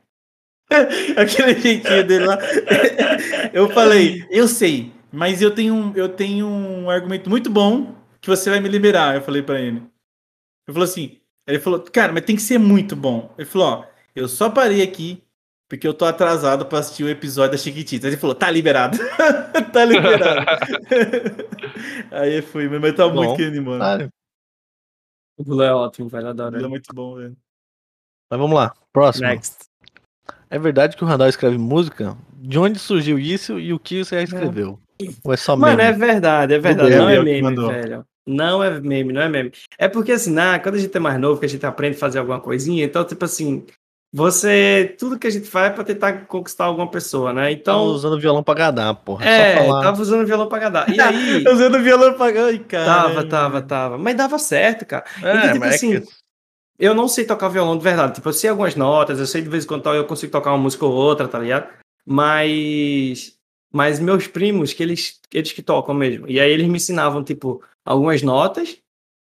Aquele 1.17 1.59
jeitinho 1.59 2.07
dele 2.07 2.25
lá. 2.25 2.37
Eu 3.53 3.69
falei, 3.69 4.25
eu 4.31 4.47
sei, 4.47 4.91
mas 5.11 5.39
eu 5.39 5.53
tenho, 5.53 5.75
um, 5.75 5.93
eu 5.95 6.09
tenho 6.09 6.47
um 6.47 6.89
argumento 6.89 7.29
muito 7.29 7.51
bom 7.51 7.93
que 8.19 8.27
você 8.27 8.49
vai 8.49 8.59
me 8.59 8.67
liberar. 8.67 9.15
Eu 9.15 9.21
falei 9.21 9.43
pra 9.43 9.59
ele. 9.61 9.77
Ele 9.77 10.73
falou 10.73 10.83
assim, 10.83 11.19
ele 11.45 11.59
falou, 11.59 11.79
cara, 11.81 12.11
mas 12.11 12.25
tem 12.25 12.35
que 12.35 12.41
ser 12.41 12.57
muito 12.57 12.95
bom. 12.95 13.31
Ele 13.37 13.45
falou, 13.45 13.67
ó, 13.67 13.85
eu 14.15 14.27
só 14.27 14.49
parei 14.49 14.81
aqui 14.81 15.22
porque 15.73 15.87
eu 15.87 15.93
tô 15.93 16.05
atrasado 16.05 16.67
pra 16.67 16.77
assistir 16.77 17.03
o 17.03 17.09
episódio 17.09 17.53
da 17.53 17.57
Chiquitita. 17.57 18.05
Ele 18.05 18.15
falou, 18.15 18.35
tá 18.35 18.47
liberado. 18.51 18.95
tá 19.73 19.83
liberado. 19.83 20.45
Aí 22.13 22.35
eu 22.35 22.43
fui, 22.43 22.69
mas 22.69 22.93
tava 22.93 23.11
Bom, 23.11 23.35
muito. 23.35 23.63
Claro. 23.63 24.09
O 25.35 25.43
Blue 25.43 25.63
é 25.63 25.73
ótimo, 25.73 26.09
velho. 26.09 26.27
Adoro 26.27 26.57
Ele 26.57 26.65
é 26.65 26.67
muito 26.67 26.93
bom, 26.93 27.15
velho. 27.15 27.35
Mas 28.29 28.39
vamos 28.39 28.55
lá. 28.55 28.71
Próximo. 28.91 29.27
Next. 29.27 29.65
É 30.47 30.59
verdade 30.59 30.95
que 30.95 31.03
o 31.03 31.07
Randall 31.07 31.27
escreve 31.27 31.57
música? 31.57 32.15
De 32.35 32.59
onde 32.59 32.77
surgiu 32.77 33.17
isso 33.17 33.59
e 33.59 33.73
o 33.73 33.79
que 33.79 34.05
você 34.05 34.17
já 34.17 34.21
escreveu? 34.21 34.79
Ou 35.23 35.33
é 35.33 35.37
só 35.37 35.57
Mano, 35.57 35.81
é 35.81 35.91
meme? 35.91 35.97
verdade, 35.97 36.53
é 36.53 36.59
verdade. 36.59 36.95
Não 36.95 37.09
é 37.09 37.17
que 37.17 37.23
meme, 37.23 37.55
velho. 37.55 38.05
Não 38.27 38.63
é 38.63 38.79
meme, 38.79 39.11
não 39.11 39.21
é 39.23 39.27
meme. 39.27 39.51
É 39.79 39.87
porque 39.87 40.11
assim, 40.11 40.31
na, 40.31 40.59
quando 40.59 40.75
a 40.75 40.79
gente 40.79 40.95
é 40.95 40.99
mais 40.99 41.19
novo, 41.19 41.39
que 41.39 41.47
a 41.47 41.49
gente 41.49 41.65
aprende 41.65 41.95
a 41.95 41.99
fazer 41.99 42.19
alguma 42.19 42.39
coisinha, 42.39 42.85
então, 42.85 43.03
tipo 43.03 43.25
assim, 43.25 43.65
você. 44.13 44.95
Tudo 44.99 45.17
que 45.17 45.25
a 45.25 45.29
gente 45.29 45.47
faz 45.47 45.71
é 45.71 45.73
pra 45.75 45.83
tentar 45.83 46.27
conquistar 46.27 46.65
alguma 46.65 46.89
pessoa, 46.89 47.33
né? 47.33 47.43
Tava 47.55 47.79
Então. 47.79 47.83
usando 47.85 48.19
violão 48.19 48.43
pra 48.43 48.53
gadar, 48.53 48.93
porra. 48.95 49.25
É, 49.25 49.55
tava 49.67 50.01
usando 50.01 50.25
violão 50.25 50.47
pra 50.47 50.59
gadar. 50.59 50.89
E 50.89 50.99
aí. 51.01 51.43
Usando 51.51 51.79
violão 51.81 52.13
pra 52.13 52.25
Ai, 52.45 52.59
cara. 52.59 52.85
tava, 52.85 53.23
tava, 53.27 53.61
tava. 53.61 53.97
Mas 53.97 54.15
dava 54.15 54.37
certo, 54.37 54.85
cara. 54.85 55.03
É, 55.21 55.29
Então, 55.37 55.41
tipo 55.53 55.59
mas 55.59 55.71
é 55.71 55.75
assim, 55.75 55.99
que- 56.01 56.07
eu 56.79 56.93
não 56.93 57.07
sei 57.07 57.25
tocar 57.25 57.47
violão 57.49 57.77
de 57.77 57.83
verdade. 57.83 58.15
Tipo, 58.15 58.29
eu 58.29 58.33
sei 58.33 58.49
algumas 58.49 58.75
notas, 58.75 59.19
eu 59.19 59.25
sei 59.27 59.41
de 59.41 59.49
vez 59.49 59.63
em 59.63 59.67
quando 59.67 59.87
eu 59.93 60.05
consigo 60.05 60.31
tocar 60.31 60.51
uma 60.51 60.57
música 60.59 60.85
ou 60.85 60.91
outra, 60.93 61.27
tá 61.27 61.39
ligado? 61.39 61.67
Mas. 62.05 63.33
Mas 63.75 63.99
meus 63.99 64.27
primos, 64.27 64.71
que 64.71 64.83
eles, 64.83 65.19
eles 65.33 65.51
que 65.51 65.63
tocam 65.63 65.95
mesmo. 65.95 66.29
E 66.29 66.39
aí 66.39 66.51
eles 66.51 66.67
me 66.67 66.75
ensinavam, 66.77 67.23
tipo, 67.23 67.63
algumas 67.83 68.21
notas. 68.21 68.77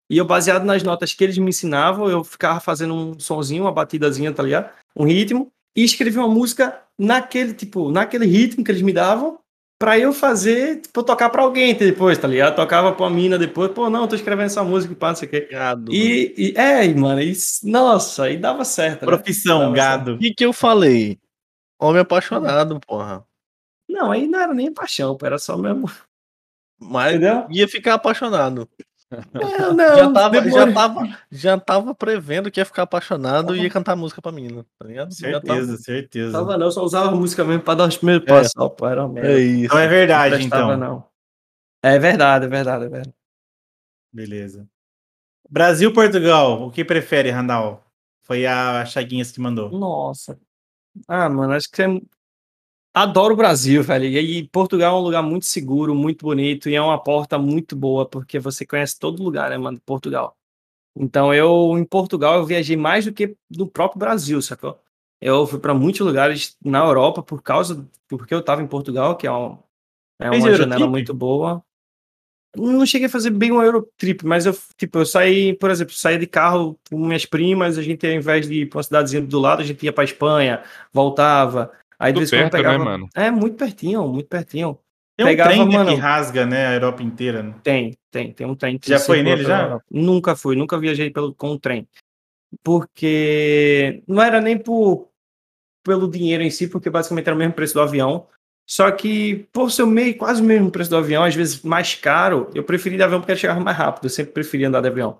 E 0.09 0.17
eu, 0.17 0.25
baseado 0.25 0.63
nas 0.63 0.83
notas 0.83 1.13
que 1.13 1.23
eles 1.23 1.37
me 1.37 1.49
ensinavam, 1.49 2.09
eu 2.09 2.23
ficava 2.23 2.59
fazendo 2.59 2.93
um 2.93 3.19
sonzinho, 3.19 3.63
uma 3.63 3.71
batidazinha, 3.71 4.31
tá 4.33 4.41
ligado? 4.41 4.69
Um 4.95 5.05
ritmo. 5.05 5.51
E 5.75 5.83
escrevia 5.83 6.21
uma 6.21 6.33
música 6.33 6.81
naquele, 6.97 7.53
tipo, 7.53 7.91
naquele 7.91 8.25
ritmo 8.25 8.63
que 8.63 8.71
eles 8.71 8.81
me 8.81 8.93
davam. 8.93 9.39
Pra 9.79 9.99
eu 9.99 10.11
fazer, 10.11 10.81
tipo, 10.81 11.03
tocar 11.03 11.29
pra 11.29 11.43
alguém 11.43 11.75
depois, 11.75 12.17
tá 12.17 12.27
ligado? 12.27 12.55
Tocava 12.55 12.93
pra 12.93 13.09
mina 13.11 13.37
depois, 13.37 13.69
pô, 13.71 13.91
não, 13.91 14.07
tô 14.07 14.15
escrevendo 14.15 14.47
essa 14.47 14.63
música 14.63 14.91
e 14.91 14.95
pá, 14.95 15.09
não 15.09 15.15
sei 15.15 15.27
o 15.27 15.31
quê. 15.31 15.47
Gado. 15.51 15.93
E, 15.93 16.33
e 16.35 16.53
é, 16.57 16.91
mano, 16.95 17.21
isso, 17.21 17.59
nossa, 17.69 18.23
aí 18.23 18.37
dava 18.37 18.65
certo. 18.65 19.01
né? 19.01 19.05
Profissão, 19.05 19.59
Tava 19.59 19.75
gado. 19.75 20.13
O 20.15 20.17
que 20.17 20.33
que 20.33 20.43
eu 20.43 20.51
falei? 20.51 21.19
Homem 21.79 22.01
apaixonado, 22.01 22.79
porra. 22.79 23.23
Não, 23.87 24.11
aí 24.11 24.27
não 24.27 24.39
era 24.39 24.53
nem 24.53 24.73
paixão, 24.73 25.15
era 25.21 25.37
só 25.37 25.55
mesmo. 25.55 25.91
Mas 26.79 27.15
Entendeu? 27.15 27.45
ia 27.51 27.67
ficar 27.67 27.93
apaixonado. 27.93 28.67
É, 29.09 29.17
não, 29.73 29.95
já, 29.97 30.11
tava, 30.11 30.49
já, 30.49 30.73
tava, 30.73 31.17
já 31.31 31.59
tava 31.59 31.95
prevendo 31.95 32.51
que 32.51 32.59
ia 32.59 32.65
ficar 32.65 32.83
apaixonado 32.83 33.55
e 33.55 33.61
ia 33.61 33.69
cantar 33.69 33.95
música 33.95 34.21
pra 34.21 34.31
menina, 34.31 34.65
tá 34.77 34.85
ligado? 34.85 35.13
Já 35.15 35.39
tava- 35.39 35.55
Certeza, 35.55 35.77
certeza. 35.77 36.31
Tava 36.33 36.57
não, 36.57 36.69
só 36.69 36.83
usava 36.83 37.11
música 37.11 37.43
mesmo 37.45 37.63
pra 37.63 37.75
dar 37.75 37.87
os 37.87 37.95
primeiros 37.97 38.27
É. 38.27 38.29
passos, 38.29 38.51
só, 38.51 38.67
pô, 38.67 38.85
era 38.87 39.05
uma 39.05 39.13
merda. 39.13 39.31
É 39.31 39.39
isso. 39.39 39.65
Então 39.65 39.79
é 39.79 39.87
verdade, 39.87 40.35
Não 40.37 40.41
então. 40.41 40.77
não. 40.77 41.07
É 41.81 41.97
verdade, 41.97 42.45
é 42.45 42.47
verdade, 42.49 42.85
é 42.85 42.89
verdade. 42.89 43.13
Beleza. 44.11 44.67
Brasil, 45.49 45.93
Portugal, 45.93 46.63
o 46.63 46.71
que 46.71 46.83
prefere, 46.83 47.29
Randall? 47.31 47.81
Foi 48.23 48.45
a 48.45 48.83
Chaguinhas 48.85 49.31
que 49.31 49.39
mandou. 49.39 49.69
Nossa. 49.71 50.37
Ah, 51.07 51.29
mano, 51.29 51.53
acho 51.53 51.69
que 51.71 51.81
é... 51.81 51.87
Adoro 52.97 53.35
o 53.35 53.37
Brasil, 53.37 53.83
velho. 53.83 54.05
E 54.05 54.47
Portugal 54.47 54.97
é 54.97 54.99
um 54.99 55.03
lugar 55.03 55.21
muito 55.21 55.45
seguro, 55.45 55.93
muito 55.93 56.25
bonito 56.25 56.67
e 56.67 56.73
é 56.73 56.81
uma 56.81 56.97
porta 56.97 57.37
muito 57.37 57.75
boa, 57.75 58.09
porque 58.09 58.39
você 58.39 58.65
conhece 58.65 58.97
todo 58.97 59.21
lugar, 59.21 59.51
né, 59.51 59.57
mano, 59.57 59.79
Portugal. 59.85 60.35
Então, 60.95 61.31
eu, 61.31 61.77
em 61.77 61.85
Portugal, 61.85 62.37
eu 62.37 62.45
viajei 62.45 62.75
mais 62.75 63.05
do 63.05 63.13
que 63.13 63.37
no 63.55 63.67
próprio 63.67 63.99
Brasil, 63.99 64.41
sacou? 64.41 64.79
Eu 65.21 65.45
fui 65.45 65.59
para 65.59 65.75
muitos 65.75 66.01
lugares 66.01 66.57
na 66.65 66.79
Europa 66.79 67.21
por 67.21 67.43
causa, 67.43 67.87
porque 68.07 68.33
eu 68.33 68.41
tava 68.41 68.63
em 68.63 68.67
Portugal, 68.67 69.15
que 69.15 69.27
é, 69.27 69.31
um, 69.31 69.59
é 70.19 70.31
uma 70.31 70.35
Eurotrip? 70.35 70.57
janela 70.57 70.87
muito 70.87 71.13
boa. 71.13 71.63
Não 72.55 72.83
cheguei 72.83 73.05
a 73.05 73.11
fazer 73.11 73.29
bem 73.29 73.51
um 73.51 73.61
Eurotrip, 73.61 74.25
mas 74.25 74.47
eu, 74.47 74.57
tipo, 74.75 74.97
eu 74.97 75.05
saí, 75.05 75.53
por 75.53 75.69
exemplo, 75.69 75.93
saí 75.93 76.17
de 76.17 76.25
carro 76.25 76.79
com 76.89 76.97
minhas 76.97 77.27
primas, 77.27 77.77
a 77.77 77.83
gente, 77.83 78.07
ao 78.07 78.13
invés 78.13 78.47
de 78.47 78.61
ir 78.61 78.65
pra 78.65 78.77
uma 78.77 78.83
cidadezinha 78.83 79.21
do 79.21 79.39
lado, 79.39 79.61
a 79.61 79.65
gente 79.65 79.85
ia 79.85 79.93
pra 79.93 80.03
Espanha, 80.03 80.63
voltava. 80.91 81.71
Aí 81.99 82.11
de 82.13 82.19
Tudo 82.19 82.29
vez 82.29 82.29
perto, 82.29 82.53
né, 82.53 82.59
pegava. 82.59 82.83
mano? 82.83 83.09
É, 83.15 83.31
muito 83.31 83.55
pertinho, 83.57 84.07
muito 84.07 84.27
pertinho. 84.27 84.77
Tem 85.17 85.25
um 85.25 85.29
Pegava, 85.29 85.49
trem 85.49 85.67
né, 85.67 85.77
mano- 85.77 85.91
que 85.95 85.99
rasga, 85.99 86.45
né, 86.45 86.67
a 86.67 86.73
Europa 86.75 87.01
inteira. 87.01 87.41
né? 87.41 87.55
Tem, 87.63 87.97
tem, 88.11 88.31
tem 88.31 88.45
um 88.45 88.55
trem. 88.55 88.77
que 88.77 88.89
Já 88.89 88.99
foi 88.99 89.23
nele, 89.23 89.43
já? 89.43 89.63
Europa. 89.63 89.85
Nunca 89.89 90.35
fui, 90.35 90.55
nunca 90.55 90.77
viajei 90.79 91.09
pelo, 91.09 91.33
com 91.33 91.49
o 91.53 91.59
trem. 91.59 91.87
Porque 92.63 94.03
não 94.07 94.21
era 94.21 94.39
nem 94.39 94.57
por, 94.57 95.09
pelo 95.83 96.07
dinheiro 96.09 96.43
em 96.43 96.49
si, 96.51 96.67
porque 96.67 96.89
basicamente 96.89 97.25
era 97.27 97.35
o 97.35 97.39
mesmo 97.39 97.53
preço 97.53 97.73
do 97.73 97.81
avião. 97.81 98.27
Só 98.69 98.91
que, 98.91 99.47
por 99.51 99.71
ser 99.71 99.85
meio, 99.87 100.17
quase 100.17 100.41
o 100.41 100.45
mesmo 100.45 100.69
preço 100.69 100.89
do 100.89 100.97
avião, 100.97 101.23
às 101.23 101.33
vezes 101.33 101.61
mais 101.63 101.95
caro, 101.95 102.51
eu 102.53 102.63
preferi 102.63 102.97
de 102.97 103.03
avião 103.03 103.19
porque 103.21 103.31
ele 103.31 103.39
chegava 103.39 103.59
mais 103.59 103.75
rápido. 103.77 104.03
Eu 104.05 104.09
sempre 104.09 104.33
preferi 104.33 104.65
andar 104.65 104.81
de 104.81 104.89
avião. 104.89 105.19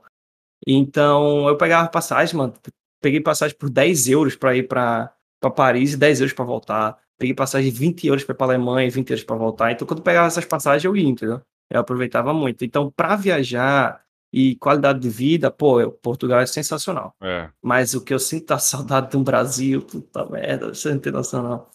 Então, 0.67 1.47
eu 1.47 1.57
pegava 1.57 1.87
passagem, 1.87 2.35
mano. 2.35 2.53
Peguei 3.01 3.21
passagem 3.21 3.55
por 3.57 3.69
10 3.69 4.07
euros 4.07 4.35
para 4.35 4.55
ir 4.55 4.67
para 4.67 5.13
Paris 5.55 5.93
e 5.93 5.97
10 5.97 6.19
euros 6.21 6.33
para 6.33 6.45
voltar. 6.45 6.97
Peguei 7.17 7.33
passagem 7.33 7.71
de 7.71 7.77
20 7.77 8.05
euros 8.07 8.23
para 8.23 8.33
ir 8.33 8.37
para 8.37 8.47
Alemanha 8.47 8.87
e 8.87 8.91
20 8.91 9.09
euros 9.09 9.23
para 9.23 9.35
voltar. 9.35 9.71
Então, 9.71 9.87
quando 9.87 10.01
pegava 10.01 10.27
essas 10.27 10.45
passagens, 10.45 10.83
eu 10.85 10.95
ia, 10.95 11.07
entendeu? 11.07 11.41
Eu 11.69 11.79
aproveitava 11.79 12.33
muito. 12.33 12.63
Então, 12.63 12.91
para 12.95 13.15
viajar 13.15 14.01
e 14.31 14.55
qualidade 14.57 14.99
de 14.99 15.09
vida, 15.09 15.49
pô, 15.49 15.79
eu- 15.81 15.91
Portugal 15.91 16.39
é 16.39 16.45
sensacional. 16.45 17.15
É. 17.21 17.49
Mas 17.61 17.93
o 17.93 18.01
que 18.03 18.13
eu 18.13 18.19
sinto 18.19 18.51
a 18.51 18.59
saudade 18.59 19.11
de 19.11 19.17
um 19.17 19.23
Brasil, 19.23 19.81
puta 19.81 20.25
merda, 20.25 20.73
você 20.73 20.91
não 20.91 20.99
tem 20.99 21.11
noção, 21.11 21.41
não. 21.43 21.67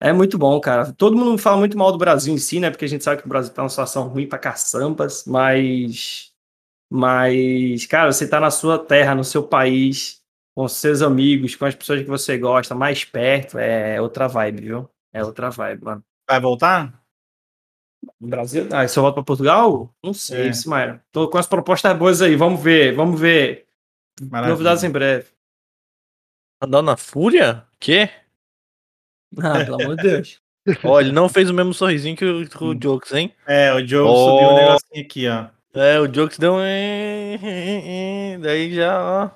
É 0.00 0.12
muito 0.12 0.36
bom, 0.36 0.60
cara. 0.60 0.92
Todo 0.92 1.16
mundo 1.16 1.38
fala 1.38 1.56
muito 1.56 1.78
mal 1.78 1.90
do 1.90 1.96
Brasil 1.98 2.34
em 2.34 2.38
si, 2.38 2.60
né? 2.60 2.70
Porque 2.70 2.84
a 2.84 2.88
gente 2.88 3.02
sabe 3.04 3.20
que 3.22 3.26
o 3.26 3.28
Brasil 3.28 3.52
tá 3.52 3.62
numa 3.62 3.68
situação 3.70 4.08
ruim 4.08 4.26
pra 4.28 4.38
caçambas, 4.38 5.24
mas. 5.26 6.30
Mas, 6.90 7.86
cara, 7.86 8.12
você 8.12 8.28
tá 8.28 8.38
na 8.38 8.50
sua 8.50 8.78
terra, 8.78 9.14
no 9.14 9.24
seu 9.24 9.42
país, 9.42 10.22
com 10.54 10.68
seus 10.68 11.02
amigos, 11.02 11.54
com 11.56 11.64
as 11.66 11.74
pessoas 11.74 12.02
que 12.02 12.08
você 12.08 12.38
gosta, 12.38 12.74
mais 12.74 13.04
perto, 13.04 13.58
é 13.58 14.00
outra 14.00 14.28
vibe, 14.28 14.60
viu? 14.62 14.90
É 15.12 15.24
outra 15.24 15.50
vibe, 15.50 15.84
mano. 15.84 16.04
Vai 16.28 16.40
voltar? 16.40 17.02
No 18.20 18.28
Brasil? 18.28 18.68
Ah, 18.72 18.86
se 18.86 18.98
eu 18.98 19.02
volto 19.02 19.14
pra 19.16 19.24
Portugal? 19.24 19.92
Não 20.02 20.12
sei, 20.14 20.48
É. 20.48 20.52
Simaira. 20.52 21.02
Tô 21.10 21.28
com 21.28 21.38
as 21.38 21.46
propostas 21.46 21.96
boas 21.96 22.20
aí, 22.22 22.36
vamos 22.36 22.62
ver, 22.62 22.94
vamos 22.94 23.18
ver. 23.20 23.66
Maravilha. 24.22 24.52
Novidades 24.52 24.84
em 24.84 24.90
breve. 24.90 25.26
Andar 26.62 26.82
na 26.82 26.96
fúria? 26.96 27.66
Quê? 27.80 28.08
Ah, 29.38 29.64
pelo 29.64 29.82
amor 29.82 29.96
de 29.96 30.02
Deus. 30.02 30.40
Ó, 30.84 31.00
ele 31.00 31.12
não 31.12 31.28
fez 31.28 31.50
o 31.50 31.54
mesmo 31.54 31.74
sorrisinho 31.74 32.16
que 32.16 32.24
o, 32.24 32.48
que 32.48 32.64
o 32.64 32.74
Jokes, 32.80 33.12
hein? 33.12 33.34
É, 33.46 33.72
o 33.74 33.84
Joe 33.86 34.06
Oh. 34.08 34.30
subiu 34.30 34.48
um 34.48 34.54
negocinho 34.54 35.04
aqui, 35.04 35.28
ó. 35.28 35.46
É, 35.74 36.00
o 36.00 36.06
Jokes 36.06 36.38
deu 36.38 36.54
um. 36.54 38.40
Daí 38.40 38.72
já, 38.74 39.02
ó. 39.02 39.30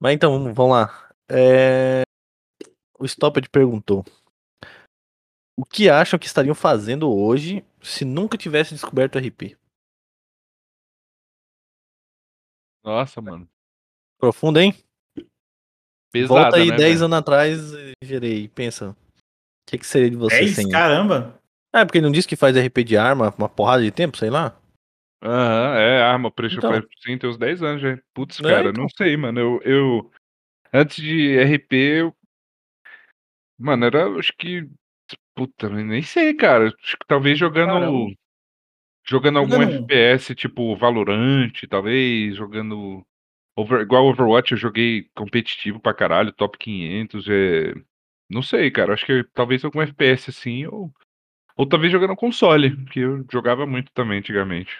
Mas 0.00 0.14
então, 0.14 0.32
vamos- 0.32 0.54
vamos 0.56 0.72
lá. 0.72 1.10
É... 1.30 2.02
O 2.98 3.04
Stoppard 3.06 3.48
perguntou: 3.50 4.04
O 5.58 5.64
que 5.64 5.88
acham 5.88 6.18
que 6.18 6.26
estariam 6.26 6.54
fazendo 6.54 7.10
hoje 7.12 7.64
se 7.82 8.04
nunca 8.04 8.36
tivesse 8.36 8.74
descoberto 8.74 9.16
o 9.16 9.18
RP? 9.18 9.56
Nossa, 12.84 13.20
mano. 13.20 13.48
Profundo, 14.18 14.58
hein? 14.58 14.74
Pesada, 16.12 16.40
Volta 16.42 16.56
aí 16.56 16.70
né, 16.70 16.76
10 16.76 16.92
velho? 16.94 17.04
anos 17.06 17.18
atrás, 17.18 17.60
gerei. 18.02 18.48
Pensa. 18.48 18.90
O 18.90 18.96
que, 19.70 19.78
que 19.78 19.86
seria 19.86 20.10
de 20.10 20.16
você 20.16 20.40
10? 20.40 20.54
sem. 20.56 20.68
Caramba! 20.68 21.40
É, 21.74 21.84
porque 21.84 21.98
ele 21.98 22.06
não 22.06 22.12
disse 22.12 22.26
que 22.26 22.34
faz 22.36 22.56
RP 22.56 22.78
de 22.82 22.96
arma 22.96 23.32
uma 23.38 23.48
porrada 23.48 23.82
de 23.82 23.92
tempo, 23.92 24.16
sei 24.16 24.28
lá. 24.28 24.59
Aham, 25.22 25.74
é, 25.78 26.02
arma, 26.02 26.30
Pressure 26.30 26.58
Então. 26.58 26.72
Fire 26.72 26.88
sim, 27.00 27.18
tem 27.18 27.28
uns 27.30 27.36
10 27.38 27.62
anos 27.62 27.82
já. 27.82 27.98
Putz, 28.14 28.40
É, 28.40 28.42
cara, 28.42 28.70
então. 28.70 28.82
não 28.84 28.88
sei, 28.88 29.16
mano. 29.16 29.38
Eu, 29.38 29.60
eu. 29.64 30.10
Antes 30.72 30.96
de 31.02 31.36
RP, 31.38 31.72
eu. 31.76 32.16
Mano, 33.58 33.84
era. 33.86 34.06
Acho 34.18 34.32
que. 34.38 34.68
Puta, 35.34 35.68
nem 35.68 36.02
sei, 36.02 36.34
cara. 36.34 36.68
Acho 36.68 36.96
que 36.98 37.06
talvez 37.06 37.38
jogando. 37.38 37.72
Caramba. 37.72 38.14
Jogando 39.06 39.38
algum 39.38 39.52
Jogando- 39.52 39.72
FPS, 39.84 40.34
tipo 40.34 40.76
Valorant, 40.76 41.52
talvez. 41.68 42.36
Jogando. 42.36 43.04
Over, 43.56 43.80
igual 43.82 44.06
Overwatch, 44.06 44.52
eu 44.52 44.58
joguei 44.58 45.08
competitivo 45.14 45.80
pra 45.80 45.92
caralho, 45.92 46.32
top 46.32 46.56
500. 46.56 47.26
É... 47.28 47.74
Não 48.30 48.42
sei, 48.42 48.70
cara. 48.70 48.94
Acho 48.94 49.04
que 49.04 49.24
talvez 49.34 49.64
algum 49.64 49.82
FPS 49.82 50.30
assim, 50.30 50.66
ou. 50.66 50.90
Ou 51.56 51.66
talvez 51.66 51.92
jogando 51.92 52.16
console, 52.16 52.74
que 52.86 53.00
eu 53.00 53.22
jogava 53.30 53.66
muito 53.66 53.92
também 53.92 54.18
antigamente. 54.20 54.74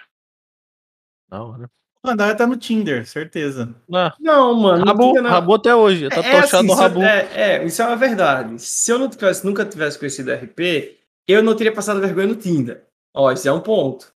Da 1.30 1.42
hora. 1.42 1.70
O 2.02 2.08
Randall 2.08 2.34
tá 2.34 2.46
no 2.46 2.56
Tinder, 2.56 3.06
certeza. 3.06 3.74
Ah, 3.92 4.14
Não, 4.18 4.54
mano. 4.54 4.78
não 4.78 4.86
rabu, 4.86 5.14
não. 5.20 5.30
rabu 5.30 5.54
até 5.54 5.74
hoje. 5.74 6.08
Tá 6.08 6.16
É, 6.16 6.40
tochado 6.40 6.56
assim, 6.56 6.66
no 6.66 6.74
rabu. 6.74 7.02
É, 7.02 7.28
é, 7.34 7.64
isso 7.64 7.82
é 7.82 7.86
uma 7.86 7.96
verdade. 7.96 8.58
Se 8.58 8.90
eu 8.90 8.98
não 8.98 9.08
tivesse, 9.08 9.44
nunca 9.44 9.66
tivesse 9.66 9.98
conhecido 9.98 10.32
RP, 10.32 10.98
eu 11.28 11.42
não 11.42 11.54
teria 11.54 11.74
passado 11.74 12.00
vergonha 12.00 12.26
no 12.28 12.36
Tinder. 12.36 12.86
Ó, 13.14 13.30
isso 13.30 13.46
é 13.46 13.52
um 13.52 13.60
ponto, 13.60 14.12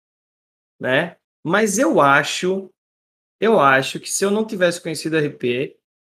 né? 0.81 1.17
Mas 1.47 1.79
eu 1.79 2.01
acho, 2.01 2.71
eu 3.39 3.61
acho 3.61 4.01
que 4.01 4.09
se 4.11 4.25
eu 4.25 4.31
não 4.31 4.47
tivesse 4.47 4.81
conhecido 4.81 5.19
RP, 5.19 5.77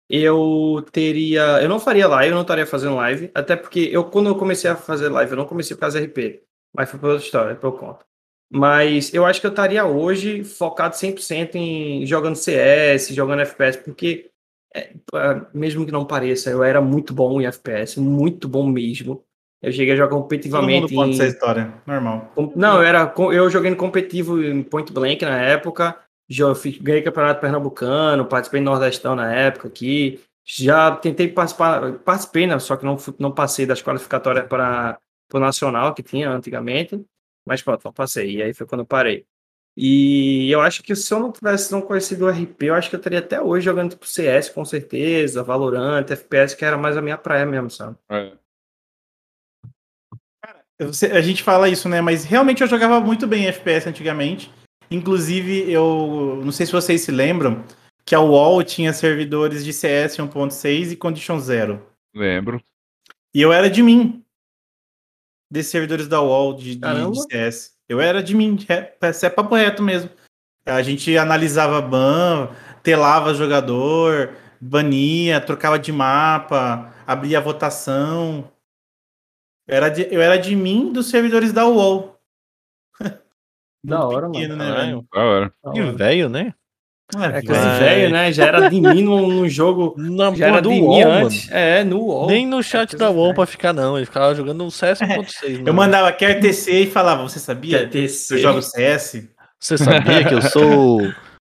eu 0.08 0.84
teria, 0.92 1.60
eu 1.60 1.68
não 1.68 1.80
faria 1.80 2.06
live, 2.06 2.30
eu 2.30 2.34
não 2.36 2.42
estaria 2.42 2.66
fazendo 2.66 2.94
live, 2.94 3.28
até 3.34 3.56
porque 3.56 3.80
eu 3.90 4.04
quando 4.08 4.28
eu 4.28 4.38
comecei 4.38 4.70
a 4.70 4.76
fazer 4.76 5.08
live, 5.08 5.32
eu 5.32 5.36
não 5.38 5.46
comecei 5.46 5.74
por 5.74 5.80
causa 5.80 5.98
do 6.00 6.04
RP, 6.06 6.42
mas 6.72 6.88
foi 6.88 7.00
por 7.00 7.10
outra 7.10 7.24
história, 7.24 7.54
depois 7.54 7.74
eu 7.74 7.80
conto. 7.80 8.06
Mas 8.50 9.12
eu 9.12 9.26
acho 9.26 9.40
que 9.40 9.46
eu 9.46 9.50
estaria 9.50 9.84
hoje 9.84 10.44
focado 10.44 10.94
100% 10.94 11.56
em 11.56 12.06
jogando 12.06 12.36
CS, 12.36 13.08
jogando 13.08 13.42
FPS, 13.42 13.78
porque 13.78 14.30
é, 14.74 14.92
mesmo 15.52 15.84
que 15.84 15.92
não 15.92 16.04
pareça, 16.04 16.50
eu 16.50 16.62
era 16.62 16.80
muito 16.80 17.12
bom 17.12 17.40
em 17.40 17.46
FPS, 17.46 17.98
muito 17.98 18.48
bom 18.48 18.66
mesmo. 18.66 19.24
Eu 19.62 19.72
cheguei 19.72 19.94
a 19.94 19.96
jogar 19.96 20.10
Todo 20.10 20.18
mundo 20.18 20.22
competitivamente 20.24 20.94
conta 20.94 21.08
em, 21.08 21.12
essa 21.14 21.26
história. 21.26 21.74
Normal. 21.86 22.32
Não, 22.54 22.76
eu, 22.76 22.82
era, 22.82 23.12
eu 23.32 23.50
joguei 23.50 23.70
no 23.70 23.76
competitivo 23.76 24.42
em 24.42 24.62
Point 24.62 24.92
Blank 24.92 25.24
na 25.24 25.40
época. 25.40 25.96
Já 26.28 26.54
fiz, 26.54 26.78
ganhei 26.78 27.02
campeonato 27.02 27.40
pernambucano, 27.40 28.26
participei 28.26 28.60
do 28.60 28.64
Nordestão 28.64 29.16
na 29.16 29.32
época 29.32 29.68
aqui. 29.68 30.20
Já 30.44 30.92
tentei 30.92 31.28
participar, 31.28 31.94
participei, 32.04 32.46
né, 32.46 32.58
só 32.58 32.76
que 32.76 32.84
não, 32.84 32.96
não 33.18 33.32
passei 33.32 33.66
das 33.66 33.82
qualificatórias 33.82 34.46
para 34.46 34.98
o 35.32 35.40
Nacional 35.40 35.94
que 35.94 36.02
tinha 36.02 36.30
antigamente. 36.30 37.04
Mas 37.46 37.62
pronto, 37.62 37.84
não 37.84 37.92
passei. 37.92 38.36
E 38.36 38.42
aí 38.42 38.52
foi 38.52 38.66
quando 38.66 38.80
eu 38.80 38.86
parei. 38.86 39.24
E 39.78 40.50
eu 40.50 40.60
acho 40.62 40.82
que 40.82 40.96
se 40.96 41.12
eu 41.12 41.20
não 41.20 41.30
tivesse 41.30 41.70
não 41.70 41.82
conhecido 41.82 42.24
o 42.24 42.30
RP, 42.30 42.62
eu 42.62 42.74
acho 42.74 42.88
que 42.88 42.96
eu 42.96 42.98
estaria 42.98 43.18
até 43.18 43.40
hoje 43.40 43.64
jogando 43.66 43.90
tipo 43.90 44.06
CS 44.06 44.48
com 44.48 44.64
certeza, 44.64 45.42
Valorant, 45.42 46.10
FPS, 46.10 46.56
que 46.56 46.64
era 46.64 46.78
mais 46.78 46.96
a 46.96 47.02
minha 47.02 47.18
praia 47.18 47.44
mesmo, 47.44 47.70
sabe? 47.70 47.96
É. 48.10 48.32
Você- 50.80 51.06
a 51.12 51.20
gente 51.20 51.42
fala 51.42 51.68
isso, 51.68 51.88
né? 51.88 52.00
Mas 52.00 52.24
realmente 52.24 52.62
eu 52.62 52.66
jogava 52.66 53.00
muito 53.00 53.26
bem 53.26 53.46
FPS 53.46 53.88
antigamente. 53.88 54.52
Inclusive, 54.90 55.70
eu 55.70 56.40
não 56.44 56.52
sei 56.52 56.66
se 56.66 56.72
vocês 56.72 57.00
se 57.02 57.10
lembram 57.10 57.64
que 58.04 58.14
a 58.14 58.20
UOL 58.20 58.62
tinha 58.62 58.92
servidores 58.92 59.64
de 59.64 59.72
CS 59.72 60.16
1.6 60.22 60.92
e 60.92 60.96
Condition 60.96 61.38
Zero. 61.40 61.84
Lembro. 62.14 62.62
E 63.34 63.42
eu 63.42 63.52
era 63.52 63.68
de 63.68 63.82
mim. 63.82 64.22
Desses 65.50 65.70
servidores 65.70 66.08
da 66.08 66.20
UOL 66.20 66.54
de, 66.54 66.74
de- 66.76 66.80
de 67.12 67.22
CS. 67.32 67.76
Eu 67.88 68.00
era 68.00 68.22
de 68.22 68.34
mim. 68.34 68.58
É, 68.68 68.94
é 69.00 69.30
papo 69.30 69.54
reto 69.54 69.82
mesmo. 69.82 70.10
A 70.64 70.82
gente 70.82 71.16
analisava 71.16 71.80
ban, 71.80 72.48
telava 72.82 73.32
jogador, 73.32 74.34
bania, 74.60 75.40
trocava 75.40 75.78
de 75.78 75.92
mapa, 75.92 76.92
abria 77.06 77.40
votação. 77.40 78.50
Eu 79.68 79.76
era 79.76 79.88
de, 79.88 80.12
eu 80.12 80.20
era 80.20 80.36
de 80.36 80.56
mim 80.56 80.92
dos 80.92 81.08
servidores 81.08 81.52
da 81.52 81.66
UOL. 81.66 82.18
Da 83.84 84.04
hora, 84.04 84.28
pequeno, 84.28 84.56
mano. 84.56 84.68
né, 84.70 84.74
Caralho. 84.74 84.90
velho? 84.96 85.08
Da 85.12 85.20
hora. 85.24 85.54
Que 85.72 85.80
velho, 85.96 86.28
né? 86.28 86.54
É 87.14 87.40
coisa 87.40 87.60
de 87.60 87.78
velho, 87.78 88.10
né? 88.10 88.32
Já 88.32 88.46
era 88.46 88.68
de 88.68 88.80
mim 88.80 89.02
num, 89.02 89.28
num 89.28 89.48
jogo. 89.48 89.94
Na 89.96 90.34
Já 90.34 90.48
era 90.48 90.60
do 90.60 90.70
de 90.70 90.80
UOL, 90.80 90.96
mim 90.96 91.02
antes. 91.02 91.48
É, 91.52 91.84
no 91.84 92.00
UOL. 92.00 92.26
Nem 92.26 92.44
no 92.46 92.60
chat 92.62 92.90
coisa 92.90 93.04
da 93.04 93.10
UOL 93.10 93.32
pra 93.32 93.46
ficar, 93.46 93.72
não. 93.72 93.96
Ele 93.96 94.06
ficava 94.06 94.34
jogando 94.34 94.64
um 94.64 94.70
CS 94.70 95.00
1.6. 95.00 95.66
Eu 95.66 95.72
mandava 95.72 96.12
quer 96.12 96.40
TC 96.40 96.80
e 96.80 96.86
falava, 96.90 97.22
você 97.22 97.34
Que 97.34 97.38
é 97.38 97.44
sabia? 97.44 97.88
TC. 97.88 98.34
Eu 98.34 98.38
jogo 98.38 98.62
CS. 98.62 99.28
Você 99.60 99.78
sabia 99.78 100.24
que 100.24 100.34
eu 100.34 100.42
sou 100.42 101.00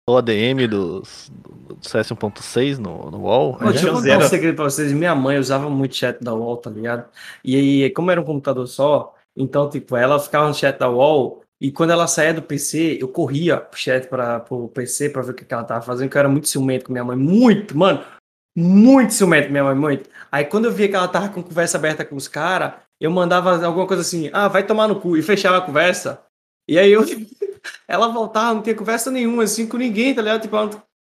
o 0.09 0.17
ADM 0.17 0.69
dos, 0.69 1.33
do 1.67 1.79
CS 1.81 2.09
1.6 2.11 2.77
no, 2.77 3.11
no 3.11 3.23
UOL? 3.23 3.55
Pô, 3.55 3.65
deixa 3.71 3.79
eu 3.79 3.81
tinha 3.81 3.93
contar 3.93 4.03
zero. 4.03 4.25
um 4.25 4.29
segredo 4.29 4.55
pra 4.55 4.65
vocês. 4.65 4.93
Minha 4.93 5.15
mãe 5.15 5.39
usava 5.39 5.71
muito 5.71 5.97
chat 5.97 6.23
da 6.23 6.35
UOL, 6.35 6.59
tá 6.59 6.69
ligado? 6.69 7.07
E 7.43 7.57
aí, 7.57 7.91
como 7.91 8.11
era 8.11 8.21
um 8.21 8.25
computador 8.25 8.67
só, 8.67 9.15
então, 9.35 9.71
tipo, 9.71 9.97
ela 9.97 10.19
ficava 10.21 10.47
no 10.47 10.55
chat 10.55 10.79
da 10.79 10.91
UOL 10.91 11.43
e 11.61 11.73
quando 11.73 11.91
ela 11.91 12.07
saía 12.07 12.33
do 12.33 12.43
PC, 12.43 12.99
eu 13.01 13.09
corria 13.09 13.67
chat 13.75 14.07
para 14.07 14.41
pro 14.41 14.69
PC 14.69 15.11
pra 15.11 15.23
ver 15.23 15.33
o 15.33 15.35
que 15.35 15.45
que 15.45 15.53
ela 15.53 15.65
tava 15.65 15.83
fazendo, 15.83 16.09
que 16.09 16.17
eu 16.17 16.21
era 16.21 16.29
muito 16.29 16.49
ciumento 16.49 16.85
com 16.85 16.93
minha 16.93 17.05
mãe. 17.05 17.17
Muito, 17.17 17.77
mano. 17.77 18.05
Muito 18.57 19.13
ciumento 19.15 19.47
com 19.47 19.53
minha 19.53 19.65
mãe, 19.65 19.75
muito. 19.75 20.09
Aí 20.31 20.45
quando 20.45 20.67
eu 20.67 20.73
via 20.73 20.89
que 20.89 20.95
ela 20.95 21.09
tava 21.09 21.29
com 21.29 21.43
conversa 21.43 21.77
aberta 21.77 22.05
com 22.05 22.15
os 22.17 22.29
caras, 22.29 22.75
eu 23.01 23.11
mandava 23.11 23.65
alguma 23.65 23.87
coisa 23.87 24.03
assim, 24.03 24.31
ah, 24.33 24.49
vai 24.49 24.65
tomar 24.65 24.89
no 24.89 25.01
cu, 25.01 25.17
e 25.17 25.23
fechava 25.23 25.59
a 25.59 25.61
conversa. 25.61 26.23
E 26.69 26.79
aí 26.79 26.93
eu. 26.93 27.03
Ela 27.89 28.09
voltava, 28.09 28.55
não 28.55 28.63
tinha 28.63 28.75
conversa 28.75 29.11
nenhuma, 29.11 29.43
assim, 29.43 29.67
com 29.67 29.77
ninguém, 29.77 30.15
tá 30.15 30.23
ligado? 30.23 30.43
Tipo, 30.43 30.57
ela, 30.57 30.71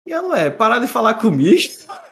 e 0.07 0.11
ela, 0.11 0.27
ué, 0.29 0.49
parar 0.49 0.79
de 0.79 0.87
falar 0.87 1.13
comigo. 1.13 1.61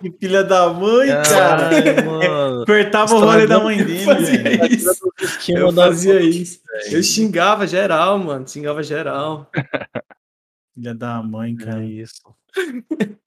Que 0.00 0.10
filha 0.18 0.42
da 0.42 0.68
mãe, 0.72 1.08
cara. 1.08 1.24
Caralho, 1.70 2.06
mano. 2.10 2.62
Apertava 2.62 3.14
o 3.14 3.20
rolê 3.20 3.46
da 3.46 3.60
mãe 3.60 3.76
dele, 3.78 4.04
Fazia 4.04 4.42
velho. 4.42 4.66
isso. 4.74 5.12
Eu 5.48 5.72
fazia 5.72 6.20
isso. 6.20 6.60
Eu 6.90 7.02
xingava 7.02 7.66
geral, 7.66 8.18
mano. 8.18 8.46
Xingava 8.48 8.82
geral. 8.82 9.48
Filha 10.74 10.94
da 10.94 11.22
mãe, 11.22 11.54
É 11.60 11.64
cara. 11.64 11.84
isso. 11.84 12.22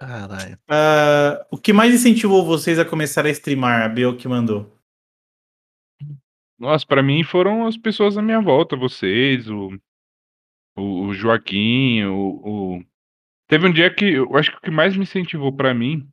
Caralho. 0.00 0.58
Ah, 0.68 1.46
o 1.50 1.58
que 1.58 1.72
mais 1.72 1.92
incentivou 1.94 2.44
vocês 2.44 2.78
a 2.78 2.84
começar 2.84 3.26
a 3.26 3.30
streamar? 3.30 3.82
A 3.82 3.88
Bel 3.88 4.16
que 4.16 4.28
mandou. 4.28 4.72
Nossa, 6.58 6.86
pra 6.86 7.02
mim 7.02 7.22
foram 7.24 7.66
as 7.66 7.76
pessoas 7.76 8.16
à 8.18 8.22
minha 8.22 8.40
volta, 8.40 8.76
vocês, 8.76 9.48
o, 9.48 9.70
o, 10.76 11.06
o 11.06 11.14
Joaquim, 11.14 12.04
o, 12.04 12.40
o- 12.78 12.84
Teve 13.48 13.66
um 13.66 13.72
dia 13.72 13.92
que 13.92 14.04
eu 14.04 14.36
acho 14.36 14.50
que 14.52 14.58
o 14.58 14.60
que 14.60 14.70
mais 14.70 14.94
me 14.94 15.02
incentivou 15.02 15.50
pra 15.50 15.72
mim 15.72 16.08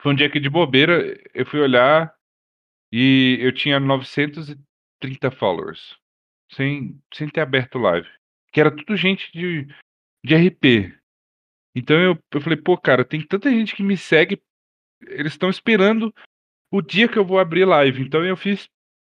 foi 0.00 0.12
um 0.12 0.14
dia 0.14 0.30
que 0.30 0.40
de 0.40 0.48
bobeira 0.48 1.20
eu 1.34 1.44
fui 1.44 1.60
olhar 1.60 2.14
e 2.90 3.38
eu 3.40 3.52
tinha 3.52 3.78
930 3.78 5.30
followers, 5.30 5.96
sem, 6.50 6.98
sem 7.12 7.28
ter 7.28 7.42
aberto 7.42 7.78
live. 7.78 8.08
Que 8.52 8.60
era 8.60 8.74
tudo 8.74 8.96
gente 8.96 9.30
de, 9.32 9.66
de 10.24 10.34
RP. 10.34 10.98
Então 11.74 11.96
eu, 12.00 12.18
eu 12.32 12.40
falei, 12.40 12.56
pô, 12.56 12.76
cara, 12.76 13.04
tem 13.04 13.20
tanta 13.24 13.50
gente 13.50 13.76
que 13.76 13.82
me 13.82 13.96
segue, 13.96 14.42
eles 15.02 15.34
estão 15.34 15.50
esperando 15.50 16.12
o 16.72 16.80
dia 16.80 17.06
que 17.06 17.18
eu 17.18 17.24
vou 17.24 17.38
abrir 17.38 17.64
live. 17.64 18.02
Então 18.02 18.24
eu 18.24 18.36
fiz 18.36 18.68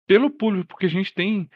pelo 0.07 0.31
público, 0.31 0.67
porque 0.67 0.85
a 0.85 0.89
gente 0.89 1.13
tem. 1.13 1.49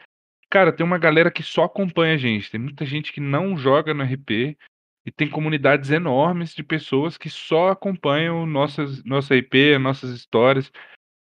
Cara, 0.50 0.70
tem 0.70 0.84
uma 0.84 0.98
galera 0.98 1.30
que 1.30 1.42
só 1.42 1.64
acompanha 1.64 2.14
a 2.14 2.18
gente. 2.18 2.50
Tem 2.50 2.60
muita 2.60 2.84
gente 2.84 3.10
que 3.10 3.20
não 3.20 3.56
joga 3.56 3.94
no 3.94 4.04
RP. 4.04 4.56
E 5.04 5.10
tem 5.10 5.28
comunidades 5.28 5.90
enormes 5.90 6.54
de 6.54 6.62
pessoas 6.62 7.18
que 7.18 7.28
só 7.28 7.70
acompanham 7.70 8.46
nossas, 8.46 9.02
nossa 9.04 9.34
IP, 9.34 9.76
nossas 9.78 10.10
histórias. 10.10 10.70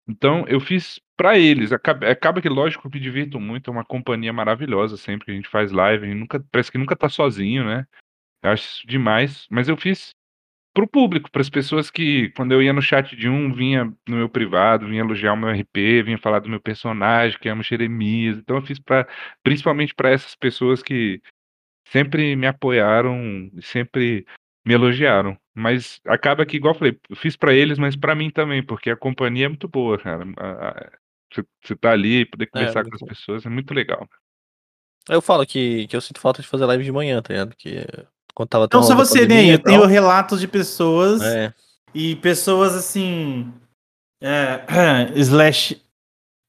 Então 0.08 0.46
eu 0.48 0.60
fiz 0.60 1.00
pra 1.18 1.38
eles. 1.38 1.72
Acaba, 1.72 2.10
acaba 2.10 2.42
que, 2.42 2.50
lógico, 2.50 2.88
eu 2.88 2.92
me 2.94 3.00
divirto 3.00 3.40
muito. 3.40 3.70
É 3.70 3.74
uma 3.74 3.86
companhia 3.86 4.32
maravilhosa 4.32 4.98
sempre 4.98 5.26
que 5.26 5.32
a 5.32 5.36
gente 5.36 5.50
faz 5.50 5.72
live. 5.72 6.06
Gente 6.06 6.20
nunca, 6.20 6.44
parece 6.52 6.72
que 6.72 6.78
nunca 6.78 6.96
tá 6.96 7.10
sozinho, 7.10 7.66
né? 7.66 7.86
Eu 8.44 8.52
acho 8.52 8.64
isso 8.64 8.88
demais. 8.88 9.48
Mas 9.50 9.68
eu 9.68 9.78
fiz 9.78 10.12
pro 10.74 10.88
público, 10.88 11.30
para 11.32 11.42
as 11.42 11.50
pessoas 11.50 11.92
que, 11.92 12.30
quando 12.32 12.54
eu 12.54 12.62
ia 12.62 12.74
no 12.74 12.82
chat 12.82 13.16
de 13.16 13.28
um, 13.28 13.54
vinha 13.54 13.86
no 14.08 14.18
meu 14.18 14.30
privado, 14.30 14.88
vinha 14.88 15.02
elogiar 15.02 15.34
o 15.34 15.38
meu 15.38 15.50
RP, 15.50 16.04
vinha 16.04 16.18
falar 16.18 16.40
do 16.40 16.50
meu 16.50 16.62
personagem, 16.62 17.38
que 17.40 17.50
é 17.50 17.64
Jeremias. 17.64 18.38
Então 18.38 18.58
eu 18.58 18.62
fiz 18.62 18.80
para 18.80 19.08
principalmente 19.44 19.94
para 19.94 20.12
essas 20.12 20.36
pessoas 20.36 20.82
que 20.82 21.22
sempre 21.92 22.36
me 22.36 22.48
apoiaram 22.48 23.52
e 23.54 23.62
sempre 23.62 24.26
me 24.66 24.74
elogiaram. 24.74 25.38
Mas 25.54 26.00
acaba 26.08 26.46
que, 26.46 26.56
igual 26.56 26.74
eu 26.74 26.80
falei, 26.80 27.00
eu 27.10 27.16
fiz 27.16 27.36
para 27.36 27.54
eles, 27.54 27.78
mas 27.78 27.96
para 27.96 28.16
mim 28.16 28.30
também, 28.30 28.64
porque 28.64 28.90
a 28.90 28.96
companhia 28.96 29.46
é 29.46 29.50
muito 29.50 29.68
boa, 29.68 29.98
cara. 29.98 30.26
Você 31.64 31.76
tá 31.76 31.92
ali, 31.92 32.26
poder 32.26 32.48
conversar 32.48 32.84
com 32.84 32.90
muito 32.90 32.96
as 32.96 33.02
bom. 33.02 33.08
pessoas 33.08 33.46
é 33.46 33.50
muito 33.50 33.74
legal. 33.74 34.08
Eu 35.10 35.22
falo 35.22 35.46
que, 35.46 35.88
que 35.88 35.96
eu 35.96 36.02
sinto 36.02 36.22
falta 36.22 36.42
de 36.42 36.48
fazer 36.48 36.66
live 36.66 36.84
de 36.84 36.92
manhã, 36.92 37.22
tá 37.22 37.34
ligado? 37.34 37.50
Porque 37.50 37.86
quando 38.34 38.50
tava 38.50 38.68
tão 38.68 38.80
Não 38.80 38.88
só 38.88 38.96
você, 38.96 39.22
pandemia 39.22 39.42
nem 39.42 39.52
eu 39.52 39.60
tenho 39.60 39.86
relatos 39.86 40.40
de 40.40 40.48
pessoas 40.48 41.22
É, 41.22 41.54
e 41.94 42.16
pessoas 42.18 42.74
assim. 42.74 43.52
é, 44.22 44.64
slash 45.16 45.82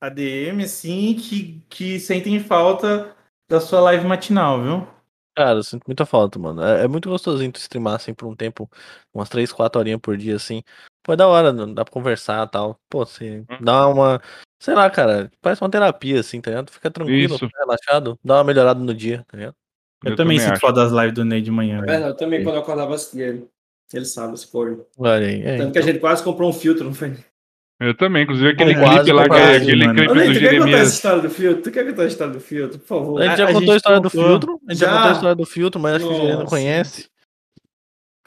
ADM, 0.00 0.62
assim, 0.64 1.14
que, 1.14 1.64
que 1.68 1.98
sentem 1.98 2.38
falta 2.40 3.16
da 3.48 3.60
sua 3.60 3.80
live 3.80 4.06
matinal, 4.06 4.62
viu? 4.62 5.01
Cara, 5.34 5.58
eu 5.58 5.62
sinto 5.62 5.84
muita 5.86 6.04
falta, 6.06 6.38
mano. 6.38 6.62
É, 6.62 6.84
é 6.84 6.88
muito 6.88 7.08
gostosinho 7.08 7.52
tu 7.52 7.58
streamar 7.58 7.94
assim 7.94 8.14
por 8.14 8.26
um 8.26 8.34
tempo, 8.36 8.70
umas 9.12 9.28
3, 9.28 9.52
4 9.52 9.78
horinhas 9.80 10.00
por 10.00 10.16
dia, 10.16 10.36
assim. 10.36 10.62
Pô, 11.02 11.12
é 11.12 11.16
da 11.16 11.26
hora, 11.26 11.52
não 11.52 11.72
dá 11.72 11.84
pra 11.84 11.92
conversar 11.92 12.46
e 12.46 12.50
tal. 12.50 12.78
Pô, 12.88 13.04
você 13.04 13.44
Hum. 13.50 13.58
dá 13.60 13.88
uma. 13.88 14.20
Sei 14.60 14.74
lá, 14.74 14.88
cara, 14.88 15.30
parece 15.40 15.60
uma 15.62 15.70
terapia, 15.70 16.20
assim, 16.20 16.40
tá 16.40 16.50
ligado? 16.50 16.70
Fica 16.70 16.90
tranquilo, 16.90 17.34
Isso. 17.34 17.46
fica 17.46 17.58
relaxado, 17.58 18.18
dá 18.24 18.36
uma 18.36 18.44
melhorada 18.44 18.78
no 18.78 18.94
dia, 18.94 19.24
tá 19.28 19.36
ligado? 19.36 19.54
Eu, 20.04 20.16
também, 20.16 20.38
sinto 20.38 20.52
acho. 20.52 20.60
falta 20.60 20.80
das 20.84 20.92
lives 20.92 21.14
do 21.14 21.24
Ney 21.24 21.40
de 21.40 21.50
manhã. 21.50 21.78
É 21.78 21.86
velho. 21.86 22.06
eu 22.06 22.16
também, 22.16 22.42
quando 22.42 22.56
eu 22.56 22.62
acordava, 22.62 22.94
assistia 22.94 23.26
ele. 23.28 23.48
Ele 23.92 24.04
sabe, 24.04 24.34
esse 24.34 24.46
povo. 24.48 24.86
Olha 24.98 25.26
aí. 25.26 25.42
É, 25.42 25.58
Tanto 25.58 25.72
que 25.72 25.78
a 25.78 25.82
gente 25.82 25.98
quase 26.00 26.22
comprou 26.24 26.48
um 26.48 26.52
filtro, 26.52 26.84
não 26.84 26.94
foi? 26.94 27.16
Eu 27.84 27.94
também, 27.96 28.22
inclusive 28.22 28.50
aquele 28.50 28.74
Quase 28.74 28.96
clipe 29.00 29.12
lá, 29.12 29.28
que- 29.28 29.34
aquele 29.34 29.86
mano. 29.86 29.98
clipe 29.98 30.08
do 30.08 30.14
tu 30.14 30.14
quer 30.14 30.24
contar 30.24 30.30
essa 30.30 30.40
Jeremias. 30.40 30.92
história 30.94 31.22
do 31.22 31.30
filtro? 31.30 31.62
Tu 31.62 31.70
quer 31.72 31.86
contar 31.86 32.02
a 32.02 32.06
história 32.06 32.32
do 32.32 32.40
filtro? 32.40 32.78
Por 32.78 32.86
favor. 32.86 33.20
A 33.22 33.26
gente 33.26 33.36
já 33.38 33.44
A- 33.48 33.52
contou 33.52 33.72
a 33.72 33.76
história 33.76 34.00
do 34.00 34.10
contou. 34.10 34.28
filtro, 34.28 34.60
a 34.68 34.72
gente 34.72 34.80
já, 34.80 34.86
Já? 34.86 34.92
contou 34.96 35.08
a 35.08 35.12
história 35.12 35.34
do 35.34 35.46
filtro, 35.46 35.80
mas 35.80 35.94
acho 35.94 36.04
que 36.06 36.10
o 36.10 36.14
Juliano 36.14 36.32
não 36.34 36.38
Nossa. 36.44 36.50
conhece. 36.50 37.10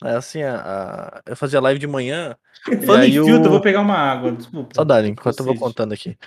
É 0.04 0.10
assim, 0.16 0.44
a, 0.44 0.56
a- 0.58 1.22
eu 1.26 1.36
fazia 1.38 1.62
live 1.62 1.80
de 1.80 1.88
manhã. 1.88 2.36
Falando 2.86 3.04
em 3.06 3.12
filtro, 3.14 3.44
o- 3.44 3.46
eu 3.46 3.52
vou 3.52 3.62
pegar 3.62 3.82
uma 3.82 3.96
água, 3.98 4.32
desculpa. 4.32 4.74
Saudade, 4.76 5.08
enquanto 5.08 5.40
eu 5.40 5.46
vou 5.46 5.58
contando 5.58 5.94
aqui. 5.94 6.18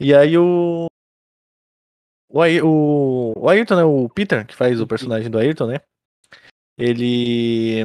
E 0.00 0.14
aí 0.14 0.36
o. 0.36 0.86
O, 2.28 2.42
Ai- 2.42 2.60
o, 2.60 3.32
o 3.36 3.48
Ayrton, 3.48 3.76
né? 3.76 3.84
O 3.84 4.08
Peter, 4.08 4.44
que 4.44 4.56
faz 4.56 4.80
o 4.80 4.86
personagem 4.86 5.30
do 5.30 5.38
Ayrton, 5.38 5.66
né? 5.68 5.80
Ele. 6.76 7.84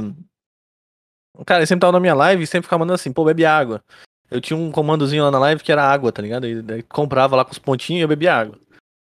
Cara, 1.45 1.59
ele 1.59 1.67
sempre 1.67 1.81
tava 1.81 1.93
na 1.93 1.99
minha 1.99 2.15
live 2.15 2.43
e 2.43 2.47
sempre 2.47 2.63
ficava 2.65 2.79
mandando 2.79 2.95
assim, 2.95 3.13
pô, 3.13 3.23
bebe 3.23 3.45
água. 3.45 3.83
Eu 4.29 4.39
tinha 4.39 4.57
um 4.57 4.71
comandozinho 4.71 5.23
lá 5.23 5.31
na 5.31 5.39
live 5.39 5.63
que 5.63 5.71
era 5.71 5.83
água, 5.83 6.11
tá 6.11 6.21
ligado? 6.21 6.61
Daí 6.63 6.83
comprava 6.83 7.35
lá 7.35 7.43
com 7.43 7.51
os 7.51 7.59
pontinhos 7.59 7.99
e 7.99 8.03
eu 8.03 8.07
bebia 8.07 8.35
água. 8.35 8.57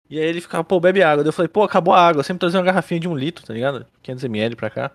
E 0.09 0.19
aí 0.19 0.25
ele 0.25 0.41
ficava, 0.41 0.63
pô, 0.63 0.79
bebe 0.79 1.01
água. 1.01 1.23
Daí 1.23 1.29
eu 1.29 1.33
falei, 1.33 1.47
pô, 1.47 1.63
acabou 1.63 1.93
a 1.93 1.99
água. 1.99 2.19
Eu 2.19 2.23
sempre 2.23 2.39
trazia 2.41 2.59
uma 2.59 2.65
garrafinha 2.65 2.99
de 2.99 3.07
um 3.07 3.15
litro, 3.15 3.45
tá 3.45 3.53
ligado? 3.53 3.85
500ml 4.03 4.55
pra 4.55 4.69
cá. 4.69 4.91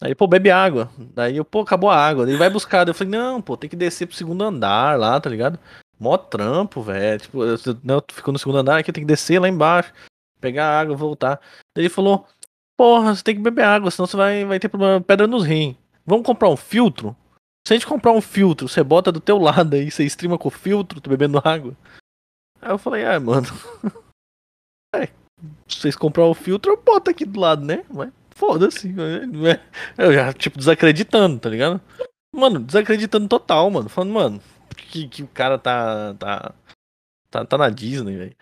Aí, 0.00 0.14
pô, 0.14 0.26
bebe 0.26 0.50
água. 0.50 0.90
Daí 1.14 1.36
eu, 1.36 1.44
pô, 1.44 1.60
acabou 1.60 1.90
a 1.90 1.96
água. 1.96 2.24
Ele 2.28 2.36
vai 2.36 2.50
buscar. 2.50 2.84
Daí 2.84 2.90
eu 2.90 2.94
falei, 2.94 3.10
não, 3.10 3.42
pô, 3.42 3.56
tem 3.56 3.68
que 3.68 3.76
descer 3.76 4.06
pro 4.06 4.16
segundo 4.16 4.44
andar 4.44 4.98
lá, 4.98 5.18
tá 5.20 5.28
ligado? 5.28 5.58
Mó 5.98 6.16
trampo, 6.16 6.82
velho. 6.82 7.20
Tipo, 7.20 7.44
eu, 7.44 7.56
não, 7.82 8.02
ficou 8.12 8.32
no 8.32 8.38
segundo 8.38 8.58
andar, 8.58 8.78
aqui 8.78 8.92
tem 8.92 9.02
que 9.02 9.08
descer 9.08 9.40
lá 9.40 9.48
embaixo, 9.48 9.92
pegar 10.40 10.78
água, 10.78 10.94
voltar. 10.94 11.40
Daí 11.74 11.84
ele 11.84 11.88
falou, 11.88 12.26
porra, 12.76 13.14
você 13.14 13.22
tem 13.22 13.34
que 13.34 13.42
beber 13.42 13.64
água, 13.64 13.90
senão 13.90 14.06
você 14.06 14.16
vai, 14.16 14.44
vai 14.44 14.60
ter 14.60 14.68
problema, 14.68 15.00
pedra 15.00 15.26
nos 15.26 15.44
rins. 15.44 15.76
Vamos 16.04 16.26
comprar 16.26 16.48
um 16.50 16.56
filtro? 16.56 17.16
Se 17.66 17.72
a 17.72 17.76
gente 17.76 17.86
comprar 17.88 18.12
um 18.12 18.20
filtro, 18.20 18.68
você 18.68 18.80
bota 18.84 19.10
do 19.10 19.18
teu 19.18 19.38
lado 19.38 19.74
aí, 19.74 19.90
você 19.90 20.04
streama 20.04 20.38
com 20.38 20.46
o 20.46 20.52
filtro, 20.52 21.00
tu 21.00 21.10
bebendo 21.10 21.42
água. 21.44 21.76
Aí 22.62 22.70
eu 22.70 22.78
falei, 22.78 23.04
ah, 23.04 23.18
mano. 23.18 23.48
é, 24.94 25.06
se 25.66 25.80
vocês 25.80 25.96
comprar 25.96 26.26
o 26.26 26.32
filtro, 26.32 26.70
eu 26.70 26.80
boto 26.80 27.10
aqui 27.10 27.24
do 27.24 27.40
lado, 27.40 27.64
né? 27.64 27.84
Mas 27.92 28.12
foda-se. 28.30 28.86
não 28.92 29.48
é- 29.48 29.60
Eu 29.98 30.12
já, 30.12 30.32
tipo, 30.32 30.56
desacreditando, 30.56 31.40
tá 31.40 31.48
ligado? 31.48 31.80
Mano, 32.32 32.60
desacreditando 32.60 33.26
total, 33.26 33.68
mano. 33.68 33.88
Falando, 33.88 34.12
mano, 34.12 34.42
que, 34.76 35.08
que 35.08 35.24
o 35.24 35.28
cara 35.28 35.58
tá. 35.58 36.14
tá. 36.14 36.54
tá, 37.28 37.44
tá 37.44 37.58
na 37.58 37.68
Disney, 37.68 38.16
velho. 38.16 38.36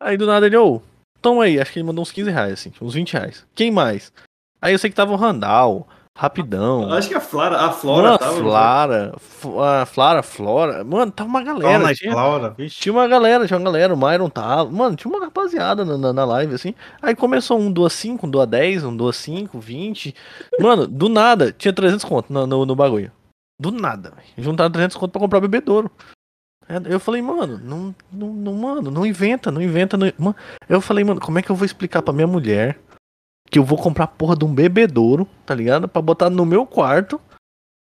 Aí 0.00 0.16
do 0.16 0.26
nada 0.26 0.46
ele, 0.46 0.56
ô, 0.56 0.80
toma 1.20 1.44
aí, 1.44 1.60
acho 1.60 1.70
que 1.70 1.78
ele 1.78 1.86
mandou 1.86 2.00
uns 2.00 2.10
15 2.10 2.30
reais, 2.30 2.54
assim, 2.54 2.72
uns 2.80 2.94
20 2.94 3.12
reais. 3.12 3.46
Quem 3.54 3.70
mais? 3.70 4.14
Aí 4.62 4.72
eu 4.72 4.78
sei 4.78 4.88
que 4.88 4.96
tava 4.96 5.12
o 5.12 5.16
Randall, 5.16 5.86
Rapidão. 6.16 6.92
Acho 6.92 7.08
que 7.08 7.14
a 7.14 7.20
Flora, 7.20 7.56
a 7.58 7.72
Flora 7.72 8.02
Mano, 8.08 8.18
tava. 8.18 8.36
Flara, 8.36 9.12
F- 9.16 9.48
a 9.58 9.86
Flara, 9.86 10.22
Flora. 10.22 10.84
Mano, 10.84 11.10
tava 11.10 11.28
uma 11.28 11.42
galera. 11.42 11.90
E 11.90 11.94
tinha- 11.94 12.12
Flora, 12.12 12.54
tinha 12.68 12.92
uma 12.92 13.08
galera, 13.08 13.46
tinha 13.46 13.58
uma 13.58 13.64
galera, 13.64 13.94
o 13.94 13.96
Myron 13.96 14.28
tava. 14.28 14.70
Mano, 14.70 14.94
tinha 14.94 15.10
uma 15.10 15.24
rapaziada 15.24 15.84
na, 15.86 15.96
na, 15.96 16.12
na 16.12 16.24
live, 16.26 16.54
assim. 16.54 16.74
Aí 17.00 17.16
começou 17.16 17.58
um 17.58 17.72
doa 17.72 17.88
5, 17.88 18.26
um 18.26 18.30
doa 18.30 18.46
10, 18.46 18.84
um 18.84 18.94
doa 18.94 19.12
5, 19.12 19.58
20. 19.58 20.14
Mano, 20.60 20.86
do 20.86 21.08
nada, 21.08 21.50
tinha 21.50 21.72
300 21.72 22.04
conto 22.04 22.30
no, 22.30 22.46
no, 22.46 22.66
no 22.66 22.76
bagulho. 22.76 23.10
Do 23.58 23.70
nada, 23.72 24.10
velho. 24.10 24.22
Juntaram 24.36 24.70
300 24.70 24.96
conto 24.98 25.12
pra 25.12 25.20
comprar 25.20 25.40
bebedouro. 25.40 25.90
É, 26.68 26.76
Eu 26.92 27.00
falei, 27.00 27.22
mano, 27.22 27.58
não, 27.64 27.94
não, 28.12 28.28
não, 28.34 28.52
mano, 28.54 28.90
não 28.90 29.06
inventa, 29.06 29.50
não 29.50 29.62
inventa. 29.62 29.96
Não... 29.96 30.12
Mano, 30.18 30.36
eu 30.68 30.80
falei, 30.80 31.04
mano, 31.04 31.20
como 31.20 31.38
é 31.38 31.42
que 31.42 31.50
eu 31.50 31.56
vou 31.56 31.64
explicar 31.64 32.02
pra 32.02 32.12
minha 32.12 32.26
mulher 32.26 32.78
que 33.52 33.58
eu 33.58 33.64
vou 33.64 33.76
comprar 33.76 34.04
a 34.04 34.08
porra 34.08 34.34
de 34.34 34.46
um 34.46 34.52
bebedouro, 34.54 35.28
tá 35.44 35.54
ligado? 35.54 35.86
Pra 35.86 36.00
botar 36.00 36.30
no 36.30 36.46
meu 36.46 36.64
quarto, 36.64 37.20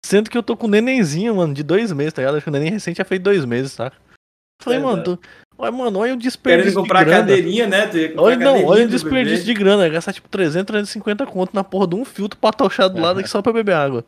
sendo 0.05 0.31
que 0.31 0.39
eu 0.39 0.43
tô 0.43 0.57
com 0.57 0.66
um 0.66 0.70
nenenzinho, 0.70 1.36
mano, 1.36 1.53
de 1.53 1.62
dois 1.62 1.93
meses, 1.93 2.15
tá 2.15 2.23
ligado? 2.23 2.36
Acho 2.36 2.45
que 2.45 2.49
o 2.49 2.53
neném 2.53 2.70
recente 2.70 2.97
já 2.97 3.05
fez 3.05 3.20
dois 3.20 3.45
meses, 3.45 3.77
tá? 3.77 3.93
Falei, 4.62 4.78
mano, 4.78 4.97
Verdade. 4.97 5.19
tu... 5.20 5.28
olha, 5.59 5.70
mano, 5.70 5.99
olha 5.99 6.15
o 6.15 6.19
Querendo 6.19 6.23
desperdício 6.23 6.81
comprar 6.81 7.01
de 7.01 7.05
grana. 7.05 7.20
cadeirinha, 7.20 7.66
né? 7.66 7.90
Olha, 8.16 8.36
não, 8.36 8.65
olha 8.65 8.86
o 8.86 8.89
desperdício 8.89 9.45
bebê. 9.45 9.55
de 9.55 9.55
grana. 9.55 9.89
Gastar 9.90 10.15
tipo 10.15 10.28
300, 10.28 10.66
350 10.66 11.27
conto 11.27 11.55
na 11.55 11.62
porra 11.62 11.86
de 11.86 11.95
um 11.95 12.05
filtro 12.05 12.40
pra 12.40 12.51
tochar 12.51 12.89
do 12.89 12.99
lado 12.99 13.20
aqui 13.20 13.28
só 13.28 13.43
pra 13.43 13.53
beber 13.53 13.74
água. 13.74 14.05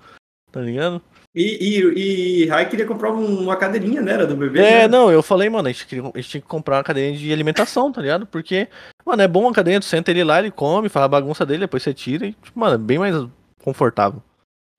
Tá 0.51 0.61
ligado? 0.61 1.01
E, 1.35 1.45
e, 1.45 2.43
e 2.43 2.47
Rai 2.49 2.69
queria 2.69 2.87
comprar 2.87 3.13
um- 3.13 3.43
uma 3.43 3.57
cadeirinha, 3.57 4.03
né? 4.03 4.13
Era 4.13 4.27
do 4.27 4.37
bebê. 4.37 4.59
É, 4.61 4.63
né? 4.83 4.89
não, 4.89 5.11
eu 5.13 5.23
falei, 5.23 5.49
mano, 5.49 5.69
a 5.69 5.73
gente, 5.73 5.87
queria- 5.87 6.03
a 6.13 6.17
gente 6.19 6.29
tinha 6.29 6.41
que 6.41 6.47
comprar 6.49 6.79
uma 6.79 6.85
cadeirinha 6.85 7.17
de 7.17 7.33
alimentação, 7.33 7.93
tá 7.93 8.03
ligado? 8.03 8.27
Porque, 8.27 8.67
mano, 9.07 9.23
é 9.23 9.29
bom 9.29 9.49
a 9.49 9.53
cadeirinha, 9.55 9.79
tu 9.81 9.87
senta 9.87 10.11
ele 10.11 10.25
lá, 10.25 10.41
ele 10.41 10.51
come, 10.51 10.89
faz 10.89 11.05
a 11.05 11.09
bagunça 11.09 11.47
dele, 11.47 11.61
depois 11.61 11.83
você 11.85 11.95
tira 11.95 12.27
e, 12.27 12.33
tipo, 12.33 12.59
mano, 12.59 12.75
é 12.75 12.79
bem 12.79 12.99
mais 12.99 13.15
confortável. 13.63 14.21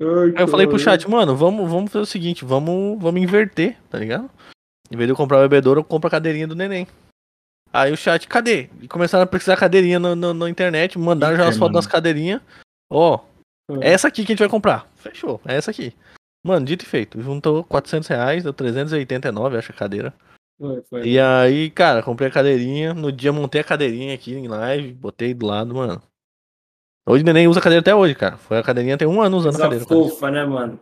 Ai, 0.01 0.07
Aí 0.35 0.43
eu 0.43 0.47
falei 0.47 0.67
pro 0.67 0.77
chat, 0.79 1.09
mano, 1.09 1.35
vamos, 1.37 1.69
vamos 1.69 1.91
fazer 1.91 2.03
o 2.03 2.07
seguinte, 2.07 2.43
vamos, 2.43 3.01
vamos 3.01 3.21
inverter, 3.21 3.77
tá 3.89 3.97
ligado? 3.97 4.29
Em 4.91 4.97
vez 4.97 5.07
de 5.07 5.11
eu 5.13 5.15
comprar 5.15 5.37
o 5.37 5.41
bebedouro, 5.41 5.79
eu 5.79 5.83
compro 5.85 6.07
a 6.07 6.11
cadeirinha 6.11 6.47
do 6.47 6.55
neném. 6.55 6.85
Aí 7.71 7.93
o 7.93 7.97
chat, 7.97 8.27
cadê? 8.27 8.67
E 8.81 8.87
começaram 8.89 9.23
a 9.23 9.27
precisar 9.27 9.55
cadeirinha 9.55 9.99
no, 9.99 10.15
no- 10.15 10.33
na 10.33 10.49
internet, 10.49 10.99
mandaram 10.99 11.37
já 11.37 11.47
as 11.47 11.55
fotos 11.57 11.75
das 11.75 11.87
cadeirinhas. 11.87 12.41
Ó, 12.91 13.19
Hum. 13.69 13.79
é 13.81 13.93
essa 13.93 14.09
aqui 14.09 14.25
que 14.25 14.31
a 14.31 14.33
gente 14.33 14.39
vai 14.39 14.49
comprar. 14.49 14.85
Fechou, 14.97 15.39
é 15.45 15.55
essa 15.55 15.71
aqui. 15.71 15.93
Mano, 16.43 16.65
dito 16.65 16.83
e 16.83 16.87
feito, 16.87 17.21
juntou 17.21 17.63
400 17.63 18.07
reais, 18.07 18.43
deu 18.43 18.51
389, 18.53 19.57
acho 19.57 19.71
a 19.71 19.75
cadeira. 19.75 20.13
Foi, 20.59 20.81
foi. 20.83 21.07
E 21.07 21.19
aí, 21.19 21.69
cara, 21.69 22.01
comprei 22.03 22.29
a 22.29 22.31
cadeirinha. 22.31 22.93
No 22.93 23.11
dia 23.11 23.31
montei 23.31 23.61
a 23.61 23.63
cadeirinha 23.63 24.13
aqui 24.15 24.33
em 24.33 24.47
live, 24.47 24.93
botei 24.93 25.33
do 25.33 25.45
lado, 25.45 25.73
mano. 25.75 26.01
Hoje 27.07 27.23
o 27.23 27.25
neném 27.25 27.47
usa 27.47 27.59
a 27.59 27.63
cadeira 27.63 27.81
até 27.81 27.93
hoje, 27.95 28.13
cara. 28.15 28.37
Foi 28.37 28.57
a 28.57 28.63
cadeirinha 28.63 28.97
tem 28.97 29.07
um 29.07 29.21
ano 29.21 29.37
usando 29.37 29.55
a 29.55 29.67
Coisa 29.67 29.85
cadeira. 29.85 29.85
cara. 29.85 30.01
fofa, 30.09 30.31
né, 30.31 30.45
mano? 30.45 30.79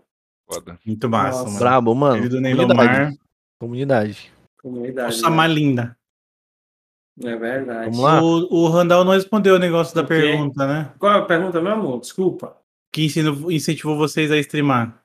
Foda. 0.52 0.80
Muito 0.86 1.10
massa, 1.10 1.40
Nossa. 1.40 1.46
mano. 1.48 1.60
Brabo, 1.60 1.96
mano. 1.96 2.30
Comunidade. 2.30 3.20
Comunidade. 3.60 4.32
Comunidade. 4.62 5.16
Nossa, 5.16 5.30
né? 5.30 5.36
mais 5.36 5.52
linda. 5.54 5.98
É 7.22 7.36
verdade. 7.36 7.86
Vamos 7.92 8.00
lá. 8.00 8.22
O, 8.22 8.48
o 8.54 8.68
Randall 8.70 9.04
não 9.04 9.12
respondeu 9.14 9.56
o 9.56 9.60
negócio 9.60 9.94
da 9.96 10.04
pergunta, 10.04 10.66
né? 10.66 10.94
Qual 10.98 11.12
é 11.12 11.18
a 11.20 11.26
pergunta, 11.26 11.62
meu 11.62 11.74
amor? 11.74 12.00
Desculpa. 12.00 12.58
Que 12.94 13.06
ensino- 13.06 13.52
incentivou 13.52 13.98
vocês 13.98 14.32
a 14.32 14.38
streamar. 14.38 15.02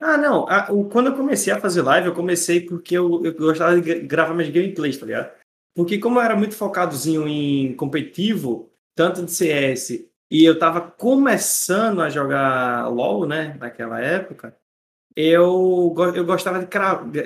Ah, 0.00 0.16
não. 0.16 0.48
a- 0.48 0.70
o- 0.72 0.88
quando 0.88 1.08
eu 1.08 1.16
comecei 1.16 1.52
a 1.52 1.60
fazer 1.60 1.82
live, 1.82 2.08
eu 2.08 2.14
comecei 2.14 2.60
porque 2.60 2.96
eu, 2.96 3.24
eu 3.24 3.34
gostava 3.34 3.74
de 3.74 3.80
gra- 3.80 4.06
gravar 4.06 4.34
minhas 4.34 4.52
gameplays, 4.52 4.96
tá 4.98 5.06
ligado? 5.06 5.32
Porque 5.74 5.98
como 5.98 6.18
eu 6.18 6.22
era 6.22 6.36
muito 6.36 6.54
focadozinho 6.54 7.26
em 7.26 7.74
competitivo, 7.74 8.70
tanto 8.96 9.24
de 9.24 9.32
CS, 9.32 10.08
e 10.30 10.44
eu 10.44 10.58
tava 10.58 10.80
começando 10.80 12.00
a 12.00 12.08
jogar 12.08 12.88
LoL, 12.88 13.26
né, 13.26 13.56
naquela 13.58 14.00
época, 14.00 14.54
eu, 15.16 15.94
eu 16.14 16.24
gostava 16.24 16.60
de 16.60 16.66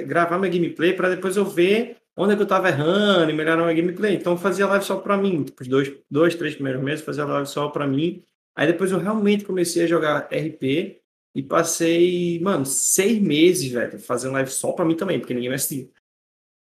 gravar 0.05 0.39
minha 0.39 0.51
gameplay 0.53 0.93
para 0.95 1.11
depois 1.11 1.37
eu 1.37 1.45
ver 1.45 1.97
onde 2.17 2.33
é 2.33 2.37
que 2.37 2.43
eu 2.43 2.47
tava 2.47 2.69
errando 2.69 3.31
e 3.31 3.35
melhorar 3.35 3.63
minha 3.63 3.75
gameplay. 3.75 4.15
Então 4.17 4.33
eu 4.33 4.39
fazia 4.39 4.67
live 4.67 4.85
só 4.85 4.97
pra 4.97 5.17
mim. 5.17 5.45
Tipo, 5.45 5.63
os 5.63 5.69
dois, 5.69 5.93
dois, 6.11 6.35
três 6.35 6.55
primeiros 6.55 6.83
meses 6.83 7.05
fazia 7.05 7.25
live 7.25 7.47
só 7.49 7.69
pra 7.69 7.87
mim. 7.87 8.23
Aí 8.57 8.67
depois 8.67 8.91
eu 8.91 8.99
realmente 8.99 9.45
comecei 9.45 9.85
a 9.85 9.87
jogar 9.87 10.29
RP 10.33 11.01
e 11.35 11.43
passei, 11.43 12.41
mano, 12.41 12.67
seis 12.67 13.21
meses, 13.21 13.71
velho, 13.71 13.99
fazendo 13.99 14.33
live 14.33 14.51
só 14.51 14.73
pra 14.73 14.85
mim 14.85 14.97
também, 14.97 15.19
porque 15.21 15.35
ninguém 15.35 15.51
me 15.51 15.55
assistia. 15.57 15.89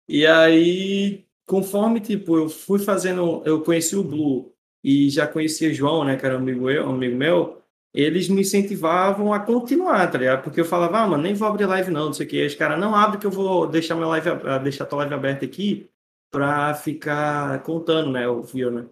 E 0.08 0.26
aí, 0.26 1.26
conforme, 1.46 2.00
tipo, 2.00 2.36
eu 2.36 2.48
fui 2.48 2.78
fazendo, 2.78 3.42
eu 3.44 3.62
conheci 3.62 3.96
o 3.96 4.04
Blue 4.04 4.54
e 4.82 5.08
já 5.10 5.26
conhecia 5.26 5.72
João, 5.72 6.04
né, 6.04 6.16
que 6.16 6.26
era 6.26 6.36
um 6.36 6.38
amigo, 6.38 6.70
eu, 6.70 6.86
um 6.86 6.94
amigo 6.94 7.16
meu, 7.16 7.62
eles 7.92 8.28
me 8.28 8.42
incentivavam 8.42 9.32
a 9.32 9.40
continuar, 9.40 10.10
tá 10.10 10.18
ligado? 10.18 10.42
Porque 10.42 10.60
eu 10.60 10.64
falava, 10.64 10.98
ah, 10.98 11.06
mano, 11.08 11.22
nem 11.22 11.34
vou 11.34 11.48
abrir 11.48 11.66
live 11.66 11.90
não, 11.90 12.06
não 12.06 12.12
sei 12.12 12.26
o 12.26 12.28
que. 12.28 12.40
Aí 12.40 12.46
os 12.46 12.54
caras, 12.54 12.78
não 12.78 12.94
abre 12.94 13.18
que 13.18 13.26
eu 13.26 13.30
vou 13.30 13.68
deixar 13.68 13.94
minha 13.94 14.08
live, 14.08 14.30
deixar 14.62 14.86
tua 14.86 14.98
live 14.98 15.14
aberta 15.14 15.44
aqui 15.44 15.88
pra 16.30 16.74
ficar 16.74 17.62
contando, 17.62 18.10
né, 18.10 18.28
o 18.28 18.42
view, 18.42 18.70
né? 18.70 18.86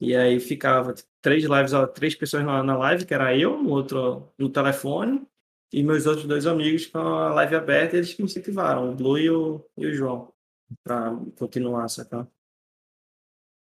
E 0.00 0.14
aí 0.16 0.40
ficava 0.40 0.94
três 1.22 1.44
lives, 1.44 1.72
três 1.94 2.14
pessoas 2.14 2.44
na, 2.44 2.62
na 2.62 2.76
live, 2.76 3.04
que 3.04 3.14
era 3.14 3.36
eu, 3.36 3.54
o 3.54 3.68
outro 3.70 4.28
no 4.38 4.48
telefone, 4.48 5.26
e 5.72 5.82
meus 5.82 6.06
outros 6.06 6.26
dois 6.26 6.46
amigos 6.46 6.86
com 6.86 6.98
a 6.98 7.32
live 7.34 7.54
aberta, 7.56 7.96
eles 7.96 8.12
que 8.14 8.22
me 8.22 8.26
incentivaram, 8.28 8.90
o 8.90 8.94
Blue 8.94 9.18
e 9.18 9.30
o, 9.30 9.64
e 9.76 9.86
o 9.86 9.94
João, 9.94 10.32
pra 10.84 11.16
continuar, 11.38 11.88
saca? 11.88 12.26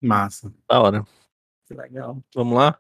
Massa. 0.03 0.53
Da 0.69 0.81
hora. 0.81 1.05
Que 1.67 1.75
legal. 1.75 2.23
Vamos 2.35 2.59
lá? 2.59 2.79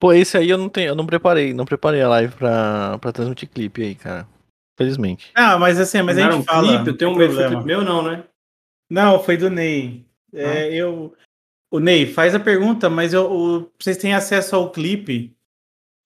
Pô, 0.00 0.12
esse 0.12 0.36
aí 0.36 0.48
eu 0.48 0.58
não 0.58 0.68
tenho, 0.68 0.88
eu 0.88 0.94
não 0.94 1.06
preparei, 1.06 1.52
não 1.52 1.64
preparei 1.64 2.00
a 2.02 2.08
live 2.08 2.34
pra, 2.34 2.98
pra 2.98 3.12
transmitir 3.12 3.48
clipe 3.48 3.82
aí, 3.82 3.94
cara. 3.94 4.26
Felizmente. 4.76 5.30
Ah, 5.34 5.58
mas 5.58 5.78
assim, 5.78 6.00
mas 6.00 6.16
Não 6.16 6.26
a 6.26 6.30
gente 6.30 6.40
um 6.40 6.44
fala. 6.44 6.68
clipe, 6.68 6.88
eu 6.88 6.96
tenho 6.96 7.14
medo, 7.14 7.34
problema. 7.34 7.50
clipe 7.56 7.66
meu 7.66 7.82
não, 7.84 8.02
né? 8.02 8.24
Não, 8.88 9.22
foi 9.22 9.36
do 9.36 9.50
Ney. 9.50 10.06
Ah. 10.32 10.38
É, 10.38 10.74
eu. 10.74 11.14
O 11.70 11.78
Ney, 11.78 12.06
faz 12.06 12.34
a 12.34 12.40
pergunta, 12.40 12.90
mas 12.90 13.12
eu, 13.12 13.30
o- 13.30 13.70
vocês 13.78 13.96
têm 13.96 14.12
acesso 14.14 14.56
ao 14.56 14.70
clipe. 14.70 15.34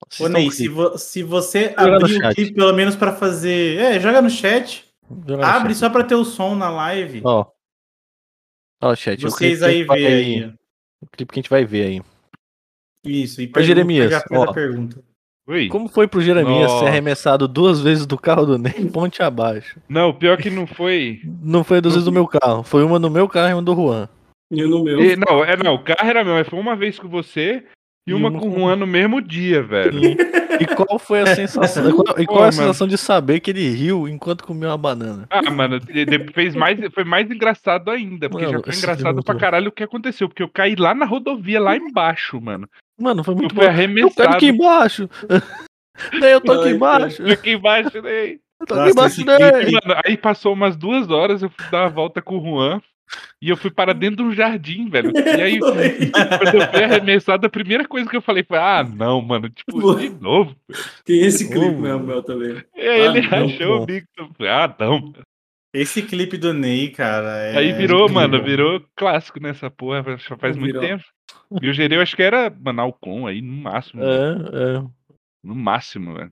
Ô, 0.03 0.07
Assistam 0.07 0.29
Ney, 0.29 0.47
o 0.47 0.51
se, 0.51 0.67
vo- 0.67 0.97
se 0.97 1.23
você 1.23 1.69
Joga 1.69 1.95
abrir 1.95 2.03
o 2.17 2.21
chat. 2.21 2.35
clipe, 2.35 2.53
pelo 2.53 2.73
menos 2.73 2.95
pra 2.95 3.13
fazer. 3.15 3.79
É, 3.79 3.99
joga 3.99 4.21
no 4.21 4.29
chat. 4.29 4.85
Joga 5.09 5.37
no 5.37 5.43
Abre 5.43 5.69
chat. 5.73 5.79
só 5.79 5.89
pra 5.89 6.03
ter 6.03 6.15
o 6.15 6.23
som 6.25 6.55
na 6.55 6.69
live. 6.69 7.21
Ó. 7.23 7.45
Ó, 8.83 8.95
chat. 8.95 9.25
o 9.25 9.29
vocês 9.31 9.63
aí 9.63 9.83
vê 9.83 10.05
aí. 10.07 10.53
O 11.01 11.07
clipe 11.07 11.33
que 11.33 11.39
a 11.39 11.41
gente 11.41 11.49
vai 11.49 11.65
ver 11.65 11.85
aí. 11.87 12.01
Isso. 13.03 13.41
E 13.41 13.51
Ô, 13.55 13.61
Jeremias, 13.61 14.11
já 14.11 14.23
ó. 14.31 14.43
a 14.43 14.53
pergunta. 14.53 15.01
Oi? 15.47 15.67
Como 15.69 15.87
foi 15.87 16.07
pro 16.07 16.21
Jeremias 16.21 16.69
ser 16.71 16.75
Nossa. 16.77 16.87
arremessado 16.87 17.47
duas 17.47 17.79
vezes 17.79 18.05
do 18.07 18.17
carro 18.17 18.45
do 18.45 18.57
Ney, 18.57 18.73
ponte 18.91 19.21
abaixo? 19.21 19.79
Não, 19.87 20.11
pior 20.13 20.37
que 20.37 20.49
não 20.49 20.65
foi. 20.67 21.21
Não 21.41 21.63
foi 21.63 21.81
duas 21.81 21.93
vezes 21.95 22.05
do 22.05 22.11
meu 22.11 22.27
carro, 22.27 22.63
foi 22.63 22.83
uma 22.83 22.97
no 22.99 23.09
meu 23.11 23.27
carro 23.29 23.49
e 23.49 23.53
uma 23.53 23.61
do 23.61 23.75
Juan. 23.75 24.09
E 24.51 24.61
no 24.63 24.83
meu. 24.83 25.01
E- 25.01 25.15
não, 25.15 25.43
é, 25.43 25.55
não, 25.57 25.75
o 25.75 25.83
carro 25.83 26.07
era 26.09 26.23
meu, 26.23 26.33
mas 26.35 26.47
foi 26.47 26.59
uma 26.59 26.75
vez 26.75 26.99
com 26.99 27.07
você 27.07 27.63
e, 28.07 28.11
E 28.11 28.13
uma 28.13 28.31
com 28.31 28.47
o 28.49 28.53
Juan 28.59 28.75
no 28.75 28.85
mesmo 28.87 29.21
dia, 29.21 29.63
velho. 29.63 29.99
E, 30.59 30.65
qual 30.75 30.97
foi 30.99 31.21
a 31.21 31.25
sensação? 31.35 31.89
E 31.89 32.25
qual, 32.25 32.25
Pô, 32.27 32.33
a 32.35 32.39
mano. 32.41 32.51
sensação 32.53 32.87
de 32.87 32.97
saber 32.97 33.39
que 33.39 33.49
ele 33.51 33.67
riu 33.69 34.07
enquanto 34.07 34.43
comia 34.45 34.69
uma 34.69 34.77
banana? 34.77 35.25
Ah, 35.29 35.49
mano, 35.51 35.79
fez 36.33 36.55
mais, 36.55 36.79
foi 36.93 37.03
mais 37.03 37.29
engraçado 37.29 37.89
ainda, 37.91 38.29
porque 38.29 38.45
Mano, 38.45 38.57
já 38.59 38.63
foi 38.63 38.75
engraçado 38.77 39.19
é 39.19 39.23
pra 39.23 39.35
caralho 39.35 39.69
o 39.69 39.71
que 39.71 39.83
aconteceu, 39.83 40.29
porque 40.29 40.43
eu 40.43 40.49
caí 40.49 40.75
lá 40.75 40.93
na 40.93 41.05
rodovia, 41.05 41.59
lá 41.59 41.75
embaixo, 41.75 42.39
mano. 42.39 42.69
Mano, 42.99 43.23
foi 43.23 43.33
Eu 43.33 43.37
muito 43.39 43.53
fui 43.55 43.63
bom. 43.65 43.69
Eu 43.69 43.73
arremessado. 43.75 44.29
aqui 44.35 44.47
embaixo. 44.47 45.09
Ney, 46.13 46.33
eu 46.33 46.41
tô 46.41 46.51
aqui 46.53 46.67
Ai, 46.67 46.73
embaixo. 46.73 47.21
Fui 47.23 47.31
aqui 47.33 47.51
embaixo, 47.51 48.01
né? 48.01 48.31
Eu 48.59 48.67
tô 48.67 48.73
aqui 48.75 48.91
embaixo, 48.91 49.15
clipe- 49.15 49.71
Mano, 49.71 50.01
aí 50.05 50.15
passou 50.15 50.53
umas 50.53 50.75
duas 50.77 51.09
horas, 51.09 51.41
eu 51.41 51.49
fui 51.49 51.65
dar 51.71 51.83
uma 51.83 51.89
volta 51.89 52.21
com 52.21 52.37
o 52.37 52.41
Juan 52.43 52.81
e 53.41 53.49
eu 53.49 53.57
fui 53.57 53.69
para 53.71 53.93
dentro 53.93 54.17
de 54.17 54.23
um 54.23 54.33
jardim, 54.33 54.89
velho. 54.89 55.11
E 55.15 55.41
aí, 55.41 55.59
quando 55.59 55.79
eu 56.55 56.67
fui 56.71 56.83
arremessado, 56.83 57.45
a 57.45 57.49
primeira 57.49 57.87
coisa 57.87 58.09
que 58.09 58.15
eu 58.15 58.21
falei 58.21 58.43
foi: 58.43 58.57
ah, 58.57 58.83
não, 58.83 59.21
mano, 59.21 59.49
tipo, 59.49 59.95
de 59.95 60.09
novo. 60.09 60.55
Tem 61.03 61.21
esse 61.21 61.49
clipe 61.49 61.75
mesmo, 61.75 61.99
meu 62.05 62.23
também. 62.23 62.63
E 62.75 62.81
aí 62.81 63.01
ele 63.01 63.19
Ah, 63.27 63.39
não, 63.39 63.47
rachou 63.47 63.81
o 63.81 63.85
bico. 63.85 64.07
Ah, 64.41 64.75
não. 64.79 65.13
Esse 65.73 66.01
clipe 66.01 66.37
do 66.37 66.53
Ney, 66.53 66.89
cara. 66.89 67.37
é 67.37 67.57
Aí 67.57 67.73
virou, 67.73 68.07
mano, 68.09 68.41
virou 68.41 68.81
clássico 68.95 69.41
nessa 69.41 69.69
porra, 69.69 70.17
já 70.17 70.37
faz 70.37 70.55
muito 70.55 70.79
Virou. 70.79 70.87
tempo. 70.87 71.03
E 71.61 71.69
o 71.69 71.73
Gereu 71.73 72.01
acho 72.01 72.15
que 72.15 72.23
era, 72.23 72.49
mano, 72.49 72.81
Alcon 72.81 73.27
aí, 73.27 73.41
no 73.41 73.51
máximo. 73.61 74.01
É, 74.01 74.07
é. 74.77 74.83
No 75.43 75.53
máximo, 75.53 76.13
velho. 76.15 76.31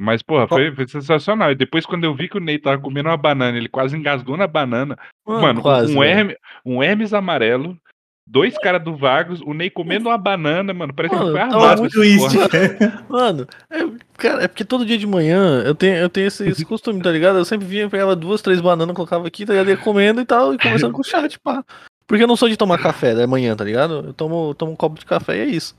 Mas, 0.00 0.22
porra, 0.22 0.46
foi, 0.46 0.72
foi 0.72 0.86
sensacional. 0.86 1.50
E 1.50 1.56
depois, 1.56 1.84
quando 1.84 2.04
eu 2.04 2.14
vi 2.14 2.28
que 2.28 2.36
o 2.36 2.40
Ney 2.40 2.56
tava 2.56 2.80
comendo 2.80 3.08
uma 3.08 3.16
banana, 3.16 3.58
ele 3.58 3.68
quase 3.68 3.96
engasgou 3.96 4.36
na 4.36 4.46
banana. 4.46 4.96
Mano, 5.26 5.60
quase, 5.60 5.92
um. 5.92 6.04
Hermes, 6.04 6.36
um 6.64 6.80
Hermes 6.80 7.12
amarelo, 7.12 7.76
dois 8.24 8.56
caras 8.58 8.80
do 8.84 8.96
Vagos, 8.96 9.40
o 9.40 9.52
Ney 9.52 9.70
comendo 9.70 10.08
uma 10.08 10.16
banana, 10.16 10.72
mano. 10.72 10.94
Parece 10.94 11.16
que 11.16 11.20
Mano, 11.20 11.32
foi 11.32 11.40
tava 11.40 11.56
armado. 11.56 11.80
muito 11.80 11.94
twist. 11.94 12.28
Mano, 13.10 13.48
é, 13.68 13.78
cara, 14.16 14.44
é 14.44 14.48
porque 14.48 14.64
todo 14.64 14.86
dia 14.86 14.96
de 14.96 15.06
manhã 15.06 15.64
eu 15.64 15.74
tenho, 15.74 15.96
eu 15.96 16.08
tenho 16.08 16.28
esse, 16.28 16.46
esse 16.46 16.64
costume, 16.64 17.02
tá 17.02 17.10
ligado? 17.10 17.38
Eu 17.38 17.44
sempre 17.44 17.66
vinha, 17.66 17.90
pegava 17.90 18.14
duas, 18.14 18.40
três 18.40 18.60
bananas, 18.60 18.94
colocava 18.94 19.26
aqui, 19.26 19.44
tá 19.44 19.52
ligado? 19.52 19.70
Ia 19.70 19.76
comendo 19.76 20.20
e 20.20 20.24
tal, 20.24 20.54
e 20.54 20.58
conversando 20.58 20.92
com 20.92 21.00
o 21.00 21.04
chat, 21.04 21.40
pá. 21.40 21.64
Porque 22.06 22.22
eu 22.22 22.28
não 22.28 22.36
sou 22.36 22.48
de 22.48 22.56
tomar 22.56 22.78
café 22.78 23.16
da 23.16 23.26
manhã, 23.26 23.56
tá 23.56 23.64
ligado? 23.64 24.06
Eu 24.06 24.12
tomo, 24.14 24.54
tomo 24.54 24.72
um 24.72 24.76
copo 24.76 24.98
de 24.98 25.04
café 25.04 25.38
e 25.38 25.40
é 25.40 25.46
isso. 25.46 25.74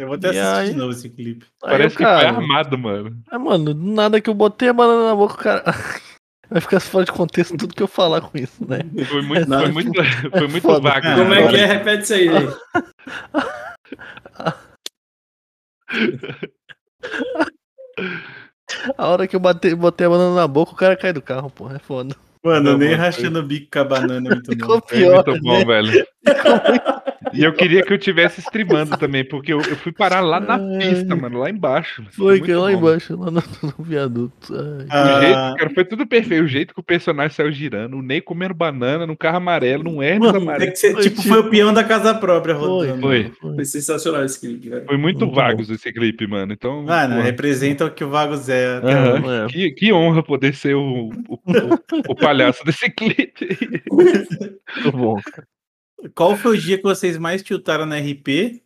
Eu 0.00 0.06
vou 0.06 0.16
até 0.16 0.28
E 0.32 0.38
assistir 0.38 0.60
aí? 0.60 0.70
de 0.70 0.76
novo 0.76 0.92
esse 0.92 1.08
clipe. 1.10 1.46
Aí 1.62 1.70
Parece 1.72 1.96
que 1.96 2.02
foi 2.02 2.12
cara, 2.12 2.28
armado, 2.30 2.78
mano. 2.78 3.22
É, 3.30 3.38
mano, 3.38 3.74
do 3.74 3.92
nada 3.92 4.20
que 4.20 4.30
eu 4.30 4.34
botei 4.34 4.68
a 4.70 4.72
banana 4.72 5.08
na 5.08 5.14
boca, 5.14 5.34
o 5.34 5.38
cara. 5.38 5.62
Vai 6.50 6.60
ficar 6.60 6.80
fora 6.80 7.04
de 7.04 7.12
contexto 7.12 7.56
tudo 7.56 7.74
que 7.74 7.82
eu 7.82 7.86
falar 7.86 8.20
com 8.22 8.36
isso, 8.36 8.66
né? 8.68 8.78
Foi 9.06 9.22
muito, 9.22 9.48
Não, 9.48 9.60
foi 9.60 9.70
muito, 9.70 9.92
foi 10.36 10.48
muito 10.48 10.62
foda. 10.62 10.80
vago. 10.80 11.06
Ah, 11.06 11.14
Como 11.16 11.32
é 11.34 11.48
que 11.48 11.56
é? 11.56 11.66
Repete 11.66 12.02
isso 12.02 12.14
aí, 12.14 12.28
gente. 12.28 12.56
A 18.96 19.08
hora 19.08 19.26
que 19.28 19.36
eu 19.36 19.40
botei, 19.40 19.74
botei 19.74 20.06
a 20.06 20.10
banana 20.10 20.34
na 20.34 20.48
boca, 20.48 20.72
o 20.72 20.76
cara 20.76 20.96
cai 20.96 21.12
do 21.12 21.22
carro, 21.22 21.50
pô. 21.50 21.70
É 21.70 21.78
foda. 21.78 22.16
Mano, 22.42 22.70
Não, 22.72 22.78
nem 22.78 22.90
mano, 22.90 23.02
rachando 23.02 23.38
o 23.40 23.42
bico 23.42 23.68
com 23.72 23.78
a 23.80 23.84
banana 23.84 24.28
é 24.30 24.34
muito 24.34 24.50
Ficou 24.52 24.78
bom. 24.80 24.86
É 24.90 24.94
pior, 24.96 25.24
muito 25.26 25.32
né? 25.32 25.40
bom, 25.42 25.66
velho. 25.66 26.06
E 27.32 27.44
eu 27.44 27.52
queria 27.52 27.82
que 27.82 27.92
eu 27.92 27.98
tivesse 27.98 28.40
streamando 28.40 28.96
também, 28.96 29.24
porque 29.24 29.52
eu, 29.52 29.58
eu 29.60 29.76
fui 29.76 29.92
parar 29.92 30.18
lá 30.20 30.40
na 30.40 30.58
pista, 30.78 31.14
mano, 31.14 31.38
lá 31.38 31.48
embaixo. 31.48 32.02
Foi 32.10 32.38
muito 32.38 32.44
que 32.46 32.52
lá 32.54 32.72
bom. 32.72 32.76
embaixo, 32.78 33.16
lá 33.16 33.30
no, 33.30 33.40
no 33.62 33.84
viaduto. 33.84 34.52
Ai. 34.52 34.84
O 34.84 34.86
Ah, 34.90 35.20
jeito, 35.20 35.56
cara, 35.58 35.70
foi 35.72 35.84
tudo 35.84 36.06
perfeito. 36.08 36.42
O 36.44 36.48
jeito 36.48 36.74
que 36.74 36.80
o 36.80 36.82
personagem 36.82 37.30
saiu 37.36 37.52
girando, 37.52 37.98
o 37.98 38.02
Ney 38.02 38.20
comendo 38.20 38.52
banana 38.52 39.06
num 39.06 39.14
carro 39.14 39.36
amarelo, 39.36 39.84
num 39.84 40.02
Hermes 40.02 40.32
Mano, 40.32 40.38
é 40.38 40.42
amarelo. 40.42 40.72
que 40.72 40.76
você, 40.78 40.92
Foi 40.92 41.02
tipo, 41.02 41.16
tipo- 41.22 41.28
foi 41.28 41.38
o 41.38 41.50
peão 41.50 41.72
da 41.72 41.84
casa 41.84 42.14
própria 42.14 42.56
Foi, 42.56 42.66
rodando. 42.88 43.00
Foi. 43.00 43.32
Foi 43.54 43.64
sensacional 43.64 44.24
esse 44.24 44.40
clipe, 44.40 44.68
velho. 44.68 44.86
Foi 44.86 44.96
muito 44.96 45.20
Muito 45.20 45.34
vagos 45.36 45.70
esse 45.70 45.92
clipe, 45.92 46.26
mano. 46.26 46.52
Então, 46.52 46.82
Mano, 46.82 47.14
porra, 47.14 47.26
representa 47.26 47.84
o 47.84 47.90
que 47.92 48.02
o 48.02 48.08
Vagos 48.10 48.48
é. 48.48 48.78
É. 48.78 49.46
que, 49.52 49.70
que 49.70 49.92
honra 49.92 50.20
poder 50.22 50.52
ser 50.54 50.74
o, 50.74 51.10
o, 51.28 51.34
o- 51.34 52.10
o 52.10 52.14
palhaço 52.30 52.64
desse 52.64 52.88
clipe. 52.90 53.48
Muito 53.90 54.92
bom. 54.92 55.20
Qual 56.14 56.36
foi 56.36 56.56
o 56.56 56.60
dia 56.60 56.76
que 56.78 56.82
vocês 56.82 57.18
mais 57.18 57.42
tiltaram 57.42 57.84
na 57.86 57.98
RP? 57.98 58.62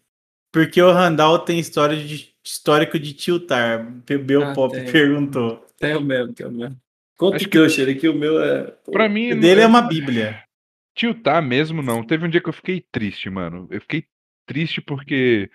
Porque 0.53 0.81
o 0.81 0.93
Randall 0.93 1.41
tem 1.41 1.59
história 1.59 1.97
de, 1.97 2.33
histórico 2.45 2.99
de 2.99 3.13
tiltar. 3.13 3.85
Bel 4.25 4.45
Ah, 4.45 4.55
Pop 4.55 4.73
tem. 4.75 4.91
perguntou. 4.91 5.67
Tem 5.79 5.97
o 5.97 6.01
meu, 6.01 6.33
tem 6.33 6.47
o 6.47 6.53
meu. 6.53 6.71
Conta 7.17 7.37
Acho 7.37 7.47
o 7.47 7.49
que 7.49 7.59
eu 7.59 7.65
achei 7.65 7.95
que 7.95 8.09
o 8.09 8.15
meu 8.15 8.43
é. 8.43 8.71
Pra 8.91 9.09
mim, 9.09 9.33
O 9.33 9.41
dele 9.41 9.61
é 9.63 9.67
uma 9.67 9.83
bíblia. 9.83 10.43
tiltar 10.95 11.43
mesmo, 11.43 11.83
não. 11.83 12.05
Teve 12.05 12.25
um 12.27 12.29
dia 12.31 12.41
que 12.41 12.49
eu 12.49 12.53
fiquei 12.53 12.85
triste, 12.93 13.29
mano. 13.31 13.67
Eu 13.71 13.81
fiquei 13.81 14.05
triste 14.47 14.81
porque 14.81 15.51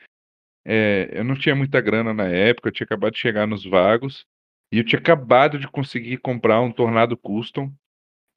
é, 0.65 1.09
eu 1.13 1.23
não 1.23 1.35
tinha 1.35 1.55
muita 1.55 1.79
grana 1.79 2.13
na 2.13 2.25
época, 2.27 2.67
eu 2.69 2.73
tinha 2.73 2.85
acabado 2.85 3.13
de 3.13 3.19
chegar 3.19 3.47
nos 3.47 3.65
vagos. 3.65 4.25
E 4.71 4.77
eu 4.77 4.83
tinha 4.85 4.99
acabado 4.99 5.57
de 5.57 5.67
conseguir 5.67 6.17
comprar 6.17 6.59
um 6.61 6.71
Tornado 6.71 7.15
Custom. 7.17 7.71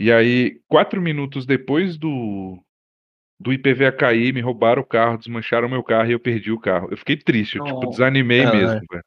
E 0.02 0.10
aí, 0.10 0.60
quatro 0.66 1.00
minutos 1.00 1.46
depois 1.46 1.96
do, 1.96 2.60
do 3.38 3.52
IPVA 3.52 3.92
cair, 3.92 4.34
me 4.34 4.40
roubaram 4.40 4.82
o 4.82 4.84
carro, 4.84 5.16
desmancharam 5.16 5.68
meu 5.68 5.80
carro 5.80 6.08
e 6.08 6.12
eu 6.12 6.18
perdi 6.18 6.50
o 6.50 6.58
carro. 6.58 6.88
Eu 6.90 6.96
fiquei 6.96 7.16
triste, 7.16 7.56
eu 7.56 7.64
tipo, 7.64 7.86
desanimei 7.86 8.42
Caralho. 8.42 8.58
mesmo, 8.58 8.86
velho. 8.90 9.04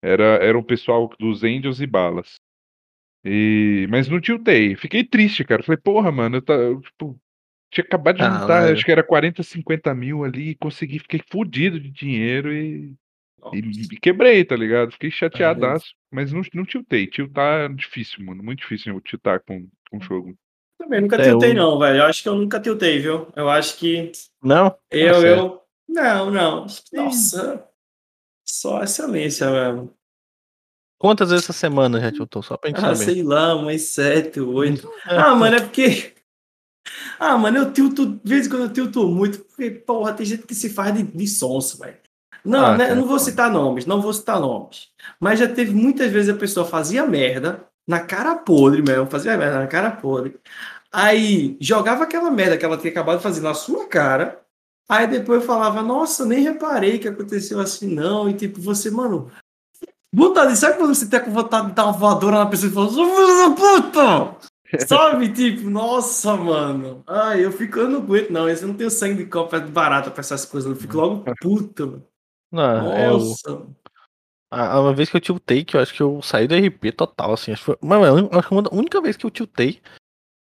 Era, 0.00 0.24
era 0.36 0.56
um 0.56 0.62
pessoal 0.62 1.10
dos 1.18 1.42
Angels 1.42 1.80
e 1.80 1.86
Balas. 1.88 2.36
E, 3.24 3.88
mas 3.90 4.06
não 4.06 4.20
tiltei. 4.20 4.76
Fiquei 4.76 5.02
triste, 5.02 5.42
cara. 5.42 5.64
Falei, 5.64 5.80
porra, 5.82 6.12
mano, 6.12 6.36
eu, 6.36 6.42
tá, 6.42 6.54
eu, 6.54 6.80
tipo, 6.80 7.20
tinha 7.72 7.84
acabado 7.84 8.18
de 8.18 8.22
juntar, 8.22 8.46
Caralho. 8.46 8.72
acho 8.72 8.84
que 8.84 8.92
era 8.92 9.02
40, 9.02 9.42
50 9.42 9.92
mil 9.96 10.22
ali, 10.22 10.50
e 10.50 10.54
consegui, 10.54 11.00
fiquei 11.00 11.20
fudido 11.28 11.80
de 11.80 11.90
dinheiro 11.90 12.52
e, 12.52 12.94
e, 13.52 13.58
e 13.58 13.96
quebrei, 13.98 14.44
tá 14.44 14.54
ligado? 14.54 14.92
Fiquei 14.92 15.10
chateadaço, 15.10 15.92
mas 16.08 16.32
não, 16.32 16.42
não 16.54 16.64
tiltei. 16.64 17.08
Tiltar 17.08 17.68
é 17.68 17.74
difícil, 17.74 18.24
mano. 18.24 18.44
Muito 18.44 18.60
difícil 18.60 18.94
eu 18.94 19.00
tiltar 19.00 19.40
com, 19.40 19.68
com 19.98 20.00
jogo. 20.04 20.34
Também 20.78 21.00
nunca 21.00 21.16
É, 21.16 21.30
tiltei, 21.30 21.52
o- 21.52 21.54
não, 21.54 21.78
velho. 21.78 21.98
Eu 21.98 22.04
acho 22.04 22.22
que 22.22 22.28
eu 22.28 22.34
nunca 22.34 22.60
tiltei, 22.60 22.98
viu? 22.98 23.28
Eu 23.36 23.48
acho 23.48 23.76
que 23.78 24.10
Não? 24.42 24.76
eu, 24.90 25.14
sério? 25.20 25.36
eu. 25.42 25.62
Não, 25.88 26.30
não. 26.30 26.66
Nossa. 26.92 27.68
Só 28.46 28.82
excelência, 28.82 29.50
velho. 29.50 29.94
Quantas 30.98 31.30
vezes 31.30 31.44
essa 31.44 31.52
semana 31.52 32.00
já 32.00 32.10
tiltou? 32.10 32.42
Só 32.42 32.56
pra 32.56 32.70
gente 32.70 32.78
Ah, 32.78 32.94
saber. 32.94 33.12
sei 33.12 33.22
lá, 33.22 33.54
umas 33.54 33.82
sete, 33.82 34.40
oito. 34.40 34.90
Ah, 35.06 35.34
mano, 35.34 35.56
é 35.56 35.60
porque. 35.60 36.12
Ah, 37.18 37.38
mano, 37.38 37.58
eu 37.58 37.72
tilto. 37.72 38.06
De 38.06 38.20
vez 38.28 38.46
em 38.46 38.50
quando 38.50 38.62
eu 38.64 38.72
tilto 38.72 39.06
muito, 39.08 39.38
porque, 39.44 39.70
porra, 39.70 40.12
tem 40.12 40.26
gente 40.26 40.46
que 40.46 40.54
se 40.54 40.68
faz 40.68 40.94
de, 40.94 41.02
de 41.02 41.26
sonso, 41.26 41.78
velho. 41.78 41.96
Não, 42.44 42.66
Ah, 42.66 42.76
né, 42.76 42.90
eu 42.90 42.96
não 42.96 43.06
vou 43.06 43.18
citar 43.18 43.50
nomes, 43.50 43.86
não 43.86 44.02
vou 44.02 44.12
citar 44.12 44.38
nomes. 44.38 44.90
Mas 45.18 45.38
já 45.38 45.48
teve 45.48 45.72
muitas 45.74 46.10
vezes 46.12 46.28
a 46.34 46.36
pessoa 46.38 46.66
fazia 46.66 47.06
merda 47.06 47.66
na 47.86 48.00
cara 48.00 48.36
podre 48.36 48.82
mesmo, 48.82 49.06
fazia 49.06 49.36
merda 49.36 49.60
na 49.60 49.66
cara 49.66 49.90
podre. 49.90 50.38
Aí 50.92 51.56
jogava 51.60 52.04
aquela 52.04 52.30
merda 52.30 52.56
que 52.56 52.64
ela 52.64 52.78
tinha 52.78 52.90
acabado 52.90 53.16
de 53.18 53.22
fazer 53.22 53.40
na 53.40 53.54
sua 53.54 53.86
cara. 53.86 54.40
Aí 54.88 55.06
depois 55.06 55.40
eu 55.40 55.46
falava, 55.46 55.82
nossa, 55.82 56.24
nem 56.24 56.42
reparei 56.42 56.98
que 56.98 57.08
aconteceu 57.08 57.58
assim, 57.60 57.92
não. 57.94 58.28
E 58.28 58.34
tipo, 58.34 58.60
você, 58.60 58.90
mano. 58.90 59.30
Vontade, 60.14 60.56
sabe 60.56 60.78
quando 60.78 60.94
você 60.94 61.08
tá 61.08 61.18
com 61.18 61.32
vontade 61.32 61.68
de 61.68 61.72
dar 61.72 61.84
uma 61.84 61.92
voadora 61.92 62.38
na 62.38 62.46
pessoa 62.46 62.70
e 62.70 62.74
fala, 62.74 62.86
"Ô, 62.86 62.92
filho 62.92 63.54
puta! 63.56 64.54
Sabe, 64.88 65.28
tipo, 65.32 65.70
nossa, 65.70 66.36
mano. 66.36 67.02
Ai, 67.06 67.44
eu 67.44 67.52
fico, 67.52 67.78
eu 67.78 67.88
não 67.88 68.00
aguento, 68.00 68.30
não. 68.30 68.48
Eu 68.48 68.66
não 68.66 68.74
tenho 68.74 68.90
sangue 68.90 69.22
de 69.22 69.30
copa 69.30 69.60
de 69.60 69.70
barata 69.70 70.10
pra 70.10 70.20
essas 70.20 70.44
coisas. 70.44 70.68
Eu 70.68 70.76
fico 70.76 70.96
logo 70.96 71.24
puta, 71.40 71.86
mano. 71.86 72.06
Não, 72.50 72.92
é 72.92 73.10
o, 73.12 73.18
Nossa. 73.18 73.66
A, 74.54 74.72
a 74.74 74.80
uma 74.80 74.94
vez 74.94 75.10
que 75.10 75.16
eu 75.16 75.20
tiltei, 75.20 75.64
que 75.64 75.76
eu 75.76 75.80
acho 75.80 75.92
que 75.94 76.02
eu 76.02 76.22
saí 76.22 76.46
do 76.46 76.54
RP 76.54 76.92
total, 76.92 77.32
assim. 77.32 77.52
Acho 77.52 77.60
que 77.62 77.66
foi, 77.66 77.78
mano, 77.82 78.04
a 78.06 78.12
un- 78.12 78.38
acho 78.38 78.48
que 78.48 78.62
da- 78.62 78.70
única 78.72 79.00
vez 79.00 79.16
que 79.16 79.26
eu 79.26 79.30
tiltei 79.30 79.80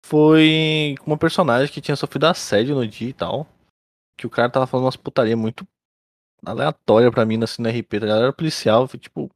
foi 0.05 0.95
com 1.01 1.11
uma 1.11 1.19
personagem 1.19 1.73
que 1.73 1.81
tinha 1.81 1.97
sofrido 1.97 2.24
assédio 2.27 2.74
no 2.74 2.87
dia 2.87 3.09
e 3.09 3.12
tal. 3.12 3.47
Que 4.19 4.27
o 4.27 4.31
cara 4.31 4.49
tava 4.51 4.66
falando 4.66 4.87
umas 4.87 4.97
putaria 4.97 5.37
muito 5.37 5.66
aleatória 6.45 7.11
pra 7.11 7.24
mim 7.27 7.43
assim 7.43 7.62
no 7.62 7.69
RP, 7.69 8.01
tá 8.01 8.07
ligado? 8.07 8.23
Era 8.23 8.33
policial, 8.33 8.87
foi 8.89 8.99
tipo. 9.01 9.31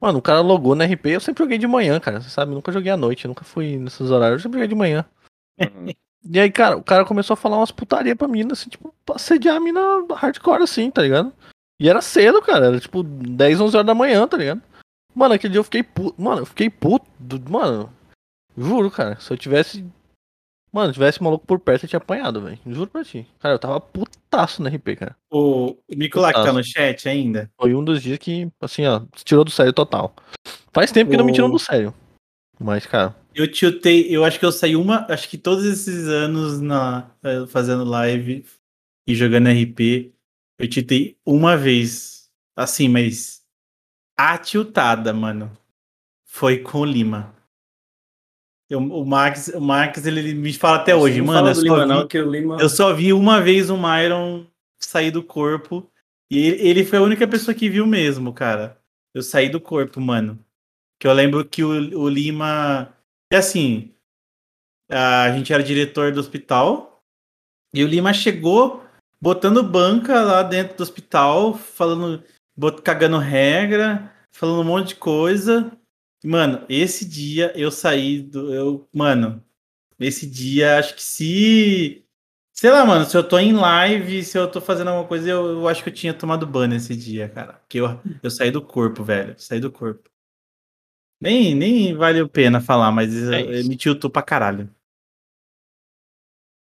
Mano, 0.00 0.18
o 0.20 0.22
cara 0.22 0.40
logou 0.40 0.76
no 0.76 0.82
RP, 0.84 1.06
eu 1.10 1.20
sempre 1.20 1.42
joguei 1.42 1.58
de 1.58 1.66
manhã, 1.66 1.98
cara. 1.98 2.20
Você 2.20 2.30
sabe, 2.30 2.54
nunca 2.54 2.70
joguei 2.70 2.92
à 2.92 2.96
noite, 2.96 3.26
nunca 3.26 3.44
fui 3.44 3.76
nesses 3.76 4.10
horários, 4.10 4.38
eu 4.40 4.42
sempre 4.44 4.58
joguei 4.58 4.68
de 4.68 4.74
manhã. 4.74 5.04
Uhum. 5.60 5.88
E 6.30 6.38
aí, 6.38 6.50
cara, 6.50 6.76
o 6.76 6.82
cara 6.82 7.04
começou 7.06 7.34
a 7.34 7.36
falar 7.36 7.56
umas 7.58 7.70
putaria 7.70 8.14
pra 8.14 8.26
mina, 8.26 8.52
assim, 8.52 8.68
tipo, 8.68 8.92
pra 9.06 9.14
assediar 9.14 9.56
a 9.56 9.60
mina 9.60 9.80
hardcore, 10.16 10.64
assim, 10.64 10.90
tá 10.90 11.00
ligado? 11.00 11.32
E 11.80 11.88
era 11.88 12.00
cedo, 12.02 12.42
cara, 12.42 12.66
era 12.66 12.80
tipo 12.80 13.02
10, 13.02 13.60
11 13.60 13.76
horas 13.76 13.86
da 13.86 13.94
manhã, 13.94 14.26
tá 14.26 14.36
ligado? 14.36 14.62
Mano, 15.14 15.34
aquele 15.34 15.52
dia 15.52 15.60
eu 15.60 15.64
fiquei 15.64 15.82
puto, 15.82 16.20
mano, 16.20 16.42
eu 16.42 16.46
fiquei 16.46 16.68
puto, 16.68 17.06
mano, 17.48 17.92
juro, 18.56 18.90
cara, 18.90 19.18
se 19.20 19.32
eu 19.32 19.36
tivesse, 19.36 19.84
mano, 20.72 20.92
tivesse 20.92 21.22
maluco 21.22 21.46
por 21.46 21.58
perto, 21.60 21.84
eu 21.84 21.88
tinha 21.88 21.98
apanhado, 21.98 22.40
velho, 22.40 22.58
juro 22.66 22.90
pra 22.90 23.04
ti. 23.04 23.26
Cara, 23.38 23.54
eu 23.54 23.58
tava 23.58 23.80
putaço 23.80 24.62
no 24.62 24.68
RP, 24.68 24.96
cara. 24.96 25.16
O 25.32 25.76
Nicolás 25.88 26.36
que 26.36 26.42
tá 26.42 26.52
no 26.52 26.62
chat 26.64 27.08
ainda. 27.08 27.50
Foi 27.60 27.74
um 27.74 27.84
dos 27.84 28.02
dias 28.02 28.18
que, 28.18 28.48
assim, 28.60 28.84
ó, 28.86 29.02
se 29.16 29.24
tirou 29.24 29.44
do 29.44 29.50
sério 29.50 29.72
total. 29.72 30.14
Faz 30.72 30.90
tempo 30.92 31.10
que 31.10 31.16
não 31.16 31.24
me 31.24 31.32
tiram 31.32 31.48
O- 31.48 31.52
do 31.52 31.58
sério. 31.58 31.94
Mas, 32.60 32.86
cara, 32.86 33.14
Eu 33.34 33.46
tiltei, 33.50 34.08
eu 34.14 34.24
acho 34.24 34.36
que 34.38 34.44
eu 34.44 34.50
saí 34.50 34.74
uma, 34.74 35.06
acho 35.08 35.28
que 35.28 35.38
todos 35.38 35.64
esses 35.64 36.08
anos 36.08 36.60
na, 36.60 37.08
eh, 37.22 37.46
fazendo 37.46 37.84
live 37.84 38.44
e 39.06 39.14
jogando 39.14 39.48
RP, 39.48 40.12
eu 40.58 40.68
tiltei 40.68 41.16
uma 41.24 41.56
vez. 41.56 42.28
Assim, 42.56 42.88
mas 42.88 43.42
a 44.16 44.36
tiltada, 44.36 45.12
mano, 45.14 45.56
foi 46.24 46.58
com 46.58 46.80
o 46.80 46.84
Lima. 46.84 47.34
Eu- 48.68 48.80
o 48.80 49.06
Max, 49.06 49.48
o 49.48 49.60
Max 49.60 50.04
ele, 50.04 50.20
ele 50.20 50.34
me 50.34 50.52
fala 50.52 50.76
até 50.78 50.94
hoje, 50.94 51.22
mano, 51.22 51.48
eu 51.48 51.54
só, 51.54 51.62
Lima, 51.62 51.80
vi, 51.82 51.86
não, 51.86 52.08
que 52.08 52.18
o 52.18 52.30
Lima. 52.30 52.56
eu 52.60 52.68
só 52.68 52.92
vi 52.92 53.12
uma 53.12 53.40
vez 53.40 53.70
o 53.70 53.78
Myron 53.78 54.46
sair 54.78 55.10
do 55.10 55.22
corpo 55.22 55.90
e 56.30 56.38
ele, 56.38 56.68
ele 56.68 56.84
foi 56.84 56.98
a 56.98 57.02
única 57.02 57.26
pessoa 57.26 57.54
que 57.54 57.70
viu 57.70 57.86
mesmo, 57.86 58.32
cara. 58.34 58.78
Eu 59.14 59.22
saí 59.22 59.48
do 59.48 59.60
corpo, 59.60 60.00
mano. 60.00 60.38
Que 61.00 61.06
eu 61.06 61.12
lembro 61.12 61.44
que 61.44 61.62
o, 61.64 61.68
o 61.98 62.08
Lima. 62.08 62.92
E 63.32 63.36
assim, 63.36 63.94
a 64.90 65.30
gente 65.32 65.52
era 65.52 65.62
diretor 65.62 66.12
do 66.12 66.20
hospital 66.20 67.02
e 67.72 67.84
o 67.84 67.86
Lima 67.86 68.12
chegou 68.12 68.84
botando 69.20 69.62
banca 69.62 70.22
lá 70.22 70.42
dentro 70.42 70.76
do 70.76 70.82
hospital, 70.82 71.54
falando, 71.54 72.22
bot- 72.56 72.82
cagando 72.82 73.18
regra, 73.18 74.12
falando 74.30 74.60
um 74.60 74.64
monte 74.64 74.88
de 74.88 74.96
coisa. 74.96 75.72
Mano, 76.24 76.64
esse 76.68 77.04
dia 77.08 77.52
eu 77.56 77.70
saí 77.70 78.20
do. 78.22 78.52
Eu, 78.52 78.88
mano, 78.92 79.42
esse 79.98 80.26
dia 80.28 80.78
acho 80.78 80.94
que 80.94 81.02
se. 81.02 82.04
Sei 82.52 82.70
lá, 82.70 82.84
mano, 82.84 83.04
se 83.04 83.16
eu 83.16 83.22
tô 83.22 83.38
em 83.38 83.52
live, 83.52 84.24
se 84.24 84.36
eu 84.36 84.50
tô 84.50 84.60
fazendo 84.60 84.88
alguma 84.88 85.06
coisa, 85.06 85.30
eu, 85.30 85.46
eu 85.60 85.68
acho 85.68 85.80
que 85.82 85.90
eu 85.90 85.94
tinha 85.94 86.12
tomado 86.12 86.44
banho 86.44 86.74
esse 86.74 86.96
dia, 86.96 87.28
cara. 87.28 87.52
Porque 87.54 87.78
eu, 87.78 88.00
eu 88.20 88.30
saí 88.30 88.50
do 88.50 88.60
corpo, 88.60 89.04
velho. 89.04 89.38
Saí 89.38 89.60
do 89.60 89.70
corpo. 89.70 90.10
Nem, 91.20 91.54
nem 91.54 91.94
vale 91.94 92.20
a 92.20 92.28
pena 92.28 92.60
falar, 92.60 92.90
mas 92.92 93.14
eu- 93.14 93.32
É 93.32 93.42
eu 93.42 93.52
isso. 93.60 93.68
me 93.68 93.76
tiltou 93.76 94.10
pra 94.10 94.22
caralho. 94.22 94.68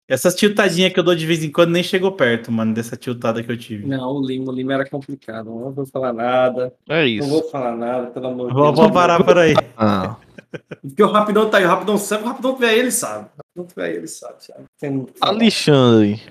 Essas 0.10 0.34
tiltadinhas 0.34 0.92
que 0.92 1.00
eu 1.00 1.04
dou 1.04 1.14
de 1.14 1.24
vez 1.26 1.44
em 1.44 1.52
quando 1.52 1.70
nem 1.70 1.84
chegou 1.84 2.12
perto, 2.12 2.52
mano, 2.52 2.74
dessa 2.74 2.98
tiltada 2.98 3.44
que 3.44 3.52
eu 3.52 3.58
tive. 3.58 3.86
Não, 3.86 4.12
o 4.12 4.26
Lima, 4.26 4.52
o 4.52 4.56
Lima 4.56 4.74
era 4.74 4.90
complicado. 4.90 5.46
Não 5.46 5.72
vou 5.72 5.86
falar 5.86 6.12
nada. 6.12 6.74
é 6.90 7.02
Não 7.02 7.06
isso. 7.08 7.30
vou 7.30 7.44
falar 7.50 7.76
nada, 7.78 8.08
pelo 8.08 8.28
amor 8.28 8.48
de 8.50 8.56
Deus. 8.56 8.76
vou 8.76 8.92
parar 8.92 9.24
por 9.24 9.38
aí. 9.38 9.54
Ah, 9.78 10.18
Porque 10.82 11.04
o 11.04 11.12
Rapidão 11.12 11.48
tá 11.48 11.60
aí, 11.60 11.66
o 11.66 11.68
Rapidão 11.68 11.96
sabe, 11.98 12.24
o 12.24 12.28
Rapidão 12.28 12.56
tiver 12.56 12.70
aí, 12.70 12.80
ele 12.80 12.92
sabe. 12.92 13.26
O 13.26 13.38
Rapidão 13.62 13.66
tiver 13.68 13.86
aí, 13.86 13.96
ele 13.98 14.08
sabe. 14.08 14.44
sabe? 14.44 14.64
Tem. 14.80 15.08
Alexandre, 15.22 16.22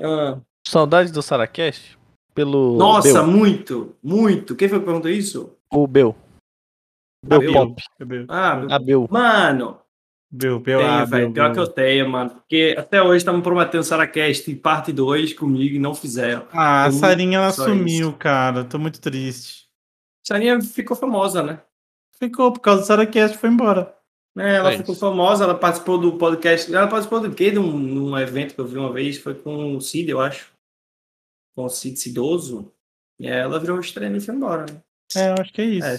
Ah, 0.00 0.38
saudades 0.66 1.10
do 1.10 1.20
Saracast? 1.20 1.98
Pelo. 2.34 2.76
Nossa, 2.76 3.14
Bel. 3.14 3.26
muito, 3.26 3.96
muito. 4.00 4.54
Quem 4.54 4.68
foi 4.68 4.78
que 4.78 4.84
perguntou 4.84 5.10
isso? 5.10 5.52
O 5.72 5.88
Bel. 5.88 6.14
Bel 7.26 7.40
Bel. 7.40 7.52
Pop. 7.52 7.82
Ah, 8.28 8.78
Bel. 8.78 9.08
mano, 9.10 9.78
beu, 10.30 10.60
beu, 10.60 10.78
tenho, 10.78 10.90
ah, 10.90 11.04
velho. 11.04 11.32
Pior 11.32 11.52
que 11.52 11.58
eu 11.60 11.66
tenho, 11.66 12.08
mano. 12.08 12.30
Porque 12.30 12.74
até 12.78 13.02
hoje 13.02 13.18
estavam 13.18 13.40
prometendo 13.40 13.82
Saracast 13.82 14.54
parte 14.56 14.92
2 14.92 15.32
comigo 15.34 15.76
e 15.76 15.78
não 15.78 15.94
fizeram. 15.94 16.46
Ah, 16.52 16.84
a 16.84 16.90
Sarinha 16.92 17.38
ela 17.38 17.50
sumiu, 17.52 18.08
isso. 18.10 18.18
cara. 18.18 18.64
Tô 18.64 18.78
muito 18.78 19.00
triste. 19.00 19.66
Sarinha 20.26 20.60
ficou 20.60 20.96
famosa, 20.96 21.42
né? 21.42 21.60
Ficou 22.18 22.52
por 22.52 22.60
causa 22.60 22.82
do 22.82 22.86
Saracast, 22.86 23.38
foi 23.38 23.48
embora. 23.48 23.94
É, 24.36 24.56
ela 24.56 24.72
É 24.72 24.76
ficou 24.76 24.92
isso. 24.92 25.00
famosa, 25.00 25.44
ela 25.44 25.54
participou 25.54 25.98
do 25.98 26.16
podcast. 26.18 26.72
Ela 26.72 26.86
participou 26.86 27.20
do 27.20 27.34
quê? 27.34 27.50
De 27.50 27.58
um, 27.58 27.78
num 27.78 28.18
evento 28.18 28.54
que 28.54 28.60
eu 28.60 28.66
vi 28.66 28.76
uma 28.76 28.92
vez, 28.92 29.18
foi 29.18 29.34
com 29.34 29.74
o 29.76 29.80
Cid, 29.80 30.10
eu 30.10 30.20
acho. 30.20 30.52
com 31.56 31.64
o 31.64 31.68
Cid 31.68 32.08
idoso, 32.08 32.72
e 33.18 33.26
ela 33.26 33.58
virou 33.58 33.80
estranha 33.80 34.16
e 34.16 34.20
foi 34.20 34.34
embora, 34.34 34.64
né? 34.70 34.80
É, 35.16 35.30
eu 35.30 35.34
acho 35.40 35.52
que 35.52 35.60
é 35.62 35.64
isso. 35.64 35.86
É, 35.86 35.98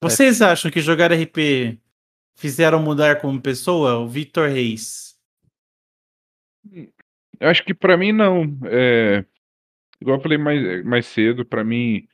Vocês 0.00 0.42
acham 0.42 0.70
que 0.70 0.80
jogar 0.80 1.12
RP 1.12 1.78
fizeram 2.34 2.82
mudar 2.82 3.20
como 3.20 3.40
pessoa? 3.40 3.98
O 3.98 4.08
Victor 4.08 4.48
Reis. 4.48 5.16
Eu 7.40 7.48
acho 7.48 7.64
que 7.64 7.74
pra 7.74 7.96
mim 7.96 8.12
não. 8.12 8.44
É, 8.66 9.24
igual 10.00 10.18
eu 10.18 10.22
falei 10.22 10.38
mais, 10.38 10.84
mais 10.84 11.06
cedo, 11.06 11.44
pra 11.44 11.64
mim 11.64 12.06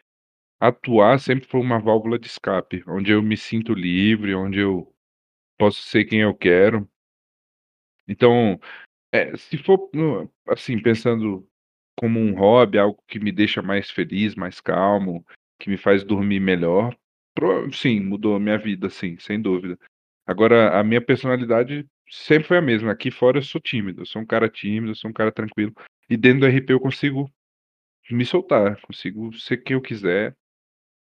atuar 0.60 1.18
sempre 1.18 1.49
foi 1.49 1.60
uma 1.60 1.78
válvula 1.78 2.18
de 2.18 2.26
escape, 2.26 2.84
onde 2.86 3.10
eu 3.12 3.23
me 3.23 3.36
sinto 3.36 3.73
livre, 3.73 4.34
onde 4.34 4.58
eu 4.58 4.94
posso 5.58 5.81
ser 5.82 6.05
quem 6.05 6.20
eu 6.20 6.34
quero. 6.34 6.89
Então, 8.07 8.60
é, 9.12 9.36
se 9.36 9.57
for 9.58 9.90
assim, 10.49 10.81
pensando 10.81 11.49
como 11.97 12.18
um 12.18 12.34
hobby, 12.34 12.78
algo 12.78 13.02
que 13.07 13.20
me 13.20 13.31
deixa 13.31 13.62
mais 13.62 13.90
feliz, 13.90 14.34
mais 14.34 14.60
calmo, 14.60 15.24
que 15.58 15.70
me 15.70 15.76
faz 15.76 16.02
dormir 16.02 16.40
melhor, 16.40 16.97
sim, 17.73 18.00
mudou 18.00 18.34
a 18.36 18.40
minha 18.40 18.58
vida, 18.58 18.90
sim, 18.90 19.16
sem 19.18 19.40
dúvida. 19.40 19.78
Agora, 20.31 20.78
a 20.78 20.84
minha 20.84 21.00
personalidade 21.00 21.84
sempre 22.09 22.47
foi 22.49 22.59
a 22.59 22.62
mesma. 22.62 22.92
Aqui 22.92 23.10
fora 23.10 23.39
eu 23.39 23.42
sou 23.42 23.60
tímido, 23.60 24.02
eu 24.02 24.07
sou 24.07 24.23
um 24.23 24.26
cara 24.26 24.49
tímido, 24.49 24.92
eu 24.92 24.94
sou 24.94 25.10
um 25.10 25.12
cara 25.12 25.33
tranquilo. 25.33 25.73
E 26.09 26.17
dentro 26.17 26.41
do 26.41 26.47
RP 26.47 26.73
eu 26.73 26.81
consigo 26.81 27.28
me 28.10 28.25
soltar, 28.25 28.81
consigo 28.83 29.33
ser 29.39 29.59
quem 29.59 29.75
eu 29.75 29.83
quiser. 29.83 30.34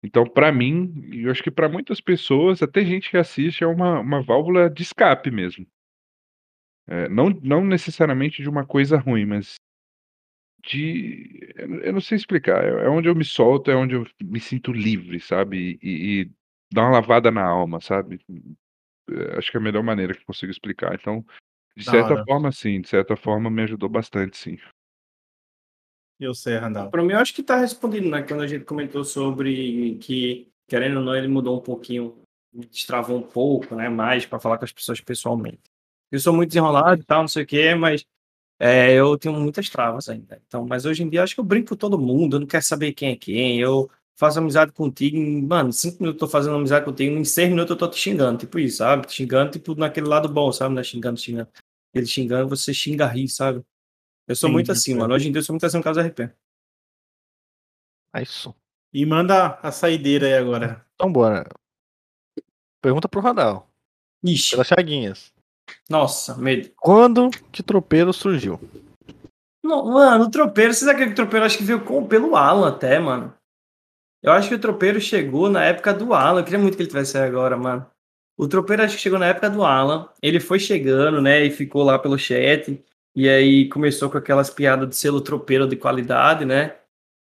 Então, 0.05 0.25
pra 0.27 0.53
mim, 0.53 0.93
e 1.13 1.25
eu 1.25 1.31
acho 1.33 1.43
que 1.43 1.51
pra 1.51 1.69
muitas 1.69 2.01
pessoas, 2.01 2.63
até 2.63 2.85
gente 2.85 3.11
que 3.11 3.17
assiste, 3.19 3.65
é 3.65 3.69
uma, 3.69 4.01
uma 4.01 4.23
válvula 4.23 4.71
de 4.71 4.83
escape 4.83 5.31
mesmo. 5.31 5.67
É, 6.89 7.09
não, 7.09 7.31
não 7.43 7.65
necessariamente 7.65 8.43
de 8.43 8.49
uma 8.49 8.65
coisa 8.67 8.97
ruim, 8.97 9.25
mas 9.27 9.57
de. 10.65 11.53
Eu 11.57 11.69
não- 11.69 11.79
eu 11.81 11.93
não 11.95 12.01
sei 12.01 12.17
explicar. 12.17 12.65
É 12.65 12.87
é 12.87 12.89
onde 12.89 13.09
eu 13.09 13.15
me 13.15 13.25
solto, 13.25 13.71
é 13.71 13.77
onde 13.77 13.95
eu 13.95 14.07
me 14.23 14.41
sinto 14.41 14.73
livre, 14.73 15.21
sabe? 15.21 15.79
E, 15.83 16.23
e 16.23 16.31
dá 16.73 16.83
uma 16.83 16.93
lavada 16.93 17.31
na 17.31 17.45
alma, 17.45 17.81
sabe? 17.81 18.19
É, 19.11 19.39
acho 19.39 19.51
que 19.51 19.57
é 19.57 19.61
a 19.61 19.63
melhor 19.63 19.83
maneira 19.83 20.15
que 20.15 20.21
eu 20.21 20.27
consigo 20.27 20.51
explicar. 20.51 20.95
Então, 20.95 21.25
de 21.77 21.85
Da 21.85 21.93
certa 21.93 22.15
hora. 22.15 22.25
forma, 22.25 22.53
sim. 22.53 22.81
De 22.81 22.89
certa 22.89 23.17
forma, 23.17 23.51
me 23.51 23.63
ajudou 23.63 23.89
bastante, 23.89 24.37
sim. 24.37 24.59
Eu 26.19 26.35
sei, 26.35 26.57
Randall. 26.57 26.91
Pra 26.91 27.03
mim, 27.03 27.13
eu 27.13 27.19
acho 27.19 27.35
que 27.35 27.43
tá 27.43 27.59
respondido, 27.59 28.09
né? 28.09 28.23
Quando 28.23 28.43
a 28.43 28.47
gente 28.47 28.65
comentou 28.65 29.05
sobre 29.05 29.97
que, 29.97 30.49
querendo 30.67 30.99
ou 30.99 31.05
não, 31.05 31.15
ele 31.15 31.29
mudou 31.29 31.59
um 31.59 31.63
pouquinho, 31.63 32.23
destravou 32.53 33.19
um 33.19 33.23
pouco, 33.23 33.75
né? 33.75 33.89
Mais 33.89 34.25
pra 34.25 34.41
falar 34.41 34.57
com 34.57 34.65
as 34.65 34.73
pessoas 34.73 35.01
pessoalmente. 35.01 35.61
Eu 36.11 36.19
sou 36.19 36.33
muito 36.33 36.49
desenrolado 36.49 37.03
e 37.03 37.05
tal, 37.05 37.21
não 37.21 37.29
sei 37.29 37.43
o 37.43 37.47
quê, 37.47 37.75
mas 37.75 38.07
é, 38.59 38.95
eu 38.95 39.19
tenho 39.19 39.39
muitas 39.39 39.69
travas 39.69 40.09
ainda. 40.09 40.41
Então, 40.47 40.67
mas 40.67 40.87
hoje 40.87 41.03
em 41.03 41.09
dia, 41.11 41.21
eu 41.21 41.25
acho 41.25 41.35
que 41.35 41.41
eu 41.41 41.45
brinco 41.45 41.71
com 41.71 41.77
todo 41.77 41.99
mundo, 41.99 42.37
eu 42.37 42.41
não 42.41 42.47
quero 42.47 42.65
saber 42.65 42.93
quem 42.93 43.11
é 43.11 43.17
quem. 43.17 43.61
Eu 43.61 43.91
faço 44.17 44.39
amizade 44.39 44.73
contigo, 44.73 45.17
mano, 45.47 45.73
cinco 45.73 46.03
minutos 46.03 46.21
eu 46.23 46.27
tô 46.27 46.31
fazendo 46.33 46.57
amizade 46.57 46.85
contigo, 46.85 47.17
em 47.17 47.25
seis 47.25 47.49
minutos 47.49 47.71
eu 47.71 47.77
tô 47.77 47.89
te 47.89 47.99
xingando, 47.99 48.39
tipo 48.39 48.59
isso, 48.59 48.79
sabe? 48.79 49.07
Te 49.07 49.13
xingando, 49.15 49.51
tipo, 49.53 49.75
naquele 49.75 50.07
lado 50.09 50.29
bom, 50.29 50.51
sabe? 50.53 50.75
Não 50.75 50.81
é 50.81 50.85
xingando, 50.85 51.19
xingando. 51.21 51.49
Ele 51.95 52.07
xingando, 52.07 52.49
você 52.49 52.73
xinga 52.75 53.05
a 53.05 53.09
rir, 53.09 53.29
sabe? 53.29 53.63
Eu 54.27 54.35
sou 54.35 54.51
muito 54.51 54.67
Entendi, 54.67 54.79
assim, 54.79 54.91
cara. 54.93 55.03
mano. 55.03 55.15
Hoje 55.15 55.29
em 55.29 55.33
dia 55.33 55.39
eu 55.41 55.45
sou 55.45 55.53
muito 55.55 55.65
assim 55.67 55.77
no 55.77 55.83
caso 55.85 56.01
do 56.01 56.07
RP. 56.07 56.31
É 58.15 58.23
isso. 58.23 58.55
E 58.93 59.05
manda 59.05 59.59
a 59.63 59.71
saideira 59.71 60.27
aí 60.27 60.35
agora. 60.35 60.85
Então 60.95 61.13
bora. 61.13 61.47
Pergunta 62.81 63.09
pro 63.09 63.21
Radal. 63.21 63.69
Ixi, 64.25 64.53
Pelas 64.53 64.67
chaguinhas. 64.67 65.33
nossa, 65.89 66.35
medo. 66.37 66.71
Quando 66.77 67.31
que 67.53 67.63
tropeiro 67.63 68.13
surgiu? 68.13 68.59
Não, 69.63 69.85
mano, 69.93 70.25
o 70.25 70.31
tropeiro, 70.31 70.73
você 70.73 70.85
sabe 70.85 71.05
que 71.07 71.13
o 71.13 71.15
tropeiro 71.15 71.45
acho 71.45 71.59
que 71.59 71.65
veio 71.65 71.85
com, 71.85 72.07
pelo 72.07 72.37
Alan 72.37 72.69
até, 72.69 72.99
mano. 72.99 73.35
Eu 74.27 74.33
acho 74.33 74.49
que 74.49 74.57
o 74.57 74.59
tropeiro 74.59 75.01
chegou 75.01 75.49
na 75.49 75.65
época 75.65 75.95
do 75.95 76.13
Alan. 76.13 76.41
Eu 76.41 76.45
queria 76.45 76.59
muito 76.59 76.77
que 76.77 76.83
ele 76.83 76.89
tivesse 76.89 77.17
agora, 77.17 77.57
mano. 77.57 77.87
O 78.37 78.49
tropeiro 78.49 78.83
acho 78.83 78.97
que 78.97 79.03
chegou 79.03 79.21
na 79.21 79.27
época 79.27 79.49
do 79.49 79.65
Alan. 79.65 80.09
Ele 80.21 80.41
foi 80.41 80.59
chegando, 80.59 81.23
né? 81.23 81.45
E 81.45 81.51
ficou 81.51 81.85
lá 81.85 81.97
pelo 81.97 82.19
chat. 82.19 82.83
E 83.15 83.29
aí 83.29 83.69
começou 83.69 84.11
com 84.11 84.19
aquelas 84.19 84.51
piadas 84.51 84.89
de 84.89 84.97
selo 84.97 85.21
tropeiro 85.21 85.69
de 85.69 85.77
qualidade, 85.77 86.45
né? 86.45 86.75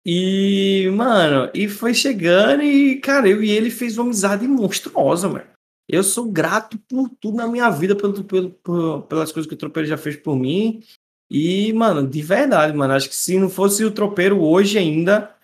E, 0.05 0.89
mano, 0.95 1.51
e 1.53 1.67
foi 1.67 1.93
chegando 1.93 2.63
e, 2.63 2.95
cara, 3.01 3.27
eu 3.27 3.43
e 3.43 3.51
ele 3.51 3.69
fez 3.69 3.97
uma 3.97 4.05
amizade 4.05 4.47
monstruosa, 4.47 5.27
mano. 5.27 5.45
Eu 5.89 6.01
sou 6.01 6.31
grato 6.31 6.79
por 6.87 7.09
tudo 7.19 7.35
na 7.35 7.47
minha 7.47 7.69
vida, 7.69 7.95
pelo, 7.97 8.23
pelo, 8.23 9.01
pelas 9.03 9.33
coisas 9.33 9.45
que 9.45 9.53
o 9.53 9.57
tropeiro 9.57 9.89
já 9.89 9.97
fez 9.97 10.15
por 10.15 10.37
mim. 10.37 10.81
E, 11.29 11.73
mano, 11.73 12.07
de 12.07 12.21
verdade, 12.21 12.75
mano, 12.75 12.93
acho 12.93 13.09
que 13.09 13.15
se 13.15 13.37
não 13.37 13.49
fosse 13.49 13.83
o 13.83 13.91
tropeiro 13.91 14.41
hoje 14.41 14.77
ainda, 14.77 15.36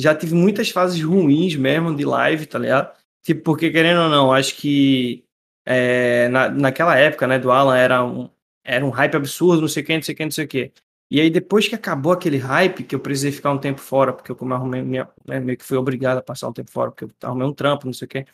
já 0.00 0.14
tive 0.14 0.34
muitas 0.34 0.70
fases 0.70 1.02
ruins 1.02 1.56
mesmo 1.56 1.94
de 1.94 2.04
live, 2.04 2.46
tá 2.46 2.58
ligado? 2.58 2.92
Tipo, 3.22 3.42
porque 3.42 3.70
querendo 3.70 4.02
ou 4.02 4.08
não, 4.08 4.32
acho 4.32 4.56
que 4.56 5.24
é, 5.66 6.28
na, 6.28 6.48
naquela 6.48 6.96
época, 6.96 7.26
né, 7.26 7.38
do 7.38 7.50
Alan 7.50 7.76
era 7.76 8.04
um, 8.04 8.30
era 8.64 8.84
um 8.84 8.90
hype 8.90 9.16
absurdo, 9.16 9.60
não 9.60 9.68
sei 9.68 9.82
o 9.82 9.86
que, 9.86 9.94
não 9.94 10.02
sei 10.02 10.14
o 10.14 10.16
que, 10.16 10.24
não 10.24 10.30
sei 10.30 10.44
o 10.44 10.48
que. 10.48 10.72
E 11.10 11.20
aí, 11.20 11.28
depois 11.28 11.68
que 11.68 11.74
acabou 11.74 12.12
aquele 12.12 12.38
hype, 12.38 12.84
que 12.84 12.94
eu 12.94 13.00
precisei 13.00 13.32
ficar 13.32 13.50
um 13.52 13.58
tempo 13.58 13.80
fora, 13.80 14.12
porque 14.12 14.30
eu 14.30 14.36
como 14.36 14.54
arrumei 14.54 14.80
minha, 14.82 15.08
né, 15.26 15.40
meio 15.40 15.58
que 15.58 15.64
fui 15.64 15.76
obrigado 15.76 16.18
a 16.18 16.22
passar 16.22 16.48
um 16.48 16.52
tempo 16.52 16.70
fora, 16.70 16.90
porque 16.90 17.04
eu 17.04 17.10
arrumei 17.22 17.46
um 17.46 17.52
trampo, 17.52 17.86
não 17.86 17.92
sei 17.92 18.06
o 18.06 18.08
que. 18.08 18.26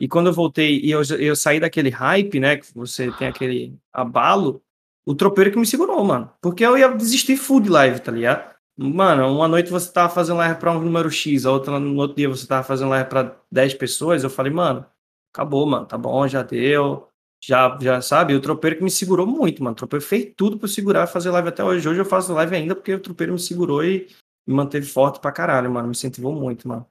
E 0.00 0.08
quando 0.08 0.28
eu 0.28 0.32
voltei 0.32 0.80
e 0.80 0.90
eu, 0.90 1.02
eu 1.18 1.36
saí 1.36 1.60
daquele 1.60 1.90
hype, 1.90 2.40
né, 2.40 2.56
que 2.56 2.66
você 2.74 3.12
tem 3.12 3.28
aquele 3.28 3.78
abalo, 3.92 4.62
o 5.06 5.14
tropeiro 5.14 5.52
que 5.52 5.58
me 5.58 5.66
segurou, 5.66 6.02
mano. 6.04 6.32
Porque 6.40 6.64
eu 6.64 6.76
ia 6.76 6.88
desistir 6.88 7.36
full 7.36 7.60
de 7.60 7.68
live, 7.68 8.00
tá 8.00 8.10
ligado? 8.10 8.55
Mano, 8.78 9.34
uma 9.34 9.48
noite 9.48 9.70
você 9.70 9.90
tava 9.90 10.12
fazendo 10.12 10.36
live 10.36 10.60
pra 10.60 10.72
um 10.72 10.80
número 10.80 11.10
X, 11.10 11.46
a 11.46 11.52
outra 11.52 11.80
no 11.80 11.96
outro 11.96 12.16
dia 12.16 12.28
você 12.28 12.46
tava 12.46 12.62
fazendo 12.62 12.90
live 12.90 13.08
pra 13.08 13.34
10 13.50 13.74
pessoas, 13.74 14.22
eu 14.22 14.28
falei, 14.28 14.52
mano, 14.52 14.84
acabou, 15.32 15.66
mano, 15.66 15.86
tá 15.86 15.96
bom, 15.96 16.26
já 16.28 16.42
deu. 16.42 17.08
Já, 17.42 17.78
já 17.80 18.00
sabe, 18.00 18.34
o 18.34 18.40
tropeiro 18.40 18.76
que 18.76 18.82
me 18.82 18.90
segurou 18.90 19.26
muito, 19.26 19.62
mano. 19.62 19.72
O 19.72 19.76
tropeiro 19.76 20.04
fez 20.04 20.32
tudo 20.36 20.58
pra 20.58 20.66
segurar 20.66 21.04
e 21.04 21.12
fazer 21.12 21.30
live 21.30 21.48
até 21.48 21.62
hoje. 21.62 21.88
Hoje 21.88 22.00
eu 22.00 22.04
faço 22.04 22.32
live 22.32 22.56
ainda 22.56 22.74
porque 22.74 22.94
o 22.94 22.98
tropeiro 22.98 23.32
me 23.34 23.38
segurou 23.38 23.84
e 23.84 24.08
me 24.46 24.54
manteve 24.54 24.86
forte 24.86 25.20
pra 25.20 25.30
caralho, 25.30 25.70
mano. 25.70 25.86
Me 25.86 25.92
incentivou 25.92 26.32
muito, 26.34 26.66
mano. 26.66 26.86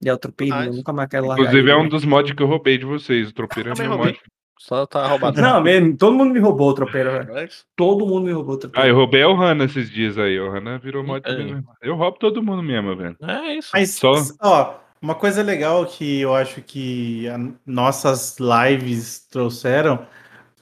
E 0.00 0.08
é 0.08 0.14
o 0.14 0.18
tropeiro, 0.18 0.54
eu 0.56 0.72
nunca 0.72 0.92
mais 0.92 1.08
quero 1.08 1.26
largar. 1.26 1.42
Inclusive, 1.42 1.62
ele, 1.62 1.70
é 1.70 1.76
um 1.76 1.84
né? 1.84 1.88
dos 1.88 2.04
mods 2.04 2.32
que 2.32 2.42
eu 2.42 2.46
roubei 2.46 2.78
de 2.78 2.84
vocês. 2.84 3.28
O 3.28 3.34
tropeiro 3.34 3.70
é 3.70 3.74
meu 3.74 3.98
mod. 3.98 4.20
Só 4.64 4.86
tá 4.86 5.04
roubado. 5.08 5.40
Não, 5.42 5.60
mesmo, 5.60 5.96
todo 5.96 6.16
mundo 6.16 6.32
me 6.32 6.38
roubou 6.38 6.70
o 6.70 6.74
tropeiro, 6.74 7.10
velho. 7.10 7.48
Todo 7.74 8.06
mundo 8.06 8.26
me 8.26 8.32
roubou 8.32 8.54
o 8.54 8.56
Ah, 8.56 8.60
tropeiro. 8.60 8.88
eu 8.88 8.94
roubei 8.94 9.24
o 9.24 9.34
Hanna 9.34 9.64
esses 9.64 9.90
dias 9.90 10.16
aí. 10.16 10.38
O 10.38 10.50
Hanna 10.52 10.78
virou 10.78 11.02
mod 11.02 11.28
É. 11.28 11.36
né? 11.36 11.62
Eu 11.82 11.96
roubo 11.96 12.16
todo 12.18 12.40
mundo 12.40 12.62
mesmo, 12.62 12.94
velho. 12.96 13.16
É 13.22 13.56
isso. 13.56 13.70
Mas, 13.72 13.90
Só- 13.90 14.14
ó, 14.40 14.74
uma 15.00 15.16
coisa 15.16 15.42
legal 15.42 15.84
que 15.84 16.20
eu 16.20 16.32
acho 16.32 16.62
que 16.62 17.26
a- 17.28 17.40
nossas 17.66 18.36
lives 18.38 19.26
trouxeram 19.28 20.06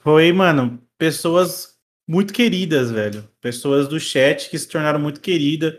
foi, 0.03 0.31
mano, 0.33 0.81
pessoas 0.97 1.75
muito 2.09 2.33
queridas, 2.33 2.89
velho. 2.89 3.23
Pessoas 3.39 3.87
do 3.87 3.99
chat 3.99 4.49
que 4.49 4.57
se 4.57 4.67
tornaram 4.67 4.99
muito 4.99 5.21
queridas, 5.21 5.75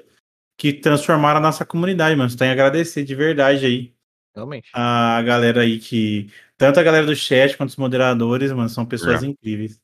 que 0.57 0.73
transformaram 0.73 1.39
a 1.39 1.43
nossa 1.43 1.65
comunidade, 1.65 2.15
mano. 2.15 2.31
Você 2.31 2.37
tem 2.37 2.47
que 2.47 2.53
agradecer 2.53 3.03
de 3.03 3.17
verdade 3.17 3.67
aí 3.67 3.93
Realmente. 4.33 4.71
a 4.73 5.21
galera 5.23 5.63
aí 5.63 5.81
que. 5.81 6.31
Tanto 6.63 6.79
a 6.79 6.83
galera 6.85 7.05
do 7.05 7.17
chat 7.17 7.57
quanto 7.57 7.71
os 7.71 7.77
moderadores, 7.77 8.53
mano, 8.53 8.69
são 8.69 8.87
pessoas 8.87 9.25
É. 9.25 9.27
incríveis. 9.27 9.81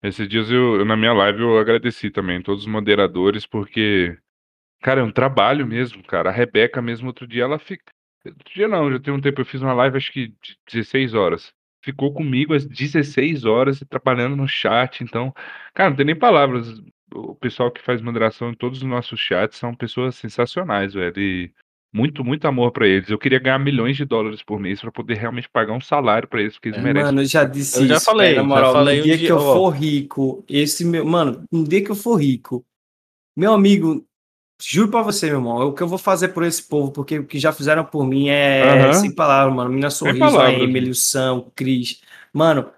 Esses 0.00 0.28
dias 0.28 0.48
eu, 0.48 0.76
eu, 0.76 0.84
na 0.84 0.96
minha 0.96 1.12
live 1.12 1.40
eu 1.40 1.58
agradeci 1.58 2.08
também 2.08 2.40
todos 2.40 2.62
os 2.62 2.70
moderadores, 2.70 3.44
porque, 3.44 4.16
cara, 4.80 5.00
é 5.00 5.02
um 5.02 5.10
trabalho 5.10 5.66
mesmo, 5.66 6.00
cara. 6.04 6.30
A 6.30 6.32
Rebeca 6.32 6.80
mesmo 6.80 7.08
outro 7.08 7.26
dia, 7.26 7.42
ela 7.42 7.58
fica. 7.58 7.82
Outro 8.24 8.54
dia 8.54 8.68
não, 8.68 8.92
já 8.92 9.00
tem 9.00 9.12
um 9.12 9.20
tempo, 9.20 9.40
eu 9.40 9.44
fiz 9.44 9.60
uma 9.60 9.72
live 9.72 9.96
acho 9.96 10.12
que 10.12 10.28
de 10.28 10.56
16 10.70 11.14
horas. 11.14 11.52
Ficou 11.82 12.14
comigo 12.14 12.54
às 12.54 12.64
16 12.64 13.44
horas 13.44 13.80
e 13.80 13.84
trabalhando 13.84 14.36
no 14.36 14.46
chat, 14.46 15.02
então, 15.02 15.34
cara, 15.74 15.90
não 15.90 15.96
tem 15.96 16.06
nem 16.06 16.16
palavras. 16.16 16.80
O 17.12 17.34
pessoal 17.34 17.72
que 17.72 17.82
faz 17.82 18.00
moderação 18.00 18.50
em 18.50 18.54
todos 18.54 18.78
os 18.78 18.88
nossos 18.88 19.18
chats 19.18 19.58
são 19.58 19.74
pessoas 19.74 20.14
sensacionais, 20.14 20.94
velho. 20.94 21.18
E 21.18 21.52
muito, 21.92 22.24
muito 22.24 22.46
amor 22.46 22.70
pra 22.72 22.86
eles. 22.86 23.08
Eu 23.08 23.18
queria 23.18 23.38
ganhar 23.38 23.58
milhões 23.58 23.96
de 23.96 24.04
dólares 24.04 24.42
por 24.42 24.58
mês 24.60 24.80
pra 24.80 24.92
poder 24.92 25.14
realmente 25.16 25.48
pagar 25.48 25.72
um 25.72 25.80
salário 25.80 26.28
pra 26.28 26.40
eles, 26.40 26.54
porque 26.54 26.68
eles 26.68 26.78
É, 26.78 26.82
merecem. 26.82 27.06
Mano, 27.06 27.22
eu 27.22 27.26
já 27.26 27.44
disse 27.44 27.82
Eu 27.82 27.86
já 27.86 27.96
isso, 27.96 28.04
falei, 28.04 28.34
velho, 28.34 28.36
na 28.36 28.42
já 28.42 28.48
moral, 28.48 28.72
falei 28.74 28.96
no 28.96 29.00
um 29.00 29.04
dia 29.04 29.16
dia, 29.16 29.26
que 29.26 29.32
eu 29.32 29.38
ó. 29.38 29.54
for 29.54 29.70
rico, 29.70 30.44
esse 30.48 30.84
meu, 30.84 31.04
mano, 31.04 31.44
um 31.52 31.64
dia 31.64 31.82
que 31.82 31.90
eu 31.90 31.96
for 31.96 32.16
rico, 32.16 32.64
meu 33.36 33.52
amigo, 33.52 34.04
juro 34.60 34.90
pra 34.90 35.02
você, 35.02 35.26
meu 35.26 35.36
irmão, 35.36 35.68
o 35.68 35.72
que 35.72 35.82
eu 35.82 35.88
vou 35.88 35.98
fazer 35.98 36.28
por 36.28 36.42
esse 36.44 36.62
povo, 36.62 36.92
porque 36.92 37.18
o 37.20 37.26
que 37.26 37.38
já 37.38 37.52
fizeram 37.52 37.84
por 37.84 38.06
mim 38.06 38.28
é 38.28 38.92
sem 38.92 39.14
palavras, 39.14 39.54
mano, 39.54 39.70
Mina 39.70 39.90
Sorriso, 39.90 40.38
a 40.38 40.52
Emily, 40.52 40.90
o 40.90 40.94
Sam, 40.94 41.34
o 41.34 41.50
Cris, 41.52 42.00
mano, 42.32 42.70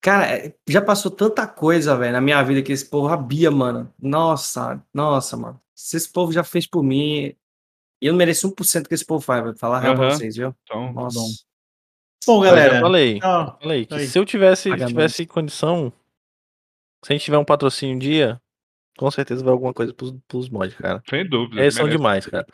cara, 0.00 0.26
é, 0.38 0.54
já 0.68 0.80
passou 0.82 1.10
tanta 1.10 1.46
coisa, 1.46 1.96
velho, 1.96 2.12
na 2.12 2.20
minha 2.20 2.42
vida 2.42 2.62
que 2.62 2.72
esse 2.72 2.88
povo, 2.88 3.08
a 3.08 3.16
Bia, 3.16 3.50
mano, 3.50 3.92
nossa, 4.00 4.82
nossa, 4.94 5.36
mano, 5.36 5.60
se 5.74 5.96
esse 5.96 6.10
povo 6.12 6.32
já 6.32 6.42
fez 6.44 6.66
por 6.66 6.82
mim, 6.82 7.34
eu 8.06 8.12
não 8.12 8.18
mereço 8.18 8.48
1% 8.48 8.86
que 8.86 8.94
esse 8.94 9.04
povo 9.04 9.20
faz, 9.24 9.42
vou 9.42 9.54
falar 9.56 9.80
real 9.80 9.94
pra 9.96 10.10
vocês, 10.10 10.36
viu? 10.36 10.54
Então, 10.64 10.92
Nossa. 10.92 11.18
Bom, 12.26 12.40
Mas 12.40 12.50
galera. 12.50 12.76
eu 12.76 12.80
falei. 12.82 13.20
ó, 13.22 13.56
Falei 13.58 13.86
que 13.86 13.94
Aí. 13.94 14.06
se 14.06 14.18
eu 14.18 14.24
tivesse, 14.24 14.68
Paga 14.70 14.86
tivesse 14.86 15.24
condição, 15.26 15.92
se 17.04 17.12
a 17.12 17.14
gente 17.14 17.24
tiver 17.24 17.38
um 17.38 17.44
patrocínio 17.44 17.94
um 17.94 17.98
dia, 17.98 18.40
com 18.98 19.10
certeza 19.10 19.42
vai 19.42 19.52
alguma 19.52 19.72
coisa 19.72 19.94
pros, 19.94 20.12
pros 20.26 20.48
mods, 20.48 20.74
cara. 20.76 21.02
Sem 21.08 21.26
dúvida. 21.28 21.60
Eles 21.62 21.74
são 21.74 21.88
demais, 21.88 22.26
cara. 22.26 22.46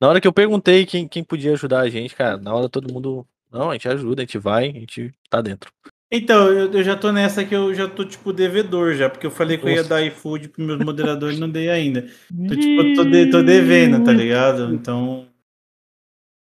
Na 0.00 0.08
hora 0.08 0.20
que 0.20 0.26
eu 0.26 0.32
perguntei 0.32 0.86
quem, 0.86 1.06
quem 1.06 1.22
podia 1.22 1.52
ajudar 1.52 1.80
a 1.80 1.88
gente, 1.90 2.16
cara, 2.16 2.38
na 2.38 2.54
hora 2.54 2.68
todo 2.68 2.92
mundo. 2.92 3.26
Não, 3.52 3.70
a 3.70 3.74
gente 3.74 3.88
ajuda, 3.88 4.22
a 4.22 4.24
gente 4.24 4.38
vai, 4.38 4.70
a 4.70 4.72
gente 4.72 5.12
tá 5.28 5.40
dentro. 5.40 5.70
Então, 6.12 6.48
eu, 6.52 6.72
eu 6.72 6.82
já 6.82 6.96
tô 6.96 7.12
nessa 7.12 7.44
que 7.44 7.54
eu 7.54 7.72
já 7.74 7.88
tô, 7.88 8.04
tipo, 8.04 8.32
devedor 8.32 8.94
já, 8.94 9.08
porque 9.08 9.26
eu 9.26 9.30
falei 9.30 9.56
que 9.58 9.68
eu 9.68 9.72
ia 9.72 9.76
Nossa. 9.76 9.88
dar 9.88 10.02
iFood 10.02 10.48
pros 10.48 10.66
meus 10.66 10.78
moderadores 10.80 11.36
e 11.36 11.40
não 11.40 11.48
dei 11.50 11.70
ainda. 11.70 12.10
Então, 12.44 12.56
tipo, 12.56 12.80
eu 12.80 12.92
tô, 12.92 13.04
de- 13.04 13.26
tô 13.30 13.42
devendo, 13.42 14.02
tá 14.02 14.12
ligado? 14.12 14.74
Então, 14.74 15.28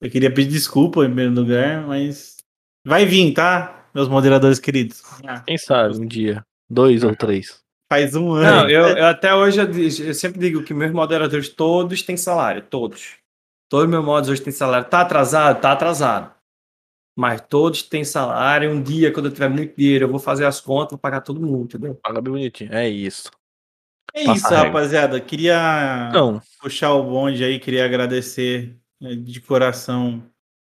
eu 0.01 0.09
queria 0.09 0.33
pedir 0.33 0.51
desculpa 0.51 1.01
em 1.03 1.05
primeiro 1.07 1.33
lugar, 1.33 1.85
mas 1.85 2.37
vai 2.85 3.05
vir, 3.05 3.33
tá? 3.33 3.89
Meus 3.93 4.07
moderadores 4.07 4.59
queridos. 4.59 5.01
Ah, 5.27 5.43
Quem 5.45 5.57
sabe 5.57 5.97
um 5.97 6.05
dia, 6.07 6.43
dois 6.69 7.03
ou 7.03 7.15
três. 7.15 7.61
faz 7.91 8.15
um 8.15 8.31
ano. 8.31 8.63
Não, 8.63 8.69
eu, 8.69 8.97
eu 8.97 9.05
até 9.07 9.33
hoje 9.33 9.59
eu, 9.59 10.07
eu 10.07 10.13
sempre 10.13 10.39
digo 10.39 10.63
que 10.63 10.73
meus 10.73 10.91
moderadores 10.91 11.49
todos 11.49 12.01
têm 12.03 12.15
salário, 12.17 12.61
todos. 12.61 13.17
Todos 13.69 13.89
meus 13.89 14.03
mods 14.03 14.29
hoje 14.29 14.41
têm 14.41 14.53
salário. 14.53 14.87
Tá 14.89 15.01
atrasado? 15.01 15.61
Tá 15.61 15.71
atrasado. 15.73 16.33
Mas 17.19 17.41
todos 17.41 17.83
têm 17.83 18.05
salário. 18.05 18.71
Um 18.71 18.81
dia, 18.81 19.11
quando 19.11 19.25
eu 19.25 19.33
tiver 19.33 19.49
muito 19.49 19.75
dinheiro, 19.75 20.05
eu 20.05 20.09
vou 20.09 20.19
fazer 20.19 20.45
as 20.45 20.61
contas, 20.61 20.91
vou 20.91 20.97
pagar 20.99 21.19
todo 21.19 21.41
mundo, 21.41 21.65
entendeu? 21.65 21.93
Paga 21.95 22.21
bem 22.21 22.31
bonitinho. 22.31 22.73
É 22.73 22.87
isso. 22.87 23.29
É 24.13 24.21
isso, 24.21 24.27
Passa 24.27 24.49
regra. 24.51 24.67
rapaziada. 24.67 25.19
Queria 25.19 26.09
puxar 26.61 26.93
o 26.93 27.03
bonde 27.03 27.43
aí, 27.43 27.59
queria 27.59 27.83
agradecer 27.83 28.73
eh, 29.03 29.15
de 29.15 29.41
coração 29.41 30.23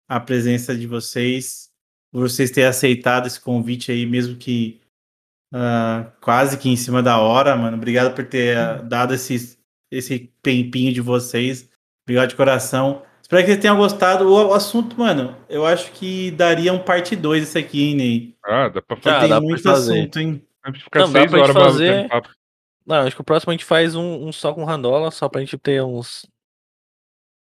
a 0.08 0.18
presença 0.18 0.74
de 0.74 0.88
vocês, 0.88 1.72
por 2.10 2.22
vocês 2.22 2.50
terem 2.50 2.70
aceitado 2.70 3.28
esse 3.28 3.42
convite 3.42 3.92
aí, 3.92 4.06
mesmo 4.06 4.38
que 4.38 4.80
ah, 5.54 6.10
quase 6.22 6.58
que 6.58 6.70
em 6.70 6.78
cima 6.78 7.04
da 7.04 7.18
hora, 7.20 7.54
mano. 7.58 7.76
Obrigado 7.76 8.16
por 8.16 8.26
ter 8.26 8.58
ah, 8.58 8.76
dado 8.76 9.14
esse, 9.14 9.60
esse 9.92 10.32
tempinho 10.42 10.94
de 10.94 11.02
vocês. 11.02 11.70
Obrigado 12.06 12.30
de 12.30 12.38
coração. 12.38 13.04
Espero 13.30 13.44
que 13.44 13.52
vocês 13.52 13.62
tenham 13.62 13.78
gostado. 13.78 14.28
O, 14.28 14.54
assunto, 14.56 14.98
mano, 14.98 15.36
eu 15.48 15.64
acho 15.64 15.92
que 15.92 16.32
daria 16.32 16.74
um 16.74 16.80
parte 16.80 17.16
2 17.16 17.44
isso 17.44 17.60
aqui, 17.60 17.90
hein, 17.90 17.96
Ney? 17.96 18.36
Ah, 18.44 18.70
dá 18.70 18.82
pra 18.82 18.96
Porque 18.96 19.08
Ah, 19.08 19.14
fazer. 19.14 19.20
tem 19.22 19.30
dá 19.30 19.36
pra 19.40 19.48
muito 19.48 19.62
fazer. 19.62 20.00
assunto, 20.00 20.20
hein? 20.20 20.44
Pra 20.64 20.74
ficar 20.74 21.00
Não, 21.02 21.12
dá 21.14 21.28
pra 21.28 21.38
gente 21.46 21.54
fazer- 21.54 22.10
não, 22.88 22.96
acho 23.02 23.16
que 23.16 23.22
o 23.22 23.24
próximo 23.24 23.52
a 23.52 23.54
gente 23.54 23.66
faz 23.66 23.96
um, 23.96 24.28
um 24.28 24.32
só 24.32 24.52
com 24.52 24.64
Randola, 24.64 25.12
só 25.12 25.30
pra 25.30 25.42
gente 25.42 25.56
ter 25.60 25.80
uns. 25.84 26.26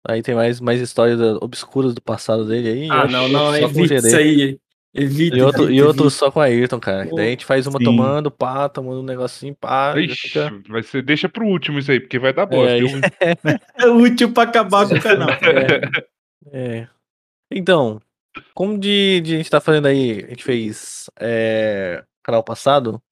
Aí 0.07 0.23
tem 0.23 0.34
mais, 0.34 0.60
mais 0.60 0.78
histórias 0.78 1.18
obscuras 1.41 1.94
do 1.94 2.02
passado 2.02 2.44
dele 2.44 2.68
aí. 2.68 2.89
Ah, 2.91 3.07
não, 3.08 3.26
não, 3.28 3.47
com 3.52 3.57
evita 3.57 3.94
isso 3.94 4.15
aí. 4.15 4.60
Evita, 4.94 5.36
E 5.36 5.42
outro, 5.42 5.62
evita, 5.65 5.75
e 5.75 5.83
outro 5.83 6.02
evita. 6.05 6.17
só 6.17 6.31
com 6.31 6.41
a 6.41 6.44
Ayrton, 6.44 6.81
cara. 6.81 7.07
Pô, 7.08 7.17
Daí 7.17 7.26
a 7.26 7.31
gente 7.31 7.44
faz 7.44 7.67
uma 7.67 7.78
sim. 7.78 7.84
tomando, 7.84 8.31
pá, 8.31 8.68
tomando 8.68 9.00
um 9.00 9.05
negocinho, 9.05 9.55
pá. 9.55 9.94
Ixi, 9.99 10.28
fica- 10.28 10.62
vai 10.68 10.83
ser, 10.83 11.02
deixa 11.02 11.28
pro 11.28 11.47
último 11.47 11.78
isso 11.78 11.91
aí, 11.92 12.00
porque 12.00 12.18
vai 12.18 12.33
dar 12.33 12.47
bosta. 12.47 12.73
É, 13.20 13.34
É 13.84 13.86
útil 13.89 14.33
pra 14.33 14.44
acabar 14.44 14.89
com 14.89 14.94
o 14.94 15.00
canal. 15.00 15.28
É. 16.50 16.89
Então, 17.50 18.00
como 18.55 18.78
de, 18.78 19.20
de 19.20 19.34
a 19.34 19.36
gente 19.39 19.50
tá 19.50 19.60
fazendo 19.60 19.86
aí, 19.86 20.25
a 20.25 20.28
gente 20.28 20.42
fez 20.44 21.10
é, 21.20 22.02
canal 22.23 22.42
passado, 22.42 23.02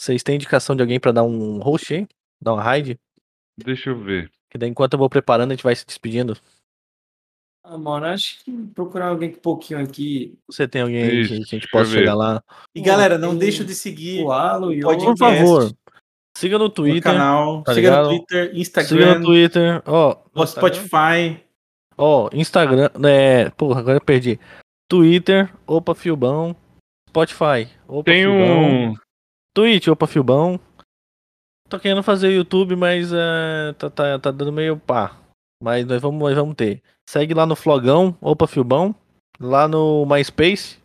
vocês 0.00 0.22
têm 0.22 0.36
indicação 0.36 0.74
de 0.74 0.80
alguém 0.82 0.98
pra 0.98 1.12
dar 1.12 1.22
um 1.24 1.58
host 1.58 1.92
aí? 1.94 2.08
Dar 2.40 2.54
uma 2.54 2.62
raid? 2.62 2.98
Deixa 3.58 3.90
eu 3.90 3.98
ver. 3.98 4.30
Que 4.48 4.56
daí 4.56 4.70
enquanto 4.70 4.94
eu 4.94 4.98
vou 4.98 5.10
preparando, 5.10 5.50
a 5.50 5.54
gente 5.54 5.64
vai 5.64 5.74
se 5.76 5.84
despedindo. 5.84 6.34
Ah, 7.70 7.76
mano, 7.76 8.06
acho 8.06 8.42
que 8.44 8.50
procurar 8.74 9.08
alguém 9.08 9.28
um 9.30 9.34
pouquinho 9.34 9.80
aqui. 9.80 10.38
Você 10.50 10.66
tem 10.66 10.80
alguém 10.82 11.02
aí 11.02 11.22
que, 11.28 11.28
que 11.28 11.34
a 11.34 11.58
gente 11.58 11.68
possa 11.70 11.90
chegar 11.90 12.14
lá? 12.14 12.42
E 12.74 12.80
galera, 12.80 13.18
não 13.18 13.36
deixa 13.36 13.62
de 13.62 13.74
seguir 13.74 14.22
O 14.22 14.32
Alo 14.32 14.72
e 14.72 14.78
o 14.80 14.86
Pode- 14.86 15.04
Por 15.04 15.14
Podcast. 15.16 15.38
favor, 15.44 15.72
siga 16.36 16.56
no 16.58 16.64
no 16.64 16.70
Twitter. 16.70 17.02
canal, 17.02 17.62
tá 17.62 17.74
siga 17.74 17.90
ligado? 17.90 18.04
no 18.04 18.16
Twitter, 18.16 18.46
Siga 18.48 18.58
Instagram, 18.60 19.18
no 19.18 19.26
Twitter. 19.26 19.82
Ó, 19.84 20.16
no 20.34 20.46
Spotify. 20.46 21.40
Ó, 21.98 22.30
Instagram, 22.32 22.88
é, 23.04 23.50
porra, 23.50 23.80
agora 23.80 23.96
eu 23.98 24.00
perdi. 24.04 24.40
Twitter, 24.90 25.52
Opa 25.66 25.94
Filbão, 25.94 26.56
Spotify, 27.10 27.68
Opa 27.86 28.04
Tem 28.10 28.22
Filbão, 28.22 28.64
um. 28.92 28.94
Twitch, 29.54 29.88
Opa 29.88 30.06
Filbão. 30.06 30.58
Tô 31.68 31.78
querendo 31.78 32.02
fazer 32.02 32.30
YouTube, 32.30 32.76
mas 32.76 33.12
é, 33.12 33.74
tá, 33.76 33.90
tá, 33.90 34.18
tá 34.18 34.30
dando 34.30 34.52
meio 34.52 34.78
pá. 34.78 35.14
Mas 35.62 35.84
nós 35.86 36.00
vamos, 36.00 36.20
nós 36.20 36.34
vamos 36.34 36.54
ter. 36.54 36.82
Segue 37.08 37.34
lá 37.34 37.44
no 37.46 37.56
Flogão, 37.56 38.16
Opa 38.20 38.46
Filbão, 38.46 38.94
lá 39.40 39.66
no 39.66 40.06
MySpace, 40.06 40.78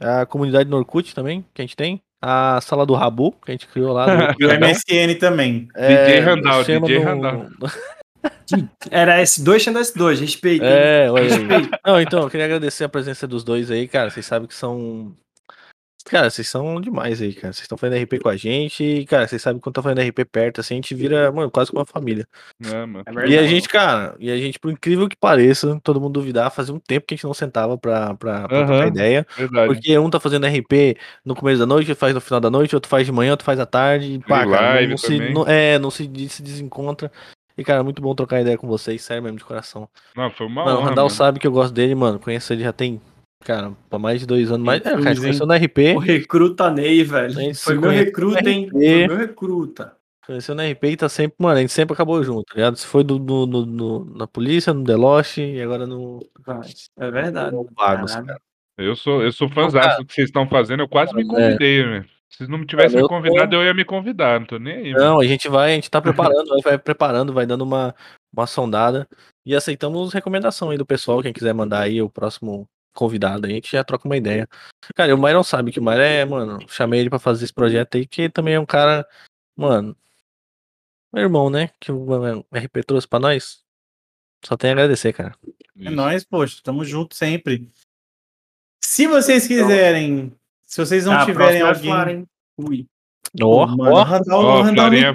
a 0.00 0.24
comunidade 0.26 0.68
no 0.68 0.76
Orkut 0.76 1.14
também, 1.14 1.44
que 1.54 1.60
a 1.60 1.64
gente 1.64 1.76
tem. 1.76 2.00
A 2.26 2.58
sala 2.62 2.86
do 2.86 2.94
Rabu, 2.94 3.32
que 3.44 3.50
a 3.50 3.52
gente 3.52 3.66
criou 3.66 3.92
lá. 3.92 4.06
E 4.40 4.44
o. 4.46 4.48
MSN 4.50 5.14
também. 5.18 5.68
DJ 5.76 6.20
Randall, 6.20 6.64
DJ 6.64 6.98
no- 6.98 7.04
Randall. 7.04 7.46
Era 8.90 9.20
S2, 9.22 9.60
tinha 9.60 9.74
S2, 9.74 10.20
respeita. 10.20 10.64
hein? 10.64 10.72
É, 10.72 11.06
aí. 11.08 11.68
Não, 11.84 12.00
então, 12.00 12.22
eu 12.22 12.30
queria 12.30 12.46
agradecer 12.46 12.84
a 12.84 12.88
presença 12.88 13.26
dos 13.26 13.44
dois 13.44 13.70
aí, 13.70 13.86
cara. 13.86 14.08
Vocês 14.10 14.24
sabem 14.24 14.48
que 14.48 14.54
são. 14.54 15.14
Cara, 16.04 16.28
vocês 16.28 16.46
são 16.48 16.80
demais 16.82 17.22
aí, 17.22 17.32
cara. 17.32 17.52
Vocês 17.52 17.62
estão 17.64 17.78
fazendo 17.78 18.02
RP 18.02 18.18
com 18.22 18.28
a 18.28 18.36
gente 18.36 18.84
e, 18.84 19.06
cara, 19.06 19.26
vocês 19.26 19.40
sabem 19.40 19.58
que 19.58 19.64
quando 19.64 19.74
tá 19.76 19.82
fazendo 19.82 20.00
RP 20.06 20.24
perto, 20.30 20.60
assim, 20.60 20.74
a 20.74 20.76
gente 20.76 20.94
vira, 20.94 21.32
mano, 21.32 21.50
quase 21.50 21.70
como 21.70 21.80
uma 21.80 21.86
família. 21.86 22.28
É, 22.62 22.84
mano. 22.84 23.04
É 23.22 23.26
E 23.28 23.38
a 23.38 23.46
gente, 23.46 23.68
cara, 23.68 24.14
e 24.18 24.30
a 24.30 24.36
gente, 24.36 24.58
por 24.58 24.70
incrível 24.70 25.08
que 25.08 25.16
pareça, 25.16 25.80
todo 25.82 25.98
mundo 26.00 26.12
duvidar, 26.20 26.50
fazia 26.50 26.74
um 26.74 26.78
tempo 26.78 27.06
que 27.06 27.14
a 27.14 27.16
gente 27.16 27.24
não 27.24 27.32
sentava 27.32 27.78
pra, 27.78 28.14
pra, 28.14 28.46
pra 28.46 28.58
trocar 28.66 28.72
Aham. 28.74 28.86
ideia. 28.88 29.26
Verdade. 29.36 29.66
Porque 29.72 29.98
um 29.98 30.10
tá 30.10 30.20
fazendo 30.20 30.46
RP 30.46 30.96
no 31.24 31.34
começo 31.34 31.58
da 31.60 31.66
noite, 31.66 31.94
faz 31.94 32.12
no 32.14 32.20
final 32.20 32.38
da 32.40 32.50
noite, 32.50 32.74
outro 32.74 32.88
faz 32.90 33.06
de 33.06 33.12
manhã, 33.12 33.30
outro 33.30 33.46
faz 33.46 33.58
à 33.58 33.64
tarde. 33.64 34.12
E, 34.14 34.18
pá, 34.18 34.44
E 34.46 34.50
cara, 34.50 34.66
não- 34.66 34.74
live 34.74 34.90
não, 34.90 34.96
se, 34.98 35.18
não- 35.30 35.48
é, 35.48 35.78
não 35.78 35.90
se, 35.90 36.10
se 36.28 36.42
desencontra. 36.42 37.10
E, 37.56 37.64
cara, 37.64 37.82
muito 37.82 38.02
bom 38.02 38.14
trocar 38.14 38.40
ideia 38.42 38.58
com 38.58 38.66
vocês, 38.66 39.00
sério 39.00 39.22
mesmo, 39.22 39.38
de 39.38 39.44
coração. 39.44 39.88
Não, 40.14 40.30
foi 40.30 40.46
uma 40.46 40.64
Mano, 40.64 40.76
o 40.76 40.80
honra. 40.80 40.88
Randall 40.90 41.04
mano. 41.06 41.16
sabe 41.16 41.38
que 41.38 41.46
eu 41.46 41.52
gosto 41.52 41.72
dele, 41.72 41.94
mano. 41.94 42.18
Conheço 42.18 42.52
ele 42.52 42.62
já 42.64 42.72
tem, 42.72 43.00
cara, 43.44 43.72
há 43.90 43.98
mais 43.98 44.20
de 44.20 44.26
dois 44.26 44.50
anos. 44.50 44.64
Mas, 44.64 44.80
é, 44.80 44.84
cara, 44.84 44.96
a 44.96 44.98
gente 44.98 45.06
Cruz, 45.06 45.20
conheceu 45.20 45.46
no 45.46 45.54
RP. 45.54 45.78
O 45.96 45.98
recruta 45.98 46.70
Ney, 46.70 47.04
velho. 47.04 47.26
A 47.26 47.28
gente 47.30 47.58
Foi 47.58 47.78
meu 47.78 47.90
recruta, 47.90 48.48
hein? 48.50 48.68
Foi 48.70 49.06
meu 49.06 49.16
recruta. 49.16 49.96
Conheceu 50.26 50.54
no 50.54 50.62
RP 50.62 50.84
e 50.84 50.96
tá 50.96 51.08
sempre, 51.08 51.36
mano, 51.38 51.58
a 51.58 51.60
gente 51.60 51.72
sempre 51.72 51.92
acabou 51.92 52.22
junto, 52.24 52.44
tá 52.44 52.54
ligado? 52.54 52.76
Se 52.76 52.86
foi 52.86 53.04
do, 53.04 53.18
no, 53.18 53.46
no- 53.46 53.66
no- 53.66 54.04
na 54.16 54.26
polícia, 54.26 54.72
no 54.72 54.82
Deloche 54.82 55.42
e 55.42 55.60
agora 55.60 55.86
no. 55.86 56.18
É 56.98 57.10
verdade. 57.10 57.54
no 57.54 57.68
Vagos. 57.76 58.12
Eu 58.78 58.96
sou, 58.96 59.22
eu 59.22 59.30
sou 59.30 59.48
fãzão 59.50 59.80
do 59.98 60.06
que 60.06 60.14
vocês 60.14 60.28
estão 60.28 60.48
fazendo. 60.48 60.80
Eu 60.82 60.88
quase 60.88 61.14
me 61.14 61.22
É. 61.22 61.26
convidei, 61.26 61.84
né? 61.86 62.04
Se 62.30 62.38
vocês 62.38 62.48
não 62.48 62.58
me 62.58 62.66
tivessem 62.66 62.96
me 62.96 63.02
eu 63.02 63.08
tô- 63.08 63.14
convidado, 63.14 63.54
eu 63.54 63.62
ia 63.64 63.74
me 63.74 63.84
convidar. 63.84 64.40
Não 64.40 64.46
tô 64.46 64.58
nem 64.58 64.74
aí. 64.74 64.92
mano. 64.92 65.04
Não, 65.04 65.20
a 65.20 65.24
gente 65.26 65.48
vai, 65.48 65.72
a 65.72 65.74
gente 65.74 65.90
tá 65.90 66.00
preparando, 66.00 66.48
vai, 66.48 66.60
vai 66.62 66.78
preparando, 66.78 67.32
vai 67.32 67.46
dando 67.46 67.62
uma, 67.62 67.94
uma 68.34 68.46
sondada 68.46 69.06
e 69.46 69.54
aceitamos 69.54 70.12
recomendação 70.12 70.70
aí 70.70 70.78
do 70.78 70.86
pessoal, 70.86 71.22
quem 71.22 71.32
quiser 71.32 71.52
mandar 71.54 71.82
aí 71.82 72.02
o 72.02 72.10
próximo 72.10 72.66
convidado 72.94 73.46
aí, 73.46 73.52
a 73.52 73.54
gente 73.56 73.72
já 73.72 73.84
troca 73.84 74.06
uma 74.08 74.16
ideia. 74.16 74.48
Cara, 74.94 75.14
o 75.14 75.18
Myron 75.20 75.42
sabe 75.42 75.72
que 75.72 75.80
o 75.80 75.82
Myron 75.82 76.00
é, 76.02 76.24
mano, 76.24 76.66
chamei 76.68 77.00
ele 77.00 77.10
pra 77.10 77.18
fazer 77.18 77.44
esse 77.44 77.52
projeto 77.52 77.96
aí, 77.96 78.06
que 78.06 78.28
também 78.28 78.54
é 78.54 78.60
um 78.60 78.66
cara, 78.66 79.06
mano, 79.56 79.96
meu 81.12 81.22
irmão, 81.24 81.50
né, 81.50 81.70
que 81.80 81.92
o 81.92 82.40
RP 82.52 82.84
trouxe 82.86 83.06
pra 83.06 83.18
nós. 83.20 83.62
Só 84.44 84.56
tem 84.56 84.70
a 84.70 84.72
agradecer, 84.74 85.12
cara. 85.12 85.34
É 85.78 85.90
nóis, 85.90 86.24
poxa, 86.24 86.60
tamo 86.62 86.84
junto 86.84 87.14
sempre. 87.14 87.70
Se 88.84 89.06
vocês 89.06 89.46
quiserem, 89.46 90.32
se 90.62 90.84
vocês 90.84 91.06
não 91.06 91.14
Ah, 91.14 91.24
tiverem 91.24 91.60
é 91.60 91.62
alguém. 91.62 91.92
Hein? 92.14 92.28
Ui. 92.58 92.86
Ó, 93.42 93.66
Mano, 93.66 93.90
o 93.90 93.94
ó, 93.94 94.02
Randall, 94.02 94.44
Ó, 94.44 94.58
o 94.60 94.62
Randall 94.62 94.90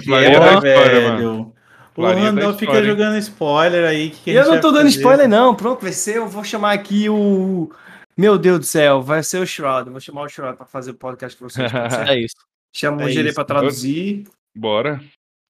O 2.00 2.14
Randall 2.14 2.54
fica 2.54 2.78
hein? 2.78 2.84
jogando 2.84 3.16
spoiler 3.18 3.84
aí. 3.88 4.10
que 4.10 4.20
que 4.24 4.30
a 4.30 4.34
eu 4.34 4.44
gente 4.44 4.54
não 4.54 4.60
tô 4.60 4.70
dando 4.70 4.84
fazer. 4.84 4.96
spoiler, 4.96 5.28
não. 5.28 5.54
Pronto, 5.54 5.82
vai 5.82 5.92
ser. 5.92 6.16
Eu 6.16 6.28
vou 6.28 6.42
chamar 6.44 6.72
aqui 6.72 7.08
o. 7.08 7.70
Meu 8.16 8.36
Deus 8.38 8.58
do 8.60 8.64
céu, 8.66 9.00
vai 9.02 9.22
ser 9.22 9.38
o 9.38 9.46
Shroud. 9.46 9.86
Eu 9.86 9.92
vou 9.92 10.00
chamar 10.00 10.22
o 10.22 10.28
Shroud 10.28 10.56
pra 10.56 10.66
fazer 10.66 10.90
o 10.90 10.94
podcast 10.94 11.38
com 11.38 11.48
vocês. 11.48 11.70
ser? 11.70 12.08
é 12.08 12.18
isso. 12.20 12.36
Chama 12.74 13.02
É 13.02 13.06
o 13.06 13.10
Gerê 13.10 13.32
pra 13.32 13.44
traduzir. 13.44 14.24
Bora. 14.56 15.00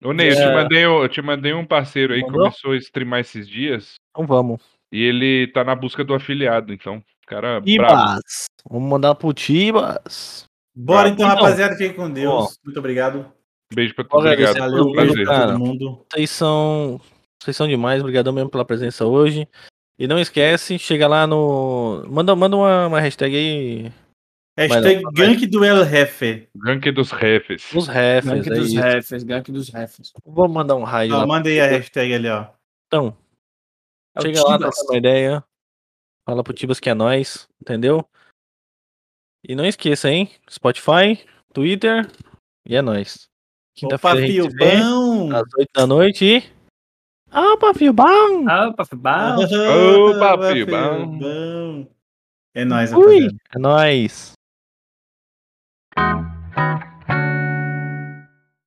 Ô, 0.02 0.12
Ney, 0.12 0.30
eu, 0.30 0.34
te 0.34 0.40
É. 0.42 0.54
mandei, 0.54 0.84
eu 0.84 1.08
te 1.08 1.20
mandei 1.22 1.52
um 1.52 1.66
parceiro 1.66 2.14
aí 2.14 2.22
que 2.24 2.30
começou 2.30 2.72
a 2.72 2.76
streamar 2.76 3.20
esses 3.20 3.46
dias. 3.48 3.94
Então 4.10 4.26
vamos. 4.26 4.60
E 4.92 5.02
ele 5.02 5.46
tá 5.48 5.62
na 5.62 5.74
busca 5.74 6.02
do 6.02 6.14
afiliado, 6.14 6.72
então. 6.72 7.02
Cara. 7.26 7.60
Tibas. 7.62 8.46
Vamos 8.68 8.88
mandar 8.88 9.14
pro 9.14 9.32
Tibas. 9.32 10.44
Bora 10.74 11.08
então, 11.08 11.26
Então, 11.26 11.36
rapaziada. 11.36 11.76
Fiquem 11.76 11.92
com 11.94 12.10
Deus. 12.10 12.32
ó. 12.32 12.48
Muito 12.64 12.78
obrigado. 12.78 13.30
Beijo 13.72 13.94
pra 13.94 14.04
todos. 14.04 14.26
Obrigado. 14.26 14.58
Valeu, 14.58 14.84
um 14.88 15.24
todo 15.24 15.58
mundo. 15.58 16.06
Vocês 16.12 16.30
são. 16.30 17.00
Vocês 17.42 17.56
são 17.56 17.66
demais, 17.68 18.00
obrigadão 18.00 18.32
mesmo 18.32 18.50
pela 18.50 18.64
presença 18.64 19.06
hoje. 19.06 19.48
E 19.98 20.06
não 20.06 20.18
esquece, 20.18 20.78
chega 20.78 21.06
lá 21.06 21.26
no. 21.26 22.04
Manda, 22.08 22.34
manda 22.34 22.56
uma, 22.56 22.86
uma 22.86 23.00
hashtag 23.00 23.36
aí. 23.36 23.92
Hashtag 24.58 25.02
lá, 25.04 25.10
Gank 25.14 25.46
do 25.46 25.64
El 25.64 25.84
Jefe. 25.86 26.48
Gank 26.54 26.90
dos 26.90 27.10
refs. 27.12 27.72
Os 27.74 27.86
refs. 27.86 28.28
Gank 28.30 28.50
é 28.50 28.54
dos 28.54 28.68
isso. 28.72 28.80
refs, 28.80 29.22
gank 29.22 29.52
dos 29.52 29.68
refs. 29.68 30.12
Vou 30.24 30.48
mandar 30.48 30.74
um 30.76 30.84
raid 30.84 31.12
Ó, 31.12 31.18
lá. 31.18 31.26
manda 31.26 31.48
aí 31.48 31.60
a 31.60 31.66
hashtag 31.66 32.12
ali, 32.14 32.28
ó. 32.28 32.46
Então, 32.86 33.16
É 34.16 34.20
chega 34.22 34.42
lá, 34.42 34.58
troca 34.58 34.82
uma 34.82 34.96
ideia. 34.98 35.44
Fala 36.28 36.42
pro 36.42 36.52
Tibas 36.52 36.80
que 36.80 36.90
é 36.90 36.94
nós, 36.94 37.48
entendeu? 37.60 38.04
E 39.46 39.54
não 39.54 39.64
esqueça, 39.64 40.10
hein? 40.10 40.30
Spotify, 40.50 41.24
Twitter 41.54 42.06
e 42.66 42.76
é 42.76 42.82
nóis. 42.82 43.29
Quinta-feira. 43.74 44.44
Opa! 44.44 45.32
Às 45.32 45.42
8 45.58 45.68
da 45.74 45.86
noite. 45.86 46.52
Opa, 47.32 47.72
fio 47.74 47.92
bom! 47.92 48.44
Opa, 48.66 48.84
fio 48.84 48.98
bom! 48.98 49.10
Opa! 51.18 51.88
É 52.54 52.64
nóis, 52.64 52.92
Ui, 52.92 53.28
É 53.54 53.58
nóis! 53.58 54.32